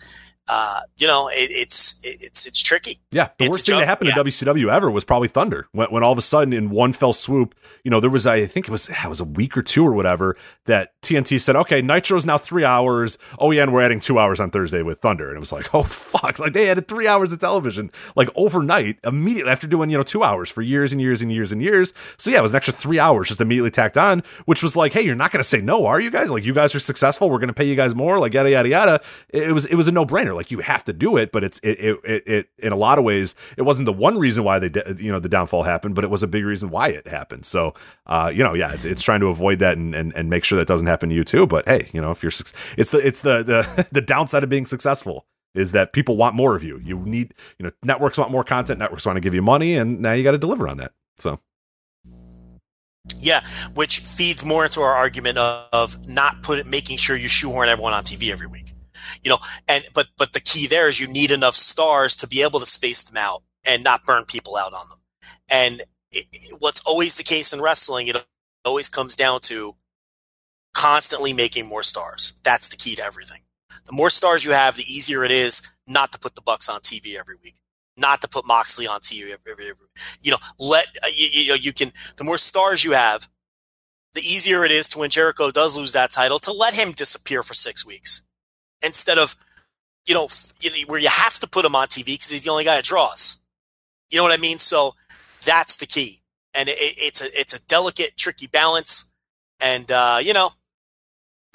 uh, 0.48 0.80
you 0.96 1.06
know, 1.06 1.28
it, 1.28 1.50
it's 1.50 2.00
it's 2.02 2.46
it's 2.46 2.60
tricky. 2.60 2.98
Yeah, 3.12 3.28
the 3.38 3.44
it's 3.44 3.52
worst 3.52 3.66
thing 3.66 3.78
that 3.78 3.86
happened 3.86 4.08
yeah. 4.08 4.22
to 4.22 4.24
WCW 4.24 4.72
ever 4.72 4.90
was 4.90 5.04
probably 5.04 5.28
Thunder. 5.28 5.68
When, 5.72 5.86
when 5.88 6.02
all 6.02 6.10
of 6.10 6.18
a 6.18 6.22
sudden, 6.22 6.52
in 6.52 6.70
one 6.70 6.92
fell 6.92 7.12
swoop, 7.12 7.54
you 7.84 7.90
know, 7.90 8.00
there 8.00 8.10
was 8.10 8.26
I 8.26 8.46
think 8.46 8.66
it 8.66 8.72
was 8.72 8.88
it 8.88 9.08
was 9.08 9.20
a 9.20 9.24
week 9.24 9.56
or 9.56 9.62
two 9.62 9.86
or 9.86 9.92
whatever 9.92 10.36
that 10.66 11.00
TNT 11.00 11.40
said, 11.40 11.54
okay, 11.56 11.80
Nitro 11.80 12.16
is 12.16 12.26
now 12.26 12.38
three 12.38 12.64
hours. 12.64 13.18
Oh 13.38 13.52
yeah, 13.52 13.62
and 13.62 13.72
we're 13.72 13.82
adding 13.82 14.00
two 14.00 14.18
hours 14.18 14.40
on 14.40 14.50
Thursday 14.50 14.82
with 14.82 15.00
Thunder, 15.00 15.28
and 15.28 15.36
it 15.36 15.40
was 15.40 15.52
like, 15.52 15.72
oh 15.74 15.84
fuck, 15.84 16.40
like 16.40 16.54
they 16.54 16.68
added 16.68 16.88
three 16.88 17.06
hours 17.06 17.32
of 17.32 17.38
television 17.38 17.90
like 18.16 18.28
overnight, 18.34 18.98
immediately 19.04 19.52
after 19.52 19.68
doing 19.68 19.90
you 19.90 19.96
know 19.96 20.02
two 20.02 20.24
hours 20.24 20.50
for 20.50 20.60
years 20.60 20.92
and 20.92 21.00
years 21.00 21.22
and 21.22 21.30
years 21.30 21.52
and 21.52 21.62
years. 21.62 21.94
So 22.18 22.30
yeah, 22.30 22.38
it 22.38 22.42
was 22.42 22.50
an 22.50 22.56
extra 22.56 22.74
three 22.74 22.98
hours 22.98 23.28
just 23.28 23.40
immediately 23.40 23.70
tacked 23.70 23.96
on, 23.96 24.24
which 24.46 24.62
was 24.62 24.74
like, 24.74 24.92
hey, 24.92 25.02
you're 25.02 25.14
not 25.14 25.30
going 25.30 25.42
to 25.42 25.48
say 25.48 25.60
no, 25.60 25.86
are 25.86 26.00
you 26.00 26.10
guys? 26.10 26.32
Like 26.32 26.44
you 26.44 26.52
guys 26.52 26.74
are 26.74 26.80
successful, 26.80 27.30
we're 27.30 27.38
going 27.38 27.46
to 27.46 27.54
pay 27.54 27.68
you 27.68 27.76
guys 27.76 27.94
more, 27.94 28.18
like 28.18 28.34
yada 28.34 28.50
yada 28.50 28.68
yada. 28.68 29.00
It 29.28 29.52
was 29.52 29.66
it 29.66 29.76
was 29.76 29.86
a 29.86 29.92
no 29.92 30.04
brainer. 30.04 30.31
Like 30.34 30.50
you 30.50 30.60
have 30.60 30.84
to 30.84 30.92
do 30.92 31.16
it, 31.16 31.32
but 31.32 31.44
it's 31.44 31.58
it, 31.62 31.78
it 31.80 32.00
it, 32.04 32.28
it 32.28 32.48
in 32.58 32.72
a 32.72 32.76
lot 32.76 32.98
of 32.98 33.04
ways 33.04 33.34
it 33.56 33.62
wasn't 33.62 33.86
the 33.86 33.92
one 33.92 34.18
reason 34.18 34.44
why 34.44 34.58
they 34.58 34.70
you 34.98 35.12
know 35.12 35.18
the 35.18 35.28
downfall 35.28 35.62
happened, 35.62 35.94
but 35.94 36.04
it 36.04 36.10
was 36.10 36.22
a 36.22 36.26
big 36.26 36.44
reason 36.44 36.70
why 36.70 36.88
it 36.88 37.06
happened. 37.06 37.46
So 37.46 37.74
uh, 38.06 38.30
you 38.32 38.42
know, 38.42 38.54
yeah, 38.54 38.72
it's, 38.72 38.84
it's 38.84 39.02
trying 39.02 39.20
to 39.20 39.28
avoid 39.28 39.58
that 39.60 39.76
and, 39.76 39.94
and 39.94 40.12
and 40.14 40.30
make 40.30 40.44
sure 40.44 40.58
that 40.58 40.68
doesn't 40.68 40.86
happen 40.86 41.08
to 41.08 41.14
you 41.14 41.24
too. 41.24 41.46
But 41.46 41.66
hey, 41.66 41.90
you 41.92 42.00
know, 42.00 42.10
if 42.10 42.22
you're 42.22 42.32
it's 42.76 42.90
the 42.90 42.98
it's 42.98 43.22
the 43.22 43.42
the 43.42 43.86
the 43.92 44.00
downside 44.00 44.42
of 44.42 44.48
being 44.48 44.66
successful 44.66 45.26
is 45.54 45.72
that 45.72 45.92
people 45.92 46.16
want 46.16 46.34
more 46.34 46.54
of 46.54 46.64
you. 46.64 46.80
You 46.84 46.98
need 46.98 47.34
you 47.58 47.64
know 47.64 47.72
networks 47.82 48.18
want 48.18 48.30
more 48.30 48.44
content, 48.44 48.78
networks 48.78 49.06
want 49.06 49.16
to 49.16 49.20
give 49.20 49.34
you 49.34 49.42
money, 49.42 49.76
and 49.76 50.00
now 50.00 50.12
you 50.12 50.24
got 50.24 50.32
to 50.32 50.38
deliver 50.38 50.68
on 50.68 50.78
that. 50.78 50.92
So. 51.18 51.40
Yeah, 53.18 53.44
which 53.74 53.98
feeds 53.98 54.44
more 54.44 54.64
into 54.64 54.80
our 54.80 54.94
argument 54.94 55.36
of, 55.36 55.66
of 55.72 56.08
not 56.08 56.40
put 56.42 56.64
making 56.68 56.98
sure 56.98 57.16
you 57.16 57.26
shoehorn 57.26 57.68
everyone 57.68 57.92
on 57.92 58.04
TV 58.04 58.30
every 58.30 58.46
week 58.46 58.71
You 59.22 59.30
know, 59.30 59.38
and 59.68 59.84
but 59.94 60.08
but 60.18 60.32
the 60.32 60.40
key 60.40 60.66
there 60.66 60.88
is 60.88 61.00
you 61.00 61.06
need 61.06 61.30
enough 61.30 61.54
stars 61.54 62.16
to 62.16 62.26
be 62.26 62.42
able 62.42 62.60
to 62.60 62.66
space 62.66 63.02
them 63.02 63.16
out 63.16 63.42
and 63.66 63.84
not 63.84 64.04
burn 64.04 64.24
people 64.24 64.56
out 64.56 64.72
on 64.72 64.88
them. 64.88 64.98
And 65.50 65.80
it, 66.10 66.26
it, 66.32 66.56
what's 66.58 66.80
always 66.82 67.16
the 67.16 67.22
case 67.22 67.52
in 67.52 67.60
wrestling, 67.60 68.08
it 68.08 68.16
always 68.64 68.88
comes 68.88 69.16
down 69.16 69.40
to 69.42 69.76
constantly 70.74 71.32
making 71.32 71.66
more 71.66 71.82
stars. 71.82 72.34
That's 72.42 72.68
the 72.68 72.76
key 72.76 72.94
to 72.96 73.04
everything. 73.04 73.42
The 73.84 73.92
more 73.92 74.10
stars 74.10 74.44
you 74.44 74.52
have, 74.52 74.76
the 74.76 74.84
easier 74.84 75.24
it 75.24 75.32
is 75.32 75.62
not 75.86 76.12
to 76.12 76.18
put 76.18 76.34
the 76.34 76.42
Bucks 76.42 76.68
on 76.68 76.80
TV 76.80 77.18
every 77.18 77.36
week, 77.42 77.56
not 77.96 78.20
to 78.22 78.28
put 78.28 78.46
Moxley 78.46 78.86
on 78.86 79.00
TV 79.00 79.32
every, 79.32 79.52
every, 79.52 79.64
every 79.64 79.86
you 80.20 80.30
know, 80.30 80.38
let 80.58 80.86
uh, 81.02 81.08
you, 81.14 81.28
you 81.32 81.48
know 81.48 81.54
you 81.54 81.72
can. 81.72 81.92
The 82.16 82.24
more 82.24 82.38
stars 82.38 82.84
you 82.84 82.92
have, 82.92 83.28
the 84.14 84.20
easier 84.20 84.64
it 84.64 84.70
is 84.70 84.88
to 84.88 84.98
when 84.98 85.10
Jericho 85.10 85.50
does 85.50 85.76
lose 85.76 85.92
that 85.92 86.10
title 86.10 86.38
to 86.40 86.52
let 86.52 86.74
him 86.74 86.92
disappear 86.92 87.42
for 87.42 87.54
six 87.54 87.84
weeks 87.84 88.22
instead 88.82 89.18
of 89.18 89.36
you 90.06 90.14
know, 90.14 90.28
you 90.60 90.70
know 90.70 90.76
where 90.86 91.00
you 91.00 91.08
have 91.08 91.38
to 91.40 91.48
put 91.48 91.64
him 91.64 91.76
on 91.76 91.86
TV 91.86 92.06
because 92.06 92.30
he's 92.30 92.42
the 92.42 92.50
only 92.50 92.64
guy 92.64 92.76
that 92.76 92.84
draws. 92.84 93.38
You 94.10 94.18
know 94.18 94.24
what 94.24 94.32
I 94.32 94.40
mean? 94.40 94.58
So 94.58 94.94
that's 95.44 95.76
the 95.76 95.86
key, 95.86 96.20
and 96.54 96.68
it, 96.68 96.76
it's 96.78 97.20
a 97.20 97.26
it's 97.32 97.54
a 97.54 97.64
delicate, 97.66 98.16
tricky 98.16 98.46
balance. 98.46 99.10
And 99.60 99.90
uh, 99.90 100.18
you 100.20 100.32
know, 100.32 100.50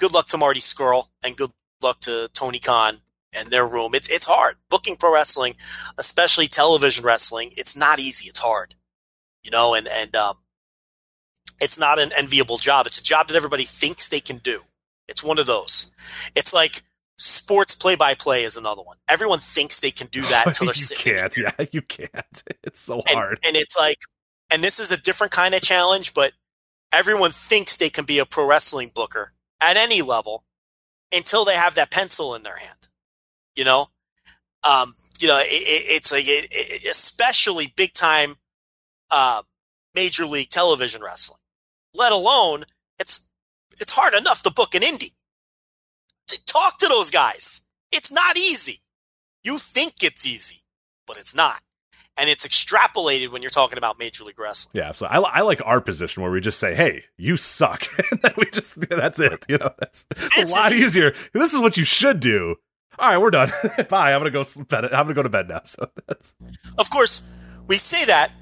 good 0.00 0.12
luck 0.12 0.28
to 0.28 0.38
Marty 0.38 0.60
Scurll, 0.60 1.08
and 1.22 1.36
good 1.36 1.50
luck 1.82 2.00
to 2.00 2.28
Tony 2.32 2.58
Khan 2.58 3.00
and 3.32 3.50
their 3.50 3.66
room. 3.66 3.94
It's 3.94 4.08
it's 4.08 4.26
hard 4.26 4.56
booking 4.70 4.96
pro 4.96 5.12
wrestling, 5.12 5.56
especially 5.98 6.46
television 6.46 7.04
wrestling. 7.04 7.50
It's 7.56 7.76
not 7.76 7.98
easy. 7.98 8.28
It's 8.28 8.38
hard, 8.38 8.74
you 9.44 9.50
know, 9.50 9.74
and 9.74 9.86
and 9.90 10.16
um, 10.16 10.38
it's 11.60 11.78
not 11.78 11.98
an 11.98 12.10
enviable 12.16 12.56
job. 12.56 12.86
It's 12.86 12.98
a 12.98 13.04
job 13.04 13.28
that 13.28 13.36
everybody 13.36 13.64
thinks 13.64 14.08
they 14.08 14.20
can 14.20 14.38
do. 14.38 14.62
It's 15.06 15.22
one 15.22 15.38
of 15.38 15.46
those. 15.46 15.92
It's 16.34 16.52
like 16.52 16.82
sports 17.18 17.74
play 17.74 17.96
by 17.96 18.14
play 18.14 18.44
is 18.44 18.56
another 18.56 18.82
one. 18.82 18.96
Everyone 19.08 19.40
thinks 19.40 19.80
they 19.80 19.90
can 19.90 20.06
do 20.08 20.22
that 20.22 20.46
until 20.46 20.66
they're 20.66 20.74
you 20.74 20.82
sitting. 20.82 21.14
can't. 21.14 21.36
Yeah, 21.36 21.52
you 21.72 21.82
can't. 21.82 22.42
It's 22.62 22.80
so 22.80 23.02
and, 23.08 23.18
hard. 23.18 23.40
and 23.44 23.56
it's 23.56 23.76
like, 23.76 23.98
and 24.50 24.62
this 24.62 24.78
is 24.78 24.90
a 24.90 25.00
different 25.00 25.32
kind 25.32 25.54
of 25.54 25.62
challenge, 25.62 26.14
but 26.14 26.32
everyone 26.92 27.30
thinks 27.30 27.76
they 27.76 27.90
can 27.90 28.04
be 28.04 28.18
a 28.18 28.26
pro 28.26 28.46
wrestling 28.46 28.90
booker 28.94 29.32
at 29.60 29.76
any 29.76 30.02
level 30.02 30.44
until 31.14 31.44
they 31.44 31.54
have 31.54 31.74
that 31.74 31.90
pencil 31.90 32.34
in 32.34 32.42
their 32.42 32.56
hand. 32.56 32.88
You 33.56 33.64
know, 33.64 33.88
um, 34.62 34.94
you 35.20 35.26
know, 35.28 35.38
it, 35.38 35.46
it, 35.48 35.96
it's 35.96 36.12
like 36.12 36.24
it- 36.26 36.86
especially 36.90 37.72
big 37.76 37.92
time 37.92 38.36
uh, 39.10 39.42
major 39.94 40.26
league 40.26 40.50
television 40.50 41.02
wrestling. 41.02 41.40
Let 41.94 42.12
alone 42.12 42.64
it's 42.98 43.28
it's 43.80 43.92
hard 43.92 44.14
enough 44.14 44.42
to 44.42 44.50
book 44.52 44.74
an 44.74 44.82
indie. 44.82 45.12
Talk 46.46 46.78
to 46.78 46.88
those 46.88 47.10
guys. 47.10 47.62
It's 47.92 48.12
not 48.12 48.36
easy. 48.36 48.80
You 49.44 49.58
think 49.58 50.02
it's 50.02 50.26
easy, 50.26 50.62
but 51.06 51.16
it's 51.16 51.34
not. 51.34 51.62
And 52.16 52.28
it's 52.28 52.46
extrapolated 52.46 53.30
when 53.30 53.42
you're 53.42 53.50
talking 53.50 53.78
about 53.78 53.98
Major 53.98 54.24
League 54.24 54.38
Wrestling. 54.40 54.72
Yeah, 54.74 54.90
so 54.90 55.06
I, 55.06 55.18
I 55.18 55.40
like 55.42 55.62
our 55.64 55.80
position 55.80 56.22
where 56.22 56.32
we 56.32 56.40
just 56.40 56.58
say, 56.58 56.74
"Hey, 56.74 57.04
you 57.16 57.36
suck," 57.36 57.84
and 58.24 58.34
we 58.36 58.46
just 58.50 58.78
that's 58.88 59.20
it. 59.20 59.46
You 59.48 59.58
know, 59.58 59.70
that's 59.78 60.04
a 60.36 60.46
lot 60.52 60.72
is- 60.72 60.82
easier. 60.82 61.14
This 61.32 61.54
is 61.54 61.60
what 61.60 61.76
you 61.76 61.84
should 61.84 62.18
do. 62.18 62.56
All 62.98 63.08
right, 63.08 63.18
we're 63.18 63.30
done. 63.30 63.52
Bye. 63.88 64.12
I'm 64.12 64.20
gonna 64.20 64.30
go 64.30 64.42
bed. 64.68 64.86
I'm 64.86 65.04
gonna 65.04 65.14
go 65.14 65.22
to 65.22 65.28
bed 65.28 65.48
now. 65.48 65.60
So 65.62 65.88
that's 66.08 66.34
Of 66.76 66.90
course, 66.90 67.30
we 67.68 67.76
say 67.76 68.04
that, 68.06 68.32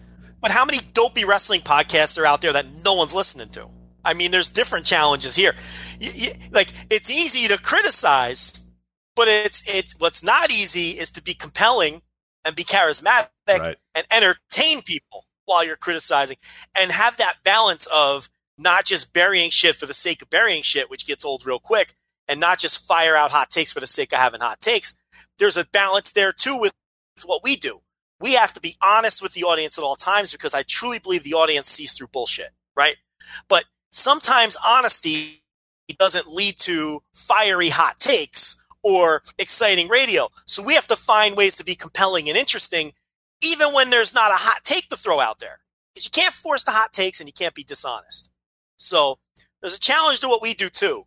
but 0.41 0.51
how 0.51 0.65
many 0.65 0.79
dopey 0.95 1.27
wrestling 1.27 1.61
podcasts 1.61 2.19
are 2.19 2.25
out 2.25 2.41
there 2.41 2.55
that 2.55 2.65
no 2.83 2.95
one's 2.95 3.15
listening 3.15 3.51
to? 3.51 3.69
I 4.07 4.15
mean, 4.15 4.31
there's 4.31 4.49
different 4.49 4.87
challenges 4.87 5.35
here. 5.35 5.55
Y- 6.01 6.09
y- 6.17 6.49
like 6.53 6.69
it's 6.91 7.11
easy 7.11 7.49
to 7.49 7.61
criticize, 7.61 8.65
but 9.17 9.29
it's 9.29 9.63
it's 9.69 9.95
what's 9.99 10.23
not 10.23 10.51
easy 10.51 10.91
is 10.99 11.11
to 11.13 11.23
be 11.23 11.35
compelling 11.35 12.03
and 12.45 12.55
be 12.55 12.63
charismatic 12.65 13.29
right. 13.49 13.77
and 13.95 14.07
entertain 14.11 14.83
people 14.83 15.25
while 15.45 15.65
you're 15.65 15.77
criticizing 15.77 16.37
and 16.79 16.91
have 16.93 17.17
that 17.17 17.37
balance 17.45 17.87
of 17.95 18.29
not 18.59 18.85
just 18.85 19.13
burying 19.13 19.51
shit 19.51 19.77
for 19.77 19.87
the 19.87 19.95
sake 19.95 20.23
of 20.23 20.31
burying 20.31 20.63
shit, 20.63 20.89
which 20.89 21.07
gets 21.07 21.25
old 21.25 21.45
real 21.45 21.59
quick, 21.59 21.95
and 22.29 22.41
not 22.41 22.59
just 22.59 22.87
fire 22.87 23.17
out 23.17 23.33
hot 23.33 23.51
takes 23.51 23.73
for 23.73 23.81
the 23.81 23.87
sake 23.87 24.13
of 24.13 24.19
having 24.19 24.41
hot 24.41 24.61
takes. 24.61 24.97
There's 25.39 25.57
a 25.57 25.67
balance 25.67 26.13
there 26.13 26.33
too 26.33 26.59
with 26.59 26.73
what 27.25 27.43
we 27.43 27.57
do. 27.57 27.81
We 28.21 28.35
have 28.35 28.53
to 28.55 28.61
be 28.61 28.77
honest 28.83 29.23
with 29.23 29.35
the 29.35 29.45
audience 29.45 29.77
at 29.79 29.85
all 29.85 29.97
times 29.97 30.33
because 30.33 30.55
I 30.55 30.63
truly 30.63 30.99
believe 30.99 31.23
the 31.23 31.35
audience 31.35 31.69
sees 31.69 31.93
through 31.93 32.09
bullshit, 32.09 32.51
right? 32.75 32.97
But 33.49 33.65
sometimes 33.97 34.57
honesty 34.65 35.43
doesn't 35.99 36.29
lead 36.29 36.57
to 36.59 37.03
fiery 37.15 37.69
hot 37.69 37.99
takes 37.99 38.63
or 38.83 39.23
exciting 39.39 39.89
radio. 39.89 40.29
So 40.45 40.63
we 40.63 40.75
have 40.75 40.87
to 40.89 40.97
find 40.97 41.37
ways 41.37 41.57
to 41.57 41.65
be 41.65 41.75
compelling 41.75 42.29
and 42.29 42.37
interesting 42.37 42.93
even 43.43 43.73
when 43.73 43.91
there's 43.91 44.15
not 44.15 44.31
a 44.31 44.35
hot 44.35 44.65
take 44.65 44.89
to 44.89 44.97
throw 44.97 45.21
out 45.21 45.39
there. 45.39 45.61
Because 45.95 46.05
you 46.07 46.11
can't 46.11 46.35
force 46.35 46.65
the 46.65 46.73
hot 46.73 46.93
takes 46.93 47.21
and 47.21 47.29
you 47.29 47.33
can't 47.33 47.55
be 47.55 47.65
dishonest. 47.65 48.31
So 48.77 49.19
there's 49.61 49.77
a 49.77 49.81
challenge 49.81 50.21
to 50.21 50.29
what 50.29 50.43
we 50.43 50.55
do 50.55 50.69
too. 50.69 51.05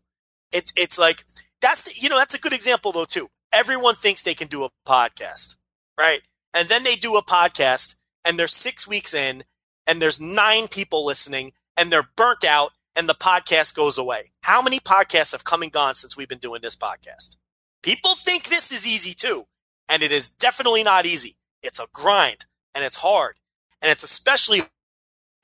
It's 0.52 0.74
it's 0.76 0.98
like 0.98 1.26
that's 1.62 1.84
the, 1.84 1.92
you 1.96 2.10
know 2.10 2.18
that's 2.18 2.34
a 2.34 2.40
good 2.40 2.54
example 2.54 2.92
though 2.92 3.06
too. 3.06 3.28
Everyone 3.54 3.96
thinks 3.96 4.24
they 4.24 4.34
can 4.34 4.48
do 4.48 4.64
a 4.64 4.70
podcast, 4.88 5.58
right? 5.98 6.22
And 6.54 6.70
then 6.70 6.84
they 6.84 6.96
do 6.96 7.18
a 7.18 7.24
podcast 7.24 7.96
and 8.26 8.38
they're 8.38 8.48
6 8.48 8.88
weeks 8.88 9.14
in 9.14 9.44
and 9.86 10.02
there's 10.02 10.20
9 10.20 10.68
people 10.70 11.06
listening 11.06 11.54
and 11.78 11.92
they're 11.92 12.10
burnt 12.16 12.44
out 12.44 12.72
and 12.96 13.08
the 13.08 13.14
podcast 13.14 13.76
goes 13.76 13.98
away. 13.98 14.32
How 14.42 14.62
many 14.62 14.80
podcasts 14.80 15.32
have 15.32 15.44
come 15.44 15.64
and 15.64 15.72
gone 15.72 15.96
since 15.96 16.18
we've 16.18 16.30
been 16.30 16.38
doing 16.40 16.62
this 16.62 16.76
podcast? 16.76 17.38
People 17.84 18.16
think 18.16 18.46
this 18.46 18.72
is 18.72 18.86
easy 18.86 19.14
too, 19.14 19.46
and 19.88 20.04
it 20.04 20.12
is 20.12 20.30
definitely 20.30 20.84
not 20.84 21.06
easy. 21.06 21.38
It's 21.64 21.80
a 21.80 21.88
grind 21.94 22.46
and 22.76 22.84
it's 22.84 22.98
hard. 22.98 23.38
And 23.82 23.92
it's 23.92 24.04
especially 24.04 24.62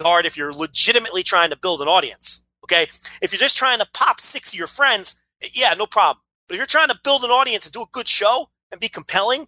hard 0.02 0.26
if 0.26 0.38
you're 0.38 0.54
legitimately 0.54 1.24
trying 1.24 1.50
to 1.50 1.58
build 1.58 1.82
an 1.82 1.88
audience. 1.88 2.46
Okay. 2.64 2.88
If 3.22 3.32
you're 3.32 3.40
just 3.40 3.58
trying 3.58 3.80
to 3.80 3.88
pop 3.94 4.20
six 4.20 4.54
of 4.54 4.58
your 4.58 4.68
friends, 4.68 5.22
yeah, 5.54 5.74
no 5.78 5.86
problem. 5.86 6.22
But 6.48 6.56
if 6.56 6.58
you're 6.60 6.66
trying 6.66 6.90
to 6.90 7.00
build 7.04 7.24
an 7.24 7.32
audience 7.32 7.66
and 7.66 7.74
do 7.74 7.82
a 7.82 7.88
good 7.92 8.08
show 8.08 8.50
and 8.72 8.82
be 8.82 8.90
compelling 8.90 9.48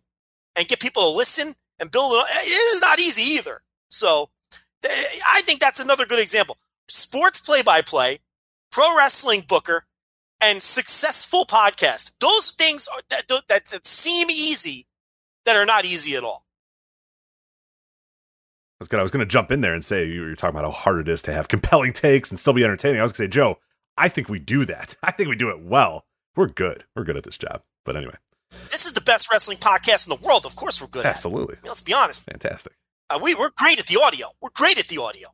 and 0.56 0.68
get 0.68 0.80
people 0.80 1.04
to 1.04 1.18
listen 1.18 1.56
and 1.80 1.92
build 1.92 2.14
it, 2.14 2.26
eh, 2.32 2.40
it 2.44 2.76
is 2.76 2.82
not 2.82 3.00
easy 3.00 3.22
either. 3.36 3.62
So 3.90 4.30
eh, 4.84 4.90
I 5.28 5.42
think 5.42 5.60
that's 5.60 5.80
another 5.80 6.06
good 6.06 6.20
example. 6.20 6.58
Sports 6.90 7.40
play 7.40 7.62
by 7.62 7.82
play, 7.82 8.20
pro 8.72 8.96
wrestling 8.96 9.44
booker, 9.48 9.86
and 10.42 10.62
successful 10.62 11.46
podcast. 11.46 12.14
Those 12.20 12.52
things 12.52 12.88
are, 12.88 13.02
that, 13.10 13.24
that, 13.50 13.66
that 13.68 13.86
seem 13.86 14.30
easy 14.30 14.88
that 15.46 15.56
are 15.56 15.66
not 15.66 15.86
easy 15.86 16.16
at 16.16 16.24
all. 16.24 16.46
I 18.80 18.82
was 18.82 18.88
gonna 18.88 19.02
I 19.02 19.04
was 19.04 19.12
gonna 19.12 19.26
jump 19.26 19.52
in 19.52 19.62
there 19.62 19.74
and 19.74 19.84
say 19.84 20.06
you 20.06 20.22
were 20.22 20.36
talking 20.36 20.58
about 20.58 20.72
how 20.72 20.78
hard 20.80 21.00
it 21.00 21.12
is 21.12 21.24
to 21.24 21.34
have 21.34 21.48
compelling 21.48 21.94
takes 21.94 22.30
and 22.30 22.40
still 22.40 22.54
be 22.54 22.64
entertaining. 22.64 23.00
I 23.00 23.04
was 23.04 23.12
gonna 23.12 23.26
say, 23.26 23.30
Joe, 23.30 23.58
I 23.98 24.08
think 24.08 24.30
we 24.30 24.38
do 24.38 24.66
that. 24.66 24.96
I 25.04 25.12
think 25.12 25.30
we 25.30 25.36
do 25.36 25.50
it 25.50 25.64
well. 25.64 26.06
We're 26.36 26.48
good. 26.48 26.84
We're 26.96 27.04
good 27.04 27.18
at 27.18 27.24
this 27.24 27.38
job. 27.38 27.64
But 27.86 27.98
anyway, 27.98 28.14
This 28.70 28.86
is 28.86 28.94
the 28.94 29.02
best 29.02 29.32
wrestling 29.32 29.58
podcast 29.58 30.08
in 30.08 30.16
the 30.16 30.28
world. 30.28 30.46
Of 30.46 30.56
course, 30.56 30.80
we're 30.80 30.88
good 30.88 31.06
at 31.06 31.10
it. 31.10 31.14
absolutely 31.14 31.56
I 31.56 31.64
mean, 31.64 31.70
let's 31.70 31.82
be 31.82 31.94
honest. 31.94 32.26
fantastic. 32.26 32.74
Uh, 33.10 33.20
we, 33.24 33.34
we're 33.34 33.50
great 33.58 33.80
at 33.80 33.88
the 33.88 34.00
audio. 34.00 34.28
We're 34.42 34.50
great 34.54 34.78
at 34.78 34.90
the 34.90 35.02
audio. 35.02 35.30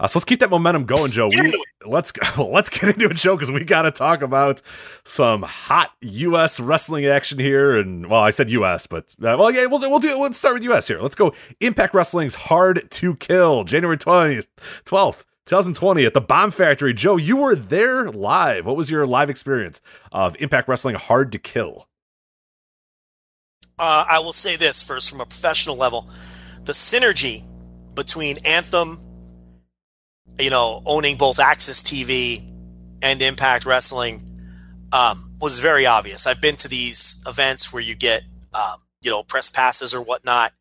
Uh, 0.00 0.08
so 0.08 0.18
let's 0.18 0.24
keep 0.24 0.40
that 0.40 0.50
momentum 0.50 0.84
going, 0.84 1.10
Joe. 1.12 1.28
We, 1.28 1.56
let's 1.86 2.12
well, 2.36 2.50
let's 2.52 2.68
get 2.68 2.90
into 2.90 3.06
it, 3.06 3.16
Joe, 3.16 3.36
because 3.36 3.50
we 3.50 3.64
got 3.64 3.82
to 3.82 3.92
talk 3.92 4.22
about 4.22 4.60
some 5.04 5.42
hot 5.42 5.92
U.S. 6.00 6.58
wrestling 6.58 7.06
action 7.06 7.38
here. 7.38 7.78
And 7.78 8.08
well, 8.10 8.20
I 8.20 8.30
said 8.30 8.50
U.S., 8.50 8.86
but 8.86 9.14
uh, 9.20 9.36
well, 9.38 9.52
yeah, 9.52 9.66
we'll 9.66 9.78
do 9.78 9.88
we'll 9.88 10.00
do. 10.00 10.18
Let's 10.18 10.38
start 10.38 10.54
with 10.54 10.64
U.S. 10.64 10.88
here. 10.88 11.00
Let's 11.00 11.14
go. 11.14 11.32
Impact 11.60 11.94
Wrestling's 11.94 12.34
Hard 12.34 12.90
to 12.90 13.14
Kill, 13.16 13.64
January 13.64 13.98
twentieth, 13.98 14.48
twelfth. 14.84 15.26
2020 15.46 16.06
at 16.06 16.14
the 16.14 16.22
Bomb 16.22 16.50
Factory. 16.50 16.94
Joe, 16.94 17.18
you 17.18 17.36
were 17.36 17.54
there 17.54 18.08
live. 18.08 18.64
What 18.64 18.76
was 18.76 18.90
your 18.90 19.06
live 19.06 19.28
experience 19.28 19.82
of 20.10 20.34
Impact 20.40 20.68
Wrestling 20.68 20.94
Hard 20.94 21.32
to 21.32 21.38
Kill? 21.38 21.86
Uh, 23.78 24.06
I 24.08 24.20
will 24.20 24.32
say 24.32 24.56
this 24.56 24.82
first 24.82 25.10
from 25.10 25.20
a 25.20 25.26
professional 25.26 25.76
level 25.76 26.08
the 26.62 26.72
synergy 26.72 27.42
between 27.94 28.38
Anthem, 28.46 28.98
you 30.38 30.50
know, 30.50 30.82
owning 30.86 31.16
both 31.16 31.38
AXS 31.38 31.82
TV 31.82 32.44
and 33.02 33.20
Impact 33.22 33.66
Wrestling 33.66 34.24
um, 34.92 35.32
was 35.40 35.60
very 35.60 35.86
obvious. 35.86 36.26
I've 36.26 36.40
been 36.40 36.56
to 36.56 36.68
these 36.68 37.22
events 37.26 37.72
where 37.72 37.82
you 37.82 37.94
get, 37.94 38.22
um, 38.52 38.76
you 39.02 39.10
know, 39.10 39.22
press 39.22 39.50
passes 39.50 39.94
or 39.94 40.00
whatnot. 40.00 40.52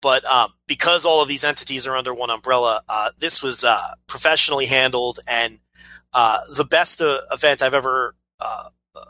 But 0.00 0.24
um, 0.26 0.52
because 0.68 1.06
all 1.06 1.22
of 1.22 1.28
these 1.28 1.44
entities 1.44 1.86
are 1.86 1.96
under 1.96 2.12
one 2.12 2.30
umbrella, 2.30 2.82
uh, 2.88 3.10
this 3.18 3.42
was 3.42 3.64
uh, 3.64 3.94
professionally 4.06 4.66
handled 4.66 5.18
and 5.26 5.60
uh, 6.12 6.40
the 6.54 6.64
best 6.64 7.00
uh, 7.00 7.20
event 7.32 7.62
I've 7.62 7.74
ever 7.74 8.14
uh, 8.38 8.68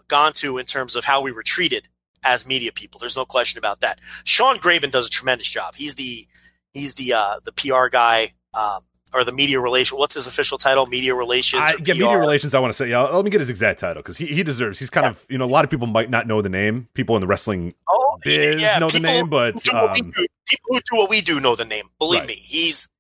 gone 0.08 0.32
to 0.34 0.58
in 0.58 0.66
terms 0.66 0.96
of 0.96 1.04
how 1.04 1.20
we 1.20 1.32
were 1.32 1.42
treated 1.42 1.88
as 2.22 2.46
media 2.46 2.72
people. 2.72 2.98
There's 2.98 3.16
no 3.16 3.24
question 3.24 3.58
about 3.58 3.80
that. 3.80 4.00
Sean 4.24 4.58
Graven 4.58 4.90
does 4.90 5.06
a 5.06 5.10
tremendous 5.10 5.48
job. 5.50 5.74
He's 5.76 5.96
the 5.96 6.26
he's 6.72 6.94
the 6.94 7.12
uh, 7.12 7.40
the 7.44 7.52
PR 7.52 7.88
guy 7.88 8.34
um, 8.54 8.82
or 9.14 9.24
the 9.24 9.32
media 9.32 9.60
relation. 9.60 9.96
What's 9.98 10.14
his 10.14 10.26
official 10.26 10.58
title? 10.58 10.86
Media 10.86 11.14
relations. 11.14 11.62
I, 11.64 11.74
yeah, 11.84 11.94
media 11.94 12.18
relations. 12.18 12.54
I 12.54 12.58
want 12.58 12.72
to 12.72 12.76
say, 12.76 12.88
yeah. 12.90 13.02
Let 13.02 13.24
me 13.24 13.30
get 13.30 13.40
his 13.40 13.50
exact 13.50 13.78
title 13.80 14.02
because 14.02 14.16
he, 14.16 14.26
he 14.26 14.42
deserves. 14.42 14.78
He's 14.78 14.90
kind 14.90 15.06
of 15.06 15.24
you 15.28 15.38
know 15.38 15.44
a 15.44 15.46
lot 15.46 15.64
of 15.64 15.70
people 15.70 15.86
might 15.86 16.10
not 16.10 16.26
know 16.26 16.42
the 16.42 16.48
name. 16.48 16.88
People 16.94 17.16
in 17.16 17.20
the 17.20 17.26
wrestling 17.26 17.74
Oh, 17.88 18.18
biz 18.24 18.62
know 18.80 18.88
the 18.88 19.00
name, 19.00 19.28
but, 19.28 19.54
who 19.54 19.60
do 19.60 19.70
what 19.76 19.94
we 19.94 20.00
um, 20.00 20.12
people 20.12 20.68
who 20.68 20.78
do 20.80 20.96
what 20.98 21.10
we 21.10 21.20
do 21.20 21.40
know 21.40 21.54
the 21.54 21.64
name. 21.64 21.86
Believe 21.98 22.20
Right. 22.20 22.28
me, 22.28 22.34
he's 22.34 22.90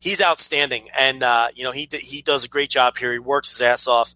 he's 0.00 0.20
outstanding, 0.22 0.88
and 0.98 1.22
uh, 1.22 1.48
you 1.54 1.64
know 1.64 1.72
he 1.72 1.88
he 1.92 2.22
does 2.22 2.44
a 2.44 2.48
great 2.48 2.70
job 2.70 2.96
here. 2.96 3.12
He 3.12 3.18
works 3.18 3.52
his 3.52 3.62
ass 3.62 3.86
off, 3.86 4.14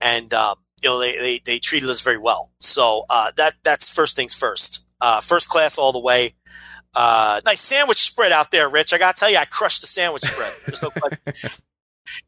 and 0.00 0.32
um, 0.34 0.56
you 0.82 0.88
know 0.88 0.98
they, 1.00 1.16
they 1.16 1.40
they 1.44 1.58
treated 1.58 1.88
us 1.90 2.00
very 2.00 2.18
well. 2.18 2.50
So 2.60 3.04
uh, 3.10 3.32
that 3.36 3.54
that's 3.64 3.88
first 3.88 4.16
things 4.16 4.34
first. 4.34 4.84
Uh, 5.00 5.20
first 5.20 5.48
class 5.50 5.76
all 5.76 5.92
the 5.92 5.98
way. 5.98 6.34
Uh, 6.96 7.40
nice 7.44 7.60
sandwich 7.60 7.98
spread 7.98 8.32
out 8.32 8.50
there, 8.50 8.70
Rich. 8.70 8.94
I 8.94 8.98
gotta 8.98 9.18
tell 9.18 9.30
you, 9.30 9.36
I 9.36 9.44
crushed 9.44 9.82
the 9.82 9.86
sandwich 9.86 10.22
spread. 10.22 10.52
There's 10.64 10.82
no 10.82 10.90
question. 10.90 11.18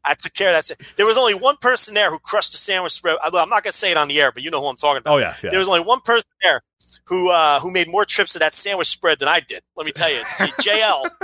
I 0.05 0.13
took 0.13 0.33
care 0.33 0.49
of 0.49 0.67
that. 0.67 0.93
There 0.95 1.05
was 1.05 1.17
only 1.17 1.33
one 1.33 1.55
person 1.57 1.93
there 1.93 2.11
who 2.11 2.19
crushed 2.19 2.51
the 2.51 2.57
sandwich 2.57 2.93
spread. 2.93 3.17
I'm 3.23 3.49
not 3.49 3.63
gonna 3.63 3.71
say 3.71 3.89
it 3.91 3.97
on 3.97 4.07
the 4.07 4.21
air, 4.21 4.31
but 4.31 4.43
you 4.43 4.51
know 4.51 4.61
who 4.61 4.67
I'm 4.67 4.75
talking 4.75 4.99
about. 4.99 5.15
oh 5.15 5.17
yeah, 5.17 5.33
yeah. 5.43 5.49
There 5.49 5.59
was 5.59 5.67
only 5.67 5.81
one 5.81 6.01
person 6.01 6.29
there 6.43 6.61
who 7.05 7.29
uh, 7.29 7.59
who 7.59 7.71
made 7.71 7.87
more 7.87 8.05
trips 8.05 8.33
to 8.33 8.39
that 8.39 8.53
sandwich 8.53 8.87
spread 8.87 9.19
than 9.19 9.27
I 9.27 9.39
did. 9.39 9.63
Let 9.75 9.85
me 9.85 9.91
tell 9.91 10.11
you, 10.11 10.21
JL 10.21 11.09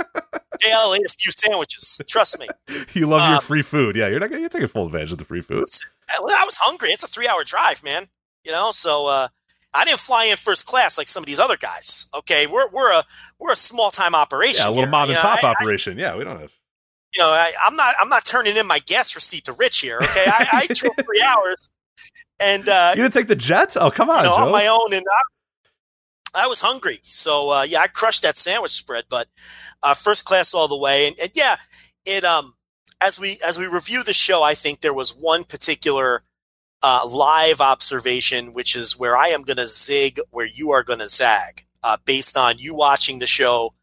JL 0.62 0.96
ate 0.96 1.06
a 1.06 1.14
few 1.18 1.32
sandwiches. 1.32 2.00
Trust 2.08 2.38
me. 2.40 2.48
you 2.94 3.06
love 3.06 3.28
your 3.28 3.36
um, 3.36 3.42
free 3.42 3.62
food. 3.62 3.94
Yeah, 3.94 4.08
you're 4.08 4.20
not 4.20 4.30
gonna 4.30 4.40
you're 4.40 4.48
taking 4.48 4.68
full 4.68 4.86
advantage 4.86 5.12
of 5.12 5.18
the 5.18 5.24
free 5.24 5.40
food. 5.40 5.64
I 6.08 6.16
I 6.18 6.44
was 6.44 6.56
hungry. 6.56 6.90
It's 6.90 7.04
a 7.04 7.08
three 7.08 7.28
hour 7.28 7.44
drive, 7.44 7.84
man. 7.84 8.08
You 8.44 8.52
know, 8.52 8.70
so 8.72 9.06
uh, 9.06 9.28
I 9.76 9.84
didn't 9.84 10.00
fly 10.00 10.24
in 10.26 10.36
first 10.36 10.66
class 10.66 10.96
like 10.98 11.08
some 11.08 11.22
of 11.22 11.26
these 11.26 11.38
other 11.40 11.56
guys. 11.56 12.08
Okay, 12.14 12.46
we're 12.46 12.68
we're 12.70 12.92
a 12.92 13.04
we're 13.38 13.52
a 13.52 13.56
small 13.56 13.90
time 13.90 14.14
operation. 14.14 14.60
Yeah, 14.62 14.68
a 14.68 14.70
little 14.70 14.84
here. 14.84 14.90
mom 14.90 15.08
You 15.10 15.14
and 15.16 15.22
know, 15.22 15.28
pop 15.30 15.44
I- 15.44 15.48
I- 15.48 15.50
operation. 15.52 15.98
yeah, 15.98 16.16
we 16.16 16.24
don't 16.24 16.40
have. 16.40 16.50
you 17.14 17.22
know, 17.22 17.28
I, 17.28 17.52
I'm 17.64 17.76
not 17.76 17.94
I'm 18.00 18.08
not 18.08 18.24
turning 18.24 18.56
in 18.56 18.66
my 18.66 18.78
gas 18.80 19.14
receipt 19.14 19.44
to 19.44 19.52
Rich 19.52 19.80
here. 19.80 19.98
Okay, 20.02 20.24
I, 20.26 20.48
I 20.52 20.66
drove 20.74 20.94
three 21.04 21.22
hours, 21.22 21.68
and 22.40 22.68
uh, 22.68 22.92
You 22.96 23.02
didn't 23.02 23.14
take 23.14 23.26
the 23.28 23.36
jet? 23.36 23.76
Oh 23.80 23.90
come 23.90 24.08
on, 24.10 24.18
you 24.18 24.22
know, 24.30 24.36
Joe. 24.36 24.42
on 24.44 24.52
my 24.52 24.66
own, 24.66 24.92
and 24.92 25.04
I, 26.34 26.44
I 26.44 26.46
was 26.46 26.60
hungry. 26.60 26.98
So 27.02 27.50
uh, 27.50 27.62
yeah, 27.62 27.80
I 27.80 27.86
crushed 27.88 28.22
that 28.22 28.36
sandwich 28.36 28.72
spread, 28.72 29.04
but 29.08 29.28
uh, 29.82 29.94
first 29.94 30.24
class 30.24 30.52
all 30.54 30.68
the 30.68 30.76
way. 30.76 31.08
And, 31.08 31.16
and 31.20 31.30
yeah, 31.34 31.56
it 32.04 32.24
um 32.24 32.54
as 33.02 33.18
we 33.20 33.38
as 33.46 33.58
we 33.58 33.66
review 33.66 34.02
the 34.02 34.12
show, 34.14 34.42
I 34.42 34.54
think 34.54 34.80
there 34.80 34.94
was 34.94 35.14
one 35.14 35.44
particular 35.44 36.22
uh, 36.82 37.06
live 37.08 37.60
observation, 37.60 38.52
which 38.52 38.76
is 38.76 38.98
where 38.98 39.16
I 39.16 39.28
am 39.28 39.42
going 39.42 39.56
to 39.56 39.66
zig, 39.66 40.20
where 40.30 40.46
you 40.46 40.70
are 40.70 40.82
going 40.82 40.98
to 40.98 41.08
zag, 41.08 41.64
uh, 41.82 41.96
based 42.04 42.36
on 42.36 42.58
you 42.58 42.74
watching 42.74 43.18
the 43.18 43.26
show 43.26 43.74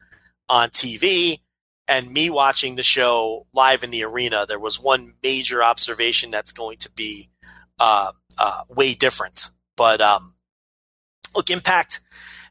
on 0.49 0.69
TV 0.69 1.39
and 1.87 2.11
me 2.11 2.29
watching 2.29 2.75
the 2.75 2.83
show 2.83 3.45
live 3.53 3.83
in 3.83 3.91
the 3.91 4.03
arena. 4.03 4.45
There 4.47 4.59
was 4.59 4.79
one 4.79 5.13
major 5.23 5.63
observation 5.63 6.31
that's 6.31 6.51
going 6.51 6.77
to 6.79 6.91
be 6.91 7.29
uh, 7.79 8.11
uh, 8.37 8.61
way 8.69 8.93
different, 8.93 9.49
but 9.75 9.99
um, 9.99 10.35
look, 11.35 11.49
Impact 11.49 11.99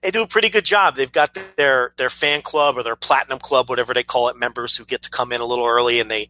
they 0.02 0.10
do 0.10 0.22
a 0.22 0.26
pretty 0.26 0.48
good 0.48 0.64
job. 0.64 0.96
They've 0.96 1.10
got 1.10 1.38
their 1.56 1.94
their 1.96 2.10
fan 2.10 2.42
club 2.42 2.76
or 2.76 2.82
their 2.82 2.96
platinum 2.96 3.38
club, 3.38 3.68
whatever 3.68 3.94
they 3.94 4.02
call 4.02 4.28
it, 4.28 4.36
members 4.36 4.76
who 4.76 4.84
get 4.84 5.02
to 5.02 5.10
come 5.10 5.32
in 5.32 5.40
a 5.40 5.46
little 5.46 5.66
early 5.66 6.00
and 6.00 6.10
they 6.10 6.28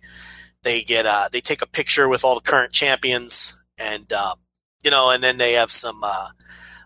they 0.62 0.82
get 0.82 1.06
uh, 1.06 1.28
they 1.32 1.40
take 1.40 1.62
a 1.62 1.66
picture 1.66 2.08
with 2.08 2.24
all 2.24 2.34
the 2.34 2.42
current 2.42 2.72
champions 2.72 3.61
and 3.82 4.12
um, 4.12 4.36
you 4.84 4.90
know, 4.90 5.10
and 5.10 5.22
then 5.22 5.38
they 5.38 5.52
have 5.54 5.70
some 5.70 6.00
uh, 6.02 6.28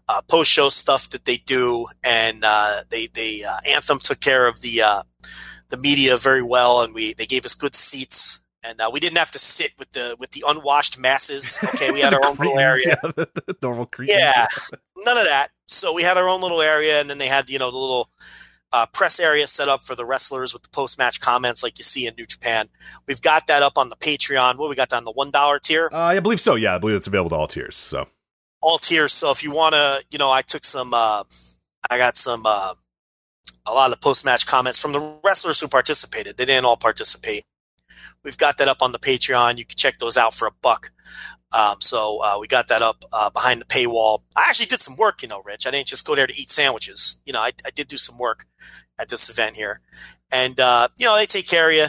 uh, 0.09 0.23
post 0.23 0.51
show 0.51 0.69
stuff 0.69 1.11
that 1.11 1.25
they 1.25 1.37
do, 1.37 1.87
and 2.03 2.45
uh, 2.45 2.83
they 2.91 3.09
they 3.09 3.43
uh, 3.45 3.59
Anthem 3.69 3.99
took 3.99 4.21
care 4.21 4.47
of 4.47 4.61
the 4.61 4.83
uh, 4.83 5.03
the 5.69 5.77
media 5.77 6.17
very 6.17 6.43
well, 6.43 6.83
and 6.83 6.95
we 6.95 7.15
they 7.15 7.27
gave 7.27 7.45
us 7.45 7.55
good 7.55 7.75
seats. 7.75 8.41
And 8.69 8.81
uh, 8.81 8.91
we 8.93 8.99
didn't 8.99 9.19
have 9.19 9.31
to 9.31 9.39
sit 9.39 9.75
with 9.79 9.93
the 9.93 10.17
with 10.19 10.33
the 10.33 10.43
unwashed 10.47 10.99
masses. 10.99 11.57
Okay, 11.63 11.93
we 11.93 12.01
had 12.01 12.13
our 12.13 12.25
own 12.27 12.35
little 12.35 12.59
area. 12.59 12.99
Yeah, 13.05 13.13
the, 13.15 13.57
normal 13.63 13.87
cretins. 13.87 14.19
Yeah, 14.19 14.47
none 14.97 15.17
of 15.17 15.25
that. 15.25 15.51
So 15.69 15.95
we 15.95 16.03
had 16.03 16.17
our 16.17 16.29
own 16.29 16.41
little 16.41 16.61
area, 16.61 17.01
and 17.01 17.09
then 17.09 17.19
they 17.19 17.29
had 17.29 17.49
you 17.49 17.61
know 17.61 17.71
the 17.71 17.79
little 17.79 18.11
uh, 18.77 18.85
press 18.93 19.19
area 19.19 19.47
set 19.47 19.69
up 19.69 19.83
for 19.83 19.95
the 19.95 20.05
wrestlers 20.05 20.53
with 20.53 20.63
the 20.63 20.69
post 20.69 20.99
match 20.99 21.19
comments, 21.19 21.63
like 21.63 21.79
you 21.79 21.85
see 21.85 22.07
in 22.07 22.15
New 22.19 22.27
Japan. 22.27 22.69
We've 23.09 23.23
got 23.23 23.47
that 23.47 23.63
up 23.63 23.79
on 23.79 23.89
the 23.89 23.97
Patreon. 23.97 24.59
What 24.59 24.69
we 24.69 24.77
got 24.77 24.93
on 24.93 25.05
the 25.05 25.13
one 25.13 25.31
dollar 25.31 25.59
tier, 25.59 25.89
Uh, 25.91 25.99
I 25.99 26.21
believe 26.21 26.43
so. 26.43 26.57
Yeah, 26.57 26.75
I 26.75 26.79
believe 26.79 26.97
it's 26.97 27.07
available 27.07 27.31
to 27.31 27.37
all 27.37 27.47
tiers. 27.47 27.75
So 27.75 28.07
all 28.61 28.79
tiers. 28.79 29.15
So 29.15 29.31
if 29.31 29.43
you 29.43 29.51
want 29.51 29.75
to, 29.75 30.05
you 30.11 30.19
know, 30.19 30.31
I 30.31 30.43
took 30.43 30.65
some, 30.65 30.93
uh, 30.93 31.25
I 31.89 31.97
got 31.97 32.17
some, 32.17 32.45
uh, 32.45 32.75
a 33.65 33.73
lot 33.73 33.87
of 33.87 33.93
the 33.93 34.05
post 34.05 34.25
match 34.25 34.47
comments 34.47 34.79
from 34.79 34.93
the 34.93 35.15
wrestlers 35.25 35.59
who 35.61 35.69
participated. 35.69 36.37
They 36.37 36.45
didn't 36.45 36.67
all 36.67 36.77
participate. 36.77 37.45
We've 38.23 38.37
got 38.37 38.59
that 38.59 38.69
up 38.69 38.83
on 38.83 38.93
the 38.93 38.99
Patreon. 38.99 39.57
You 39.57 39.65
can 39.65 39.77
check 39.77 39.99
those 39.99 40.17
out 40.17 40.35
for 40.35 40.47
a 40.49 40.53
buck. 40.63 40.91
Um, 41.53 41.77
so 41.81 42.23
uh, 42.23 42.37
we 42.41 42.49
got 42.49 42.69
that 42.69 42.83
up 42.83 43.05
uh, 43.13 43.31
behind 43.31 43.61
the 43.61 43.65
paywall. 43.65 44.23
I 44.35 44.47
actually 44.49 44.67
did 44.67 44.81
some 44.81 44.97
work, 44.97 45.23
you 45.23 45.29
know, 45.29 45.43
Rich. 45.45 45.67
I 45.67 45.71
didn't 45.71 45.87
just 45.87 46.07
go 46.07 46.15
there 46.15 46.27
to 46.27 46.33
eat 46.33 46.51
sandwiches. 46.51 47.21
You 47.25 47.33
know, 47.33 47.41
I, 47.41 47.53
I 47.65 47.71
did 47.75 47.89
do 47.89 47.97
some 47.97 48.19
work 48.19 48.47
at 48.99 49.09
this 49.09 49.31
event 49.31 49.57
here, 49.57 49.81
and 50.31 50.59
uh, 50.59 50.89
you 50.97 51.07
know, 51.07 51.17
they 51.17 51.27
take 51.27 51.47
care 51.47 51.71
of 51.71 51.77
you. 51.77 51.87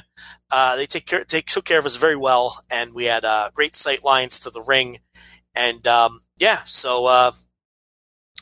Uh, 0.51 0.75
they 0.75 0.85
take 0.85 1.05
care, 1.05 1.25
they 1.29 1.41
took 1.41 1.65
care 1.65 1.79
of 1.79 1.85
us 1.85 1.95
very 1.95 2.15
well, 2.15 2.63
and 2.69 2.93
we 2.93 3.05
had 3.05 3.25
uh, 3.25 3.49
great 3.53 3.75
sight 3.75 4.03
lines 4.03 4.39
to 4.41 4.49
the 4.49 4.61
ring, 4.61 4.99
and 5.55 5.85
um, 5.87 6.21
yeah, 6.37 6.61
so 6.65 7.05
uh, 7.05 7.31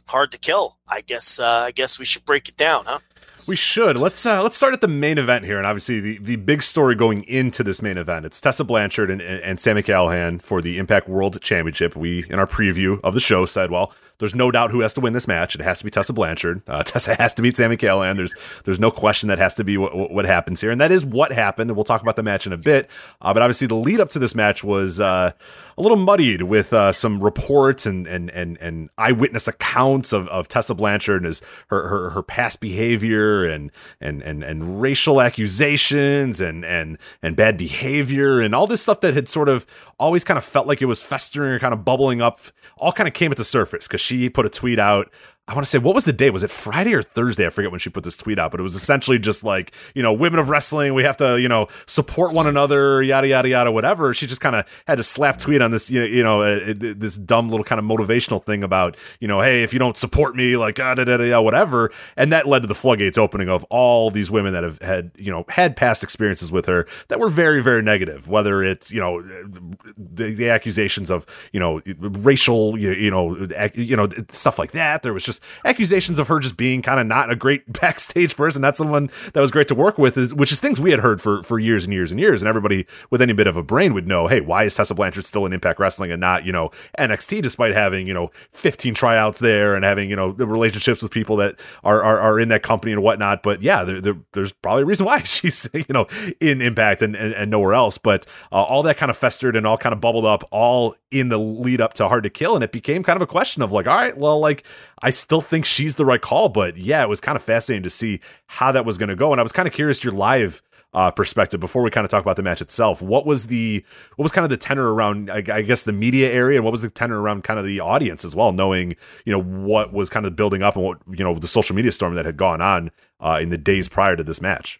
hard 0.07 0.31
to 0.31 0.37
kill. 0.37 0.77
I 0.87 1.01
guess 1.01 1.39
I 1.39 1.71
guess 1.71 1.97
we 1.97 2.05
should 2.05 2.25
break 2.25 2.49
it 2.49 2.57
down, 2.57 2.85
huh? 2.85 2.99
We 3.47 3.55
should 3.55 3.99
let's 3.99 4.25
uh, 4.25 4.41
let's 4.41 4.57
start 4.57 4.73
at 4.73 4.81
the 4.81 4.87
main 4.87 5.19
event 5.19 5.45
here, 5.45 5.57
and 5.57 5.67
obviously 5.67 5.99
the, 5.99 6.17
the 6.17 6.35
big 6.35 6.63
story 6.63 6.95
going 6.95 7.23
into 7.25 7.63
this 7.63 7.79
main 7.79 7.97
event. 7.97 8.25
It's 8.25 8.41
Tessa 8.41 8.63
Blanchard 8.63 9.11
and, 9.11 9.21
and, 9.21 9.59
Sami 9.59 9.83
Callihan 9.83 10.41
for 10.41 10.63
the 10.63 10.79
Impact 10.79 11.07
World 11.07 11.39
Championship. 11.41 11.95
We 11.95 12.25
in 12.29 12.39
our 12.39 12.47
preview 12.47 12.99
of 13.03 13.13
the 13.13 13.19
show 13.19 13.45
said, 13.45 13.69
well, 13.69 13.93
there's 14.17 14.33
no 14.33 14.49
doubt 14.49 14.71
who 14.71 14.79
has 14.79 14.95
to 14.95 15.01
win 15.01 15.13
this 15.13 15.27
match. 15.27 15.53
It 15.53 15.61
has 15.61 15.79
to 15.79 15.85
be 15.85 15.91
Tessa 15.91 16.11
Blanchard. 16.11 16.63
Uh, 16.67 16.81
Tessa 16.85 17.13
has 17.15 17.35
to 17.35 17.43
beat 17.43 17.55
Sami 17.55 17.77
Callihan. 17.77 18.15
There's 18.15 18.33
there's 18.63 18.79
no 18.79 18.89
question 18.89 19.29
that 19.29 19.37
has 19.37 19.53
to 19.55 19.63
be 19.63 19.77
what, 19.77 19.95
what, 19.95 20.11
what 20.11 20.25
happens 20.25 20.59
here, 20.59 20.71
and 20.71 20.81
that 20.81 20.91
is 20.91 21.05
what 21.05 21.31
happened. 21.31 21.69
And 21.69 21.77
we'll 21.77 21.83
talk 21.83 22.01
about 22.01 22.15
the 22.15 22.23
match 22.23 22.47
in 22.47 22.53
a 22.53 22.57
bit. 22.57 22.89
Uh, 23.21 23.31
but 23.31 23.43
obviously, 23.43 23.67
the 23.67 23.75
lead 23.75 23.99
up 23.99 24.09
to 24.09 24.19
this 24.19 24.33
match 24.33 24.63
was 24.63 24.99
uh, 24.99 25.33
a 25.77 25.81
little 25.81 25.97
muddied 25.97 26.43
with 26.43 26.71
uh, 26.71 26.91
some 26.91 27.23
reports 27.23 27.85
and 27.85 28.07
and 28.07 28.29
and 28.29 28.57
and 28.59 28.89
eyewitness 28.97 29.47
accounts 29.47 30.13
of, 30.13 30.27
of 30.29 30.47
Tessa 30.47 30.73
Blanchard 30.73 31.17
and 31.17 31.25
his 31.25 31.41
her, 31.67 31.87
her 31.87 32.09
her 32.11 32.23
past 32.23 32.59
behavior 32.61 33.45
and 33.45 33.71
and 33.99 34.21
and 34.21 34.43
and 34.43 34.81
racial 34.81 35.21
accusations 35.21 36.39
and 36.39 36.63
and 36.63 36.97
and 37.21 37.35
bad 37.35 37.57
behavior 37.57 38.39
and 38.39 38.55
all 38.55 38.67
this 38.67 38.81
stuff 38.81 39.01
that 39.01 39.13
had 39.13 39.27
sort 39.27 39.49
of 39.49 39.65
always 39.99 40.23
kind 40.23 40.37
of 40.37 40.45
felt 40.45 40.67
like 40.67 40.81
it 40.81 40.85
was 40.85 41.01
festering 41.01 41.51
or 41.51 41.59
kind 41.59 41.73
of 41.73 41.83
bubbling 41.83 42.21
up. 42.21 42.39
All 42.77 42.91
kind 42.91 43.07
of 43.07 43.13
came 43.13 43.31
at 43.31 43.37
the 43.37 43.45
surface 43.45 43.87
because 43.87 44.01
she 44.01 44.29
put 44.29 44.45
a 44.45 44.49
tweet 44.49 44.79
out. 44.79 45.11
I 45.47 45.53
want 45.53 45.63
to 45.63 45.69
say, 45.69 45.77
what 45.77 45.93
was 45.93 46.05
the 46.05 46.13
day? 46.13 46.31
Was 46.31 46.41
it 46.41 46.49
Friday 46.49 46.95
or 46.95 47.03
Thursday? 47.03 47.45
I 47.45 47.51
forget 47.51 47.69
when 47.69 47.79
she 47.79 47.91
put 47.91 48.03
this 48.03 48.17
tweet 48.17 48.39
out, 48.39 48.49
but 48.49 48.59
it 48.59 48.63
was 48.63 48.73
essentially 48.73 49.19
just 49.19 49.43
like, 49.43 49.73
you 49.93 50.01
know, 50.01 50.11
women 50.11 50.39
of 50.39 50.49
wrestling, 50.49 50.95
we 50.95 51.03
have 51.03 51.17
to, 51.17 51.39
you 51.39 51.47
know, 51.47 51.67
support 51.85 52.33
one 52.33 52.47
another, 52.47 53.03
yada, 53.03 53.27
yada, 53.27 53.47
yada, 53.47 53.71
whatever. 53.71 54.11
She 54.15 54.25
just 54.25 54.41
kind 54.41 54.55
of 54.55 54.65
had 54.87 54.95
to 54.95 55.03
slap 55.03 55.37
tweet 55.37 55.61
on 55.61 55.69
this, 55.69 55.91
you 55.91 56.23
know, 56.23 56.41
uh, 56.41 56.73
this 56.75 57.15
dumb 57.15 57.49
little 57.49 57.63
kind 57.63 57.77
of 57.77 57.85
motivational 57.85 58.43
thing 58.43 58.63
about, 58.63 58.97
you 59.19 59.27
know, 59.27 59.39
hey, 59.39 59.61
if 59.61 59.71
you 59.71 59.77
don't 59.77 59.95
support 59.95 60.35
me, 60.35 60.57
like, 60.57 60.79
ah, 60.79 60.95
da, 60.95 61.03
da, 61.03 61.17
da, 61.17 61.39
whatever. 61.39 61.91
And 62.17 62.33
that 62.33 62.47
led 62.47 62.63
to 62.63 62.67
the 62.67 62.73
floodgates 62.73 63.19
opening 63.19 63.47
of 63.47 63.63
all 63.65 64.09
these 64.09 64.31
women 64.31 64.53
that 64.53 64.63
have 64.63 64.81
had, 64.81 65.11
you 65.15 65.31
know, 65.31 65.45
had 65.49 65.75
past 65.75 66.01
experiences 66.01 66.51
with 66.51 66.65
her 66.65 66.87
that 67.09 67.19
were 67.19 67.29
very, 67.29 67.61
very 67.61 67.83
negative, 67.83 68.27
whether 68.27 68.63
it's, 68.63 68.91
you 68.91 68.99
know, 68.99 69.21
the, 69.21 70.33
the 70.33 70.49
accusations 70.49 71.11
of, 71.11 71.23
you 71.51 71.59
know, 71.59 71.81
racial, 71.99 72.79
you, 72.79 72.93
you 72.93 73.11
know, 73.11 73.47
ac- 73.55 73.83
you 73.83 73.95
know, 73.95 74.09
stuff 74.31 74.57
like 74.57 74.71
that. 74.71 75.03
There 75.03 75.13
was 75.13 75.23
just 75.23 75.34
accusations 75.63 76.19
of 76.19 76.27
her 76.27 76.39
just 76.39 76.57
being 76.57 76.81
kind 76.81 76.99
of 76.99 77.07
not 77.07 77.31
a 77.31 77.35
great 77.35 77.71
backstage 77.81 78.35
person. 78.35 78.61
That's 78.61 78.77
someone 78.77 79.09
that 79.33 79.41
was 79.41 79.51
great 79.51 79.67
to 79.69 79.75
work 79.75 79.97
with, 79.97 80.17
is, 80.17 80.33
which 80.33 80.51
is 80.51 80.59
things 80.59 80.79
we 80.79 80.91
had 80.91 80.99
heard 80.99 81.21
for, 81.21 81.43
for 81.43 81.59
years 81.59 81.83
and 81.85 81.93
years 81.93 82.11
and 82.11 82.19
years. 82.19 82.41
And 82.41 82.49
everybody 82.49 82.85
with 83.09 83.21
any 83.21 83.33
bit 83.33 83.47
of 83.47 83.57
a 83.57 83.63
brain 83.63 83.93
would 83.93 84.07
know, 84.07 84.27
hey, 84.27 84.41
why 84.41 84.63
is 84.63 84.75
Tessa 84.75 84.95
Blanchard 84.95 85.25
still 85.25 85.45
in 85.45 85.53
Impact 85.53 85.79
Wrestling 85.79 86.11
and 86.11 86.19
not, 86.19 86.45
you 86.45 86.51
know, 86.51 86.71
NXT, 86.97 87.41
despite 87.41 87.73
having, 87.73 88.07
you 88.07 88.13
know, 88.13 88.31
15 88.51 88.93
tryouts 88.93 89.39
there 89.39 89.75
and 89.75 89.83
having, 89.83 90.09
you 90.09 90.15
know, 90.15 90.31
the 90.31 90.47
relationships 90.47 91.01
with 91.01 91.11
people 91.11 91.35
that 91.37 91.59
are, 91.83 92.01
are, 92.03 92.19
are 92.19 92.39
in 92.39 92.49
that 92.49 92.63
company 92.63 92.91
and 92.91 93.01
whatnot. 93.01 93.43
But 93.43 93.61
yeah, 93.61 93.83
there, 93.83 94.01
there, 94.01 94.17
there's 94.33 94.51
probably 94.51 94.83
a 94.83 94.85
reason 94.85 95.05
why 95.05 95.21
she's, 95.23 95.67
you 95.73 95.85
know, 95.89 96.07
in 96.39 96.61
Impact 96.61 97.01
and, 97.01 97.15
and, 97.15 97.33
and 97.33 97.51
nowhere 97.51 97.73
else. 97.73 97.97
But 97.97 98.25
uh, 98.51 98.63
all 98.63 98.83
that 98.83 98.97
kind 98.97 99.09
of 99.09 99.17
festered 99.17 99.55
and 99.55 99.65
all 99.67 99.77
kind 99.77 99.93
of 99.93 100.01
bubbled 100.01 100.25
up 100.25 100.43
all 100.51 100.95
in 101.11 101.29
the 101.29 101.37
lead 101.37 101.81
up 101.81 101.93
to 101.95 102.07
Hard 102.07 102.23
to 102.23 102.29
Kill. 102.29 102.55
And 102.55 102.63
it 102.63 102.71
became 102.71 103.03
kind 103.03 103.15
of 103.15 103.21
a 103.21 103.27
question 103.27 103.61
of 103.61 103.71
like, 103.71 103.87
all 103.87 103.95
right, 103.95 104.17
well, 104.17 104.39
like, 104.39 104.63
I 105.01 105.09
still 105.09 105.41
think 105.41 105.65
she's 105.65 105.95
the 105.95 106.05
right 106.05 106.21
call. 106.21 106.49
But 106.49 106.77
yeah, 106.77 107.01
it 107.03 107.09
was 107.09 107.21
kind 107.21 107.35
of 107.35 107.43
fascinating 107.43 107.83
to 107.83 107.89
see 107.89 108.19
how 108.47 108.71
that 108.71 108.85
was 108.85 108.97
going 108.97 109.09
to 109.09 109.15
go. 109.15 109.31
And 109.31 109.39
I 109.39 109.43
was 109.43 109.51
kind 109.51 109.67
of 109.67 109.73
curious 109.73 110.03
your 110.03 110.13
live 110.13 110.61
uh, 110.95 111.11
perspective 111.11 111.59
before 111.59 111.81
we 111.81 111.91
kind 111.91 112.05
of 112.05 112.11
talk 112.11 112.21
about 112.21 112.37
the 112.37 112.43
match 112.43 112.61
itself. 112.61 113.01
What 113.01 113.25
was 113.25 113.47
the 113.47 113.83
what 114.15 114.23
was 114.23 114.31
kind 114.31 114.45
of 114.45 114.49
the 114.49 114.57
tenor 114.57 114.93
around? 114.93 115.29
I, 115.29 115.43
I 115.51 115.61
guess 115.61 115.83
the 115.83 115.91
media 115.91 116.31
area, 116.31 116.57
and 116.57 116.63
what 116.63 116.71
was 116.71 116.81
the 116.81 116.89
tenor 116.89 117.21
around 117.21 117.43
kind 117.43 117.59
of 117.59 117.65
the 117.65 117.81
audience 117.81 118.23
as 118.23 118.33
well, 118.33 118.53
knowing 118.53 118.95
you 119.25 119.33
know 119.33 119.41
what 119.41 119.91
was 119.91 120.09
kind 120.09 120.25
of 120.25 120.35
building 120.37 120.63
up 120.63 120.75
and 120.75 120.85
what 120.85 120.99
you 121.11 121.23
know 121.23 121.37
the 121.37 121.49
social 121.49 121.75
media 121.75 121.91
storm 121.91 122.15
that 122.15 122.25
had 122.25 122.37
gone 122.37 122.61
on 122.61 122.91
uh, 123.19 123.37
in 123.41 123.49
the 123.49 123.57
days 123.57 123.89
prior 123.89 124.15
to 124.15 124.23
this 124.23 124.41
match. 124.41 124.79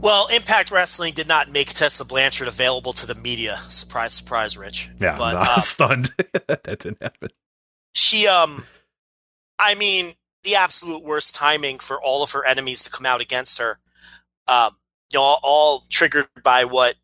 Well, 0.00 0.26
Impact 0.34 0.72
Wrestling 0.72 1.14
did 1.14 1.28
not 1.28 1.52
make 1.52 1.68
Tessa 1.68 2.04
Blanchard 2.04 2.48
available 2.48 2.92
to 2.94 3.06
the 3.06 3.14
media. 3.14 3.58
Surprise, 3.68 4.12
surprise, 4.12 4.58
Rich. 4.58 4.90
Yeah, 4.98 5.16
but 5.16 5.34
no, 5.34 5.38
uh, 5.42 5.54
I'm 5.56 5.60
stunned. 5.60 6.10
that 6.48 6.64
didn't 6.64 7.00
happen. 7.00 7.28
she, 7.94 8.26
um, 8.26 8.64
I 9.60 9.74
mean, 9.74 10.14
the 10.42 10.56
absolute 10.56 11.04
worst 11.04 11.34
timing 11.34 11.78
for 11.78 12.00
all 12.02 12.22
of 12.22 12.32
her 12.32 12.44
enemies 12.46 12.82
to 12.84 12.90
come 12.90 13.04
out 13.04 13.20
against 13.20 13.58
her. 13.58 13.78
Um, 14.48 14.76
you 15.12 15.18
know, 15.18 15.36
all, 15.42 15.84
triggered 15.90 16.28
by 16.42 16.64
what 16.64 16.94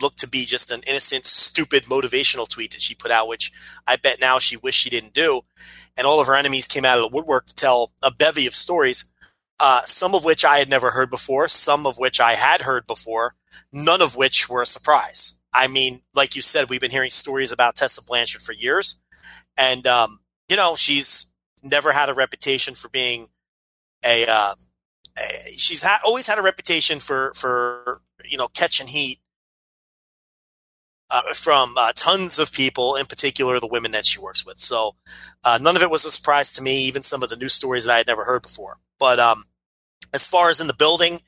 looked 0.00 0.18
to 0.20 0.28
be 0.28 0.44
just 0.44 0.70
an 0.70 0.82
innocent, 0.86 1.26
stupid 1.26 1.84
motivational 1.84 2.48
tweet 2.48 2.72
that 2.72 2.82
she 2.82 2.94
put 2.94 3.10
out, 3.10 3.28
which 3.28 3.52
I 3.86 3.96
bet 3.96 4.20
now 4.20 4.38
she 4.38 4.56
wished 4.56 4.80
she 4.80 4.90
didn't 4.90 5.14
do. 5.14 5.42
And 5.96 6.06
all 6.06 6.20
of 6.20 6.26
her 6.26 6.36
enemies 6.36 6.68
came 6.68 6.84
out 6.84 6.98
of 6.98 7.02
the 7.02 7.14
woodwork 7.14 7.46
to 7.46 7.54
tell 7.54 7.92
a 8.02 8.12
bevy 8.12 8.46
of 8.46 8.54
stories, 8.54 9.10
uh, 9.58 9.82
some 9.84 10.14
of 10.14 10.24
which 10.24 10.44
I 10.44 10.58
had 10.58 10.68
never 10.68 10.90
heard 10.90 11.10
before, 11.10 11.48
some 11.48 11.86
of 11.86 11.98
which 11.98 12.20
I 12.20 12.34
had 12.34 12.62
heard 12.62 12.86
before, 12.86 13.34
none 13.72 14.02
of 14.02 14.16
which 14.16 14.48
were 14.48 14.62
a 14.62 14.66
surprise. 14.66 15.40
I 15.52 15.68
mean, 15.68 16.02
like 16.14 16.36
you 16.36 16.42
said, 16.42 16.68
we've 16.68 16.80
been 16.80 16.90
hearing 16.90 17.10
stories 17.10 17.52
about 17.52 17.76
Tessa 17.76 18.02
Blanchard 18.02 18.42
for 18.42 18.52
years. 18.52 19.00
And, 19.56 19.86
um, 19.86 20.20
you 20.48 20.56
know, 20.56 20.74
she's 20.76 21.32
never 21.64 21.92
had 21.92 22.08
a 22.08 22.14
reputation 22.14 22.74
for 22.74 22.88
being 22.88 23.28
a, 24.04 24.26
uh, 24.26 24.54
a 25.18 25.50
she's 25.56 25.82
ha- 25.82 26.00
always 26.04 26.26
had 26.26 26.38
a 26.38 26.42
reputation 26.42 27.00
for, 27.00 27.32
for, 27.34 28.00
you 28.24 28.38
know, 28.38 28.48
catching 28.48 28.86
heat 28.86 29.18
uh, 31.10 31.32
from 31.34 31.74
uh, 31.76 31.92
tons 31.94 32.38
of 32.38 32.52
people, 32.52 32.96
in 32.96 33.06
particular 33.06 33.60
the 33.60 33.66
women 33.66 33.92
that 33.92 34.04
she 34.04 34.18
works 34.18 34.44
with. 34.44 34.58
So 34.58 34.96
uh, 35.44 35.58
none 35.60 35.76
of 35.76 35.82
it 35.82 35.90
was 35.90 36.04
a 36.04 36.10
surprise 36.10 36.52
to 36.54 36.62
me, 36.62 36.86
even 36.86 37.02
some 37.02 37.22
of 37.22 37.28
the 37.30 37.36
news 37.36 37.54
stories 37.54 37.84
that 37.84 37.94
I 37.94 37.98
had 37.98 38.06
never 38.06 38.24
heard 38.24 38.42
before. 38.42 38.78
But 38.98 39.20
um, 39.20 39.44
as 40.12 40.26
far 40.26 40.50
as 40.50 40.60
in 40.60 40.66
the 40.66 40.74
building, 40.74 41.20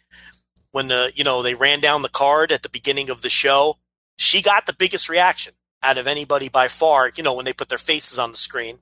when 0.72 0.88
the 0.88 1.12
you 1.14 1.24
know 1.24 1.42
they 1.42 1.54
ran 1.54 1.80
down 1.80 2.02
the 2.02 2.08
card 2.08 2.52
at 2.52 2.62
the 2.62 2.68
beginning 2.68 3.10
of 3.10 3.22
the 3.22 3.30
show, 3.30 3.78
she 4.18 4.42
got 4.42 4.66
the 4.66 4.74
biggest 4.74 5.08
reaction 5.08 5.54
out 5.82 5.98
of 5.98 6.06
anybody 6.06 6.48
by 6.48 6.68
far. 6.68 7.10
You 7.14 7.22
know 7.22 7.34
when 7.34 7.44
they 7.44 7.52
put 7.52 7.68
their 7.68 7.78
faces 7.78 8.18
on 8.18 8.32
the 8.32 8.38
screen. 8.38 8.78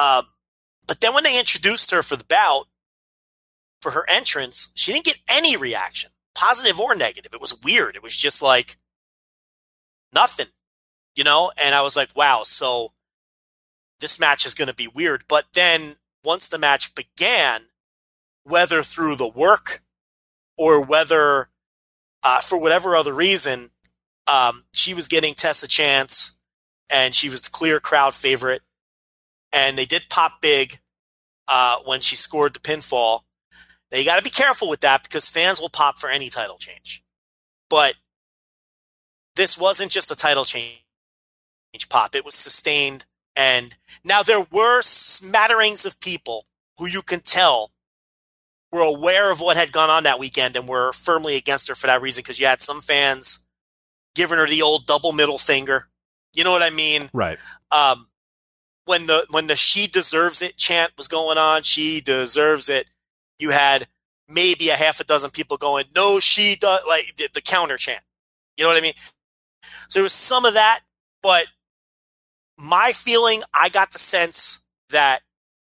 Um, 0.00 0.26
but 0.88 1.00
then 1.00 1.14
when 1.14 1.24
they 1.24 1.38
introduced 1.38 1.90
her 1.90 2.02
for 2.02 2.16
the 2.16 2.24
bout, 2.24 2.66
for 3.80 3.90
her 3.92 4.08
entrance, 4.08 4.70
she 4.74 4.92
didn't 4.92 5.04
get 5.04 5.20
any 5.28 5.56
reaction, 5.56 6.10
positive 6.34 6.78
or 6.80 6.94
negative. 6.94 7.34
It 7.34 7.40
was 7.40 7.60
weird. 7.62 7.96
It 7.96 8.02
was 8.02 8.16
just 8.16 8.40
like 8.42 8.76
nothing, 10.12 10.46
you 11.16 11.24
know? 11.24 11.52
And 11.62 11.74
I 11.74 11.82
was 11.82 11.96
like, 11.96 12.10
wow, 12.14 12.42
so 12.44 12.92
this 14.00 14.20
match 14.20 14.46
is 14.46 14.54
going 14.54 14.68
to 14.68 14.74
be 14.74 14.88
weird. 14.88 15.24
But 15.28 15.46
then 15.54 15.96
once 16.24 16.48
the 16.48 16.58
match 16.58 16.94
began, 16.94 17.62
whether 18.44 18.82
through 18.82 19.16
the 19.16 19.28
work 19.28 19.82
or 20.56 20.80
whether 20.84 21.48
uh, 22.22 22.40
for 22.40 22.58
whatever 22.58 22.96
other 22.96 23.12
reason, 23.12 23.70
um, 24.26 24.64
she 24.72 24.94
was 24.94 25.08
getting 25.08 25.34
Tess 25.34 25.62
a 25.62 25.68
chance 25.68 26.38
and 26.92 27.14
she 27.14 27.28
was 27.28 27.42
the 27.42 27.50
clear 27.50 27.80
crowd 27.80 28.14
favorite. 28.14 28.62
And 29.52 29.76
they 29.76 29.84
did 29.84 30.02
pop 30.08 30.40
big 30.40 30.78
uh, 31.48 31.78
when 31.84 32.00
she 32.00 32.16
scored 32.16 32.54
the 32.54 32.60
pinfall. 32.60 33.20
Now 33.90 33.98
you 33.98 34.04
got 34.04 34.16
to 34.16 34.22
be 34.22 34.30
careful 34.30 34.68
with 34.68 34.80
that 34.80 35.02
because 35.02 35.28
fans 35.28 35.60
will 35.60 35.68
pop 35.68 35.98
for 35.98 36.08
any 36.08 36.30
title 36.30 36.56
change. 36.58 37.02
But 37.68 37.94
this 39.36 39.58
wasn't 39.58 39.90
just 39.90 40.10
a 40.10 40.16
title 40.16 40.44
change 40.44 40.82
pop, 41.88 42.14
it 42.14 42.24
was 42.24 42.34
sustained. 42.34 43.04
And 43.34 43.74
now 44.04 44.22
there 44.22 44.44
were 44.50 44.82
smatterings 44.82 45.86
of 45.86 45.98
people 46.00 46.46
who 46.78 46.86
you 46.86 47.02
can 47.02 47.20
tell 47.20 47.70
were 48.70 48.80
aware 48.80 49.30
of 49.30 49.40
what 49.40 49.56
had 49.56 49.72
gone 49.72 49.90
on 49.90 50.04
that 50.04 50.18
weekend 50.18 50.56
and 50.56 50.68
were 50.68 50.92
firmly 50.92 51.36
against 51.36 51.68
her 51.68 51.74
for 51.74 51.86
that 51.86 52.02
reason 52.02 52.22
because 52.22 52.38
you 52.38 52.46
had 52.46 52.60
some 52.60 52.80
fans 52.80 53.46
giving 54.14 54.38
her 54.38 54.46
the 54.46 54.62
old 54.62 54.86
double 54.86 55.12
middle 55.12 55.38
finger. 55.38 55.88
You 56.34 56.44
know 56.44 56.52
what 56.52 56.62
I 56.62 56.70
mean? 56.70 57.10
Right. 57.12 57.38
Um, 57.70 58.06
when 58.84 59.06
the 59.06 59.26
when 59.30 59.46
the 59.46 59.56
she 59.56 59.86
deserves 59.86 60.42
it 60.42 60.56
chant 60.56 60.92
was 60.96 61.08
going 61.08 61.38
on, 61.38 61.62
she 61.62 62.00
deserves 62.00 62.68
it. 62.68 62.86
You 63.38 63.50
had 63.50 63.86
maybe 64.28 64.68
a 64.68 64.74
half 64.74 65.00
a 65.00 65.04
dozen 65.04 65.30
people 65.30 65.56
going, 65.56 65.86
no, 65.94 66.18
she 66.20 66.56
does 66.56 66.80
like 66.86 67.16
the, 67.16 67.28
the 67.34 67.40
counter 67.40 67.76
chant. 67.76 68.02
You 68.56 68.64
know 68.64 68.68
what 68.68 68.78
I 68.78 68.80
mean? 68.80 68.94
So 69.88 69.98
there 69.98 70.02
was 70.02 70.12
some 70.12 70.44
of 70.44 70.54
that, 70.54 70.80
but 71.22 71.46
my 72.58 72.92
feeling, 72.92 73.42
I 73.54 73.68
got 73.68 73.92
the 73.92 73.98
sense 73.98 74.60
that 74.90 75.20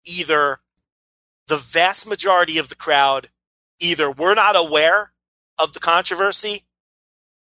either 0.06 0.58
the 1.48 1.56
vast 1.56 2.08
majority 2.08 2.58
of 2.58 2.68
the 2.68 2.74
crowd 2.74 3.28
either 3.80 4.10
were 4.10 4.34
not 4.34 4.56
aware 4.56 5.12
of 5.58 5.72
the 5.72 5.80
controversy 5.80 6.62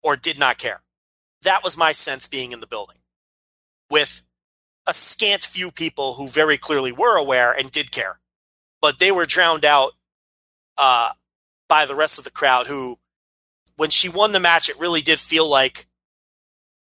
or 0.03 0.15
did 0.15 0.37
not 0.37 0.57
care. 0.57 0.81
That 1.43 1.63
was 1.63 1.77
my 1.77 1.91
sense 1.91 2.27
being 2.27 2.51
in 2.51 2.59
the 2.59 2.67
building 2.67 2.97
with 3.89 4.21
a 4.87 4.93
scant 4.93 5.43
few 5.43 5.71
people 5.71 6.13
who 6.13 6.27
very 6.27 6.57
clearly 6.57 6.91
were 6.91 7.17
aware 7.17 7.51
and 7.51 7.71
did 7.71 7.91
care, 7.91 8.19
but 8.81 8.99
they 8.99 9.11
were 9.11 9.25
drowned 9.25 9.65
out 9.65 9.93
uh, 10.77 11.11
by 11.67 11.85
the 11.85 11.95
rest 11.95 12.17
of 12.17 12.23
the 12.23 12.31
crowd 12.31 12.67
who, 12.67 12.97
when 13.77 13.89
she 13.89 14.09
won 14.09 14.31
the 14.31 14.39
match, 14.39 14.69
it 14.69 14.79
really 14.79 15.01
did 15.01 15.19
feel 15.19 15.47
like 15.49 15.87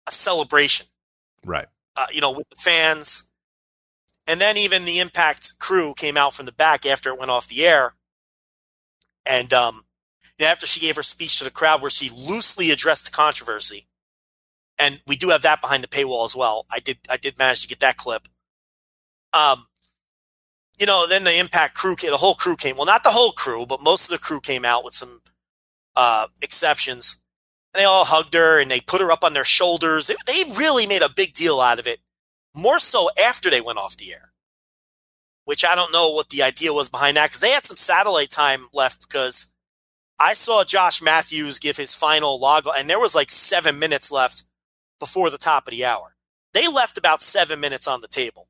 a 0.07 0.11
celebration 0.11 0.87
Right. 1.45 1.67
uh, 1.95 2.07
you 2.11 2.21
know, 2.21 2.31
with 2.31 2.49
the 2.49 2.55
fans. 2.57 3.29
And 4.27 4.39
then 4.39 4.57
even 4.57 4.85
the 4.85 4.99
Impact 4.99 5.59
crew 5.59 5.93
came 5.95 6.15
out 6.17 6.33
from 6.33 6.45
the 6.45 6.51
back 6.51 6.85
after 6.85 7.09
it 7.09 7.17
went 7.19 7.31
off 7.31 7.47
the 7.47 7.65
air. 7.65 7.95
And 9.25 9.51
um, 9.53 9.85
after 10.39 10.65
she 10.67 10.79
gave 10.79 10.95
her 10.95 11.03
speech 11.03 11.37
to 11.39 11.43
the 11.43 11.51
crowd, 11.51 11.81
where 11.81 11.89
she 11.89 12.09
loosely 12.09 12.71
addressed 12.71 13.05
the 13.05 13.11
controversy, 13.11 13.87
and 14.79 15.01
we 15.05 15.15
do 15.15 15.29
have 15.29 15.41
that 15.43 15.61
behind 15.61 15.83
the 15.83 15.87
paywall 15.87 16.25
as 16.25 16.35
well. 16.35 16.65
I 16.71 16.79
did 16.79 16.97
I 17.09 17.17
did 17.17 17.37
manage 17.37 17.61
to 17.61 17.67
get 17.67 17.81
that 17.81 17.97
clip. 17.97 18.27
Um, 19.33 19.67
you 20.79 20.85
know, 20.85 21.05
then 21.07 21.25
the 21.25 21.37
Impact 21.37 21.75
crew, 21.75 21.95
the 21.95 22.17
whole 22.17 22.35
crew 22.35 22.55
came. 22.55 22.77
Well, 22.77 22.85
not 22.85 23.03
the 23.03 23.09
whole 23.09 23.33
crew, 23.33 23.65
but 23.65 23.83
most 23.83 24.05
of 24.05 24.11
the 24.11 24.23
crew 24.23 24.39
came 24.39 24.63
out 24.63 24.83
with 24.85 24.95
some 24.95 25.21
uh, 25.95 26.27
exceptions 26.41 27.21
and 27.73 27.81
they 27.81 27.85
all 27.85 28.05
hugged 28.05 28.33
her 28.33 28.59
and 28.59 28.71
they 28.71 28.79
put 28.79 29.01
her 29.01 29.11
up 29.11 29.23
on 29.23 29.33
their 29.33 29.43
shoulders. 29.43 30.07
They, 30.07 30.15
they 30.25 30.49
really 30.57 30.87
made 30.87 31.01
a 31.01 31.09
big 31.13 31.33
deal 31.33 31.59
out 31.59 31.79
of 31.79 31.85
it, 31.85 31.99
more 32.55 32.79
so 32.79 33.09
after 33.21 33.49
they 33.49 33.61
went 33.61 33.77
off 33.77 33.97
the 33.97 34.13
air, 34.13 34.31
which 35.45 35.65
I 35.65 35.75
don't 35.75 35.91
know 35.91 36.11
what 36.11 36.29
the 36.29 36.41
idea 36.41 36.73
was 36.73 36.89
behind 36.89 37.17
that 37.17 37.27
because 37.29 37.41
they 37.41 37.51
had 37.51 37.65
some 37.65 37.77
satellite 37.77 38.31
time 38.31 38.67
left 38.73 39.07
because 39.07 39.53
I 40.17 40.33
saw 40.33 40.63
Josh 40.63 41.01
Matthews 41.01 41.59
give 41.59 41.77
his 41.77 41.93
final 41.93 42.39
log 42.39 42.65
and 42.77 42.89
there 42.89 42.99
was 42.99 43.15
like 43.15 43.29
seven 43.29 43.77
minutes 43.77 44.11
left 44.11 44.43
before 44.99 45.29
the 45.29 45.37
top 45.37 45.67
of 45.67 45.73
the 45.73 45.85
hour. 45.85 46.15
They 46.53 46.67
left 46.67 46.97
about 46.97 47.21
seven 47.21 47.59
minutes 47.59 47.87
on 47.87 48.01
the 48.01 48.07
table. 48.07 48.47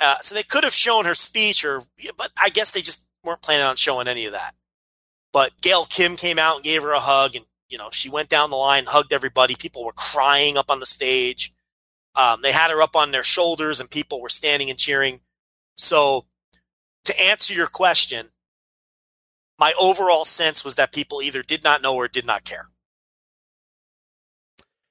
Uh, 0.00 0.18
so 0.20 0.34
they 0.34 0.42
could 0.42 0.64
have 0.64 0.74
shown 0.74 1.04
her 1.04 1.14
speech 1.14 1.64
or, 1.64 1.82
but 2.16 2.30
I 2.40 2.50
guess 2.50 2.70
they 2.70 2.82
just 2.82 3.08
weren't 3.24 3.42
planning 3.42 3.64
on 3.64 3.76
showing 3.76 4.06
any 4.06 4.26
of 4.26 4.32
that. 4.32 4.54
But 5.32 5.52
Gail 5.60 5.86
Kim 5.86 6.16
came 6.16 6.38
out 6.38 6.56
and 6.56 6.64
gave 6.64 6.82
her 6.82 6.92
a 6.92 7.00
hug 7.00 7.34
and 7.34 7.44
you 7.68 7.76
know, 7.76 7.90
she 7.92 8.08
went 8.08 8.28
down 8.28 8.50
the 8.50 8.56
line, 8.56 8.86
hugged 8.86 9.12
everybody. 9.12 9.54
People 9.58 9.84
were 9.84 9.92
crying 9.92 10.56
up 10.56 10.70
on 10.70 10.80
the 10.80 10.86
stage. 10.86 11.52
Um, 12.14 12.40
they 12.42 12.52
had 12.52 12.70
her 12.70 12.82
up 12.82 12.96
on 12.96 13.12
their 13.12 13.22
shoulders, 13.22 13.80
and 13.80 13.90
people 13.90 14.20
were 14.20 14.28
standing 14.28 14.70
and 14.70 14.78
cheering. 14.78 15.20
So, 15.76 16.26
to 17.04 17.14
answer 17.20 17.54
your 17.54 17.66
question, 17.66 18.28
my 19.58 19.72
overall 19.78 20.24
sense 20.24 20.64
was 20.64 20.76
that 20.76 20.92
people 20.92 21.22
either 21.22 21.42
did 21.42 21.62
not 21.62 21.82
know 21.82 21.94
or 21.94 22.08
did 22.08 22.26
not 22.26 22.44
care. 22.44 22.68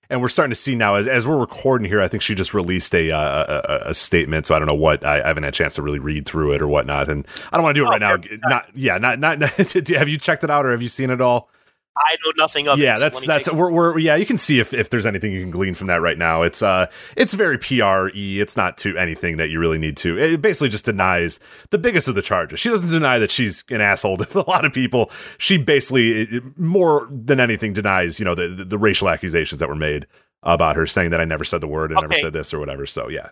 And 0.09 0.21
we're 0.21 0.29
starting 0.29 0.51
to 0.51 0.55
see 0.55 0.73
now, 0.75 0.95
as, 0.95 1.05
as 1.05 1.27
we're 1.27 1.37
recording 1.37 1.87
here, 1.87 2.01
I 2.01 2.07
think 2.07 2.23
she 2.23 2.33
just 2.33 2.53
released 2.53 2.95
a 2.95 3.11
uh, 3.11 3.61
a, 3.85 3.89
a 3.89 3.93
statement. 3.93 4.45
So 4.45 4.55
I 4.55 4.59
don't 4.59 4.67
know 4.67 4.73
what 4.75 5.03
I, 5.03 5.21
I 5.21 5.27
haven't 5.27 5.43
had 5.43 5.53
a 5.53 5.55
chance 5.55 5.75
to 5.75 5.81
really 5.81 5.99
read 5.99 6.25
through 6.25 6.53
it 6.53 6.61
or 6.61 6.67
whatnot, 6.67 7.09
and 7.09 7.27
I 7.51 7.57
don't 7.57 7.63
want 7.63 7.75
to 7.75 7.81
do 7.81 7.85
it 7.85 7.87
Oh, 7.87 7.91
right 7.91 8.01
now. 8.01 8.15
Not 8.47 8.69
yeah, 8.73 8.97
not 8.97 9.19
not. 9.19 9.39
have 9.89 10.07
you 10.09 10.17
checked 10.17 10.43
it 10.43 10.49
out 10.49 10.65
or 10.65 10.71
have 10.71 10.81
you 10.81 10.89
seen 10.89 11.09
it 11.09 11.19
all? 11.19 11.49
I 11.99 12.15
know 12.23 12.31
nothing 12.37 12.67
of 12.67 12.79
it. 12.79 12.83
yeah, 12.83 12.93
so 12.93 12.99
that's 13.01 13.27
let 13.27 13.43
that's 13.43 13.53
we're, 13.53 13.71
we're 13.71 13.97
yeah. 13.99 14.15
You 14.15 14.25
can 14.25 14.37
see 14.37 14.59
if, 14.59 14.73
if 14.73 14.89
there's 14.89 15.05
anything 15.05 15.31
you 15.31 15.41
can 15.41 15.51
glean 15.51 15.73
from 15.73 15.87
that 15.87 16.01
right 16.01 16.17
now. 16.17 16.43
It's 16.43 16.61
uh 16.61 16.87
it's 17.15 17.33
very 17.33 17.57
pre. 17.57 18.39
It's 18.39 18.55
not 18.55 18.77
to 18.79 18.97
anything 18.97 19.37
that 19.37 19.49
you 19.49 19.59
really 19.59 19.77
need 19.77 19.97
to. 19.97 20.17
It 20.17 20.41
basically 20.41 20.69
just 20.69 20.85
denies 20.85 21.39
the 21.71 21.77
biggest 21.77 22.07
of 22.07 22.15
the 22.15 22.21
charges. 22.21 22.59
She 22.59 22.69
doesn't 22.69 22.89
deny 22.91 23.19
that 23.19 23.31
she's 23.31 23.63
an 23.69 23.81
asshole 23.81 24.17
to 24.17 24.39
a 24.39 24.49
lot 24.49 24.65
of 24.65 24.73
people. 24.73 25.11
She 25.37 25.57
basically 25.57 26.41
more 26.55 27.07
than 27.11 27.39
anything 27.39 27.73
denies 27.73 28.19
you 28.19 28.25
know 28.25 28.35
the, 28.35 28.47
the 28.47 28.65
the 28.65 28.77
racial 28.77 29.09
accusations 29.09 29.59
that 29.59 29.69
were 29.69 29.75
made 29.75 30.07
about 30.43 30.75
her, 30.75 30.85
saying 30.87 31.11
that 31.11 31.19
I 31.19 31.25
never 31.25 31.43
said 31.43 31.61
the 31.61 31.67
word 31.67 31.91
and 31.91 31.99
never 32.01 32.13
said 32.13 32.31
this 32.33 32.53
or 32.53 32.59
whatever. 32.59 32.85
So 32.85 33.09
yeah, 33.09 33.29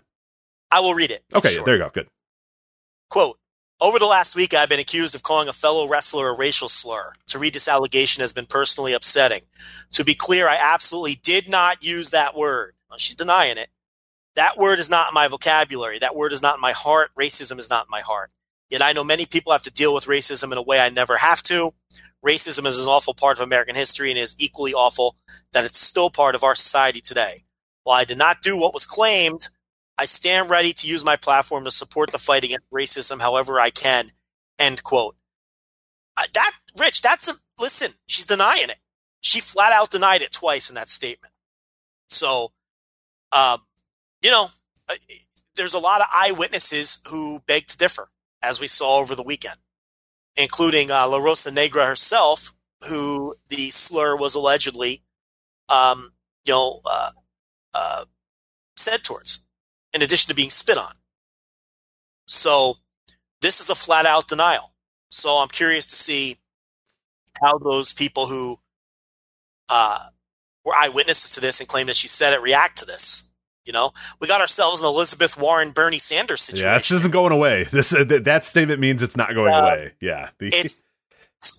I 0.72 0.80
will 0.80 0.94
read 0.94 1.12
it. 1.12 1.24
okay, 1.34 1.50
Sure. 1.50 1.64
there 1.66 1.76
you 1.76 1.84
go. 1.84 1.90
Good. 1.94 2.08
Quote 3.10 3.38
Over 3.82 4.00
the 4.00 4.06
last 4.06 4.38
week, 4.38 4.54
I've 4.54 4.70
been 4.70 4.80
accused 4.80 5.16
of 5.16 5.24
calling 5.24 5.50
a 5.50 5.54
fellow 5.54 5.86
wrestler 5.86 6.30
a 6.30 6.34
racial 6.34 6.70
slur. 6.70 7.12
To 7.28 7.38
read 7.38 7.54
this 7.54 7.68
allegation 7.68 8.22
has 8.22 8.32
been 8.32 8.46
personally 8.46 8.94
upsetting. 8.94 9.42
To 9.92 10.06
be 10.06 10.16
clear, 10.16 10.48
I 10.48 10.56
absolutely 10.56 11.20
did 11.22 11.50
not 11.50 11.84
use 11.84 12.12
that 12.12 12.38
word. 12.38 12.76
Well, 12.90 12.98
she's 12.98 13.16
denying 13.16 13.58
it. 13.58 13.68
That 14.38 14.58
word 14.58 14.80
is 14.80 14.90
not 14.90 15.10
in 15.10 15.14
my 15.14 15.28
vocabulary. 15.28 16.00
That 16.00 16.16
word 16.16 16.32
is 16.32 16.42
not 16.42 16.56
in 16.56 16.62
my 16.62 16.72
heart. 16.72 17.12
Racism 17.20 17.60
is 17.60 17.70
not 17.70 17.88
in 17.88 17.92
my 17.92 18.00
heart. 18.00 18.32
Yet 18.70 18.82
I 18.82 18.94
know 18.94 19.04
many 19.04 19.26
people 19.26 19.52
have 19.52 19.64
to 19.64 19.72
deal 19.72 19.94
with 19.94 20.06
racism 20.06 20.54
in 20.54 20.58
a 20.58 20.62
way 20.62 20.80
I 20.80 20.90
never 20.90 21.18
have 21.18 21.44
to. 21.44 21.74
racism 22.26 22.66
is 22.66 22.80
an 22.80 22.88
awful 22.88 23.14
part 23.14 23.38
of 23.38 23.44
American 23.44 23.76
history 23.76 24.10
and 24.10 24.18
is 24.18 24.36
equally 24.40 24.74
awful 24.74 25.18
that 25.52 25.66
it's 25.66 25.80
still 25.80 26.10
part 26.10 26.34
of 26.34 26.46
our 26.46 26.56
society 26.56 27.02
today. 27.02 27.44
While 27.84 28.00
I 28.00 28.06
did 28.06 28.18
not 28.18 28.42
do 28.42 28.58
what 28.58 28.74
was 28.74 28.86
claimed, 28.86 29.50
I 29.98 30.06
stand 30.06 30.50
ready 30.50 30.74
to 30.74 30.88
use 30.88 31.04
my 31.04 31.16
platform 31.16 31.64
to 31.66 31.72
support 31.72 32.12
the 32.12 32.18
fight 32.18 32.44
against 32.44 32.70
racism 32.70 33.22
however 33.22 33.60
I 33.60 33.70
can. 33.70 34.12
End 34.60 34.84
quote. 34.84 35.16
That, 36.34 36.52
Rich, 36.78 37.02
that's 37.02 37.28
a, 37.28 37.34
listen, 37.60 37.94
she's 38.06 38.26
denying 38.26 38.70
it. 38.70 38.78
She 39.22 39.40
flat 39.40 39.74
out 39.74 39.92
denied 39.92 40.22
it 40.22 40.32
twice 40.32 40.70
in 40.70 40.76
that 40.76 40.90
statement. 40.90 41.34
So, 42.08 42.52
um, 43.32 43.60
you 44.22 44.32
know, 44.32 44.50
uh, 44.90 44.96
there's 45.56 45.74
a 45.74 45.80
lot 45.80 46.02
of 46.02 46.08
eyewitnesses 46.14 47.02
who 47.10 47.42
beg 47.48 47.68
to 47.68 47.78
differ, 47.78 48.10
as 48.42 48.60
we 48.60 48.68
saw 48.68 48.98
over 48.98 49.16
the 49.16 49.24
weekend, 49.24 49.60
including 50.36 50.92
uh, 50.92 51.08
La 51.08 51.18
Rosa 51.18 51.52
Negra 51.52 51.86
herself, 51.86 52.54
who 52.88 53.36
the 53.50 53.72
slur 53.72 54.16
was 54.16 54.36
allegedly, 54.36 55.02
um, 55.70 56.12
you 56.44 56.54
know, 56.54 56.82
uh, 56.86 57.12
uh, 57.74 58.06
said 58.76 59.04
towards, 59.04 59.45
in 59.96 60.02
addition 60.02 60.30
to 60.30 60.36
being 60.36 60.50
spit 60.50 60.78
on. 60.78 60.94
So 62.28 62.76
this 63.42 63.60
is 63.60 63.70
a 63.70 63.76
flat 63.76 64.06
out 64.06 64.28
denial. 64.28 64.74
So 65.10 65.38
I'm 65.38 65.48
curious 65.48 65.86
to 65.88 65.96
see 65.96 66.38
how 67.42 67.58
those 67.58 67.94
people 67.94 68.26
who 68.28 68.60
uh, 69.70 70.00
were 70.64 70.74
eyewitnesses 70.76 71.34
to 71.36 71.42
this 71.42 71.60
and 71.60 71.70
claim 71.70 71.88
that 71.88 71.96
she 71.96 72.08
said 72.08 72.34
it 72.34 72.42
react 72.42 72.78
to 72.80 72.86
this. 72.86 73.32
You 73.66 73.74
know, 73.74 73.94
we 74.20 74.28
got 74.28 74.42
ourselves 74.42 74.82
an 74.82 74.88
Elizabeth 74.88 75.40
Warren, 75.40 75.72
Bernie 75.72 75.98
Sanders 75.98 76.44
situation. 76.44 76.68
Yeah, 76.68 76.78
this 76.78 76.92
isn't 76.92 77.12
going 77.12 77.32
away. 77.32 77.64
This 77.72 77.96
uh, 77.96 78.06
th- 78.06 78.24
that 78.24 78.44
statement 78.44 78.80
means 78.80 79.02
it's 79.02 79.18
not 79.18 79.34
going 79.34 79.52
Uh, 79.54 79.58
away. 79.60 79.94
Yeah, 80.02 80.30
it's 80.40 80.84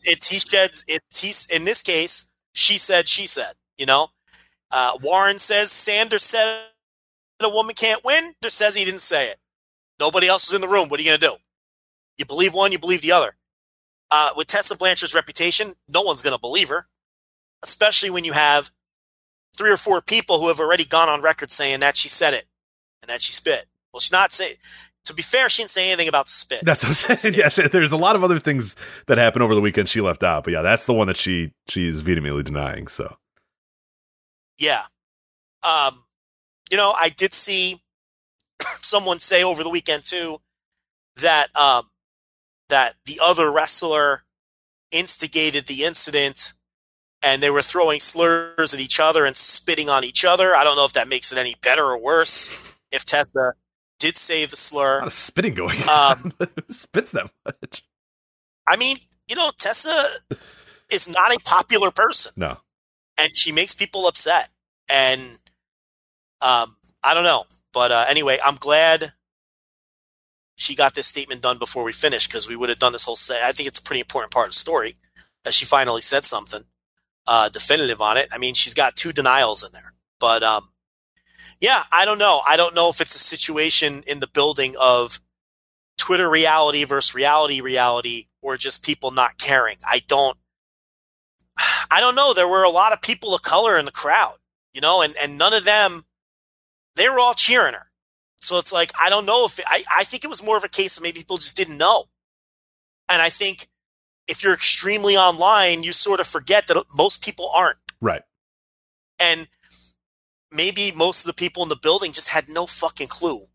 it's 0.05 0.29
he 0.29 0.39
sheds 0.39 0.85
it's 0.89 1.21
he's 1.21 1.47
in 1.55 1.65
this 1.65 1.83
case 1.83 2.27
she 2.55 2.79
said 2.79 3.07
she 3.09 3.27
said 3.27 3.53
you 3.79 3.87
know 3.87 4.09
uh, 4.73 4.93
warren 5.03 5.39
says 5.39 5.71
sanders 5.71 6.25
said 6.25 6.71
a 7.45 7.49
woman 7.49 7.75
can't 7.75 8.05
win 8.05 8.35
just 8.43 8.57
says 8.57 8.75
he 8.75 8.85
didn't 8.85 9.01
say 9.01 9.29
it. 9.29 9.39
Nobody 10.01 10.29
else 10.29 10.49
is 10.49 10.55
in 10.55 10.61
the 10.61 10.69
room. 10.69 10.89
What 10.89 11.01
are 11.01 11.03
you 11.03 11.11
going 11.11 11.21
to 11.21 11.27
do? 11.27 11.35
You 12.19 12.25
believe 12.25 12.55
one 12.55 12.73
you 12.73 12.79
believe 12.79 13.03
the 13.03 13.13
other. 13.13 13.37
Uh, 14.11 14.31
with 14.37 14.47
tessa 14.47 14.77
blanchard's 14.77 15.15
reputation 15.15 15.75
no 15.89 16.01
one's 16.03 16.23
going 16.23 16.35
to 16.35 16.41
believe 16.41 16.69
her. 16.69 16.87
Especially 17.63 18.11
when 18.11 18.25
you 18.25 18.33
have 18.33 18.71
three 19.57 19.71
or 19.71 19.77
four 19.77 20.01
people 20.01 20.41
who 20.41 20.49
have 20.49 20.61
already 20.61 20.85
gone 20.85 21.09
on 21.09 21.23
record 21.23 21.51
saying 21.51 21.81
that 21.81 21.97
she 21.97 22.09
said 22.09 22.35
it 22.35 22.47
and 23.03 23.11
that 23.11 23.21
she 23.21 23.33
spit. 23.33 23.67
Well 23.93 24.01
she's 24.01 24.13
not 24.13 24.33
saying 24.33 24.57
to 25.05 25.15
be 25.15 25.23
fair 25.23 25.49
she 25.49 25.63
didn't 25.63 25.71
say 25.71 25.89
anything 25.89 26.09
about 26.09 26.27
the 26.27 26.33
spit. 26.33 26.61
That's 26.63 26.85
what 26.85 27.11
I'm 27.11 27.17
saying. 27.17 27.35
Yeah, 27.35 27.49
there's 27.69 27.93
a 27.93 27.97
lot 27.97 28.17
of 28.17 28.25
other 28.25 28.39
things 28.39 28.77
that 29.07 29.19
happened 29.19 29.43
over 29.43 29.55
the 29.55 29.61
weekend 29.61 29.89
she 29.89 30.01
left 30.01 30.23
out, 30.23 30.45
but 30.45 30.53
yeah, 30.53 30.63
that's 30.63 30.87
the 30.87 30.95
one 30.95 31.07
that 31.09 31.17
she 31.17 31.53
she's 31.69 32.01
vehemently 32.01 32.43
denying. 32.43 32.89
So. 32.89 33.17
Yeah. 34.59 34.85
Um, 35.63 36.05
you 36.71 36.77
know, 36.77 36.93
I 36.97 37.09
did 37.11 37.33
see 37.33 37.81
someone 38.83 39.19
say 39.19 39.43
over 39.43 39.63
the 39.63 39.69
weekend 39.71 40.05
too 40.05 40.39
that 41.17 41.49
um 41.57 41.89
that 42.69 42.95
the 43.05 43.21
other 43.23 43.51
wrestler 43.53 44.23
instigated 44.91 45.67
the 45.67 45.85
incident 45.85 46.53
and 47.23 47.43
they 47.43 47.51
were 47.51 47.63
throwing 47.63 48.01
slurs 48.01 48.73
at 48.75 48.81
each 48.81 48.99
other 49.01 49.25
and 49.25 49.37
spitting 49.37 49.89
on 49.89 50.05
each 50.05 50.25
other. 50.25 50.55
I 50.55 50.65
don't 50.65 50.77
know 50.77 50.85
if 50.85 50.93
that 50.95 51.09
makes 51.09 51.33
it 51.33 51.39
any 51.39 51.55
better 51.63 51.85
or 51.85 51.99
worse. 52.01 52.51
If 52.93 53.05
Tessa 53.05 53.55
did 53.99 54.17
say 54.17 54.45
the 54.47 54.53
a 54.55 54.57
slur. 54.57 54.99
lot 54.99 55.07
of 55.09 55.13
spitting 55.13 55.55
going 55.55 55.79
Um, 55.89 56.33
on. 56.41 56.49
Spits 56.71 57.13
that 57.13 57.31
much? 57.45 57.83
I 58.67 58.77
mean, 58.77 58.97
you 59.29 59.35
know, 59.37 59.51
Tessa 59.59 60.05
is 60.91 61.09
not 61.09 61.35
a 61.35 61.41
popular 61.41 61.91
person. 61.91 62.33
No. 62.37 62.59
and 63.19 63.35
she 63.35 63.53
makes 63.53 63.75
people 63.75 64.07
upset. 64.07 64.51
And 64.89 65.39
um, 66.41 66.77
I 67.03 67.15
don't 67.15 67.25
know, 67.25 67.45
but 67.73 67.93
uh, 67.93 68.05
anyway, 68.09 68.39
I'm 68.45 68.57
glad 68.57 69.13
she 70.57 70.75
got 70.75 70.95
this 70.95 71.07
statement 71.07 71.43
done 71.43 71.59
before 71.59 71.85
we 71.85 71.93
finished 71.93 72.29
because 72.29 72.49
we 72.49 72.57
would 72.57 72.71
have 72.71 72.79
done 72.79 72.93
this 72.93 73.05
whole 73.05 73.17
set. 73.17 73.43
I 73.43 73.53
think 73.53 73.69
it's 73.69 73.79
a 73.79 73.83
pretty 73.83 74.01
important 74.01 74.33
part 74.33 74.49
of 74.49 74.55
the 74.55 74.59
story 74.59 74.97
that 75.45 75.55
she 75.55 75.65
finally 75.65 76.01
said 76.01 76.25
something 76.25 76.65
uh, 77.27 77.49
definitive 77.51 78.01
on 78.01 78.17
it. 78.17 78.29
I 78.33 78.39
mean, 78.39 78.55
she's 78.55 78.75
got 78.75 78.97
two 78.97 79.13
denials 79.13 79.63
in 79.63 79.73
there, 79.73 79.93
but 80.19 80.43
um, 80.43 80.71
yeah, 81.61 81.85
I 81.93 82.05
don't 82.05 82.19
know. 82.19 82.41
I 82.49 82.57
don't 82.57 82.75
know 82.75 82.89
if 82.89 83.01
it's 83.01 83.15
a 83.15 83.19
situation 83.19 84.03
in 84.07 84.21
the 84.21 84.27
building 84.27 84.75
of 84.81 85.21
Twitter 85.99 86.29
reality 86.29 86.85
versus 86.85 87.15
reality 87.15 87.61
reality 87.61 88.27
or 88.43 88.57
just 88.57 88.85
people 88.85 89.11
not 89.11 89.39
caring. 89.39 89.77
I 89.85 90.03
don't. 90.09 90.39
I 91.91 92.01
don't 92.01 92.15
know. 92.15 92.33
There 92.33 92.49
were 92.49 92.65
a 92.65 92.71
lot 92.71 92.93
of 92.93 93.03
people 93.03 93.35
of 93.35 93.43
color 93.43 93.79
in 93.79 93.85
the 93.85 93.93
crowd, 93.93 94.37
you 94.73 94.81
know, 94.81 95.03
and, 95.03 95.15
and 95.21 95.37
none 95.37 95.53
of 95.53 95.65
them, 95.65 96.06
they 96.97 97.09
were 97.09 97.21
all 97.21 97.35
cheering 97.35 97.75
her. 97.75 97.87
So 98.41 98.59
it's 98.59 98.73
like, 98.73 98.93
I 99.01 99.09
don't 99.09 99.27
know 99.27 99.47
if, 99.47 99.59
I, 99.67 99.83
I 99.97 100.05
think 100.05 100.25
it 100.25 100.29
was 100.29 100.43
more 100.43 100.57
of 100.57 100.65
a 100.65 100.69
case 100.69 100.97
of 100.97 101.03
maybe 101.03 101.19
people 101.19 101.37
just 101.37 101.57
didn't 101.57 101.79
know. 101.79 102.05
And 103.09 103.23
I 103.23 103.29
think 103.29 103.69
if 104.29 104.43
you're 104.43 104.55
extremely 104.55 105.17
online, 105.17 105.83
you 105.83 105.93
sort 105.93 106.21
of 106.21 106.27
forget 106.27 106.67
that 106.67 106.83
most 106.95 107.23
people 107.23 107.51
aren't. 107.55 107.79
Right. 108.01 108.23
And 109.19 109.49
maybe 110.53 110.93
most 110.93 111.21
of 111.21 111.27
the 111.27 111.39
people 111.39 111.63
in 111.63 111.69
the 111.69 111.77
building 111.77 112.13
just 112.13 112.29
had 112.29 112.49
no 112.49 112.67
fucking 112.67 113.09
clue 113.09 113.47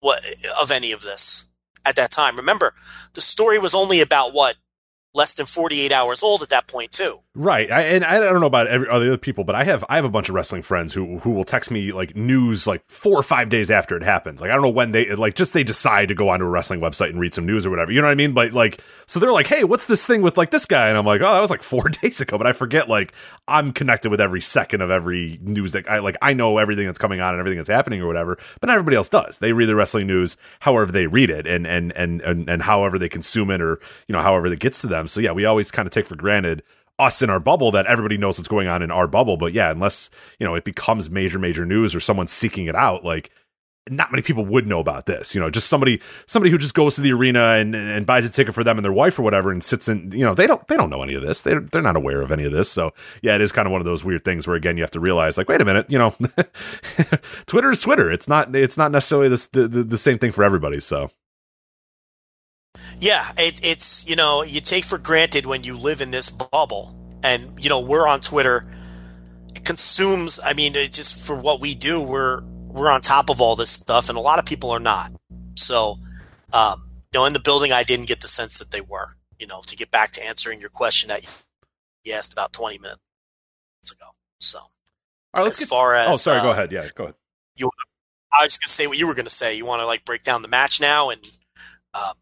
what 0.00 0.22
of 0.60 0.70
any 0.70 0.92
of 0.92 1.02
this 1.02 1.50
at 1.84 1.96
that 1.96 2.10
time. 2.10 2.36
Remember, 2.36 2.74
the 3.14 3.20
story 3.20 3.58
was 3.58 3.74
only 3.74 4.00
about 4.00 4.32
what 4.32 4.56
less 5.14 5.34
than 5.34 5.46
48 5.46 5.92
hours 5.92 6.22
old 6.22 6.42
at 6.42 6.48
that 6.50 6.66
point 6.66 6.90
too. 6.90 7.18
Right, 7.34 7.70
I, 7.72 7.80
and 7.82 8.04
I 8.04 8.20
don't 8.20 8.40
know 8.40 8.46
about 8.46 8.66
every 8.66 8.88
other 8.90 9.16
people, 9.16 9.44
but 9.44 9.54
I 9.54 9.64
have 9.64 9.82
I 9.88 9.96
have 9.96 10.04
a 10.04 10.10
bunch 10.10 10.28
of 10.28 10.34
wrestling 10.34 10.60
friends 10.60 10.92
who 10.92 11.18
who 11.20 11.30
will 11.30 11.44
text 11.44 11.70
me 11.70 11.90
like 11.90 12.14
news 12.14 12.66
like 12.66 12.82
four 12.88 13.18
or 13.18 13.22
five 13.22 13.48
days 13.48 13.70
after 13.70 13.96
it 13.96 14.02
happens. 14.02 14.42
Like 14.42 14.50
I 14.50 14.52
don't 14.52 14.62
know 14.62 14.68
when 14.68 14.92
they 14.92 15.14
like 15.14 15.34
just 15.34 15.54
they 15.54 15.64
decide 15.64 16.08
to 16.08 16.14
go 16.14 16.28
onto 16.28 16.44
a 16.44 16.48
wrestling 16.50 16.80
website 16.80 17.08
and 17.08 17.18
read 17.18 17.32
some 17.32 17.46
news 17.46 17.64
or 17.64 17.70
whatever. 17.70 17.90
You 17.90 18.02
know 18.02 18.06
what 18.06 18.12
I 18.12 18.16
mean? 18.16 18.34
But 18.34 18.52
like 18.52 18.82
so 19.06 19.18
they're 19.18 19.32
like, 19.32 19.46
hey, 19.46 19.64
what's 19.64 19.86
this 19.86 20.06
thing 20.06 20.20
with 20.20 20.36
like 20.36 20.50
this 20.50 20.66
guy? 20.66 20.90
And 20.90 20.98
I'm 20.98 21.06
like, 21.06 21.22
oh, 21.22 21.32
that 21.32 21.40
was 21.40 21.50
like 21.50 21.62
four 21.72 21.88
days 21.88 22.20
ago. 22.20 22.36
But 22.36 22.46
I 22.46 22.52
forget 22.52 22.90
like 22.90 23.14
I'm 23.48 23.72
connected 23.72 24.10
with 24.10 24.20
every 24.20 24.42
second 24.42 24.82
of 24.82 24.90
every 24.90 25.38
news 25.40 25.72
that 25.72 25.90
I 25.90 26.00
like. 26.00 26.16
I 26.20 26.34
know 26.34 26.58
everything 26.58 26.84
that's 26.84 26.98
coming 26.98 27.22
on 27.22 27.30
and 27.30 27.40
everything 27.40 27.56
that's 27.58 27.70
happening 27.70 28.02
or 28.02 28.06
whatever. 28.08 28.36
But 28.60 28.66
not 28.66 28.74
everybody 28.74 28.96
else 28.98 29.08
does. 29.08 29.38
They 29.38 29.54
read 29.54 29.70
the 29.70 29.74
wrestling 29.74 30.06
news 30.06 30.36
however 30.60 30.92
they 30.92 31.06
read 31.06 31.30
it 31.30 31.46
and 31.46 31.66
and 31.66 31.92
and 31.96 32.20
and, 32.20 32.50
and 32.50 32.62
however 32.62 32.98
they 32.98 33.08
consume 33.08 33.50
it 33.50 33.62
or 33.62 33.80
you 34.06 34.12
know 34.12 34.20
however 34.20 34.48
it 34.48 34.60
gets 34.60 34.82
to 34.82 34.86
them. 34.86 35.01
So 35.08 35.20
yeah, 35.20 35.32
we 35.32 35.44
always 35.44 35.70
kind 35.70 35.86
of 35.86 35.92
take 35.92 36.06
for 36.06 36.16
granted 36.16 36.62
us 36.98 37.22
in 37.22 37.30
our 37.30 37.40
bubble 37.40 37.70
that 37.72 37.86
everybody 37.86 38.16
knows 38.16 38.38
what's 38.38 38.48
going 38.48 38.68
on 38.68 38.82
in 38.82 38.90
our 38.90 39.06
bubble. 39.06 39.36
But 39.36 39.52
yeah, 39.52 39.70
unless, 39.70 40.10
you 40.38 40.46
know, 40.46 40.54
it 40.54 40.64
becomes 40.64 41.10
major, 41.10 41.38
major 41.38 41.64
news 41.66 41.94
or 41.94 42.00
someone's 42.00 42.32
seeking 42.32 42.66
it 42.66 42.74
out, 42.74 43.04
like 43.04 43.30
not 43.90 44.12
many 44.12 44.22
people 44.22 44.44
would 44.44 44.66
know 44.66 44.78
about 44.78 45.06
this. 45.06 45.34
You 45.34 45.40
know, 45.40 45.50
just 45.50 45.66
somebody 45.66 46.00
somebody 46.26 46.50
who 46.50 46.58
just 46.58 46.74
goes 46.74 46.94
to 46.96 47.00
the 47.00 47.12
arena 47.12 47.54
and, 47.54 47.74
and 47.74 48.06
buys 48.06 48.24
a 48.24 48.30
ticket 48.30 48.54
for 48.54 48.62
them 48.62 48.78
and 48.78 48.84
their 48.84 48.92
wife 48.92 49.18
or 49.18 49.22
whatever 49.22 49.50
and 49.50 49.62
sits 49.62 49.88
in, 49.88 50.12
you 50.12 50.24
know, 50.24 50.34
they 50.34 50.46
don't 50.46 50.66
they 50.68 50.76
don't 50.76 50.90
know 50.90 51.02
any 51.02 51.14
of 51.14 51.22
this. 51.22 51.42
They 51.42 51.54
they're 51.54 51.82
not 51.82 51.96
aware 51.96 52.22
of 52.22 52.30
any 52.30 52.44
of 52.44 52.52
this. 52.52 52.70
So 52.70 52.92
yeah, 53.22 53.34
it 53.34 53.40
is 53.40 53.50
kind 53.50 53.66
of 53.66 53.72
one 53.72 53.80
of 53.80 53.84
those 53.84 54.04
weird 54.04 54.24
things 54.24 54.46
where 54.46 54.56
again 54.56 54.76
you 54.76 54.82
have 54.82 54.92
to 54.92 55.00
realize 55.00 55.36
like, 55.36 55.48
wait 55.48 55.60
a 55.60 55.64
minute, 55.64 55.90
you 55.90 55.98
know, 55.98 56.14
Twitter 57.46 57.70
is 57.70 57.80
Twitter. 57.80 58.10
It's 58.10 58.28
not 58.28 58.54
it's 58.54 58.78
not 58.78 58.92
necessarily 58.92 59.28
this, 59.28 59.48
the, 59.48 59.66
the 59.66 59.82
the 59.82 59.98
same 59.98 60.18
thing 60.18 60.30
for 60.30 60.44
everybody. 60.44 60.78
So 60.78 61.10
Yeah, 62.98 63.32
it, 63.36 63.60
it's 63.64 64.08
you 64.08 64.16
know 64.16 64.42
you 64.42 64.60
take 64.60 64.84
for 64.84 64.98
granted 64.98 65.46
when 65.46 65.64
you 65.64 65.76
live 65.76 66.00
in 66.00 66.10
this 66.10 66.30
bubble, 66.30 66.96
and 67.22 67.62
you 67.62 67.68
know 67.68 67.80
we're 67.80 68.06
on 68.06 68.20
Twitter. 68.20 68.66
It 69.54 69.64
consumes. 69.64 70.40
I 70.42 70.52
mean, 70.54 70.74
it 70.76 70.92
just 70.92 71.26
for 71.26 71.36
what 71.36 71.60
we 71.60 71.74
do, 71.74 72.00
we're 72.00 72.42
we're 72.68 72.90
on 72.90 73.00
top 73.02 73.28
of 73.28 73.40
all 73.40 73.56
this 73.56 73.70
stuff, 73.70 74.08
and 74.08 74.16
a 74.16 74.20
lot 74.20 74.38
of 74.38 74.46
people 74.46 74.70
are 74.70 74.80
not. 74.80 75.12
So, 75.56 75.98
um, 76.52 76.88
you 77.12 77.20
know, 77.20 77.26
in 77.26 77.34
the 77.34 77.40
building, 77.40 77.72
I 77.72 77.82
didn't 77.82 78.06
get 78.08 78.20
the 78.22 78.28
sense 78.28 78.58
that 78.58 78.70
they 78.70 78.80
were. 78.80 79.16
You 79.38 79.46
know, 79.46 79.60
to 79.66 79.76
get 79.76 79.90
back 79.90 80.12
to 80.12 80.24
answering 80.24 80.60
your 80.60 80.70
question 80.70 81.08
that 81.08 81.44
you 82.04 82.12
asked 82.14 82.32
about 82.32 82.52
twenty 82.52 82.78
minutes 82.78 83.00
ago. 83.90 84.06
So, 84.40 84.58
all 84.60 84.70
right, 85.36 85.42
let's 85.44 85.56
as 85.56 85.60
get. 85.60 85.68
far 85.68 85.94
as 85.94 86.08
Oh, 86.08 86.16
sorry. 86.16 86.38
uh, 86.38 86.44
go 86.44 86.50
ahead. 86.52 86.72
Yeah, 86.72 86.88
go 86.94 87.04
ahead. 87.04 87.14
You, 87.56 87.68
I 88.32 88.44
was 88.44 88.52
just 88.56 88.62
gonna 88.62 88.72
say 88.72 88.86
what 88.86 88.96
you 88.98 89.06
were 89.06 89.14
gonna 89.14 89.28
say. 89.28 89.56
You 89.56 89.66
want 89.66 89.80
to 89.82 89.86
like 89.86 90.04
break 90.04 90.22
down 90.22 90.40
the 90.42 90.48
match 90.48 90.80
now 90.80 91.10
and 91.10 91.20
um, 91.92 92.14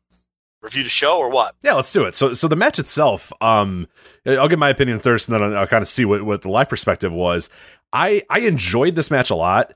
review 0.63 0.83
the 0.83 0.89
show, 0.89 1.19
or 1.19 1.31
what? 1.31 1.55
Yeah, 1.63 1.75
let's 1.75 1.93
do 1.93 2.05
it. 2.05 2.15
So, 2.15 2.33
so 2.33 2.49
the 2.49 2.57
match 2.57 2.79
itself, 2.79 3.33
um, 3.41 3.89
I'll 4.27 4.49
give 4.49 4.59
my 4.59 4.69
opinion 4.69 4.99
first, 5.01 5.29
and 5.29 5.35
then 5.35 5.43
I'll, 5.43 5.59
I'll 5.61 5.67
kind 5.67 5.83
of 5.83 5.89
see 5.89 6.05
what, 6.05 6.23
what 6.23 6.43
the 6.43 6.49
live 6.49 6.69
perspective 6.69 7.13
was. 7.13 7.49
I 7.93 8.23
I 8.31 8.41
enjoyed 8.41 8.95
this 8.95 9.11
match 9.11 9.31
a 9.31 9.35
lot, 9.35 9.75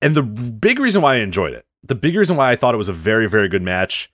and 0.00 0.14
the 0.14 0.22
big 0.22 0.78
reason 0.78 1.02
why 1.02 1.14
I 1.14 1.18
enjoyed 1.18 1.54
it, 1.54 1.66
the 1.82 1.94
big 1.94 2.16
reason 2.16 2.36
why 2.36 2.52
I 2.52 2.56
thought 2.56 2.74
it 2.74 2.78
was 2.78 2.88
a 2.88 2.92
very 2.92 3.28
very 3.28 3.48
good 3.48 3.62
match, 3.62 4.12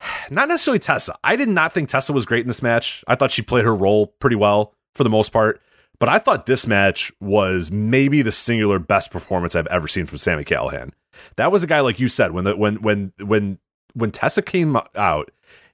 not 0.30 0.48
necessarily 0.48 0.78
Tessa. 0.78 1.16
I 1.24 1.36
did 1.36 1.48
not 1.48 1.74
think 1.74 1.88
Tessa 1.88 2.12
was 2.12 2.26
great 2.26 2.42
in 2.42 2.48
this 2.48 2.62
match. 2.62 3.02
I 3.08 3.14
thought 3.14 3.32
she 3.32 3.42
played 3.42 3.64
her 3.64 3.74
role 3.74 4.08
pretty 4.20 4.36
well 4.36 4.74
for 4.94 5.04
the 5.04 5.10
most 5.10 5.32
part. 5.32 5.60
But 5.98 6.08
I 6.08 6.18
thought 6.18 6.46
this 6.46 6.66
match 6.66 7.10
was 7.20 7.70
maybe 7.70 8.20
the 8.20 8.32
singular 8.32 8.78
best 8.78 9.10
performance 9.10 9.56
I've 9.56 9.66
ever 9.68 9.88
seen 9.88 10.06
from 10.06 10.18
Sami 10.18 10.44
Callihan. 10.44 10.92
That 11.36 11.50
was 11.50 11.62
a 11.62 11.66
guy 11.66 11.80
like 11.80 11.98
you 11.98 12.08
said 12.08 12.32
when 12.32 12.44
the 12.44 12.54
when 12.54 12.76
when 12.82 13.12
when 13.18 13.58
when 13.96 14.10
Tessa 14.10 14.42
came 14.42 14.76
out, 14.94 15.30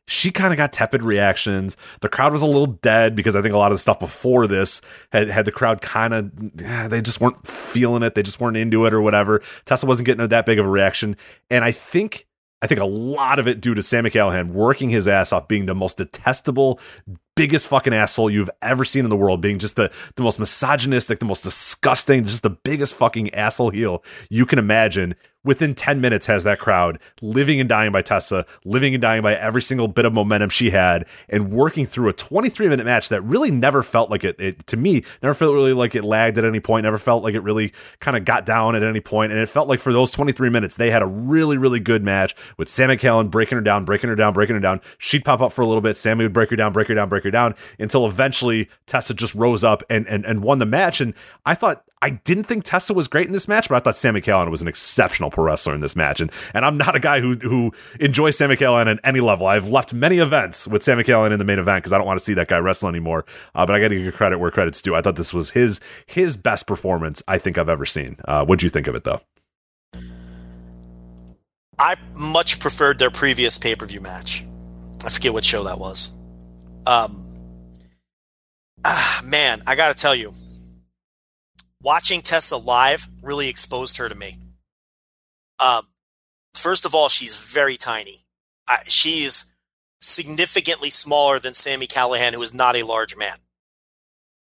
she 0.07 0.31
kind 0.31 0.53
of 0.53 0.57
got 0.57 0.73
tepid 0.73 1.03
reactions. 1.03 1.77
The 2.01 2.09
crowd 2.09 2.33
was 2.33 2.43
a 2.43 2.47
little 2.47 2.67
dead 2.67 3.15
because 3.15 3.37
I 3.37 3.43
think 3.43 3.55
a 3.55 3.59
lot 3.59 3.73
of 3.73 3.77
the 3.77 3.83
stuff 3.83 3.99
before 3.99 4.47
this 4.47 4.81
had 5.13 5.31
had 5.31 5.45
the 5.45 5.53
crowd 5.53 5.81
kind 5.81 6.15
of 6.15 6.31
they 6.91 7.01
just 7.01 7.21
weren't 7.21 7.47
feeling 7.47 8.03
it. 8.03 8.15
They 8.15 8.23
just 8.23 8.41
weren't 8.41 8.57
into 8.57 8.85
it 8.87 8.95
or 8.95 9.01
whatever. 9.01 9.43
Tessa 9.65 9.87
wasn't 9.87 10.07
getting 10.07 10.27
that 10.27 10.47
big 10.47 10.59
of 10.59 10.67
a 10.67 10.71
reaction, 10.71 11.17
and 11.51 11.65
I 11.65 11.73
think 11.73 12.27
I 12.63 12.69
think 12.69 12.81
a 12.81 12.87
lot 12.87 13.41
of 13.41 13.49
it 13.49 13.61
due 13.61 13.75
to 13.75 13.83
Sami 13.83 14.09
Callihan 14.11 14.53
working 14.53 14.89
his 14.89 15.09
ass 15.09 15.33
off, 15.33 15.49
being 15.49 15.67
the 15.67 15.75
most 15.75 15.97
detestable, 15.99 16.79
biggest 17.35 17.67
fucking 17.67 17.93
asshole 17.93 18.31
you've 18.31 18.51
ever 18.63 18.85
seen 18.85 19.05
in 19.05 19.11
the 19.11 19.17
world, 19.17 19.41
being 19.41 19.59
just 19.59 19.75
the, 19.75 19.91
the 20.15 20.23
most 20.23 20.39
misogynistic, 20.39 21.19
the 21.19 21.27
most 21.27 21.43
disgusting, 21.43 22.25
just 22.25 22.45
the 22.45 22.51
biggest 22.51 22.95
fucking 22.95 23.35
asshole 23.35 23.71
heel 23.71 24.05
you 24.31 24.47
can 24.47 24.61
imagine 24.61 25.17
within 25.45 25.75
10 25.75 26.01
minutes 26.01 26.27
has 26.27 26.45
that 26.45 26.59
crowd 26.59 26.99
living 27.21 27.61
and 27.61 27.69
dying 27.69 27.93
by 27.93 28.03
Tessa, 28.03 28.47
living 28.65 28.95
and 28.95 29.03
dying 29.03 29.23
by 29.23 29.35
every 29.35 29.63
single 29.63 29.89
bit 29.89 30.05
of 30.05 30.13
momentum 30.13 30.51
she 30.51 30.71
had, 30.71 31.07
and 31.29 31.51
working 31.51 31.87
through 31.87 32.09
a 32.09 32.13
23 32.13 32.69
minute 32.69 32.87
match 32.87 33.09
that 33.09 33.21
really 33.23 33.51
never 33.51 33.83
felt 33.83 34.11
like 34.11 34.25
it, 34.25 34.41
it 34.41 34.67
to 34.67 34.77
me, 34.77 35.05
never 35.23 35.35
felt 35.35 35.55
really 35.55 35.73
like 35.73 35.95
it 35.95 36.05
lagged 36.05 36.39
at 36.39 36.45
any 36.45 36.61
point, 36.61 36.85
never 36.85 36.99
felt 36.99 37.23
like 37.23 37.35
it 37.35 37.43
really 37.43 37.73
kind 38.01 38.17
of 38.17 38.25
got 38.25 38.47
down 38.47 38.77
at 38.77 38.83
any 38.83 39.01
point. 39.01 39.33
And 39.33 39.41
it 39.41 39.49
felt 39.49 39.69
like 39.69 39.81
for 39.81 39.93
those 39.93 40.11
23 40.11 40.51
minutes, 40.51 40.77
they 40.77 40.91
had 40.91 41.03
a 41.03 41.07
really, 41.07 41.59
really 41.59 41.81
good 41.81 42.03
match 42.03 42.35
with 42.57 42.69
Sami 42.69 42.97
Callihan 42.97 43.31
breaking 43.31 43.57
her 43.57 43.63
down, 43.63 43.85
breaking 43.85 44.11
her 44.11 44.17
down, 44.17 44.33
breaking 44.33 44.55
her 44.55 44.61
down. 44.61 44.81
She'd 44.99 45.25
pop 45.25 45.41
up 45.41 45.53
for 45.53 45.63
a 45.63 45.67
little 45.67 45.81
bit. 45.81 45.97
Sami 45.97 46.25
would 46.25 46.33
break 46.33 46.51
her 46.51 46.57
down, 46.57 46.73
break 46.73 46.89
her 46.89 46.95
down, 46.95 47.09
break 47.09 47.25
her 47.25 47.31
down 47.31 47.55
until 47.79 48.07
eventually 48.07 48.69
Tessa 48.87 49.15
just 49.15 49.35
rose 49.35 49.65
up 49.65 49.83
and, 49.91 50.07
and, 50.07 50.25
and 50.25 50.43
won 50.43 50.59
the 50.59 50.67
match. 50.67 51.01
And 51.01 51.15
I 51.45 51.55
thought, 51.55 51.85
I 52.03 52.11
didn't 52.11 52.45
think 52.45 52.65
Tessa 52.65 52.93
was 52.93 53.07
great 53.07 53.29
in 53.29 53.33
this 53.33 53.47
match, 53.47 53.69
but 53.69 53.77
I 53.77 53.79
thought 53.79 53.97
Sami 53.97 54.21
Callihan 54.21 54.51
was 54.51 54.61
an 54.61 54.67
exceptional 54.67 55.31
pro 55.31 55.45
wrestler 55.45 55.73
in 55.73 55.81
this 55.81 55.95
match. 55.95 56.21
And 56.21 56.33
and 56.53 56.65
I'm 56.65 56.77
not 56.77 56.97
a 56.97 57.01
guy 57.01 57.21
who 57.21 57.37
who 57.37 57.73
enjoys 58.01 58.37
Sami 58.37 58.57
Callihan 58.57 58.91
at 58.91 58.99
any 59.05 59.21
level. 59.21 59.47
I've 59.47 59.69
left 59.69 59.95
many 59.95 60.19
events 60.19 60.67
with 60.67 60.83
Sami 60.83 61.05
Callihan 61.05 61.31
in 61.31 61.39
the 61.39 61.45
main 61.45 61.61
event 61.61 61.79
because 61.79 61.93
I 61.93 61.99
don't 61.99 62.07
want 62.07 62.19
to 62.19 62.25
see 62.25 62.35
that 62.35 62.49
guy 62.49 62.59
wrestle 62.59 62.89
anymore. 62.89 63.25
Uh, 63.55 63.65
but 63.65 63.77
I 63.77 63.81
got 63.81 63.89
to 63.89 64.03
give 64.03 64.15
credit 64.15 64.39
where 64.39 64.51
credit's 64.51 64.83
due. 64.83 64.97
I 64.97 65.01
thought 65.01 65.15
this 65.15 65.33
was 65.33 65.51
his 65.51 65.79
his 66.07 66.37
best 66.37 66.67
performance 66.67 67.23
I 67.29 67.39
think 67.39 67.57
I've 67.57 67.69
ever 67.69 67.87
seen. 67.87 68.17
Uh, 68.27 68.45
what'd 68.45 68.65
you 68.65 68.69
think 68.69 68.89
of 68.89 68.97
it 68.97 69.05
though? 69.05 69.21
I 71.79 71.97
much 72.15 72.59
preferred 72.59 72.99
their 72.99 73.11
previous 73.11 73.59
pay 73.59 73.77
per 73.77 73.87
view 73.87 74.01
match. 74.01 74.45
I 75.05 75.09
forget 75.09 75.33
what 75.33 75.45
show 75.45 75.65
that 75.65 75.79
was. 75.79 76.13
Um, 76.85 77.25
ah, 78.85 79.23
man, 79.25 79.63
I 79.69 79.77
got 79.77 79.97
to 79.97 80.01
tell 80.01 80.17
you, 80.17 80.33
watching 81.83 82.21
Tessa 82.21 82.57
live 82.57 83.09
really 83.23 83.49
exposed 83.49 83.97
her 83.97 84.09
to 84.09 84.15
me. 84.15 84.39
Um, 85.59 85.89
first 86.55 86.85
of 86.85 86.95
all, 86.95 87.09
she's 87.09 87.37
very 87.37 87.77
tiny. 87.77 88.25
I, 88.67 88.79
she's 88.85 89.55
significantly 90.01 90.91
smaller 90.91 91.39
than 91.39 91.55
Sami 91.55 91.87
Callihan, 91.87 92.33
who 92.35 92.43
is 92.43 92.55
not 92.55 92.77
a 92.77 92.85
large 92.85 93.17
man. 93.17 93.37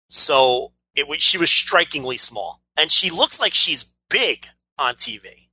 So 0.09 0.73
it 0.95 1.07
was, 1.07 1.22
she 1.22 1.38
was 1.38 1.49
strikingly 1.49 2.18
small, 2.18 2.61
and 2.76 2.91
she 2.91 3.09
looks 3.09 3.39
like 3.39 3.53
she's 3.53 3.93
big 4.09 4.47
on 4.77 4.95
TV, 4.95 5.47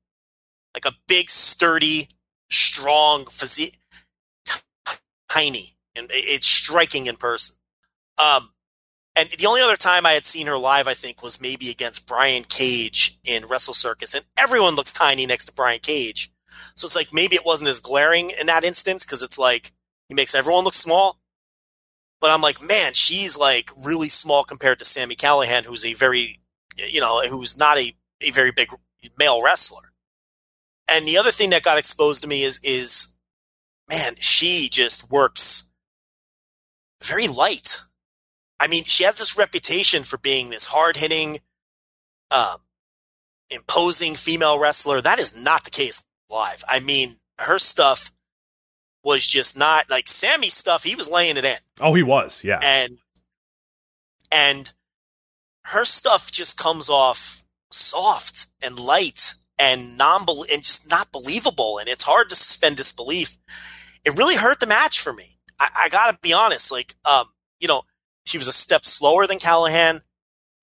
like 0.75 0.85
a 0.85 0.97
big, 1.09 1.31
sturdy, 1.31 2.09
strong 2.51 3.27
physique, 3.27 3.79
tiny, 5.29 5.77
and 5.97 6.09
it's 6.11 6.47
striking 6.47 7.07
in 7.07 7.17
person. 7.17 7.57
Um, 8.19 8.51
and 9.17 9.29
the 9.31 9.47
only 9.47 9.61
other 9.61 9.77
time 9.77 10.05
I 10.05 10.13
had 10.13 10.25
seen 10.25 10.47
her 10.47 10.59
live, 10.59 10.89
I 10.89 10.95
think, 10.95 11.23
was 11.23 11.41
maybe 11.41 11.71
against 11.71 12.07
Brian 12.07 12.45
Cage 12.45 13.19
in 13.25 13.47
Wrestle 13.47 13.75
Circus, 13.75 14.15
and 14.15 14.25
everyone 14.37 14.75
looks 14.75 14.93
tiny 14.93 15.25
next 15.27 15.45
to 15.47 15.53
Brian 15.53 15.81
Cage. 15.81 16.33
So 16.75 16.87
it's 16.87 16.97
like 16.97 17.13
maybe 17.13 17.37
it 17.37 17.47
wasn't 17.47 17.71
as 17.71 17.81
glaring 17.81 18.33
in 18.39 18.47
that 18.47 18.65
instance 18.65 19.05
because 19.05 19.23
it's 19.23 19.39
like 19.39 19.73
he 20.09 20.15
makes 20.15 20.35
everyone 20.35 20.65
look 20.65 20.75
small. 20.75 21.21
But 22.21 22.31
I'm 22.31 22.41
like, 22.41 22.61
man, 22.67 22.95
she's 22.95 23.39
like 23.39 23.71
really 23.85 24.09
small 24.09 24.45
compared 24.45 24.79
to 24.81 24.85
Sami 24.85 25.15
Callihan, 25.15 25.65
who's 25.65 25.85
a 25.85 25.95
very, 25.95 26.41
you 26.77 27.01
know, 27.01 27.23
who's 27.29 27.59
not 27.59 27.79
a, 27.79 27.93
a 28.23 28.31
very 28.31 28.51
big 28.51 28.71
male 29.19 29.43
wrestler. 29.43 29.93
And 30.89 31.07
the 31.07 31.19
other 31.19 31.31
thing 31.31 31.51
that 31.51 31.63
got 31.63 31.79
exposed 31.79 32.23
to 32.23 32.29
me 32.29 32.43
is 32.43 32.59
is, 32.65 33.15
man, 33.89 34.15
she 34.17 34.69
just 34.71 35.11
works 35.11 35.69
very 37.03 37.29
light 37.29 37.81
I 38.61 38.67
mean, 38.67 38.85
she 38.85 39.05
has 39.05 39.19
this 39.19 39.37
reputation 39.37 40.03
for 40.03 40.19
being 40.19 40.51
this 40.51 40.67
hard 40.67 40.97
hitting, 40.97 41.41
um, 42.31 42.59
imposing 43.51 44.15
female 44.15 44.59
wrestler. 44.59 45.01
That 45.01 45.19
is 45.19 45.37
not 45.37 45.65
the 45.65 45.71
case 45.71 46.05
live. 46.31 46.65
I 46.69 46.81
mean, 46.81 47.17
her 47.39 47.59
stuff 47.59 48.13
was 49.03 49.27
just 49.27 49.57
not 49.57 49.91
like 49.91 50.09
Sami's 50.09 50.55
stuff. 50.55 50.85
He 50.85 50.95
was 50.95 51.11
laying 51.11 51.37
it 51.37 51.45
in. 51.45 51.59
Oh, 51.81 51.95
he 51.95 52.03
was, 52.03 52.43
yeah. 52.43 52.61
And 52.63 52.99
and 54.33 54.73
her 55.67 55.85
stuff 55.85 56.31
just 56.31 56.59
comes 56.59 56.89
off 56.89 57.45
soft 57.71 58.47
and 58.63 58.79
light 58.79 59.35
and 59.59 59.97
non 59.97 60.27
and 60.29 60.63
just 60.63 60.91
not 60.91 61.13
believable. 61.13 61.79
And 61.79 61.89
it's 61.89 62.03
hard 62.03 62.29
to 62.31 62.35
suspend 62.35 62.77
disbelief. 62.77 63.39
It 64.05 64.17
really 64.17 64.37
hurt 64.37 64.61
the 64.61 64.67
match 64.67 65.01
for 65.01 65.13
me. 65.13 65.37
I, 65.59 65.69
I 65.77 65.89
gotta 65.89 66.19
be 66.21 66.33
honest. 66.33 66.73
Like, 66.73 66.95
um, 67.05 67.27
you 67.61 67.69
know, 67.69 67.83
she 68.25 68.39
was 68.39 68.49
a 68.49 68.53
step 68.53 68.85
slower 68.85 69.27
than 69.27 69.39
Callihan. 69.39 70.03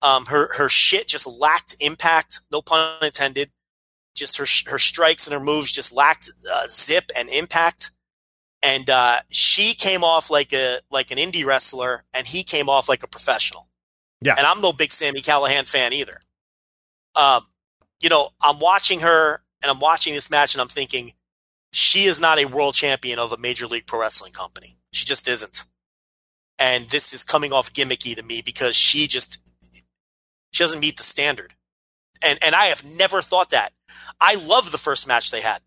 Um, 0.02 0.26
her 0.26 0.52
her 0.54 0.68
shit 0.68 1.06
just 1.06 1.26
lacked 1.26 1.76
impact. 1.80 2.40
No 2.50 2.60
pun 2.60 2.98
intended. 3.02 3.50
Just 4.14 4.36
her 4.36 4.46
her 4.70 4.78
strikes 4.78 5.26
and 5.26 5.34
her 5.34 5.40
moves 5.40 5.72
just 5.72 5.92
lacked 5.94 6.28
uh, 6.52 6.66
zip 6.68 7.04
and 7.16 7.28
impact. 7.28 7.92
And 8.64 8.90
uh, 8.90 9.18
she 9.30 9.74
came 9.74 10.04
off 10.04 10.30
like 10.30 10.52
a 10.52 10.78
like 10.90 11.10
an 11.10 11.18
indie 11.18 11.44
wrestler, 11.44 12.04
and 12.12 12.26
he 12.26 12.42
came 12.42 12.68
off 12.68 12.88
like 12.88 13.02
a 13.02 13.08
professional. 13.08 13.68
Yeah. 14.20 14.34
And 14.36 14.46
I'm 14.46 14.60
no 14.60 14.72
big 14.72 14.92
Sami 14.92 15.20
Callihan 15.20 15.68
fan 15.68 15.92
either. 15.92 16.20
Um, 17.16 17.46
you 18.00 18.08
know, 18.08 18.30
I'm 18.40 18.58
watching 18.58 19.00
her 19.00 19.42
and 19.62 19.70
I'm 19.70 19.80
watching 19.80 20.14
this 20.14 20.30
match, 20.30 20.54
and 20.54 20.60
I'm 20.60 20.68
thinking, 20.68 21.12
she 21.72 22.04
is 22.04 22.20
not 22.20 22.40
a 22.40 22.44
world 22.46 22.74
champion 22.74 23.18
of 23.18 23.32
a 23.32 23.38
major 23.38 23.66
league 23.66 23.86
pro 23.86 24.00
wrestling 24.00 24.32
company. 24.32 24.76
She 24.92 25.06
just 25.06 25.28
isn't 25.28 25.64
and 26.62 26.88
this 26.90 27.12
is 27.12 27.24
coming 27.24 27.52
off 27.52 27.72
gimmicky 27.72 28.14
to 28.14 28.22
me 28.22 28.40
because 28.40 28.76
she 28.76 29.08
just 29.08 29.38
she 30.52 30.62
doesn't 30.62 30.78
meet 30.78 30.96
the 30.96 31.02
standard. 31.02 31.54
And 32.24 32.38
and 32.40 32.54
I 32.54 32.66
have 32.66 32.84
never 32.84 33.20
thought 33.20 33.50
that. 33.50 33.72
I 34.20 34.36
love 34.36 34.70
the 34.70 34.78
first 34.78 35.08
match 35.08 35.32
they 35.32 35.40
had. 35.40 35.60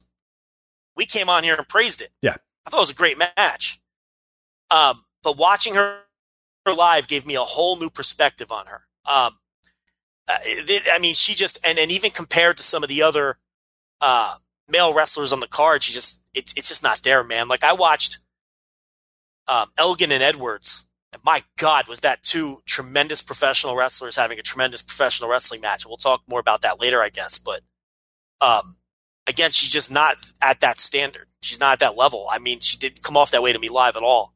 We 0.95 1.05
came 1.05 1.27
on 1.27 1.43
here 1.43 1.55
and 1.55 1.67
praised 1.67 2.01
it. 2.01 2.11
Yeah. 2.22 2.38
I 2.65 2.69
thought 2.69 2.77
it 2.77 2.80
was 2.80 2.91
a 2.91 2.95
great 2.95 3.17
match. 3.17 3.81
Um, 4.72 5.03
but 5.22 5.38
watching 5.38 5.76
her 5.76 5.99
live 6.65 7.09
gave 7.09 7.26
me 7.26 7.35
a 7.35 7.41
whole 7.41 7.77
new 7.77 7.89
perspective 7.89 8.49
on 8.49 8.67
her. 8.67 8.84
Um, 9.05 9.38
uh, 10.30 10.38
I 10.93 10.97
mean, 11.01 11.13
she 11.13 11.35
just 11.35 11.59
and 11.67 11.77
and 11.77 11.91
even 11.91 12.11
compared 12.11 12.55
to 12.55 12.63
some 12.63 12.84
of 12.84 12.89
the 12.89 13.01
other 13.01 13.38
uh, 13.99 14.35
male 14.69 14.93
wrestlers 14.93 15.34
on 15.34 15.41
the 15.41 15.47
card, 15.47 15.84
she 15.84 15.91
just 15.91 16.23
it's 16.34 16.53
it's 16.55 16.69
just 16.69 16.84
not 16.84 17.03
there, 17.03 17.22
man. 17.22 17.49
Like 17.49 17.65
I 17.65 17.73
watched 17.73 18.19
um, 19.47 19.72
Elgin 19.77 20.11
and 20.11 20.23
Edwards. 20.23 20.88
And 21.13 21.23
my 21.23 21.43
God, 21.57 21.88
was 21.88 22.01
that 22.01 22.23
two 22.23 22.61
tremendous 22.65 23.22
professional 23.22 23.76
wrestlers 23.76 24.15
having 24.15 24.39
a 24.39 24.43
tremendous 24.43 24.81
professional 24.81 25.30
wrestling 25.30 25.61
match? 25.61 25.85
We'll 25.85 25.97
talk 25.97 26.22
more 26.27 26.39
about 26.39 26.61
that 26.61 26.80
later, 26.80 27.01
I 27.01 27.09
guess. 27.09 27.38
But 27.38 27.61
um, 28.41 28.77
again, 29.27 29.51
she's 29.51 29.72
just 29.72 29.91
not 29.91 30.15
at 30.43 30.59
that 30.59 30.80
standard. 30.80 31.27
She's 31.41 31.59
not 31.59 31.73
at 31.73 31.80
that 31.80 31.97
level. 31.97 32.27
I 32.30 32.39
mean, 32.39 32.59
she 32.59 32.77
didn't 32.77 33.03
come 33.03 33.17
off 33.17 33.31
that 33.31 33.43
way 33.43 33.53
to 33.53 33.59
me 33.59 33.69
live 33.69 33.95
at 33.95 34.03
all. 34.03 34.34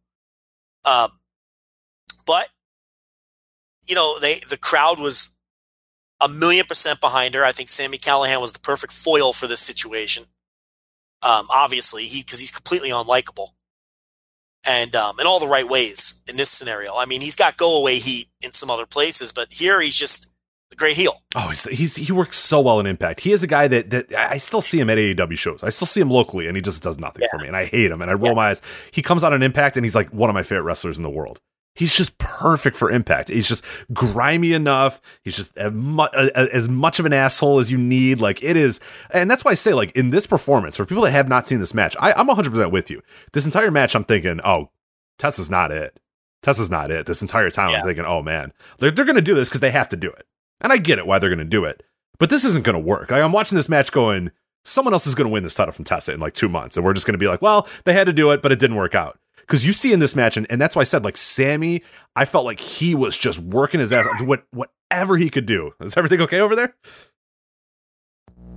Um, 0.85 1.11
but 2.25 2.49
you 3.87 3.95
know, 3.95 4.19
they 4.19 4.39
the 4.49 4.57
crowd 4.57 4.99
was 4.99 5.35
a 6.21 6.29
million 6.29 6.65
percent 6.65 7.01
behind 7.01 7.33
her. 7.33 7.43
I 7.43 7.51
think 7.51 7.69
Sami 7.69 7.97
Callihan 7.97 8.39
was 8.39 8.53
the 8.53 8.59
perfect 8.59 8.93
foil 8.93 9.33
for 9.33 9.47
this 9.47 9.61
situation. 9.61 10.25
Um, 11.21 11.47
obviously, 11.49 12.05
he 12.05 12.21
because 12.21 12.39
he's 12.39 12.51
completely 12.51 12.89
unlikable 12.89 13.49
and 14.65 14.95
um, 14.95 15.19
in 15.19 15.27
all 15.27 15.39
the 15.39 15.47
right 15.47 15.67
ways 15.67 16.21
in 16.27 16.37
this 16.37 16.49
scenario. 16.49 16.95
I 16.95 17.05
mean, 17.05 17.21
he's 17.21 17.35
got 17.35 17.57
go 17.57 17.77
away 17.77 17.97
heat 17.97 18.27
in 18.41 18.51
some 18.51 18.69
other 18.69 18.85
places, 18.85 19.31
but 19.31 19.51
here 19.51 19.79
he's 19.81 19.95
just 19.95 20.31
a 20.71 20.75
great 20.75 20.95
heel. 20.95 21.21
Oh, 21.35 21.49
he's, 21.49 21.63
he's 21.63 21.95
he 21.95 22.11
works 22.11 22.37
so 22.37 22.59
well 22.59 22.79
in 22.79 22.85
Impact. 22.85 23.21
He 23.21 23.31
is 23.31 23.43
a 23.43 23.47
guy 23.47 23.67
that 23.67 23.89
that 23.89 24.13
I 24.13 24.37
still 24.37 24.61
see 24.61 24.79
him 24.79 24.89
at 24.89 24.97
AEW 24.97 25.37
shows. 25.37 25.63
I 25.63 25.69
still 25.69 25.87
see 25.87 26.01
him 26.01 26.09
locally, 26.09 26.47
and 26.47 26.55
he 26.55 26.61
just 26.61 26.81
does 26.83 26.99
nothing 26.99 27.21
yeah. 27.23 27.27
for 27.31 27.39
me, 27.39 27.47
and 27.47 27.55
I 27.55 27.65
hate 27.65 27.91
him. 27.91 28.01
And 28.01 28.11
I 28.11 28.13
roll 28.13 28.31
yeah. 28.31 28.35
my 28.35 28.49
eyes. 28.49 28.61
He 28.91 29.01
comes 29.01 29.23
out 29.23 29.33
on 29.33 29.41
Impact, 29.41 29.77
and 29.77 29.85
he's 29.85 29.95
like 29.95 30.09
one 30.13 30.29
of 30.29 30.33
my 30.33 30.43
favorite 30.43 30.63
wrestlers 30.63 30.97
in 30.97 31.03
the 31.03 31.09
world. 31.09 31.39
He's 31.79 31.95
just 31.95 32.17
perfect 32.17 32.75
for 32.75 32.91
impact. 32.91 33.29
He's 33.29 33.47
just 33.47 33.63
grimy 33.93 34.51
enough. 34.51 34.99
He's 35.23 35.37
just 35.37 35.57
as 35.57 35.71
much, 35.71 36.99
of 36.99 37.05
an 37.05 37.13
asshole 37.13 37.59
as 37.59 37.71
you 37.71 37.77
need. 37.77 38.19
Like 38.19 38.43
it 38.43 38.57
is, 38.57 38.81
and 39.11 39.31
that's 39.31 39.45
why 39.45 39.51
I 39.51 39.53
say, 39.53 39.71
like 39.71 39.93
in 39.93 40.09
this 40.09 40.27
performance, 40.27 40.75
for 40.75 40.83
people 40.83 41.03
that 41.03 41.11
have 41.11 41.29
not 41.29 41.47
seen 41.47 41.61
this 41.61 41.73
match, 41.73 41.95
I, 41.97 42.11
I'm 42.11 42.27
100 42.27 42.51
percent 42.51 42.71
with 42.73 42.89
you. 42.89 43.01
This 43.31 43.45
entire 43.45 43.71
match, 43.71 43.95
I'm 43.95 44.03
thinking, 44.03 44.41
oh, 44.43 44.71
Tessa's 45.17 45.49
not 45.49 45.71
it. 45.71 45.97
Tessa's 46.43 46.69
not 46.69 46.91
it. 46.91 47.05
This 47.05 47.21
entire 47.21 47.49
time, 47.49 47.69
yeah. 47.69 47.77
I'm 47.77 47.85
thinking, 47.85 48.03
oh 48.03 48.21
man, 48.21 48.51
they're, 48.79 48.91
they're 48.91 49.05
going 49.05 49.15
to 49.15 49.21
do 49.21 49.33
this 49.33 49.47
because 49.47 49.61
they 49.61 49.71
have 49.71 49.87
to 49.87 49.95
do 49.95 50.09
it, 50.09 50.27
and 50.59 50.73
I 50.73 50.79
get 50.79 50.99
it 50.99 51.07
why 51.07 51.17
they're 51.17 51.29
going 51.29 51.39
to 51.39 51.45
do 51.45 51.63
it. 51.63 51.81
But 52.17 52.29
this 52.29 52.43
isn't 52.43 52.65
going 52.65 52.75
to 52.75 52.85
work. 52.85 53.09
Like, 53.09 53.23
I'm 53.23 53.31
watching 53.31 53.55
this 53.55 53.69
match 53.69 53.93
going, 53.93 54.31
someone 54.65 54.93
else 54.93 55.07
is 55.07 55.15
going 55.15 55.27
to 55.27 55.31
win 55.31 55.43
this 55.43 55.53
title 55.53 55.71
from 55.71 55.85
Tessa 55.85 56.13
in 56.13 56.19
like 56.19 56.33
two 56.33 56.49
months, 56.49 56.75
and 56.75 56.85
we're 56.85 56.93
just 56.93 57.05
going 57.05 57.13
to 57.13 57.19
be 57.19 57.27
like, 57.29 57.41
well, 57.41 57.69
they 57.85 57.93
had 57.93 58.07
to 58.07 58.13
do 58.13 58.31
it, 58.31 58.41
but 58.41 58.51
it 58.51 58.59
didn't 58.59 58.75
work 58.75 58.95
out. 58.95 59.17
Because 59.49 59.65
you 59.65 59.73
see 59.73 59.91
in 59.91 59.99
this 59.99 60.15
match, 60.15 60.37
and, 60.37 60.45
and 60.51 60.61
that's 60.61 60.75
why 60.75 60.81
I 60.81 60.85
said 60.85 61.03
like 61.03 61.17
Sami, 61.17 61.81
I 62.15 62.25
felt 62.25 62.45
like 62.45 62.59
he 62.59 62.93
was 62.93 63.17
just 63.17 63.39
working 63.39 63.79
his 63.79 63.91
ass 63.91 64.05
what 64.21 64.43
whatever 64.51 65.17
he 65.17 65.31
could 65.31 65.47
do. 65.47 65.71
Is 65.81 65.97
everything 65.97 66.21
okay 66.21 66.39
over 66.39 66.55
there? 66.55 66.75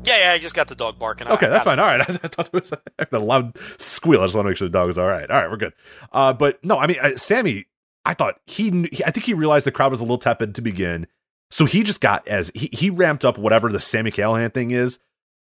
Yeah, 0.05 0.19
yeah, 0.19 0.33
I 0.33 0.39
just 0.39 0.55
got 0.55 0.69
the 0.69 0.75
dog 0.75 0.99
barking. 0.99 1.29
Okay, 1.29 1.47
I 1.47 1.49
that's 1.49 1.65
fine. 1.65 1.79
All 1.79 1.87
right, 1.87 2.01
I 2.09 2.29
thought 2.29 2.51
it 2.53 2.53
was 2.53 2.73
a 3.11 3.19
loud 3.19 3.57
squeal. 3.79 4.21
I 4.21 4.27
just 4.27 4.35
want 4.35 4.45
to 4.45 4.51
make 4.51 4.59
sure 4.59 4.69
the 4.69 4.73
dog 4.73 4.91
is 4.91 4.99
all 4.99 5.07
right. 5.07 5.31
All 5.31 5.41
right, 5.41 5.51
we're 5.51 5.57
good. 5.57 5.73
Uh, 6.13 6.35
but 6.35 6.63
no, 6.63 6.79
I 6.79 6.87
mean, 6.87 6.99
uh, 7.01 7.17
Sami, 7.17 7.65
I 8.05 8.13
thought 8.13 8.41
he, 8.45 8.87
he, 8.93 9.03
I 9.03 9.13
think 9.13 9.25
he 9.25 9.33
realized 9.33 9.65
the 9.65 9.73
crowd 9.73 9.93
was 9.93 10.01
a 10.01 10.05
little 10.05 10.19
tepid 10.19 10.55
to 10.57 10.61
begin, 10.61 11.07
so 11.51 11.65
he 11.65 11.83
just 11.85 12.03
got 12.03 12.29
as 12.29 12.51
he 12.55 12.69
he 12.71 12.91
ramped 12.91 13.25
up 13.25 13.39
whatever 13.39 13.71
the 13.73 13.81
Sami 13.81 14.11
Callihan 14.11 14.53
thing 14.53 14.73
is. 14.73 14.99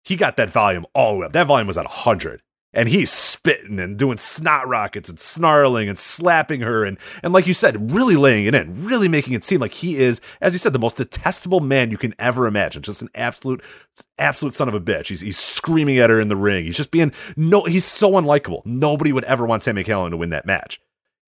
He 0.06 0.16
got 0.16 0.38
that 0.38 0.50
volume 0.50 0.86
all 0.94 1.14
the 1.14 1.20
way 1.20 1.26
up. 1.26 1.34
That 1.34 1.48
volume 1.48 1.68
was 1.68 1.78
at 1.78 1.86
hundred, 1.86 2.42
and 2.74 2.90
he's 2.90 3.12
spitting 3.12 3.80
and 3.80 3.98
doing 3.98 4.18
snot 4.18 4.68
rockets 4.68 5.10
and 5.10 5.20
snarling 5.20 5.88
and 5.88 5.98
slapping 5.98 6.62
her 6.62 6.84
and 6.84 6.98
and 7.22 7.34
like 7.34 7.48
you 7.48 7.54
said, 7.54 7.92
really 7.92 8.16
laying 8.16 8.46
it 8.46 8.56
in, 8.56 8.86
really 8.86 9.08
making 9.08 9.34
it 9.34 9.44
seem 9.44 9.62
like 9.62 9.74
he 9.74 9.98
is, 9.98 10.22
as 10.42 10.54
you 10.54 10.60
said, 10.60 10.74
the 10.74 10.80
most 10.80 10.98
detestable 10.98 11.60
man 11.60 11.92
you 11.92 11.98
can 11.98 12.14
ever 12.20 12.48
imagine. 12.48 12.82
Just 12.82 13.02
an 13.02 13.10
absolute, 13.16 13.62
absolute 14.18 14.54
son 14.54 14.68
of 14.68 14.74
a 14.74 14.82
bitch. 14.82 15.08
He's 15.08 15.22
he's 15.22 15.38
screaming 15.38 16.00
at 16.00 16.10
her 16.10 16.20
in 16.20 16.30
the 16.30 16.36
ring. 16.36 16.66
He's 16.66 16.78
just 16.78 16.92
being 16.92 17.14
no. 17.38 17.64
He's 17.64 17.86
so 17.86 18.12
unlikable. 18.14 18.66
Nobody 18.66 19.12
would 19.12 19.26
ever 19.26 19.46
want 19.46 19.64
Sami 19.64 19.84
Callihan 19.84 20.12
to 20.12 20.18
win 20.18 20.32
that 20.32 20.46
match. 20.46 20.80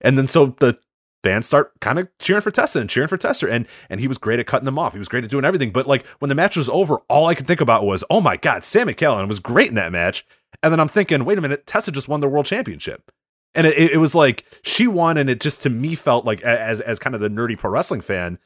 And 0.01 0.17
then 0.17 0.27
so 0.27 0.55
the 0.59 0.77
fans 1.25 1.47
start 1.47 1.71
kind 1.81 1.97
of 1.97 2.07
cheering 2.19 2.41
for 2.41 2.51
Tessa 2.51 2.79
and 2.79 2.89
cheering 2.89 3.09
for 3.09 3.17
Tessa, 3.17 3.51
and 3.51 3.67
and 3.89 3.99
he 3.99 4.07
was 4.07 4.19
great 4.19 4.39
at 4.39 4.45
cutting 4.45 4.65
them 4.65 4.77
off. 4.77 4.93
He 4.93 4.99
was 4.99 5.07
great 5.07 5.23
at 5.23 5.31
doing 5.31 5.43
everything. 5.43 5.71
But 5.71 5.87
like 5.87 6.05
when 6.19 6.29
the 6.29 6.35
match 6.35 6.55
was 6.55 6.69
over, 6.69 6.97
all 7.09 7.25
I 7.25 7.33
could 7.33 7.47
think 7.47 7.61
about 7.61 7.83
was, 7.83 8.03
oh 8.11 8.21
my 8.21 8.37
god, 8.37 8.63
Sami 8.63 8.93
Callihan 8.93 9.27
was 9.27 9.39
great 9.39 9.69
in 9.69 9.75
that 9.75 9.91
match. 9.91 10.25
And 10.61 10.71
then 10.71 10.79
I'm 10.79 10.87
thinking, 10.87 11.25
wait 11.25 11.39
a 11.39 11.41
minute, 11.41 11.65
Tessa 11.65 11.91
just 11.91 12.07
won 12.07 12.19
the 12.19 12.27
world 12.27 12.45
championship. 12.45 13.11
And 13.55 13.65
it, 13.65 13.93
it 13.93 13.97
was 13.97 14.13
like 14.13 14.45
she 14.61 14.85
won, 14.85 15.17
and 15.17 15.29
it 15.29 15.41
just 15.41 15.63
to 15.63 15.69
me 15.69 15.95
felt 15.95 16.25
like 16.25 16.41
as 16.43 16.79
as 16.79 16.99
kind 16.99 17.15
of 17.15 17.21
the 17.21 17.29
nerdy 17.29 17.57
pro 17.57 17.71
wrestling 17.71 18.01
fan, 18.01 18.37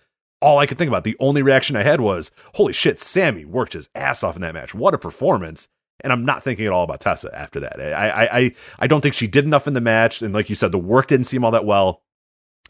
all 0.42 0.58
I 0.58 0.66
could 0.66 0.78
think 0.78 0.88
about, 0.88 1.04
the 1.04 1.18
only 1.20 1.42
reaction 1.42 1.76
I 1.76 1.84
had 1.84 2.00
was, 2.00 2.32
holy 2.56 2.72
shit, 2.72 3.00
Sami 3.00 3.44
worked 3.44 3.74
his 3.74 3.90
ass 3.94 4.24
off 4.24 4.38
in 4.38 4.42
that 4.42 4.54
match. 4.54 4.74
What 4.74 4.94
a 4.94 4.98
performance. 4.98 5.68
And 6.02 6.14
I'm 6.14 6.24
not 6.24 6.46
thinking 6.46 6.66
at 6.66 6.72
all 6.72 6.86
about 6.86 7.02
Tessa 7.02 7.30
after 7.38 7.60
that. 7.60 7.82
I, 7.82 8.10
I 8.10 8.40
I 8.40 8.56
I 8.80 8.88
don't 8.88 9.02
think 9.02 9.16
she 9.16 9.28
did 9.28 9.44
enough 9.44 9.68
in 9.68 9.74
the 9.74 9.82
match. 9.82 10.22
And 10.22 10.34
like 10.34 10.48
you 10.48 10.56
said, 10.56 10.72
the 10.72 10.78
work 10.78 11.08
didn't 11.08 11.28
seem 11.28 11.44
all 11.44 11.52
that 11.52 11.66
well 11.66 12.04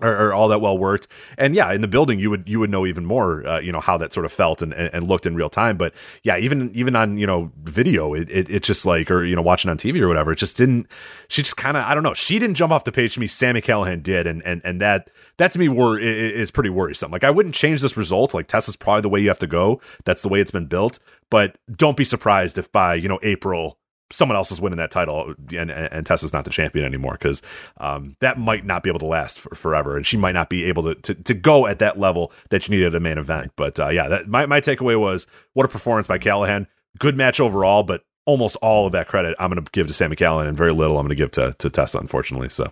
or, 0.01 0.33
all 0.33 0.47
that 0.47 0.59
well 0.59 0.77
worked. 0.77 1.07
And 1.37 1.55
yeah, 1.55 1.71
in 1.71 1.81
the 1.81 1.87
building, 1.87 2.19
you 2.19 2.29
would 2.29 2.47
you 2.47 2.59
would 2.59 2.69
know 2.69 2.85
even 2.85 3.05
more, 3.05 3.45
uh, 3.45 3.59
you 3.59 3.71
know, 3.71 3.79
how 3.79 3.97
that 3.97 4.13
sort 4.13 4.25
of 4.25 4.31
felt 4.31 4.61
and, 4.61 4.73
and 4.73 5.07
looked 5.07 5.25
in 5.25 5.35
real 5.35 5.49
time. 5.49 5.77
But 5.77 5.93
yeah, 6.23 6.37
even 6.37 6.71
even 6.73 6.95
on 6.95 7.17
you 7.17 7.27
know 7.27 7.51
video, 7.63 8.13
it 8.13 8.29
it, 8.29 8.49
it 8.49 8.63
just 8.63 8.85
like 8.85 9.09
or 9.11 9.23
you 9.23 9.35
know 9.35 9.41
watching 9.41 9.69
on 9.69 9.77
TV 9.77 9.99
or 10.01 10.07
whatever, 10.07 10.31
it 10.31 10.37
just 10.37 10.57
didn't. 10.57 10.87
She 11.27 11.41
just 11.41 11.57
kind 11.57 11.77
of 11.77 11.83
I 11.83 11.93
don't 11.93 12.03
know. 12.03 12.13
She 12.13 12.39
didn't 12.39 12.55
jump 12.55 12.71
off 12.71 12.83
the 12.83 12.91
page 12.91 13.15
to 13.15 13.19
me. 13.19 13.27
Sami 13.27 13.61
Callihan 13.61 14.03
did, 14.03 14.27
and 14.27 14.41
and 14.43 14.61
and 14.63 14.81
that 14.81 15.09
that 15.37 15.51
to 15.51 15.59
me 15.59 15.69
were 15.69 15.97
is 15.97 16.51
pretty 16.51 16.69
worrisome. 16.69 17.11
Like 17.11 17.23
I 17.23 17.31
wouldn't 17.31 17.55
change 17.55 17.81
this 17.81 17.97
result. 17.97 18.33
Like 18.33 18.47
Tessa's 18.47 18.75
probably 18.75 19.01
the 19.01 19.09
way 19.09 19.19
you 19.19 19.29
have 19.29 19.39
to 19.39 19.47
go. 19.47 19.81
That's 20.05 20.21
the 20.21 20.29
way 20.29 20.39
it's 20.39 20.51
been 20.51 20.67
built. 20.67 20.99
But 21.29 21.57
don't 21.71 21.97
be 21.97 22.03
surprised 22.03 22.57
if 22.57 22.71
by 22.71 22.95
you 22.95 23.09
know 23.09 23.19
April 23.23 23.78
someone 24.11 24.35
else 24.35 24.51
is 24.51 24.59
winning 24.59 24.77
that 24.77 24.91
title 24.91 25.35
and, 25.55 25.69
and, 25.69 26.05
Tessa's 26.05 26.33
not 26.33 26.43
the 26.43 26.49
champion 26.49 26.85
anymore 26.85 27.13
because 27.13 27.41
um, 27.77 28.15
that 28.21 28.39
might 28.39 28.65
not 28.65 28.81
be 28.81 28.89
able 28.89 28.99
to 28.99 29.05
last 29.05 29.39
for, 29.39 29.53
forever 29.55 29.97
and 29.97 30.05
she 30.05 30.17
might 30.17 30.33
not 30.33 30.49
be 30.49 30.65
able 30.65 30.83
to, 30.83 30.95
to, 30.95 31.13
to 31.13 31.33
go 31.33 31.67
at 31.67 31.79
that 31.79 31.99
level 31.99 32.31
that 32.49 32.67
you 32.67 32.71
needed 32.71 32.87
at 32.87 32.95
a 32.95 32.99
main 32.99 33.17
event. 33.17 33.51
But 33.55 33.79
uh, 33.79 33.89
yeah, 33.89 34.07
that, 34.07 34.27
my, 34.27 34.45
my 34.45 34.61
takeaway 34.61 34.99
was 34.99 35.27
what 35.53 35.65
a 35.65 35.69
performance 35.69 36.07
by 36.07 36.17
Callihan. 36.17 36.67
Good 36.97 37.15
match 37.15 37.39
overall, 37.39 37.83
but 37.83 38.03
almost 38.25 38.55
all 38.57 38.87
of 38.87 38.91
that 38.93 39.07
credit 39.07 39.35
I'm 39.39 39.51
going 39.51 39.63
to 39.63 39.71
give 39.71 39.87
to 39.87 39.93
Sami 39.93 40.15
Callihan 40.15 40.47
and 40.47 40.57
very 40.57 40.73
little 40.73 40.97
I'm 40.97 41.05
going 41.05 41.15
to 41.15 41.15
give 41.15 41.31
to, 41.31 41.55
to 41.59 41.69
Tessa, 41.69 41.99
unfortunately. 41.99 42.49
So 42.49 42.71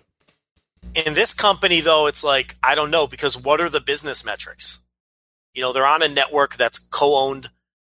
in 1.06 1.14
this 1.14 1.32
company, 1.34 1.80
though, 1.80 2.06
it's 2.06 2.24
like, 2.24 2.56
I 2.62 2.74
don't 2.74 2.90
know, 2.90 3.06
because 3.06 3.36
what 3.36 3.60
are 3.60 3.68
the 3.68 3.80
business 3.80 4.24
metrics? 4.24 4.80
You 5.54 5.62
know, 5.62 5.72
they're 5.72 5.86
on 5.86 6.02
a 6.02 6.08
network 6.08 6.56
that's 6.56 6.78
co 6.78 7.16
owned 7.16 7.50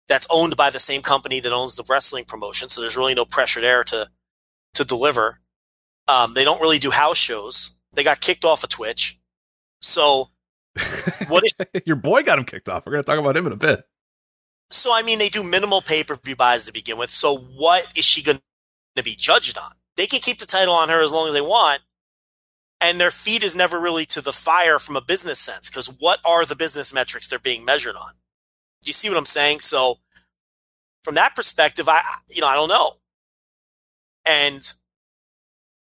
that's 0.07 0.27
owned 0.29 0.57
by 0.57 0.69
the 0.69 0.79
same 0.79 1.01
company 1.01 1.39
that 1.39 1.51
owns 1.51 1.75
the 1.75 1.83
wrestling 1.87 2.25
promotion. 2.25 2.69
So 2.69 2.81
there's 2.81 2.97
really 2.97 3.13
no 3.13 3.25
pressure 3.25 3.61
there 3.61 3.83
to 3.85 4.09
to 4.73 4.83
deliver. 4.83 5.39
Um, 6.07 6.33
they 6.33 6.43
don't 6.43 6.61
really 6.61 6.79
do 6.79 6.91
house 6.91 7.17
shows. 7.17 7.75
They 7.93 8.03
got 8.03 8.19
kicked 8.19 8.43
off 8.43 8.63
of 8.63 8.69
Twitch. 8.69 9.19
So 9.81 10.29
what 11.27 11.43
is 11.43 11.53
your 11.85 11.95
boy 11.95 12.23
got 12.23 12.39
him 12.39 12.45
kicked 12.45 12.69
off? 12.69 12.85
We're 12.85 12.93
going 12.93 13.03
to 13.03 13.09
talk 13.09 13.19
about 13.19 13.37
him 13.37 13.47
in 13.47 13.53
a 13.53 13.57
bit. 13.57 13.85
So 14.71 14.93
I 14.93 15.03
mean, 15.03 15.19
they 15.19 15.29
do 15.29 15.43
minimal 15.43 15.81
pay 15.81 16.03
per 16.03 16.15
view 16.15 16.35
buys 16.35 16.65
to 16.65 16.73
begin 16.73 16.97
with. 16.97 17.11
So 17.11 17.37
what 17.37 17.87
is 17.95 18.05
she 18.05 18.23
going 18.23 18.39
to 18.95 19.03
be 19.03 19.15
judged 19.15 19.57
on? 19.57 19.71
They 19.95 20.07
can 20.07 20.19
keep 20.19 20.39
the 20.39 20.45
title 20.45 20.73
on 20.73 20.89
her 20.89 21.03
as 21.03 21.11
long 21.11 21.27
as 21.27 21.35
they 21.35 21.41
want, 21.41 21.81
and 22.81 22.99
their 22.99 23.11
feet 23.11 23.43
is 23.43 23.55
never 23.55 23.79
really 23.79 24.05
to 24.07 24.21
the 24.21 24.33
fire 24.33 24.79
from 24.79 24.95
a 24.95 25.01
business 25.01 25.39
sense. 25.39 25.69
Because 25.69 25.87
what 25.87 26.19
are 26.25 26.43
the 26.45 26.55
business 26.55 26.93
metrics 26.93 27.27
they're 27.27 27.37
being 27.37 27.63
measured 27.63 27.95
on? 27.95 28.13
Do 28.83 28.89
you 28.89 28.93
see 28.93 29.09
what 29.09 29.17
I'm 29.17 29.25
saying? 29.25 29.61
So 29.61 29.99
from 31.03 31.15
that 31.15 31.35
perspective, 31.35 31.89
I 31.89 32.01
you 32.29 32.41
know 32.41 32.47
I 32.47 32.55
don't 32.55 32.69
know, 32.69 32.93
and 34.27 34.61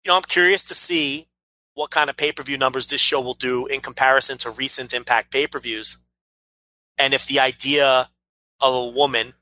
you 0.05 0.11
know 0.11 0.17
I'm 0.17 0.23
curious 0.23 0.65
to 0.65 0.75
see 0.75 1.27
what 1.75 1.91
kind 1.91 2.11
of 2.11 2.17
pay 2.17 2.33
per 2.33 2.43
view 2.43 2.59
numbers 2.59 2.87
this 2.89 3.01
show 3.01 3.21
will 3.21 3.35
do 3.35 3.67
in 3.67 3.81
comparison 3.81 4.39
to 4.39 4.51
recent 4.51 4.95
Impact 4.95 5.33
pay 5.33 5.47
per 5.47 5.59
views, 5.61 5.99
and 6.99 7.15
if 7.15 7.27
the 7.27 7.41
idea 7.41 8.11
of 8.61 8.75
a 8.75 8.87
woman 8.89 9.35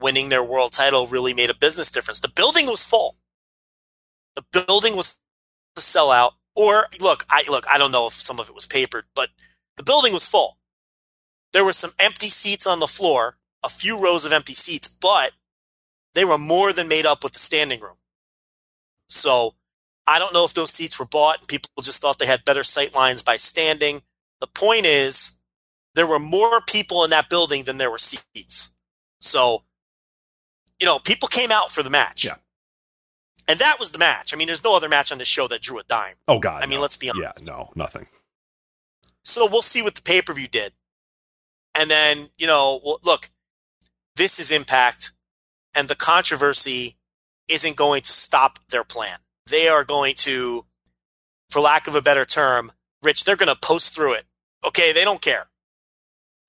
winning 0.00 0.28
their 0.28 0.42
world 0.44 0.72
title 0.72 1.06
really 1.06 1.34
made 1.34 1.50
a 1.50 1.54
business 1.54 1.90
difference. 1.90 2.20
The 2.20 2.28
building 2.28 2.66
was 2.66 2.84
full. 2.84 3.16
The 4.36 4.64
building 4.66 4.96
was 4.96 5.20
the 5.76 5.82
sellout. 5.82 6.32
Or 6.56 6.86
look, 7.00 7.24
I 7.30 7.44
look, 7.50 7.66
I 7.70 7.78
don't 7.78 7.92
know 7.92 8.06
if 8.08 8.14
some 8.14 8.40
of 8.40 8.48
it 8.48 8.54
was 8.54 8.66
papered, 8.66 9.04
but 9.14 9.30
the 9.76 9.84
building 9.84 10.12
was 10.12 10.26
full. 10.26 10.58
There 11.52 11.64
were 11.64 11.72
some 11.72 11.92
empty 11.98 12.30
seats 12.30 12.66
on 12.66 12.80
the 12.80 12.86
floor, 12.86 13.36
a 13.62 13.68
few 13.68 14.00
rows 14.02 14.24
of 14.24 14.32
empty 14.32 14.54
seats, 14.54 14.88
but 14.88 15.32
they 16.14 16.24
were 16.24 16.38
more 16.38 16.72
than 16.72 16.88
made 16.88 17.06
up 17.06 17.22
with 17.22 17.32
the 17.32 17.38
standing 17.38 17.80
room. 17.80 17.96
So 19.08 19.54
I 20.06 20.18
don't 20.18 20.32
know 20.32 20.44
if 20.44 20.54
those 20.54 20.72
seats 20.72 20.98
were 20.98 21.06
bought 21.06 21.40
and 21.40 21.48
people 21.48 21.70
just 21.82 22.00
thought 22.00 22.18
they 22.18 22.26
had 22.26 22.44
better 22.44 22.64
sight 22.64 22.94
lines 22.94 23.22
by 23.22 23.36
standing. 23.36 24.02
The 24.40 24.46
point 24.46 24.86
is, 24.86 25.38
there 25.94 26.06
were 26.06 26.18
more 26.18 26.60
people 26.60 27.04
in 27.04 27.10
that 27.10 27.28
building 27.28 27.64
than 27.64 27.78
there 27.78 27.90
were 27.90 27.98
seats. 27.98 28.70
So, 29.20 29.64
you 30.78 30.86
know, 30.86 30.98
people 30.98 31.28
came 31.28 31.50
out 31.50 31.70
for 31.70 31.82
the 31.82 31.90
match. 31.90 32.24
Yeah. 32.24 32.36
And 33.48 33.58
that 33.58 33.78
was 33.80 33.90
the 33.90 33.98
match. 33.98 34.32
I 34.32 34.36
mean, 34.36 34.46
there's 34.46 34.62
no 34.62 34.76
other 34.76 34.88
match 34.88 35.10
on 35.10 35.18
this 35.18 35.28
show 35.28 35.48
that 35.48 35.60
drew 35.60 35.78
a 35.78 35.82
dime. 35.82 36.14
Oh 36.28 36.38
God! 36.38 36.62
I 36.62 36.66
mean, 36.66 36.76
no. 36.76 36.82
let's 36.82 36.96
be 36.96 37.10
honest. 37.10 37.46
Yeah, 37.48 37.52
no, 37.52 37.70
nothing. 37.74 38.06
So 39.24 39.48
we'll 39.50 39.62
see 39.62 39.82
what 39.82 39.96
the 39.96 40.02
pay 40.02 40.22
per 40.22 40.32
view 40.32 40.46
did. 40.46 40.72
And 41.74 41.90
then, 41.90 42.30
you 42.36 42.46
know, 42.46 42.80
well, 42.84 42.98
look, 43.04 43.30
this 44.16 44.38
is 44.38 44.50
Impact, 44.50 45.12
and 45.74 45.88
the 45.88 45.94
controversy 45.94 46.96
isn't 47.48 47.76
going 47.76 48.02
to 48.02 48.12
stop 48.12 48.58
their 48.70 48.84
plan. 48.84 49.18
They 49.48 49.68
are 49.68 49.84
going 49.84 50.14
to, 50.18 50.66
for 51.48 51.60
lack 51.60 51.86
of 51.86 51.94
a 51.94 52.02
better 52.02 52.24
term, 52.24 52.72
Rich, 53.02 53.24
they're 53.24 53.36
going 53.36 53.52
to 53.52 53.58
post 53.60 53.94
through 53.94 54.14
it. 54.14 54.24
Okay, 54.64 54.92
they 54.92 55.04
don't 55.04 55.22
care. 55.22 55.46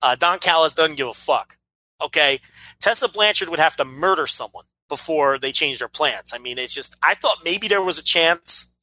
Uh, 0.02 0.16
Don 0.16 0.38
Callis 0.38 0.74
doesn't 0.74 0.96
give 0.96 1.08
a 1.08 1.14
fuck. 1.14 1.56
Okay, 2.02 2.40
Tessa 2.80 3.08
Blanchard 3.08 3.48
would 3.48 3.60
have 3.60 3.76
to 3.76 3.84
murder 3.84 4.26
someone 4.26 4.64
before 4.88 5.38
they 5.38 5.52
change 5.52 5.78
their 5.78 5.88
plans. 5.88 6.32
I 6.34 6.38
mean, 6.38 6.58
it's 6.58 6.74
just, 6.74 6.96
I 7.02 7.14
thought 7.14 7.38
maybe 7.44 7.68
there 7.68 7.82
was 7.82 7.98
a 7.98 8.04
chance 8.04 8.74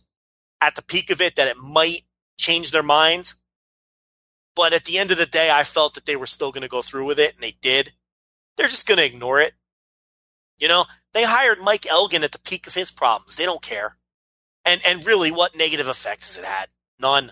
at 0.61 0.75
the 0.75 0.81
peak 0.81 1.09
of 1.11 1.21
it 1.21 1.35
that 1.35 1.47
it 1.47 1.57
might 1.57 2.01
change 2.37 2.71
their 2.71 2.83
minds. 2.83 3.35
But 4.59 4.73
at 4.73 4.83
the 4.83 4.97
end 4.97 5.09
of 5.09 5.17
the 5.17 5.25
day, 5.25 5.49
I 5.49 5.63
felt 5.63 5.93
that 5.93 6.05
they 6.05 6.17
were 6.17 6.25
still 6.25 6.51
going 6.51 6.63
to 6.63 6.67
go 6.67 6.81
through 6.81 7.05
with 7.05 7.17
it, 7.17 7.33
and 7.33 7.41
they 7.41 7.53
did. 7.61 7.93
They're 8.57 8.67
just 8.67 8.85
going 8.85 8.97
to 8.97 9.05
ignore 9.05 9.39
it. 9.39 9.53
You 10.57 10.67
know, 10.67 10.83
they 11.13 11.23
hired 11.23 11.61
Mike 11.61 11.87
Elgin 11.89 12.25
at 12.25 12.33
the 12.33 12.39
peak 12.39 12.67
of 12.67 12.75
his 12.75 12.91
problems. 12.91 13.37
They 13.37 13.45
don't 13.45 13.61
care. 13.61 13.95
And 14.65 14.81
and 14.85 15.07
really, 15.07 15.31
what 15.31 15.55
negative 15.55 15.87
effect 15.87 16.23
has 16.23 16.37
it 16.37 16.43
had? 16.43 16.67
None. 16.99 17.31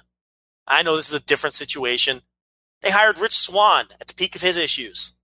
I 0.66 0.84
know 0.84 0.96
this 0.96 1.10
is 1.10 1.20
a 1.20 1.26
different 1.26 1.54
situation. 1.54 2.22
They 2.82 2.92
hired 2.92 3.20
Rich 3.20 3.36
Swann 3.36 3.88
at 4.00 4.08
the 4.08 4.16
peak 4.16 4.34
of 4.38 4.42
his 4.42 4.56
issues. 4.56 5.18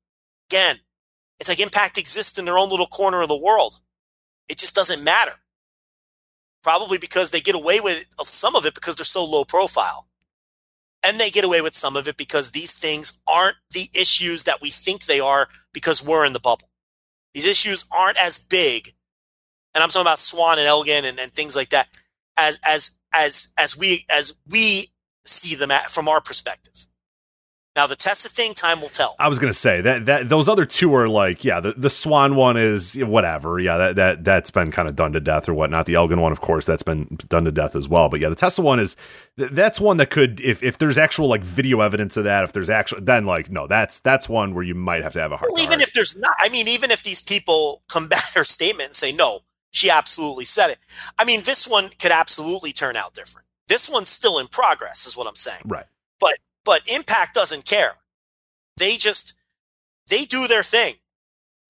Again, 0.51 0.79
it's 1.39 1.47
like 1.47 1.61
Impact 1.61 1.97
exists 1.97 2.37
in 2.37 2.43
their 2.43 2.57
own 2.57 2.69
little 2.69 2.85
corner 2.85 3.21
of 3.21 3.29
the 3.29 3.37
world. 3.37 3.79
It 4.49 4.57
just 4.57 4.75
doesn't 4.75 5.05
matter. 5.05 5.35
Probably 6.63 6.97
because 6.97 7.31
they 7.31 7.39
get 7.39 7.55
away 7.55 7.79
with 7.79 8.07
some 8.23 8.57
of 8.57 8.65
it 8.65 8.75
because 8.75 8.97
they're 8.97 9.05
so 9.05 9.23
low 9.23 9.45
profile. 9.45 10.09
And 11.05 11.19
they 11.19 11.29
get 11.29 11.43
away 11.43 11.61
with 11.61 11.75
some 11.75 11.97
of 11.97 12.07
it 12.07 12.15
because 12.15 12.51
these 12.51 12.73
things 12.73 13.21
aren't 13.27 13.57
the 13.71 13.87
issues 13.93 14.45
that 14.45 14.61
we 14.61 14.69
think 14.69 15.05
they 15.05 15.19
are 15.19 15.49
because 15.73 16.03
we're 16.03 16.25
in 16.25 16.33
the 16.33 16.39
bubble. 16.39 16.69
These 17.33 17.47
issues 17.47 17.85
aren't 17.91 18.17
as 18.17 18.37
big, 18.37 18.93
and 19.73 19.83
I'm 19.83 19.89
talking 19.89 20.03
about 20.03 20.19
Swann 20.19 20.59
and 20.59 20.67
Elgin 20.67 21.03
and, 21.03 21.19
and 21.19 21.31
things 21.33 21.55
like 21.55 21.69
that, 21.69 21.87
as 22.37 22.59
as 22.63 22.91
as 23.13 23.53
as 23.57 23.77
we 23.77 24.05
as 24.09 24.37
we 24.47 24.91
see 25.25 25.55
them 25.55 25.71
at, 25.71 25.89
from 25.89 26.07
our 26.07 26.21
perspective. 26.21 26.87
Now 27.75 27.87
the 27.87 27.95
Tessa 27.95 28.29
thing, 28.29 28.53
time 28.53 28.81
will 28.81 28.89
tell. 28.89 29.15
I 29.17 29.27
was 29.27 29.39
gonna 29.39 29.51
say 29.51 29.81
that 29.81 30.05
that 30.05 30.29
those 30.29 30.47
other 30.47 30.65
two 30.65 30.93
are 30.93 31.07
like, 31.07 31.43
yeah, 31.43 31.59
the, 31.59 31.71
the 31.71 31.89
Swann 31.89 32.35
one 32.35 32.55
is 32.55 32.95
whatever. 32.97 33.59
Yeah, 33.59 33.77
that 33.77 33.95
that 33.95 34.23
that's 34.23 34.51
been 34.51 34.71
kind 34.71 34.87
of 34.87 34.95
done 34.95 35.13
to 35.13 35.19
death 35.19 35.49
or 35.49 35.55
whatnot. 35.55 35.87
The 35.87 35.95
Elgin 35.95 36.21
one, 36.21 36.31
of 36.31 36.39
course, 36.39 36.65
that's 36.65 36.83
been 36.83 37.17
done 37.29 37.45
to 37.45 37.51
death 37.51 37.75
as 37.75 37.89
well. 37.89 38.09
But 38.09 38.19
yeah, 38.19 38.29
the 38.29 38.35
Tessa 38.35 38.61
one 38.61 38.79
is 38.79 38.95
that's 39.37 39.81
one 39.81 39.97
that 39.97 40.11
could, 40.11 40.39
if 40.41 40.61
if 40.61 40.77
there's 40.77 40.99
actual 40.99 41.27
like 41.27 41.43
video 41.43 41.79
evidence 41.79 42.15
of 42.15 42.25
that, 42.25 42.43
if 42.43 42.53
there's 42.53 42.69
actual, 42.69 43.01
then 43.01 43.25
like 43.25 43.49
no, 43.49 43.65
that's 43.65 43.99
that's 44.01 44.29
one 44.29 44.53
where 44.53 44.63
you 44.63 44.75
might 44.75 45.01
have 45.01 45.13
to 45.13 45.19
have 45.19 45.31
a 45.31 45.37
hard. 45.37 45.51
Well, 45.53 45.63
even 45.63 45.81
if 45.81 45.93
there's 45.93 46.15
not, 46.15 46.35
I 46.39 46.49
mean, 46.49 46.67
even 46.67 46.91
if 46.91 47.01
these 47.01 47.21
people 47.21 47.81
combat 47.89 48.23
her 48.35 48.43
statement 48.43 48.89
and 48.89 48.95
say 48.95 49.11
no, 49.11 49.39
she 49.71 49.89
absolutely 49.89 50.45
said 50.45 50.69
it. 50.69 50.77
I 51.17 51.25
mean, 51.25 51.41
this 51.43 51.67
one 51.67 51.89
could 51.99 52.11
absolutely 52.11 52.71
turn 52.71 52.95
out 52.95 53.15
different. 53.15 53.47
This 53.67 53.89
one's 53.89 54.09
still 54.09 54.37
in 54.37 54.47
progress, 54.47 55.07
is 55.07 55.17
what 55.17 55.25
I'm 55.25 55.35
saying. 55.35 55.61
right. 55.65 55.85
But 56.65 56.81
Impact 56.93 57.33
doesn't 57.33 57.65
care. 57.65 57.95
They 58.77 58.97
just 58.97 59.33
they 60.07 60.25
do 60.25 60.47
their 60.47 60.63
thing, 60.63 60.95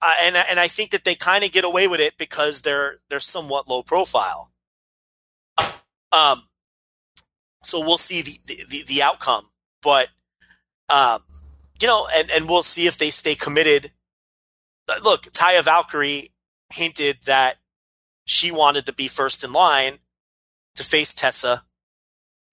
uh, 0.01 0.13
and 0.21 0.35
and 0.35 0.59
I 0.59 0.67
think 0.67 0.91
that 0.91 1.03
they 1.03 1.15
kind 1.15 1.43
of 1.43 1.51
get 1.51 1.63
away 1.63 1.87
with 1.87 1.99
it 1.99 2.17
because 2.17 2.61
they're 2.61 2.99
they're 3.09 3.19
somewhat 3.19 3.67
low 3.67 3.83
profile. 3.83 4.51
Um, 6.11 6.43
so 7.61 7.79
we'll 7.79 7.97
see 7.97 8.21
the 8.21 8.37
the, 8.45 8.83
the 8.87 9.03
outcome, 9.03 9.49
but 9.81 10.09
um, 10.89 11.23
you 11.81 11.87
know, 11.87 12.07
and 12.15 12.29
and 12.31 12.47
we'll 12.47 12.63
see 12.63 12.87
if 12.87 12.97
they 12.97 13.09
stay 13.09 13.35
committed. 13.35 13.91
Look, 15.03 15.23
Taya 15.31 15.63
Valkyrie 15.63 16.29
hinted 16.71 17.19
that 17.25 17.57
she 18.25 18.51
wanted 18.51 18.85
to 18.85 18.93
be 18.93 19.07
first 19.07 19.43
in 19.43 19.51
line 19.51 19.99
to 20.75 20.83
face 20.83 21.13
Tessa 21.13 21.63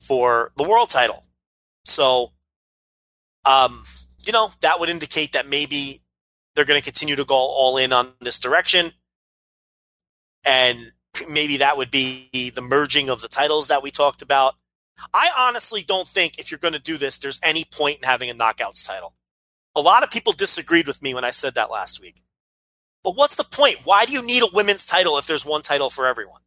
for 0.01 0.52
the 0.57 0.65
world 0.65 0.91
title. 0.91 1.25
So, 1.91 2.33
um, 3.44 3.85
you 4.25 4.33
know, 4.33 4.51
that 4.60 4.81
would 4.81 4.89
indicate 4.89 5.33
that 5.33 5.49
maybe 5.49 6.01
they're 6.55 6.65
going 6.65 6.81
to 6.81 6.85
continue 6.85 7.17
to 7.17 7.25
go 7.25 7.35
all 7.35 7.77
in 7.77 7.93
on 7.93 8.12
this 8.20 8.39
direction. 8.39 8.93
And 10.44 10.93
maybe 11.28 11.59
that 11.59 11.77
would 11.77 11.91
be 11.91 12.51
the 12.55 12.62
merging 12.62 13.09
of 13.09 13.20
the 13.23 13.28
titles 13.28 13.69
that 13.69 13.83
we 13.83 13.91
talked 13.91 14.23
about. 14.23 14.55
I 15.15 15.31
honestly 15.39 15.83
don't 15.86 16.07
think 16.07 16.39
if 16.39 16.51
you're 16.51 16.59
going 16.59 16.75
to 16.75 16.81
do 16.81 16.97
this, 16.97 17.19
there's 17.19 17.41
any 17.43 17.65
point 17.65 17.99
in 17.99 18.05
having 18.05 18.31
a 18.31 18.35
knockouts 18.35 18.86
title. 18.86 19.15
A 19.75 19.81
lot 19.81 20.02
of 20.02 20.10
people 20.10 20.33
disagreed 20.33 20.86
with 20.86 21.02
me 21.02 21.15
when 21.15 21.25
I 21.25 21.31
said 21.31 21.55
that 21.55 21.70
last 21.70 22.01
week. 22.01 22.23
But 23.02 23.17
what's 23.17 23.36
the 23.36 23.44
point? 23.44 23.81
Why 23.85 24.05
do 24.05 24.12
you 24.12 24.23
need 24.23 24.43
a 24.43 24.49
women's 24.52 24.86
title 24.86 25.17
if 25.17 25.27
there's 25.27 25.47
one 25.47 25.62
title 25.62 25.89
for 25.89 26.07
everyone? 26.07 26.41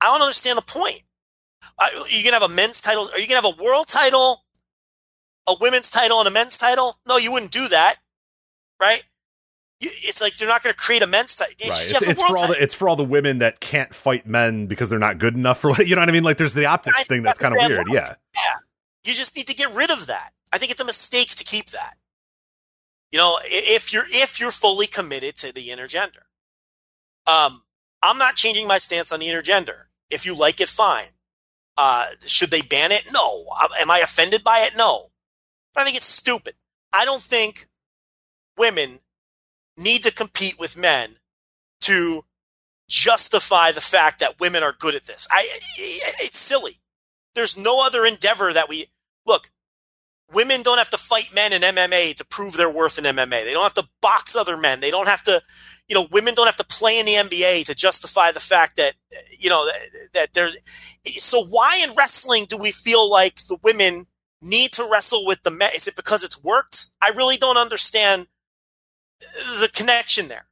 I 0.00 0.06
don't 0.06 0.22
understand 0.22 0.58
the 0.58 0.62
point. 0.62 1.02
Are 1.78 1.90
you 2.08 2.22
going 2.22 2.34
to 2.34 2.40
have 2.40 2.42
a 2.42 2.48
men's 2.48 2.80
title? 2.80 3.04
Are 3.04 3.18
you 3.18 3.26
going 3.26 3.40
to 3.40 3.48
have 3.48 3.58
a 3.58 3.62
world 3.62 3.88
title, 3.88 4.44
a 5.48 5.54
women's 5.60 5.90
title, 5.90 6.18
and 6.18 6.28
a 6.28 6.30
men's 6.30 6.58
title? 6.58 6.98
No, 7.08 7.16
you 7.16 7.32
wouldn't 7.32 7.52
do 7.52 7.68
that, 7.68 7.96
right? 8.80 9.02
You, 9.80 9.90
it's 9.92 10.20
like 10.20 10.38
you're 10.38 10.48
not 10.48 10.62
going 10.62 10.72
to 10.72 10.78
create 10.78 11.02
a 11.02 11.06
men's 11.06 11.34
title. 11.34 11.54
Right. 11.60 11.68
It's, 11.68 12.02
it's 12.02 12.22
for 12.22 12.38
all 12.38 12.46
the 12.46 12.62
it's 12.62 12.74
for 12.74 12.88
all 12.88 12.96
the 12.96 13.04
women 13.04 13.38
that 13.38 13.60
can't 13.60 13.92
fight 13.92 14.26
men 14.26 14.66
because 14.66 14.88
they're 14.88 14.98
not 14.98 15.18
good 15.18 15.34
enough 15.34 15.58
for 15.58 15.70
what 15.70 15.86
you 15.86 15.96
know 15.96 16.02
what 16.02 16.08
I 16.08 16.12
mean. 16.12 16.22
Like 16.22 16.36
there's 16.36 16.54
the 16.54 16.66
optics 16.66 17.04
thing 17.04 17.22
that's 17.22 17.38
kind 17.38 17.54
of 17.54 17.68
weird. 17.68 17.88
Yeah. 17.90 18.14
Yeah. 18.34 18.54
You 19.04 19.12
just 19.12 19.36
need 19.36 19.48
to 19.48 19.56
get 19.56 19.74
rid 19.74 19.90
of 19.90 20.06
that. 20.06 20.30
I 20.52 20.58
think 20.58 20.70
it's 20.70 20.80
a 20.80 20.84
mistake 20.84 21.34
to 21.34 21.44
keep 21.44 21.70
that. 21.70 21.96
You 23.10 23.18
know, 23.18 23.38
if 23.44 23.92
you're 23.92 24.04
if 24.08 24.38
you're 24.38 24.52
fully 24.52 24.86
committed 24.86 25.36
to 25.36 25.52
the 25.52 25.68
intergender, 25.68 26.24
um, 27.26 27.62
I'm 28.02 28.18
not 28.18 28.36
changing 28.36 28.66
my 28.66 28.78
stance 28.78 29.12
on 29.12 29.20
the 29.20 29.26
intergender. 29.26 29.84
If 30.10 30.24
you 30.24 30.34
like 30.34 30.60
it, 30.60 30.68
fine. 30.68 31.11
Uh, 31.76 32.06
should 32.26 32.50
they 32.50 32.60
ban 32.62 32.92
it? 32.92 33.08
No. 33.12 33.46
Am 33.80 33.90
I 33.90 34.00
offended 34.00 34.44
by 34.44 34.60
it? 34.60 34.76
No. 34.76 35.10
But 35.74 35.82
I 35.82 35.84
think 35.84 35.96
it's 35.96 36.06
stupid. 36.06 36.54
I 36.92 37.04
don't 37.04 37.22
think 37.22 37.68
women 38.58 39.00
need 39.78 40.02
to 40.04 40.12
compete 40.12 40.58
with 40.58 40.76
men 40.76 41.16
to 41.82 42.24
justify 42.88 43.72
the 43.72 43.80
fact 43.80 44.20
that 44.20 44.38
women 44.38 44.62
are 44.62 44.74
good 44.78 44.94
at 44.94 45.04
this. 45.04 45.26
I 45.30 45.46
it's 45.78 46.38
silly. 46.38 46.78
There's 47.34 47.56
no 47.56 47.84
other 47.84 48.04
endeavor 48.04 48.52
that 48.52 48.68
we 48.68 48.88
look. 49.24 49.50
Women 50.32 50.62
don't 50.62 50.78
have 50.78 50.90
to 50.90 50.98
fight 50.98 51.30
men 51.34 51.52
in 51.52 51.62
MMA 51.62 52.14
to 52.16 52.24
prove 52.24 52.56
their 52.56 52.70
worth 52.70 52.98
in 52.98 53.04
MMA. 53.04 53.44
They 53.44 53.52
don't 53.52 53.62
have 53.62 53.74
to 53.74 53.88
box 54.00 54.34
other 54.34 54.56
men. 54.56 54.80
They 54.80 54.90
don't 54.90 55.08
have 55.08 55.22
to, 55.24 55.42
you 55.88 55.94
know, 55.94 56.08
women 56.10 56.34
don't 56.34 56.46
have 56.46 56.56
to 56.58 56.64
play 56.64 56.98
in 56.98 57.06
the 57.06 57.12
NBA 57.12 57.66
to 57.66 57.74
justify 57.74 58.32
the 58.32 58.40
fact 58.40 58.76
that, 58.76 58.94
you 59.38 59.50
know, 59.50 59.68
that 60.14 60.32
they're. 60.32 60.50
So 61.04 61.44
why 61.44 61.80
in 61.86 61.94
wrestling 61.94 62.46
do 62.46 62.56
we 62.56 62.70
feel 62.70 63.10
like 63.10 63.46
the 63.46 63.58
women 63.62 64.06
need 64.40 64.72
to 64.72 64.88
wrestle 64.90 65.26
with 65.26 65.42
the 65.42 65.50
men? 65.50 65.70
Is 65.74 65.86
it 65.86 65.96
because 65.96 66.24
it's 66.24 66.42
worked? 66.42 66.90
I 67.00 67.08
really 67.08 67.36
don't 67.36 67.56
understand 67.56 68.26
the 69.60 69.70
connection 69.72 70.28
there. 70.28 70.46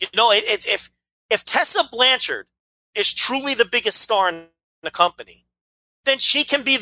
You 0.00 0.08
know, 0.14 0.30
it, 0.30 0.44
it's 0.46 0.68
if 0.68 0.90
if 1.30 1.44
Tessa 1.44 1.84
Blanchard 1.90 2.46
is 2.94 3.12
truly 3.12 3.54
the 3.54 3.64
biggest 3.64 4.00
star 4.00 4.28
in 4.28 4.46
the 4.82 4.90
company, 4.90 5.44
then 6.04 6.18
she 6.18 6.44
can 6.44 6.62
be 6.62 6.78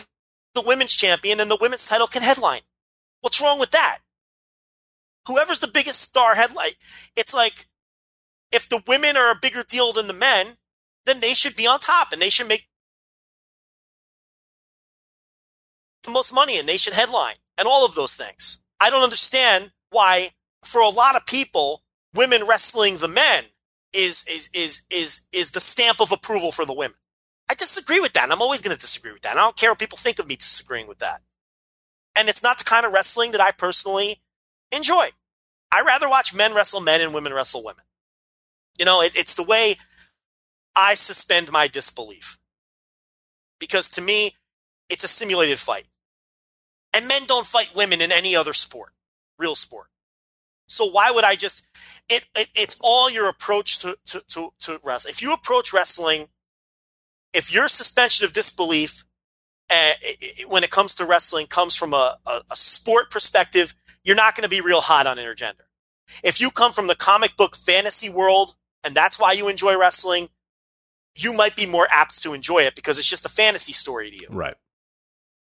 the 0.56 0.62
women's 0.62 0.96
champion 0.96 1.38
and 1.38 1.50
the 1.50 1.58
women's 1.60 1.86
title 1.86 2.06
can 2.06 2.22
headline. 2.22 2.62
What's 3.20 3.40
wrong 3.40 3.58
with 3.58 3.70
that? 3.70 3.98
Whoever's 5.28 5.60
the 5.60 5.68
biggest 5.68 6.00
star 6.00 6.34
headline, 6.34 6.70
it's 7.16 7.34
like 7.34 7.66
if 8.52 8.68
the 8.68 8.82
women 8.86 9.16
are 9.16 9.30
a 9.30 9.38
bigger 9.40 9.64
deal 9.68 9.92
than 9.92 10.06
the 10.06 10.12
men, 10.12 10.56
then 11.04 11.20
they 11.20 11.34
should 11.34 11.56
be 11.56 11.66
on 11.66 11.78
top 11.78 12.12
and 12.12 12.20
they 12.20 12.30
should 12.30 12.48
make 12.48 12.68
the 16.04 16.10
most 16.10 16.32
money 16.32 16.58
and 16.58 16.68
they 16.68 16.76
should 16.76 16.94
headline 16.94 17.34
and 17.58 17.66
all 17.66 17.84
of 17.84 17.94
those 17.94 18.14
things. 18.16 18.62
I 18.80 18.90
don't 18.90 19.02
understand 19.02 19.72
why, 19.90 20.30
for 20.64 20.80
a 20.80 20.88
lot 20.88 21.16
of 21.16 21.26
people, 21.26 21.82
women 22.14 22.44
wrestling 22.46 22.98
the 22.98 23.08
men 23.08 23.44
is 23.92 24.24
is 24.28 24.50
is 24.54 24.82
is 24.90 25.26
is 25.32 25.50
the 25.52 25.60
stamp 25.60 26.00
of 26.00 26.12
approval 26.12 26.52
for 26.52 26.64
the 26.64 26.74
women. 26.74 26.96
I 27.48 27.54
disagree 27.54 28.00
with 28.00 28.12
that, 28.14 28.24
and 28.24 28.32
I'm 28.32 28.42
always 28.42 28.60
going 28.60 28.74
to 28.74 28.80
disagree 28.80 29.12
with 29.12 29.22
that. 29.22 29.32
And 29.32 29.38
I 29.38 29.42
don't 29.42 29.56
care 29.56 29.70
what 29.70 29.78
people 29.78 29.98
think 29.98 30.18
of 30.18 30.26
me 30.26 30.36
disagreeing 30.36 30.88
with 30.88 30.98
that. 30.98 31.22
And 32.16 32.28
it's 32.28 32.42
not 32.42 32.58
the 32.58 32.64
kind 32.64 32.84
of 32.84 32.92
wrestling 32.92 33.32
that 33.32 33.40
I 33.40 33.52
personally 33.52 34.20
enjoy. 34.72 35.08
I 35.70 35.82
rather 35.82 36.08
watch 36.08 36.34
men 36.34 36.54
wrestle 36.54 36.80
men 36.80 37.00
and 37.00 37.14
women 37.14 37.32
wrestle 37.32 37.62
women. 37.62 37.84
You 38.78 38.84
know, 38.84 39.00
it, 39.00 39.16
it's 39.16 39.34
the 39.34 39.42
way 39.42 39.76
I 40.74 40.94
suspend 40.94 41.52
my 41.52 41.68
disbelief. 41.68 42.38
Because 43.58 43.88
to 43.90 44.00
me, 44.00 44.32
it's 44.88 45.04
a 45.04 45.08
simulated 45.08 45.58
fight. 45.58 45.86
And 46.92 47.06
men 47.06 47.22
don't 47.26 47.46
fight 47.46 47.74
women 47.74 48.00
in 48.00 48.10
any 48.10 48.34
other 48.34 48.52
sport, 48.52 48.90
real 49.38 49.54
sport. 49.54 49.88
So 50.66 50.84
why 50.88 51.10
would 51.10 51.24
I 51.24 51.36
just? 51.36 51.66
It, 52.08 52.26
it 52.34 52.48
it's 52.54 52.76
all 52.80 53.10
your 53.10 53.28
approach 53.28 53.78
to 53.80 53.96
to 54.06 54.22
to, 54.28 54.52
to 54.60 54.80
wrestling. 54.82 55.12
If 55.12 55.22
you 55.22 55.32
approach 55.32 55.72
wrestling 55.72 56.28
if 57.32 57.52
your 57.52 57.68
suspension 57.68 58.24
of 58.24 58.32
disbelief 58.32 59.04
uh, 59.70 59.92
when 60.46 60.64
it 60.64 60.70
comes 60.70 60.94
to 60.96 61.04
wrestling 61.04 61.46
comes 61.46 61.74
from 61.74 61.92
a, 61.92 62.18
a, 62.26 62.42
a 62.50 62.56
sport 62.56 63.10
perspective, 63.10 63.74
you're 64.04 64.16
not 64.16 64.34
going 64.34 64.42
to 64.42 64.48
be 64.48 64.60
real 64.60 64.80
hot 64.80 65.06
on 65.06 65.16
intergender. 65.16 65.66
If 66.22 66.40
you 66.40 66.50
come 66.50 66.72
from 66.72 66.86
the 66.86 66.94
comic 66.94 67.36
book 67.36 67.56
fantasy 67.56 68.08
world 68.08 68.54
and 68.84 68.94
that's 68.94 69.18
why 69.18 69.32
you 69.32 69.48
enjoy 69.48 69.76
wrestling, 69.76 70.28
you 71.16 71.32
might 71.32 71.56
be 71.56 71.66
more 71.66 71.88
apt 71.90 72.22
to 72.22 72.32
enjoy 72.32 72.60
it 72.60 72.76
because 72.76 72.98
it's 72.98 73.08
just 73.08 73.26
a 73.26 73.28
fantasy 73.28 73.72
story 73.72 74.10
to 74.10 74.16
you. 74.16 74.28
Right. 74.30 74.54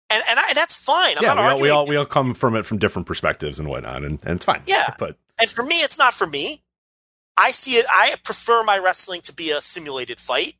And 0.09 0.23
and, 0.27 0.39
I, 0.39 0.49
and 0.49 0.57
that's 0.57 0.75
fine. 0.75 1.17
I'm 1.17 1.23
yeah, 1.23 1.33
not 1.33 1.37
we 1.37 1.41
all, 1.41 1.49
arguing. 1.49 1.63
we 1.63 1.69
all 1.69 1.85
we 1.87 1.95
all 1.97 2.05
come 2.05 2.33
from 2.33 2.55
it 2.55 2.65
from 2.65 2.79
different 2.79 3.07
perspectives 3.07 3.59
and 3.59 3.69
whatnot, 3.69 4.03
and, 4.03 4.19
and 4.23 4.37
it's 4.37 4.45
fine. 4.45 4.63
Yeah. 4.65 4.95
but 4.97 5.17
and 5.39 5.49
for 5.49 5.63
me, 5.63 5.75
it's 5.75 5.97
not 5.97 6.13
for 6.13 6.25
me. 6.25 6.63
I 7.37 7.51
see 7.51 7.77
it. 7.77 7.85
I 7.89 8.15
prefer 8.23 8.63
my 8.63 8.77
wrestling 8.77 9.21
to 9.21 9.33
be 9.33 9.51
a 9.51 9.61
simulated 9.61 10.19
fight. 10.19 10.55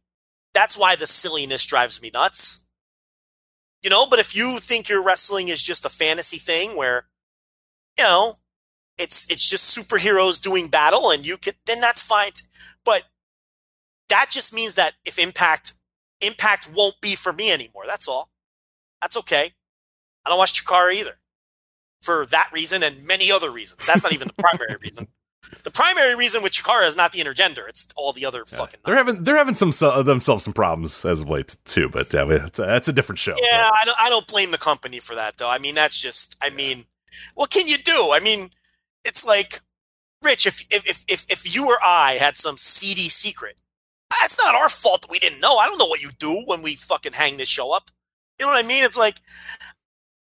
That's 0.60 0.78
why 0.78 0.98
the 0.98 1.08
silliness 1.08 1.66
drives 1.66 2.02
me 2.02 2.12
nuts. 2.14 2.68
You 3.82 3.90
know, 3.90 4.06
but 4.06 4.20
if 4.20 4.36
you 4.36 4.60
think 4.60 4.90
your 4.90 5.02
wrestling 5.02 5.48
is 5.48 5.64
just 5.64 5.86
a 5.86 5.90
fantasy 5.90 6.36
thing 6.36 6.76
where, 6.76 7.06
you 7.98 8.04
know, 8.04 8.40
it's 8.98 9.32
it's 9.32 9.50
just 9.50 9.74
superheroes 9.74 10.42
doing 10.42 10.68
battle 10.68 11.12
and 11.12 11.26
you 11.26 11.38
can 11.38 11.54
then 11.66 11.80
that's 11.80 12.02
fine. 12.02 12.32
But 12.84 13.04
that 14.10 14.28
just 14.32 14.54
means 14.54 14.76
that 14.76 14.96
if 15.06 15.18
Impact 15.18 15.76
Impact 16.20 16.70
won't 16.76 17.00
be 17.00 17.16
for 17.16 17.32
me 17.32 17.54
anymore. 17.54 17.84
That's 17.88 18.10
all. 18.10 18.30
That's 19.02 19.16
okay. 19.16 19.54
I 20.26 20.30
don't 20.30 20.38
watch 20.38 20.62
Chikara 20.62 20.94
either. 20.94 21.22
For 22.02 22.26
that 22.26 22.50
reason 22.52 22.84
and 22.84 23.08
many 23.08 23.32
other 23.32 23.50
reasons. 23.50 23.86
That's 23.86 24.04
not 24.04 24.12
even 24.12 24.28
the 24.28 24.44
primary 24.44 24.76
reason. 24.84 25.08
The 25.64 25.72
primary 25.72 26.16
reason 26.16 26.44
with 26.44 26.53
Chikara 26.53 26.88
is 26.88 26.95
not 26.95 27.11
the 27.11 27.19
intergender; 27.19 27.68
it's 27.68 27.92
all 27.95 28.14
the 28.14 28.26
other 28.26 28.44
yeah. 28.52 28.58
fucking. 28.58 28.80
They're 28.86 28.95
having 28.95 29.24
they're 29.24 29.38
having 29.38 29.56
some 29.56 29.74
uh, 29.82 30.03
themselves 30.03 30.44
some 30.44 30.53
problems 30.53 31.03
as 31.06 31.22
of 31.22 31.30
late 31.30 31.56
too, 31.66 31.90
but 31.90 32.14
uh, 32.14 32.26
that's, 32.26 32.60
a, 32.60 32.61
that's 32.64 32.88
a 32.88 32.94
different 32.94 33.19
show. 33.19 33.34
Yeah, 33.52 33.69
I 33.74 33.86
don't 33.86 33.98
I 34.00 34.10
don't 34.10 34.28
blame 34.28 34.52
the 34.52 34.58
company 34.58 35.00
for 35.00 35.16
that 35.16 35.38
though. 35.38 35.50
I 35.50 35.60
mean, 35.60 35.76
that's 35.76 36.00
just 36.00 36.36
I 36.42 36.50
mean, 36.50 36.86
what 37.36 37.50
can 37.50 37.68
you 37.68 37.78
do? 37.78 38.10
I 38.11 38.19
mean, 38.19 38.52
it's 39.03 39.26
like, 39.26 39.61
Rich, 40.22 40.45
if 40.45 40.66
if 40.72 41.03
if 41.08 41.26
if 41.30 41.56
you 41.56 41.68
or 41.68 41.80
I 41.84 42.14
had 42.14 42.38
some 42.38 42.58
seedy 42.58 43.10
secret, 43.10 43.60
that's 44.22 44.38
not 44.44 44.56
our 44.56 44.69
fault 44.69 45.02
that 45.03 45.11
we 45.11 45.19
didn't 45.19 45.42
know. 45.42 45.58
I 45.58 45.68
don't 45.68 45.78
know 45.78 45.88
what 45.88 46.02
you 46.02 46.11
do 46.18 46.44
when 46.45 46.61
we 46.61 46.76
fucking 46.76 47.14
hang 47.14 47.38
this 47.38 47.50
show 47.50 47.72
up. 47.72 47.90
You 48.40 48.45
know 48.45 48.52
what 48.52 48.64
I 48.64 48.68
mean? 48.68 48.84
It's 48.84 48.98
like, 48.98 49.18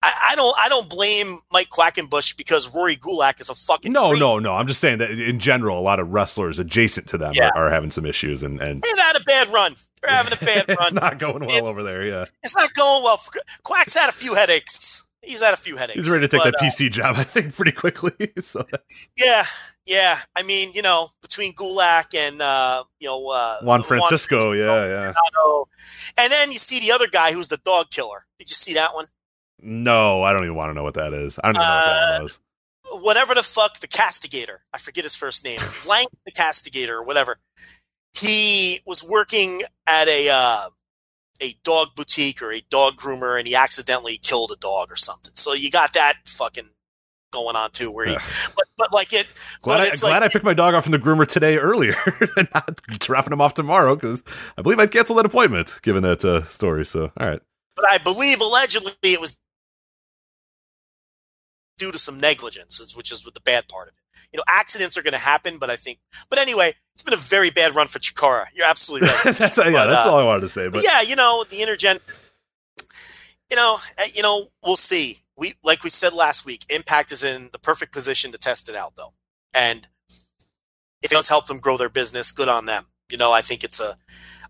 I, 0.08 0.32
I 0.32 0.36
don't 0.36 0.56
I 0.60 0.69
don't 0.69 0.90
blame 0.90 1.40
Mike 1.52 1.69
Quackenbush 1.69 2.38
because 2.38 2.74
Rory 2.74 2.95
Gulak 2.95 3.40
is 3.40 3.50
a 3.50 3.56
fucking 3.56 3.92
No, 3.92 4.10
freak. 4.10 4.19
no, 4.22 4.40
no. 4.40 4.53
I'm 4.53 4.68
just 4.68 4.80
saying 4.82 5.00
that 5.00 5.11
in 5.11 5.40
general, 5.40 5.77
a 5.80 5.82
lot 5.82 6.00
of 6.00 6.10
wrestlers 6.10 6.60
adjacent 6.60 7.08
to 7.08 7.18
them 7.18 7.32
Yeah. 7.36 7.50
are, 7.56 7.68
are 7.68 7.72
having 7.72 7.92
some 7.92 8.06
issues, 8.06 8.44
and 8.44 8.61
and 8.61 8.82
They've 8.82 8.98
had 9.03 9.16
a 9.19 9.24
bad 9.24 9.48
run. 9.50 9.76
They're 10.02 10.16
having 10.16 10.34
a 10.34 10.45
bad 10.45 10.69
run. 10.69 10.77
it's 10.82 10.94
not 10.94 11.19
going 11.19 11.45
well 11.45 11.68
over 11.68 11.84
there. 11.84 12.06
Yeah, 12.06 12.26
It's 12.44 12.56
not 12.56 12.74
going 12.74 13.03
well. 13.03 13.18
For, 13.18 13.32
Quack's 13.64 13.95
had 13.95 14.10
a 14.10 14.14
few 14.14 14.36
headaches. 14.36 15.03
He's 15.24 15.42
had 15.44 15.53
a 15.53 15.58
few 15.58 15.76
headaches. 15.76 16.00
he's 16.00 16.10
ready 16.10 16.26
to 16.26 16.30
take 16.30 16.42
but, 16.42 16.53
that 16.58 16.64
PC 16.66 16.90
job, 16.90 17.16
I 17.18 17.24
think, 17.26 17.53
pretty 17.53 17.74
quickly. 17.74 18.14
so 18.40 18.64
that's 18.72 19.08
uh, 19.08 19.26
yeah, 19.26 19.45
yeah. 19.86 20.19
I 20.38 20.44
mean, 20.44 20.72
you 20.74 20.82
know, 20.82 21.10
between 21.22 21.53
Gulak 21.53 22.16
and 22.16 22.42
uh, 22.42 22.86
you 23.00 23.08
know 23.10 23.27
uh, 23.27 23.58
Juan 23.61 23.84
Francisco. 23.84 24.53
Yeah, 24.53 24.86
yeah. 24.88 25.14
And 26.18 26.32
then 26.32 26.52
you 26.52 26.60
see 26.60 26.80
the 26.80 26.92
other 26.94 27.08
guy 27.08 27.34
who's 27.34 27.50
the 27.50 27.58
dog 27.58 27.90
killer. 27.92 28.26
Did 28.40 28.50
you 28.50 28.56
see 28.56 28.74
that 28.76 28.94
one? 28.94 29.08
No, 29.61 30.24
I 30.24 30.34
don't 30.34 30.44
even 30.44 30.56
want 30.56 30.69
to 30.69 30.74
know 30.74 30.84
what 30.84 30.94
that 30.95 31.14
is. 31.14 31.40
I 31.44 31.48
don't 31.52 31.56
even 31.58 31.68
know 31.68 31.76
what 31.76 31.86
that 31.86 32.19
Uh, 32.19 32.24
was. 32.24 32.40
whatever 33.03 33.34
the 33.36 33.44
fuck 33.44 33.80
the 33.82 33.88
castigator 33.88 34.60
i 34.74 34.77
forget 34.77 35.03
his 35.03 35.16
first 35.16 35.44
name 35.44 35.60
blank 35.84 36.08
the 36.26 36.32
castigator 36.32 36.94
or 36.95 37.03
whatever 37.03 37.38
he 38.14 38.80
was 38.86 39.03
working 39.03 39.61
at 39.88 40.08
a 40.08 40.30
uh, 40.32 40.69
a 41.42 41.53
dog 41.64 41.90
boutique 41.95 42.42
or 42.42 42.52
a 42.53 42.61
dog 42.69 42.95
groomer 42.95 43.38
and 43.38 43.48
he 43.48 43.56
accidentally 43.56 44.18
killed 44.18 44.52
a 44.52 44.56
dog 44.56 44.90
or 44.92 44.95
something 44.95 45.32
so 45.36 45.53
you 45.53 45.69
got 45.69 45.94
that 45.94 46.16
fucking 46.26 46.69
going 47.34 47.56
on 47.58 47.69
too 47.72 47.92
where 47.92 48.06
he 48.08 48.16
but, 48.56 48.66
but 48.77 48.94
like 48.94 49.11
it 49.11 49.34
Glad, 49.61 49.82
I, 49.82 49.95
glad 49.98 50.14
like 50.14 50.24
I 50.24 50.27
picked 50.30 50.45
my 50.45 50.53
dog 50.53 50.74
off 50.74 50.84
from 50.84 50.94
the 50.94 50.98
groomer 51.00 51.27
today 51.27 51.58
earlier 51.58 51.95
and 52.38 52.48
not 52.53 52.82
dropping 53.00 53.34
him 53.34 53.42
off 53.42 53.53
tomorrow 53.53 53.95
because 53.95 54.24
I 54.58 54.61
believe 54.61 54.80
I'd 54.80 54.92
cancel 54.92 55.16
that 55.18 55.26
appointment 55.26 55.77
given 55.82 56.03
that 56.03 56.24
uh, 56.24 56.45
story. 56.45 56.86
So, 56.86 57.11
all 57.19 57.27
right. 57.27 57.42
but 57.76 57.86
i 57.90 57.98
believe 57.98 58.40
allegedly 58.40 58.94
it 59.03 59.19
was 59.19 59.38
due 61.78 61.92
to 61.92 62.00
some 62.00 62.20
negligence 62.20 62.96
which 62.96 63.12
is 63.12 63.24
the 63.24 63.42
bad 63.42 63.68
part 63.68 63.88
of 63.88 63.94
it 63.94 64.28
you 64.32 64.38
know 64.38 64.44
accidents 64.48 64.98
are 64.98 65.04
going 65.04 65.14
to 65.14 65.20
happen 65.20 65.58
but 65.58 65.70
i 65.70 65.76
think 65.76 66.00
but 66.30 66.40
anyway 66.40 66.74
it's 66.94 67.04
been 67.04 67.14
a 67.14 67.18
very 67.18 67.52
bad 67.52 67.76
run 67.76 67.88
for 67.88 68.00
chikara 68.00 68.46
you're 68.54 68.66
absolutely 68.66 69.08
right 69.08 69.36
that's 69.38 69.58
yeah, 69.58 69.86
that's 69.86 70.06
uh, 70.06 70.12
all 70.12 70.20
I 70.20 70.24
wanted 70.24 70.42
to 70.42 70.50
say. 70.50 70.66
But 70.66 70.74
But 70.74 70.84
yeah, 70.84 71.02
you 71.02 71.16
know, 71.16 71.44
the 71.50 71.58
intergen. 71.58 72.00
You 73.50 73.56
know, 73.56 73.80
uh, 73.98 74.04
you 74.14 74.22
know, 74.22 74.50
we'll 74.64 74.78
see. 74.78 75.18
We 75.38 75.54
like 75.64 75.84
we 75.84 75.90
said 75.90 76.14
last 76.14 76.46
week, 76.46 76.66
Impact 76.70 77.12
is 77.12 77.24
in 77.24 77.50
the 77.52 77.60
perfect 77.60 77.94
position 77.94 78.32
to 78.32 78.38
test 78.38 78.70
it 78.70 78.76
out, 78.76 78.96
though, 78.96 79.14
and 79.54 79.88
if 81.02 81.12
it 81.12 81.16
does 81.16 81.30
help 81.30 81.48
them 81.48 81.60
grow 81.60 81.78
their 81.78 81.90
business, 81.90 82.32
good 82.32 82.50
on 82.50 82.66
them. 82.66 82.86
You 83.10 83.18
know, 83.18 83.32
I 83.32 83.42
think 83.42 83.64
it's 83.64 83.80
a, 83.80 83.98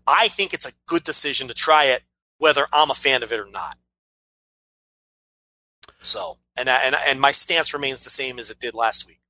I 0.06 0.28
think 0.28 0.52
it's 0.52 0.66
a 0.66 0.72
good 0.86 1.04
decision 1.04 1.48
to 1.48 1.54
try 1.54 1.84
it, 1.84 2.02
whether 2.38 2.66
I'm 2.72 2.90
a 2.90 2.94
fan 2.94 3.22
of 3.22 3.30
it 3.30 3.38
or 3.38 3.50
not. 3.50 3.76
So, 6.02 6.38
and 6.58 6.68
and 6.68 6.96
and 7.06 7.20
my 7.20 7.30
stance 7.30 7.72
remains 7.72 8.02
the 8.02 8.10
same 8.10 8.38
as 8.38 8.50
it 8.50 8.58
did 8.58 8.74
last 8.74 9.06
week. 9.06 9.20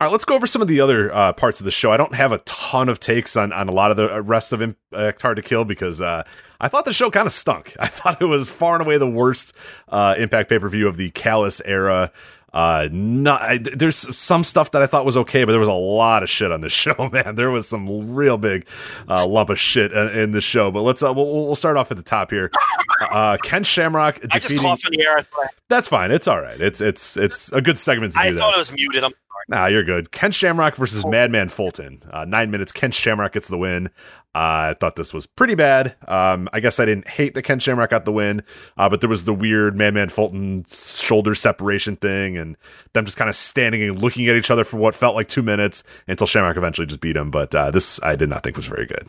All 0.00 0.08
right, 0.08 0.12
let's 0.12 0.24
go 0.24 0.34
over 0.34 0.46
some 0.46 0.60
of 0.60 0.66
the 0.66 0.80
other 0.80 1.14
uh, 1.14 1.32
parts 1.32 1.60
of 1.60 1.64
the 1.64 1.70
show. 1.70 1.92
I 1.92 1.96
don't 1.96 2.14
have 2.14 2.32
a 2.32 2.38
ton 2.38 2.88
of 2.88 2.98
takes 2.98 3.36
on, 3.36 3.52
on 3.52 3.68
a 3.68 3.72
lot 3.72 3.92
of 3.92 3.96
the 3.96 4.22
rest 4.22 4.52
of 4.52 4.60
Impact 4.60 5.22
Hard 5.22 5.36
to 5.36 5.42
Kill 5.42 5.64
because 5.64 6.00
uh, 6.00 6.24
I 6.60 6.66
thought 6.66 6.84
the 6.84 6.92
show 6.92 7.12
kind 7.12 7.26
of 7.26 7.32
stunk. 7.32 7.76
I 7.80 7.86
thought 7.86 8.20
it 8.20 8.26
was 8.26 8.50
far 8.50 8.74
and 8.74 8.84
away 8.84 8.98
the 8.98 9.08
worst 9.08 9.54
uh, 9.88 10.16
Impact 10.18 10.48
pay 10.48 10.58
per 10.58 10.68
view 10.68 10.88
of 10.88 10.96
the 10.96 11.10
Callis 11.10 11.62
era. 11.64 12.10
Uh, 12.52 12.88
not, 12.92 13.42
I, 13.42 13.58
there's 13.58 14.16
some 14.16 14.44
stuff 14.44 14.70
that 14.72 14.82
I 14.82 14.86
thought 14.86 15.04
was 15.04 15.16
okay, 15.16 15.42
but 15.44 15.50
there 15.50 15.58
was 15.58 15.68
a 15.68 15.72
lot 15.72 16.22
of 16.22 16.30
shit 16.30 16.52
on 16.52 16.60
this 16.60 16.72
show, 16.84 17.10
man. 17.12 17.34
There 17.34 17.50
was 17.50 17.68
some 17.68 18.14
real 18.14 18.36
big 18.36 18.66
uh, 19.08 19.26
lump 19.28 19.50
of 19.50 19.58
shit 19.58 19.92
in, 19.92 20.08
in 20.08 20.30
the 20.30 20.40
show. 20.40 20.70
But 20.70 20.82
let's 20.82 21.02
uh, 21.02 21.12
we'll, 21.12 21.46
we'll 21.46 21.54
start 21.54 21.76
off 21.76 21.90
at 21.90 21.96
the 21.96 22.02
top 22.02 22.30
here. 22.30 22.50
Uh, 23.00 23.36
Ken 23.42 23.64
Shamrock 23.64 24.20
I 24.30 24.38
just 24.38 24.48
defeating. 24.48 24.64
coughed 24.66 24.86
in 24.86 24.92
the 24.98 25.06
air. 25.08 25.24
That's 25.68 25.88
fine. 25.88 26.10
It's 26.10 26.28
all 26.28 26.40
right. 26.40 26.60
It's 26.60 26.80
it's 26.80 27.16
it's 27.16 27.50
a 27.52 27.60
good 27.60 27.78
segment 27.78 28.12
to 28.12 28.18
do 28.18 28.24
I 28.24 28.30
that. 28.30 28.38
thought 28.38 28.54
it 28.54 28.58
was 28.58 28.72
muted. 28.72 29.02
I'm 29.04 29.10
sorry. 29.10 29.20
Nah, 29.48 29.66
you're 29.66 29.82
good. 29.84 30.10
Ken 30.12 30.32
Shamrock 30.32 30.76
versus 30.76 31.04
Madman 31.04 31.48
Fulton. 31.50 32.02
Uh, 32.10 32.24
nine 32.24 32.50
minutes. 32.50 32.72
Ken 32.72 32.90
Shamrock 32.92 33.32
gets 33.32 33.48
the 33.48 33.58
win. 33.58 33.88
Uh, 34.36 34.72
I 34.72 34.76
thought 34.80 34.96
this 34.96 35.12
was 35.14 35.26
pretty 35.26 35.54
bad. 35.54 35.94
Um, 36.08 36.48
I 36.52 36.60
guess 36.60 36.80
I 36.80 36.84
didn't 36.84 37.06
hate 37.06 37.34
that 37.34 37.42
Ken 37.42 37.58
Shamrock 37.60 37.90
got 37.90 38.04
the 38.04 38.10
win, 38.12 38.42
uh, 38.76 38.88
but 38.88 39.00
there 39.00 39.08
was 39.10 39.24
the 39.24 39.34
weird 39.34 39.76
Madman 39.76 40.08
Fulton 40.08 40.64
shoulder 40.66 41.34
separation 41.34 41.96
thing, 41.96 42.36
and 42.36 42.56
them 42.94 43.04
just 43.04 43.16
kind 43.16 43.28
of 43.28 43.36
standing 43.36 43.82
and 43.82 44.00
looking 44.00 44.26
at 44.28 44.34
each 44.36 44.50
other 44.50 44.64
for 44.64 44.76
what 44.78 44.94
felt 44.94 45.14
like 45.14 45.28
two 45.28 45.42
minutes 45.42 45.84
until 46.08 46.26
Shamrock 46.26 46.56
eventually 46.56 46.86
just 46.86 47.00
beat 47.00 47.16
him. 47.16 47.30
But 47.30 47.54
uh, 47.54 47.70
this 47.70 48.00
I 48.02 48.16
did 48.16 48.28
not 48.28 48.42
think 48.42 48.56
was 48.56 48.66
very 48.66 48.86
good. 48.86 49.08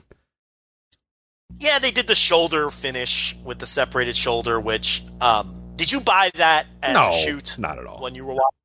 Yeah, 1.60 1.80
they 1.80 1.92
did 1.92 2.08
the 2.08 2.16
shoulder 2.16 2.70
finish 2.70 3.36
with 3.44 3.60
the 3.60 3.66
separated 3.66 4.16
shoulder, 4.16 4.60
which 4.60 5.04
um 5.22 5.62
did 5.76 5.92
you 5.92 6.00
buy 6.02 6.30
that 6.36 6.66
as 6.82 6.94
no, 6.94 7.10
a 7.10 7.12
shoot 7.14 7.58
not 7.60 7.78
at 7.78 7.86
all. 7.86 8.02
when 8.02 8.16
you 8.16 8.26
were 8.26 8.34
watching? 8.34 8.60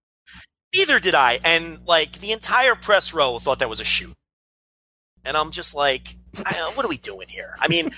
Neither 0.77 1.01
did 1.01 1.15
I. 1.15 1.41
And 1.45 1.81
like 1.87 2.13
the 2.13 2.33
entire 2.33 2.75
press 2.75 3.13
row 3.13 3.39
thought 3.39 3.59
that 3.59 3.69
was 3.69 3.81
a 3.81 3.85
shoot. 3.85 4.15
And 5.25 5.37
I'm 5.37 5.51
just 5.51 5.75
like, 5.75 6.09
what 6.75 6.85
are 6.85 6.89
we 6.89 6.97
doing 6.99 7.27
here? 7.29 7.57
I 7.61 7.69
mean, 7.69 7.91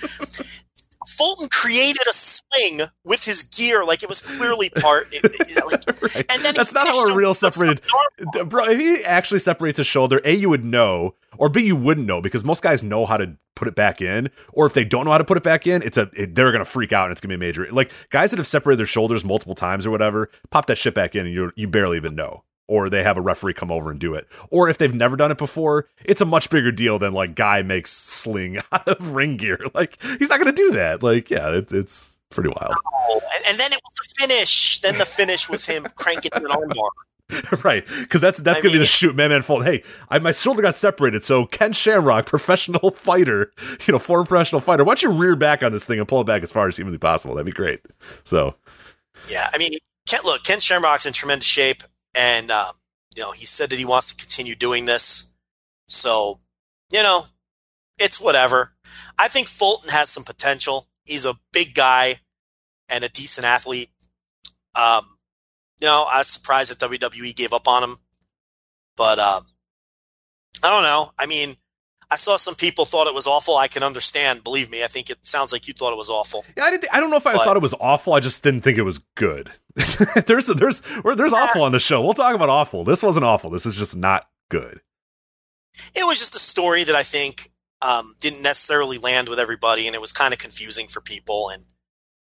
Fulton 1.09 1.49
created 1.51 2.03
a 2.09 2.13
sling 2.13 2.81
with 3.05 3.25
his 3.25 3.43
gear, 3.45 3.85
like 3.85 4.03
it 4.03 4.09
was 4.09 4.21
clearly 4.23 4.71
part. 4.71 5.09
It, 5.13 5.25
it- 5.25 5.65
like, 5.67 6.03
Right. 6.03 6.17
and 6.35 6.45
then 6.45 6.55
That's 6.55 6.73
not 6.75 6.87
how 6.89 7.07
a 7.13 7.15
real 7.15 7.35
separated. 7.35 7.81
front 7.85 8.33
D- 8.33 8.41
arm. 8.41 8.49
Bro, 8.49 8.65
if 8.67 8.79
he 8.81 9.05
actually 9.05 9.41
separates 9.41 9.79
a 9.79 9.85
shoulder, 9.85 10.21
A, 10.25 10.35
you 10.35 10.49
would 10.49 10.65
know, 10.65 11.15
or 11.39 11.49
B, 11.49 11.63
you 11.63 11.77
wouldn't 11.77 12.07
know 12.07 12.21
because 12.21 12.45
most 12.45 12.63
guys 12.63 12.83
know 12.83 13.07
how 13.07 13.17
to 13.17 13.37
put 13.55 13.69
it 13.69 13.75
back 13.75 14.01
in. 14.01 14.31
Or 14.53 14.67
if 14.67 14.75
they 14.75 14.85
don't 14.85 15.05
know 15.05 15.13
how 15.13 15.19
to 15.19 15.25
put 15.25 15.37
it 15.37 15.43
back 15.43 15.67
in, 15.67 15.83
it's 15.83 15.97
a 15.97 16.11
it, 16.15 16.35
they're 16.35 16.51
gonna 16.53 16.65
freak 16.65 16.93
out 16.93 17.05
and 17.05 17.13
it's 17.13 17.21
gonna 17.21 17.31
be 17.31 17.35
a 17.37 17.39
major. 17.39 17.67
Like 17.71 17.93
guys 18.11 18.31
that 18.31 18.39
have 18.39 18.47
separated 18.47 18.79
their 18.79 18.87
shoulders 18.87 19.25
multiple 19.25 19.55
times 19.55 19.87
or 19.87 19.91
whatever, 19.91 20.31
pop 20.51 20.67
that 20.67 20.77
shit 20.79 20.95
back 20.95 21.15
in 21.15 21.27
and 21.27 21.35
you 21.35 21.53
you 21.57 21.69
barely 21.69 21.97
even 21.97 22.15
know. 22.15 22.43
Or 22.69 22.89
they 22.89 23.03
have 23.03 23.19
a 23.19 23.21
referee 23.21 23.55
come 23.55 23.71
over 23.71 23.91
and 23.91 23.99
do 24.01 24.15
it. 24.15 24.27
Or 24.51 24.69
if 24.69 24.79
they've 24.79 24.95
never 24.95 25.17
done 25.17 25.31
it 25.31 25.39
before, 25.39 25.89
it's 26.05 26.21
a 26.21 26.25
much 26.25 26.49
bigger 26.49 26.73
deal 26.73 26.99
than 26.99 27.13
like 27.13 27.35
guy 27.35 27.63
makes 27.63 27.91
sling 27.91 28.59
out 28.73 28.89
of 28.89 29.15
ring 29.15 29.37
gear. 29.37 29.61
Like 29.75 30.01
he's 30.19 30.31
not 30.31 30.39
gonna 30.39 30.53
do 30.53 30.71
that. 30.73 31.03
Like 31.03 31.31
yeah, 31.31 31.51
it's 31.51 31.73
it's 31.73 32.17
pretty 32.31 32.51
wild. 32.51 32.75
Oh, 33.09 33.21
and, 33.37 33.47
and 33.49 33.59
then 33.59 33.73
it 33.73 33.81
was 33.85 33.95
the 33.95 34.15
finish. 34.27 34.81
Then 34.81 34.99
the 34.99 35.05
finish 35.05 35.49
was 35.51 35.67
him 35.67 35.87
cranking 35.97 36.31
an 36.35 36.45
armbar. 36.45 36.89
right, 37.65 37.87
because 38.01 38.21
that's 38.21 38.39
that's 38.39 38.59
I 38.59 38.63
gonna 38.63 38.73
be 38.73 38.79
the 38.79 38.87
shoot, 38.87 39.17
man, 39.17 39.31
man, 39.31 39.43
fault. 39.43 39.65
Hey, 39.65 39.83
I, 40.11 40.19
my 40.19 40.33
shoulder 40.33 40.61
got 40.61 40.77
separated, 40.77 41.25
so 41.25 41.47
Ken 41.47 41.73
Shamrock, 41.73 42.27
professional 42.27 42.91
fighter, 42.91 43.53
you 43.87 43.93
know, 43.93 43.99
former 43.99 44.25
professional 44.25 44.61
fighter, 44.61 44.85
why 44.85 44.91
don't 44.91 45.03
you 45.03 45.11
rear 45.11 45.35
back 45.37 45.63
on 45.63 45.73
this 45.73 45.87
thing 45.87 45.99
and 45.99 46.07
pull 46.07 46.21
it 46.21 46.27
back 46.27 46.43
as 46.43 46.53
far 46.53 46.69
as 46.69 46.77
humanly 46.77 46.99
possible? 46.99 47.35
That'd 47.35 47.47
be 47.47 47.53
great. 47.53 47.81
So, 48.25 48.55
Yeah, 49.29 49.49
I 49.53 49.59
mean, 49.59 49.71
Ken, 50.07 50.21
look, 50.25 50.43
Ken 50.45 50.61
Shamrock's 50.61 51.07
in 51.07 51.13
tremendous 51.13 51.47
shape, 51.47 51.83
and 52.15 52.51
um, 52.51 52.75
you 53.17 53.23
know 53.23 53.33
he 53.33 53.47
said 53.47 53.71
that 53.71 53.79
he 53.79 53.85
wants 53.85 54.13
to 54.13 54.17
continue 54.17 54.55
doing 54.55 54.85
this. 54.87 55.31
So, 55.89 56.41
you 56.93 57.03
know, 57.03 57.27
it's 57.99 58.19
whatever. 58.21 58.73
I 59.19 59.29
think 59.29 59.47
Fulton 59.49 59.91
has 59.91 60.09
some 60.09 60.25
potential. 60.25 60.89
He's 61.05 61.27
a 61.27 61.35
big 61.53 61.75
guy 61.75 62.21
and 62.89 63.05
a 63.05 63.09
decent 63.11 63.45
athlete. 63.47 63.91
Um, 64.75 65.19
you 65.81 65.87
know, 65.87 66.07
I 66.11 66.19
was 66.19 66.29
surprised 66.29 66.71
that 66.71 66.89
WWE 66.91 67.35
gave 67.37 67.53
up 67.53 67.69
on 67.69 67.83
him, 67.83 67.97
but 68.97 69.19
um, 69.19 69.45
I 70.63 70.71
don't 70.71 70.85
know. 70.85 71.13
I 71.19 71.27
mean, 71.27 71.57
I 72.11 72.17
saw 72.17 72.37
some 72.37 72.55
people 72.55 72.85
thought 72.85 73.07
it 73.07 73.15
was 73.15 73.27
awful. 73.27 73.57
I 73.57 73.69
can 73.69 73.83
understand. 73.83 74.45
Believe 74.45 74.71
me, 74.71 74.85
I 74.85 74.87
think 74.87 75.11
it 75.11 75.25
sounds 75.27 75.53
like 75.53 75.67
you 75.67 75.75
thought 75.75 75.93
it 75.93 75.97
was 75.99 76.09
awful. 76.11 76.45
yeah, 76.57 76.65
I 76.65 76.71
didn't. 76.71 76.87
I 76.95 77.01
don't 77.01 77.11
know 77.11 77.17
if 77.17 77.27
I 77.27 77.33
But- 77.33 77.45
thought 77.45 77.57
it 77.57 77.63
was 77.63 77.75
awful. 77.81 78.15
I 78.15 78.21
just 78.21 78.43
didn't 78.43 78.63
think 78.63 78.79
it 78.79 78.83
was 78.83 78.99
good. 79.17 79.51
there's 80.27 80.47
there's 80.47 80.83
there's 81.17 81.33
awful 81.33 81.63
on 81.63 81.73
the 81.73 81.81
show. 81.81 82.03
We'll 82.03 82.15
talk 82.15 82.35
about 82.35 82.49
awful. 82.49 82.85
This 82.85 83.03
wasn't 83.03 83.25
awful. 83.25 83.51
This 83.51 83.65
was 83.65 83.77
just 83.77 83.97
not 83.97 84.27
good. 84.51 84.81
it 85.95 86.07
was 86.07 86.19
just 86.19 86.37
a 86.37 86.39
story 86.39 86.85
that 86.85 86.95
I 86.95 87.03
think 87.03 87.51
um, 87.81 88.15
didn't 88.21 88.43
necessarily 88.43 88.99
land 88.99 89.29
with 89.29 89.39
everybody, 89.39 89.87
and 89.87 89.95
it 89.95 90.01
was 90.01 90.13
kind 90.13 90.33
of 90.35 90.39
confusing 90.39 90.89
for 90.89 91.01
people. 91.01 91.49
And 91.49 91.65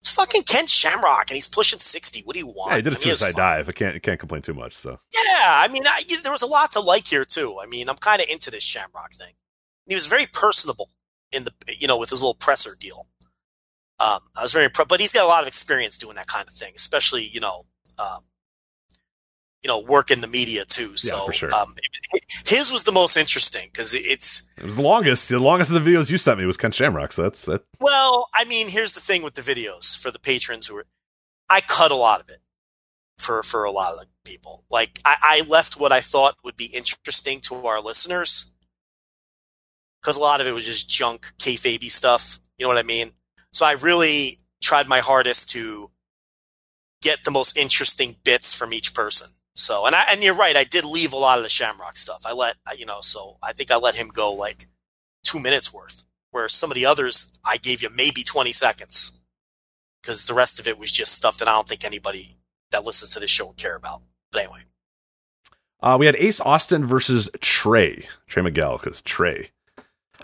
it's 0.01 0.11
fucking 0.15 0.43
Ken 0.45 0.67
Shamrock, 0.67 1.31
and 1.31 1.35
he's 1.37 1.49
pushing 1.49 1.79
sixty. 1.79 2.23
What 2.25 2.35
do 2.35 2.41
you 2.41 2.47
want? 2.47 2.71
Yeah, 2.71 2.77
he 2.77 2.83
did 2.83 2.93
a 2.93 2.97
mean, 2.97 3.09
it 3.09 3.11
was 3.11 3.21
suicide 3.21 3.35
dive. 3.37 3.69
I 3.69 3.73
can't 3.73 4.03
can't 4.03 4.21
complain 4.21 4.43
too 4.43 4.55
much. 4.55 4.75
So 4.75 4.99
Yeah, 5.13 5.21
I 5.47 5.69
mean, 5.69 5.87
I, 5.87 6.03
you- 6.09 6.23
there 6.23 6.33
was 6.33 6.43
a 6.43 6.47
lot 6.47 6.71
to 6.73 6.81
like 6.81 7.07
here 7.07 7.25
too. 7.25 7.59
I 7.63 7.67
mean, 7.67 7.89
I'm 7.89 7.97
kind 7.97 8.21
of 8.23 8.29
into 8.31 8.51
this 8.51 8.63
Shamrock 8.63 9.13
thing. 9.15 9.35
He 9.89 9.95
was 9.95 10.07
very 10.07 10.27
personable 10.27 10.91
in 11.33 11.45
the 11.45 11.53
you 11.79 11.89
know 11.89 11.99
with 11.99 12.11
his 12.11 12.23
little 12.23 12.35
presser 12.35 12.77
deal. 12.79 13.09
Um, 14.03 14.21
I 14.37 14.43
was 14.43 14.53
very 14.53 14.65
impressed, 14.65 14.89
but 14.89 15.01
he's 15.01 15.13
got 15.13 15.25
a 15.25 15.29
lot 15.29 15.43
of 15.43 15.49
experience 15.49 15.97
doing 15.97 16.17
that 16.17 16.27
kind 16.27 16.49
of 16.49 16.55
thing, 16.55 16.73
especially 16.75 17.29
you 17.29 17.39
know, 17.39 17.67
um, 17.99 18.23
you 19.63 19.69
know, 19.69 19.79
work 19.79 20.11
in 20.11 20.21
the 20.21 20.27
media 20.27 20.65
too. 20.65 20.97
So 20.97 21.27
for 21.27 21.33
sure. 21.33 21.55
um, 21.55 21.75
his 22.47 22.73
was 22.73 22.83
the 22.83 22.91
most 22.91 23.17
interesting 23.17 23.69
because 23.71 23.95
it's 23.95 24.51
it 24.59 24.65
was 24.65 24.75
the 24.75 24.83
longest. 24.83 25.29
The 25.29 25.39
longest 25.39 25.71
of 25.71 25.83
the 25.83 25.91
videos 25.91 26.11
you 26.11 26.19
sent 26.19 26.39
me 26.39 26.47
was 26.47 26.57
Ken 26.57 26.73
Shamrock. 26.73 27.13
So 27.13 27.23
that's 27.23 27.45
that. 27.47 27.63
Well, 27.79 28.29
I 28.35 28.45
mean, 28.45 28.69
here's 28.69 28.95
the 28.95 29.01
thing 29.01 29.23
with 29.23 29.35
the 29.35 29.43
videos 29.43 29.97
for 29.97 30.11
the 30.11 30.19
patrons 30.19 30.67
who 30.67 30.79
are, 30.79 30.87
I 31.49 31.61
cut 31.61 31.93
a 31.93 31.97
lot 31.97 32.21
of 32.21 32.29
it 32.29 32.41
for 33.19 33.45
for 33.45 33.63
a 33.63 33.71
lot 33.71 33.95
of 34.01 34.07
people. 34.25 34.65
Like 34.69 34.99
I, 35.05 35.17
I 35.23 35.49
left 35.49 35.79
what 35.79 35.93
I 35.93 36.01
thought 36.01 36.37
would 36.43 36.57
be 36.57 36.71
interesting 36.75 37.41
to 37.43 37.55
our 37.67 37.81
listeners 37.81 38.53
because 40.01 40.17
a 40.17 40.21
lot 40.21 40.41
of 40.41 40.49
it 40.49 40.53
was 40.53 40.67
just 40.67 40.89
junk 40.89 41.33
kayfabe 41.39 41.89
stuff. 41.89 42.41
You 42.59 42.65
know 42.65 42.69
what 42.69 42.79
I 42.79 42.83
mean? 42.83 43.13
So 43.53 43.67
I 43.67 43.73
really 43.73 44.39
tried 44.63 44.89
my 44.89 45.01
hardest 45.01 45.51
to 45.51 45.89
get 47.03 47.25
the 47.25 47.31
most 47.31 47.57
interesting 47.57 48.17
bits 48.25 48.55
from 48.55 48.73
each 48.73 48.95
person. 48.95 49.29
So, 49.55 49.85
and 49.85 49.95
I 49.95 50.05
and 50.11 50.23
you're 50.23 50.35
right, 50.35 50.57
I 50.57 50.65
did 50.65 50.85
leave 50.85 51.13
a 51.13 51.17
lot 51.19 51.39
of 51.39 51.45
the 51.45 51.51
Shamrock 51.51 51.99
stuff. 51.99 52.23
I 52.25 52.33
let 52.33 52.57
you 52.79 52.87
know, 52.87 53.01
so 53.03 53.37
I 53.43 53.53
think 53.53 53.71
I 53.71 53.77
let 53.77 53.95
him 53.95 54.09
go 54.09 54.33
like 54.33 54.67
two 55.25 55.39
minutes 55.39 55.73
worth, 55.73 56.05
where 56.31 56.49
some 56.49 56.71
of 56.71 56.75
the 56.75 56.87
others 56.87 57.39
I 57.45 57.59
gave 57.59 57.83
you 57.83 57.91
maybe 57.91 58.23
20 58.23 58.53
seconds 58.53 59.21
because 60.01 60.25
the 60.27 60.35
rest 60.35 60.59
of 60.59 60.67
it 60.67 60.79
was 60.79 60.91
just 60.91 61.13
stuff 61.13 61.37
that 61.39 61.49
I 61.49 61.53
don't 61.53 61.69
think 61.69 61.85
anybody 61.85 62.37
that 62.71 62.85
listens 62.85 63.11
to 63.11 63.21
this 63.21 63.31
show 63.31 63.49
would 63.49 63.57
care 63.59 63.77
about. 63.77 64.03
But 64.33 64.45
anyway, 64.45 64.61
Uh, 65.83 65.97
we 65.99 66.07
had 66.07 66.17
Ace 66.17 66.41
Austin 66.41 66.87
versus 66.87 67.29
Trey 67.41 68.09
Trey 68.27 68.43
Miguel 68.43 68.79
because 68.79 69.03
Trey. 69.03 69.51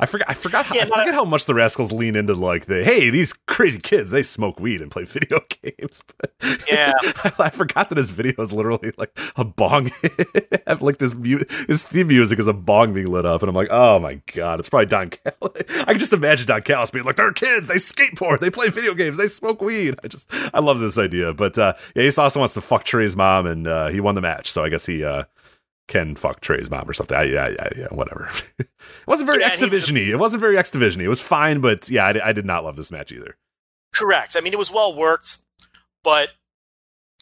I 0.01 0.07
forgot. 0.07 0.29
I 0.31 0.35
forgot. 0.35 0.67
How, 0.67 0.75
Yeah, 0.75 0.83
I 0.83 0.87
forget 1.01 1.15
how 1.15 1.25
much 1.25 1.47
the 1.47 1.55
Rascals 1.55 1.93
lean 1.93 2.17
into 2.17 2.35
like 2.35 2.67
the 2.67 2.85
hey, 2.85 3.11
these 3.11 3.33
crazy 3.33 3.81
kids 3.81 4.11
they 4.11 4.23
smoke 4.23 4.61
weed 4.61 4.81
and 4.81 4.91
play 4.91 5.05
video 5.05 5.41
games. 5.63 6.01
But 6.19 6.61
Yeah. 6.71 6.93
I 7.39 7.51
forgot 7.51 7.89
that 7.89 7.99
his 7.99 8.11
video 8.11 8.41
is 8.43 8.53
literally 8.53 8.93
like 8.97 9.19
a 9.37 9.45
bong. 9.45 9.91
like 10.81 10.99
this, 10.99 11.15
mu- 11.15 11.45
his 11.67 11.83
theme 11.83 12.09
music 12.09 12.39
is 12.39 12.47
a 12.47 12.53
bong 12.53 12.95
being 12.95 13.07
lit 13.07 13.27
up, 13.27 13.43
and 13.43 13.49
I'm 13.49 13.55
like, 13.57 13.69
oh 13.71 13.99
my 13.99 14.21
god, 14.35 14.61
it's 14.61 14.69
probably 14.69 14.87
Don 14.87 15.11
Callis. 15.11 15.65
I 15.81 15.85
can 15.85 15.99
just 15.99 16.13
imagine 16.13 16.47
Don 16.47 16.63
Callis 16.63 16.91
being 16.91 17.05
like, 17.05 17.17
they're 17.17 17.33
kids, 17.33 17.67
they 17.69 17.77
skateboard, 17.77 18.41
they 18.41 18.51
play 18.51 18.69
video 18.69 18.95
games, 18.95 19.17
they 19.19 19.29
smoke 19.29 19.61
weed. 19.61 19.95
I 20.05 20.09
just, 20.09 20.29
I 20.55 20.61
love 20.61 20.79
this 20.81 20.99
idea. 20.99 21.33
But 21.35 21.59
uh, 21.59 21.75
yeah, 21.95 22.05
Ace 22.05 22.19
also 22.19 22.41
wants 22.41 22.55
to 22.55 22.61
fuck 22.61 22.85
Trey's 22.85 23.17
mom, 23.17 23.47
and 23.47 23.67
uh, 23.67 23.89
he 23.89 24.01
won 24.01 24.15
the 24.15 24.21
match, 24.21 24.51
so 24.53 24.65
I 24.65 24.69
guess 24.69 24.87
he. 24.87 25.05
Uh, 25.05 25.25
can 25.89 26.15
fuck 26.15 26.41
Trey's 26.41 26.71
mom 26.71 26.89
or 26.89 26.93
something. 26.93 27.17
I, 27.17 27.25
yeah, 27.25 27.49
yeah, 27.49 27.69
yeah, 27.77 27.87
whatever. 27.91 28.29
it 28.59 28.69
wasn't 29.07 29.29
very 29.31 29.41
Yeah, 29.41 29.49
X 29.49 29.59
he 29.59 29.65
was 29.65 29.73
a- 29.73 29.87
Division-y. 29.87 30.13
It 30.13 30.19
wasn't 30.19 30.41
very 30.41 30.57
X 30.57 30.71
Division-y. 30.71 31.05
It 31.05 31.09
was 31.09 31.21
fine, 31.21 31.61
but 31.61 31.89
yeah, 31.91 32.07
I, 32.07 32.29
I 32.29 32.33
did 32.33 32.45
not 32.47 32.65
love 32.65 32.77
this 32.77 32.93
match 32.93 33.11
either. 33.11 33.37
correct. 33.95 34.37
I 34.39 34.41
mean, 34.43 34.53
it 34.53 34.59
was 34.59 34.71
well 34.71 34.95
worked, 34.97 35.39
but 36.05 36.29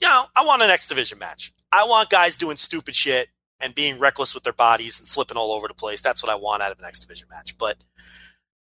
you 0.02 0.08
know, 0.08 0.24
I 0.36 0.44
want 0.44 0.62
an 0.62 0.70
X 0.70 0.86
Division 0.86 1.18
match. 1.18 1.52
I 1.72 1.84
want 1.84 2.10
guys 2.10 2.36
doing 2.36 2.56
stupid 2.56 2.94
shit 2.94 3.28
and 3.60 3.74
being 3.74 3.98
reckless 3.98 4.34
with 4.34 4.42
their 4.44 4.52
bodies 4.52 5.00
and 5.00 5.08
flipping 5.08 5.36
all 5.38 5.52
over 5.52 5.66
the 5.68 5.74
place. 5.74 6.02
That's 6.02 6.22
what 6.22 6.30
I 6.30 6.34
want 6.36 6.62
out 6.62 6.70
of 6.72 6.78
an 6.78 6.84
X 6.84 7.00
Division 7.00 7.28
match. 7.30 7.56
But 7.56 7.78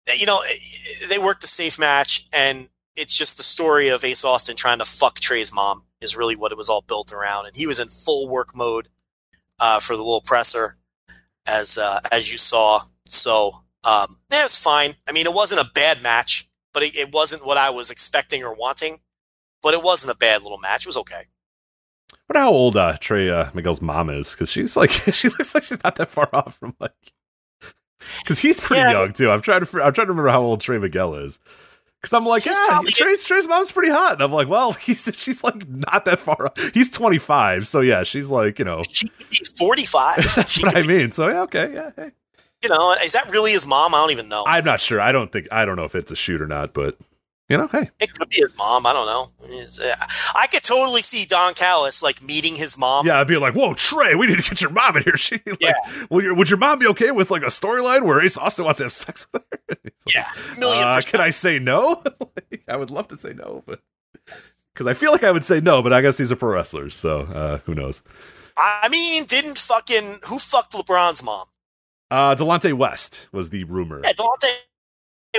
eh, 0.09 0.15
you 0.19 0.27
know, 0.27 0.41
eh, 0.41 0.53
eh, 0.53 1.07
they 1.09 1.19
worked 1.19 1.43
a 1.45 1.47
safe 1.47 1.79
match, 1.79 2.27
and 2.33 2.69
it's 2.97 3.17
just 3.17 3.37
the 3.39 3.43
story 3.43 3.89
of 3.89 4.05
Ace 4.05 4.25
Austin 4.25 4.57
trying 4.57 4.79
to 4.81 4.85
fuck 4.85 5.19
Trey's 5.21 5.53
mom 5.53 5.85
is 6.03 6.17
really 6.17 6.37
what 6.37 6.53
it 6.53 6.59
was 6.59 6.69
all 6.69 6.83
built 6.83 7.13
around. 7.13 7.47
And 7.47 7.57
he 7.57 7.67
was 7.67 7.81
in 7.81 7.89
full 7.89 8.29
work 8.29 8.55
mode 8.55 8.89
uh, 9.63 9.79
for 9.79 9.97
the 9.97 10.03
little 10.03 10.21
presser, 10.21 10.77
as 11.47 11.79
uh, 11.79 12.01
as 12.11 12.31
you 12.33 12.37
saw. 12.39 12.83
So 13.07 13.63
um, 13.85 14.19
yeah, 14.31 14.45
it's 14.45 14.57
fine. 14.57 14.97
I 15.09 15.13
mean, 15.13 15.27
it 15.27 15.33
wasn't 15.33 15.61
a 15.61 15.71
bad 15.73 16.03
match, 16.03 16.49
but 16.75 16.83
it, 16.83 16.97
it 16.97 17.13
wasn't 17.13 17.47
what 17.47 17.57
I 17.57 17.71
was 17.71 17.91
expecting 17.91 18.43
or 18.45 18.53
wanting. 18.55 18.99
But 19.63 19.75
it 19.75 19.83
wasn't 19.83 20.13
a 20.13 20.17
bad 20.19 20.43
little 20.43 20.59
match. 20.59 20.83
It 20.85 20.89
was 20.89 20.97
okay. 20.97 21.27
Wonder 22.29 22.41
how 22.41 22.51
old 22.51 22.77
uh, 22.77 22.97
Trey 23.01 23.31
uh, 23.31 23.51
Miguel's 23.55 23.81
mom 23.81 24.11
is 24.11 24.33
because 24.33 24.51
she's 24.51 24.77
like 24.77 24.91
she 25.13 25.29
looks 25.29 25.55
like 25.55 25.65
she's 25.65 25.83
not 25.85 25.95
that 25.97 26.09
far 26.11 26.29
off 26.33 26.57
from 26.59 26.75
like 26.81 27.13
because 28.21 28.41
he's 28.41 28.59
pretty 28.59 28.83
Yeah. 28.83 28.91
young 28.93 29.13
too. 29.13 29.31
I'm 29.31 29.41
trying 29.41 29.65
to 29.65 29.83
I'm 29.83 29.93
trying 29.93 30.07
to 30.09 30.13
remember 30.13 30.29
how 30.31 30.43
old 30.43 30.61
Trey 30.61 30.79
Miguel 30.79 31.15
is 31.15 31.39
because 32.03 32.13
I'm 32.13 32.27
like 32.27 32.45
yeah, 32.45 32.81
Trey's 32.89 33.25
Trey's 33.25 33.47
mom's 33.47 33.71
pretty 33.71 33.91
hot 33.91 34.15
and 34.15 34.23
I'm 34.23 34.33
like 34.33 34.49
well 34.49 34.73
he's 34.75 35.09
she's 35.15 35.43
like 35.45 35.67
not 35.69 36.05
that 36.05 36.19
far 36.21 36.47
off. 36.47 36.73
He's 36.75 36.91
25 36.91 37.67
so 37.67 37.81
yeah 37.81 38.03
she's 38.03 38.31
like 38.31 38.59
you 38.59 38.65
know 38.65 38.83
She 38.91 39.09
could 39.09 39.49
forty 39.57 39.87
five. 39.87 40.17
that's 40.35 40.53
she 40.53 40.67
what 40.67 40.77
I 40.77 40.83
be, 40.83 40.89
mean 40.89 41.11
so 41.13 41.29
yeah 41.29 41.43
okay 41.43 41.73
yeah 41.73 41.91
hey. 41.97 42.11
you 42.63 42.69
know, 42.69 42.93
is 43.03 43.13
that 43.13 43.31
really 43.33 43.53
his 43.53 43.67
mom? 43.67 43.95
I 43.95 43.99
don't 43.99 44.11
even 44.11 44.29
know. 44.29 44.45
I'm 44.47 44.65
not 44.65 44.81
sure 44.81 45.01
I 45.01 45.13
don't 45.13 45.31
think 45.33 45.47
I 45.53 45.65
don't 45.65 45.77
know 45.77 45.85
if 45.85 45.95
it's 45.95 46.13
a 46.13 46.17
shoot 46.17 46.43
or 46.43 46.47
not 46.47 46.75
but 46.75 46.99
you 47.53 47.59
know 47.59 47.69
hey 47.69 47.91
it 48.01 48.15
could 48.15 48.31
be 48.31 48.37
his 48.37 48.57
mom. 48.57 48.87
I 48.87 48.95
don't 48.95 49.07
know. 49.07 49.29
Uh, 49.85 49.95
I 50.35 50.47
could 50.47 50.63
totally 50.63 51.03
see 51.03 51.27
Don 51.27 51.53
Callis 51.53 52.03
like 52.03 52.23
meeting 52.23 52.57
his 52.57 52.79
mom. 52.79 53.07
Yeah, 53.07 53.21
I'd 53.21 53.27
be 53.29 53.37
like, 53.37 53.55
"Whoa, 53.55 53.75
Trey, 53.75 54.15
we 54.15 54.27
need 54.27 54.39
to 54.39 54.49
get 54.49 54.63
your 54.63 54.71
mom 54.71 54.97
in 54.97 55.03
here." 55.03 55.17
She 55.23 55.35
like, 55.47 55.59
Yeah. 55.61 55.75
will 56.11 56.23
your, 56.23 56.35
would 56.35 56.49
your 56.49 56.59
mom 56.59 56.79
be 56.79 56.87
okay 56.89 57.11
with 57.11 57.31
like 57.31 57.43
a 57.43 57.47
storyline 57.47 58.05
where 58.07 58.25
Ace 58.25 58.39
Austin 58.39 58.65
wants 58.65 58.79
to 58.79 58.85
have 58.85 58.93
sex 58.93 59.27
with 59.33 59.45
her? 59.53 59.59
He's 59.85 59.93
like, 60.07 60.15
Yeah, 60.15 60.59
million 60.59 60.89
uh, 60.89 61.01
can 61.05 61.21
I 61.21 61.29
say 61.31 61.59
no? 61.59 62.03
Like, 62.51 62.65
I 62.69 62.77
would 62.77 62.91
love 62.91 63.09
to 63.09 63.17
say 63.19 63.35
no, 63.35 63.63
but 63.67 63.81
because 64.73 64.87
I 64.87 64.95
feel 64.95 65.13
like 65.13 65.25
I 65.25 65.31
would 65.31 65.45
say 65.45 65.61
no, 65.61 65.83
but 65.83 65.93
I 65.93 66.01
guess 66.01 66.17
these 66.17 66.33
are 66.33 66.37
pro 66.37 66.55
wrestlers, 66.55 66.97
so 66.97 67.21
uh, 67.21 67.59
who 67.67 67.75
knows? 67.75 68.03
I 68.57 68.89
mean, 68.89 69.25
didn't 69.25 69.59
fucking 69.59 70.21
who 70.27 70.39
fucked 70.39 70.73
LeBron's 70.73 71.23
mom? 71.23 71.47
Uh, 72.11 72.35
Delonte 72.35 72.73
West 72.75 73.29
was 73.33 73.51
the 73.51 73.65
rumor. 73.65 74.01
Yeah, 74.05 74.13
Delonte 74.13 74.49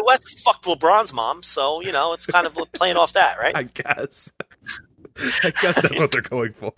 West 0.06 0.40
fucked 0.40 0.66
LeBron's 0.66 1.14
mom, 1.14 1.44
so 1.44 1.82
you 1.82 1.92
know 1.92 2.14
it's 2.14 2.26
kind 2.26 2.48
of 2.48 2.58
playing 2.74 2.98
off 2.98 3.14
that, 3.14 3.38
right? 3.40 3.56
I 3.58 3.64
guess. 3.64 4.32
I 5.18 5.52
guess 5.62 5.82
that's 5.82 6.00
what 6.00 6.12
they're 6.12 6.22
going 6.22 6.54
for. 6.54 6.74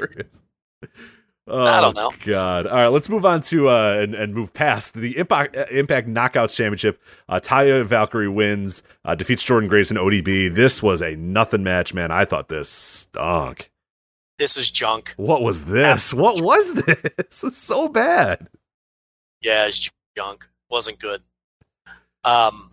Oh, 1.48 1.64
I 1.64 1.80
don't 1.80 1.96
know. 1.96 2.12
God. 2.26 2.66
All 2.66 2.76
right, 2.76 2.88
let's 2.88 3.08
move 3.08 3.24
on 3.24 3.42
to 3.42 3.70
uh 3.70 4.00
and, 4.02 4.16
and 4.16 4.34
move 4.34 4.54
past 4.54 4.96
the 4.96 5.18
Impact 5.18 5.56
uh, 5.56 5.66
Impact 5.70 6.08
Knockouts 6.08 6.56
Championship. 6.56 7.00
Uh 7.30 7.40
Taya 7.40 7.86
Valkyrie 7.86 8.28
wins, 8.28 8.82
uh, 9.06 9.14
defeats 9.14 9.44
Jordynne 9.46 9.70
Grace 9.70 9.92
and 9.92 10.00
ODB. 10.00 10.54
This 10.54 10.82
was 10.82 11.02
a 11.02 11.16
nothing 11.16 11.64
match, 11.64 11.94
man. 11.94 12.12
I 12.12 12.26
thought 12.26 12.50
this 12.50 12.68
stunk. 12.68 13.72
This 14.40 14.58
was 14.58 14.70
junk. 14.72 15.14
What 15.18 15.42
was 15.44 15.66
this? 15.66 16.14
What 16.14 16.42
was 16.42 16.74
this? 16.74 16.98
This 17.18 17.44
was 17.44 17.58
so 17.58 17.88
bad. 17.88 18.50
Yeah, 19.42 19.68
it's 19.68 19.90
junk. 20.18 20.48
Wasn't 20.70 21.00
good. 21.00 21.22
Um, 22.24 22.70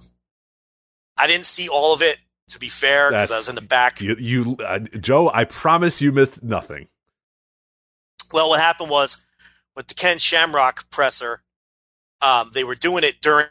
I 1.22 1.26
didn't 1.28 1.46
see 1.46 1.68
all 1.68 1.94
of 1.94 2.02
it. 2.02 2.18
To 2.48 2.58
be 2.58 2.68
fair, 2.68 3.10
because 3.10 3.30
I 3.30 3.36
was 3.36 3.48
in 3.48 3.54
the 3.54 3.62
back. 3.62 4.00
You, 4.00 4.16
you 4.18 4.56
uh, 4.58 4.80
Joe, 4.80 5.30
I 5.32 5.44
promise 5.44 6.02
you 6.02 6.12
missed 6.12 6.42
nothing. 6.42 6.88
Well, 8.30 8.50
what 8.50 8.60
happened 8.60 8.90
was 8.90 9.24
with 9.74 9.86
the 9.86 9.94
Ken 9.94 10.18
Shamrock 10.18 10.90
presser, 10.90 11.44
um, 12.20 12.50
they 12.52 12.64
were 12.64 12.74
doing 12.74 13.04
it 13.04 13.22
during 13.22 13.46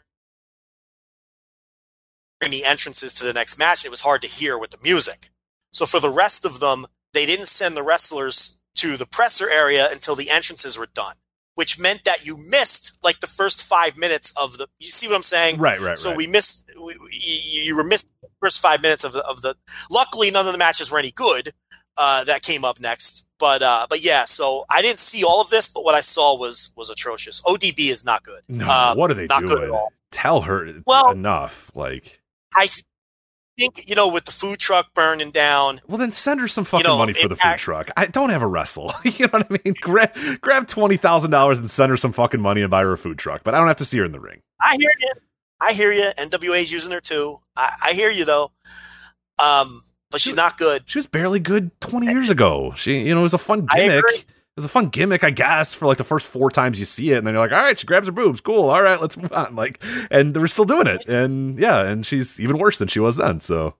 the 2.40 2.64
entrances 2.64 3.12
to 3.14 3.24
the 3.24 3.32
next 3.32 3.58
match. 3.58 3.80
And 3.80 3.86
it 3.86 3.90
was 3.90 4.02
hard 4.02 4.22
to 4.22 4.28
hear 4.28 4.56
with 4.58 4.70
the 4.70 4.78
music. 4.82 5.30
So 5.72 5.86
for 5.86 5.98
the 5.98 6.10
rest 6.10 6.44
of 6.44 6.60
them, 6.60 6.86
they 7.12 7.26
didn't 7.26 7.46
send 7.46 7.76
the 7.76 7.82
wrestlers 7.82 8.60
to 8.76 8.96
the 8.96 9.06
presser 9.06 9.50
area 9.50 9.88
until 9.90 10.14
the 10.14 10.30
entrances 10.30 10.78
were 10.78 10.88
done, 10.92 11.16
which 11.54 11.78
meant 11.78 12.04
that 12.04 12.24
you 12.26 12.36
missed 12.38 12.98
like 13.02 13.20
the 13.20 13.26
first 13.26 13.62
five 13.64 13.96
minutes 13.96 14.32
of 14.36 14.58
the. 14.58 14.66
You 14.78 14.90
see 14.90 15.06
what 15.08 15.16
I'm 15.16 15.22
saying? 15.22 15.58
Right, 15.58 15.80
right, 15.80 15.98
So 15.98 16.08
right. 16.10 16.16
we 16.16 16.26
missed. 16.26 16.70
We, 16.76 16.96
we- 16.98 17.10
you, 17.12 17.76
were 17.76 17.84
missed 17.84 18.10
the 18.22 18.28
first 18.40 18.60
five 18.60 18.80
minutes 18.82 19.04
of 19.04 19.12
the, 19.12 19.22
of 19.24 19.42
the. 19.42 19.54
Luckily, 19.90 20.30
none 20.30 20.46
of 20.46 20.52
the 20.52 20.58
matches 20.58 20.90
were 20.90 20.98
any 20.98 21.10
good. 21.12 21.52
Uh, 21.98 22.24
that 22.24 22.40
came 22.40 22.64
up 22.64 22.80
next, 22.80 23.28
but 23.38 23.60
uh, 23.62 23.86
but 23.90 24.02
yeah. 24.02 24.24
So 24.24 24.64
I 24.70 24.80
didn't 24.80 24.98
see 24.98 25.22
all 25.24 25.42
of 25.42 25.50
this, 25.50 25.68
but 25.68 25.84
what 25.84 25.94
I 25.94 26.00
saw 26.00 26.34
was 26.38 26.72
was 26.74 26.88
atrocious. 26.88 27.42
ODB 27.42 27.90
is 27.90 28.02
not 28.02 28.22
good. 28.22 28.40
no, 28.48 28.66
Um, 28.66 28.96
what 28.96 29.10
are 29.10 29.14
they 29.14 29.26
not 29.26 29.42
good 29.42 29.50
at 29.50 29.56
doing? 29.58 29.70
all. 29.72 29.92
Tell 30.10 30.40
her 30.40 30.72
Well- 30.86 31.10
enough. 31.10 31.70
Like 31.74 32.22
I 32.56 32.68
think 33.58 33.88
you 33.88 33.94
know 33.94 34.08
with 34.08 34.24
the 34.24 34.32
food 34.32 34.58
truck 34.58 34.94
burning 34.94 35.30
down. 35.30 35.80
Well, 35.88 35.98
then 35.98 36.10
send 36.10 36.40
her 36.40 36.48
some 36.48 36.64
fucking 36.64 36.86
know, 36.86 36.98
money 36.98 37.12
for 37.12 37.28
the 37.28 37.36
food 37.36 37.56
truck. 37.56 37.90
I 37.96 38.06
don't 38.06 38.30
have 38.30 38.42
a 38.42 38.46
wrestle. 38.46 38.92
you 39.04 39.26
know 39.26 39.38
what 39.38 39.46
I 39.50 39.58
mean? 39.64 39.74
Grab 39.80 40.14
grab 40.40 40.66
twenty 40.66 40.96
thousand 40.96 41.30
dollars 41.30 41.58
and 41.58 41.70
send 41.70 41.90
her 41.90 41.96
some 41.96 42.12
fucking 42.12 42.40
money 42.40 42.62
and 42.62 42.70
buy 42.70 42.82
her 42.82 42.92
a 42.92 42.98
food 42.98 43.18
truck. 43.18 43.42
But 43.44 43.54
I 43.54 43.58
don't 43.58 43.68
have 43.68 43.76
to 43.76 43.84
see 43.84 43.98
her 43.98 44.04
in 44.04 44.12
the 44.12 44.20
ring. 44.20 44.40
I 44.60 44.76
hear 44.78 44.90
you. 45.00 45.12
I 45.60 45.72
hear 45.72 45.92
you. 45.92 46.10
NWA's 46.18 46.72
using 46.72 46.92
her 46.92 47.00
too. 47.00 47.38
I, 47.56 47.72
I 47.82 47.92
hear 47.92 48.10
you 48.10 48.24
though. 48.24 48.52
Um, 49.42 49.82
but 50.10 50.20
she's 50.20 50.36
not 50.36 50.58
good. 50.58 50.82
She 50.86 50.98
was 50.98 51.06
barely 51.06 51.40
good 51.40 51.78
twenty 51.80 52.06
years 52.06 52.30
ago. 52.30 52.72
She, 52.76 53.00
you 53.00 53.14
know, 53.14 53.20
it 53.20 53.24
was 53.24 53.34
a 53.34 53.38
fun 53.38 53.66
I 53.70 53.78
gimmick. 53.78 54.26
Agree. 54.52 54.56
It 54.56 54.60
was 54.60 54.64
a 54.64 54.68
fun 54.68 54.88
gimmick, 54.88 55.24
I 55.24 55.30
guess, 55.30 55.72
for 55.74 55.86
like 55.86 55.98
the 55.98 56.04
first 56.04 56.26
four 56.26 56.50
times 56.50 56.78
you 56.78 56.84
see 56.84 57.12
it, 57.12 57.18
and 57.18 57.26
then 57.26 57.34
you're 57.34 57.42
like, 57.42 57.52
all 57.52 57.62
right, 57.62 57.78
she 57.78 57.86
grabs 57.86 58.06
her 58.08 58.12
boobs, 58.12 58.40
cool, 58.40 58.70
all 58.70 58.82
right, 58.82 59.00
let's 59.00 59.16
move 59.18 59.32
on. 59.32 59.54
Like, 59.54 59.82
and 60.10 60.36
we're 60.36 60.46
still 60.46 60.64
doing 60.64 60.86
it, 60.86 61.06
and 61.08 61.58
yeah, 61.58 61.82
and 61.82 62.04
she's 62.06 62.38
even 62.40 62.58
worse 62.58 62.78
than 62.78 62.88
she 62.88 63.00
was 63.00 63.16
then. 63.16 63.40
So 63.40 63.74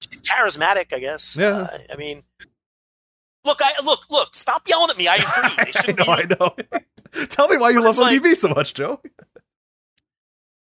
She's 0.00 0.22
charismatic, 0.22 0.92
I 0.94 1.00
guess. 1.00 1.36
Yeah. 1.38 1.48
Uh, 1.72 1.78
I 1.92 1.96
mean, 1.96 2.22
look, 3.44 3.58
I 3.60 3.72
look, 3.84 4.08
look. 4.10 4.36
Stop 4.36 4.62
yelling 4.68 4.90
at 4.90 4.96
me. 4.98 5.08
I 5.08 5.16
agree. 5.56 5.72
I 5.76 5.92
know, 5.92 6.26
be. 6.26 6.34
I 6.34 6.36
know. 6.38 7.26
Tell 7.26 7.48
me 7.48 7.56
why 7.56 7.70
you 7.70 7.80
love 7.80 7.90
It's 7.90 7.98
like- 7.98 8.20
ODB 8.22 8.36
so 8.36 8.48
much, 8.50 8.74
Joe. 8.74 9.00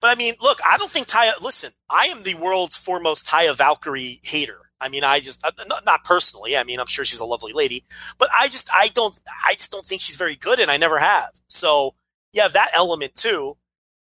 But 0.01 0.11
I 0.11 0.15
mean, 0.17 0.35
look, 0.43 0.59
I 0.69 0.77
don't 0.77 0.91
think 0.91 1.07
Taya. 1.09 1.33
Listen, 1.41 1.73
I 1.89 2.07
am 2.15 2.23
the 2.25 2.35
world's 2.35 2.77
foremost 2.77 3.27
Taya 3.27 3.57
Valkyrie 3.57 4.21
hater. 4.23 4.64
I 4.81 4.89
mean, 4.89 5.05
I 5.05 5.21
just 5.21 5.45
uh, 5.45 5.51
not, 5.67 5.85
not 5.85 6.05
personally. 6.05 6.57
I 6.57 6.65
mean, 6.65 6.81
I'm 6.81 6.87
sure 6.87 7.05
she's 7.05 7.21
a 7.21 7.25
lovely 7.25 7.53
lady, 7.53 7.85
but 8.19 8.29
I 8.39 8.47
just 8.47 8.69
I 8.75 8.89
don't 8.95 9.19
I 9.47 9.53
just 9.55 9.73
don't 9.73 9.87
think 9.87 10.01
she's 10.01 10.17
very 10.17 10.37
good, 10.37 10.59
and 10.59 10.71
I 10.71 10.77
never 10.77 10.99
have. 10.99 11.31
So 11.49 11.95
yeah, 12.33 12.49
that 12.49 12.71
element 12.75 13.15
too. 13.15 13.57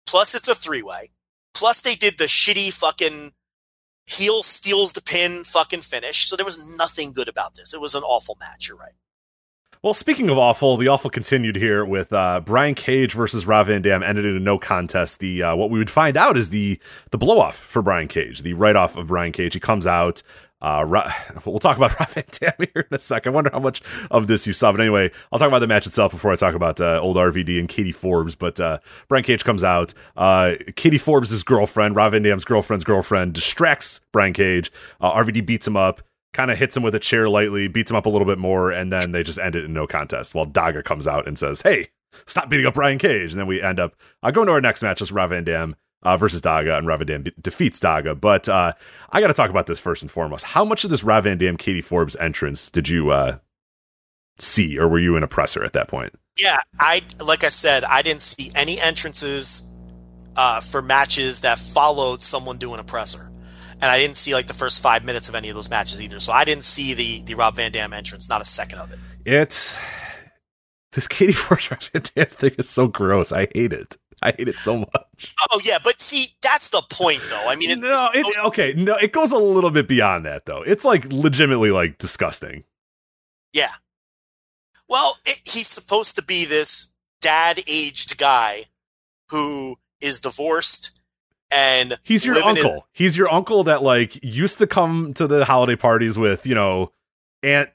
Plus, 0.07 0.35
it's 0.35 0.49
a 0.49 0.55
three 0.55 0.83
way. 0.83 1.11
Plus, 1.55 1.81
they 1.81 1.95
did 1.95 2.19
the 2.19 2.25
shitty 2.25 2.73
fucking 2.73 3.33
heel 4.07 4.43
steals 4.43 4.93
the 4.93 5.03
pin 5.03 5.45
fucking 5.45 5.81
finish. 5.81 6.29
So 6.29 6.37
there 6.37 6.45
was 6.45 6.67
nothing 6.77 7.13
good 7.13 7.29
about 7.29 7.55
this. 7.55 7.73
It 7.73 7.81
was 7.81 7.95
an 7.95 8.03
awful 8.03 8.37
match. 8.39 8.69
You're 8.69 8.77
right. 8.77 8.93
Well, 9.85 9.93
speaking 9.93 10.31
of 10.31 10.39
awful, 10.39 10.79
the 10.79 10.89
awful 10.89 11.11
continued 11.11 11.57
here 11.57 11.85
with 11.85 12.11
uh, 12.11 12.41
Brian 12.43 12.75
Cage 12.75 13.13
versus 13.13 13.47
Rob 13.47 13.67
Van 13.67 13.83
Dam 13.83 14.03
ended 14.03 14.25
in 14.25 14.35
a 14.35 14.41
no 14.41 14.59
contest. 14.59 15.19
The 15.19 15.43
uh, 15.43 15.57
what 15.57 15.69
we 15.69 15.79
would 15.79 15.91
find 15.91 16.17
out 16.17 16.39
is 16.39 16.49
the 16.49 16.81
the 17.11 17.19
blow 17.19 17.39
off 17.39 17.57
for 17.57 17.83
Brian 17.83 18.09
Cage, 18.09 18.41
the 18.41 18.55
write 18.55 18.77
off 18.77 18.97
of 18.97 19.09
Brian 19.09 19.33
Cage. 19.33 19.53
He 19.53 19.61
comes 19.61 19.87
out. 19.87 20.23
Uh, 20.65 21.13
we'll 21.45 21.59
talk 21.59 21.77
about 21.77 21.99
Rob 22.01 22.09
Van 22.09 22.25
Dam 22.31 22.53
here 22.59 22.87
in 22.91 22.97
a 22.97 22.99
second. 22.99 23.33
I 23.33 23.35
wonder 23.35 23.51
how 23.53 23.61
much 23.61 23.83
of 24.11 24.29
this 24.29 24.47
you 24.47 24.55
saw, 24.55 24.73
but 24.73 24.81
anyway, 24.81 25.11
I'll 25.31 25.39
talk 25.39 25.49
about 25.49 25.59
the 25.59 25.67
match 25.67 25.87
itself 25.87 26.13
before 26.13 26.33
I 26.33 26.37
talk 26.37 26.55
about 26.55 26.81
uh, 26.81 26.99
old 27.01 27.17
RVD 27.17 27.59
and 27.59 27.69
Katie 27.69 27.93
Forbes. 27.93 28.35
But 28.35 28.59
uh, 28.59 28.79
Brian 29.09 29.25
Cage 29.25 29.45
comes 29.45 29.63
out. 29.63 29.93
Uh, 30.17 30.55
Katie 30.75 30.99
Forbes' 30.99 31.43
girlfriend, 31.43 31.97
Rob 31.97 32.13
Van 32.13 32.23
Dam's 32.23 32.47
girlfriend's 32.47 32.85
girlfriend, 32.85 33.35
distracts 33.35 34.01
Brian 34.11 34.33
Cage. 34.33 34.73
Uh, 35.03 35.13
RVD 35.13 35.45
beats 35.45 35.67
him 35.67 35.77
up 35.77 36.03
kind 36.33 36.51
of 36.51 36.59
hits 36.59 36.77
him 36.77 36.83
with 36.83 36.97
a 36.97 36.99
chair 36.99 37.29
lightly, 37.29 37.69
beats 37.69 37.93
him 37.93 37.97
up 37.97 38.07
a 38.07 38.09
little 38.09 38.27
bit 38.27 38.39
more, 38.39 38.73
and 38.73 38.93
then 38.93 39.13
they 39.13 39.23
just 39.23 39.39
end 39.39 39.55
it 39.55 39.65
in 39.65 39.73
no 39.73 39.87
contest. 39.87 40.35
While 40.35 40.47
Daga 40.47 40.83
comes 40.83 41.07
out 41.07 41.29
and 41.29 41.39
says, 41.39 41.61
"Hey, 41.61 41.91
stop 42.27 42.49
beating 42.49 42.67
up 42.67 42.75
Brian 42.75 42.99
Cage," 42.99 43.31
and 43.31 43.39
then 43.39 43.47
we 43.47 43.63
end 43.63 43.79
up 43.79 43.95
uh, 44.21 44.33
going 44.33 44.49
to 44.49 44.53
our 44.53 44.61
next 44.61 44.83
match, 44.83 45.01
is 45.01 45.13
Rob 45.13 45.31
Van 45.31 45.45
Dam 45.45 45.77
uh, 46.05 46.17
versus 46.17 46.41
Daga, 46.41 46.79
and 46.79 46.87
Rob 46.87 47.05
be- 47.07 47.33
defeats 47.41 47.81
Daga. 47.81 48.19
But 48.19 48.49
uh, 48.49 48.73
I 49.11 49.21
got 49.21 49.29
to 49.29 49.35
talk 49.35 49.51
about 49.51 49.67
this 49.67 49.81
first 49.81 50.03
and 50.03 50.11
foremost. 50.11 50.45
How 50.45 50.65
much 50.65 50.85
of 50.85 50.91
this 50.91 51.05
Rob 51.05 51.25
Van 51.25 51.39
Dam 51.39 51.57
Katie 51.57 51.83
Forbes 51.83 52.17
entrance 52.17 52.71
did 52.71 52.89
you 52.89 53.11
uh, 53.11 53.39
see, 54.39 54.79
or 54.79 54.89
were 54.89 54.99
you 54.99 55.17
an 55.17 55.23
oppressor 55.23 55.65
at 55.65 55.73
that 55.73 55.89
point? 55.89 56.13
Yeah, 56.41 56.59
I 56.79 57.03
like 57.25 57.45
I 57.45 57.49
said, 57.49 57.85
I 57.85 58.03
didn't 58.03 58.23
see 58.23 58.51
any 58.55 58.81
entrances 58.81 59.71
uh, 60.37 60.61
for 60.61 60.83
matches 60.83 61.43
that 61.43 61.59
followed 61.59 62.23
someone 62.23 62.59
doing 62.59 62.81
a 62.81 62.85
presser. 62.85 63.31
And 63.75 63.91
I 63.91 63.99
didn't 63.99 64.17
see 64.17 64.35
like 64.35 64.47
the 64.47 64.55
first 64.55 64.81
five 64.83 65.05
minutes 65.05 65.29
of 65.29 65.35
any 65.35 65.49
of 65.49 65.55
those 65.55 65.69
matches 65.69 66.01
either. 66.01 66.19
So 66.21 66.33
I 66.33 66.45
didn't 66.45 66.65
see 66.65 66.95
the 66.95 67.23
the 67.25 67.35
Rob 67.35 67.57
Van 67.57 67.73
Dam 67.73 67.93
entrance, 67.93 68.29
not 68.29 68.41
a 68.41 68.45
second 68.45 68.79
of 68.79 68.93
it. 68.93 68.99
It's 69.25 69.81
this 70.93 71.07
Katie 71.07 71.33
Forbes 71.35 71.71
Rob 71.71 71.83
Van 71.83 72.03
Dam 72.15 72.27
thing 72.27 72.53
is 72.59 72.69
so 72.69 72.89
gross. 72.89 73.33
I 73.33 73.49
hate 73.55 73.73
it. 73.73 73.97
I 74.25 74.33
hate 74.37 74.49
it 74.49 74.57
so 74.57 74.79
much. 74.79 75.35
Oh 75.53 75.61
yeah, 75.63 75.79
but 75.85 76.01
see, 76.01 76.27
that's 76.43 76.71
the 76.71 76.83
point 76.91 77.21
though. 77.31 77.47
I 77.47 77.55
mean, 77.57 77.71
it, 77.71 77.79
no, 77.79 78.11
it, 78.13 78.27
okay, 78.47 78.75
no, 78.77 78.97
it 78.97 79.13
goes 79.13 79.31
a 79.31 79.39
little 79.39 79.71
bit 79.71 79.87
beyond 79.87 80.25
that 80.25 80.47
though. 80.47 80.63
It's 80.63 80.85
like 80.85 81.13
legitimately 81.13 81.71
like 81.71 81.99
disgusting. 81.99 82.65
yeah. 83.53 83.71
Well, 84.89 85.17
it, 85.25 85.41
he's 85.47 85.69
supposed 85.69 86.17
to 86.17 86.23
be 86.23 86.45
this 86.45 86.93
dad-aged 87.23 88.19
guy 88.19 88.65
who 89.31 89.77
is 90.01 90.21
divorced 90.21 91.01
and 91.51 91.99
He's 92.03 92.25
your 92.25 92.35
living 92.35 92.51
in- 92.51 92.57
uncle. 92.59 92.87
He's 92.93 93.17
your 93.17 93.33
uncle 93.33 93.65
that 93.65 93.83
like 93.83 94.23
used 94.23 94.59
to 94.59 94.67
come 94.67 95.15
to 95.15 95.27
the 95.27 95.45
holiday 95.47 95.77
parties 95.77 96.19
with, 96.19 96.47
you 96.47 96.55
know, 96.55 96.93
Aunt 97.43 97.71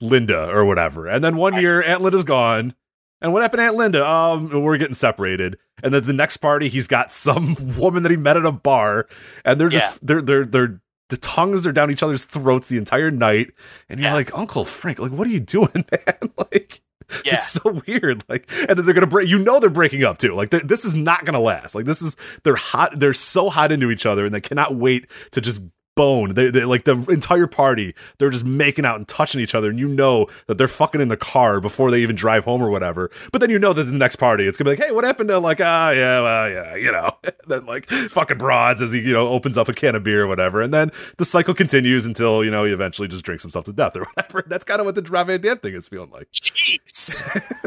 Linda 0.00 0.48
or 0.50 0.64
whatever. 0.64 1.06
And 1.08 1.24
then 1.24 1.36
one 1.36 1.54
year 1.60 1.82
Aunt 1.82 2.02
Linda's 2.02 2.24
gone. 2.24 2.74
And 3.22 3.32
what 3.32 3.42
happened 3.42 3.58
to 3.60 3.64
Aunt 3.64 3.76
Linda? 3.76 4.06
Um, 4.06 4.62
we're 4.62 4.76
getting 4.76 4.94
separated. 4.94 5.58
And 5.82 5.92
then 5.94 6.04
the 6.04 6.12
next 6.12 6.36
party 6.38 6.68
he's 6.68 6.86
got 6.86 7.12
some 7.12 7.56
woman 7.78 8.02
that 8.02 8.10
he 8.10 8.16
met 8.16 8.36
at 8.36 8.44
a 8.46 8.52
bar 8.52 9.08
and 9.44 9.60
they're 9.60 9.68
just 9.68 9.94
Yeah. 9.94 9.98
they're 10.02 10.22
they're 10.22 10.44
they're 10.44 10.80
the 11.08 11.16
tongues 11.16 11.64
are 11.66 11.72
down 11.72 11.90
each 11.90 12.02
other's 12.02 12.24
throats 12.24 12.66
the 12.66 12.78
entire 12.78 13.10
night. 13.10 13.52
And 13.88 14.00
you're 14.00 14.08
Yeah. 14.08 14.14
like, 14.14 14.36
Uncle 14.36 14.64
Frank, 14.64 14.98
like, 14.98 15.12
what 15.12 15.26
are 15.26 15.30
you 15.30 15.38
doing, 15.40 15.70
man? 15.92 16.30
like 16.36 16.80
yeah. 17.24 17.34
it's 17.36 17.46
so 17.48 17.80
weird. 17.86 18.24
Like, 18.28 18.50
and 18.68 18.76
then 18.76 18.84
they're 18.84 18.94
gonna 18.94 19.06
break. 19.06 19.28
You 19.28 19.38
know, 19.38 19.60
they're 19.60 19.70
breaking 19.70 20.02
up 20.02 20.18
too. 20.18 20.34
Like, 20.34 20.50
this 20.50 20.84
is 20.84 20.96
not 20.96 21.24
gonna 21.24 21.38
last. 21.40 21.74
Like, 21.76 21.84
this 21.84 22.02
is 22.02 22.16
they're 22.42 22.56
hot. 22.56 22.98
They're 22.98 23.12
so 23.12 23.48
hot 23.48 23.70
into 23.70 23.90
each 23.92 24.04
other, 24.06 24.26
and 24.26 24.34
they 24.34 24.40
cannot 24.40 24.74
wait 24.74 25.06
to 25.30 25.40
just 25.40 25.62
bone. 25.96 26.34
They, 26.34 26.50
they 26.50 26.64
like 26.64 26.84
the 26.84 26.92
entire 27.08 27.48
party. 27.48 27.94
They're 28.18 28.30
just 28.30 28.44
making 28.44 28.84
out 28.84 28.96
and 28.96 29.08
touching 29.08 29.40
each 29.40 29.54
other, 29.54 29.68
and 29.68 29.78
you 29.78 29.88
know 29.88 30.28
that 30.46 30.58
they're 30.58 30.68
fucking 30.68 31.00
in 31.00 31.08
the 31.08 31.16
car 31.16 31.60
before 31.60 31.90
they 31.90 32.00
even 32.00 32.14
drive 32.14 32.44
home 32.44 32.62
or 32.62 32.70
whatever. 32.70 33.10
But 33.32 33.40
then 33.40 33.50
you 33.50 33.58
know 33.58 33.72
that 33.72 33.84
the 33.84 33.92
next 33.92 34.16
party, 34.16 34.46
it's 34.46 34.56
gonna 34.56 34.70
be 34.70 34.76
like, 34.76 34.86
hey, 34.86 34.94
what 34.94 35.04
happened 35.04 35.28
to 35.30 35.38
like, 35.38 35.60
ah, 35.60 35.90
yeah, 35.90 36.20
well, 36.20 36.48
yeah, 36.48 36.76
you 36.76 36.92
know, 36.92 37.16
then 37.48 37.66
like 37.66 37.86
fucking 37.88 38.38
broads 38.38 38.80
as 38.80 38.92
he 38.92 39.00
you 39.00 39.12
know 39.12 39.26
opens 39.28 39.58
up 39.58 39.68
a 39.68 39.72
can 39.72 39.96
of 39.96 40.04
beer 40.04 40.22
or 40.24 40.28
whatever, 40.28 40.62
and 40.62 40.72
then 40.72 40.92
the 41.16 41.24
cycle 41.24 41.54
continues 41.54 42.06
until 42.06 42.44
you 42.44 42.50
know 42.50 42.64
he 42.64 42.72
eventually 42.72 43.08
just 43.08 43.24
drinks 43.24 43.42
himself 43.42 43.64
to 43.64 43.72
death 43.72 43.96
or 43.96 44.04
whatever. 44.14 44.44
That's 44.46 44.64
kind 44.64 44.80
of 44.80 44.86
what 44.86 44.94
the 44.94 45.02
Rob 45.02 45.26
Van 45.26 45.40
Dam 45.40 45.58
thing 45.58 45.74
is 45.74 45.88
feeling 45.88 46.10
like. 46.10 46.30
Jeez. 46.30 47.22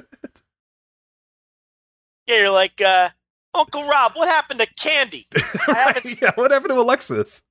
yeah, 2.28 2.40
you're 2.40 2.52
like, 2.52 2.80
uh, 2.86 3.10
Uncle 3.56 3.88
Rob, 3.88 4.14
what 4.14 4.28
happened 4.28 4.60
to 4.60 4.68
Candy? 4.76 5.28
Right? 5.68 6.22
Yeah, 6.22 6.32
what 6.36 6.52
happened 6.52 6.70
to 6.70 6.80
Alexis? 6.80 7.42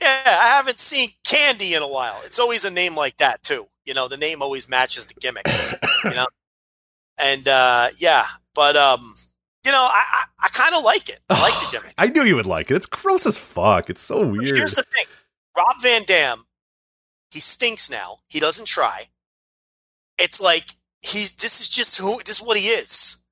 Yeah, 0.00 0.22
I 0.26 0.48
haven't 0.56 0.78
seen 0.78 1.10
Candy 1.24 1.74
in 1.74 1.82
a 1.82 1.88
while. 1.88 2.20
It's 2.24 2.38
always 2.38 2.64
a 2.64 2.70
name 2.70 2.96
like 2.96 3.16
that 3.18 3.42
too. 3.42 3.66
You 3.84 3.94
know, 3.94 4.08
the 4.08 4.16
name 4.16 4.42
always 4.42 4.68
matches 4.68 5.06
the 5.06 5.14
gimmick. 5.14 5.46
you 6.04 6.10
know, 6.10 6.26
and 7.18 7.46
uh, 7.46 7.88
yeah, 7.98 8.26
but 8.54 8.76
um, 8.76 9.14
you 9.64 9.72
know, 9.72 9.78
I 9.78 10.04
I, 10.12 10.22
I 10.44 10.48
kind 10.48 10.74
of 10.74 10.84
like 10.84 11.08
it. 11.08 11.20
I 11.28 11.40
like 11.40 11.54
the 11.60 11.68
gimmick. 11.78 11.94
I 11.98 12.06
knew 12.08 12.24
you 12.24 12.36
would 12.36 12.46
like 12.46 12.70
it. 12.70 12.76
It's 12.76 12.86
gross 12.86 13.26
as 13.26 13.36
fuck. 13.36 13.90
It's 13.90 14.00
so 14.00 14.26
weird. 14.26 14.56
Here's 14.56 14.74
the 14.74 14.84
thing: 14.94 15.06
Rob 15.56 15.82
Van 15.82 16.02
Dam, 16.04 16.46
he 17.30 17.40
stinks 17.40 17.90
now. 17.90 18.18
He 18.28 18.40
doesn't 18.40 18.66
try. 18.66 19.08
It's 20.18 20.40
like 20.40 20.64
he's. 21.02 21.34
This 21.36 21.60
is 21.60 21.68
just 21.68 21.98
who. 21.98 22.20
This 22.24 22.40
is 22.40 22.46
what 22.46 22.56
he 22.56 22.68
is. 22.68 23.22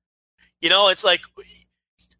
You 0.61 0.69
know, 0.69 0.89
it's 0.89 1.03
like, 1.03 1.21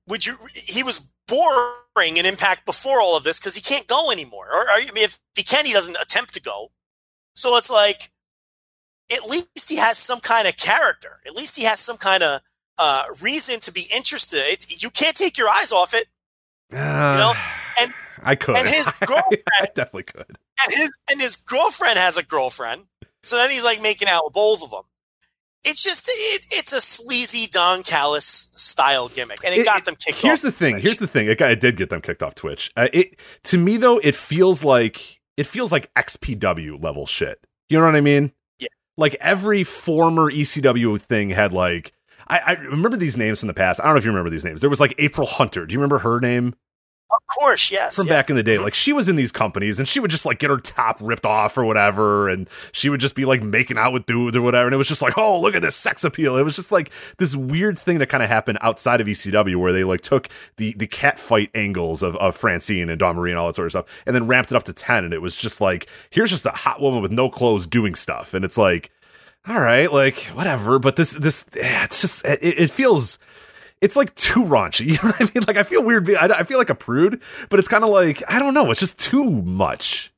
would 0.08 0.26
you? 0.26 0.36
He 0.53 0.82
was 0.82 1.11
boring 1.30 2.17
in 2.17 2.25
Impact 2.25 2.66
before 2.66 2.99
all 3.01 3.16
of 3.16 3.24
this 3.24 3.40
because 3.40 3.56
he 3.56 3.61
can't 3.61 3.88
go 3.88 4.11
anymore. 4.11 4.48
Or, 4.51 4.61
or, 4.61 4.69
I 4.69 4.90
mean, 4.93 5.03
if 5.03 5.19
he 5.35 5.43
can, 5.43 5.66
he 5.66 5.74
doesn't 5.74 5.98
attempt 6.01 6.33
to 6.33 6.41
go. 6.41 6.72
So 7.35 7.56
it's 7.58 7.69
like, 7.69 8.11
at 9.11 9.30
least 9.30 9.69
he 9.69 9.77
has 9.77 9.98
some 9.98 10.19
kind 10.19 10.48
of 10.48 10.58
character. 10.58 11.19
At 11.25 11.35
least 11.35 11.58
he 11.58 11.64
has 11.64 11.80
some 11.80 11.98
kind 11.98 12.22
of 12.24 12.41
uh, 12.77 13.06
reason 13.22 13.59
to 13.61 13.72
be 13.72 13.85
interested. 13.95 14.40
It, 14.45 14.82
you 14.83 14.90
can't 14.90 15.16
take 15.16 15.38
your 15.38 15.49
eyes 15.49 15.72
off 15.72 15.93
it. 15.93 16.08
Uh, 16.72 16.77
know, 16.77 17.33
and- 17.82 17.93
I 18.22 18.35
could. 18.35 18.58
and 18.58 18.67
his 18.67 18.85
girlfriend- 19.06 19.43
I 19.61 19.66
definitely 19.74 20.03
could. 20.03 20.25
and 20.27 20.74
his 20.74 20.91
and 21.09 21.22
his 21.22 21.38
girlfriend 21.38 21.98
has 21.98 22.17
a 22.17 22.24
girlfriend. 22.24 22.83
So 23.24 23.38
then 23.38 23.49
he's 23.49 23.64
like 23.64 23.82
making 23.82 24.08
out 24.09 24.25
with 24.25 24.33
both 24.33 24.61
of 24.64 24.69
them. 24.72 24.83
It's 25.66 25.84
just 25.84 26.08
it, 26.10 26.42
it's 26.52 26.72
a 26.74 26.80
sleazy 26.82 27.48
Don 27.48 27.84
Callis 27.84 28.52
style 28.56 29.10
gimmick, 29.10 29.44
and 29.44 29.54
it, 29.54 29.60
It- 29.62 29.66
got 29.66 29.86
them 29.86 29.96
kicked 29.96 30.18
off. 30.18 30.24
Here's 30.24 30.42
the 30.42 30.52
thing. 30.52 30.80
Here's 30.80 31.00
the 31.00 31.08
thing. 31.08 31.28
It, 31.28 31.38
got, 31.38 31.52
it 31.52 31.60
did 31.60 31.76
get 31.76 31.90
them 31.90 32.02
kicked 32.02 32.24
off 32.24 32.34
Twitch. 32.36 32.72
Uh, 32.78 32.88
it 32.94 33.20
to 33.44 33.58
me 33.58 33.78
though, 33.78 33.98
it 34.00 34.16
feels 34.16 34.64
like 34.64 35.20
it 35.38 35.48
feels 35.48 35.72
like 35.72 35.94
XPW 35.96 36.82
level 36.84 37.06
shit. 37.06 37.46
You 37.70 37.78
know 37.80 37.86
what 37.86 37.96
I 37.96 38.02
mean? 38.02 38.32
Yeah. 38.60 38.68
Like 38.98 39.16
every 39.20 39.64
former 39.64 40.32
ECW 40.32 41.00
thing 41.02 41.30
had 41.30 41.54
like. 41.54 41.94
I, 42.32 42.40
I 42.46 42.54
remember 42.66 42.96
these 42.96 43.18
names 43.18 43.40
from 43.40 43.48
the 43.48 43.54
past. 43.56 43.80
I 43.80 43.86
don't 43.86 43.94
know 43.94 43.98
if 43.98 44.06
you 44.06 44.12
remember 44.12 44.30
these 44.30 44.46
names. 44.46 44.62
There 44.62 44.70
was 44.70 44.80
like 44.80 44.94
April 45.00 45.26
Hunter. 45.26 45.66
Do 45.66 45.74
you 45.74 45.80
remember 45.80 46.00
her 46.00 46.20
name? 46.20 46.54
Of 47.12 47.26
course, 47.40 47.72
yes. 47.72 47.96
from 47.96 48.06
yeah. 48.06 48.14
back 48.14 48.30
in 48.30 48.36
the 48.36 48.44
day. 48.44 48.60
Like 48.60 48.76
she 48.76 48.94
was 48.94 49.10
in 49.10 49.16
these 49.16 49.32
companies 49.32 49.80
and 49.80 49.88
she 49.88 50.00
would 50.00 50.12
just 50.12 50.28
like 50.28 50.38
get 50.38 50.52
her 50.52 50.58
top 50.58 51.00
ripped 51.02 51.26
off 51.26 51.58
or 51.58 51.66
whatever, 51.66 52.30
and 52.30 52.48
she 52.72 52.90
would 52.90 53.00
just 53.00 53.16
be 53.16 53.26
like 53.26 53.42
making 53.42 53.78
out 53.78 53.94
with 53.94 54.06
dudes 54.06 54.38
or 54.38 54.44
whatever. 54.44 54.68
And 54.68 54.76
it 54.76 54.78
was 54.78 54.88
just 54.88 55.02
like, 55.02 55.18
oh, 55.18 55.42
look 55.42 55.56
at 55.56 55.64
this 55.64 55.76
sex 55.76 56.04
appeal. 56.04 56.38
It 56.38 56.44
was 56.44 56.56
just 56.56 56.72
like 56.72 56.92
this 57.18 57.36
weird 57.36 57.80
thing 57.80 57.98
that 58.00 58.08
kind 58.08 58.22
of 58.22 58.30
happened 58.30 58.60
outside 58.62 59.02
of 59.02 59.08
ECW 59.08 59.56
where 59.56 59.74
they 59.74 59.84
like 59.84 60.02
took 60.02 60.30
the 60.58 60.74
the 60.74 60.86
cat 60.86 61.20
fight 61.20 61.50
angles 61.56 62.04
of, 62.04 62.16
of 62.18 62.36
Francine 62.36 62.90
and 62.90 63.00
Dawn 63.00 63.16
Marie 63.16 63.32
and 63.32 63.40
all 63.40 63.48
that 63.48 63.56
sort 63.56 63.66
of 63.66 63.72
stuff, 63.72 63.86
and 64.06 64.16
then 64.16 64.28
ramped 64.28 64.52
it 64.52 64.56
up 64.56 64.64
to 64.64 64.74
ten. 64.74 65.04
And 65.04 65.14
it 65.14 65.22
was 65.22 65.36
just 65.36 65.62
like, 65.62 65.88
here's 66.12 66.30
just 66.30 66.46
a 66.46 66.52
hot 66.52 66.80
woman 66.80 67.02
with 67.02 67.12
no 67.12 67.30
clothes 67.30 67.66
doing 67.66 67.96
stuff, 67.96 68.34
and 68.34 68.46
it's 68.46 68.58
like. 68.58 68.92
All 69.48 69.60
right, 69.60 69.92
like 69.92 70.26
whatever, 70.36 70.80
but 70.80 70.98
this 70.98 71.14
this 71.14 71.46
it's 71.54 72.02
just 72.02 72.26
it, 72.26 72.40
it 72.44 72.70
feels 72.70 73.18
it's 73.82 73.95
like 73.95 74.14
too 74.16 74.43
raunchy. 74.43 74.85
You 74.88 74.93
know 74.93 74.99
what 75.11 75.22
I 75.22 75.24
mean? 75.33 75.43
Like 75.48 75.58
I 75.58 75.64
feel 75.64 75.83
weird. 75.83 76.09
I, 76.16 76.27
I 76.40 76.43
feel 76.43 76.58
like 76.58 76.69
a 76.69 76.75
prude, 76.75 77.22
but 77.49 77.59
it's 77.59 77.67
kind 77.67 77.83
of 77.83 77.90
like 77.90 78.24
I 78.27 78.40
don't 78.40 78.53
know. 78.53 78.69
It's 78.72 78.80
just 78.80 78.98
too 78.99 79.30
much. 79.30 80.11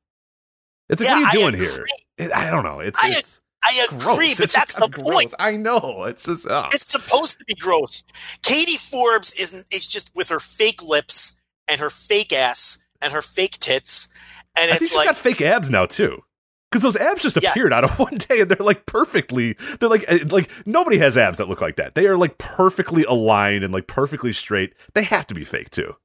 It's 0.89 1.01
like, 1.03 1.09
Yeah, 1.09 1.21
what 1.23 1.35
are 1.35 1.37
you 1.37 1.51
doing 1.51 1.59
here? 1.61 1.85
It, 2.17 2.31
I 2.33 2.49
don't 2.51 2.63
know. 2.63 2.79
It's, 2.79 2.99
I 3.01 3.17
it's 3.17 3.41
I 3.63 3.85
agree, 3.87 3.99
gross. 3.99 4.35
but 4.37 4.43
It's 4.45 4.55
that's 4.55 4.75
the 4.75 4.87
kinda 4.87 5.11
point. 5.11 5.33
I 5.39 5.55
know. 5.55 6.05
It's 6.07 6.25
just 6.25 6.47
uh, 6.47 6.67
It's 6.73 6.91
supposed 6.91 7.39
to 7.39 7.45
be 7.45 7.53
gross. 7.55 8.03
Katie 8.43 8.77
Forbes 8.77 9.33
isn't. 9.39 9.65
Is 9.73 9.87
just 9.87 10.11
with 10.15 10.29
her 10.29 10.39
fake 10.39 10.81
lips 10.83 11.39
and 11.69 11.79
her 11.79 11.89
fake 11.91 12.33
ass 12.33 12.83
and 13.01 13.13
her 13.13 13.21
fake 13.21 13.59
tits, 13.59 14.09
and 14.57 14.65
I 14.71 14.73
think 14.73 14.81
it's 14.81 14.89
she's 14.91 14.97
like 14.97 15.07
got 15.07 15.15
fake 15.17 15.41
abs 15.41 15.69
now 15.69 15.85
too. 15.85 16.23
Because 16.71 16.83
those 16.83 16.95
abs 16.95 17.21
just 17.21 17.37
Yes. 17.41 17.51
appeared 17.51 17.73
out 17.73 17.83
of 17.83 17.91
one 17.99 18.15
day, 18.15 18.41
and 18.41 18.49
they're 18.51 18.65
like 18.65 18.85
perfectly. 18.85 19.57
They're 19.79 19.89
like 19.89 20.05
eh, 20.07 20.19
like 20.29 20.49
nobody 20.65 20.97
has 20.99 21.17
abs 21.17 21.37
that 21.37 21.49
look 21.49 21.61
like 21.61 21.75
that. 21.75 21.95
They 21.95 22.07
are 22.07 22.17
like 22.17 22.37
perfectly 22.37 23.03
aligned 23.03 23.63
and 23.63 23.73
like 23.73 23.87
perfectly 23.87 24.31
straight. 24.33 24.73
They 24.93 25.03
have 25.03 25.27
to 25.27 25.35
be 25.35 25.43
fake 25.43 25.69
too. 25.69 25.95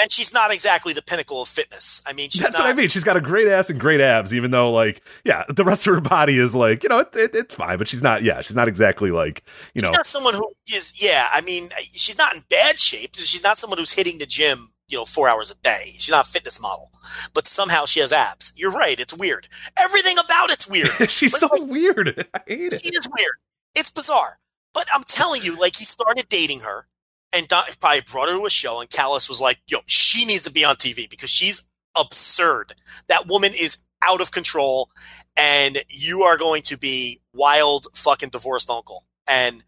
and 0.00 0.10
she's 0.10 0.32
not 0.32 0.50
exactly 0.52 0.92
the 0.94 1.02
pinnacle 1.02 1.42
of 1.42 1.48
fitness. 1.48 2.00
I 2.06 2.12
mean, 2.14 2.30
she's 2.30 2.40
That's 2.40 2.56
not. 2.56 2.64
what 2.64 2.70
I 2.70 2.72
mean. 2.72 2.88
She's 2.88 3.04
got 3.04 3.16
a 3.16 3.20
great 3.20 3.46
ass 3.48 3.68
and 3.68 3.78
great 3.78 4.00
abs, 4.00 4.32
even 4.32 4.50
though, 4.50 4.70
like, 4.72 5.02
yeah, 5.24 5.44
the 5.50 5.64
rest 5.64 5.86
of 5.86 5.94
her 5.94 6.00
body 6.00 6.38
is 6.38 6.54
like, 6.54 6.82
you 6.82 6.88
know, 6.88 7.00
it, 7.00 7.14
it, 7.14 7.34
it's 7.34 7.54
fine, 7.54 7.76
but 7.76 7.86
she's 7.88 8.02
not. 8.02 8.22
Yeah, 8.22 8.40
she's 8.40 8.56
not 8.56 8.68
exactly 8.68 9.10
like, 9.10 9.42
you 9.74 9.82
know, 9.82 9.90
not 9.92 10.06
someone 10.06 10.32
who 10.34 10.50
is. 10.72 10.94
Yeah, 11.02 11.28
I 11.32 11.40
mean, 11.42 11.68
she's 11.92 12.16
not 12.16 12.34
in 12.34 12.42
bad 12.48 12.78
shape. 12.78 13.10
She's 13.16 13.42
not 13.42 13.58
someone 13.58 13.78
who's 13.78 13.92
hitting 13.92 14.16
the 14.18 14.26
gym. 14.26 14.70
You 14.92 14.98
know 14.98 15.04
four 15.04 15.28
hours 15.28 15.50
a 15.50 15.54
day. 15.62 15.84
She's 15.98 16.10
not 16.10 16.26
a 16.26 16.30
fitness 16.30 16.60
model, 16.60 16.92
but 17.34 17.46
somehow 17.46 17.86
she 17.86 18.00
has 18.00 18.12
abs. 18.12 18.52
You're 18.54 18.72
right. 18.72 19.00
It's 19.00 19.16
weird. 19.16 19.48
Everything 19.82 20.18
about 20.18 20.50
it's 20.50 20.68
weird. 20.68 20.90
She's 21.10 21.36
so 21.36 21.48
weird. 21.62 22.26
I 22.34 22.40
hate 22.46 22.72
it. 22.74 22.84
She 22.84 22.94
is 22.94 23.08
weird. 23.18 23.36
It's 23.74 23.90
bizarre. 23.90 24.38
But 24.74 24.86
I'm 24.94 25.02
telling 25.04 25.42
you, 25.42 25.58
like 25.58 25.76
he 25.76 25.84
started 25.84 26.28
dating 26.28 26.60
her, 26.60 26.86
and 27.32 27.48
Don, 27.48 27.64
probably 27.80 28.02
brought 28.02 28.28
her 28.28 28.36
to 28.36 28.46
a 28.46 28.50
show, 28.50 28.80
and 28.80 28.88
Callis 28.88 29.28
was 29.28 29.40
like, 29.40 29.58
"Yo, 29.66 29.78
she 29.86 30.24
needs 30.24 30.44
to 30.44 30.52
be 30.52 30.64
on 30.64 30.76
TV 30.76 31.08
because 31.08 31.30
she's 31.30 31.66
absurd. 31.96 32.74
That 33.08 33.26
woman 33.26 33.52
is 33.58 33.84
out 34.02 34.20
of 34.20 34.30
control, 34.30 34.90
and 35.36 35.78
you 35.88 36.22
are 36.22 36.36
going 36.36 36.62
to 36.62 36.76
be 36.76 37.20
wild 37.32 37.86
fucking 37.94 38.30
divorced 38.30 38.70
uncle." 38.70 39.04
And 39.26 39.64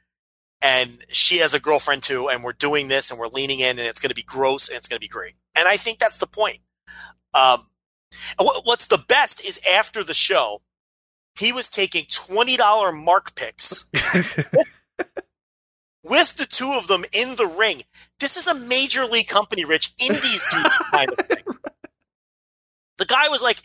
and 0.65 1.05
she 1.11 1.39
has 1.39 1.53
a 1.53 1.61
girlfriend 1.61 2.03
too, 2.03 2.31
and 2.31 2.43
we're 2.43 2.55
doing 2.55 2.89
this, 2.89 3.11
and 3.11 3.21
we're 3.21 3.29
leaning 3.29 3.61
in, 3.61 3.79
and 3.79 3.87
it's 3.87 4.01
going 4.01 4.09
to 4.09 4.15
be 4.15 4.23
gross, 4.23 4.71
and 4.71 4.79
it's 4.79 4.89
going 4.89 4.97
to 4.97 5.05
be 5.05 5.09
great. 5.09 5.35
And 5.55 5.69
I 5.69 5.77
think 5.77 5.99
that's 5.99 6.17
the 6.17 6.27
point. 6.27 6.59
Um, 7.35 7.67
what's 8.39 8.87
the 8.87 9.05
best 9.07 9.45
is 9.45 9.61
after 9.71 10.03
the 10.03 10.15
show, 10.15 10.63
he 11.39 11.53
was 11.53 11.69
taking 11.69 12.05
twenty 12.11 12.57
dollar 12.57 12.93
mark 12.93 13.35
picks 13.35 13.91
with 16.03 16.35
the 16.37 16.47
two 16.49 16.73
of 16.73 16.89
them 16.89 17.05
in 17.13 17.37
the 17.37 17.55
ring. 17.59 17.83
This 18.19 18.39
is 18.39 18.47
a 18.47 18.55
major 18.55 19.05
league 19.05 19.29
company, 19.29 19.67
Rich. 19.67 19.93
Indies 20.01 20.47
do 20.51 20.63
kind 20.91 21.11
of 21.11 21.27
thing. 21.27 21.45
The 22.97 23.07
guy 23.07 23.25
was 23.29 23.43
like, 23.43 23.59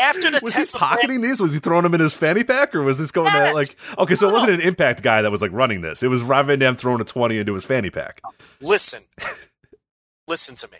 after 0.00 0.30
the 0.30 0.40
was 0.42 0.52
he 0.52 0.58
Tessa 0.60 0.78
pocketing 0.78 1.20
these? 1.20 1.40
Was 1.40 1.52
he 1.52 1.58
throwing 1.58 1.82
them 1.84 1.94
in 1.94 2.00
his 2.00 2.14
fanny 2.14 2.44
pack, 2.44 2.74
or 2.74 2.82
was 2.82 2.98
this 2.98 3.10
going 3.12 3.26
Yes! 3.26 3.50
to 3.50 3.54
like? 3.54 3.68
Okay, 3.98 4.14
so 4.14 4.28
it 4.28 4.32
wasn't 4.32 4.52
an 4.52 4.60
Impact 4.60 5.02
guy 5.02 5.22
that 5.22 5.30
was 5.30 5.42
like 5.42 5.52
running 5.52 5.80
this. 5.80 6.02
It 6.02 6.08
was 6.08 6.22
Rob 6.22 6.46
Van 6.46 6.58
Dam 6.58 6.76
throwing 6.76 7.00
a 7.00 7.04
twenty 7.04 7.38
into 7.38 7.54
his 7.54 7.64
fanny 7.64 7.90
pack. 7.90 8.20
listen, 8.60 9.00
listen 10.28 10.54
to 10.56 10.68
me. 10.70 10.78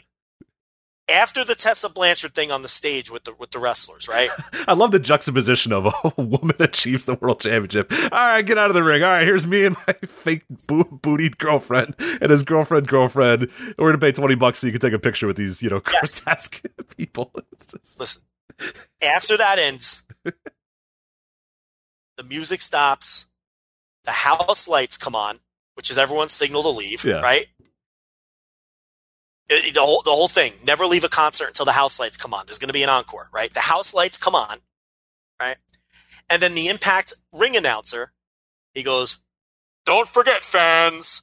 After 1.13 1.43
the 1.45 1.57
Tessa 1.57 1.89
Blanchard 1.89 2.35
thing 2.37 2.53
on 2.53 2.63
the 2.63 2.69
stage 2.69 3.11
with 3.11 3.25
the 3.25 3.35
with 3.37 3.51
the 3.51 3.59
wrestlers, 3.59 4.07
right? 4.07 4.31
I 4.69 4.75
love 4.75 4.93
the 4.93 5.01
juxtaposition 5.01 5.73
of 5.73 5.87
a 5.87 6.13
woman 6.23 6.55
achieves 6.61 7.05
the 7.05 7.15
world 7.15 7.41
championship. 7.41 7.93
All 7.93 8.09
right, 8.13 8.43
get 8.43 8.59
out 8.59 8.71
of 8.71 8.75
the 8.75 8.85
ring. 8.85 9.03
All 9.03 9.09
right, 9.11 9.27
here's 9.27 9.45
me 9.45 9.65
and 9.65 9.75
my 9.89 9.95
fake 10.07 10.45
bo- 10.69 10.85
bootied 10.85 11.39
girlfriend 11.39 11.97
and 12.21 12.31
his 12.31 12.45
girlfriend 12.45 12.87
girlfriend. 12.87 13.49
We're 13.77 13.89
gonna 13.89 13.99
pay 13.99 14.13
twenty 14.13 14.37
bucks 14.37 14.61
so 14.61 14.69
you 14.69 14.73
can 14.73 14.81
take 14.81 14.93
a 14.93 15.01
picture 15.01 15.27
with 15.27 15.37
these, 15.37 15.61
you 15.65 15.71
know, 15.71 15.83
Yes. 15.93 16.21
grotesque 16.21 16.63
people. 16.97 17.33
It's 17.51 17.67
just 17.67 17.99
Listen, 17.99 18.23
after 19.03 19.37
that 19.37 19.59
ends, 19.59 20.07
the 20.25 20.35
music 22.25 22.63
stops, 22.63 23.27
the 24.05 24.13
house 24.13 24.69
lights 24.69 24.97
come 24.97 25.15
on, 25.15 25.39
which 25.75 25.91
is 25.91 25.99
everyone's 25.99 26.33
signal 26.33 26.63
to 26.63 26.69
leave, 26.71 27.05
Yeah. 27.05 27.21
right? 27.21 27.47
It- 29.49 29.75
the 29.75 29.81
whole 29.81 30.03
the 30.03 30.11
whole 30.11 30.29
thing. 30.29 30.53
Never 30.65 30.87
leave 30.87 31.05
a 31.05 31.09
concert 31.09 31.49
until 31.49 31.65
the 31.65 31.73
house 31.73 31.99
lights 31.99 32.17
come 32.17 32.33
on. 32.35 32.47
There's 32.47 32.59
going 32.59 32.69
to 32.69 32.73
be 32.75 32.83
an 32.85 32.89
encore, 32.89 33.29
right? 33.33 33.53
The 33.53 33.61
house 33.61 33.93
lights 33.93 34.17
come 34.19 34.35
on, 34.35 34.59
right? 35.41 35.57
And 36.29 36.41
then 36.41 36.55
the 36.55 36.69
Impact 36.69 37.15
ring 37.33 37.57
announcer, 37.57 38.13
he 38.75 38.83
goes, 38.85 39.23
"Don't 39.87 40.09
forget, 40.09 40.45
fans." 40.45 41.23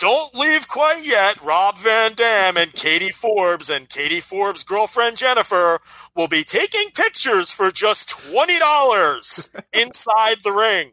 Don't 0.00 0.34
leave 0.34 0.66
quite 0.66 1.02
yet. 1.04 1.42
Rob 1.42 1.76
Van 1.76 2.14
Dam 2.14 2.56
and 2.56 2.72
Katie 2.72 3.12
Forbes 3.12 3.68
and 3.68 3.86
Katie 3.86 4.20
Forbes' 4.20 4.62
girlfriend 4.62 5.18
Jennifer 5.18 5.78
will 6.16 6.26
be 6.26 6.42
taking 6.42 6.88
pictures 6.94 7.50
for 7.50 7.70
just 7.70 8.08
$20 8.08 9.62
inside 9.74 10.36
the 10.42 10.52
ring. 10.52 10.92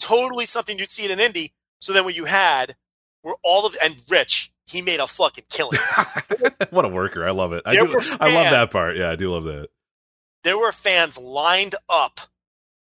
Totally 0.00 0.44
something 0.44 0.76
you'd 0.76 0.90
see 0.90 1.08
in 1.08 1.16
an 1.16 1.20
indie. 1.20 1.52
So 1.78 1.92
then 1.92 2.02
what 2.04 2.16
you 2.16 2.24
had 2.24 2.74
were 3.22 3.36
all 3.44 3.64
of, 3.64 3.76
and 3.84 4.02
Rich, 4.10 4.50
he 4.66 4.82
made 4.82 4.98
a 4.98 5.06
fucking 5.06 5.44
killing. 5.48 5.78
what 6.70 6.84
a 6.84 6.88
worker. 6.88 7.24
I 7.24 7.30
love 7.30 7.52
it. 7.52 7.62
I, 7.64 7.76
do, 7.76 7.84
were 7.84 8.02
I 8.18 8.34
love 8.34 8.50
that 8.50 8.72
part. 8.72 8.96
Yeah, 8.96 9.10
I 9.10 9.14
do 9.14 9.30
love 9.30 9.44
that. 9.44 9.68
There 10.42 10.58
were 10.58 10.72
fans 10.72 11.16
lined 11.16 11.76
up 11.88 12.18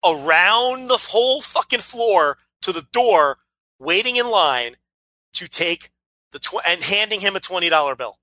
around 0.03 0.88
the 0.88 0.98
whole 0.98 1.42
fucking 1.42 1.82
floor 1.82 2.40
to 2.64 2.72
the 2.72 2.88
door, 2.92 3.38
waiting 3.80 4.16
in 4.16 4.27
line 4.32 4.74
to 5.38 5.48
take 5.48 5.90
the 6.32 6.40
tw- 6.40 6.66
and 6.68 6.82
handing 6.84 7.22
him 7.22 7.36
a 7.36 7.40
$20 7.40 7.98
bill. 7.98 8.18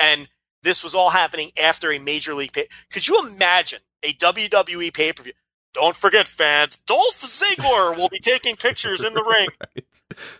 And 0.00 0.28
this 0.62 0.82
was 0.84 0.94
all 0.94 1.10
happening 1.10 1.50
after 1.62 1.90
a 1.92 1.98
major 1.98 2.34
league 2.34 2.52
pay. 2.52 2.66
Could 2.92 3.06
you 3.08 3.26
imagine 3.28 3.80
a 4.02 4.12
WWE 4.14 4.92
pay 4.92 5.12
per 5.12 5.22
view? 5.22 5.32
Don't 5.72 5.96
forget, 5.96 6.26
fans, 6.26 6.76
Dolph 6.78 7.20
Ziggler 7.20 7.96
will 7.96 8.08
be 8.08 8.18
taking 8.18 8.56
pictures 8.56 9.04
in 9.04 9.12
the 9.14 9.22
ring 9.28 9.48
Right. 9.60 9.84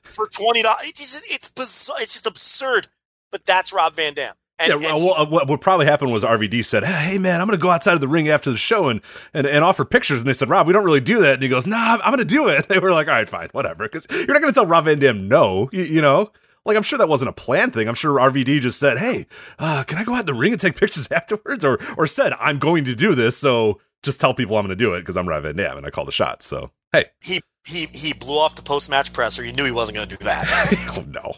for 0.02 0.26
twenty 0.26 0.62
dollars. 0.62 0.80
It's 0.88 1.20
it's 1.30 1.48
bizarre. 1.48 1.96
It's 2.00 2.14
just 2.14 2.26
absurd. 2.26 2.88
But 3.30 3.44
that's 3.44 3.72
Rob 3.72 3.94
Van 3.94 4.14
Dam. 4.14 4.34
And, 4.58 4.68
yeah, 4.68 4.94
and 4.94 5.04
well, 5.04 5.26
he- 5.26 5.30
what, 5.32 5.48
what 5.48 5.60
probably 5.60 5.84
happened 5.86 6.12
was 6.12 6.24
RVD 6.24 6.64
said, 6.64 6.82
"Hey, 6.84 7.18
man, 7.18 7.40
I'm 7.40 7.46
going 7.46 7.58
to 7.58 7.62
go 7.62 7.70
outside 7.70 7.92
of 7.94 8.00
the 8.00 8.08
ring 8.08 8.28
after 8.28 8.50
the 8.50 8.56
show 8.56 8.88
and, 8.88 9.02
and 9.34 9.46
and 9.46 9.62
offer 9.62 9.84
pictures." 9.84 10.20
And 10.22 10.28
they 10.28 10.32
said, 10.32 10.48
"Rob, 10.48 10.66
we 10.66 10.72
don't 10.72 10.84
really 10.84 11.00
do 11.00 11.20
that." 11.20 11.34
And 11.34 11.42
he 11.42 11.48
goes, 11.48 11.66
"Nah, 11.66 11.76
I'm, 11.76 12.00
I'm 12.02 12.10
going 12.10 12.18
to 12.18 12.24
do 12.24 12.48
it." 12.48 12.56
And 12.56 12.64
they 12.68 12.78
were 12.78 12.92
like, 12.92 13.06
"All 13.08 13.14
right, 13.14 13.28
fine, 13.28 13.48
whatever." 13.52 13.86
Because 13.88 14.06
you're 14.10 14.26
not 14.28 14.40
going 14.40 14.52
to 14.52 14.58
tell 14.58 14.66
Rob 14.66 14.86
Van 14.86 14.98
Dam 14.98 15.28
no, 15.28 15.68
you, 15.72 15.82
you 15.82 16.00
know. 16.00 16.30
Like 16.64 16.76
I'm 16.76 16.82
sure 16.82 16.98
that 16.98 17.08
wasn't 17.08 17.28
a 17.28 17.32
planned 17.32 17.74
thing. 17.74 17.86
I'm 17.86 17.94
sure 17.94 18.18
RVD 18.18 18.60
just 18.60 18.80
said, 18.80 18.98
"Hey, 18.98 19.26
uh, 19.58 19.84
can 19.84 19.98
I 19.98 20.04
go 20.04 20.14
out 20.14 20.20
in 20.20 20.26
the 20.26 20.34
ring 20.34 20.52
and 20.52 20.60
take 20.60 20.76
pictures 20.80 21.06
afterwards?" 21.10 21.64
Or 21.64 21.78
or 21.98 22.06
said, 22.06 22.32
"I'm 22.40 22.58
going 22.58 22.86
to 22.86 22.94
do 22.94 23.14
this, 23.14 23.36
so 23.36 23.80
just 24.02 24.18
tell 24.18 24.32
people 24.34 24.56
I'm 24.56 24.64
going 24.66 24.76
to 24.76 24.84
do 24.84 24.94
it 24.94 25.00
because 25.00 25.16
I'm 25.18 25.28
Rob 25.28 25.42
Van 25.42 25.54
Dam 25.56 25.76
and 25.76 25.86
I 25.86 25.90
call 25.90 26.06
the 26.06 26.12
shots." 26.12 26.46
So 26.46 26.70
hey, 26.92 27.04
he 27.22 27.40
he 27.66 27.86
he 27.92 28.14
blew 28.14 28.38
off 28.38 28.54
the 28.56 28.62
post 28.62 28.88
match 28.90 29.12
presser. 29.12 29.44
You 29.44 29.52
knew 29.52 29.64
he 29.64 29.70
wasn't 29.70 29.96
going 29.96 30.08
to 30.08 30.16
do 30.16 30.24
that. 30.24 30.96
oh 30.98 31.04
no, 31.06 31.34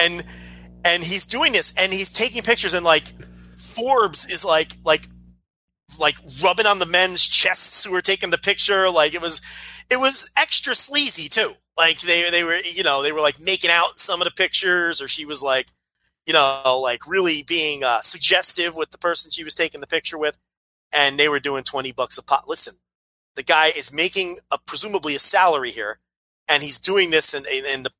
and 0.00 0.24
and 0.84 1.04
he's 1.04 1.26
doing 1.26 1.52
this, 1.52 1.74
and 1.78 1.92
he's 1.92 2.12
taking 2.12 2.42
pictures, 2.42 2.74
and 2.74 2.84
like 2.84 3.04
Forbes 3.56 4.26
is 4.26 4.44
like 4.44 4.72
like 4.84 5.02
like 6.00 6.14
rubbing 6.42 6.66
on 6.66 6.78
the 6.78 6.86
men's 6.86 7.26
chests 7.26 7.84
who 7.84 7.94
are 7.94 8.02
taking 8.02 8.30
the 8.30 8.38
picture. 8.38 8.90
Like 8.90 9.14
it 9.14 9.20
was 9.20 9.40
it 9.90 9.98
was 9.98 10.30
extra 10.36 10.74
sleazy 10.74 11.28
too. 11.28 11.54
Like 11.76 12.00
they 12.00 12.30
they 12.30 12.44
were 12.44 12.58
you 12.58 12.82
know 12.82 13.02
they 13.02 13.12
were 13.12 13.20
like 13.20 13.40
making 13.40 13.70
out 13.70 14.00
some 14.00 14.20
of 14.20 14.26
the 14.26 14.32
pictures, 14.32 15.00
or 15.00 15.08
she 15.08 15.24
was 15.24 15.42
like 15.42 15.68
you 16.26 16.32
know 16.32 16.80
like 16.82 17.06
really 17.06 17.42
being 17.42 17.84
uh, 17.84 18.00
suggestive 18.00 18.74
with 18.74 18.90
the 18.90 18.98
person 18.98 19.30
she 19.30 19.44
was 19.44 19.54
taking 19.54 19.80
the 19.80 19.86
picture 19.86 20.18
with, 20.18 20.38
and 20.92 21.18
they 21.18 21.28
were 21.28 21.40
doing 21.40 21.64
twenty 21.64 21.92
bucks 21.92 22.18
a 22.18 22.22
pot. 22.22 22.48
Listen, 22.48 22.74
the 23.36 23.42
guy 23.42 23.68
is 23.68 23.92
making 23.92 24.38
a 24.50 24.58
presumably 24.58 25.14
a 25.14 25.20
salary 25.20 25.70
here, 25.70 25.98
and 26.48 26.62
he's 26.62 26.78
doing 26.78 27.10
this 27.10 27.32
in, 27.34 27.44
in 27.46 27.82
the 27.82 27.92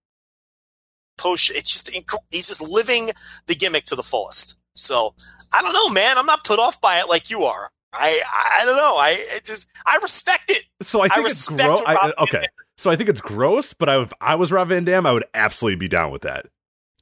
post. 1.22 1.50
It's 1.54 1.72
just 1.72 1.90
inc- 1.92 2.18
he's 2.30 2.48
just 2.48 2.62
living 2.62 3.10
the 3.46 3.54
gimmick 3.54 3.84
to 3.84 3.96
the 3.96 4.02
fullest. 4.02 4.58
So 4.74 5.14
I 5.52 5.62
don't 5.62 5.72
know, 5.72 5.88
man. 5.90 6.18
I'm 6.18 6.26
not 6.26 6.44
put 6.44 6.58
off 6.58 6.80
by 6.80 6.98
it 7.00 7.08
like 7.08 7.30
you 7.30 7.44
are. 7.44 7.70
I 7.92 8.22
I, 8.60 8.64
don't 8.64 8.76
know. 8.76 8.96
I 8.96 9.16
it 9.36 9.44
just 9.44 9.68
I 9.86 9.98
respect 10.02 10.50
it. 10.50 10.64
So 10.80 11.00
I 11.00 11.08
think 11.08 11.18
I 11.18 11.22
uh, 11.22 11.26
it's 11.26 11.48
gross. 11.48 12.12
Okay, 12.18 12.44
so 12.78 12.90
I 12.90 12.96
think 12.96 13.08
it's 13.10 13.20
gross, 13.20 13.74
but 13.74 13.88
I, 13.88 14.00
if 14.00 14.12
I 14.20 14.34
was 14.34 14.50
Rob 14.50 14.68
Van 14.68 14.84
Dam, 14.84 15.06
I 15.06 15.12
would 15.12 15.24
absolutely 15.34 15.76
be 15.76 15.88
down 15.88 16.10
with 16.10 16.22
that. 16.22 16.46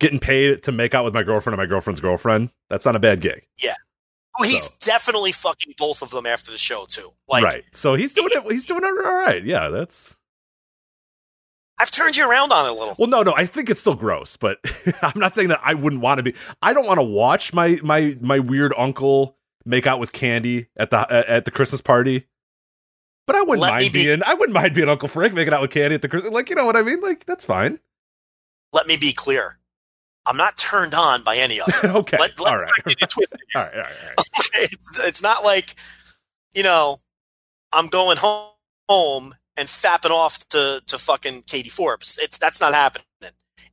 Getting 0.00 0.18
paid 0.18 0.62
to 0.64 0.72
make 0.72 0.94
out 0.94 1.04
with 1.04 1.14
my 1.14 1.22
girlfriend 1.22 1.54
and 1.54 1.62
my 1.62 1.70
girlfriend's 1.70 2.00
girlfriend—that's 2.00 2.84
not 2.84 2.96
a 2.96 3.00
bad 3.00 3.20
gig, 3.20 3.46
Yeah. 3.62 3.74
Oh, 4.38 4.44
he's 4.44 4.78
definitely 4.78 5.32
fucking 5.32 5.74
both 5.76 6.02
of 6.02 6.10
them 6.10 6.24
after 6.24 6.50
the 6.52 6.58
show 6.58 6.86
too. 6.88 7.12
Like 7.28 7.44
right? 7.44 7.64
So 7.72 7.94
he's 7.94 8.14
doing 8.14 8.28
it. 8.30 8.50
He's 8.50 8.66
doing 8.66 8.82
it 8.82 9.06
all 9.06 9.14
right. 9.14 9.44
Yeah, 9.44 9.68
that's 9.68 10.16
I've 11.80 11.90
turned 11.90 12.14
you 12.14 12.30
around 12.30 12.52
on 12.52 12.66
it 12.66 12.70
a 12.70 12.74
little. 12.74 12.94
well. 12.98 13.08
No, 13.08 13.22
no, 13.22 13.32
I 13.34 13.46
think 13.46 13.70
it's 13.70 13.80
still 13.80 13.94
gross, 13.94 14.36
but 14.36 14.58
I'm 15.02 15.18
not 15.18 15.34
saying 15.34 15.48
that 15.48 15.60
I 15.64 15.72
wouldn't 15.72 16.02
want 16.02 16.18
to 16.18 16.22
be. 16.22 16.34
I 16.60 16.74
don't 16.74 16.86
want 16.86 16.98
to 16.98 17.02
watch 17.02 17.54
my 17.54 17.78
my 17.82 18.18
my 18.20 18.38
weird 18.38 18.74
uncle 18.76 19.36
make 19.64 19.86
out 19.86 19.98
with 19.98 20.12
Candy 20.12 20.66
at 20.76 20.90
the 20.90 21.10
at, 21.10 21.46
the 21.46 21.50
Christmas 21.50 21.80
party. 21.80 22.26
But 23.26 23.36
I 23.36 23.40
wouldn't 23.40 23.62
Let 23.62 23.70
mind 23.70 23.92
be- 23.92 24.04
being. 24.04 24.22
I 24.24 24.34
wouldn't 24.34 24.52
mind 24.54 24.74
being 24.74 24.90
Uncle 24.90 25.08
Frank 25.08 25.32
making 25.32 25.54
out 25.54 25.62
with 25.62 25.70
Candy 25.70 25.94
at 25.94 26.02
the 26.02 26.08
Christmas. 26.08 26.32
Like 26.32 26.50
you 26.50 26.56
know 26.56 26.66
what 26.66 26.76
I 26.76 26.82
mean? 26.82 27.00
Like 27.00 27.24
that's 27.24 27.46
fine. 27.46 27.80
Let 28.74 28.86
me 28.86 28.98
be 28.98 29.12
clear. 29.12 29.58
I'm 30.26 30.36
not 30.36 30.58
turned 30.58 30.94
on 30.94 31.22
by 31.22 31.36
any 31.36 31.60
of 31.60 31.68
it. 31.68 31.84
okay, 31.84 32.18
Let, 32.18 32.38
let's 32.38 32.60
right, 32.60 32.70
not 32.76 32.84
get 32.84 33.02
it 33.02 33.08
twisted. 33.08 33.40
all 33.54 33.62
right, 33.62 33.72
all 33.72 33.80
right, 33.80 33.92
all 34.06 34.16
right. 34.16 34.26
it's, 34.54 35.08
it's 35.08 35.22
not 35.22 35.44
like 35.44 35.74
you 36.54 36.62
know 36.62 37.00
I'm 37.72 37.86
going 37.86 38.18
home 38.18 39.34
and 39.56 39.68
fapping 39.68 40.10
off 40.10 40.38
to 40.48 40.82
to 40.86 40.98
fucking 40.98 41.42
Katie 41.42 41.70
Forbes. 41.70 42.18
It's 42.20 42.38
that's 42.38 42.60
not 42.60 42.74
happening. 42.74 43.04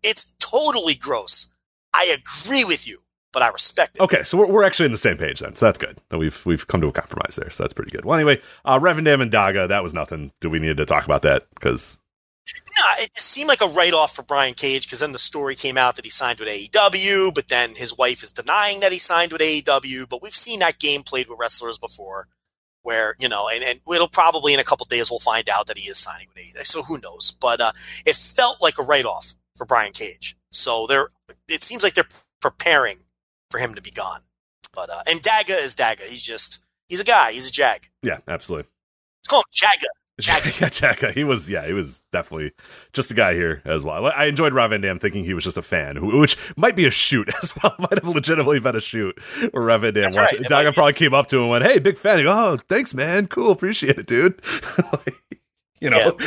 It's 0.04 0.36
totally 0.40 0.96
gross. 0.96 1.54
I 1.94 2.16
agree 2.18 2.64
with 2.64 2.88
you, 2.88 3.00
but 3.34 3.42
I 3.42 3.50
respect 3.50 3.98
it. 3.98 4.02
Okay, 4.04 4.24
so 4.24 4.38
we're, 4.38 4.48
we're 4.48 4.64
actually 4.64 4.86
on 4.86 4.92
the 4.92 4.98
same 4.98 5.18
page 5.18 5.40
then. 5.40 5.56
So 5.56 5.66
that's 5.66 5.78
good. 5.78 5.98
We've 6.12 6.46
we've 6.46 6.68
come 6.68 6.82
to 6.82 6.88
a 6.88 6.92
compromise 6.92 7.36
there. 7.36 7.50
So 7.50 7.64
that's 7.64 7.74
pretty 7.74 7.92
good. 7.92 8.06
Well, 8.06 8.18
anyway, 8.18 8.42
uh, 8.66 8.80
Rob 8.82 8.96
Van 8.96 9.04
Dam 9.04 9.22
and 9.22 9.32
Daga, 9.32 9.68
that 9.68 9.84
was 9.84 9.94
nothing. 9.94 10.32
Do 10.42 10.50
we 10.50 10.60
need 10.60 10.78
to 10.78 10.86
talk 10.86 11.06
about 11.06 11.24
that? 11.24 11.48
Because 11.56 11.98
Yeah, 12.78 13.04
it 13.06 13.18
seemed 13.18 13.48
like 13.48 13.62
a 13.62 13.68
write 13.68 13.94
off 13.94 14.16
for 14.16 14.24
Brian 14.24 14.54
Cage 14.54 14.86
because 14.86 15.00
then 15.00 15.12
the 15.14 15.20
story 15.20 15.56
came 15.56 15.78
out 15.78 15.96
that 15.96 16.06
he 16.06 16.12
signed 16.12 16.40
with 16.40 16.50
AEW, 16.50 17.34
but 17.34 17.48
then 17.48 17.76
his 17.76 17.98
wife 17.98 18.22
is 18.24 18.32
denying 18.32 18.82
that 18.82 18.92
he 18.92 19.00
signed 19.00 19.32
with 19.32 19.42
AEW. 19.42 20.08
But 20.08 20.22
we've 20.22 20.36
seen 20.36 20.60
that 20.60 20.80
game 20.80 21.04
played 21.04 21.28
with 21.28 21.40
wrestlers 21.40 21.78
before, 21.80 22.28
where 22.88 23.18
you 23.20 23.28
know, 23.28 23.50
and, 23.50 23.62
and 23.66 23.82
it'll 23.94 24.08
probably 24.08 24.54
in 24.54 24.62
a 24.62 24.64
couple 24.64 24.86
days 24.86 25.12
we'll 25.12 25.20
find 25.20 25.50
out 25.50 25.68
that 25.68 25.78
he 25.78 25.90
is 25.90 25.98
signing 25.98 26.28
with 26.34 26.42
AEW. 26.42 26.66
So 26.66 26.84
who 26.84 26.98
knows? 27.00 27.32
But 27.32 27.60
uh, 27.60 27.74
it 28.06 28.16
felt 28.16 28.62
like 28.62 28.80
a 28.80 28.84
write 28.84 29.04
off 29.04 29.36
for 29.58 29.66
Brian 29.66 29.92
Cage. 29.92 30.38
So 30.54 30.88
they're 30.88 31.10
it 31.50 31.62
seems 31.62 31.84
like 31.84 31.96
they're 31.96 32.08
preparing 32.42 33.00
for 33.52 33.58
him 33.58 33.76
to 33.76 33.82
be 33.82 33.92
gone. 33.92 34.22
But 34.74 34.90
uh, 34.90 35.04
and 35.06 35.22
Daga 35.22 35.62
is 35.62 35.76
Daga. 35.76 36.04
He's 36.04 36.24
just 36.24 36.64
he's 36.88 37.02
a 37.02 37.04
guy. 37.04 37.34
He's 37.34 37.50
a 37.50 37.52
jag. 37.52 37.90
Yeah, 38.02 38.20
absolutely. 38.26 38.70
Let's 39.20 39.28
call 39.28 39.40
him 39.40 39.52
Jaga. 39.54 39.88
Jaga. 40.22 40.46
yeah, 40.62 40.70
Jaga. 40.70 41.14
He 41.14 41.24
was, 41.24 41.50
yeah, 41.50 41.66
he 41.66 41.74
was 41.74 42.02
definitely 42.12 42.52
just 42.94 43.12
a 43.12 43.14
guy 43.14 43.34
here 43.34 43.62
as 43.66 43.84
well. 43.84 44.08
I 44.08 44.26
enjoyed 44.26 44.54
Rob 44.54 44.72
Van 44.72 44.82
Dam 44.82 45.00
thinking 45.00 45.24
he 45.24 45.34
was 45.34 45.44
just 45.44 45.58
a 45.58 45.62
fan, 45.62 45.96
who, 45.96 46.20
which 46.20 46.38
might 46.56 46.76
be 46.76 46.86
a 46.86 46.92
shoot 46.92 47.30
as 47.44 47.54
well. 47.62 47.76
might 47.80 47.94
have 47.94 48.08
legitimately 48.08 48.60
been 48.60 48.76
a 48.76 48.82
shoot 48.82 49.18
where 49.52 49.64
Rob 49.64 49.82
Van 49.82 49.94
Dam 49.94 50.04
That's 50.04 50.18
watched 50.18 50.34
right. 50.34 50.42
it. 50.42 50.48
Daga 50.50 50.74
probably 50.74 50.94
came 50.94 51.14
up 51.14 51.28
to 51.28 51.38
him 51.38 51.44
and 51.44 51.52
went, 51.52 51.66
"Hey, 51.66 51.80
big 51.80 51.98
fan." 51.98 52.18
He 52.18 52.24
go, 52.24 52.32
"Oh, 52.32 52.58
thanks, 52.68 52.94
man. 52.94 53.28
Cool, 53.28 53.52
appreciate 53.52 53.98
it, 53.98 54.08
dude." 54.08 54.42
Like, 54.78 55.42
you 55.80 55.92
know, 55.92 56.18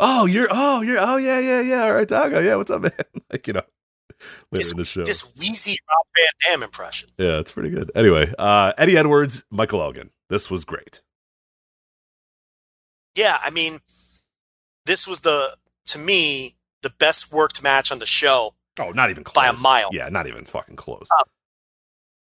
oh, 0.00 0.26
you're, 0.26 0.48
oh, 0.50 0.82
you're, 0.82 0.98
oh, 1.00 1.16
yeah, 1.16 1.38
yeah, 1.38 1.62
yeah. 1.62 1.84
All 1.84 1.94
right, 1.94 2.06
Daga, 2.06 2.44
yeah, 2.44 2.56
what's 2.56 2.70
up, 2.70 2.82
man? 2.82 2.92
Like, 3.32 3.46
you 3.46 3.54
know, 3.54 3.62
later 4.52 4.52
This, 4.52 4.72
in 4.72 4.76
the 4.78 4.84
show. 4.84 5.04
this 5.04 5.34
wheezy 5.38 5.78
Rob 5.88 6.06
Van 6.14 6.52
Dam 6.58 6.62
impression. 6.62 7.08
Yeah, 7.16 7.38
it's 7.38 7.50
pretty 7.52 7.70
good. 7.70 7.90
Anyway, 7.94 8.34
uh, 8.38 8.72
Eddie 8.76 8.98
Edwards, 8.98 9.44
Michael 9.50 9.80
Elgin. 9.80 10.10
This 10.28 10.50
was 10.50 10.64
great. 10.66 11.02
Yeah, 13.16 13.38
I 13.42 13.50
mean, 13.50 13.80
this 14.84 15.08
was 15.08 15.22
the 15.22 15.56
to 15.86 15.98
me 15.98 16.54
the 16.82 16.90
best 16.90 17.32
worked 17.32 17.62
match 17.62 17.90
on 17.90 17.98
the 17.98 18.06
show. 18.06 18.54
Oh, 18.78 18.90
not 18.90 19.10
even 19.10 19.24
close. 19.24 19.34
By 19.34 19.48
a 19.48 19.58
mile. 19.58 19.88
Yeah, 19.92 20.08
not 20.08 20.26
even 20.26 20.44
fucking 20.44 20.76
close. 20.76 21.08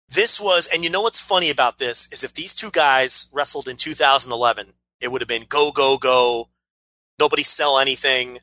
This 0.09 0.41
was, 0.41 0.69
and 0.73 0.83
you 0.83 0.91
know 0.91 1.03
what's 1.03 1.21
funny 1.21 1.51
about 1.51 1.79
this 1.79 2.13
is 2.13 2.25
if 2.25 2.35
these 2.35 2.55
two 2.55 2.71
guys 2.73 3.31
wrestled 3.33 3.69
in 3.69 3.77
2011, 3.77 4.73
it 5.01 5.13
would 5.13 5.21
have 5.21 5.29
been 5.29 5.45
go 5.49 5.71
go 5.71 5.99
go, 5.99 6.49
nobody 7.21 7.45
sell 7.45 7.79
anything, 7.79 8.39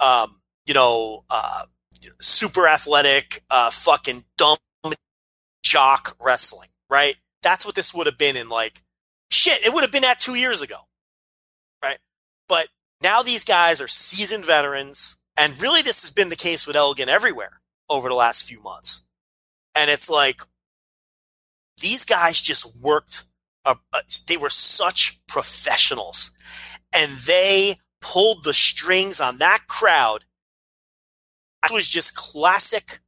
um, 0.00 0.40
you 0.64 0.72
know, 0.72 1.24
uh, 1.28 1.64
super 2.20 2.66
athletic, 2.66 3.42
uh, 3.50 3.70
fucking 3.70 4.24
dumb 4.38 4.56
jock 5.62 6.16
wrestling, 6.20 6.70
right? 6.88 7.16
That's 7.42 7.66
what 7.66 7.74
this 7.74 7.92
would 7.92 8.06
have 8.06 8.18
been 8.18 8.36
in 8.36 8.48
like 8.48 8.82
shit. 9.30 9.64
It 9.66 9.74
would 9.74 9.82
have 9.82 9.92
been 9.92 10.02
that 10.02 10.20
two 10.20 10.34
years 10.34 10.62
ago, 10.62 10.76
now 13.02 13.22
these 13.22 13.44
guys 13.44 13.80
are 13.80 13.88
seasoned 13.88 14.44
veterans, 14.44 15.16
and 15.36 15.60
really 15.60 15.82
this 15.82 16.02
has 16.02 16.10
been 16.10 16.28
the 16.28 16.36
case 16.36 16.66
with 16.66 16.76
Elgin 16.76 17.08
everywhere 17.08 17.60
over 17.88 18.08
the 18.08 18.14
last 18.14 18.44
few 18.48 18.62
months, 18.62 19.02
and 19.74 19.90
it's 19.90 20.10
like 20.10 20.42
these 21.80 22.04
guys 22.04 22.40
just 22.40 22.76
worked. 22.80 23.24
Uh, 23.64 23.76
uh, 23.92 24.00
they 24.26 24.36
were 24.36 24.50
such 24.50 25.20
professionals, 25.26 26.32
and 26.94 27.10
they 27.26 27.76
pulled 28.00 28.44
the 28.44 28.54
strings 28.54 29.20
on 29.20 29.38
that 29.38 29.64
crowd. 29.68 30.24
It 31.64 31.72
was 31.72 31.88
just 31.88 32.16
classic, 32.16 33.00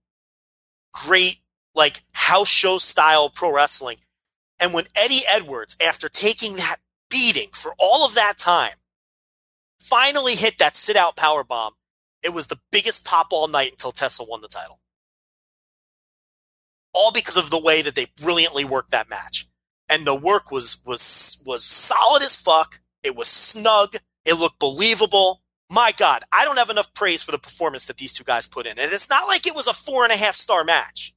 great, 0.92 1.38
like 1.74 2.02
house 2.12 2.48
show 2.48 2.78
style 2.78 3.28
pro 3.28 3.52
wrestling. 3.52 3.98
And 4.60 4.72
when 4.72 4.84
Eddie 4.96 5.22
Edwards, 5.32 5.76
after 5.84 6.08
taking 6.08 6.56
that 6.56 6.76
beating 7.10 7.48
for 7.52 7.74
all 7.78 8.06
of 8.06 8.14
that 8.14 8.38
time, 8.38 8.74
finally 9.84 10.34
hit 10.34 10.58
that 10.58 10.76
sit 10.76 10.96
out 10.96 11.16
power 11.16 11.44
bomb, 11.44 11.74
it 12.22 12.32
was 12.32 12.48
the 12.48 12.60
biggest 12.72 13.04
pop 13.04 13.28
all 13.30 13.48
night 13.48 13.72
until 13.72 13.92
Tessa 13.92 14.24
won 14.24 14.40
the 14.40 14.48
title 14.48 14.80
all 16.94 17.12
because 17.12 17.36
of 17.36 17.50
the 17.50 17.60
way 17.60 17.82
that 17.82 17.96
they 17.96 18.06
brilliantly 18.22 18.64
worked 18.64 18.92
that 18.92 19.10
match. 19.10 19.46
And 19.88 20.06
the 20.06 20.14
work 20.14 20.50
was 20.50 20.80
was 20.86 21.42
was 21.44 21.64
solid 21.64 22.22
as 22.22 22.36
fuck. 22.36 22.80
It 23.02 23.16
was 23.16 23.28
snug. 23.28 23.96
It 24.24 24.38
looked 24.38 24.58
believable. 24.58 25.42
My 25.70 25.92
God, 25.96 26.22
I 26.32 26.44
don't 26.44 26.58
have 26.58 26.70
enough 26.70 26.94
praise 26.94 27.22
for 27.22 27.32
the 27.32 27.38
performance 27.38 27.86
that 27.86 27.98
these 27.98 28.12
two 28.12 28.24
guys 28.24 28.46
put 28.46 28.66
in. 28.66 28.78
And 28.78 28.92
it's 28.92 29.10
not 29.10 29.28
like 29.28 29.46
it 29.46 29.54
was 29.54 29.66
a 29.66 29.74
four 29.74 30.04
and 30.04 30.12
a 30.12 30.16
half 30.16 30.34
star 30.34 30.64
match. 30.64 31.13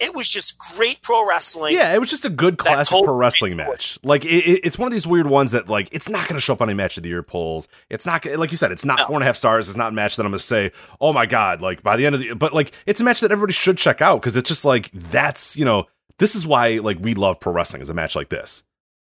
It 0.00 0.14
was 0.14 0.28
just 0.28 0.58
great 0.76 1.02
pro 1.02 1.26
wrestling. 1.26 1.74
Yeah, 1.74 1.92
it 1.92 1.98
was 1.98 2.08
just 2.08 2.24
a 2.24 2.30
good 2.30 2.56
classic 2.56 2.96
pro 3.02 3.14
wrestling 3.14 3.56
match. 3.56 3.98
Like 4.04 4.24
it, 4.24 4.28
it- 4.28 4.60
it's 4.64 4.78
one 4.78 4.86
of 4.86 4.92
these 4.92 5.06
weird 5.06 5.28
ones 5.28 5.50
that 5.52 5.68
like 5.68 5.88
it's 5.90 6.08
not 6.08 6.28
going 6.28 6.36
to 6.36 6.40
show 6.40 6.52
up 6.52 6.62
on 6.62 6.68
a 6.68 6.74
match 6.74 6.96
of 6.96 7.02
the 7.02 7.08
year 7.08 7.22
polls. 7.22 7.66
It's 7.90 8.06
not 8.06 8.24
like 8.24 8.50
you 8.52 8.56
said. 8.56 8.70
It's 8.70 8.84
not 8.84 8.98
No. 9.00 9.06
four 9.06 9.16
and 9.16 9.22
a 9.24 9.26
half 9.26 9.36
stars. 9.36 9.68
It's 9.68 9.76
not 9.76 9.88
a 9.88 9.94
match 9.94 10.16
that 10.16 10.24
I'm 10.24 10.30
going 10.30 10.38
to 10.38 10.44
say, 10.44 10.70
oh 11.00 11.12
my 11.12 11.26
god, 11.26 11.60
like 11.60 11.82
by 11.82 11.96
the 11.96 12.06
end 12.06 12.14
of 12.14 12.20
the. 12.20 12.34
But 12.34 12.52
like 12.54 12.72
it's 12.86 13.00
a 13.00 13.04
match 13.04 13.20
that 13.20 13.32
everybody 13.32 13.52
should 13.52 13.76
check 13.78 14.00
out 14.00 14.20
because 14.20 14.36
it's 14.36 14.48
just 14.48 14.64
like 14.64 14.90
that's 14.92 15.56
you 15.56 15.64
know 15.64 15.86
this 16.18 16.34
is 16.36 16.46
why 16.46 16.78
like 16.78 16.98
we 17.00 17.14
love 17.14 17.40
pro 17.40 17.52
wrestling 17.52 17.82
is 17.82 17.88
a 17.88 17.94
match 17.94 18.14
like 18.14 18.28
this. 18.28 18.62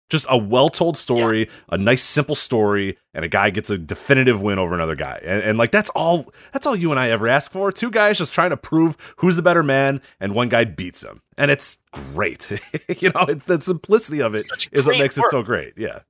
Just 0.09 0.27
a 0.30 0.38
well 0.38 0.69
told 0.69 0.98
story, 0.98 1.50
a 1.69 1.80
nice 1.80 2.03
simple 2.03 2.35
story, 2.35 2.98
and 3.16 3.25
a 3.25 3.27
guy 3.27 3.50
gets 3.50 3.72
a 3.72 3.77
definitive 3.77 4.40
win 4.40 4.59
over 4.59 4.75
another 4.75 4.95
guy. 4.95 5.19
And, 5.24 5.42
and 5.42 5.58
like 5.58 5.72
that's 5.72 5.90
all 5.92 6.32
that's 6.53 6.67
all 6.67 6.75
you 6.75 6.92
and 6.92 7.00
I 7.00 7.09
ever 7.09 7.27
ask 7.27 7.51
for. 7.51 7.72
Two 7.72 7.90
guys 7.90 8.19
just 8.19 8.32
trying 8.32 8.51
to 8.51 8.58
prove 8.58 8.98
who's 9.17 9.35
the 9.35 9.42
better 9.42 9.64
man, 9.64 10.01
and 10.19 10.35
one 10.35 10.50
guy 10.50 10.64
beats 10.64 11.03
him. 11.03 11.24
And 11.40 11.50
it's 11.50 11.80
great. 11.92 12.51
you 13.00 13.09
know, 13.09 13.25
it's 13.27 13.48
the 13.48 13.59
simplicity 13.59 14.22
of 14.22 14.35
it 14.35 14.43
is 14.72 14.85
what 14.85 15.00
makes 15.00 15.17
it 15.17 15.25
so 15.32 15.42
great. 15.42 15.74
Yeah. 15.75 16.01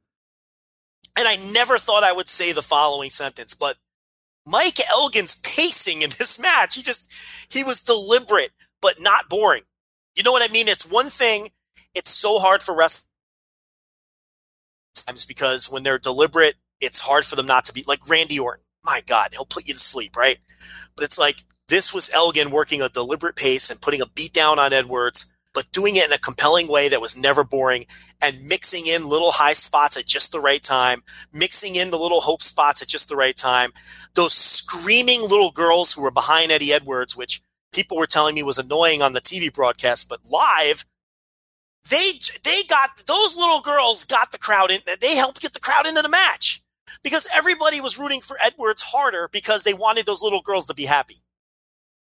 And 1.17 1.27
I 1.27 1.37
never 1.53 1.77
thought 1.77 2.03
I 2.03 2.11
would 2.11 2.27
say 2.27 2.51
the 2.51 2.61
following 2.61 3.09
sentence, 3.09 3.53
but 3.53 3.77
Mike 4.45 4.79
Elgin's 4.89 5.39
pacing 5.41 6.01
in 6.01 6.09
this 6.09 6.37
match, 6.41 6.75
he 6.75 6.81
just, 6.81 7.09
he 7.47 7.63
was 7.63 7.81
deliberate, 7.81 8.51
but 8.81 8.95
not 8.99 9.29
boring. 9.29 9.63
You 10.17 10.23
know 10.23 10.33
what 10.33 10.47
I 10.47 10.51
mean? 10.51 10.67
It's 10.67 10.89
one 10.89 11.09
thing, 11.09 11.51
it's 11.93 12.11
so 12.11 12.39
hard 12.39 12.61
for 12.61 12.75
wrestlers 12.75 13.09
sometimes 14.95 15.25
because 15.25 15.71
when 15.71 15.83
they're 15.83 15.99
deliberate, 15.99 16.55
it's 16.81 16.99
hard 16.99 17.25
for 17.25 17.35
them 17.35 17.45
not 17.45 17.65
to 17.65 17.73
be 17.73 17.83
like 17.87 18.09
Randy 18.09 18.39
Orton. 18.39 18.63
My 18.83 19.01
God, 19.05 19.29
he'll 19.33 19.45
put 19.45 19.67
you 19.67 19.73
to 19.73 19.79
sleep, 19.79 20.15
right? 20.15 20.37
But 20.95 21.05
it's 21.05 21.17
like 21.17 21.37
this 21.67 21.93
was 21.93 22.11
Elgin 22.13 22.51
working 22.51 22.81
a 22.81 22.89
deliberate 22.89 23.35
pace 23.35 23.69
and 23.69 23.81
putting 23.81 24.01
a 24.01 24.07
beat 24.07 24.33
down 24.33 24.59
on 24.59 24.73
Edwards, 24.73 25.31
but 25.53 25.71
doing 25.71 25.95
it 25.95 26.05
in 26.05 26.13
a 26.13 26.17
compelling 26.17 26.67
way 26.67 26.89
that 26.89 27.01
was 27.01 27.17
never 27.17 27.43
boring 27.43 27.85
and 28.21 28.43
mixing 28.43 28.85
in 28.87 29.07
little 29.07 29.31
high 29.31 29.53
spots 29.53 29.97
at 29.97 30.05
just 30.05 30.31
the 30.31 30.39
right 30.39 30.61
time, 30.61 31.01
mixing 31.33 31.75
in 31.75 31.89
the 31.89 31.97
little 31.97 32.21
hope 32.21 32.43
spots 32.43 32.81
at 32.81 32.87
just 32.87 33.09
the 33.09 33.15
right 33.15 33.35
time. 33.35 33.71
Those 34.13 34.33
screaming 34.33 35.21
little 35.21 35.51
girls 35.51 35.93
who 35.93 36.01
were 36.01 36.11
behind 36.11 36.51
Eddie 36.51 36.73
Edwards, 36.73 37.17
which 37.17 37.41
people 37.73 37.97
were 37.97 38.05
telling 38.05 38.35
me 38.35 38.43
was 38.43 38.59
annoying 38.59 39.01
on 39.01 39.13
the 39.13 39.21
TV 39.21 39.51
broadcast, 39.51 40.07
but 40.07 40.19
live, 40.29 40.85
they 41.89 42.11
they 42.43 42.63
got 42.67 43.05
those 43.05 43.35
little 43.35 43.61
girls 43.61 44.03
got 44.03 44.31
the 44.31 44.37
crowd 44.37 44.71
in. 44.71 44.81
They 45.01 45.15
helped 45.15 45.41
get 45.41 45.53
the 45.53 45.59
crowd 45.59 45.85
into 45.85 46.01
the 46.01 46.09
match 46.09 46.61
because 47.03 47.27
everybody 47.33 47.79
was 47.79 47.99
rooting 47.99 48.21
for 48.21 48.37
Edwards 48.43 48.81
harder 48.81 49.29
because 49.31 49.63
they 49.63 49.73
wanted 49.73 50.05
those 50.05 50.23
little 50.23 50.41
girls 50.41 50.65
to 50.67 50.73
be 50.73 50.85
happy. 50.85 51.17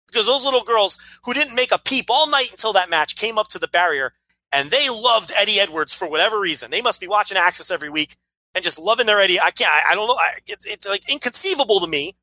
Because 0.07 0.27
those 0.27 0.45
little 0.45 0.65
girls 0.65 0.99
who 1.25 1.35
didn't 1.35 1.55
make 1.55 1.71
a 1.71 1.79
peep 1.79 2.07
all 2.09 2.29
night 2.29 2.51
until 2.51 2.73
that 2.73 2.89
match 2.89 3.17
came 3.17 3.37
up 3.37 3.49
to 3.49 3.59
the 3.59 3.69
barrier 3.69 4.15
and 4.53 4.71
they 4.71 4.89
loved 4.89 5.33
Eddie 5.37 5.61
Edwards 5.61 5.93
for 5.93 6.09
whatever 6.09 6.41
reason. 6.41 6.71
They 6.71 6.81
must 6.81 7.01
be 7.01 7.09
watching 7.09 7.37
AXS 7.37 7.71
every 7.71 7.91
week 7.91 8.17
and 8.55 8.65
just 8.65 8.79
loving 8.79 9.07
their 9.07 9.21
Eddie. 9.21 9.39
I 9.39 9.51
can't. 9.51 9.71
I, 9.71 9.93
I 9.93 9.95
don't 9.95 10.09
know. 10.09 10.15
I, 10.15 10.39
it's, 10.47 10.65
it's 10.65 10.89
like 10.89 11.11
inconceivable 11.13 11.81
to 11.81 11.87
me, 11.87 12.17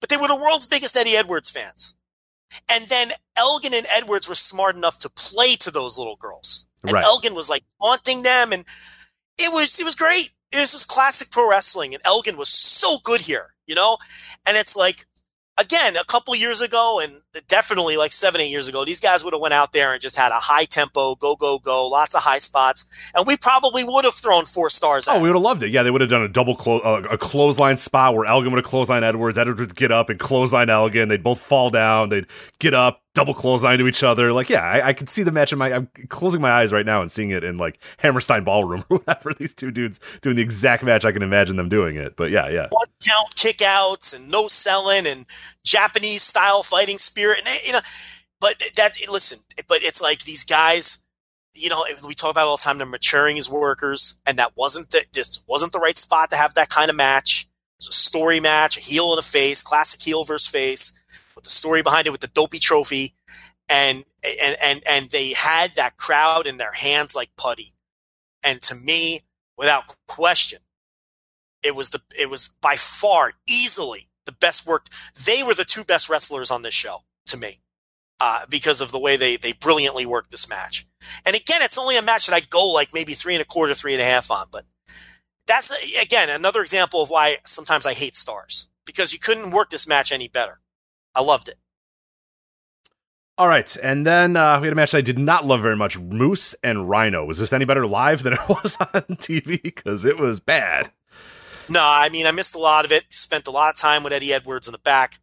but 0.00 0.10
they 0.10 0.18
were 0.18 0.28
the 0.28 0.36
world's 0.36 0.66
biggest 0.66 0.96
Eddie 0.96 1.16
Edwards 1.16 1.50
fans. 1.50 1.94
And 2.68 2.84
then 2.86 3.12
Elgin 3.36 3.72
and 3.74 3.86
Edwards 3.94 4.28
were 4.28 4.34
smart 4.34 4.76
enough 4.76 4.98
to 4.98 5.08
play 5.08 5.54
to 5.56 5.70
those 5.70 5.98
little 5.98 6.16
girls. 6.16 6.66
And 6.82 6.92
Right. 6.92 7.04
Elgin 7.04 7.34
was 7.34 7.48
like 7.48 7.62
haunting 7.80 8.22
them, 8.22 8.52
and 8.52 8.64
it 9.38 9.52
was 9.52 9.78
it 9.78 9.84
was 9.84 9.94
great. 9.94 10.30
It 10.52 10.60
was 10.60 10.72
just 10.72 10.88
classic 10.88 11.30
pro 11.30 11.48
wrestling, 11.48 11.94
and 11.94 12.02
Elgin 12.04 12.36
was 12.36 12.48
so 12.48 12.98
good 13.04 13.20
here, 13.20 13.54
you 13.66 13.74
know. 13.74 13.98
And 14.46 14.56
it's 14.56 14.76
like 14.76 15.06
again, 15.60 15.96
a 15.96 16.04
couple 16.04 16.34
years 16.34 16.60
ago, 16.60 17.00
and 17.02 17.20
definitely 17.46 17.96
like 17.96 18.12
seven, 18.12 18.40
eight 18.40 18.50
years 18.50 18.66
ago, 18.66 18.84
these 18.84 18.98
guys 18.98 19.22
would 19.22 19.34
have 19.34 19.40
went 19.40 19.54
out 19.54 19.72
there 19.72 19.92
and 19.92 20.00
just 20.00 20.16
had 20.16 20.32
a 20.32 20.40
high 20.40 20.64
tempo, 20.64 21.14
go, 21.16 21.36
go, 21.36 21.58
go, 21.58 21.86
lots 21.86 22.14
of 22.14 22.22
high 22.22 22.38
spots, 22.38 22.86
and 23.14 23.26
we 23.26 23.36
probably 23.36 23.84
would 23.84 24.04
have 24.04 24.14
thrown 24.14 24.44
four 24.44 24.70
stars. 24.70 25.06
Oh, 25.06 25.20
we 25.20 25.28
would 25.28 25.36
have 25.36 25.42
loved 25.42 25.62
it. 25.62 25.70
Yeah, 25.70 25.82
they 25.82 25.90
would 25.90 26.00
have 26.00 26.10
done 26.10 26.22
a 26.22 26.28
double 26.28 26.56
close, 26.56 26.82
uh, 26.84 27.02
a 27.10 27.18
clothesline 27.18 27.76
spot 27.76 28.14
where 28.14 28.26
Elgin 28.26 28.50
would 28.52 28.58
have 28.58 28.70
clothesline 28.70 29.04
Edwards. 29.04 29.38
Edwards 29.38 29.60
would 29.60 29.76
get 29.76 29.92
up 29.92 30.08
and 30.08 30.18
clothesline 30.18 30.70
Elgin. 30.70 31.08
They'd 31.08 31.22
both 31.22 31.40
fall 31.40 31.70
down. 31.70 32.08
They'd 32.08 32.26
get 32.58 32.74
up, 32.74 33.02
double 33.14 33.34
clothesline 33.34 33.78
to 33.78 33.88
each 33.88 34.02
other. 34.02 34.32
Like, 34.32 34.48
yeah, 34.48 34.62
I, 34.62 34.88
I 34.88 34.92
could 34.92 35.08
see 35.08 35.22
the 35.22 35.32
match 35.32 35.52
in 35.52 35.58
my. 35.58 35.72
I'm 35.72 35.88
closing 36.08 36.40
my 36.40 36.52
eyes 36.52 36.72
right 36.72 36.86
now 36.86 37.00
and 37.00 37.10
seeing 37.10 37.30
it 37.30 37.44
in 37.44 37.58
like 37.58 37.82
Hammerstein 37.98 38.44
Ballroom 38.44 38.84
or 38.90 38.98
whatever. 38.98 39.34
These 39.34 39.54
two 39.54 39.70
dudes 39.70 40.00
doing 40.20 40.36
the 40.36 40.42
exact 40.42 40.82
match 40.82 41.04
I 41.04 41.12
can 41.12 41.22
imagine 41.22 41.56
them 41.56 41.68
doing 41.68 41.96
it. 41.96 42.16
But 42.16 42.30
yeah, 42.30 42.48
yeah. 42.48 42.68
one 42.70 42.86
count 43.04 43.34
kickouts 43.34 44.14
and 44.14 44.30
no 44.30 44.48
selling 44.48 45.06
and 45.06 45.26
Japanese 45.64 46.22
style 46.22 46.62
fighting 46.62 46.98
spirit 46.98 47.38
and 47.44 47.48
you 47.66 47.72
know 47.72 47.80
but 48.40 48.54
that 48.76 48.96
listen 49.10 49.38
but 49.68 49.78
it's 49.82 50.00
like 50.00 50.24
these 50.24 50.44
guys 50.44 51.04
you 51.54 51.68
know 51.68 51.84
we 52.06 52.14
talk 52.14 52.30
about 52.30 52.48
all 52.48 52.56
the 52.56 52.62
time 52.62 52.78
they're 52.78 52.86
maturing 52.86 53.38
as 53.38 53.50
workers 53.50 54.18
and 54.26 54.38
that 54.38 54.56
wasn't 54.56 54.90
the 54.90 55.04
this 55.12 55.42
wasn't 55.46 55.72
the 55.72 55.78
right 55.78 55.98
spot 55.98 56.30
to 56.30 56.36
have 56.36 56.54
that 56.54 56.68
kind 56.68 56.90
of 56.90 56.96
match 56.96 57.48
it's 57.78 57.88
a 57.88 57.92
story 57.92 58.40
match 58.40 58.76
a 58.76 58.80
heel 58.80 59.12
in 59.12 59.16
the 59.16 59.22
face 59.22 59.62
classic 59.62 60.00
heel 60.00 60.24
versus 60.24 60.48
face 60.48 60.99
with 61.40 61.44
the 61.44 61.50
story 61.50 61.82
behind 61.82 62.06
it 62.06 62.10
with 62.10 62.20
the 62.20 62.28
dopey 62.28 62.58
trophy 62.58 63.14
and 63.68 64.04
and 64.42 64.56
and 64.62 64.82
and 64.88 65.10
they 65.10 65.32
had 65.32 65.70
that 65.76 65.96
crowd 65.96 66.46
in 66.46 66.58
their 66.58 66.72
hands 66.72 67.16
like 67.16 67.30
putty 67.36 67.72
and 68.42 68.60
to 68.60 68.74
me 68.74 69.20
without 69.56 69.94
question 70.06 70.58
it 71.64 71.74
was 71.74 71.90
the 71.90 72.00
it 72.18 72.28
was 72.28 72.52
by 72.60 72.76
far 72.76 73.32
easily 73.48 74.08
the 74.26 74.32
best 74.32 74.66
worked 74.66 74.90
they 75.26 75.42
were 75.42 75.54
the 75.54 75.64
two 75.64 75.84
best 75.84 76.08
wrestlers 76.08 76.50
on 76.50 76.62
this 76.62 76.74
show 76.74 77.02
to 77.26 77.36
me 77.36 77.60
uh, 78.20 78.44
because 78.48 78.80
of 78.82 78.92
the 78.92 78.98
way 78.98 79.16
they 79.16 79.36
they 79.36 79.52
brilliantly 79.54 80.04
worked 80.04 80.30
this 80.30 80.48
match. 80.48 80.86
And 81.24 81.34
again, 81.34 81.62
it's 81.62 81.78
only 81.78 81.96
a 81.96 82.02
match 82.02 82.26
that 82.26 82.34
I 82.34 82.40
go 82.40 82.66
like 82.66 82.92
maybe 82.92 83.14
three 83.14 83.34
and 83.34 83.40
a 83.40 83.46
quarter, 83.46 83.72
three 83.72 83.94
and 83.94 84.02
a 84.02 84.04
half 84.04 84.30
on, 84.30 84.46
but 84.52 84.66
that's 85.46 85.72
again 86.00 86.28
another 86.28 86.60
example 86.60 87.00
of 87.00 87.10
why 87.10 87.38
sometimes 87.44 87.86
I 87.86 87.94
hate 87.94 88.14
stars 88.14 88.68
because 88.84 89.12
you 89.12 89.18
couldn't 89.18 89.50
work 89.50 89.70
this 89.70 89.88
match 89.88 90.12
any 90.12 90.28
better. 90.28 90.60
I 91.14 91.22
loved 91.22 91.48
it. 91.48 91.56
All 93.38 93.48
right, 93.48 93.74
and 93.82 94.06
then 94.06 94.36
uh, 94.36 94.60
we 94.60 94.66
had 94.66 94.74
a 94.74 94.76
match 94.76 94.94
I 94.94 95.00
did 95.00 95.18
not 95.18 95.46
love 95.46 95.62
very 95.62 95.76
much: 95.76 95.98
Moose 95.98 96.54
and 96.62 96.90
Rhino. 96.90 97.24
Was 97.24 97.38
this 97.38 97.54
any 97.54 97.64
better 97.64 97.86
live 97.86 98.22
than 98.22 98.34
it 98.34 98.40
was 98.48 98.76
on 98.80 99.02
TV? 99.16 99.62
Because 99.62 100.04
it 100.04 100.18
was 100.18 100.40
bad. 100.40 100.92
No, 101.70 101.80
I 101.82 102.08
mean 102.10 102.26
I 102.26 102.32
missed 102.32 102.54
a 102.54 102.58
lot 102.58 102.84
of 102.84 102.92
it. 102.92 103.04
Spent 103.10 103.46
a 103.46 103.50
lot 103.50 103.70
of 103.70 103.76
time 103.76 104.02
with 104.02 104.12
Eddie 104.12 104.34
Edwards 104.34 104.68
in 104.68 104.72
the 104.72 104.78
back. 104.78 105.20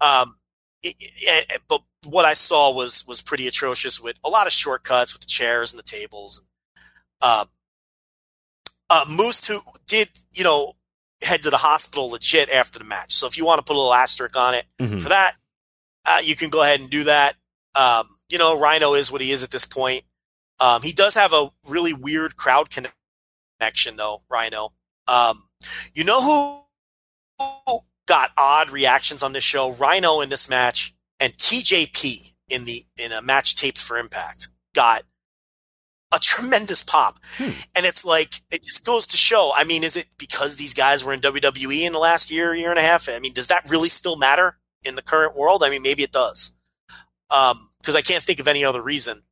Um, 0.00 0.36
it, 0.82 0.96
it, 0.98 1.62
but 1.68 1.82
what 2.06 2.24
I 2.24 2.32
saw 2.32 2.72
was 2.72 3.06
was 3.06 3.22
pretty 3.22 3.46
atrocious 3.46 4.00
with 4.00 4.18
a 4.24 4.28
lot 4.28 4.46
of 4.46 4.52
shortcuts 4.52 5.14
with 5.14 5.20
the 5.20 5.28
chairs 5.28 5.72
and 5.72 5.78
the 5.78 5.84
tables. 5.84 6.44
Um, 7.22 7.48
uh, 8.90 9.04
Moose 9.08 9.46
who 9.46 9.60
did 9.86 10.08
you 10.32 10.42
know 10.44 10.72
head 11.24 11.42
to 11.42 11.50
the 11.50 11.56
hospital 11.56 12.08
legit 12.10 12.50
after 12.50 12.78
the 12.78 12.84
match. 12.84 13.12
So 13.12 13.26
if 13.26 13.36
you 13.36 13.44
want 13.44 13.58
to 13.58 13.62
put 13.62 13.74
a 13.76 13.78
little 13.78 13.94
asterisk 13.94 14.36
on 14.36 14.54
it 14.54 14.66
Mhm. 14.80 15.02
for 15.02 15.08
that, 15.08 15.36
uh, 16.04 16.20
you 16.22 16.36
can 16.36 16.50
go 16.50 16.62
ahead 16.62 16.80
and 16.80 16.90
do 16.90 17.04
that. 17.04 17.36
Um, 17.74 18.18
you 18.28 18.38
know, 18.38 18.58
Rhino 18.58 18.94
is 18.94 19.10
what 19.10 19.20
he 19.20 19.30
is 19.30 19.42
at 19.42 19.50
this 19.50 19.64
point. 19.64 20.04
Um, 20.60 20.82
he 20.82 20.92
does 20.92 21.14
have 21.14 21.32
a 21.32 21.50
really 21.68 21.92
weird 21.92 22.36
crowd 22.36 22.68
connection, 22.70 23.96
though. 23.96 24.22
Rhino. 24.28 24.72
Um, 25.08 25.48
you 25.94 26.04
know 26.04 26.66
who 27.38 27.80
got 28.06 28.30
odd 28.38 28.70
reactions 28.70 29.22
on 29.22 29.32
this 29.32 29.44
show? 29.44 29.72
Rhino 29.72 30.20
in 30.20 30.28
this 30.28 30.48
match 30.48 30.94
and 31.20 31.36
TJP 31.36 32.34
in 32.48 32.64
the 32.64 32.84
in 32.98 33.12
a 33.12 33.22
match 33.22 33.56
taped 33.56 33.78
for 33.78 33.98
Impact 33.98 34.48
got 34.74 35.04
a 36.14 36.18
tremendous 36.18 36.82
pop. 36.82 37.18
And 37.38 37.84
it's 37.84 38.04
like 38.04 38.40
it 38.50 38.62
just 38.62 38.84
goes 38.84 39.06
to 39.08 39.16
show. 39.16 39.52
I 39.54 39.64
mean, 39.64 39.82
is 39.82 39.96
it 39.96 40.06
because 40.18 40.56
these 40.56 40.74
guys 40.74 41.04
were 41.04 41.12
in 41.12 41.20
WWE 41.20 41.84
in 41.84 41.92
the 41.92 41.98
last 41.98 42.30
year, 42.30 42.54
year 42.54 42.70
and 42.70 42.78
a 42.78 42.82
half? 42.82 43.08
I 43.08 43.18
mean, 43.18 43.32
does 43.32 43.48
that 43.48 43.68
really 43.68 43.88
still 43.88 44.16
matter 44.16 44.58
in 44.84 44.94
the 44.94 45.02
current 45.02 45.36
world? 45.36 45.62
I 45.62 45.70
mean, 45.70 45.82
maybe 45.82 46.02
it 46.02 46.12
does. 46.12 46.52
Um, 47.30 47.70
because 47.80 47.96
I 47.96 48.00
can't 48.00 48.22
think 48.22 48.40
of 48.40 48.48
any 48.48 48.64
other 48.64 48.80
reason 48.80 49.22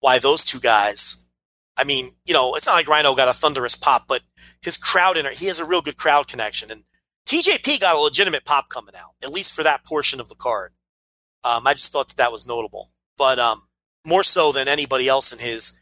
why 0.00 0.18
those 0.18 0.44
two 0.44 0.60
guys. 0.60 1.26
I 1.76 1.84
mean, 1.84 2.12
you 2.24 2.32
know, 2.32 2.54
it's 2.54 2.66
not 2.66 2.74
like 2.74 2.88
Rhino 2.88 3.14
got 3.14 3.28
a 3.28 3.34
thunderous 3.34 3.74
pop, 3.74 4.06
but 4.08 4.22
his 4.62 4.78
crowd 4.78 5.18
in 5.18 5.26
he 5.32 5.46
has 5.46 5.58
a 5.58 5.64
real 5.64 5.82
good 5.82 5.98
crowd 5.98 6.26
connection, 6.26 6.70
and 6.70 6.84
TJP 7.26 7.80
got 7.80 7.96
a 7.96 8.00
legitimate 8.00 8.44
pop 8.44 8.70
coming 8.70 8.94
out, 8.96 9.10
at 9.22 9.30
least 9.30 9.52
for 9.52 9.62
that 9.62 9.84
portion 9.84 10.20
of 10.20 10.28
the 10.28 10.34
card. 10.34 10.72
Um, 11.44 11.66
I 11.66 11.74
just 11.74 11.92
thought 11.92 12.08
that 12.08 12.16
that 12.16 12.32
was 12.32 12.46
notable, 12.46 12.92
but 13.18 13.38
um, 13.38 13.62
more 14.06 14.22
so 14.22 14.52
than 14.52 14.68
anybody 14.68 15.06
else 15.06 15.32
in 15.32 15.38
his, 15.38 15.78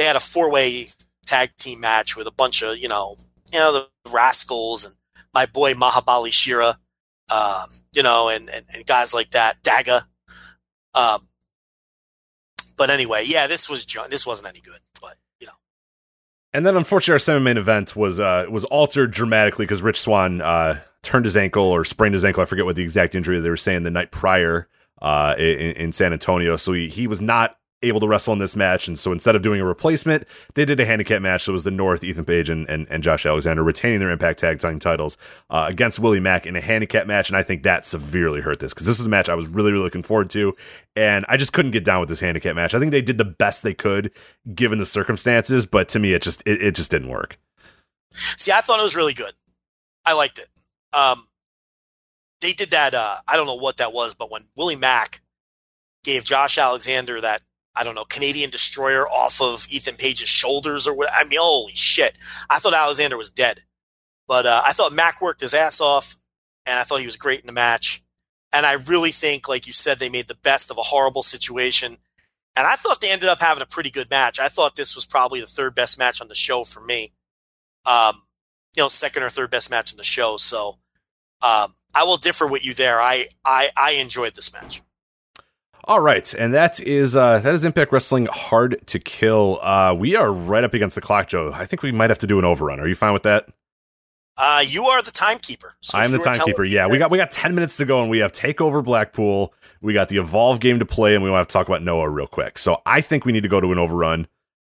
they 0.00 0.06
had 0.06 0.16
a 0.16 0.20
four 0.20 0.50
way 0.50 0.86
tag 1.26 1.50
team 1.58 1.80
match 1.80 2.16
with 2.16 2.26
a 2.26 2.32
bunch 2.32 2.62
of 2.62 2.78
you 2.78 2.88
know, 2.88 3.16
you 3.52 3.58
know, 3.58 3.72
the 3.72 4.10
Rascals 4.10 4.84
and 4.84 4.94
my 5.34 5.46
boy 5.46 5.74
Mahabali 5.74 6.32
Shera, 6.32 6.78
uh, 7.28 7.66
you 7.94 8.02
know, 8.02 8.30
and, 8.30 8.48
and 8.48 8.64
and 8.72 8.86
guys 8.86 9.12
like 9.12 9.30
that, 9.30 9.62
Daga. 9.62 10.04
Um, 10.94 11.28
but 12.76 12.88
anyway, 12.88 13.24
yeah, 13.26 13.46
this 13.46 13.68
was 13.68 13.84
this 14.08 14.26
wasn't 14.26 14.48
any 14.48 14.60
good, 14.60 14.80
but 15.02 15.18
you 15.38 15.46
know, 15.46 15.52
And 16.54 16.64
then, 16.64 16.76
unfortunately, 16.76 17.12
our 17.12 17.18
semi-main 17.18 17.58
event 17.58 17.94
was 17.94 18.18
uh, 18.18 18.46
was 18.50 18.64
altered 18.64 19.10
dramatically 19.10 19.66
because 19.66 19.82
Rich 19.82 20.00
Swann 20.00 20.40
uh, 20.40 20.80
turned 21.02 21.26
his 21.26 21.36
ankle 21.36 21.64
or 21.64 21.84
sprained 21.84 22.14
his 22.14 22.24
ankle. 22.24 22.42
I 22.42 22.46
forget 22.46 22.64
what 22.64 22.76
the 22.76 22.82
exact 22.82 23.14
injury 23.14 23.38
they 23.38 23.50
were 23.50 23.56
saying 23.58 23.82
the 23.82 23.90
night 23.90 24.10
prior 24.10 24.66
uh, 25.02 25.34
in, 25.38 25.72
in 25.76 25.92
San 25.92 26.14
Antonio. 26.14 26.56
So 26.56 26.72
he, 26.72 26.88
he 26.88 27.06
was 27.06 27.20
not 27.20 27.56
able 27.82 28.00
to 28.00 28.08
wrestle 28.08 28.32
in 28.32 28.38
this 28.38 28.56
match. 28.56 28.88
And 28.88 28.98
so 28.98 29.12
instead 29.12 29.34
of 29.34 29.42
doing 29.42 29.60
a 29.60 29.64
replacement, 29.64 30.26
they 30.54 30.64
did 30.64 30.80
a 30.80 30.84
handicap 30.84 31.22
match. 31.22 31.44
So 31.44 31.52
it 31.52 31.54
was 31.54 31.64
the 31.64 31.70
North, 31.70 32.04
Ethan 32.04 32.24
Page 32.24 32.50
and, 32.50 32.68
and, 32.68 32.86
and 32.90 33.02
Josh 33.02 33.24
Alexander 33.24 33.62
retaining 33.62 34.00
their 34.00 34.10
Impact 34.10 34.38
Tag 34.38 34.58
Team 34.58 34.78
titles 34.78 35.16
uh, 35.48 35.66
against 35.68 35.98
Willie 35.98 36.20
Mack 36.20 36.46
in 36.46 36.56
a 36.56 36.60
handicap 36.60 37.06
match. 37.06 37.30
And 37.30 37.36
I 37.36 37.42
think 37.42 37.62
that 37.62 37.86
severely 37.86 38.40
hurt 38.40 38.60
this 38.60 38.74
because 38.74 38.86
this 38.86 38.98
was 38.98 39.06
a 39.06 39.10
match 39.10 39.28
I 39.28 39.34
was 39.34 39.48
really, 39.48 39.72
really 39.72 39.84
looking 39.84 40.02
forward 40.02 40.30
to. 40.30 40.54
And 40.94 41.24
I 41.28 41.36
just 41.36 41.52
couldn't 41.52 41.70
get 41.70 41.84
down 41.84 42.00
with 42.00 42.08
this 42.08 42.20
handicap 42.20 42.54
match. 42.54 42.74
I 42.74 42.78
think 42.78 42.90
they 42.90 43.02
did 43.02 43.18
the 43.18 43.24
best 43.24 43.62
they 43.62 43.74
could 43.74 44.10
given 44.54 44.78
the 44.78 44.86
circumstances. 44.86 45.64
But 45.64 45.88
to 45.90 45.98
me, 45.98 46.12
it 46.12 46.22
just, 46.22 46.42
it, 46.46 46.62
it 46.62 46.74
just 46.74 46.90
didn't 46.90 47.08
work. 47.08 47.38
See, 48.12 48.52
I 48.52 48.60
thought 48.60 48.80
it 48.80 48.84
was 48.84 48.96
really 48.96 49.14
good. 49.14 49.32
I 50.04 50.14
liked 50.14 50.38
it. 50.38 50.48
Um, 50.92 51.28
they 52.40 52.52
did 52.52 52.70
that. 52.70 52.94
Uh, 52.94 53.16
I 53.28 53.36
don't 53.36 53.46
know 53.46 53.54
what 53.54 53.76
that 53.78 53.92
was, 53.92 54.14
but 54.14 54.30
when 54.30 54.44
Willie 54.56 54.76
Mack 54.76 55.20
gave 56.04 56.24
Josh 56.24 56.58
Alexander 56.58 57.20
that, 57.20 57.42
I 57.80 57.82
don't 57.82 57.94
know, 57.94 58.04
Canadian 58.04 58.50
destroyer 58.50 59.08
off 59.08 59.40
of 59.40 59.66
Ethan 59.70 59.96
Page's 59.96 60.28
shoulders 60.28 60.86
or 60.86 60.94
what, 60.94 61.08
I 61.10 61.24
mean, 61.24 61.38
holy 61.40 61.72
shit. 61.72 62.14
I 62.50 62.58
thought 62.58 62.74
Alexander 62.74 63.16
was 63.16 63.30
dead. 63.30 63.62
But 64.28 64.44
uh, 64.44 64.62
I 64.66 64.74
thought 64.74 64.92
Mack 64.92 65.22
worked 65.22 65.40
his 65.40 65.54
ass 65.54 65.80
off, 65.80 66.18
and 66.66 66.78
I 66.78 66.82
thought 66.82 67.00
he 67.00 67.06
was 67.06 67.16
great 67.16 67.40
in 67.40 67.46
the 67.46 67.54
match. 67.54 68.02
And 68.52 68.66
I 68.66 68.74
really 68.74 69.12
think, 69.12 69.48
like 69.48 69.66
you 69.66 69.72
said, 69.72 69.98
they 69.98 70.10
made 70.10 70.28
the 70.28 70.34
best 70.34 70.70
of 70.70 70.76
a 70.76 70.82
horrible 70.82 71.22
situation. 71.22 71.96
And 72.54 72.66
I 72.66 72.74
thought 72.74 73.00
they 73.00 73.10
ended 73.10 73.30
up 73.30 73.40
having 73.40 73.62
a 73.62 73.66
pretty 73.66 73.90
good 73.90 74.10
match. 74.10 74.38
I 74.38 74.48
thought 74.48 74.76
this 74.76 74.94
was 74.94 75.06
probably 75.06 75.40
the 75.40 75.46
third 75.46 75.74
best 75.74 75.98
match 75.98 76.20
on 76.20 76.28
the 76.28 76.34
show 76.34 76.64
for 76.64 76.80
me. 76.80 77.12
Um, 77.86 78.24
you 78.76 78.82
know, 78.82 78.90
second 78.90 79.22
or 79.22 79.30
third 79.30 79.50
best 79.50 79.70
match 79.70 79.90
on 79.90 79.96
the 79.96 80.04
show. 80.04 80.36
So 80.36 80.78
um, 81.40 81.74
I 81.94 82.04
will 82.04 82.18
differ 82.18 82.46
with 82.46 82.62
you 82.62 82.74
there. 82.74 83.00
I, 83.00 83.28
I 83.44 83.70
I 83.74 83.92
enjoyed 83.92 84.34
this 84.34 84.52
match. 84.52 84.82
All 85.84 86.00
right, 86.00 86.32
and 86.34 86.52
that 86.54 86.80
is 86.80 87.16
uh, 87.16 87.38
that 87.38 87.54
is 87.54 87.64
Impact 87.64 87.92
Wrestling 87.92 88.26
Hard 88.26 88.86
to 88.86 88.98
Kill. 88.98 89.58
Uh, 89.62 89.94
we 89.94 90.14
are 90.14 90.30
right 90.30 90.62
up 90.62 90.74
against 90.74 90.94
the 90.94 91.00
clock, 91.00 91.28
Joe. 91.28 91.52
I 91.54 91.66
think 91.66 91.82
we 91.82 91.90
might 91.90 92.10
have 92.10 92.18
to 92.18 92.26
do 92.26 92.38
an 92.38 92.44
overrun. 92.44 92.80
Are 92.80 92.86
you 92.88 92.94
fine 92.94 93.12
with 93.12 93.22
that? 93.22 93.48
Uh, 94.36 94.62
you 94.66 94.84
are 94.84 95.02
the 95.02 95.10
timekeeper. 95.10 95.74
So 95.80 95.98
I'm 95.98 96.10
the 96.10 96.16
you 96.16 96.18
were 96.18 96.24
telling 96.24 96.38
timekeeper. 96.38 96.64
Yeah, 96.64 96.86
we 96.86 96.98
got 96.98 97.10
we 97.10 97.18
got 97.18 97.30
ten 97.30 97.54
minutes 97.54 97.76
to 97.78 97.84
go, 97.86 98.02
and 98.02 98.10
we 98.10 98.18
have 98.18 98.32
Takeover 98.32 98.84
Blackpool. 98.84 99.54
We 99.80 99.94
got 99.94 100.08
the 100.08 100.18
Evolve 100.18 100.60
game 100.60 100.78
to 100.78 100.86
play, 100.86 101.14
and 101.14 101.24
we 101.24 101.30
want 101.30 101.48
to 101.48 101.52
talk 101.52 101.66
about 101.66 101.82
Noah 101.82 102.08
real 102.08 102.26
quick. 102.26 102.58
So 102.58 102.82
I 102.84 103.00
think 103.00 103.24
we 103.24 103.32
need 103.32 103.42
to 103.42 103.48
go 103.48 103.60
to 103.60 103.72
an 103.72 103.78
overrun. 103.78 104.28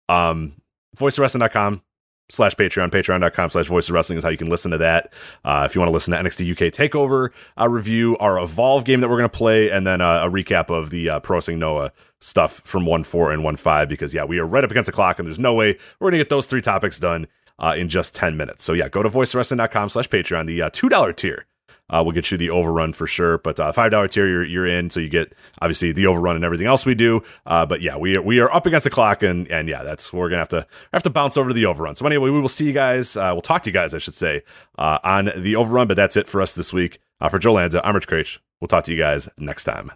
Um, 0.08 0.62
voiceofwrestling.com 0.96 1.82
slash 2.30 2.56
Patreon. 2.56 2.90
Patreon.com 2.92 3.50
slash 3.50 3.68
voice 3.68 3.90
of 3.90 3.96
wrestling 3.96 4.18
is 4.18 4.24
how 4.24 4.30
you 4.30 4.38
can 4.38 4.50
listen 4.50 4.72
to 4.72 4.78
that. 4.78 5.12
Uh, 5.44 5.64
if 5.70 5.76
you 5.76 5.82
want 5.82 5.90
to 5.90 5.94
listen 5.94 6.14
to 6.14 6.20
NXT 6.20 6.52
UK 6.52 6.72
Takeover, 6.74 7.30
uh, 7.60 7.68
review 7.68 8.18
our 8.18 8.40
Evolve 8.40 8.86
game 8.86 9.02
that 9.02 9.10
we're 9.10 9.18
going 9.18 9.30
to 9.30 9.38
play, 9.38 9.70
and 9.70 9.86
then 9.86 10.02
uh, 10.02 10.22
a 10.24 10.30
recap 10.30 10.70
of 10.70 10.90
the 10.90 11.10
uh, 11.10 11.20
Pro 11.20 11.40
Noah 11.50 11.92
stuff 12.20 12.62
from 12.66 12.86
1 12.86 13.04
4 13.04 13.32
and 13.32 13.44
1 13.44 13.56
5, 13.56 13.90
because, 13.90 14.14
yeah, 14.14 14.24
we 14.24 14.40
are 14.40 14.46
right 14.46 14.64
up 14.64 14.72
against 14.72 14.88
the 14.88 14.92
clock, 14.92 15.20
and 15.20 15.28
there's 15.28 15.40
no 15.40 15.54
way 15.54 15.78
we're 16.00 16.12
going 16.12 16.20
to 16.20 16.24
get 16.24 16.30
those 16.30 16.46
three 16.46 16.62
topics 16.62 17.00
done 17.00 17.28
uh, 17.60 17.74
in 17.78 17.90
just 17.90 18.16
10 18.16 18.38
minutes. 18.38 18.64
So, 18.64 18.74
yeah, 18.74 18.90
go 18.90 19.04
to 19.04 19.10
voice 19.10 19.34
of 19.34 19.42
voicewrestling.com 19.42 19.90
slash 19.90 20.10
Patreon, 20.10 20.48
the 20.48 20.62
uh, 20.62 20.70
$2 20.70 21.16
tier. 21.16 21.46
Uh, 21.90 22.04
will 22.04 22.12
get 22.12 22.30
you 22.32 22.38
the 22.38 22.50
overrun 22.50 22.94
for 22.94 23.08
sure, 23.08 23.38
but 23.40 23.60
uh, 23.60 23.72
five 23.72 23.92
dollar 23.92 24.08
tier 24.08 24.28
you're, 24.28 24.46
you're 24.46 24.68
in, 24.68 24.90
so 24.90 25.00
you 25.00 25.10
get 25.10 25.34
obviously 25.62 25.92
the 25.92 26.06
overrun 26.06 26.36
and 26.36 26.46
everything 26.46 26.68
else 26.68 26.86
we 26.86 26.96
do. 26.96 27.22
Uh, 27.46 27.66
but 27.66 27.82
yeah, 27.82 27.98
we 27.98 28.16
are, 28.16 28.22
we 28.22 28.40
are 28.40 28.52
up 28.54 28.66
against 28.66 28.84
the 28.84 28.90
clock, 28.90 29.24
and 29.24 29.48
and 29.50 29.68
yeah, 29.68 29.84
that's 29.84 30.14
we're 30.14 30.30
gonna 30.30 30.40
have 30.40 30.50
to 30.50 30.68
have 30.94 31.04
to 31.04 31.10
bounce 31.10 31.38
over 31.38 31.50
to 31.50 31.54
the 31.54 31.66
overrun. 31.66 31.96
So 31.96 32.06
anyway, 32.06 32.30
we 32.30 32.40
will 32.40 32.50
see 32.50 32.66
you 32.66 32.74
guys. 32.74 33.18
Uh, 33.18 33.32
we'll 33.34 33.42
talk 33.42 33.64
to 33.64 33.70
you 33.70 33.74
guys, 33.74 33.94
I 33.94 33.98
should 33.98 34.16
say, 34.16 34.44
uh, 34.78 35.00
on 35.04 35.32
the 35.36 35.56
overrun. 35.56 35.88
But 35.88 35.96
that's 35.96 36.16
it 36.16 36.28
for 36.28 36.42
us 36.42 36.54
this 36.54 36.72
week. 36.72 37.00
Uh, 37.22 37.30
for 37.30 37.40
Joe 37.40 37.54
Lanza, 37.54 37.86
I'm 37.86 37.96
Rich 37.96 38.08
Kraetsch. 38.08 38.38
We'll 38.62 38.68
talk 38.68 38.84
to 38.86 38.92
you 38.92 38.98
guys 38.98 39.28
next 39.38 39.64
time. 39.64 39.92